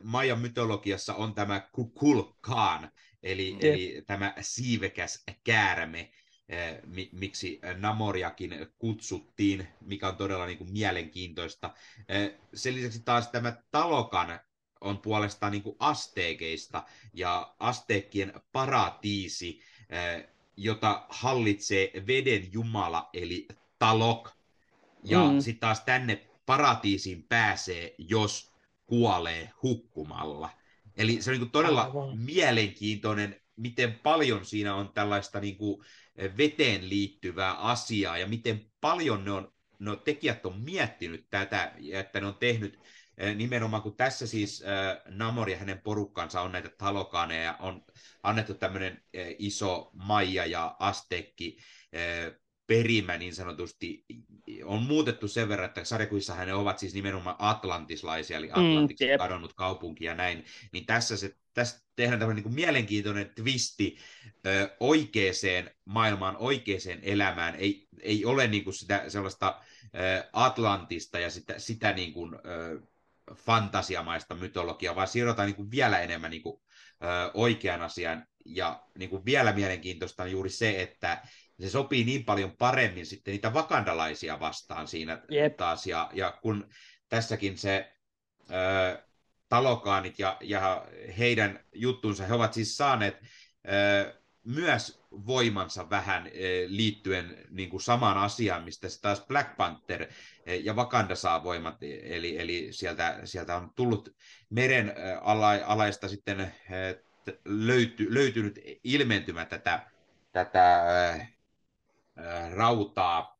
Maijan 0.03 0.39
mytologiassa 0.39 1.13
on 1.13 1.35
tämä 1.35 1.59
Kukulkaan, 1.71 2.91
eli, 3.23 3.51
yep. 3.51 3.63
eli 3.63 4.03
tämä 4.07 4.33
siivekäs 4.41 5.23
käärme, 5.43 6.11
miksi 7.11 7.59
Namoriakin 7.77 8.67
kutsuttiin, 8.77 9.67
mikä 9.81 10.07
on 10.07 10.17
todella 10.17 10.45
niin 10.45 10.57
kuin 10.57 10.71
mielenkiintoista. 10.71 11.73
Sen 12.53 12.75
lisäksi 12.75 13.01
taas 13.05 13.27
tämä 13.27 13.57
Talokan 13.71 14.39
on 14.83 14.97
puolestaan 14.97 15.51
niin 15.51 15.63
kuin 15.63 15.75
asteekeista, 15.79 16.83
ja 17.13 17.55
asteekkien 17.59 18.33
paratiisi, 18.51 19.61
jota 20.57 21.05
hallitsee 21.09 21.91
veden 22.07 22.53
jumala, 22.53 23.09
eli 23.13 23.47
Talok, 23.79 24.29
ja 25.03 25.31
mm. 25.31 25.39
sitten 25.39 25.59
taas 25.59 25.79
tänne 25.79 26.29
paratiisiin 26.45 27.23
pääsee, 27.23 27.95
jos 27.97 28.53
kuolee 28.85 29.49
hukkumalla. 29.63 30.49
Eli 30.97 31.21
se 31.21 31.31
on 31.31 31.37
niin 31.37 31.51
todella 31.51 31.81
Aivan. 31.81 32.19
mielenkiintoinen, 32.19 33.41
miten 33.55 33.93
paljon 33.93 34.45
siinä 34.45 34.75
on 34.75 34.93
tällaista 34.93 35.39
niin 35.39 35.57
kuin 35.57 35.85
veteen 36.37 36.89
liittyvää 36.89 37.53
asiaa 37.53 38.17
ja 38.17 38.27
miten 38.27 38.65
paljon 38.81 39.25
ne 39.25 39.31
on, 39.31 39.53
ne 39.79 39.95
tekijät 39.95 40.45
on 40.45 40.61
miettinyt 40.61 41.27
tätä 41.29 41.71
että 41.91 42.19
ne 42.21 42.27
on 42.27 42.35
tehnyt 42.35 42.73
eh, 42.73 42.81
nimenomaan, 43.35 43.81
kun 43.81 43.95
tässä 43.95 44.27
siis 44.27 44.63
äh, 44.63 44.97
Namor 45.05 45.49
ja 45.49 45.57
hänen 45.57 45.81
porukkansa 45.81 46.41
on 46.41 46.51
näitä 46.51 46.69
talokaaneja, 46.77 47.55
on 47.59 47.85
annettu 48.23 48.53
tämmöinen 48.53 48.93
äh, 48.93 49.27
iso 49.39 49.91
Maija 49.93 50.45
ja 50.45 50.75
Astekki 50.79 51.57
äh, 51.95 52.43
perimä 52.67 53.17
niin 53.17 53.35
sanotusti. 53.35 54.05
On 54.65 54.83
muutettu 54.83 55.27
sen 55.27 55.49
verran, 55.49 55.65
että 55.65 55.83
sarjakuissahan 55.83 56.47
ne 56.47 56.53
ovat 56.53 56.79
siis 56.79 56.93
nimenomaan 56.93 57.35
atlantislaisia, 57.39 58.37
eli 58.37 58.49
Atlantiksi 58.51 59.05
mm, 59.05 59.17
kadonnut 59.17 59.53
kaupunki 59.53 60.05
ja 60.05 60.15
näin, 60.15 60.45
niin 60.71 60.85
tässä, 60.85 61.17
se, 61.17 61.35
tässä 61.53 61.83
tehdään 61.95 62.19
tämmöinen 62.19 62.43
niin 62.43 62.55
mielenkiintoinen 62.55 63.31
twisti 63.35 63.97
ö, 64.45 64.75
oikeeseen 64.79 65.71
maailmaan, 65.85 66.37
oikeeseen 66.37 66.99
elämään. 67.01 67.55
Ei, 67.55 67.87
ei 68.01 68.25
ole 68.25 68.47
niin 68.47 68.63
kuin 68.63 68.73
sitä 68.73 69.09
sellaista 69.09 69.61
ö, 69.83 70.29
Atlantista 70.33 71.19
ja 71.19 71.29
sitä, 71.29 71.59
sitä 71.59 71.93
niin 71.93 72.13
kuin, 72.13 72.35
ö, 72.35 72.81
fantasiamaista 73.35 74.35
mytologiaa, 74.35 74.95
vaan 74.95 75.07
siirrotaan 75.07 75.45
niin 75.45 75.55
kuin 75.55 75.71
vielä 75.71 75.99
enemmän 75.99 76.31
niin 76.31 76.43
kuin, 76.43 76.61
ö, 77.03 77.31
oikean 77.33 77.81
asian. 77.81 78.25
Ja 78.45 78.83
niin 78.97 79.09
kuin 79.09 79.25
vielä 79.25 79.53
mielenkiintoista 79.53 80.23
on 80.23 80.31
juuri 80.31 80.49
se, 80.49 80.81
että 80.81 81.21
se 81.61 81.69
sopii 81.69 82.03
niin 82.03 82.25
paljon 82.25 82.57
paremmin 82.57 83.05
sitten 83.05 83.31
niitä 83.31 83.53
vakandalaisia 83.53 84.39
vastaan 84.39 84.87
siinä 84.87 85.21
yep. 85.31 85.57
taas. 85.57 85.87
Ja, 85.87 86.09
ja 86.13 86.39
kun 86.41 86.69
tässäkin 87.09 87.57
se 87.57 87.93
ö, 88.51 89.03
talokaanit 89.49 90.19
ja, 90.19 90.37
ja 90.41 90.87
heidän 91.17 91.59
juttunsa, 91.73 92.25
he 92.25 92.33
ovat 92.33 92.53
siis 92.53 92.77
saaneet 92.77 93.17
ö, 93.71 94.22
myös 94.45 95.03
voimansa 95.11 95.89
vähän 95.89 96.29
liittyen 96.67 97.37
niin 97.49 97.69
kuin 97.69 97.81
samaan 97.81 98.17
asiaan, 98.17 98.63
mistä 98.63 98.87
taas 99.01 99.25
Black 99.27 99.57
Panther 99.57 100.07
ja 100.63 100.73
Wakanda 100.73 101.15
saa 101.15 101.43
voimat, 101.43 101.77
eli, 101.81 102.39
eli 102.39 102.67
sieltä, 102.71 103.19
sieltä 103.23 103.55
on 103.55 103.71
tullut 103.75 104.15
meren 104.49 104.93
ala, 105.21 105.49
alaista 105.65 106.07
sitten 106.07 106.53
löyty, 107.45 108.13
löytynyt 108.13 108.59
ilmentymä 108.83 109.45
tätä, 109.45 109.91
tätä 110.31 110.85
rautaa, 112.55 113.39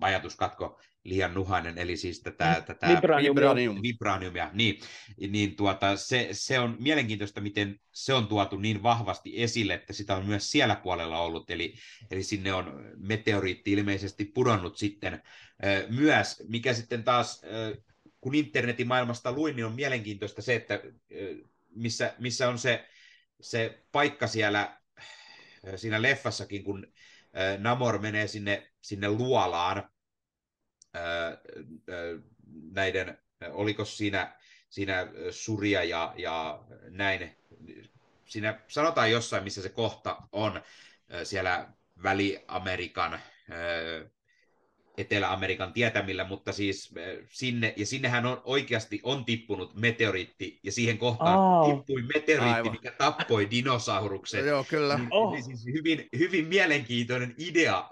ajatuskatko, 0.00 0.80
liian 1.08 1.34
nuhainen, 1.34 1.78
eli 1.78 1.96
siis 1.96 2.20
tätä, 2.20 2.62
tätä 2.66 2.88
vibraniumia. 2.88 3.82
vibraniumia, 3.82 4.50
niin, 4.52 4.80
niin 5.28 5.56
tuota, 5.56 5.96
se, 5.96 6.28
se, 6.32 6.58
on 6.58 6.76
mielenkiintoista, 6.80 7.40
miten 7.40 7.80
se 7.92 8.14
on 8.14 8.26
tuotu 8.26 8.56
niin 8.56 8.82
vahvasti 8.82 9.42
esille, 9.42 9.74
että 9.74 9.92
sitä 9.92 10.16
on 10.16 10.26
myös 10.26 10.50
siellä 10.50 10.76
puolella 10.76 11.18
ollut, 11.18 11.50
eli, 11.50 11.74
eli 12.10 12.22
sinne 12.22 12.52
on 12.52 12.84
meteoriitti 12.96 13.72
ilmeisesti 13.72 14.24
pudonnut 14.24 14.76
sitten 14.76 15.22
myös, 15.88 16.42
mikä 16.48 16.74
sitten 16.74 17.04
taas, 17.04 17.42
kun 18.20 18.34
internetin 18.34 18.86
maailmasta 18.86 19.32
luin, 19.32 19.56
niin 19.56 19.66
on 19.66 19.74
mielenkiintoista 19.74 20.42
se, 20.42 20.54
että 20.54 20.80
missä, 21.74 22.14
missä 22.18 22.48
on 22.48 22.58
se, 22.58 22.88
se 23.40 23.82
paikka 23.92 24.26
siellä 24.26 24.80
siinä 25.76 26.02
leffassakin, 26.02 26.64
kun 26.64 26.86
Namor 27.58 27.98
menee 27.98 28.26
sinne, 28.26 28.72
sinne 28.82 29.08
luolaan 29.08 29.88
näiden, 32.72 33.18
oliko 33.50 33.84
siinä, 33.84 34.36
siinä 34.68 35.08
Suria 35.30 35.84
ja, 35.84 36.14
ja 36.16 36.64
näin, 36.90 37.36
siinä 38.24 38.60
sanotaan 38.68 39.10
jossain, 39.10 39.44
missä 39.44 39.62
se 39.62 39.68
kohta 39.68 40.16
on, 40.32 40.62
siellä 41.24 41.68
Väli-Amerikan 42.02 43.20
Etelä-Amerikan 44.96 45.72
tietämillä, 45.72 46.24
mutta 46.24 46.52
siis 46.52 46.94
sinne, 47.28 47.74
ja 47.76 47.86
sinnehän 47.86 48.26
on 48.26 48.40
oikeasti 48.44 49.00
on 49.02 49.24
tippunut 49.24 49.74
meteoriitti, 49.74 50.60
ja 50.62 50.72
siihen 50.72 50.98
kohtaan 50.98 51.38
oh. 51.38 51.76
tippui 51.76 52.02
meteoriitti, 52.02 52.58
Aivan. 52.58 52.72
mikä 52.72 52.90
tappoi 52.90 53.50
dinosaurukset. 53.50 54.46
Joo, 54.46 54.64
kyllä. 54.64 54.98
Niin, 54.98 55.08
oh. 55.10 55.44
siis 55.44 55.66
hyvin, 55.66 56.08
hyvin 56.18 56.46
mielenkiintoinen 56.46 57.34
idea, 57.38 57.90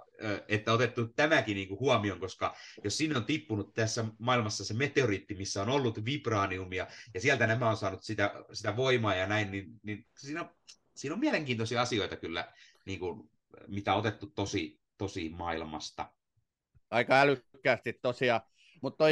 että 0.48 0.72
otettu 0.72 1.08
tämäkin 1.08 1.54
niin 1.54 1.68
kuin 1.68 1.80
huomioon, 1.80 2.20
koska 2.20 2.56
jos 2.84 2.98
sinne 2.98 3.16
on 3.16 3.24
tippunut 3.24 3.74
tässä 3.74 4.04
maailmassa 4.18 4.64
se 4.64 4.74
meteoriitti, 4.74 5.34
missä 5.34 5.62
on 5.62 5.68
ollut 5.68 6.04
vibraniumia, 6.04 6.86
ja 7.14 7.20
sieltä 7.20 7.46
nämä 7.46 7.70
on 7.70 7.76
saanut 7.76 8.02
sitä, 8.02 8.44
sitä 8.52 8.76
voimaa 8.76 9.14
ja 9.14 9.26
näin, 9.26 9.50
niin, 9.50 9.80
niin 9.82 10.06
siinä, 10.18 10.40
on, 10.40 10.50
siinä 10.94 11.14
on 11.14 11.20
mielenkiintoisia 11.20 11.82
asioita 11.82 12.16
kyllä, 12.16 12.52
niin 12.86 12.98
kuin, 12.98 13.30
mitä 13.68 13.92
on 13.92 13.98
otettu 13.98 14.26
tosi, 14.26 14.80
tosi 14.98 15.28
maailmasta 15.28 16.10
aika 16.94 17.20
älykkäästi 17.20 17.92
tosiaan. 17.92 18.40
Mutta 18.82 19.04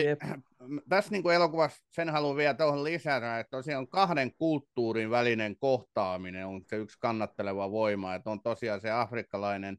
tässä 0.89 1.11
niin 1.11 1.23
kuin 1.23 1.35
elokuvassa 1.35 1.85
sen 1.91 2.11
haluan 2.11 2.37
vielä 2.37 2.55
tuohon 2.55 2.85
lisätä, 2.85 3.39
että 3.39 3.51
tosiaan 3.51 3.89
kahden 3.89 4.35
kulttuurin 4.35 5.11
välinen 5.11 5.57
kohtaaminen 5.57 6.47
on 6.47 6.65
se 6.67 6.77
yksi 6.77 6.99
kannatteleva 7.01 7.71
voima, 7.71 8.15
että 8.15 8.31
on 8.31 8.43
tosiaan 8.43 8.81
se 8.81 8.91
afrikkalainen 8.91 9.79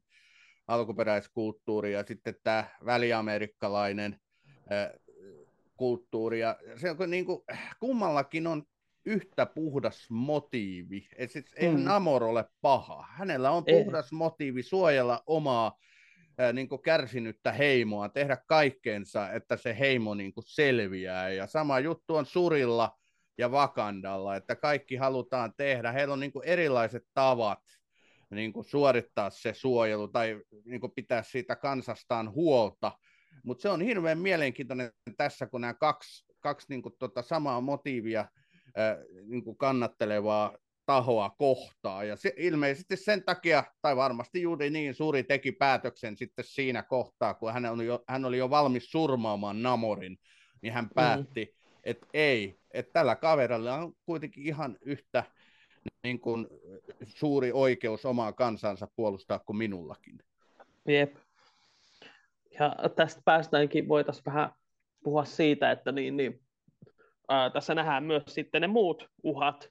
alkuperäiskulttuuri 0.67 1.93
ja 1.93 2.03
sitten 2.03 2.35
tämä 2.43 2.65
väliamerikkalainen 2.85 4.19
kulttuuri. 5.77 6.39
Ja 6.39 6.57
se 6.75 6.95
on 6.99 7.09
niin 7.09 7.25
kuin, 7.25 7.41
kummallakin 7.79 8.47
on 8.47 8.63
yhtä 9.05 9.45
puhdas 9.45 10.09
motiivi. 10.09 11.07
Et 11.15 11.31
sit, 11.31 11.45
mm. 11.45 11.53
Eihän 11.55 11.83
Namor 11.83 12.23
ole 12.23 12.45
paha. 12.61 13.05
Hänellä 13.09 13.51
on 13.51 13.65
puhdas 13.65 14.05
Ei. 14.05 14.17
motiivi 14.17 14.63
suojella 14.63 15.23
omaa 15.27 15.77
niin 16.53 16.69
kuin 16.69 16.81
kärsinyttä 16.81 17.51
heimoa, 17.51 18.09
tehdä 18.09 18.37
kaikkeensa, 18.47 19.31
että 19.31 19.57
se 19.57 19.79
heimo 19.79 20.15
niin 20.15 20.33
kuin 20.33 20.43
selviää. 20.47 21.29
Ja 21.29 21.47
sama 21.47 21.79
juttu 21.79 22.15
on 22.15 22.25
Surilla 22.25 22.97
ja 23.37 23.51
Vakandalla, 23.51 24.35
että 24.35 24.55
kaikki 24.55 24.95
halutaan 24.95 25.53
tehdä. 25.57 25.91
Heillä 25.91 26.13
on 26.13 26.19
niin 26.19 26.31
kuin 26.31 26.45
erilaiset 26.45 27.05
tavat 27.13 27.59
niin 28.29 28.53
kuin 28.53 28.65
suorittaa 28.65 29.29
se 29.29 29.53
suojelu 29.53 30.07
tai 30.07 30.41
niin 30.65 30.81
kuin 30.81 30.91
pitää 30.95 31.23
siitä 31.23 31.55
kansastaan 31.55 32.31
huolta. 32.31 32.91
Mutta 33.43 33.61
se 33.61 33.69
on 33.69 33.81
hirveän 33.81 34.19
mielenkiintoinen 34.19 34.91
tässä, 35.17 35.47
kun 35.47 35.61
nämä 35.61 35.73
kaksi, 35.73 36.25
kaksi 36.39 36.67
niin 36.69 36.81
kuin 36.81 36.95
tota 36.99 37.21
samaa 37.21 37.61
motiivia 37.61 38.25
niin 39.27 39.43
kuin 39.43 39.57
kannattelevaa 39.57 40.57
tahoa 40.85 41.29
kohtaa. 41.29 42.03
Ja 42.03 42.15
se, 42.15 42.33
ilmeisesti 42.37 42.97
sen 42.97 43.23
takia, 43.23 43.63
tai 43.81 43.95
varmasti 43.95 44.41
juuri 44.41 44.69
niin, 44.69 44.93
Suuri 44.93 45.23
teki 45.23 45.51
päätöksen 45.51 46.17
sitten 46.17 46.45
siinä 46.45 46.83
kohtaa, 46.83 47.33
kun 47.33 47.53
hän 47.53 47.65
oli 47.65 47.85
jo, 47.85 48.03
hän 48.07 48.25
oli 48.25 48.37
jo 48.37 48.49
valmis 48.49 48.91
surmaamaan 48.91 49.63
Namorin, 49.63 50.17
niin 50.61 50.73
hän 50.73 50.85
mm. 50.85 50.89
päätti, 50.95 51.45
mm. 51.45 51.79
että 51.83 52.07
ei, 52.13 52.59
että 52.71 52.93
tällä 52.93 53.15
kaverilla 53.15 53.75
on 53.75 53.93
kuitenkin 54.05 54.43
ihan 54.43 54.77
yhtä 54.81 55.23
niin 56.03 56.19
kuin, 56.19 56.47
suuri 57.05 57.51
oikeus 57.51 58.05
omaa 58.05 58.33
kansansa 58.33 58.87
puolustaa 58.95 59.39
kuin 59.39 59.57
minullakin. 59.57 60.19
Jep. 60.87 61.15
Ja 62.59 62.75
tästä 62.95 63.21
päästäänkin, 63.25 63.87
voitaisiin 63.87 64.25
vähän 64.25 64.49
puhua 65.03 65.25
siitä, 65.25 65.71
että 65.71 65.91
niin, 65.91 66.17
niin, 66.17 66.41
ää, 67.29 67.49
tässä 67.49 67.75
nähdään 67.75 68.03
myös 68.03 68.23
sitten 68.27 68.61
ne 68.61 68.67
muut 68.67 69.09
uhat, 69.23 69.69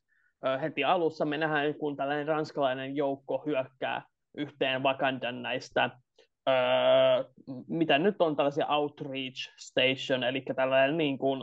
heti 0.63 0.85
alussa 0.85 1.25
me 1.25 1.39
nähdään, 1.39 1.75
kun 1.75 1.97
tällainen 1.97 2.29
ranskalainen 2.29 2.97
joukko 2.97 3.43
hyökkää 3.47 4.03
yhteen 4.37 4.83
Wakandan 4.83 5.43
näistä, 5.43 5.91
öö, 6.49 6.55
mitä 7.69 7.99
nyt 7.99 8.23
on 8.23 8.37
tällaisia 8.37 8.67
outreach 8.67 9.53
station, 9.59 10.25
eli 10.25 10.43
tällainen 10.57 10.97
niin 10.97 11.19
kuin, 11.19 11.43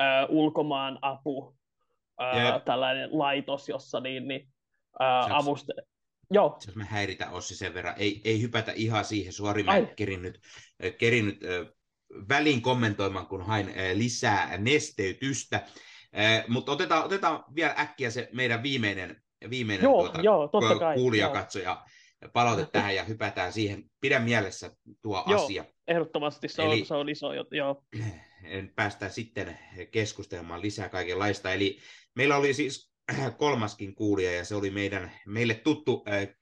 öö, 0.00 0.26
ulkomaan 0.28 0.98
apu, 1.02 1.55
öö, 2.20 2.60
tällainen 2.64 3.18
laitos, 3.18 3.68
jossa 3.68 4.00
niin, 4.00 4.28
niin 4.28 4.48
öö, 5.00 5.34
avuste... 5.34 5.72
Joo. 6.30 6.58
Jos 6.66 6.76
me 6.76 6.84
häiritä 6.84 7.30
Ossi 7.30 7.56
sen 7.56 7.74
verran, 7.74 7.94
ei, 7.98 8.20
ei 8.24 8.42
hypätä 8.42 8.72
ihan 8.74 9.04
siihen, 9.04 9.32
suori 9.32 9.62
mä 9.62 9.72
kerinnyt, 9.96 10.40
kerinnyt 10.98 11.44
äh, 11.44 11.72
väliin 12.28 12.62
kommentoimaan, 12.62 13.26
kun 13.26 13.46
hain 13.46 13.68
äh, 13.68 13.74
lisää 13.94 14.58
nesteytystä. 14.58 15.66
Eh, 16.12 16.44
mutta 16.48 16.72
otetaan, 16.72 17.04
otetaan 17.04 17.44
vielä 17.54 17.74
äkkiä 17.78 18.10
se 18.10 18.28
meidän 18.32 18.62
viimeinen, 18.62 19.22
viimeinen 19.50 19.84
joo, 19.84 20.02
tuota, 20.02 20.20
joo, 20.20 20.48
totta 20.48 20.78
kai, 20.78 20.94
kuulijakatsoja 20.94 21.84
palaute 22.32 22.66
tähän 22.72 22.94
ja 22.94 23.04
hypätään 23.04 23.52
siihen. 23.52 23.84
Pidä 24.00 24.18
mielessä 24.18 24.70
tuo 25.02 25.24
joo, 25.26 25.44
asia. 25.44 25.64
ehdottomasti 25.88 26.48
se, 26.48 26.62
Eli, 26.62 26.80
on, 26.80 26.86
se 26.86 26.94
on 26.94 27.08
iso. 27.08 27.28
Joo. 27.50 27.84
Päästään 28.76 29.12
sitten 29.12 29.58
keskustelemaan 29.90 30.62
lisää 30.62 30.88
kaikenlaista. 30.88 31.52
Eli 31.52 31.78
meillä 32.16 32.36
oli 32.36 32.54
siis 32.54 32.90
kolmaskin 33.38 33.94
kuulija 33.94 34.32
ja 34.32 34.44
se 34.44 34.54
oli 34.54 34.70
meidän, 34.70 35.12
meille 35.26 35.54
tuttu 35.54 36.04
äh, 36.08 36.36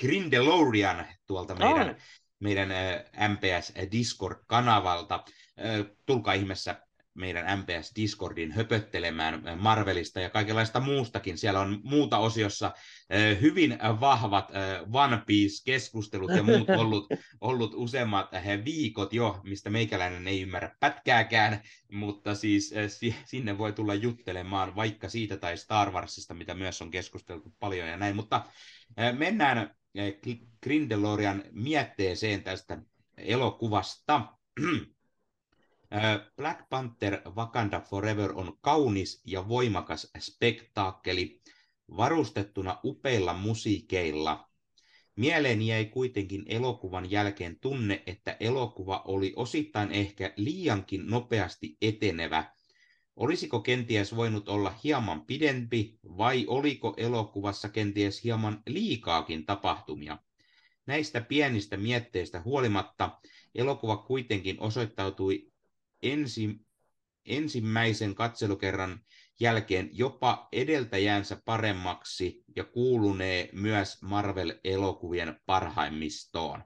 Grindelorian 0.00 1.06
tuolta 1.26 1.54
meidän, 1.54 1.96
meidän 2.40 2.70
äh, 2.70 3.28
MPS 3.28 3.72
Discord-kanavalta. 3.92 5.24
Äh, 5.58 5.96
tulkaa 6.06 6.34
ihmeessä 6.34 6.87
meidän 7.18 7.58
MPS 7.58 7.92
Discordin 7.96 8.52
höpöttelemään 8.52 9.42
Marvelista 9.58 10.20
ja 10.20 10.30
kaikenlaista 10.30 10.80
muustakin. 10.80 11.38
Siellä 11.38 11.60
on 11.60 11.80
muuta 11.84 12.18
osiossa 12.18 12.72
hyvin 13.40 13.78
vahvat 14.00 14.50
One 14.92 15.22
Piece-keskustelut 15.26 16.30
ja 16.30 16.42
muut 16.42 16.70
ollut, 16.80 17.06
ollut 17.40 17.72
useammat 17.74 18.30
viikot 18.64 19.12
jo, 19.12 19.40
mistä 19.44 19.70
meikäläinen 19.70 20.28
ei 20.28 20.42
ymmärrä 20.42 20.76
pätkääkään, 20.80 21.60
mutta 21.92 22.34
siis 22.34 22.74
sinne 23.24 23.58
voi 23.58 23.72
tulla 23.72 23.94
juttelemaan 23.94 24.76
vaikka 24.76 25.08
siitä 25.08 25.36
tai 25.36 25.56
Star 25.56 25.90
Warsista, 25.90 26.34
mitä 26.34 26.54
myös 26.54 26.82
on 26.82 26.90
keskusteltu 26.90 27.54
paljon 27.58 27.88
ja 27.88 27.96
näin, 27.96 28.16
mutta 28.16 28.44
mennään 29.18 29.74
Grindelorian 30.62 31.42
mietteeseen 31.52 32.42
tästä 32.42 32.78
elokuvasta. 33.16 34.22
Black 36.36 36.68
Panther 36.70 37.20
Wakanda 37.36 37.80
Forever 37.80 38.32
on 38.34 38.58
kaunis 38.60 39.22
ja 39.26 39.48
voimakas 39.48 40.10
spektaakkeli, 40.18 41.40
varustettuna 41.96 42.80
upeilla 42.84 43.34
musiikeilla. 43.34 44.48
Mieleeni 45.16 45.66
jäi 45.66 45.84
kuitenkin 45.84 46.44
elokuvan 46.46 47.10
jälkeen 47.10 47.60
tunne, 47.60 48.02
että 48.06 48.36
elokuva 48.40 49.02
oli 49.04 49.32
osittain 49.36 49.92
ehkä 49.92 50.32
liiankin 50.36 51.06
nopeasti 51.06 51.76
etenevä. 51.82 52.44
Olisiko 53.16 53.60
kenties 53.60 54.16
voinut 54.16 54.48
olla 54.48 54.74
hieman 54.84 55.24
pidempi 55.26 55.98
vai 56.04 56.44
oliko 56.46 56.94
elokuvassa 56.96 57.68
kenties 57.68 58.24
hieman 58.24 58.62
liikaakin 58.66 59.46
tapahtumia? 59.46 60.18
Näistä 60.86 61.20
pienistä 61.20 61.76
mietteistä 61.76 62.40
huolimatta 62.40 63.18
elokuva 63.54 63.96
kuitenkin 63.96 64.60
osoittautui 64.60 65.52
ensi, 66.02 66.60
ensimmäisen 67.26 68.14
katselukerran 68.14 69.00
jälkeen 69.40 69.90
jopa 69.92 70.48
edeltäjänsä 70.52 71.36
paremmaksi 71.44 72.44
ja 72.56 72.64
kuulunee 72.64 73.48
myös 73.52 74.02
Marvel-elokuvien 74.02 75.40
parhaimmistoon. 75.46 76.62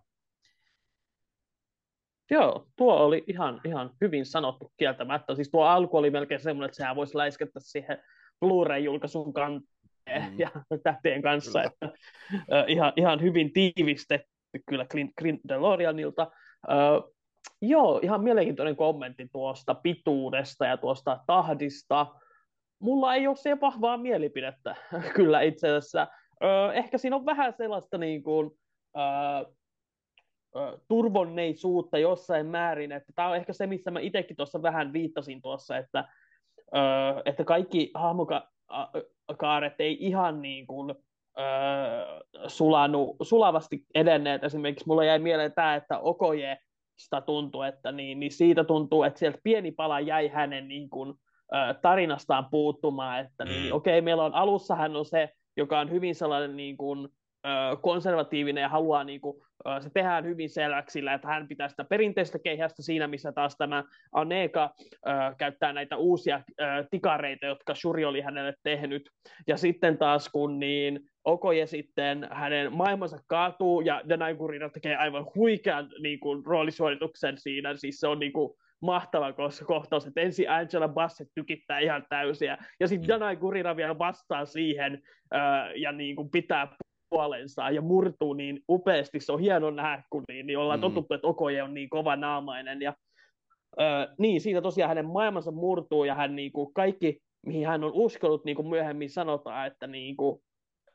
Joo, 2.31 2.67
tuo 2.77 2.95
oli 2.95 3.25
ihan, 3.27 3.61
ihan 3.65 3.91
hyvin 4.01 4.27
sanottu 4.27 4.73
kieltämättä. 4.77 5.35
Siis 5.35 5.51
tuo 5.51 5.65
alku 5.65 5.97
oli 5.97 6.11
melkein 6.11 6.41
semmoinen, 6.41 6.67
että 6.67 6.77
sehän 6.77 6.97
voisi 6.97 7.17
läiskettää 7.17 7.63
siihen 7.65 7.99
Blu-ray-julkaisun 8.41 9.33
kanteen 9.33 10.33
mm. 10.33 10.39
ja 10.39 10.51
tähtien 10.83 11.23
kanssa. 11.23 11.61
Kyllä. 11.61 11.71
Että, 11.73 11.87
uh, 12.33 12.65
ihan, 12.69 12.93
ihan 12.97 13.21
hyvin 13.21 13.53
tiivistetty 13.53 14.63
kyllä 14.69 14.87
Grindelorianilta. 15.19 16.31
Uh, 16.69 17.15
joo, 17.63 18.01
ihan 18.03 18.23
mielenkiintoinen 18.23 18.77
kommentti 18.77 19.29
tuosta 19.33 19.75
pituudesta 19.75 20.67
ja 20.67 20.77
tuosta 20.77 21.21
tahdista. 21.27 22.07
Mulla 22.79 23.15
ei 23.15 23.27
ole 23.27 23.37
se 23.37 23.61
vahvaa 23.61 23.97
mielipidettä 23.97 24.77
kyllä 25.17 25.41
itse 25.41 25.69
asiassa. 25.69 26.07
Öö, 26.45 26.73
ehkä 26.73 26.99
siinä 26.99 27.17
on 27.17 27.27
vähän 27.27 27.53
sellaista 27.53 27.99
niin 27.99 28.23
kuin, 28.23 28.51
öö, 28.97 29.53
turvonneisuutta 30.89 31.99
jossain 31.99 32.47
määrin, 32.47 32.93
että 32.93 33.13
tämä 33.15 33.29
on 33.29 33.37
ehkä 33.37 33.53
se, 33.53 33.67
missä 33.67 33.91
mä 33.91 34.01
itsekin 34.01 34.37
tuossa 34.37 34.63
vähän 34.63 34.93
viittasin 34.93 35.43
tuossa, 35.43 35.77
että, 35.77 36.05
että 37.25 37.45
kaikki 37.45 37.91
hahmokaaret 37.95 39.75
ei 39.79 39.97
ihan 40.01 40.43
niin 40.43 40.67
kuin, 40.67 40.95
sulanu, 42.47 43.17
sulavasti 43.23 43.87
edenneet. 43.95 44.45
Esimerkiksi 44.45 44.87
mulla 44.87 45.05
jäi 45.05 45.19
mieleen 45.19 45.53
tämä, 45.53 45.75
että 45.75 45.99
Okoje 45.99 46.59
sitä 47.05 47.21
tuntuu, 47.21 47.63
että 47.63 47.93
niin, 47.93 48.21
niin 48.21 48.33
siitä 48.33 48.65
tuntuu, 48.65 49.03
että 49.03 49.19
sieltä 49.19 49.39
pieni 49.43 49.73
pala 49.73 50.01
jäi 50.01 50.29
hänen 50.29 50.69
niin 50.69 50.91
kuin, 50.91 51.15
tarinastaan 51.83 52.47
puuttumaan, 52.51 53.21
että 53.21 53.45
niin, 53.45 53.67
mm. 53.67 53.73
okei, 53.73 53.99
okay, 53.99 54.05
meillä 54.05 54.25
on 54.25 54.35
alussa 54.35 54.77
hän 54.77 54.97
on 54.97 55.05
se, 55.05 55.29
joka 55.57 55.81
on 55.81 55.91
hyvin 55.91 56.15
sellainen 56.15 56.57
niin 56.57 56.77
kuin, 56.77 57.09
konservatiivinen 57.81 58.63
ja 58.63 58.69
haluaa 58.69 59.05
niin 59.05 59.21
kuin, 59.21 59.43
se 59.81 59.91
tehdään 59.91 60.25
hyvin 60.25 60.51
selväksi 60.51 60.93
sillä, 60.93 61.15
että 61.15 61.29
hän 61.29 61.49
pitää 61.49 61.69
sitä 61.69 61.85
perinteistä 61.85 62.39
keihästä 62.39 62.83
siinä, 62.83 63.07
missä 63.07 63.33
taas 63.33 63.57
tämä 63.57 63.85
Aneka 64.13 64.75
äh, 65.09 65.37
käyttää 65.37 65.73
näitä 65.73 65.97
uusia 65.97 66.37
äh, 66.37 66.87
tikareita, 66.91 67.47
jotka 67.47 67.75
Shuri 67.75 68.05
oli 68.05 68.21
hänelle 68.21 68.55
tehnyt. 68.63 69.11
Ja 69.47 69.57
sitten 69.57 69.99
taas 69.99 70.29
kun 70.29 70.59
niin 70.59 71.01
Okoje 71.25 71.67
sitten 71.67 72.29
hänen 72.31 72.73
maailmansa 72.73 73.19
kaatuu 73.27 73.81
ja 73.81 74.03
Danai 74.09 74.35
Gurira 74.35 74.71
tekee 74.71 74.97
aivan 74.97 75.27
huikean 75.35 75.89
niin 76.03 76.21
kuin, 76.21 76.47
roolisuorituksen 76.47 77.39
siinä, 77.39 77.77
siis 77.77 78.01
se 78.01 78.07
on 78.07 78.19
niin 78.19 78.33
kuin, 78.33 78.53
mahtava 78.83 79.33
kohtaus, 79.67 80.07
että 80.07 80.21
ensin 80.21 80.51
Angela 80.51 80.89
Bassett 80.89 81.31
tykittää 81.35 81.79
ihan 81.79 82.07
täysiä, 82.09 82.59
ja 82.81 82.89
sitten 82.89 83.07
mm. 83.07 83.09
Danai 83.09 83.37
Gurira 83.37 83.77
vielä 83.77 83.99
vastaa 83.99 84.45
siihen, 84.45 85.03
ja 85.77 85.93
niin 85.93 86.17
kuin 86.17 86.31
pitää 86.31 86.69
puolensa 87.11 87.71
ja 87.71 87.83
murtuu 87.83 88.33
niin 88.33 88.61
upeasti. 88.69 89.21
Se 89.21 89.33
on 89.33 89.41
hieno 89.41 89.71
nähdä, 89.71 90.03
kun 90.11 90.23
niin, 90.29 90.47
niin 90.47 90.59
ollaan 90.59 90.79
mm. 90.79 90.83
totuttu, 90.83 91.15
että 91.15 91.27
Okoje 91.27 91.63
on 91.63 91.75
niin 91.75 91.91
kova 91.91 92.17
naamainen. 92.17 92.83
Ja, 92.83 92.95
niin, 94.19 94.41
siitä 94.41 94.63
tosiaan 94.63 94.89
hänen 94.89 95.07
maailmansa 95.07 95.51
murtuu 95.51 96.05
ja 96.05 96.15
hän 96.15 96.37
niin 96.37 96.53
kuin 96.53 96.75
kaikki, 96.75 97.19
mihin 97.47 97.67
hän 97.67 97.85
on 97.85 97.93
uskonut, 97.95 98.45
niin 98.45 98.57
kuin 98.57 98.69
myöhemmin 98.69 99.11
sanotaan, 99.11 99.67
että 99.67 99.87
niin 99.87 100.17
kuin, 100.17 100.43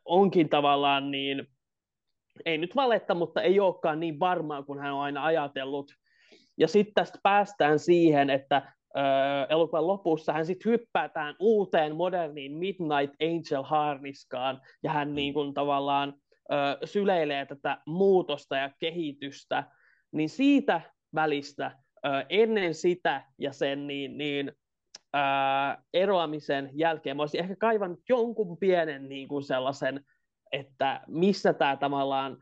onkin 0.08 0.50
tavallaan 0.50 1.12
niin, 1.12 1.48
ei 2.46 2.58
nyt 2.58 2.76
valetta, 2.76 3.16
mutta 3.16 3.42
ei 3.42 3.60
olekaan 3.60 4.00
niin 4.00 4.20
varmaa 4.20 4.64
kuin 4.64 4.80
hän 4.80 4.94
on 4.94 5.02
aina 5.02 5.26
ajatellut. 5.26 5.92
Ja 6.58 6.68
sitten 6.68 6.94
tästä 6.94 7.20
päästään 7.24 7.80
siihen, 7.80 8.30
että 8.30 8.74
elokuvan 9.50 9.88
lopussa 9.88 10.34
hän 10.34 10.46
sitten 10.46 10.72
hyppää 10.72 11.10
uuteen 11.40 11.96
moderniin 11.96 12.52
Midnight 12.52 13.16
Angel 13.22 13.64
harniskaan 13.64 14.62
ja 14.84 14.92
hän 14.92 15.16
niin 15.16 15.34
kuin 15.34 15.54
tavallaan 15.54 16.14
ö, 16.52 16.88
syleilee 16.88 17.46
tätä 17.46 17.78
muutosta 17.86 18.58
ja 18.58 18.70
kehitystä, 18.80 19.64
niin 20.12 20.30
siitä 20.30 20.82
välistä 21.16 21.72
ennen 22.30 22.74
sitä 22.74 23.24
ja 23.38 23.54
sen 23.54 23.88
niin, 23.88 24.18
niin 24.18 24.52
eroamisen 25.94 26.70
jälkeen 26.74 27.18
mä 27.18 27.24
olisin 27.24 27.40
ehkä 27.40 27.56
kaivannut 27.56 28.00
jonkun 28.10 28.58
pienen 28.58 29.10
niin 29.10 29.28
kuin 29.28 29.44
sellaisen, 29.44 30.06
että 30.52 31.02
missä 31.08 31.54
tämä 31.54 31.78
tavallaan, 31.78 32.38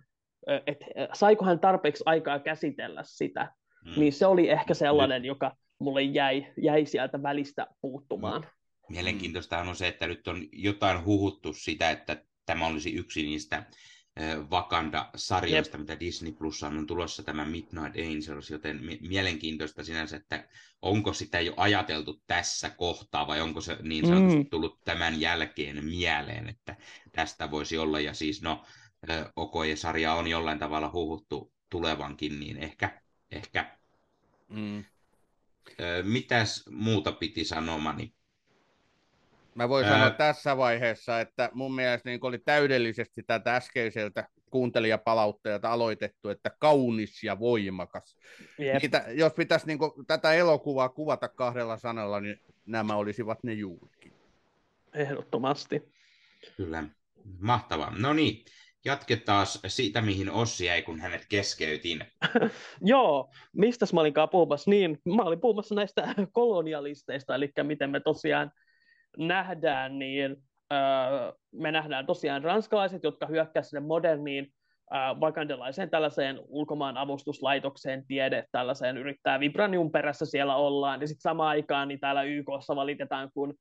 että 0.68 0.86
saiko 1.14 1.46
hän 1.46 1.60
tarpeeksi 1.60 2.04
aikaa 2.06 2.40
käsitellä 2.40 3.02
sitä, 3.06 3.54
mm. 3.86 3.92
niin 4.00 4.14
se 4.14 4.26
oli 4.26 4.50
ehkä 4.50 4.74
sellainen, 4.74 5.26
joka 5.26 5.56
mulle 5.80 6.02
jäi, 6.02 6.48
jäi 6.58 6.86
sieltä 6.86 7.24
välistä 7.24 7.68
puuttumaan. 7.82 8.46
Mielenkiintoista 8.90 9.60
on 9.60 9.76
se, 9.76 9.88
että 9.88 10.08
nyt 10.08 10.28
on 10.28 10.38
jotain 10.52 11.06
huhuttu 11.06 11.54
sitä, 11.54 11.92
että 11.92 12.24
tämä 12.46 12.68
olisi 12.68 12.96
yksi 12.96 13.24
niistä 13.24 13.64
Wakanda-sarjoista, 14.52 15.78
Jep. 15.78 15.82
mitä 15.82 16.00
Disney 16.00 16.32
Plus 16.32 16.64
on 16.64 16.88
tulossa 16.88 17.24
tämä 17.24 17.46
Midnight 17.46 17.96
Angels, 18.08 18.50
joten 18.50 18.82
mielenkiintoista 19.02 19.84
sinänsä, 19.84 20.18
että 20.18 20.48
onko 20.82 21.14
sitä 21.14 21.40
jo 21.40 21.54
ajateltu 21.58 22.22
tässä 22.28 22.70
kohtaa 22.70 23.28
vai 23.28 23.42
onko 23.42 23.62
se 23.62 23.78
niin 23.82 24.08
sanotusti 24.08 24.44
mm. 24.44 24.50
tullut 24.50 24.84
tämän 24.84 25.22
jälkeen 25.22 25.86
mieleen, 25.86 26.50
että 26.50 26.76
tästä 27.12 27.52
voisi 27.52 27.78
olla. 27.78 28.00
Ja 28.00 28.14
siis 28.14 28.42
no, 28.42 28.66
Okoje-sarja 29.36 30.14
on 30.14 30.28
jollain 30.28 30.60
tavalla 30.60 30.92
huhuttu 30.94 31.54
tulevankin, 31.70 32.40
niin 32.40 32.58
ehkä, 32.58 33.02
ehkä 33.32 33.78
mm. 34.50 34.84
Mitäs 36.04 36.64
muuta 36.70 37.12
piti 37.12 37.46
sanomani? 37.46 38.14
Mä 39.56 39.70
voin 39.70 39.86
Ää... 39.86 39.92
sanoa 39.92 40.10
tässä 40.10 40.58
vaiheessa, 40.58 41.20
että 41.20 41.50
mun 41.54 41.76
mielestä 41.76 42.10
niin 42.10 42.20
oli 42.26 42.40
täydellisesti 42.40 43.24
tätä 43.24 43.56
äskeiseltä 43.56 44.28
kuuntelijapalautteelta 44.52 45.72
aloitettu, 45.72 46.30
että 46.30 46.52
kaunis 46.60 47.24
ja 47.24 47.40
voimakas. 47.40 48.18
Yep. 48.60 48.82
Niitä, 48.82 49.06
jos 49.10 49.34
pitäisi 49.34 49.68
niin 49.68 49.80
kuin, 49.80 49.92
tätä 50.08 50.34
elokuvaa 50.34 50.90
kuvata 50.90 51.28
kahdella 51.28 51.78
sanalla, 51.78 52.22
niin 52.22 52.42
nämä 52.66 52.96
olisivat 52.96 53.44
ne 53.44 53.54
juurikin. 53.54 54.14
Ehdottomasti. 54.94 55.94
Kyllä, 56.58 56.84
mahtavaa. 57.40 57.94
No 57.98 58.14
niin, 58.14 58.46
Jatketaan 58.86 59.46
siitä, 59.68 60.02
mihin 60.02 60.32
Ossi 60.32 60.66
jäi, 60.66 60.82
kun 60.82 61.00
hänet 61.00 61.26
keskeytin. 61.30 62.06
Joo, 62.82 63.30
mistä 63.54 63.86
mä 63.94 64.02
olinkaan 64.02 64.30
puhumassa? 64.30 64.70
Niin, 64.70 65.02
mä 65.16 65.24
olin 65.24 65.42
puhumassa 65.42 65.76
näistä 65.76 66.16
kolonialisteista, 66.32 67.36
eli 67.36 67.52
miten 67.64 67.90
me 67.90 68.00
tosiaan 68.00 68.52
nähdään, 69.18 70.00
niin 70.00 70.36
öö, 70.74 70.80
me 71.52 71.72
nähdään 71.72 72.06
tosiaan 72.06 72.44
ranskalaiset, 72.44 73.04
jotka 73.04 73.26
hyökkäsivät 73.26 73.70
sinne 73.70 73.88
moderniin 73.88 74.52
vakandalaiseen 75.20 75.90
tällaiseen 75.90 76.40
ulkomaan 76.48 76.98
avustuslaitokseen 76.98 78.08
tiede, 78.08 78.46
tällaiseen 78.52 78.98
yrittää 78.98 79.40
Vibranium 79.40 79.92
perässä 79.92 80.26
siellä 80.26 80.56
ollaan, 80.56 81.02
ja 81.02 81.08
sitten 81.08 81.22
samaan 81.22 81.50
aikaan 81.50 81.88
niin 81.88 82.00
täällä 82.00 82.24
YKssa 82.24 82.76
valitetaan, 82.76 83.32
kun 83.34 83.54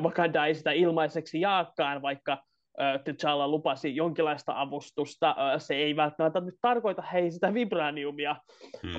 Wakanda 0.00 0.46
ei 0.46 0.54
sitä 0.54 0.72
ilmaiseksi 0.72 1.40
jaakkaan, 1.40 2.02
vaikka 2.02 2.42
T'Challa 2.78 3.48
lupasi 3.48 3.96
jonkinlaista 3.96 4.52
avustusta. 4.60 5.36
Se 5.58 5.74
ei 5.74 5.96
välttämättä 5.96 6.40
nyt 6.40 6.54
tarkoita 6.60 7.02
hei 7.02 7.30
sitä 7.30 7.54
vibraniumia. 7.54 8.36
Hmm. 8.82 8.92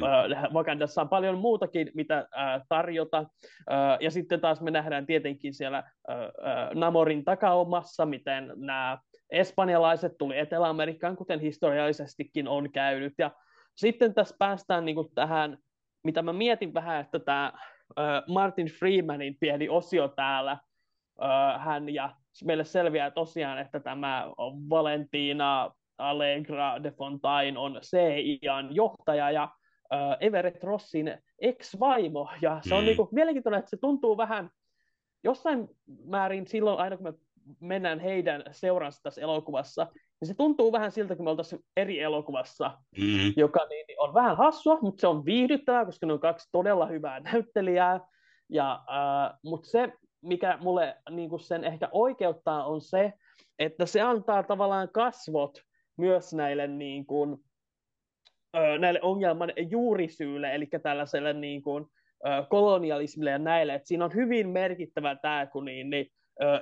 Wakandassa 0.54 1.02
on 1.02 1.10
paljon 1.10 1.38
muutakin, 1.38 1.92
mitä 1.94 2.28
tarjota. 2.70 3.26
Ja 4.00 4.12
sitten 4.12 4.42
taas 4.42 4.62
me 4.62 4.72
nähdään 4.72 5.06
tietenkin 5.06 5.54
siellä 5.54 5.84
Namorin 6.74 7.26
takaomassa, 7.26 8.06
miten 8.06 8.54
nämä 8.56 8.98
espanjalaiset 9.30 10.18
tuli 10.18 10.38
Etelä-Amerikkaan, 10.38 11.18
kuten 11.18 11.40
historiallisestikin 11.40 12.48
on 12.48 12.72
käynyt. 12.72 13.14
Ja 13.18 13.32
sitten 13.76 14.14
tässä 14.14 14.36
päästään 14.40 14.86
niin 14.86 14.96
kuin 14.96 15.08
tähän, 15.16 15.58
mitä 16.04 16.22
mä 16.22 16.34
mietin 16.34 16.74
vähän, 16.74 17.02
että 17.02 17.20
tämä 17.20 17.54
Martin 18.28 18.68
Freemanin 18.68 19.38
pieni 19.40 19.70
osio 19.70 20.08
täällä, 20.08 20.58
hän 21.58 21.94
ja 21.94 22.10
meille 22.46 22.64
selviää 22.64 23.12
tosiaan, 23.12 23.58
että 23.58 23.80
tämä 23.80 24.32
Valentina 24.70 25.72
Allegra 25.98 26.84
de 26.84 26.92
Fontaine 26.92 27.60
on 27.60 27.80
CIAn 27.82 28.76
johtaja 28.76 29.32
ja 29.32 29.50
Everett 30.20 30.64
Rossin 30.64 31.18
ex-vaimo. 31.40 32.30
Ja 32.42 32.60
se 32.62 32.76
on 32.76 32.82
mm. 32.84 32.86
niinku 32.86 33.10
mielenkiintoinen, 33.12 33.60
että 33.60 33.70
se 33.70 33.78
tuntuu 33.78 34.18
vähän 34.18 34.50
jossain 35.24 35.68
määrin 36.06 36.48
silloin, 36.48 36.80
aina 36.80 36.98
kun 36.98 37.06
me 37.06 37.14
mennään 37.60 38.00
heidän 38.00 38.44
seuransa 38.52 39.04
tässä 39.04 39.22
elokuvassa, 39.22 39.88
niin 40.22 40.28
se 40.28 40.34
tuntuu 40.34 40.72
vähän 40.72 40.92
siltä, 40.92 41.16
kun 41.16 41.26
me 41.26 41.30
oltaisiin 41.30 41.62
eri 41.78 42.00
elokuvassa, 42.02 42.78
mm. 42.98 43.34
joka 43.38 43.66
niin, 43.70 43.86
on 43.98 44.14
vähän 44.14 44.38
hassua, 44.38 44.78
mutta 44.82 45.02
se 45.02 45.08
on 45.08 45.26
viihdyttävää, 45.26 45.86
koska 45.86 46.06
ne 46.06 46.14
on 46.14 46.20
kaksi 46.20 46.50
todella 46.52 46.86
hyvää 46.86 47.20
näyttelijää. 47.20 48.00
Ja, 48.50 48.74
äh, 48.74 49.40
mutta 49.44 49.70
se, 49.70 49.94
mikä 50.22 50.58
mulle 50.62 50.98
niin 51.10 51.30
kuin 51.30 51.40
sen 51.40 51.64
ehkä 51.64 51.90
oikeuttaa, 51.92 52.66
on 52.66 52.82
se, 52.82 53.14
että 53.60 53.86
se 53.86 54.02
antaa 54.02 54.44
tavallaan 54.44 54.90
kasvot 54.90 55.62
myös 55.98 56.34
näille, 56.34 56.68
niin 56.68 57.06
kuin, 57.06 57.38
näille 58.80 59.00
ongelman 59.02 59.54
juurisyille, 59.70 60.56
eli 60.56 60.68
tällaiselle 60.84 61.34
niin 61.34 61.64
kuin, 61.64 61.86
kolonialismille 62.50 63.32
ja 63.32 63.40
näille. 63.40 63.74
Et 63.74 63.86
siinä 63.86 64.06
on 64.06 64.16
hyvin 64.16 64.50
merkittävä 64.50 65.16
tämä, 65.16 65.46
kun 65.46 65.66
niin, 65.66 65.90
niin, 65.90 66.12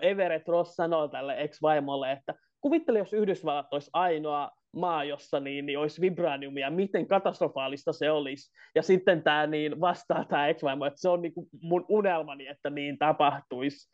Everett 0.01 0.47
Ross 0.47 0.75
sanoo 0.75 1.07
tälle 1.07 1.41
ex-vaimolle, 1.41 2.11
että 2.11 2.33
kuvittele, 2.61 2.99
jos 2.99 3.13
Yhdysvallat 3.13 3.73
olisi 3.73 3.89
ainoa 3.93 4.51
maa, 4.75 5.03
jossa 5.03 5.39
niin, 5.39 5.65
niin 5.65 5.79
olisi 5.79 6.01
vibraniumia, 6.01 6.69
miten 6.69 7.07
katastrofaalista 7.07 7.93
se 7.93 8.11
olisi. 8.11 8.51
Ja 8.75 8.81
sitten 8.81 9.23
tämä 9.23 9.47
niin 9.47 9.81
vastaa 9.81 10.25
tämä 10.25 10.47
ex 10.47 10.61
että 10.87 11.01
se 11.01 11.09
on 11.09 11.21
niin 11.21 11.33
kuin 11.33 11.47
mun 11.61 11.85
unelmani, 11.89 12.47
että 12.47 12.69
niin 12.69 12.97
tapahtuisi. 12.97 13.89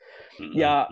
Ja 0.54 0.88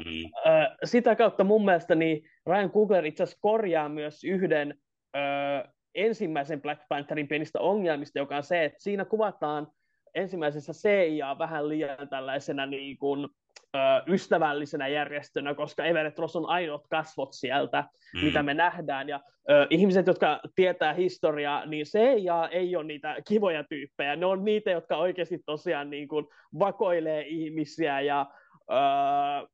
äh, 0.48 0.68
sitä 0.84 1.16
kautta 1.16 1.44
mun 1.44 1.66
mielestä 1.66 1.96
niin 1.96 2.22
Ryan 2.46 2.72
Coogler 2.72 3.06
itse 3.06 3.24
asiassa 3.24 3.40
korjaa 3.42 3.90
myös 3.90 4.24
yhden 4.24 4.76
äh, 5.16 5.74
ensimmäisen 5.96 6.62
Black 6.62 6.82
Pantherin 6.90 7.28
pienistä 7.28 7.60
ongelmista, 7.60 8.20
joka 8.20 8.38
on 8.38 8.44
se, 8.44 8.66
että 8.66 8.84
siinä 8.84 9.06
kuvataan 9.06 9.68
ensimmäisessä 10.16 10.74
CIA 10.74 11.38
vähän 11.38 11.70
liian 11.70 12.10
tällaisena 12.10 12.66
niin 12.66 12.98
kuin, 12.98 13.30
ö, 13.76 13.80
ystävällisenä 14.08 14.88
järjestönä, 14.88 15.54
koska 15.54 15.86
Everett 15.86 16.20
Ross 16.20 16.36
on 16.36 16.50
ainoat 16.50 16.88
kasvot 16.90 17.34
sieltä, 17.34 17.84
mm. 18.14 18.26
mitä 18.26 18.44
me 18.44 18.54
nähdään. 18.54 19.10
Ja 19.10 19.20
ö, 19.50 19.68
ihmiset, 19.70 20.08
jotka 20.08 20.40
tietää 20.56 20.94
historiaa, 20.94 21.66
niin 21.66 21.86
CIA 21.86 22.48
ei 22.48 22.76
ole 22.76 22.84
niitä 22.84 23.16
kivoja 23.28 23.64
tyyppejä. 23.64 24.16
Ne 24.16 24.26
on 24.26 24.46
niitä, 24.46 24.72
jotka 24.72 24.98
oikeasti 24.98 25.40
tosiaan 25.46 25.90
niin 25.90 26.08
kuin 26.08 26.26
vakoilee 26.60 27.28
ihmisiä 27.28 28.02
ja 28.02 28.26
ö, 28.72 29.48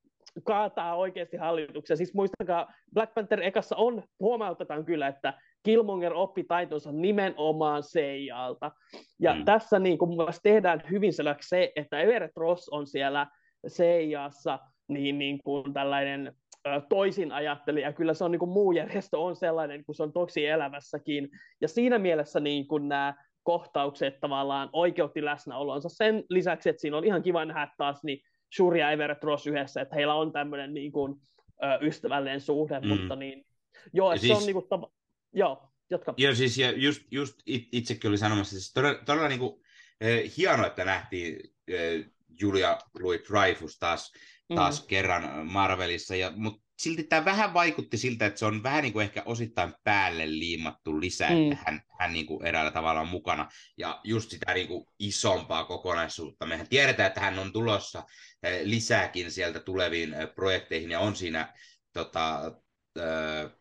kaataa 0.43 0.95
oikeasti 0.95 1.37
hallituksia. 1.37 1.95
Siis 1.95 2.13
muistakaa, 2.13 2.73
Black 2.93 3.13
Panther 3.13 3.41
ekassa 3.43 3.75
on, 3.75 4.03
huomautetaan 4.19 4.85
kyllä, 4.85 5.07
että 5.07 5.33
Killmonger 5.63 6.13
oppi 6.13 6.43
taitonsa 6.43 6.91
nimenomaan 6.91 7.83
CIAlta. 7.83 8.71
Ja 9.19 9.35
mm. 9.35 9.45
tässä 9.45 9.79
niin 9.79 9.97
kuin, 9.97 10.17
tehdään 10.43 10.83
hyvin 10.89 11.13
selväksi 11.13 11.49
se, 11.49 11.71
että 11.75 11.99
Everett 11.99 12.37
Ross 12.37 12.69
on 12.69 12.87
siellä 12.87 13.27
CIAssa 13.67 14.59
niin, 14.87 15.19
niin 15.19 15.39
kuin 15.43 15.73
tällainen 15.73 16.33
toisin 16.89 17.31
ajattelija. 17.31 17.93
Kyllä 17.93 18.13
se 18.13 18.23
on 18.23 18.31
niin 18.31 18.39
kuin 18.39 18.51
muu 18.51 18.71
järjestö 18.71 19.19
on 19.19 19.35
sellainen, 19.35 19.85
kun 19.85 19.95
se 19.95 20.03
on 20.03 20.13
tosi 20.13 20.45
elämässäkin. 20.45 21.29
Ja 21.61 21.67
siinä 21.67 21.99
mielessä 21.99 22.39
niin 22.39 22.67
kuin 22.67 22.87
nämä 22.87 23.13
kohtaukset 23.43 24.19
tavallaan 24.19 24.69
oikeutti 24.73 25.25
läsnäolonsa. 25.25 25.89
Sen 25.89 26.23
lisäksi, 26.29 26.69
että 26.69 26.81
siinä 26.81 26.97
on 26.97 27.05
ihan 27.05 27.21
kiva 27.21 27.45
nähdä 27.45 27.67
taas 27.77 28.03
niin 28.03 28.19
Shuri 28.55 28.79
ja 28.79 28.91
Everett 28.91 29.23
Ross 29.23 29.47
yhdessä, 29.47 29.81
että 29.81 29.95
heillä 29.95 30.13
on 30.13 30.31
tämmöinen 30.31 30.73
niin 30.73 30.91
kuin, 30.91 31.15
ö, 31.63 31.77
ystävällinen 31.81 32.41
suhde, 32.41 32.79
mm. 32.79 32.87
mutta 32.87 33.15
niin, 33.15 33.45
joo, 33.93 34.11
että 34.11 34.21
siis... 34.21 34.29
se 34.29 34.33
on 34.33 34.41
siis- 34.41 34.45
niin 34.45 34.67
kuin, 34.67 34.81
tava- 34.81 34.91
Joo, 35.33 35.69
jatka. 35.89 36.13
Joo, 36.17 36.35
siis 36.35 36.57
ja 36.57 36.71
just, 36.71 37.01
just 37.11 37.39
itsekin 37.45 38.09
oli 38.09 38.17
sanomassa, 38.17 38.51
siis 38.51 38.73
todella, 38.73 38.99
todella 39.05 39.27
niin 39.27 39.39
kuin, 39.39 39.61
eh, 40.01 40.37
hienoa, 40.37 40.67
että 40.67 40.85
nähtiin 40.85 41.39
eh, 41.67 42.05
Julia 42.41 42.77
Louis-Dreyfus 42.99 43.77
taas, 43.79 44.11
taas 44.55 44.81
mm. 44.81 44.87
kerran 44.87 45.47
Marvelissa, 45.47 46.15
ja, 46.15 46.31
mutta 46.35 46.67
silti 46.79 47.03
tämä 47.03 47.25
vähän 47.25 47.53
vaikutti 47.53 47.97
siltä, 47.97 48.25
että 48.25 48.39
se 48.39 48.45
on 48.45 48.63
vähän 48.63 48.83
niin 48.83 48.93
kuin 48.93 49.03
ehkä 49.03 49.23
osittain 49.25 49.73
päälle 49.83 50.29
liimattu 50.29 51.01
lisää, 51.01 51.29
mm. 51.29 51.51
että 51.51 51.63
hän, 51.65 51.81
hän 51.99 52.13
niin 52.13 52.25
kuin 52.25 52.45
eräällä 52.45 52.71
tavalla 52.71 53.01
on 53.01 53.07
mukana, 53.07 53.49
ja 53.77 54.01
just 54.03 54.29
sitä 54.29 54.53
niin 54.53 54.67
kuin 54.67 54.85
isompaa 54.99 55.65
kokonaisuutta. 55.65 56.45
Mehän 56.45 56.67
tiedetään, 56.67 57.07
että 57.07 57.21
hän 57.21 57.39
on 57.39 57.53
tulossa 57.53 58.03
eh, 58.43 58.61
lisääkin 58.63 59.31
sieltä 59.31 59.59
tuleviin 59.59 60.13
eh, 60.13 60.35
projekteihin, 60.35 60.91
ja 60.91 60.99
on 60.99 61.15
siinä 61.15 61.53
tota, 61.93 62.41
eh, 62.95 63.56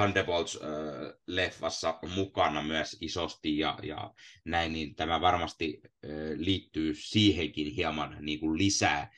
Thunderbolts-leffassa 0.00 1.98
mukana 2.14 2.62
myös 2.62 2.96
isosti 3.00 3.58
ja, 3.58 3.78
ja 3.82 4.14
näin, 4.44 4.72
niin 4.72 4.94
tämä 4.94 5.20
varmasti 5.20 5.80
liittyy 6.36 6.94
siihenkin 6.94 7.72
hieman 7.72 8.16
niin 8.20 8.40
kuin 8.40 8.58
lisää. 8.58 9.12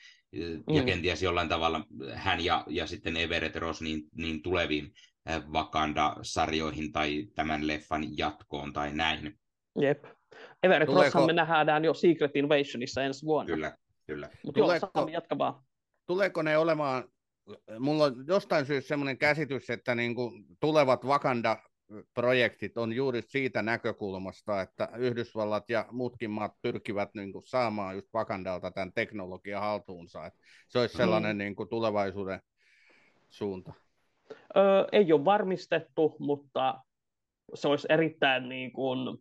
Ja 0.73 0.81
mm. 0.81 0.85
kenties 0.85 1.23
jollain 1.23 1.49
tavalla 1.49 1.85
hän 2.13 2.45
ja, 2.45 2.63
ja 2.67 2.87
sitten 2.87 3.17
Everett 3.17 3.55
Ross 3.55 3.81
niin, 3.81 4.03
niin 4.15 4.41
tuleviin 4.41 4.93
Wakanda-sarjoihin 5.51 6.91
tai 6.91 7.27
tämän 7.35 7.67
leffan 7.67 8.17
jatkoon 8.17 8.73
tai 8.73 8.93
näin. 8.93 9.39
Jep. 9.79 10.05
Everett 10.63 10.85
Tuleeko... 10.85 11.03
Rosshan 11.03 11.25
me 11.25 11.33
nähdään 11.33 11.85
jo 11.85 11.93
Secret 11.93 12.35
Invasionissa 12.35 13.03
ensi 13.03 13.25
vuonna. 13.25 13.53
Kyllä, 13.53 13.77
kyllä. 14.07 14.29
Mutta 14.45 14.59
joo, 14.59 14.79
Sami, 14.79 15.13
jatka 15.13 15.37
vaan. 15.37 15.63
Tuleeko 16.07 16.41
ne 16.41 16.57
olemaan 16.57 17.03
mulla 17.79 18.03
on 18.03 18.25
jostain 18.27 18.65
syystä 18.65 18.87
semmoinen 18.87 19.17
käsitys, 19.17 19.69
että 19.69 19.95
niin 19.95 20.15
kuin 20.15 20.45
tulevat 20.59 21.05
Wakanda-projektit 21.05 22.77
on 22.77 22.93
juuri 22.93 23.21
siitä 23.21 23.61
näkökulmasta, 23.61 24.61
että 24.61 24.89
Yhdysvallat 24.97 25.69
ja 25.69 25.85
muutkin 25.91 26.31
maat 26.31 26.51
pyrkivät 26.61 27.09
niin 27.13 27.31
kuin 27.31 27.47
saamaan 27.47 27.95
just 27.95 28.13
Wakandalta 28.13 28.71
tämän 28.71 28.93
teknologian 28.93 29.61
haltuunsa. 29.61 30.25
Että 30.25 30.39
se 30.69 30.79
olisi 30.79 30.97
sellainen 30.97 31.35
mm. 31.35 31.37
niin 31.37 31.55
kuin 31.55 31.69
tulevaisuuden 31.69 32.39
suunta. 33.29 33.73
Öö, 34.57 34.87
ei 34.91 35.13
ole 35.13 35.25
varmistettu, 35.25 36.15
mutta 36.19 36.79
se 37.53 37.67
olisi 37.67 37.87
erittäin 37.89 38.49
niin 38.49 38.73
kuin, 38.73 39.17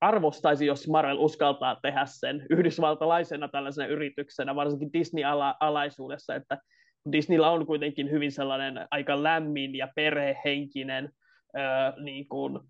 arvostaisi, 0.00 0.66
jos 0.66 0.88
Marvel 0.88 1.18
uskaltaa 1.18 1.76
tehdä 1.82 2.06
sen 2.06 2.46
yhdysvaltalaisena 2.50 3.48
tällaisena 3.48 3.88
yrityksenä, 3.88 4.54
varsinkin 4.54 4.92
Disney-alaisuudessa, 4.92 6.34
että 6.34 6.58
Disneyllä 7.12 7.50
on 7.50 7.66
kuitenkin 7.66 8.10
hyvin 8.10 8.32
sellainen 8.32 8.86
aika 8.90 9.22
lämmin 9.22 9.74
ja 9.74 9.88
perhehenkinen, 9.96 11.10
ää, 11.54 11.92
niin 12.00 12.28
kuin, 12.28 12.60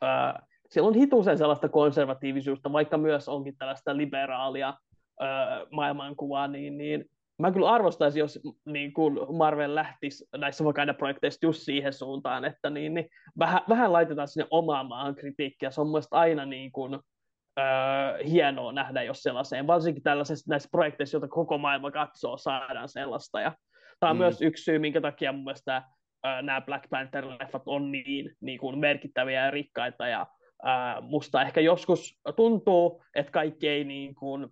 ää, 0.00 0.46
siellä 0.70 0.88
on 0.88 0.94
hitusen 0.94 1.38
sellaista 1.38 1.68
konservatiivisuutta, 1.68 2.72
vaikka 2.72 2.98
myös 2.98 3.28
onkin 3.28 3.56
tällaista 3.56 3.96
liberaalia 3.96 4.74
ää, 5.20 5.66
maailmankuvaa, 5.70 6.48
niin, 6.48 6.78
niin 6.78 7.04
mä 7.38 7.52
kyllä 7.52 7.70
arvostaisin, 7.70 8.20
jos 8.20 8.40
niin 8.64 8.92
kuin 8.92 9.18
Marvel 9.36 9.74
lähtisi 9.74 10.28
näissä 10.36 10.64
Wakanda-projekteissa 10.64 11.46
just 11.46 11.60
siihen 11.62 11.92
suuntaan, 11.92 12.44
että 12.44 12.70
niin, 12.70 12.94
niin 12.94 13.08
vähän, 13.38 13.60
vähän 13.68 13.92
laitetaan 13.92 14.28
sinne 14.28 14.46
omaan 14.50 14.86
maahan 14.86 15.14
kritiikkiä. 15.14 15.70
Se 15.70 15.80
on 15.80 15.88
mielestäni 15.88 16.20
aina 16.20 16.44
niin 16.44 16.72
kuin, 16.72 16.98
öö, 17.58 18.24
hienoa 18.24 18.72
nähdä, 18.72 19.02
jos 19.02 19.22
sellaiseen, 19.22 19.66
varsinkin 19.66 20.02
tällaisessa 20.02 20.50
näissä 20.50 20.68
projekteissa, 20.72 21.16
joita 21.16 21.28
koko 21.28 21.58
maailma 21.58 21.90
katsoo, 21.90 22.36
saadaan 22.36 22.88
sellaista. 22.88 23.40
Ja 23.40 23.52
Tämä 24.00 24.10
on 24.10 24.16
mm. 24.16 24.20
myös 24.20 24.42
yksi 24.42 24.64
syy, 24.64 24.78
minkä 24.78 25.00
takia 25.00 25.32
mun 25.32 25.44
mielestä 25.44 25.82
ää, 26.22 26.42
nämä 26.42 26.60
Black 26.60 26.84
Panther-leffat 26.84 27.62
on 27.66 27.92
niin, 27.92 28.36
niin 28.40 28.58
kuin 28.58 28.78
merkittäviä 28.78 29.44
ja 29.44 29.50
rikkaita, 29.50 30.08
ja 30.08 30.26
ää, 30.62 31.00
musta 31.00 31.42
ehkä 31.42 31.60
joskus 31.60 32.20
tuntuu, 32.36 33.02
että 33.14 33.32
kaikki 33.32 33.68
ei 33.68 33.84
niin 33.84 34.14
kuin, 34.14 34.48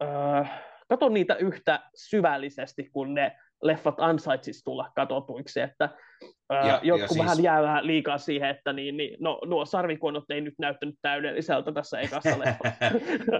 ää, 0.00 0.62
katso 0.88 1.08
niitä 1.08 1.34
yhtä 1.34 1.90
syvällisesti, 1.94 2.90
kun 2.92 3.14
ne 3.14 3.36
leffat 3.62 4.00
ansaitsisi 4.00 4.64
tulla 4.64 4.92
katsotuiksi, 4.94 5.60
että 5.60 5.88
ja, 6.56 6.80
jotkut 6.82 7.16
ja 7.16 7.22
vähän 7.22 7.36
siis... 7.36 7.44
jää 7.44 7.62
vähän 7.62 7.86
liikaa 7.86 8.18
siihen, 8.18 8.50
että 8.50 8.72
niin, 8.72 8.96
niin, 8.96 9.16
no, 9.20 9.40
nuo 9.46 9.64
sarvikuonot 9.64 10.30
ei 10.30 10.40
nyt 10.40 10.54
näyttänyt 10.58 10.94
täydelliseltä 11.02 11.72
tässä 11.72 12.00
ekassa 12.00 12.38
leffassa. 12.44 12.74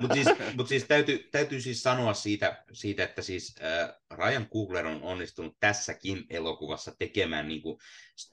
Mutta 0.01 0.15
siis, 0.15 0.28
mut 0.57 0.68
siis 0.68 0.84
täytyy, 0.84 1.28
täytyy 1.33 1.60
siis 1.60 1.83
sanoa 1.83 2.15
siitä, 2.15 2.65
siitä 2.73 3.05
että 3.05 3.23
siis 3.23 3.55
äh, 3.62 3.94
Ryan 4.18 4.47
Coogler 4.49 4.86
on 4.86 5.02
onnistunut 5.02 5.57
tässäkin 5.60 6.25
elokuvassa 6.31 6.93
tekemään 6.99 7.49
niin 7.49 7.62
kuin, 7.62 7.78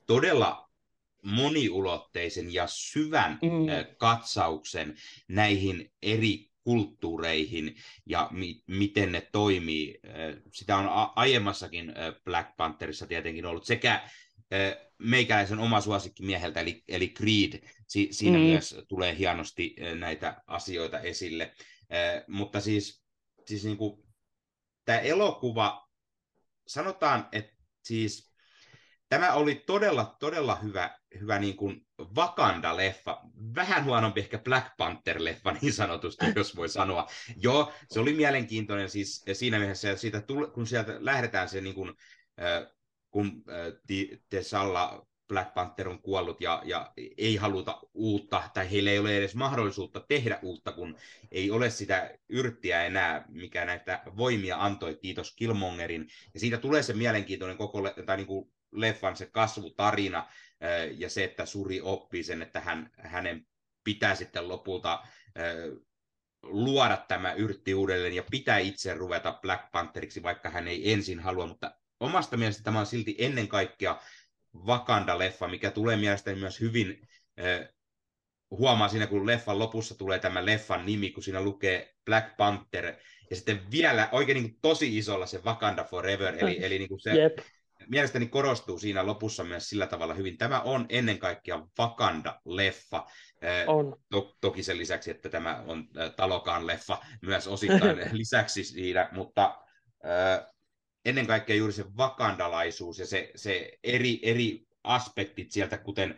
todella 0.08 0.70
moniulotteisen 1.26 2.54
ja 2.54 2.68
syvän 2.68 3.40
mm. 3.42 3.70
äh, 3.70 3.86
katsauksen 3.98 4.96
näihin 5.28 5.92
eri 6.02 6.52
kulttuureihin 6.64 7.76
ja 8.06 8.28
mi- 8.32 8.64
miten 8.68 9.12
ne 9.12 9.28
toimii. 9.32 10.00
Sitä 10.54 10.78
on 10.78 10.88
a- 10.90 11.14
aiemmassakin 11.16 11.94
Black 12.26 12.58
Pantherissa 12.58 13.08
tietenkin 13.08 13.46
ollut 13.46 13.66
sekä 13.66 14.02
meikäläisen 14.98 15.60
oma 15.60 15.82
suosikki 15.82 16.24
mieheltä, 16.24 16.60
eli, 16.60 16.84
eli 16.88 17.08
Creed. 17.10 17.68
Si- 17.88 18.08
siinä 18.12 18.38
mm. 18.38 18.44
myös 18.44 18.76
tulee 18.88 19.18
hienosti 19.18 19.76
näitä 20.00 20.42
asioita 20.48 21.00
esille. 21.00 21.54
Mutta 22.28 22.62
siis, 22.62 23.04
siis 23.46 23.64
niin 23.64 23.78
kuin, 23.78 24.04
tämä 24.86 25.00
elokuva, 25.00 25.88
sanotaan, 26.68 27.28
että 27.32 27.54
siis 27.84 28.32
Tämä 29.12 29.34
oli 29.34 29.56
todella, 29.56 30.16
todella 30.20 30.56
hyvä, 30.56 30.98
hyvä 31.20 31.40
niin 31.40 31.58
kuin 31.58 31.88
Wakanda-leffa. 32.02 33.22
Vähän 33.56 33.86
huonompi 33.86 34.20
ehkä 34.20 34.38
Black 34.38 34.68
Panther-leffa 34.68 35.52
niin 35.62 35.74
sanotusti, 35.74 36.26
jos 36.36 36.56
voi 36.56 36.70
sanoa. 36.70 37.08
Joo, 37.36 37.74
se 37.90 38.00
oli 38.00 38.14
mielenkiintoinen 38.14 38.90
siis 38.90 39.24
siinä 39.34 39.60
mielessä, 39.60 39.96
siitä 39.96 40.22
tule, 40.22 40.52
kun 40.52 40.68
sieltä 40.68 40.96
lähdetään 41.00 41.50
se 41.50 41.62
niin 41.62 41.76
kuin, 41.76 41.94
kun 43.12 43.44
Tesalla 44.30 45.08
Black 45.28 45.54
Panther 45.54 45.90
on 45.90 46.02
kuollut 46.02 46.42
ja, 46.42 46.62
ja 46.66 46.94
ei 47.18 47.36
haluta 47.36 47.82
uutta, 47.94 48.44
tai 48.54 48.72
heillä 48.72 48.92
ei 48.92 49.00
ole 49.00 49.18
edes 49.18 49.36
mahdollisuutta 49.36 50.00
tehdä 50.08 50.40
uutta, 50.42 50.72
kun 50.72 50.98
ei 51.32 51.52
ole 51.52 51.70
sitä 51.70 52.18
yrttiä 52.30 52.86
enää, 52.86 53.26
mikä 53.30 53.66
näitä 53.66 54.04
voimia 54.18 54.58
antoi, 54.60 54.96
kiitos 54.96 55.36
Killmongerin. 55.36 56.08
Ja 56.34 56.40
siitä 56.40 56.58
tulee 56.58 56.84
se 56.84 56.94
mielenkiintoinen 56.94 57.58
koko, 57.58 57.90
tai 58.06 58.18
niin 58.18 58.28
kuin 58.28 58.52
leffan 58.72 59.16
se 59.16 59.26
kasvutarina 59.26 60.28
ja 60.98 61.10
se, 61.10 61.24
että 61.24 61.46
Suri 61.46 61.82
oppii 61.82 62.24
sen, 62.24 62.42
että 62.42 62.60
hän, 62.60 62.90
hänen 62.98 63.48
pitää 63.84 64.16
sitten 64.16 64.48
lopulta 64.48 65.08
luoda 66.44 66.98
tämä 66.98 67.34
yrtti 67.34 67.74
uudelleen 67.74 68.14
ja 68.14 68.24
pitää 68.32 68.58
itse 68.58 68.94
ruveta 68.94 69.40
Black 69.42 69.72
Pantheriksi, 69.72 70.24
vaikka 70.24 70.50
hän 70.50 70.68
ei 70.68 70.94
ensin 70.94 71.20
halua, 71.20 71.48
mutta 71.48 71.81
omasta 72.02 72.38
mielestä 72.38 72.64
tämä 72.64 72.80
on 72.80 72.86
silti 72.86 73.16
ennen 73.18 73.48
kaikkea 73.48 74.02
Wakanda-leffa, 74.56 75.48
mikä 75.48 75.72
tulee 75.72 75.98
mielestäni 75.98 76.40
myös 76.40 76.60
hyvin, 76.60 77.08
huomaa 78.52 78.88
siinä, 78.88 79.08
kun 79.08 79.28
leffan 79.28 79.60
lopussa 79.60 79.98
tulee 79.98 80.20
tämä 80.20 80.46
leffan 80.46 80.86
nimi, 80.86 81.12
kun 81.12 81.24
siinä 81.24 81.42
lukee 81.42 81.96
Black 82.06 82.38
Panther, 82.38 82.94
ja 83.30 83.36
sitten 83.36 83.72
vielä 83.72 84.10
oikein 84.12 84.44
niin 84.44 84.58
tosi 84.62 84.98
isolla 84.98 85.26
se 85.26 85.42
Wakanda 85.46 85.84
Forever, 85.84 86.36
eli, 86.40 86.64
eli 86.64 86.78
niin 86.78 86.90
kuin 86.90 87.00
se, 87.00 87.12
yep 87.12 87.38
mielestäni 87.90 88.28
korostuu 88.28 88.80
siinä 88.80 89.06
lopussa 89.06 89.44
myös 89.44 89.70
sillä 89.70 89.88
tavalla 89.88 90.14
hyvin. 90.14 90.38
Tämä 90.38 90.62
on 90.62 90.86
ennen 90.90 91.20
kaikkea 91.20 91.68
Wakanda-leffa. 91.80 93.06
On. 93.68 93.96
To- 94.10 94.38
toki 94.42 94.64
sen 94.64 94.78
lisäksi, 94.78 95.12
että 95.12 95.30
tämä 95.30 95.64
on 95.68 95.88
Talokaan 96.16 96.68
leffa 96.68 96.98
myös 97.22 97.48
osittain 97.48 97.98
lisäksi 98.12 98.64
siinä, 98.64 99.10
mutta 99.12 99.58
ennen 101.06 101.28
kaikkea 101.28 101.56
juuri 101.56 101.74
se 101.74 101.86
vakandalaisuus 101.98 103.00
ja 103.00 103.06
se, 103.06 103.32
se 103.36 103.72
eri, 103.84 104.20
eri 104.24 104.68
aspektit 104.84 105.52
sieltä, 105.52 105.78
kuten 105.78 106.18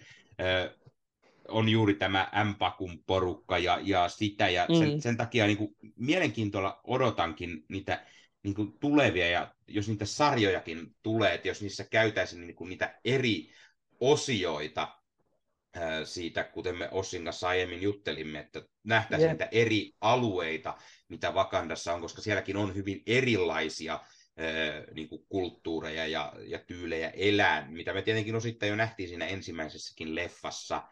on 1.47 1.69
juuri 1.69 1.93
tämä 1.93 2.31
M-pakun 2.43 3.03
porukka 3.07 3.57
ja, 3.57 3.79
ja 3.81 4.09
sitä, 4.09 4.49
ja 4.49 4.67
sen, 4.79 4.93
mm. 4.93 4.99
sen 4.99 5.17
takia 5.17 5.45
niin 5.47 5.57
kuin, 5.57 5.75
mielenkiintoilla 5.95 6.81
odotankin 6.83 7.65
niitä 7.69 8.05
niin 8.43 8.55
kuin, 8.55 8.79
tulevia, 8.79 9.29
ja 9.29 9.55
jos 9.67 9.87
niitä 9.87 10.05
sarjojakin 10.05 10.95
tulee, 11.03 11.33
että 11.33 11.47
jos 11.47 11.61
niissä 11.61 11.83
käytäisiin 11.83 12.47
niin 12.47 12.55
kuin, 12.55 12.69
niitä 12.69 12.99
eri 13.05 13.49
osioita 13.99 14.99
ää, 15.73 16.05
siitä, 16.05 16.43
kuten 16.43 16.77
me 16.77 16.89
Ossin 16.91 17.23
kanssa 17.23 17.47
aiemmin 17.47 17.81
juttelimme, 17.81 18.39
että 18.39 18.61
nähtäisiin 18.83 19.25
yeah. 19.25 19.33
niitä 19.33 19.49
eri 19.51 19.91
alueita, 20.01 20.77
mitä 21.09 21.33
Vakandassa 21.33 21.93
on, 21.93 22.01
koska 22.01 22.21
sielläkin 22.21 22.57
on 22.57 22.75
hyvin 22.75 23.03
erilaisia 23.07 23.99
niin 24.93 25.09
kuin 25.09 25.25
kulttuureja 25.29 26.07
ja, 26.07 26.33
ja 26.47 26.59
tyylejä 26.59 27.09
elää, 27.09 27.67
mitä 27.69 27.93
me 27.93 28.01
tietenkin 28.01 28.35
osittain 28.35 28.69
jo 28.69 28.75
nähtiin 28.75 29.09
siinä 29.09 29.25
ensimmäisessäkin 29.25 30.15
leffassa. 30.15 30.83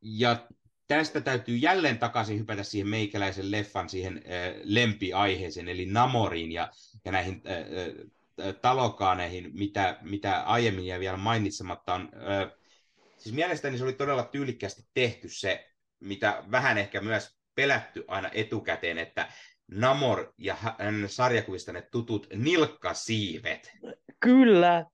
Ja 0.00 0.48
tästä 0.86 1.20
täytyy 1.20 1.56
jälleen 1.56 1.98
takaisin 1.98 2.38
hypätä 2.38 2.62
siihen 2.62 2.88
meikäläisen 2.88 3.50
leffan 3.50 3.88
siihen 3.88 4.22
lempiaiheeseen, 4.64 5.68
eli 5.68 5.86
Namoriin 5.86 6.52
ja, 6.52 6.70
ja 7.04 7.12
näihin 7.12 7.42
talokaaneihin, 8.62 9.50
mitä, 9.52 9.98
mitä 10.02 10.42
aiemmin 10.42 10.86
jäi 10.86 11.00
vielä 11.00 11.16
mainitsematta. 11.16 11.94
On, 11.94 12.10
siis 13.18 13.34
mielestäni 13.34 13.78
se 13.78 13.84
oli 13.84 13.92
todella 13.92 14.24
tyylikkästi 14.24 14.82
tehty 14.94 15.28
se, 15.28 15.70
mitä 16.00 16.44
vähän 16.50 16.78
ehkä 16.78 17.00
myös 17.00 17.38
pelätty 17.54 18.04
aina 18.08 18.30
etukäteen, 18.32 18.98
että 18.98 19.32
Namor 19.70 20.32
ja 20.38 20.54
hänen 20.54 21.08
sarjakuvista 21.08 21.72
ne 21.72 21.82
tutut 21.82 22.26
nilkkasiivet. 22.34 23.72
Kyllä. 24.20 24.86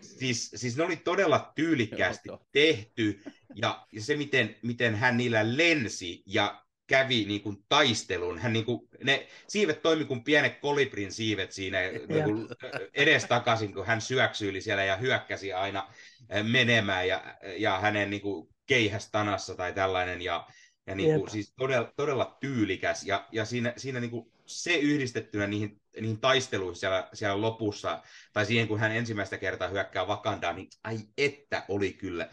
Siis, 0.00 0.50
siis 0.54 0.76
ne 0.76 0.84
oli 0.84 0.96
todella 0.96 1.52
tyylikkäästi 1.54 2.28
tehty, 2.52 3.22
ja, 3.54 3.86
ja 3.92 4.02
se, 4.02 4.16
miten, 4.16 4.56
miten 4.62 4.94
hän 4.94 5.16
niillä 5.16 5.56
lensi 5.56 6.22
ja 6.26 6.64
kävi 6.86 7.24
niin 7.24 7.42
kuin, 7.42 7.56
taistelun. 7.68 8.38
Hän, 8.38 8.52
niin 8.52 8.64
kuin, 8.64 8.88
ne 9.04 9.26
siivet 9.48 9.82
toimi 9.82 10.04
kuin 10.04 10.24
pienet 10.24 10.60
kolibrin 10.60 11.12
siivet 11.12 11.52
siinä 11.52 11.80
niin 11.80 12.24
kuin, 12.24 12.48
edestakaisin, 12.94 13.74
kun 13.74 13.86
hän 13.86 14.00
syöksyili 14.00 14.60
siellä 14.60 14.84
ja 14.84 14.96
hyökkäsi 14.96 15.52
aina 15.52 15.92
eh, 16.30 16.44
menemään, 16.44 17.08
ja, 17.08 17.36
ja 17.56 17.80
hänen 17.80 18.10
niin 18.10 18.22
kuin, 18.22 18.48
keihäs 18.66 19.10
tanassa 19.10 19.54
tai 19.54 19.72
tällainen, 19.72 20.22
ja 20.22 20.46
ja 20.86 20.94
niin 20.94 21.20
kuin, 21.20 21.30
siis 21.30 21.54
todella, 21.58 21.92
todella 21.96 22.36
tyylikäs. 22.40 23.06
Ja, 23.06 23.28
ja 23.32 23.44
siinä, 23.44 23.72
siinä 23.76 24.00
niin 24.00 24.10
kuin 24.10 24.32
se 24.46 24.76
yhdistettynä 24.76 25.46
niihin, 25.46 25.80
niihin 26.00 26.20
taisteluihin 26.20 26.76
siellä, 26.76 27.08
siellä 27.12 27.40
lopussa, 27.40 28.02
tai 28.32 28.46
siihen 28.46 28.68
kun 28.68 28.78
hän 28.78 28.92
ensimmäistä 28.92 29.38
kertaa 29.38 29.68
hyökkää 29.68 30.08
Vakandaa, 30.08 30.52
niin 30.52 30.68
ai 30.84 30.98
että 31.18 31.64
oli 31.68 31.92
kyllä 31.92 32.28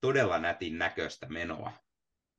todella 0.00 0.38
nätin 0.38 0.78
näköistä 0.78 1.26
menoa. 1.28 1.72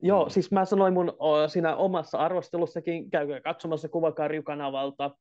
Joo, 0.01 0.23
mm. 0.25 0.29
siis 0.29 0.51
mä 0.51 0.65
sanoin 0.65 0.93
mun 0.93 1.15
o, 1.19 1.47
siinä 1.47 1.75
omassa 1.75 2.17
arvostelussakin, 2.17 3.09
käykää 3.09 3.41
katsomassa 3.41 3.87
Kuvakarju-kanavalta 3.87 5.11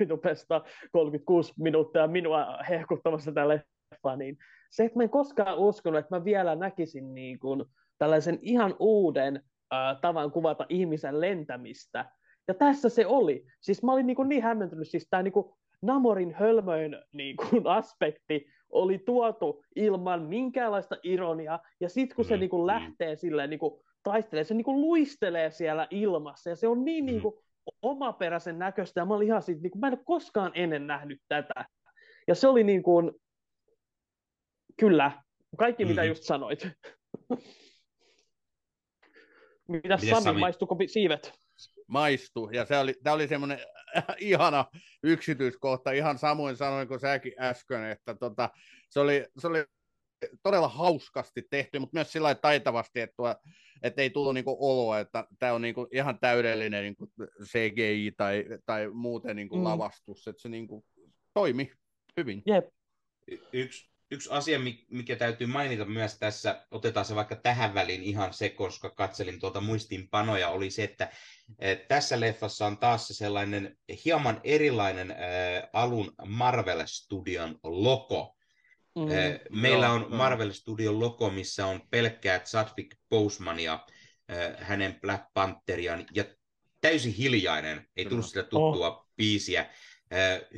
YouTubesta 0.00 0.62
36 0.92 1.52
minuuttia 1.58 2.06
minua 2.06 2.58
hehkuttamassa 2.68 3.32
tälle 3.32 3.64
leffa, 3.90 4.16
niin 4.16 4.38
se, 4.70 4.84
että 4.84 4.98
mä 4.98 5.02
en 5.02 5.10
koskaan 5.10 5.58
uskonut, 5.58 5.98
että 5.98 6.16
mä 6.16 6.24
vielä 6.24 6.54
näkisin 6.54 7.14
niin 7.14 7.38
kuin 7.38 7.64
tällaisen 7.98 8.38
ihan 8.42 8.76
uuden 8.78 9.42
äh, 9.74 10.00
tavan 10.00 10.30
kuvata 10.30 10.66
ihmisen 10.68 11.20
lentämistä. 11.20 12.10
Ja 12.48 12.54
tässä 12.54 12.88
se 12.88 13.06
oli. 13.06 13.46
Siis 13.60 13.82
mä 13.82 13.92
olin 13.92 14.06
niin, 14.06 14.16
kuin 14.16 14.28
niin 14.28 14.42
hämmentynyt, 14.42 14.88
siis 14.88 15.06
tämä 15.10 15.22
niin 15.22 15.32
kuin 15.32 15.46
Namorin 15.82 16.34
hölmöin 16.34 16.96
niin 17.12 17.36
kuin 17.36 17.66
aspekti 17.78 18.46
oli 18.70 18.98
tuotu 18.98 19.64
ilman 19.76 20.22
minkäänlaista 20.22 20.96
ironiaa, 21.02 21.60
ja 21.80 21.88
sitten 21.88 22.16
kun 22.16 22.24
se 22.24 22.34
mm, 22.34 22.40
niin 22.40 22.50
kuin 22.50 22.62
mm. 22.62 22.66
lähtee 22.66 23.16
silleen 23.16 23.50
niin 23.50 23.60
kuin 23.60 23.80
taistelee, 24.02 24.44
se 24.44 24.54
niin 24.54 24.64
kuin 24.64 24.80
luistelee 24.80 25.50
siellä 25.50 25.86
ilmassa, 25.90 26.50
ja 26.50 26.56
se 26.56 26.68
on 26.68 26.84
niin, 26.84 27.04
mm. 27.04 27.06
niin 27.06 27.22
kuin 27.22 27.34
omaperäisen 27.82 28.58
näköistä, 28.58 29.00
ja 29.00 29.04
mä 29.04 29.14
olin 29.14 29.26
ihan 29.26 29.42
siitä, 29.42 29.62
niin 29.62 29.70
kuin, 29.70 29.80
mä 29.80 29.86
en 29.86 29.92
ole 29.92 30.02
koskaan 30.04 30.52
ennen 30.54 30.86
nähnyt 30.86 31.20
tätä. 31.28 31.64
Ja 32.28 32.34
se 32.34 32.48
oli 32.48 32.64
niin 32.64 32.82
kuin, 32.82 33.12
kyllä, 34.80 35.12
kaikki 35.56 35.84
mitä 35.84 36.04
just 36.04 36.22
sanoit. 36.22 36.68
Mitä 39.68 39.96
Sami, 39.96 40.22
Sami, 40.22 40.40
maistuuko 40.40 40.76
siivet? 40.86 41.32
Maistu, 41.86 42.50
ja 42.52 42.64
se 42.64 42.78
oli, 42.78 42.94
tämä 43.02 43.14
oli 43.14 43.28
semmoinen 43.28 43.58
ihana 44.18 44.64
yksityiskohta, 45.02 45.92
ihan 45.92 46.18
samoin 46.18 46.56
sanoin 46.56 46.88
kuin 46.88 47.00
säkin 47.00 47.32
äsken, 47.38 47.84
että 47.84 48.14
tota, 48.14 48.50
se, 48.90 49.00
oli, 49.00 49.26
se 49.38 49.46
oli 49.46 49.64
todella 50.42 50.68
hauskasti 50.68 51.42
tehty, 51.50 51.78
mutta 51.78 51.96
myös 51.96 52.12
sillä 52.12 52.34
taitavasti, 52.34 53.00
että, 53.00 53.14
tuo, 53.16 53.34
että 53.82 54.02
ei 54.02 54.10
tullut 54.10 54.34
niinku 54.34 54.56
oloa, 54.60 55.00
että 55.00 55.24
tämä 55.38 55.52
on 55.52 55.62
niinku 55.62 55.88
ihan 55.92 56.18
täydellinen 56.20 56.82
niinku 56.82 57.12
CGI 57.44 58.12
tai, 58.16 58.44
tai 58.66 58.90
muuten 58.90 59.36
niinku 59.36 59.56
mm. 59.56 59.64
lavastus, 59.64 60.28
että 60.28 60.42
se 60.42 60.48
niinku 60.48 60.84
toimi 61.34 61.72
hyvin. 62.16 62.42
Jep. 62.46 62.68
Y- 63.30 63.38
yksi, 63.52 63.93
yksi 64.14 64.30
asia, 64.30 64.58
mikä 64.90 65.16
täytyy 65.16 65.46
mainita 65.46 65.84
myös 65.84 66.18
tässä, 66.18 66.66
otetaan 66.70 67.06
se 67.06 67.14
vaikka 67.14 67.36
tähän 67.36 67.74
väliin 67.74 68.02
ihan 68.02 68.34
se, 68.34 68.48
koska 68.48 68.90
katselin 68.90 69.40
tuota 69.40 69.60
muistinpanoja, 69.60 70.48
oli 70.48 70.70
se, 70.70 70.84
että 70.84 71.10
tässä 71.88 72.20
leffassa 72.20 72.66
on 72.66 72.78
taas 72.78 73.08
se 73.08 73.14
sellainen 73.14 73.76
hieman 74.04 74.40
erilainen 74.44 75.14
alun 75.72 76.12
Marvel 76.26 76.82
Studion 76.86 77.58
logo. 77.62 78.36
Mm, 78.94 79.60
Meillä 79.60 79.86
joo, 79.86 79.94
on 79.94 80.06
Marvel 80.10 80.52
Studion 80.52 81.00
logo, 81.00 81.30
missä 81.30 81.66
on 81.66 81.80
pelkkää 81.90 82.38
Chadwick 82.38 82.98
Bosemania, 83.10 83.86
hänen 84.58 85.00
Black 85.00 85.24
Pantherian 85.34 86.06
ja 86.14 86.24
täysin 86.80 87.12
hiljainen, 87.12 87.86
ei 87.96 88.04
tullut 88.04 88.26
sitä 88.26 88.42
tuttua 88.42 88.88
oh. 88.88 89.08
biisiä. 89.16 89.70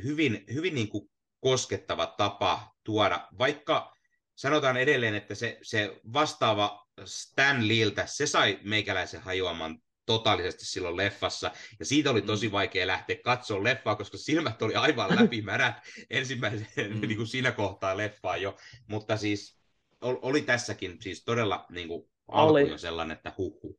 Hyvin, 0.04 0.44
hyvin 0.52 0.74
niin 0.74 0.88
kuin 0.88 1.10
koskettava 1.46 2.06
tapa 2.06 2.74
tuoda, 2.84 3.28
vaikka 3.38 3.96
sanotaan 4.34 4.76
edelleen, 4.76 5.14
että 5.14 5.34
se, 5.34 5.58
se 5.62 6.00
vastaava 6.12 6.86
Stan 7.04 7.68
Leeltä, 7.68 8.06
se 8.06 8.26
sai 8.26 8.58
meikäläisen 8.62 9.20
hajoamaan 9.20 9.78
totaalisesti 10.06 10.64
silloin 10.64 10.96
leffassa, 10.96 11.50
ja 11.78 11.84
siitä 11.84 12.10
oli 12.10 12.22
tosi 12.22 12.48
mm. 12.48 12.52
vaikea 12.52 12.86
lähteä 12.86 13.16
katsoa 13.24 13.64
leffaa, 13.64 13.96
koska 13.96 14.18
silmät 14.18 14.62
oli 14.62 14.74
aivan 14.74 15.16
läpimärät 15.20 15.74
ensimmäisen 16.10 16.66
mm. 16.76 17.00
niin 17.00 17.16
kuin 17.16 17.26
siinä 17.26 17.52
kohtaa 17.52 17.96
leffaa 17.96 18.36
jo, 18.36 18.56
mutta 18.88 19.16
siis 19.16 19.58
oli 20.00 20.42
tässäkin 20.42 20.96
siis 21.00 21.24
todella 21.24 21.66
niin 21.70 21.88
kuin, 21.88 22.08
alku 22.28 22.58
jo 22.58 22.78
sellainen, 22.78 23.16
että 23.16 23.32
huhu. 23.38 23.78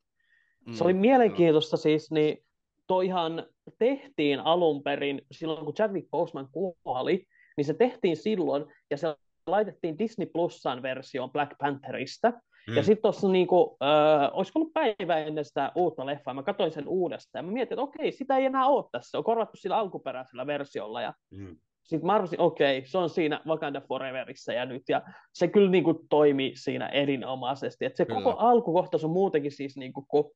Se 0.73 0.83
oli 0.83 0.93
mm. 0.93 0.99
mielenkiintoista 0.99 1.77
siis, 1.77 2.11
niin 2.11 2.45
toihan 2.87 3.47
tehtiin 3.79 4.39
alun 4.39 4.83
perin 4.83 5.21
silloin, 5.31 5.65
kun 5.65 5.73
Chadwick 5.73 6.09
Boseman 6.09 6.49
kuoli, 6.51 7.27
niin 7.57 7.65
se 7.65 7.73
tehtiin 7.73 8.17
silloin, 8.17 8.65
ja 8.91 8.97
se 8.97 9.15
laitettiin 9.47 9.97
Disney 9.97 10.27
Plusan 10.33 10.81
versioon 10.81 11.31
Black 11.31 11.51
Pantherista, 11.59 12.33
Mm. 12.67 12.75
Ja 12.75 12.83
sitten 12.83 13.01
tuossa 13.01 13.29
niinku, 13.29 13.77
äh, 13.83 14.29
olisiko 14.33 14.59
ollut 14.59 14.73
päivä 14.73 15.17
ennen 15.17 15.45
sitä 15.45 15.71
uutta 15.75 16.05
leffaa, 16.05 16.33
mä 16.33 16.43
katsoin 16.43 16.71
sen 16.71 16.87
uudestaan, 16.87 17.39
ja 17.39 17.47
mä 17.47 17.53
mietin, 17.53 17.73
että 17.73 17.81
okei, 17.81 18.11
sitä 18.11 18.37
ei 18.37 18.45
enää 18.45 18.65
ole 18.65 18.85
tässä, 18.91 19.11
se 19.11 19.17
on 19.17 19.23
korvattu 19.23 19.57
sillä 19.57 19.77
alkuperäisellä 19.77 20.47
versiolla, 20.47 21.01
ja 21.01 21.13
mm. 21.31 21.57
sitten 21.83 22.05
mä 22.05 22.13
arvasin, 22.13 22.41
okei, 22.41 22.85
se 22.85 22.97
on 22.97 23.09
siinä 23.09 23.41
Wakanda 23.47 23.81
Foreverissa 23.81 24.53
ja 24.53 24.65
nyt, 24.65 24.83
ja 24.89 25.01
se 25.33 25.47
kyllä 25.47 25.71
niinku 25.71 26.05
toimi 26.09 26.51
siinä 26.55 26.87
erinomaisesti, 26.87 27.85
että 27.85 27.97
se 27.97 28.05
kyllä. 28.05 28.21
koko 28.21 28.37
alkukohtaus 28.37 29.03
on 29.03 29.11
muutenkin 29.11 29.51
siis, 29.51 29.77
niinku, 29.77 30.05
kun 30.07 30.31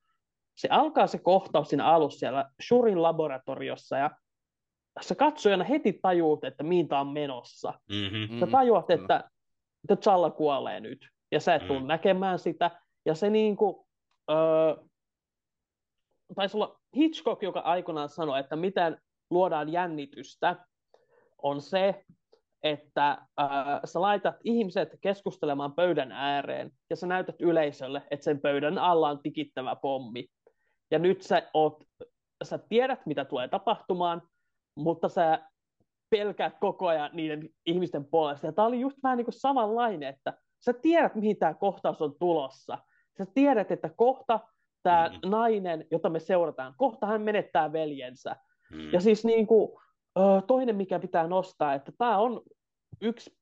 se 0.58 0.68
alkaa 0.72 1.08
se 1.08 1.18
kohtaus 1.18 1.70
siinä 1.70 1.86
alussa 1.86 2.20
siellä 2.20 2.46
Shurin 2.68 3.02
laboratoriossa, 3.02 3.98
ja 3.98 4.12
sä 5.02 5.16
katsojana 5.16 5.64
heti 5.64 6.00
tajuut, 6.02 6.44
että 6.44 6.64
mihin 6.64 6.88
tämä 6.88 7.02
on 7.02 7.08
menossa. 7.08 7.74
Mm-hmm. 7.90 8.40
Sä 8.40 8.48
tajuat, 8.48 8.92
että 8.92 9.30
T'Challa 9.92 10.32
kuolee 10.32 10.80
nyt, 10.80 11.10
ja 11.32 11.40
sä 11.40 11.56
et 11.56 11.68
tule 11.68 11.80
mm. 11.80 11.88
näkemään 11.88 12.40
sitä. 12.40 12.72
Ja 13.06 13.16
se 13.16 13.30
niin 13.30 13.58
kuin, 13.58 13.86
öö, 14.32 14.76
taisi 16.36 16.58
olla 16.58 16.80
Hitchcock, 16.98 17.44
joka 17.44 17.60
aikoinaan 17.60 18.10
sanoi, 18.10 18.40
että 18.40 18.56
miten 18.56 18.98
luodaan 19.30 19.70
jännitystä, 19.70 20.66
on 21.38 21.62
se, 21.62 22.04
että 22.64 23.18
öö, 23.40 23.48
sä 23.86 24.02
laitat 24.02 24.36
ihmiset 24.44 24.90
keskustelemaan 25.02 25.74
pöydän 25.74 26.12
ääreen, 26.12 26.72
ja 26.90 26.96
sä 26.96 27.08
näytät 27.08 27.42
yleisölle, 27.42 28.02
että 28.12 28.24
sen 28.24 28.42
pöydän 28.42 28.78
alla 28.78 29.10
on 29.10 29.22
tikittävä 29.24 29.76
pommi. 29.76 30.26
Ja 30.92 31.00
nyt 31.00 31.22
sä, 31.22 31.50
oot, 31.54 31.84
sä 32.44 32.58
tiedät, 32.58 33.06
mitä 33.06 33.26
tulee 33.26 33.48
tapahtumaan, 33.48 34.22
mutta 34.82 35.10
sä 35.10 35.40
pelkäät 36.10 36.54
koko 36.60 36.88
ajan 36.88 37.10
niiden 37.14 37.50
ihmisten 37.66 38.06
puolesta. 38.06 38.46
Ja 38.46 38.52
tämä 38.52 38.68
oli 38.68 38.80
just 38.80 38.98
vähän 39.04 39.18
niin 39.18 39.26
kuin 39.26 39.40
samanlainen, 39.40 40.10
että 40.10 40.34
sä 40.66 40.74
tiedät, 40.74 41.16
mihin 41.16 41.38
tämä 41.38 41.54
kohtaus 41.54 42.02
on 42.02 42.16
tulossa. 42.20 42.78
Sä 43.18 43.26
tiedät, 43.34 43.72
että 43.72 43.90
kohta 43.96 44.40
tämä 44.84 45.10
mm. 45.10 45.30
nainen, 45.30 45.88
jota 45.92 46.10
me 46.10 46.20
seurataan, 46.20 46.74
kohta 46.78 47.08
hän 47.08 47.22
menettää 47.22 47.74
veljensä. 47.74 48.36
Mm. 48.72 48.94
Ja 48.94 49.02
siis 49.02 49.26
niin 49.26 49.48
kuin, 49.48 49.72
toinen, 50.48 50.76
mikä 50.76 51.00
pitää 51.00 51.28
nostaa, 51.28 51.74
että 51.74 51.92
tämä 51.98 52.18
on 52.18 52.42
yksi 53.02 53.38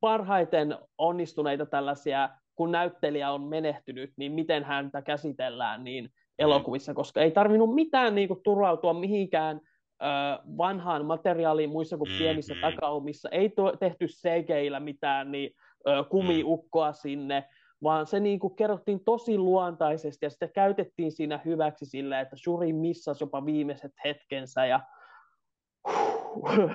parhaiten 0.00 0.78
onnistuneita 0.98 1.66
tällaisia, 1.66 2.28
kun 2.54 2.72
näyttelijä 2.72 3.30
on 3.30 3.42
menehtynyt, 3.42 4.12
niin 4.16 4.32
miten 4.32 4.64
häntä 4.64 5.02
käsitellään 5.02 5.84
niin 5.84 6.08
elokuvissa, 6.38 6.94
koska 6.94 7.20
ei 7.20 7.30
tarvinnut 7.30 7.74
mitään 7.74 8.14
niin 8.14 8.28
kuin, 8.28 8.40
turvautua 8.42 8.94
mihinkään 8.94 9.60
vanhaan 10.58 11.04
materiaaliin 11.04 11.70
muissa 11.70 11.96
kuin 11.96 12.10
pienissä 12.18 12.54
mm-hmm. 12.54 12.74
takaumissa. 12.74 13.28
Ei 13.28 13.48
to, 13.48 13.76
tehty 13.80 14.06
CGillä 14.06 14.80
mitään 14.80 15.32
niin, 15.32 15.50
ö, 15.88 16.04
kumiukkoa 16.10 16.92
sinne, 16.92 17.44
vaan 17.82 18.06
se 18.06 18.20
niin 18.20 18.38
kuin, 18.38 18.56
kerrottiin 18.56 19.04
tosi 19.04 19.38
luontaisesti 19.38 20.26
ja 20.26 20.30
sitä 20.30 20.48
käytettiin 20.48 21.12
siinä 21.12 21.40
hyväksi 21.44 21.86
sille, 21.86 22.20
että 22.20 22.36
Shuri 22.36 22.72
missasi 22.72 23.22
jopa 23.22 23.46
viimeiset 23.46 23.92
hetkensä 24.04 24.66
ja 24.66 24.80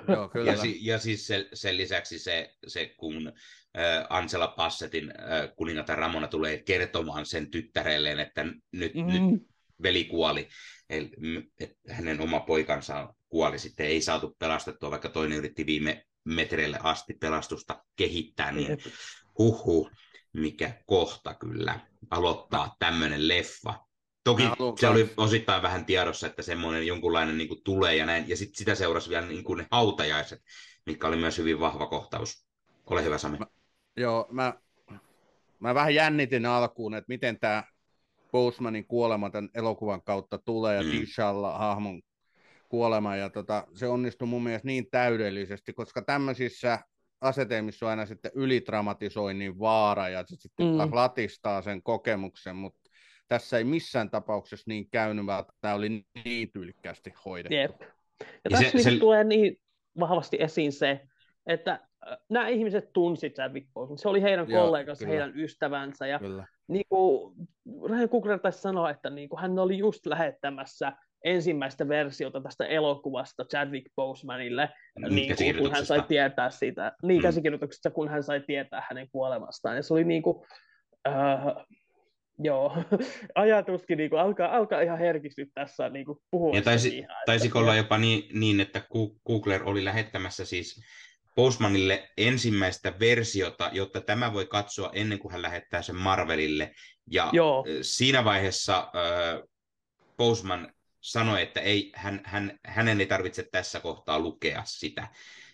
Joo, 0.08 0.28
kyllä. 0.28 0.52
Ja, 0.52 0.56
si- 0.58 0.78
ja 0.86 0.98
siis 0.98 1.26
se, 1.26 1.48
sen 1.52 1.76
lisäksi 1.76 2.18
se, 2.18 2.54
se 2.66 2.94
kun 2.96 3.32
äh, 3.78 4.06
Angela 4.10 4.48
Passetin 4.48 5.10
äh, 5.10 5.50
kuningatar 5.56 5.98
Ramona 5.98 6.28
tulee 6.28 6.58
kertomaan 6.58 7.26
sen 7.26 7.50
tyttärelleen, 7.50 8.18
että 8.20 8.44
nyt, 8.72 8.94
mm. 8.94 9.06
nyt 9.06 9.42
veli 9.82 10.04
kuoli, 10.04 10.48
eli 10.90 11.10
että 11.60 11.76
hänen 11.90 12.20
oma 12.20 12.40
poikansa 12.40 13.14
kuoli 13.28 13.58
sitten, 13.58 13.86
ei 13.86 14.00
saatu 14.00 14.36
pelastettua, 14.38 14.90
vaikka 14.90 15.08
toinen 15.08 15.38
yritti 15.38 15.66
viime 15.66 16.06
metreille 16.24 16.78
asti 16.82 17.14
pelastusta 17.14 17.84
kehittää, 17.96 18.52
niin 18.52 18.78
huhu, 19.38 19.90
mikä 20.32 20.82
kohta 20.86 21.34
kyllä 21.34 21.80
aloittaa 22.10 22.76
tämmöinen 22.78 23.28
leffa. 23.28 23.74
Toki 24.24 24.42
se 24.80 24.88
oli 24.88 25.10
osittain 25.16 25.62
vähän 25.62 25.84
tiedossa, 25.84 26.26
että 26.26 26.42
semmoinen 26.42 26.86
jonkunlainen 26.86 27.38
niin 27.38 27.48
kuin 27.48 27.62
tulee 27.64 27.96
ja 27.96 28.06
näin, 28.06 28.28
ja 28.28 28.36
sit 28.36 28.54
sitä 28.54 28.74
seurasi 28.74 29.10
vielä 29.10 29.26
niin 29.26 29.44
kuin 29.44 29.58
ne 29.58 29.66
hautajaiset, 29.70 30.42
mikä 30.86 31.06
oli 31.06 31.16
myös 31.16 31.38
hyvin 31.38 31.60
vahva 31.60 31.86
kohtaus. 31.86 32.46
Ole 32.86 33.04
hyvä, 33.04 33.18
Sami. 33.18 33.38
Mä, 33.38 33.46
joo, 33.96 34.28
mä, 34.30 34.54
mä 35.60 35.74
vähän 35.74 35.94
jännitin 35.94 36.46
alkuun, 36.46 36.94
että 36.94 37.08
miten 37.08 37.40
tämä 37.40 37.64
Postmanin 38.32 38.86
kuolema 38.86 39.30
tämän 39.30 39.50
elokuvan 39.54 40.02
kautta 40.02 40.38
tulee, 40.38 40.76
ja 40.76 40.82
mm. 40.82 40.90
Tishalla 40.90 41.58
hahmon 41.58 42.02
kuolema, 42.68 43.16
ja 43.16 43.30
tota, 43.30 43.66
se 43.74 43.86
onnistui 43.86 44.28
mun 44.28 44.42
mielestä 44.42 44.66
niin 44.66 44.86
täydellisesti, 44.90 45.72
koska 45.72 46.02
tämmöisissä 46.02 46.78
asetelmissa 47.20 47.86
on 47.86 47.90
aina 47.90 48.06
sitten 48.06 48.30
ylidramatisoinnin 48.34 49.58
vaara, 49.58 50.08
ja 50.08 50.24
se 50.26 50.36
sitten 50.36 50.66
mm. 50.66 50.94
latistaa 50.94 51.62
sen 51.62 51.82
kokemuksen, 51.82 52.56
mutta 52.56 52.90
tässä 53.28 53.58
ei 53.58 53.64
missään 53.64 54.10
tapauksessa 54.10 54.64
niin 54.66 54.90
käynyt, 54.90 55.26
vaan 55.26 55.44
tämä 55.60 55.74
oli 55.74 56.04
niin 56.24 56.52
tyylikkäästi 56.52 57.12
hoidettu. 57.24 57.54
Jep. 57.54 57.80
Ja, 57.80 58.26
ja 58.44 58.50
tässä 58.50 58.70
se, 58.70 58.76
niin 58.76 58.84
se... 58.84 58.98
tulee 58.98 59.24
niin 59.24 59.56
vahvasti 60.00 60.36
esiin 60.40 60.72
se, 60.72 61.00
että 61.46 61.88
nämä 62.28 62.48
ihmiset 62.48 62.92
tunsivat 62.92 63.34
Chadwick 63.34 63.68
Boseman. 63.74 63.98
Se 63.98 64.08
oli 64.08 64.22
heidän 64.22 64.50
Joo, 64.50 64.62
kollegansa, 64.62 65.04
kyllä. 65.04 65.10
heidän 65.10 65.40
ystävänsä. 65.40 66.06
Ja 66.06 66.18
kyllä. 66.18 66.46
niin 66.68 66.84
kuin 66.88 67.34
Ryan 67.90 68.08
Coogler 68.08 68.38
taisi 68.38 68.60
sanoa, 68.60 68.90
että 68.90 69.10
niin 69.10 69.28
kuin 69.28 69.40
hän 69.40 69.58
oli 69.58 69.78
just 69.78 70.06
lähettämässä 70.06 70.92
ensimmäistä 71.24 71.88
versiota 71.88 72.40
tästä 72.40 72.66
elokuvasta 72.66 73.44
Chadwick 73.44 73.86
Bosemanille, 73.96 74.68
mm, 74.98 75.14
niin 75.14 75.36
kuin, 75.36 75.56
kun 75.56 75.72
hän 75.72 75.86
sai 75.86 76.02
tietää 76.08 76.50
siitä, 76.50 76.92
niin 77.02 77.20
mm. 77.20 77.22
käsikirjoituksesta, 77.22 77.90
kun 77.90 78.08
hän 78.08 78.22
sai 78.22 78.40
tietää 78.40 78.82
hänen 78.88 79.08
kuolemastaan. 79.12 79.76
Ja 79.76 79.82
se 79.82 79.94
oli 79.94 80.04
niin 80.04 80.22
kuin, 80.22 80.46
äh, 81.08 81.66
joo, 82.38 82.76
ajatuskin 83.34 83.98
niin 83.98 84.10
kuin, 84.10 84.20
alkaa, 84.20 84.56
alkaa 84.56 84.80
ihan 84.80 84.98
herkistyä 84.98 85.46
tässä 85.54 85.88
niin 85.88 86.06
kuin, 86.06 86.18
puhua. 86.30 86.56
Ja 86.56 86.62
taisi, 86.62 86.98
ihan, 86.98 87.16
taisiko 87.26 87.58
olla 87.58 87.76
jopa 87.76 87.98
niin, 87.98 88.40
niin, 88.40 88.60
että 88.60 88.82
Googler 89.26 89.62
oli 89.64 89.84
lähettämässä 89.84 90.44
siis 90.44 90.82
Postmanille 91.34 92.08
ensimmäistä 92.16 92.92
versiota, 93.00 93.70
jotta 93.72 94.00
tämä 94.00 94.32
voi 94.32 94.46
katsoa 94.46 94.90
ennen 94.92 95.18
kuin 95.18 95.32
hän 95.32 95.42
lähettää 95.42 95.82
sen 95.82 95.96
Marvelille. 95.96 96.72
Ja 97.10 97.30
Joo. 97.32 97.64
siinä 97.82 98.24
vaiheessa 98.24 98.78
äh, 98.78 99.48
Postman 100.16 100.72
sanoi, 101.00 101.42
että 101.42 101.60
ei, 101.60 101.92
hän, 101.94 102.20
hän, 102.24 102.58
hänen 102.66 103.00
ei 103.00 103.06
tarvitse 103.06 103.48
tässä 103.52 103.80
kohtaa 103.80 104.18
lukea 104.18 104.62
sitä 104.64 105.08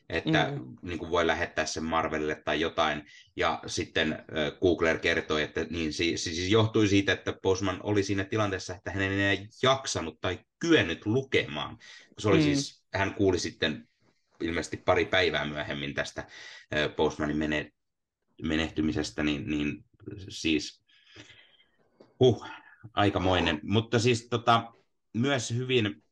että 0.08 0.50
mm. 0.50 0.76
niin 0.82 0.98
kuin 0.98 1.10
voi 1.10 1.26
lähettää 1.26 1.66
sen 1.66 1.84
Marvelille 1.84 2.42
tai 2.44 2.60
jotain. 2.60 3.06
Ja 3.36 3.60
sitten 3.66 4.12
äh, 4.12 4.58
Googler 4.60 4.98
kertoi, 4.98 5.42
että 5.42 5.66
niin, 5.70 5.92
siis, 5.92 6.24
siis 6.24 6.50
johtui 6.50 6.88
siitä, 6.88 7.12
että 7.12 7.32
Postman 7.42 7.80
oli 7.82 8.02
siinä 8.02 8.24
tilanteessa, 8.24 8.74
että 8.74 8.90
hän 8.90 9.02
ei 9.02 9.20
enää 9.20 9.46
jaksanut 9.62 10.20
tai 10.20 10.38
kyennyt 10.58 11.06
lukemaan. 11.06 11.78
Se 12.18 12.28
oli 12.28 12.38
mm. 12.38 12.44
siis, 12.44 12.84
hän 12.94 13.14
kuuli 13.14 13.38
sitten 13.38 13.88
ilmeisesti 14.40 14.76
pari 14.76 15.04
päivää 15.04 15.44
myöhemmin 15.44 15.94
tästä 15.94 16.20
äh, 16.20 16.96
Postmanin 16.96 17.36
mene, 17.36 17.72
menehtymisestä, 18.42 19.22
niin, 19.22 19.50
niin 19.50 19.84
siis 20.28 20.84
huh, 22.20 22.46
aikamoinen. 22.94 23.60
Mutta 23.62 23.98
siis 23.98 24.28
tota, 24.30 24.73
myös 25.14 25.50
hyvin, 25.50 26.02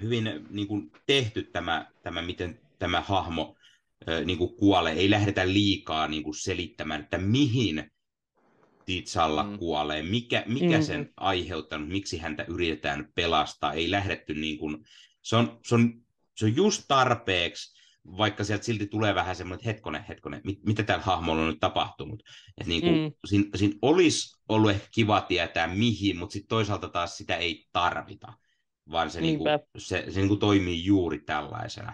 hyvin 0.00 0.46
niin 0.50 0.68
kuin 0.68 0.92
tehty 1.06 1.42
tämä, 1.42 1.90
tämä, 2.02 2.22
miten 2.22 2.60
tämä 2.78 3.00
hahmo 3.00 3.56
niin 4.24 4.38
kuin 4.38 4.56
kuolee. 4.56 4.92
Ei 4.92 5.10
lähdetä 5.10 5.48
liikaa 5.48 6.08
niin 6.08 6.22
kuin 6.22 6.34
selittämään, 6.34 7.00
että 7.00 7.18
mihin 7.18 7.90
Titsalla 8.86 9.42
mm. 9.42 9.58
kuolee, 9.58 10.02
mikä, 10.02 10.44
mikä 10.46 10.78
mm. 10.78 10.82
sen 10.82 11.12
aiheuttanut, 11.16 11.88
miksi 11.88 12.18
häntä 12.18 12.44
yritetään 12.48 13.08
pelastaa. 13.14 13.72
Ei 13.72 13.90
lähdetty 13.90 14.34
niin 14.34 14.58
kuin, 14.58 14.84
se 15.22 15.36
on, 15.36 15.60
se 15.66 15.74
on, 15.74 16.02
se 16.36 16.44
on 16.44 16.56
just 16.56 16.84
tarpeeksi, 16.88 17.79
vaikka 18.04 18.44
sieltä 18.44 18.64
silti 18.64 18.86
tulee 18.86 19.14
vähän 19.14 19.36
semmoinen, 19.36 19.58
että 19.58 19.68
hetkonen, 19.68 20.04
hetkonen, 20.04 20.40
mit, 20.44 20.64
mitä 20.64 20.82
tällä 20.82 21.04
hahmolla 21.04 21.42
on 21.42 21.48
nyt 21.48 21.60
tapahtunut. 21.60 22.22
Että 22.58 22.68
niin 22.68 22.80
kuin, 22.80 23.00
mm. 23.00 23.12
siinä, 23.26 23.44
siinä 23.54 23.74
olisi 23.82 24.42
ollut 24.48 24.70
ehkä 24.70 24.88
kiva 24.90 25.20
tietää 25.20 25.66
mihin, 25.66 26.16
mutta 26.16 26.32
sitten 26.32 26.48
toisaalta 26.48 26.88
taas 26.88 27.16
sitä 27.16 27.36
ei 27.36 27.68
tarvita, 27.72 28.32
vaan 28.90 29.10
se, 29.10 29.20
niin 29.20 29.38
kuin, 29.38 29.48
se, 29.78 30.04
se 30.08 30.20
niin 30.20 30.28
kuin 30.28 30.40
toimii 30.40 30.84
juuri 30.84 31.18
tällaisena. 31.18 31.92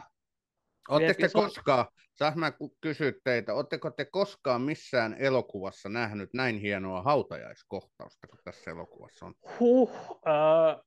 Oletteko 0.89 1.23
te 1.23 1.29
koskaan, 1.33 1.87
saanko 2.15 2.39
mä 2.39 2.53
kysyä 2.81 3.13
teitä, 3.25 3.55
oletteko 3.55 3.91
te 3.91 4.05
koskaan 4.05 4.63
missään 4.63 5.15
elokuvassa 5.19 5.89
nähnyt 5.89 6.31
näin 6.35 6.61
hienoa 6.61 7.03
hautajaiskohtausta 7.03 8.27
kuin 8.27 8.41
tässä 8.45 8.71
elokuvassa 8.71 9.27
on? 9.27 9.35
Huh, 9.61 9.91
äh, 10.27 10.81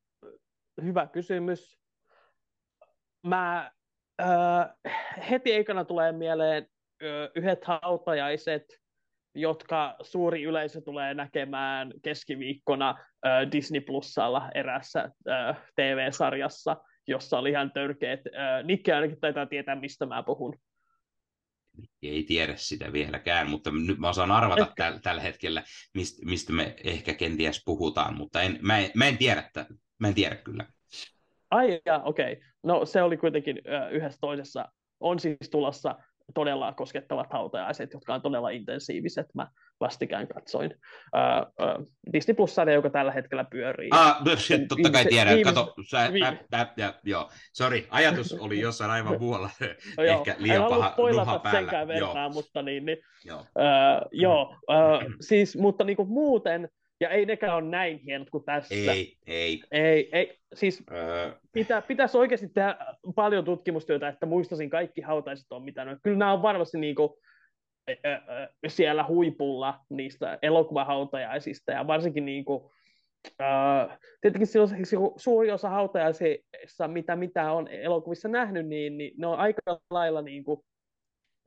hyvä 0.83 1.07
kysymys. 1.07 1.80
Mä 3.27 3.72
äh, 4.19 4.69
heti 5.30 5.53
ekana 5.53 5.85
tulee 5.85 6.11
mieleen 6.11 6.67
äh, 7.03 7.30
yhdet 7.35 7.65
hautajaiset, 7.65 8.64
jotka 9.35 9.95
suuri 10.01 10.43
yleisö 10.43 10.81
tulee 10.81 11.14
näkemään 11.14 11.93
keskiviikkona 12.03 12.89
äh, 12.89 13.51
Disney 13.51 13.81
Plusalla 13.81 14.49
erässä 14.56 15.09
TV-sarjassa– 15.75 16.77
jossa 17.09 17.39
oli 17.39 17.49
ihan 17.49 17.72
törkeät. 17.72 18.19
Nikke 18.64 18.93
ainakin 18.93 19.19
taitaa 19.19 19.45
tietää, 19.45 19.75
mistä 19.75 20.06
mä 20.06 20.23
puhun. 20.23 20.59
Ei 22.01 22.23
tiedä 22.23 22.53
sitä 22.56 22.93
vieläkään, 22.93 23.49
mutta 23.49 23.72
nyt 23.72 23.98
mä 23.98 24.09
osaan 24.09 24.31
arvata 24.31 24.72
täl, 24.77 24.98
tällä 24.98 25.22
hetkellä, 25.22 25.64
mistä, 25.93 26.25
mistä 26.25 26.53
me 26.53 26.75
ehkä 26.83 27.14
kenties 27.14 27.61
puhutaan, 27.65 28.17
mutta 28.17 28.41
en, 28.41 28.59
mä, 28.61 28.77
en, 28.77 28.91
mä, 28.95 29.07
en 29.07 29.17
tiedä, 29.17 29.49
mä 29.99 30.07
en 30.07 30.14
tiedä 30.14 30.35
kyllä. 30.35 30.65
Ai 31.51 31.81
okei. 32.03 32.33
Okay. 32.33 32.49
No 32.64 32.86
se 32.86 33.02
oli 33.02 33.18
kuitenkin 33.18 33.62
yhdessä 33.92 34.18
toisessa. 34.22 34.66
On 35.00 35.20
siis 35.20 35.50
tulossa 35.52 35.96
todella 36.34 36.74
koskettavat 36.74 37.28
hautajaiset, 37.34 37.94
jotka 37.94 38.14
on 38.14 38.22
todella 38.22 38.50
intensiiviset. 38.50 39.26
Mä 39.34 39.48
vastikään 39.80 40.28
katsoin 40.28 40.74
uh, 41.16 41.80
uh, 41.80 41.86
Disney 42.14 42.36
plus 42.36 42.56
joka 42.74 42.90
tällä 42.90 43.12
hetkellä 43.12 43.44
pyörii. 43.44 43.90
Ah, 43.92 44.24
totta 44.68 44.90
kai 44.92 45.06
tiedän. 45.06 45.36
Viimeis... 45.36 45.56
Kato, 45.56 45.74
sä, 45.90 46.00
ä, 46.00 46.60
ä, 46.60 46.68
ä, 46.82 46.94
joo. 47.04 47.30
Sorry, 47.54 47.88
ajatus 47.90 48.34
oli 48.34 48.60
jossain 48.60 48.92
aivan 48.92 49.20
muualla. 49.22 49.50
no, 49.98 50.04
Ehkä 50.04 50.36
liian 50.38 50.64
paha 50.70 50.96
nuha 51.12 51.40
päällä. 51.40 51.60
senkään 51.60 51.88
vertaa, 51.88 52.24
joo. 52.24 52.30
mutta 52.30 52.62
niin, 52.62 52.86
niin 52.86 52.98
joo. 53.26 53.40
Uh, 53.40 53.46
joo 54.12 54.56
uh, 54.70 55.14
siis, 55.22 55.58
mutta 55.58 55.84
niin 55.84 55.98
kuin 55.98 56.10
muuten, 56.10 56.70
ja 57.00 57.10
ei 57.10 57.26
nekään 57.26 57.56
ole 57.56 57.69
näin 57.69 57.98
hienot 57.98 58.30
kuin 58.30 58.44
tässä. 58.44 58.76
Ei, 58.76 59.18
ei. 59.28 59.64
Ei, 59.72 60.10
ei. 60.11 60.40
Siis 60.53 60.84
öö. 60.92 61.32
pitä, 61.52 61.82
pitäisi 61.82 62.18
oikeasti 62.18 62.50
tehdä 62.50 62.78
paljon 63.16 63.45
tutkimustyötä, 63.45 64.08
että 64.08 64.26
muistaisin 64.26 64.69
kaikki 64.69 65.02
hautaiset 65.02 65.52
on 65.52 65.64
mitä 65.64 65.98
Kyllä 66.03 66.18
nämä 66.18 66.34
on 66.34 66.42
varmasti 66.42 66.78
niin 66.78 66.95
kuin, 66.95 67.10
siellä 68.68 69.06
huipulla 69.08 69.80
niistä 69.90 70.40
elokuvahautajaisista 70.42 71.72
ja 71.72 71.88
varsinkin 71.88 72.26
niin 72.26 72.45
kuin, 72.45 72.72
Uh, 73.28 73.98
tietenkin 74.22 74.48
silloin, 74.48 74.86
suuri 75.18 75.52
osa 75.52 75.69
hautajaisissa, 75.69 76.88
mitä, 76.88 77.16
mitä 77.16 77.52
on 77.52 77.68
elokuvissa 77.68 78.28
nähnyt, 78.28 78.68
niin, 78.68 78.98
niin 78.98 79.14
ne 79.18 79.28
on 79.28 79.40
aika 79.40 79.61
lailla 79.90 80.22
niin 80.22 80.44
kuin, 80.44 80.61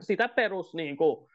sitä 0.00 0.28
perus 0.28 0.74
niin 0.74 0.96
kuin, 0.96 1.28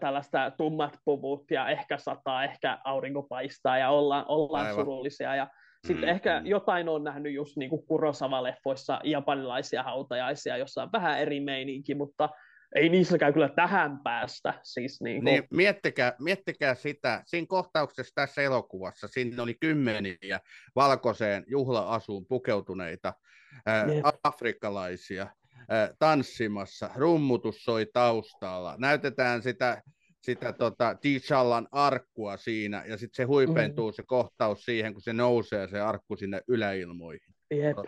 tällaista 0.00 0.50
tummat 0.50 0.98
puvut 1.04 1.50
ja 1.50 1.68
ehkä 1.68 1.98
sataa, 1.98 2.44
ehkä 2.44 2.78
aurinko 2.84 3.22
paistaa 3.22 3.78
ja 3.78 3.90
ollaan, 3.90 4.24
ollaan 4.28 4.74
surullisia. 4.74 5.36
Ja 5.36 5.48
sitten 5.86 6.08
mm, 6.08 6.14
ehkä 6.14 6.40
mm. 6.40 6.46
jotain 6.46 6.88
on 6.88 7.04
nähnyt 7.04 7.32
just 7.32 7.56
niin 7.56 7.70
kuin 7.70 7.82
Kurosawa-leffoissa 7.86 9.00
japanilaisia 9.04 9.82
hautajaisia, 9.82 10.56
jossa 10.56 10.82
on 10.82 10.92
vähän 10.92 11.20
eri 11.20 11.40
meininki, 11.40 11.94
mutta 11.94 12.28
ei 12.74 12.88
niissäkään 12.88 13.32
kyllä 13.32 13.48
tähän 13.48 13.98
päästä. 14.04 14.54
Siis 14.62 15.00
niin 15.00 15.16
kuin... 15.16 15.24
niin, 15.24 15.44
miettikää, 15.50 16.12
miettikää 16.18 16.74
sitä, 16.74 17.22
siinä 17.26 17.46
kohtauksessa 17.48 18.12
tässä 18.14 18.42
elokuvassa, 18.42 19.08
siinä 19.08 19.42
oli 19.42 19.54
kymmeniä 19.60 20.40
valkoiseen 20.76 21.44
juhla-asuun 21.46 22.26
pukeutuneita 22.26 23.12
ää, 23.66 23.86
afrikkalaisia 24.24 25.26
tanssimassa, 25.98 26.90
rummutus 26.94 27.64
soi 27.64 27.86
taustalla, 27.92 28.74
näytetään 28.78 29.42
sitä 29.42 29.82
sitä 30.22 30.52
tota, 30.52 30.92
T'Challan 30.92 31.68
arkkua 31.72 32.36
siinä, 32.36 32.84
ja 32.86 32.98
sitten 32.98 33.16
se 33.16 33.24
huipentuu 33.24 33.90
mm. 33.90 33.94
se 33.94 34.02
kohtaus 34.02 34.64
siihen, 34.64 34.92
kun 34.92 35.02
se 35.02 35.12
nousee 35.12 35.68
se 35.68 35.80
arkku 35.80 36.16
sinne 36.16 36.40
yläilmoihin. 36.48 37.34
Jep 37.50 37.78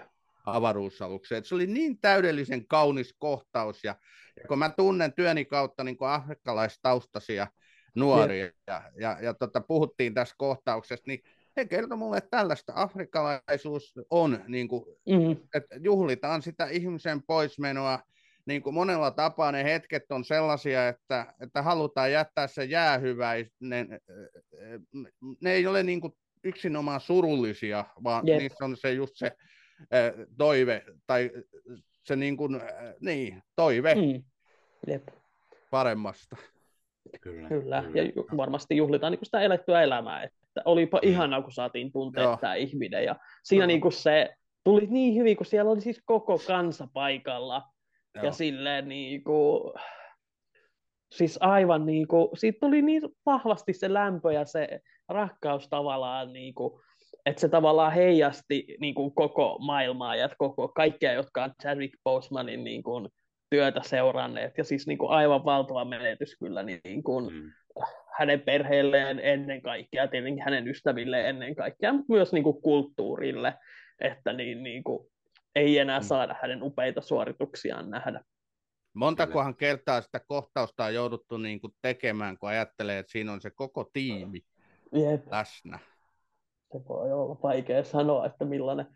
avaruusalukseen. 0.47 1.45
se 1.45 1.55
oli 1.55 1.67
niin 1.67 2.01
täydellisen 2.01 2.67
kaunis 2.67 3.15
kohtaus, 3.19 3.85
ja, 3.85 3.97
ja 4.43 4.49
kun 4.49 4.59
mä 4.59 4.71
tunnen 4.71 5.13
työni 5.13 5.45
kautta 5.45 5.85
niin 5.85 5.97
afrikkalaistaustaisia 6.01 7.47
nuoria, 7.95 8.51
ja, 8.67 8.83
ja, 9.01 9.19
ja 9.21 9.35
tota, 9.35 9.61
puhuttiin 9.61 10.15
tässä 10.15 10.35
kohtauksesta, 10.39 11.05
niin 11.07 11.23
he 11.57 11.65
kertoi 11.65 11.99
mulle, 11.99 12.17
että 12.17 12.37
tällaista 12.39 12.73
afrikkalaisuus 12.77 13.95
on, 14.11 14.45
niin 14.49 14.69
kuin, 14.69 14.85
mm. 15.09 15.37
että 15.55 15.77
juhlitaan 15.81 16.43
sitä 16.43 16.67
ihmisen 16.67 17.23
poismenoa, 17.27 17.99
niin 18.47 18.63
kuin 18.63 18.75
monella 18.75 19.11
tapaa 19.11 19.53
ne 19.53 19.65
hetket 19.65 20.13
on 20.13 20.25
sellaisia, 20.25 20.89
että, 20.89 21.35
että 21.41 21.63
halutaan 21.63 22.13
jättää 22.13 22.47
se 22.47 22.65
jäähyväinen, 22.65 24.01
ne 25.41 25.53
ei 25.53 25.67
ole 25.67 25.83
niin 25.83 26.01
kuin 26.01 26.13
yksinomaan 26.45 27.01
surullisia, 27.01 27.85
vaan 28.05 28.27
Jep. 28.27 28.39
niissä 28.39 28.65
on 28.65 28.77
se 28.77 28.93
just 28.93 29.13
se 29.17 29.33
toive, 30.39 30.85
tai 31.07 31.31
se 32.05 32.17
niin 32.17 32.37
kuin, 32.37 32.61
niin, 33.01 33.43
toive 33.57 33.95
mm. 33.95 34.23
Jep. 34.87 35.09
paremmasta. 35.71 36.37
Kyllä, 37.21 37.49
kyllä. 37.49 37.83
kyllä. 37.83 37.85
ja 37.95 38.37
varmasti 38.37 38.77
juhlitaan 38.77 39.13
niin 39.13 39.25
sitä 39.25 39.41
elettyä 39.41 39.83
elämää, 39.83 40.23
että 40.23 40.44
olipa 40.65 41.01
mm. 41.03 41.09
ihanaa, 41.09 41.43
kun 41.43 41.53
saatiin 41.53 41.93
tuntea 41.93 42.23
Joo. 42.23 42.39
tämä 42.41 42.55
ihminen, 42.55 43.05
ja 43.05 43.17
siinä 43.45 43.67
niin 43.67 43.81
kuin 43.81 43.93
se 43.93 44.35
tuli 44.65 44.87
niin 44.87 45.15
hyvin, 45.15 45.37
kun 45.37 45.47
siellä 45.47 45.71
oli 45.71 45.81
siis 45.81 46.03
koko 46.05 46.39
kansa 46.47 46.89
paikalla, 46.93 47.63
Joo. 48.15 48.25
ja 48.25 48.33
silleen 48.33 48.89
niin 48.89 49.25
kuin, 49.25 49.73
siis 51.13 51.39
aivan 51.41 51.87
niin 51.87 52.09
kuin, 52.09 52.29
siitä 52.35 52.59
tuli 52.61 52.83
niin 52.83 53.03
vahvasti 53.27 53.73
se 53.73 53.93
lämpö 53.93 54.33
ja 54.33 54.45
se 54.45 54.81
rakkaus 55.09 55.69
tavallaan 55.69 56.33
niin 56.33 56.55
kuin, 56.55 56.81
että 57.27 57.41
se 57.41 57.49
tavallaan 57.49 57.93
heijasti 57.93 58.67
niin 58.81 58.95
kuin 58.95 59.15
koko 59.15 59.59
maailmaa 59.59 60.17
ja 60.17 60.29
koko 60.39 60.69
kaikkea, 60.69 61.13
jotka 61.13 61.45
on 61.45 61.53
Chadwick 61.63 61.95
Bosemanin 62.05 62.65
niin 62.65 62.83
kuin, 62.83 63.09
työtä 63.51 63.81
seuranneet. 63.83 64.59
Ja 64.59 64.65
siis 64.65 64.87
niin 64.87 64.99
kuin, 64.99 65.11
aivan 65.11 65.45
valtava 65.45 65.85
menetys 65.85 66.37
kyllä 66.39 66.63
niin 66.63 67.03
kuin, 67.03 67.35
mm. 67.35 67.53
Hänen 68.19 68.41
perheelleen 68.41 69.21
ennen 69.21 69.63
kaikkea, 69.63 70.09
tietenkin 70.09 70.45
hänen 70.45 70.69
ystävilleen 70.69 71.27
ennen 71.27 71.55
kaikkea, 71.55 71.93
mutta 71.93 72.13
myös 72.13 72.33
niin 72.33 72.45
kuin, 72.45 72.63
kulttuurille, 72.63 73.55
että 74.01 74.33
niin, 74.33 74.63
niin 74.63 74.85
kuin, 74.85 75.09
ei 75.55 75.79
enää 75.79 76.01
mm. 76.01 76.05
saada 76.05 76.37
hänen 76.43 76.63
upeita 76.63 77.01
suorituksiaan 77.01 77.91
nähdä. 77.91 78.21
Montakohan 78.95 79.57
kertaa 79.57 80.01
sitä 80.01 80.21
kohtausta 80.29 80.85
on 80.85 80.95
jouduttu 80.95 81.37
niin 81.37 81.61
kuin 81.61 81.73
tekemään, 81.83 82.39
kun 82.39 82.49
ajattelee, 82.49 82.99
että 82.99 83.13
siinä 83.13 83.33
on 83.33 83.41
se 83.41 83.51
koko 83.51 83.91
tiimi 83.93 84.41
Jep. 84.93 85.27
läsnä 85.31 85.79
se 86.79 86.89
voi 86.89 87.13
olla 87.13 87.39
vaikea 87.43 87.85
sanoa, 87.85 88.27
että 88.27 88.45
millainen... 88.45 88.87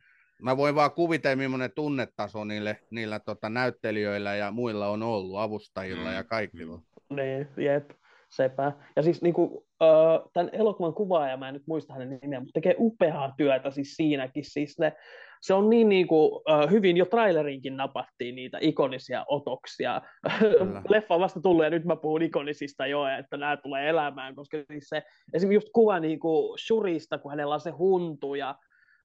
Mä 0.43 0.57
voin 0.57 0.75
vaan 0.75 0.93
kuvitella, 0.93 1.37
millainen 1.37 1.73
tunnetaso 1.75 2.45
niille, 2.45 2.81
niillä 2.91 3.19
tota, 3.19 3.49
näyttelijöillä 3.49 4.35
ja 4.35 4.51
muilla 4.51 4.89
on 4.89 5.03
ollut, 5.03 5.39
avustajilla 5.39 6.09
mm. 6.09 6.15
ja 6.15 6.25
kaikilla. 6.25 6.81
Niin, 7.11 7.49
jep, 7.57 7.91
sepä. 8.31 8.73
Ja 8.97 9.03
siis 9.03 9.23
niin 9.23 9.35
kuin, 9.35 9.51
uh, 9.53 10.31
tämän 10.33 10.51
elokuvan 10.53 10.95
kuvaaja, 10.95 11.37
mä 11.37 11.49
en 11.49 11.55
nyt 11.55 11.67
muista 11.67 11.93
hänen 11.93 12.19
nimeä, 12.23 12.41
mutta 12.41 12.53
tekee 12.55 12.75
upeaa 12.79 13.35
työtä 13.37 13.71
siis 13.71 13.97
siinäkin. 13.97 14.45
Siis 14.45 14.79
ne, 14.79 14.93
se 15.41 15.55
on 15.55 15.71
niin, 15.71 15.89
niin 15.89 16.07
kuin, 16.07 16.33
uh, 16.33 16.71
hyvin, 16.71 16.97
jo 16.97 17.05
trailerinkin 17.05 17.77
napattiin 17.77 18.35
niitä 18.35 18.59
ikonisia 18.61 19.25
otoksia. 19.29 20.03
Leffa 20.89 21.15
on 21.15 21.21
vasta 21.21 21.41
tullut 21.41 21.65
ja 21.65 21.71
nyt 21.71 21.85
mä 21.85 21.97
puhun 21.97 22.23
ikonisista 22.23 22.87
jo, 22.87 23.07
että 23.07 23.37
nämä 23.37 23.57
tulee 23.57 23.89
elämään, 23.89 24.35
koska 24.35 24.59
siis 24.71 24.89
se, 24.89 25.03
esimerkiksi 25.35 25.57
just 25.57 25.73
kuva 25.73 26.01
niin 26.01 26.21
kuin 26.21 26.59
Shurista, 26.59 27.19
kun 27.19 27.31
hänellä 27.31 27.55
on 27.55 27.61
se 27.61 27.71
huntu 27.71 28.35
ja 28.35 28.55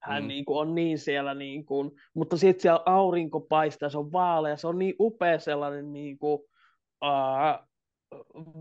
hän 0.02 0.24
mm. 0.24 0.28
niin 0.28 0.46
kuin, 0.46 0.58
on 0.58 0.76
niin 0.76 0.98
siellä, 0.98 1.34
niin 1.34 1.66
kuin, 1.66 1.92
mutta 2.16 2.38
sitten 2.38 2.62
siellä 2.62 2.84
aurinko 2.86 3.40
paistaa, 3.40 3.90
se 3.90 3.98
on 3.98 4.12
vaalea, 4.12 4.58
se 4.58 4.68
on 4.68 4.80
niin 4.80 4.96
upea 5.00 5.40
sellainen 5.40 5.94
niin 5.94 6.18
kuin, 6.18 6.40
uh, 7.04 7.73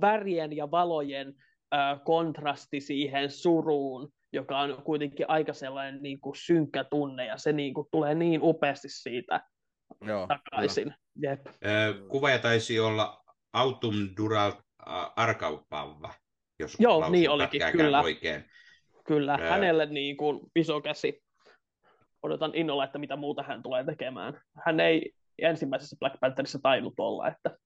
värien 0.00 0.56
ja 0.56 0.70
valojen 0.70 1.28
uh, 1.28 2.04
kontrasti 2.04 2.80
siihen 2.80 3.30
suruun, 3.30 4.12
joka 4.32 4.58
on 4.58 4.82
kuitenkin 4.84 5.30
aika 5.30 5.52
sellainen 5.52 6.02
niin 6.02 6.20
kuin 6.20 6.36
synkkä 6.36 6.84
tunne, 6.84 7.26
ja 7.26 7.38
se 7.38 7.52
niin 7.52 7.74
kuin 7.74 7.88
tulee 7.90 8.14
niin 8.14 8.40
upeasti 8.42 8.88
siitä 8.88 9.40
Joo, 10.00 10.26
takaisin. 10.26 10.94
Jep. 11.22 11.46
Kuvaaja 12.08 12.38
taisi 12.38 12.80
olla 12.80 13.22
Autumn 13.52 14.08
Dural 14.16 14.52
Arkaupavva, 15.16 16.14
jos 16.58 16.76
Joo, 16.78 17.10
niin 17.10 17.30
olikin, 17.30 17.62
kyllä. 17.72 18.00
oikein. 18.00 18.44
Kyllä, 19.04 19.32
Ää... 19.32 19.50
hänelle 19.50 19.86
niin 19.86 20.16
kuin 20.16 20.40
iso 20.56 20.80
käsi. 20.80 21.22
Odotan 22.22 22.54
innolla, 22.54 22.84
että 22.84 22.98
mitä 22.98 23.16
muuta 23.16 23.42
hän 23.42 23.62
tulee 23.62 23.84
tekemään. 23.84 24.40
Hän 24.66 24.80
ei 24.80 25.12
ensimmäisessä 25.38 25.96
Black 26.00 26.20
Pantherissa 26.20 26.58
tainnut 26.62 26.94
olla, 26.98 27.28
että... 27.28 27.56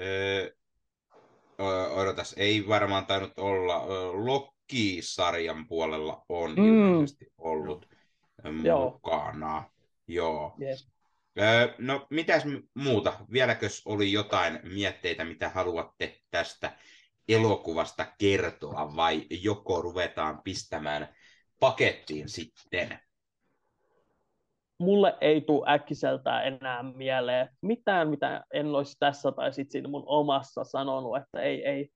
Öö, 0.00 0.50
odotas, 1.90 2.34
ei 2.36 2.68
varmaan 2.68 3.06
tainnut 3.06 3.38
olla. 3.38 3.86
Loki-sarjan 4.12 5.66
puolella 5.66 6.24
on 6.28 6.54
mm. 6.54 6.64
ilmeisesti 6.64 7.32
ollut 7.38 7.88
mukana. 8.62 9.64
Joo. 10.06 10.56
Yes. 10.62 10.88
No, 11.78 12.06
mitäs 12.10 12.42
muuta? 12.74 13.12
Vieläkö 13.32 13.68
oli 13.84 14.12
jotain 14.12 14.60
mietteitä, 14.62 15.24
mitä 15.24 15.48
haluatte 15.48 16.20
tästä 16.30 16.76
elokuvasta 17.28 18.06
kertoa, 18.18 18.96
vai 18.96 19.26
joko 19.30 19.82
ruvetaan 19.82 20.42
pistämään 20.42 21.14
pakettiin 21.60 22.28
sitten? 22.28 22.98
Mulle 24.78 25.18
ei 25.20 25.40
tule 25.40 25.66
äkkiseltään 25.68 26.46
enää 26.46 26.82
mieleen 26.82 27.48
mitään, 27.62 28.08
mitä 28.08 28.44
en 28.52 28.66
olisi 28.66 28.96
tässä 28.98 29.32
tai 29.32 29.52
sitten 29.52 29.72
siinä 29.72 29.88
mun 29.88 30.04
omassa 30.06 30.64
sanonut, 30.64 31.16
että 31.16 31.40
ei, 31.40 31.64
ei, 31.66 31.88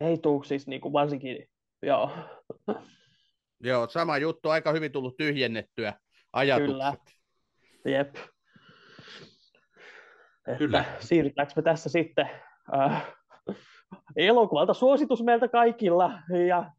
ei 0.00 0.18
tule 0.18 0.44
siis 0.44 0.66
niin 0.66 0.80
kuin 0.80 0.92
varsinkin 0.92 1.48
Joo. 1.82 2.10
Joo, 3.64 3.88
sama 3.88 4.18
juttu, 4.18 4.48
aika 4.48 4.72
hyvin 4.72 4.92
tullut 4.92 5.16
tyhjennettyä 5.16 5.94
ajatukset. 6.32 6.76
Kyllä. 7.82 7.98
Jep. 7.98 8.16
Kyllä. 10.58 10.84
siirrytäänkö 11.00 11.52
me 11.56 11.62
tässä 11.62 11.88
sitten 11.88 12.30
äh, 12.78 13.14
elokuvalta 14.16 14.74
suositus 14.74 15.22
meiltä 15.22 15.48
kaikilla 15.48 16.22
ja 16.48 16.72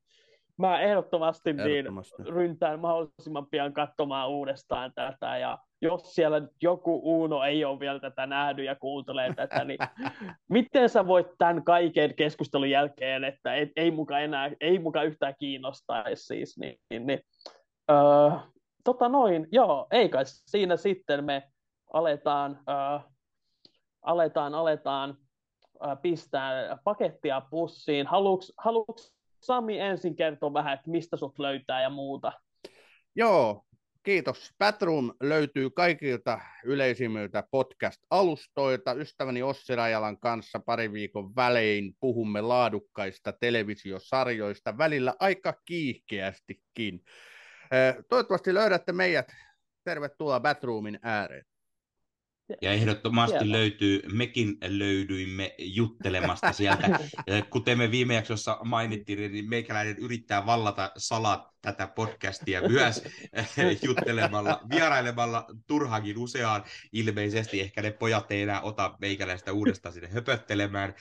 mä 0.58 0.80
ehdottomasti, 0.80 1.54
niin 1.54 1.68
ehdottomasti. 1.68 2.24
niin 2.24 2.34
ryntään 2.34 2.80
mahdollisimman 2.80 3.48
pian 3.48 3.74
katsomaan 3.74 4.30
uudestaan 4.30 4.92
tätä 4.96 5.38
ja 5.38 5.58
jos 5.82 6.16
siellä 6.16 6.42
joku 6.62 7.02
Uuno 7.04 7.44
ei 7.44 7.66
ole 7.66 7.80
vielä 7.80 8.00
tätä 8.00 8.26
nähnyt 8.26 8.66
ja 8.66 8.76
kuuntelee 8.76 9.34
tätä, 9.34 9.66
niin 9.66 9.80
miten 10.50 10.90
sä 10.90 11.08
voit 11.08 11.28
tämän 11.38 11.64
kaiken 11.64 12.16
keskustelun 12.16 12.70
jälkeen, 12.70 13.24
että 13.24 13.54
ei, 13.54 13.72
ei 13.76 13.92
muka 13.92 14.20
enää, 14.20 14.52
ei 14.62 14.80
muka 14.80 15.04
yhtään 15.04 15.36
kiinnostaisi 15.40 16.26
siis, 16.26 16.58
niin, 16.58 16.80
niin, 16.90 17.08
niin 17.08 17.20
öö, 17.92 18.30
tota 18.84 19.10
noin, 19.10 19.48
joo, 19.52 19.88
ei 19.92 20.10
kai 20.10 20.24
siinä 20.26 20.78
sitten 20.78 21.26
me 21.26 21.44
aletaan, 21.94 22.60
öö, 22.70 23.00
aletaan, 24.02 24.56
aletaan 24.56 25.18
öö, 25.86 25.96
pistää 25.96 26.78
pakettia 26.84 27.42
pussiin. 27.42 28.08
Haluuks, 28.08 28.54
haluuks 28.58 29.17
Sami 29.48 29.80
ensin 29.80 30.16
kertoa 30.16 30.54
vähän, 30.54 30.74
että 30.74 30.92
mistä 30.92 31.18
sut 31.18 31.40
löytää 31.40 31.82
ja 31.82 31.90
muuta? 31.90 32.32
Joo, 33.16 33.64
Kiitos. 34.04 34.54
Batroom 34.60 35.12
löytyy 35.22 35.70
kaikilta 35.70 36.40
yleisimmiltä 36.64 37.44
podcast-alustoilta. 37.52 38.94
Ystäväni 38.94 39.44
Ossi 39.44 39.76
Rajalan 39.76 40.20
kanssa 40.20 40.60
pari 40.60 40.92
viikon 40.94 41.36
välein 41.36 41.96
puhumme 42.00 42.42
laadukkaista 42.42 43.34
televisiosarjoista, 43.34 44.78
välillä 44.78 45.14
aika 45.20 45.54
kiihkeästikin. 45.66 47.04
Toivottavasti 48.10 48.54
löydätte 48.54 48.92
meidät. 48.92 49.28
Tervetuloa 49.84 50.40
Batroomin 50.40 51.00
ääreen. 51.02 51.46
Ja 52.62 52.72
ehdottomasti 52.72 53.38
Hieno. 53.40 53.52
löytyy, 53.52 54.02
mekin 54.14 54.58
löydyimme 54.68 55.56
juttelemasta 55.58 56.52
sieltä. 56.54 57.00
Kuten 57.50 57.78
me 57.78 57.92
viime 57.92 58.16
jaksossa 58.16 58.58
mainittiin, 58.64 59.32
niin 59.32 59.50
meikäläinen 59.50 59.98
yrittää 59.98 60.46
vallata 60.46 60.92
salat 60.98 61.58
tätä 61.62 61.88
podcastia 61.88 62.62
myös 62.62 63.04
juttelemalla, 63.88 64.62
vierailemalla 64.70 65.46
turhankin 65.68 66.18
useaan. 66.18 66.64
Ilmeisesti 66.92 67.62
ehkä 67.62 67.82
ne 67.82 67.92
pojat 67.92 68.32
ei 68.32 68.42
enää 68.42 68.62
ota 68.62 68.96
meikäläistä 69.02 69.54
uudestaan 69.54 69.94
sinne 69.94 70.10
höpöttelemään. 70.10 70.96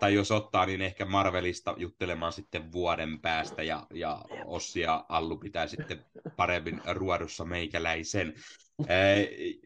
Tai 0.00 0.14
jos 0.14 0.30
ottaa, 0.30 0.66
niin 0.66 0.82
ehkä 0.82 1.04
Marvelista 1.04 1.74
juttelemaan 1.78 2.32
sitten 2.32 2.72
vuoden 2.72 3.20
päästä. 3.20 3.62
Ja, 3.62 3.86
ja 3.94 4.24
Ossi 4.44 4.80
ja 4.80 5.04
Allu 5.08 5.36
pitää 5.36 5.66
sitten 5.66 6.04
paremmin 6.36 6.80
ruodussa 6.86 7.44
meikäläisen. 7.44 8.34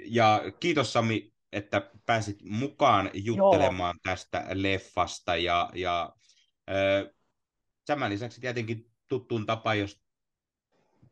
Ja 0.06 0.42
kiitos 0.60 0.92
Sami, 0.92 1.32
että 1.52 1.90
pääsit 2.06 2.42
mukaan 2.42 3.10
juttelemaan 3.14 3.94
Joo. 3.96 4.14
tästä 4.14 4.46
leffasta. 4.52 5.36
Ja, 5.36 5.70
ja 5.74 6.12
tämän 7.86 8.10
lisäksi 8.10 8.40
tietenkin 8.40 8.90
tuttuun 9.08 9.46
tapa, 9.46 9.74
jos 9.74 10.06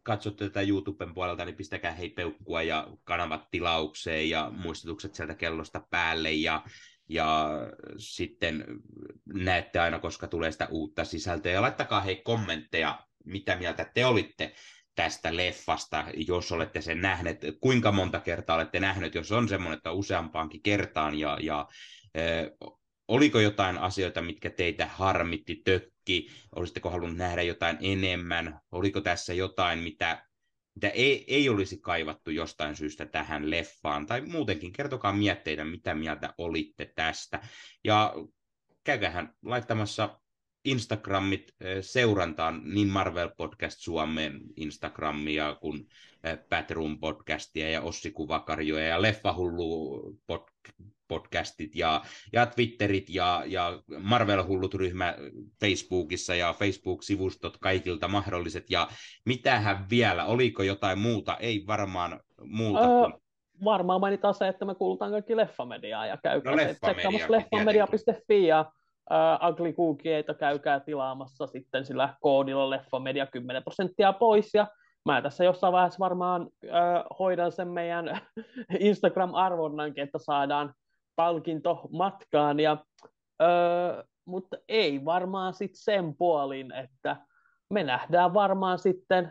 katsotte 0.02 0.44
tätä 0.44 0.60
YouTuben 0.60 1.14
puolelta, 1.14 1.44
niin 1.44 1.56
pistäkää 1.56 1.92
hei 1.92 2.10
peukkua 2.10 2.62
ja 2.62 2.88
kanavat 3.04 3.50
tilaukseen 3.50 4.30
ja 4.30 4.50
muistutukset 4.50 5.14
sieltä 5.14 5.34
kellosta 5.34 5.86
päälle 5.90 6.32
ja, 6.32 6.64
ja 7.08 7.50
sitten 7.96 8.64
näette 9.34 9.78
aina, 9.78 9.98
koska 9.98 10.26
tulee 10.26 10.52
sitä 10.52 10.68
uutta 10.70 11.04
sisältöä 11.04 11.52
ja 11.52 11.62
laittakaa 11.62 12.00
hei 12.00 12.16
kommentteja, 12.16 13.06
mitä 13.24 13.56
mieltä 13.56 13.90
te 13.94 14.06
olitte 14.06 14.54
tästä 14.94 15.36
leffasta, 15.36 16.04
jos 16.16 16.52
olette 16.52 16.80
sen 16.80 17.00
nähneet, 17.00 17.38
kuinka 17.60 17.92
monta 17.92 18.20
kertaa 18.20 18.56
olette 18.56 18.80
nähneet, 18.80 19.14
jos 19.14 19.32
on 19.32 19.48
semmoinen, 19.48 19.76
että 19.76 19.92
useampaankin 19.92 20.62
kertaan, 20.62 21.18
ja, 21.18 21.38
ja 21.40 21.68
äh, 22.18 22.70
oliko 23.08 23.40
jotain 23.40 23.78
asioita, 23.78 24.22
mitkä 24.22 24.50
teitä 24.50 24.86
harmitti, 24.86 25.62
tökki, 25.64 26.28
olisitteko 26.56 26.90
halunnut 26.90 27.18
nähdä 27.18 27.42
jotain 27.42 27.78
enemmän, 27.80 28.60
oliko 28.72 29.00
tässä 29.00 29.34
jotain, 29.34 29.78
mitä, 29.78 30.26
mitä 30.74 30.88
ei, 30.88 31.34
ei 31.34 31.48
olisi 31.48 31.78
kaivattu 31.78 32.30
jostain 32.30 32.76
syystä 32.76 33.06
tähän 33.06 33.50
leffaan, 33.50 34.06
tai 34.06 34.20
muutenkin 34.20 34.72
kertokaa 34.72 35.12
mietteitä, 35.12 35.64
mitä 35.64 35.94
mieltä 35.94 36.34
olitte 36.38 36.92
tästä, 36.96 37.40
ja 37.84 38.14
käykähän 38.84 39.34
laittamassa 39.42 40.20
Instagramit 40.64 41.54
seurantaan 41.80 42.62
niin 42.64 42.88
Marvel 42.88 43.30
Podcast 43.36 43.80
Suomen 43.80 44.40
Instagramia 44.56 45.56
kuin 45.60 45.88
Batroom 46.48 46.92
eh, 46.92 46.98
podcastia 47.00 47.70
ja 47.70 47.82
Ossi 47.82 48.10
Kuvakarjoja 48.10 48.86
ja 48.86 49.02
Leffahullu 49.02 50.00
pod- 50.32 50.84
podcastit 51.08 51.76
ja, 51.76 52.02
ja 52.32 52.46
Twitterit 52.46 53.10
ja, 53.10 53.42
ja 53.46 53.82
Marvel 53.98 54.44
Hullut 54.46 54.74
ryhmä 54.74 55.14
Facebookissa 55.60 56.34
ja 56.34 56.52
Facebook-sivustot 56.52 57.58
kaikilta 57.60 58.08
mahdolliset. 58.08 58.70
Ja 58.70 58.88
mitähän 59.24 59.86
vielä, 59.90 60.24
oliko 60.24 60.62
jotain 60.62 60.98
muuta? 60.98 61.36
Ei 61.36 61.64
varmaan 61.66 62.20
muuta 62.44 62.80
öö, 62.80 63.10
kuin 63.10 63.12
varmaan 63.64 64.00
mainitaan 64.00 64.34
se, 64.34 64.48
että 64.48 64.64
me 64.64 64.74
kuulutaan 64.74 65.10
kaikki 65.10 65.36
Leffamediaa 65.36 66.06
ja 66.06 66.16
käykää 66.16 66.52
no, 66.52 66.56
leffamedia, 66.56 67.30
leffamedia.fi 67.30 68.46
ja 68.46 68.72
Ugly 69.50 69.72
Cookieita 69.72 70.34
käykää 70.34 70.80
tilaamassa 70.80 71.46
sitten 71.46 71.86
sillä 71.86 72.14
koodilla 72.20 72.70
Leffamedia 72.70 73.26
10 73.26 73.62
prosenttia 73.62 74.12
pois. 74.12 74.54
Ja 74.54 74.66
mä 75.04 75.22
tässä 75.22 75.44
jossain 75.44 75.72
vaiheessa 75.72 75.98
varmaan 75.98 76.42
uh, 76.42 77.18
hoidan 77.18 77.52
sen 77.52 77.68
meidän 77.68 78.20
Instagram-arvonnankin, 78.78 80.04
että 80.04 80.18
saadaan 80.18 80.74
palkinto 81.16 81.88
matkaan. 81.92 82.60
Ja 82.60 82.72
uh, 83.42 84.04
mutta 84.24 84.56
ei 84.68 85.04
varmaan 85.04 85.54
sitten 85.54 85.80
sen 85.80 86.16
puolin, 86.16 86.72
että 86.72 87.16
me 87.70 87.84
nähdään 87.84 88.34
varmaan 88.34 88.78
sitten 88.78 89.28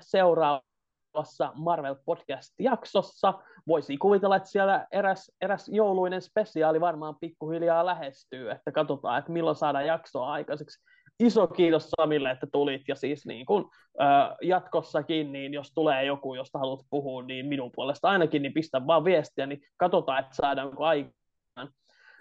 seuraavassa 1.13 1.51
Marvel 1.55 1.95
Podcast-jaksossa 2.05 3.33
voisi 3.67 3.97
kuvitella, 3.97 4.35
että 4.35 4.49
siellä 4.49 4.87
eräs, 4.91 5.31
eräs 5.41 5.67
jouluinen 5.67 6.21
spesiaali 6.21 6.81
varmaan 6.81 7.15
pikkuhiljaa 7.19 7.85
lähestyy, 7.85 8.51
että 8.51 8.71
katsotaan, 8.71 9.19
että 9.19 9.31
milloin 9.31 9.55
saadaan 9.55 9.85
jaksoa 9.85 10.31
aikaiseksi. 10.31 10.83
Iso 11.19 11.47
kiitos 11.47 11.89
Samille, 12.01 12.31
että 12.31 12.47
tulit, 12.51 12.81
ja 12.87 12.95
siis 12.95 13.25
niin 13.25 13.45
kun, 13.45 13.69
äh, 14.01 14.35
jatkossakin, 14.41 15.31
niin 15.31 15.53
jos 15.53 15.71
tulee 15.73 16.05
joku, 16.05 16.35
josta 16.35 16.59
haluat 16.59 16.85
puhua, 16.89 17.23
niin 17.23 17.45
minun 17.45 17.71
puolesta 17.75 18.09
ainakin, 18.09 18.41
niin 18.41 18.53
pistä 18.53 18.87
vaan 18.87 19.03
viestiä, 19.03 19.45
niin 19.45 19.61
katsotaan, 19.77 20.19
että 20.19 20.35
saadaanko 20.35 20.85
aikaan. 20.85 21.69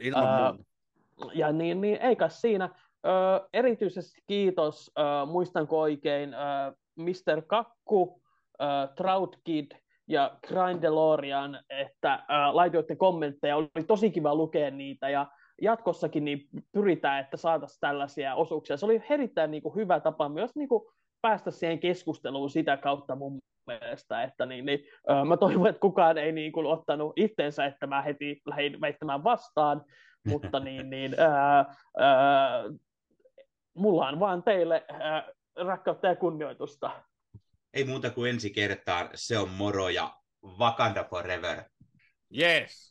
Ilman 0.00 0.58
ja 1.34 1.52
niin, 1.52 1.80
niin 1.80 1.98
eikä 2.00 2.28
siinä. 2.28 2.68
Ö, 3.06 3.48
erityisesti 3.52 4.22
kiitos, 4.26 4.90
ö, 4.98 5.26
muistanko 5.26 5.80
oikein, 5.80 6.34
ö, 6.34 6.72
Mr. 6.96 7.42
Kakku, 7.46 8.21
ö, 8.62 8.88
Trout 8.96 9.36
Kid 9.44 9.72
ja 10.08 10.38
Grindelorian, 10.46 11.58
että 11.70 12.12
äh, 12.12 12.24
laitoitte 12.52 12.96
kommentteja, 12.96 13.56
oli 13.56 13.68
tosi 13.86 14.10
kiva 14.10 14.34
lukea 14.34 14.70
niitä 14.70 15.08
ja 15.08 15.26
jatkossakin 15.62 16.24
niin 16.24 16.48
pyritään, 16.72 17.20
että 17.20 17.36
saataisiin 17.36 17.80
tällaisia 17.80 18.34
osuuksia. 18.34 18.76
Se 18.76 18.86
oli 18.86 19.02
erittäin 19.10 19.50
niin 19.50 19.62
kuin, 19.62 19.74
hyvä 19.74 20.00
tapa 20.00 20.28
myös 20.28 20.50
niin 20.54 20.68
kuin, 20.68 20.82
päästä 21.20 21.50
siihen 21.50 21.78
keskusteluun 21.78 22.50
sitä 22.50 22.76
kautta 22.76 23.16
mun 23.16 23.38
mielestä, 23.66 24.22
että 24.22 24.46
niin, 24.46 24.66
niin, 24.66 24.80
äh, 25.10 25.24
mä 25.24 25.36
toivon, 25.36 25.66
että 25.66 25.80
kukaan 25.80 26.18
ei 26.18 26.32
niin 26.32 26.52
kuin, 26.52 26.66
ottanut 26.66 27.12
itsensä, 27.16 27.64
että 27.64 27.86
mä 27.86 28.02
heti 28.02 28.42
lähdin 28.46 28.80
väittämään 28.80 29.24
vastaan, 29.24 29.84
mutta 30.28 30.60
niin, 30.60 30.90
niin 30.90 31.20
äh, 31.20 31.58
äh, 31.58 32.74
mulla 33.74 34.08
on 34.08 34.20
vaan 34.20 34.42
teille 34.42 34.84
äh, 34.90 35.24
rakkautta 35.56 36.06
ja 36.06 36.16
kunnioitusta. 36.16 36.90
Ei 37.74 37.84
muuta 37.84 38.10
kuin 38.10 38.30
ensi 38.30 38.50
kertaan, 38.50 39.10
se 39.14 39.38
on 39.38 39.50
moro 39.50 39.88
ja 39.88 40.16
Wakanda 40.58 41.04
forever. 41.04 41.62
Yes, 42.38 42.90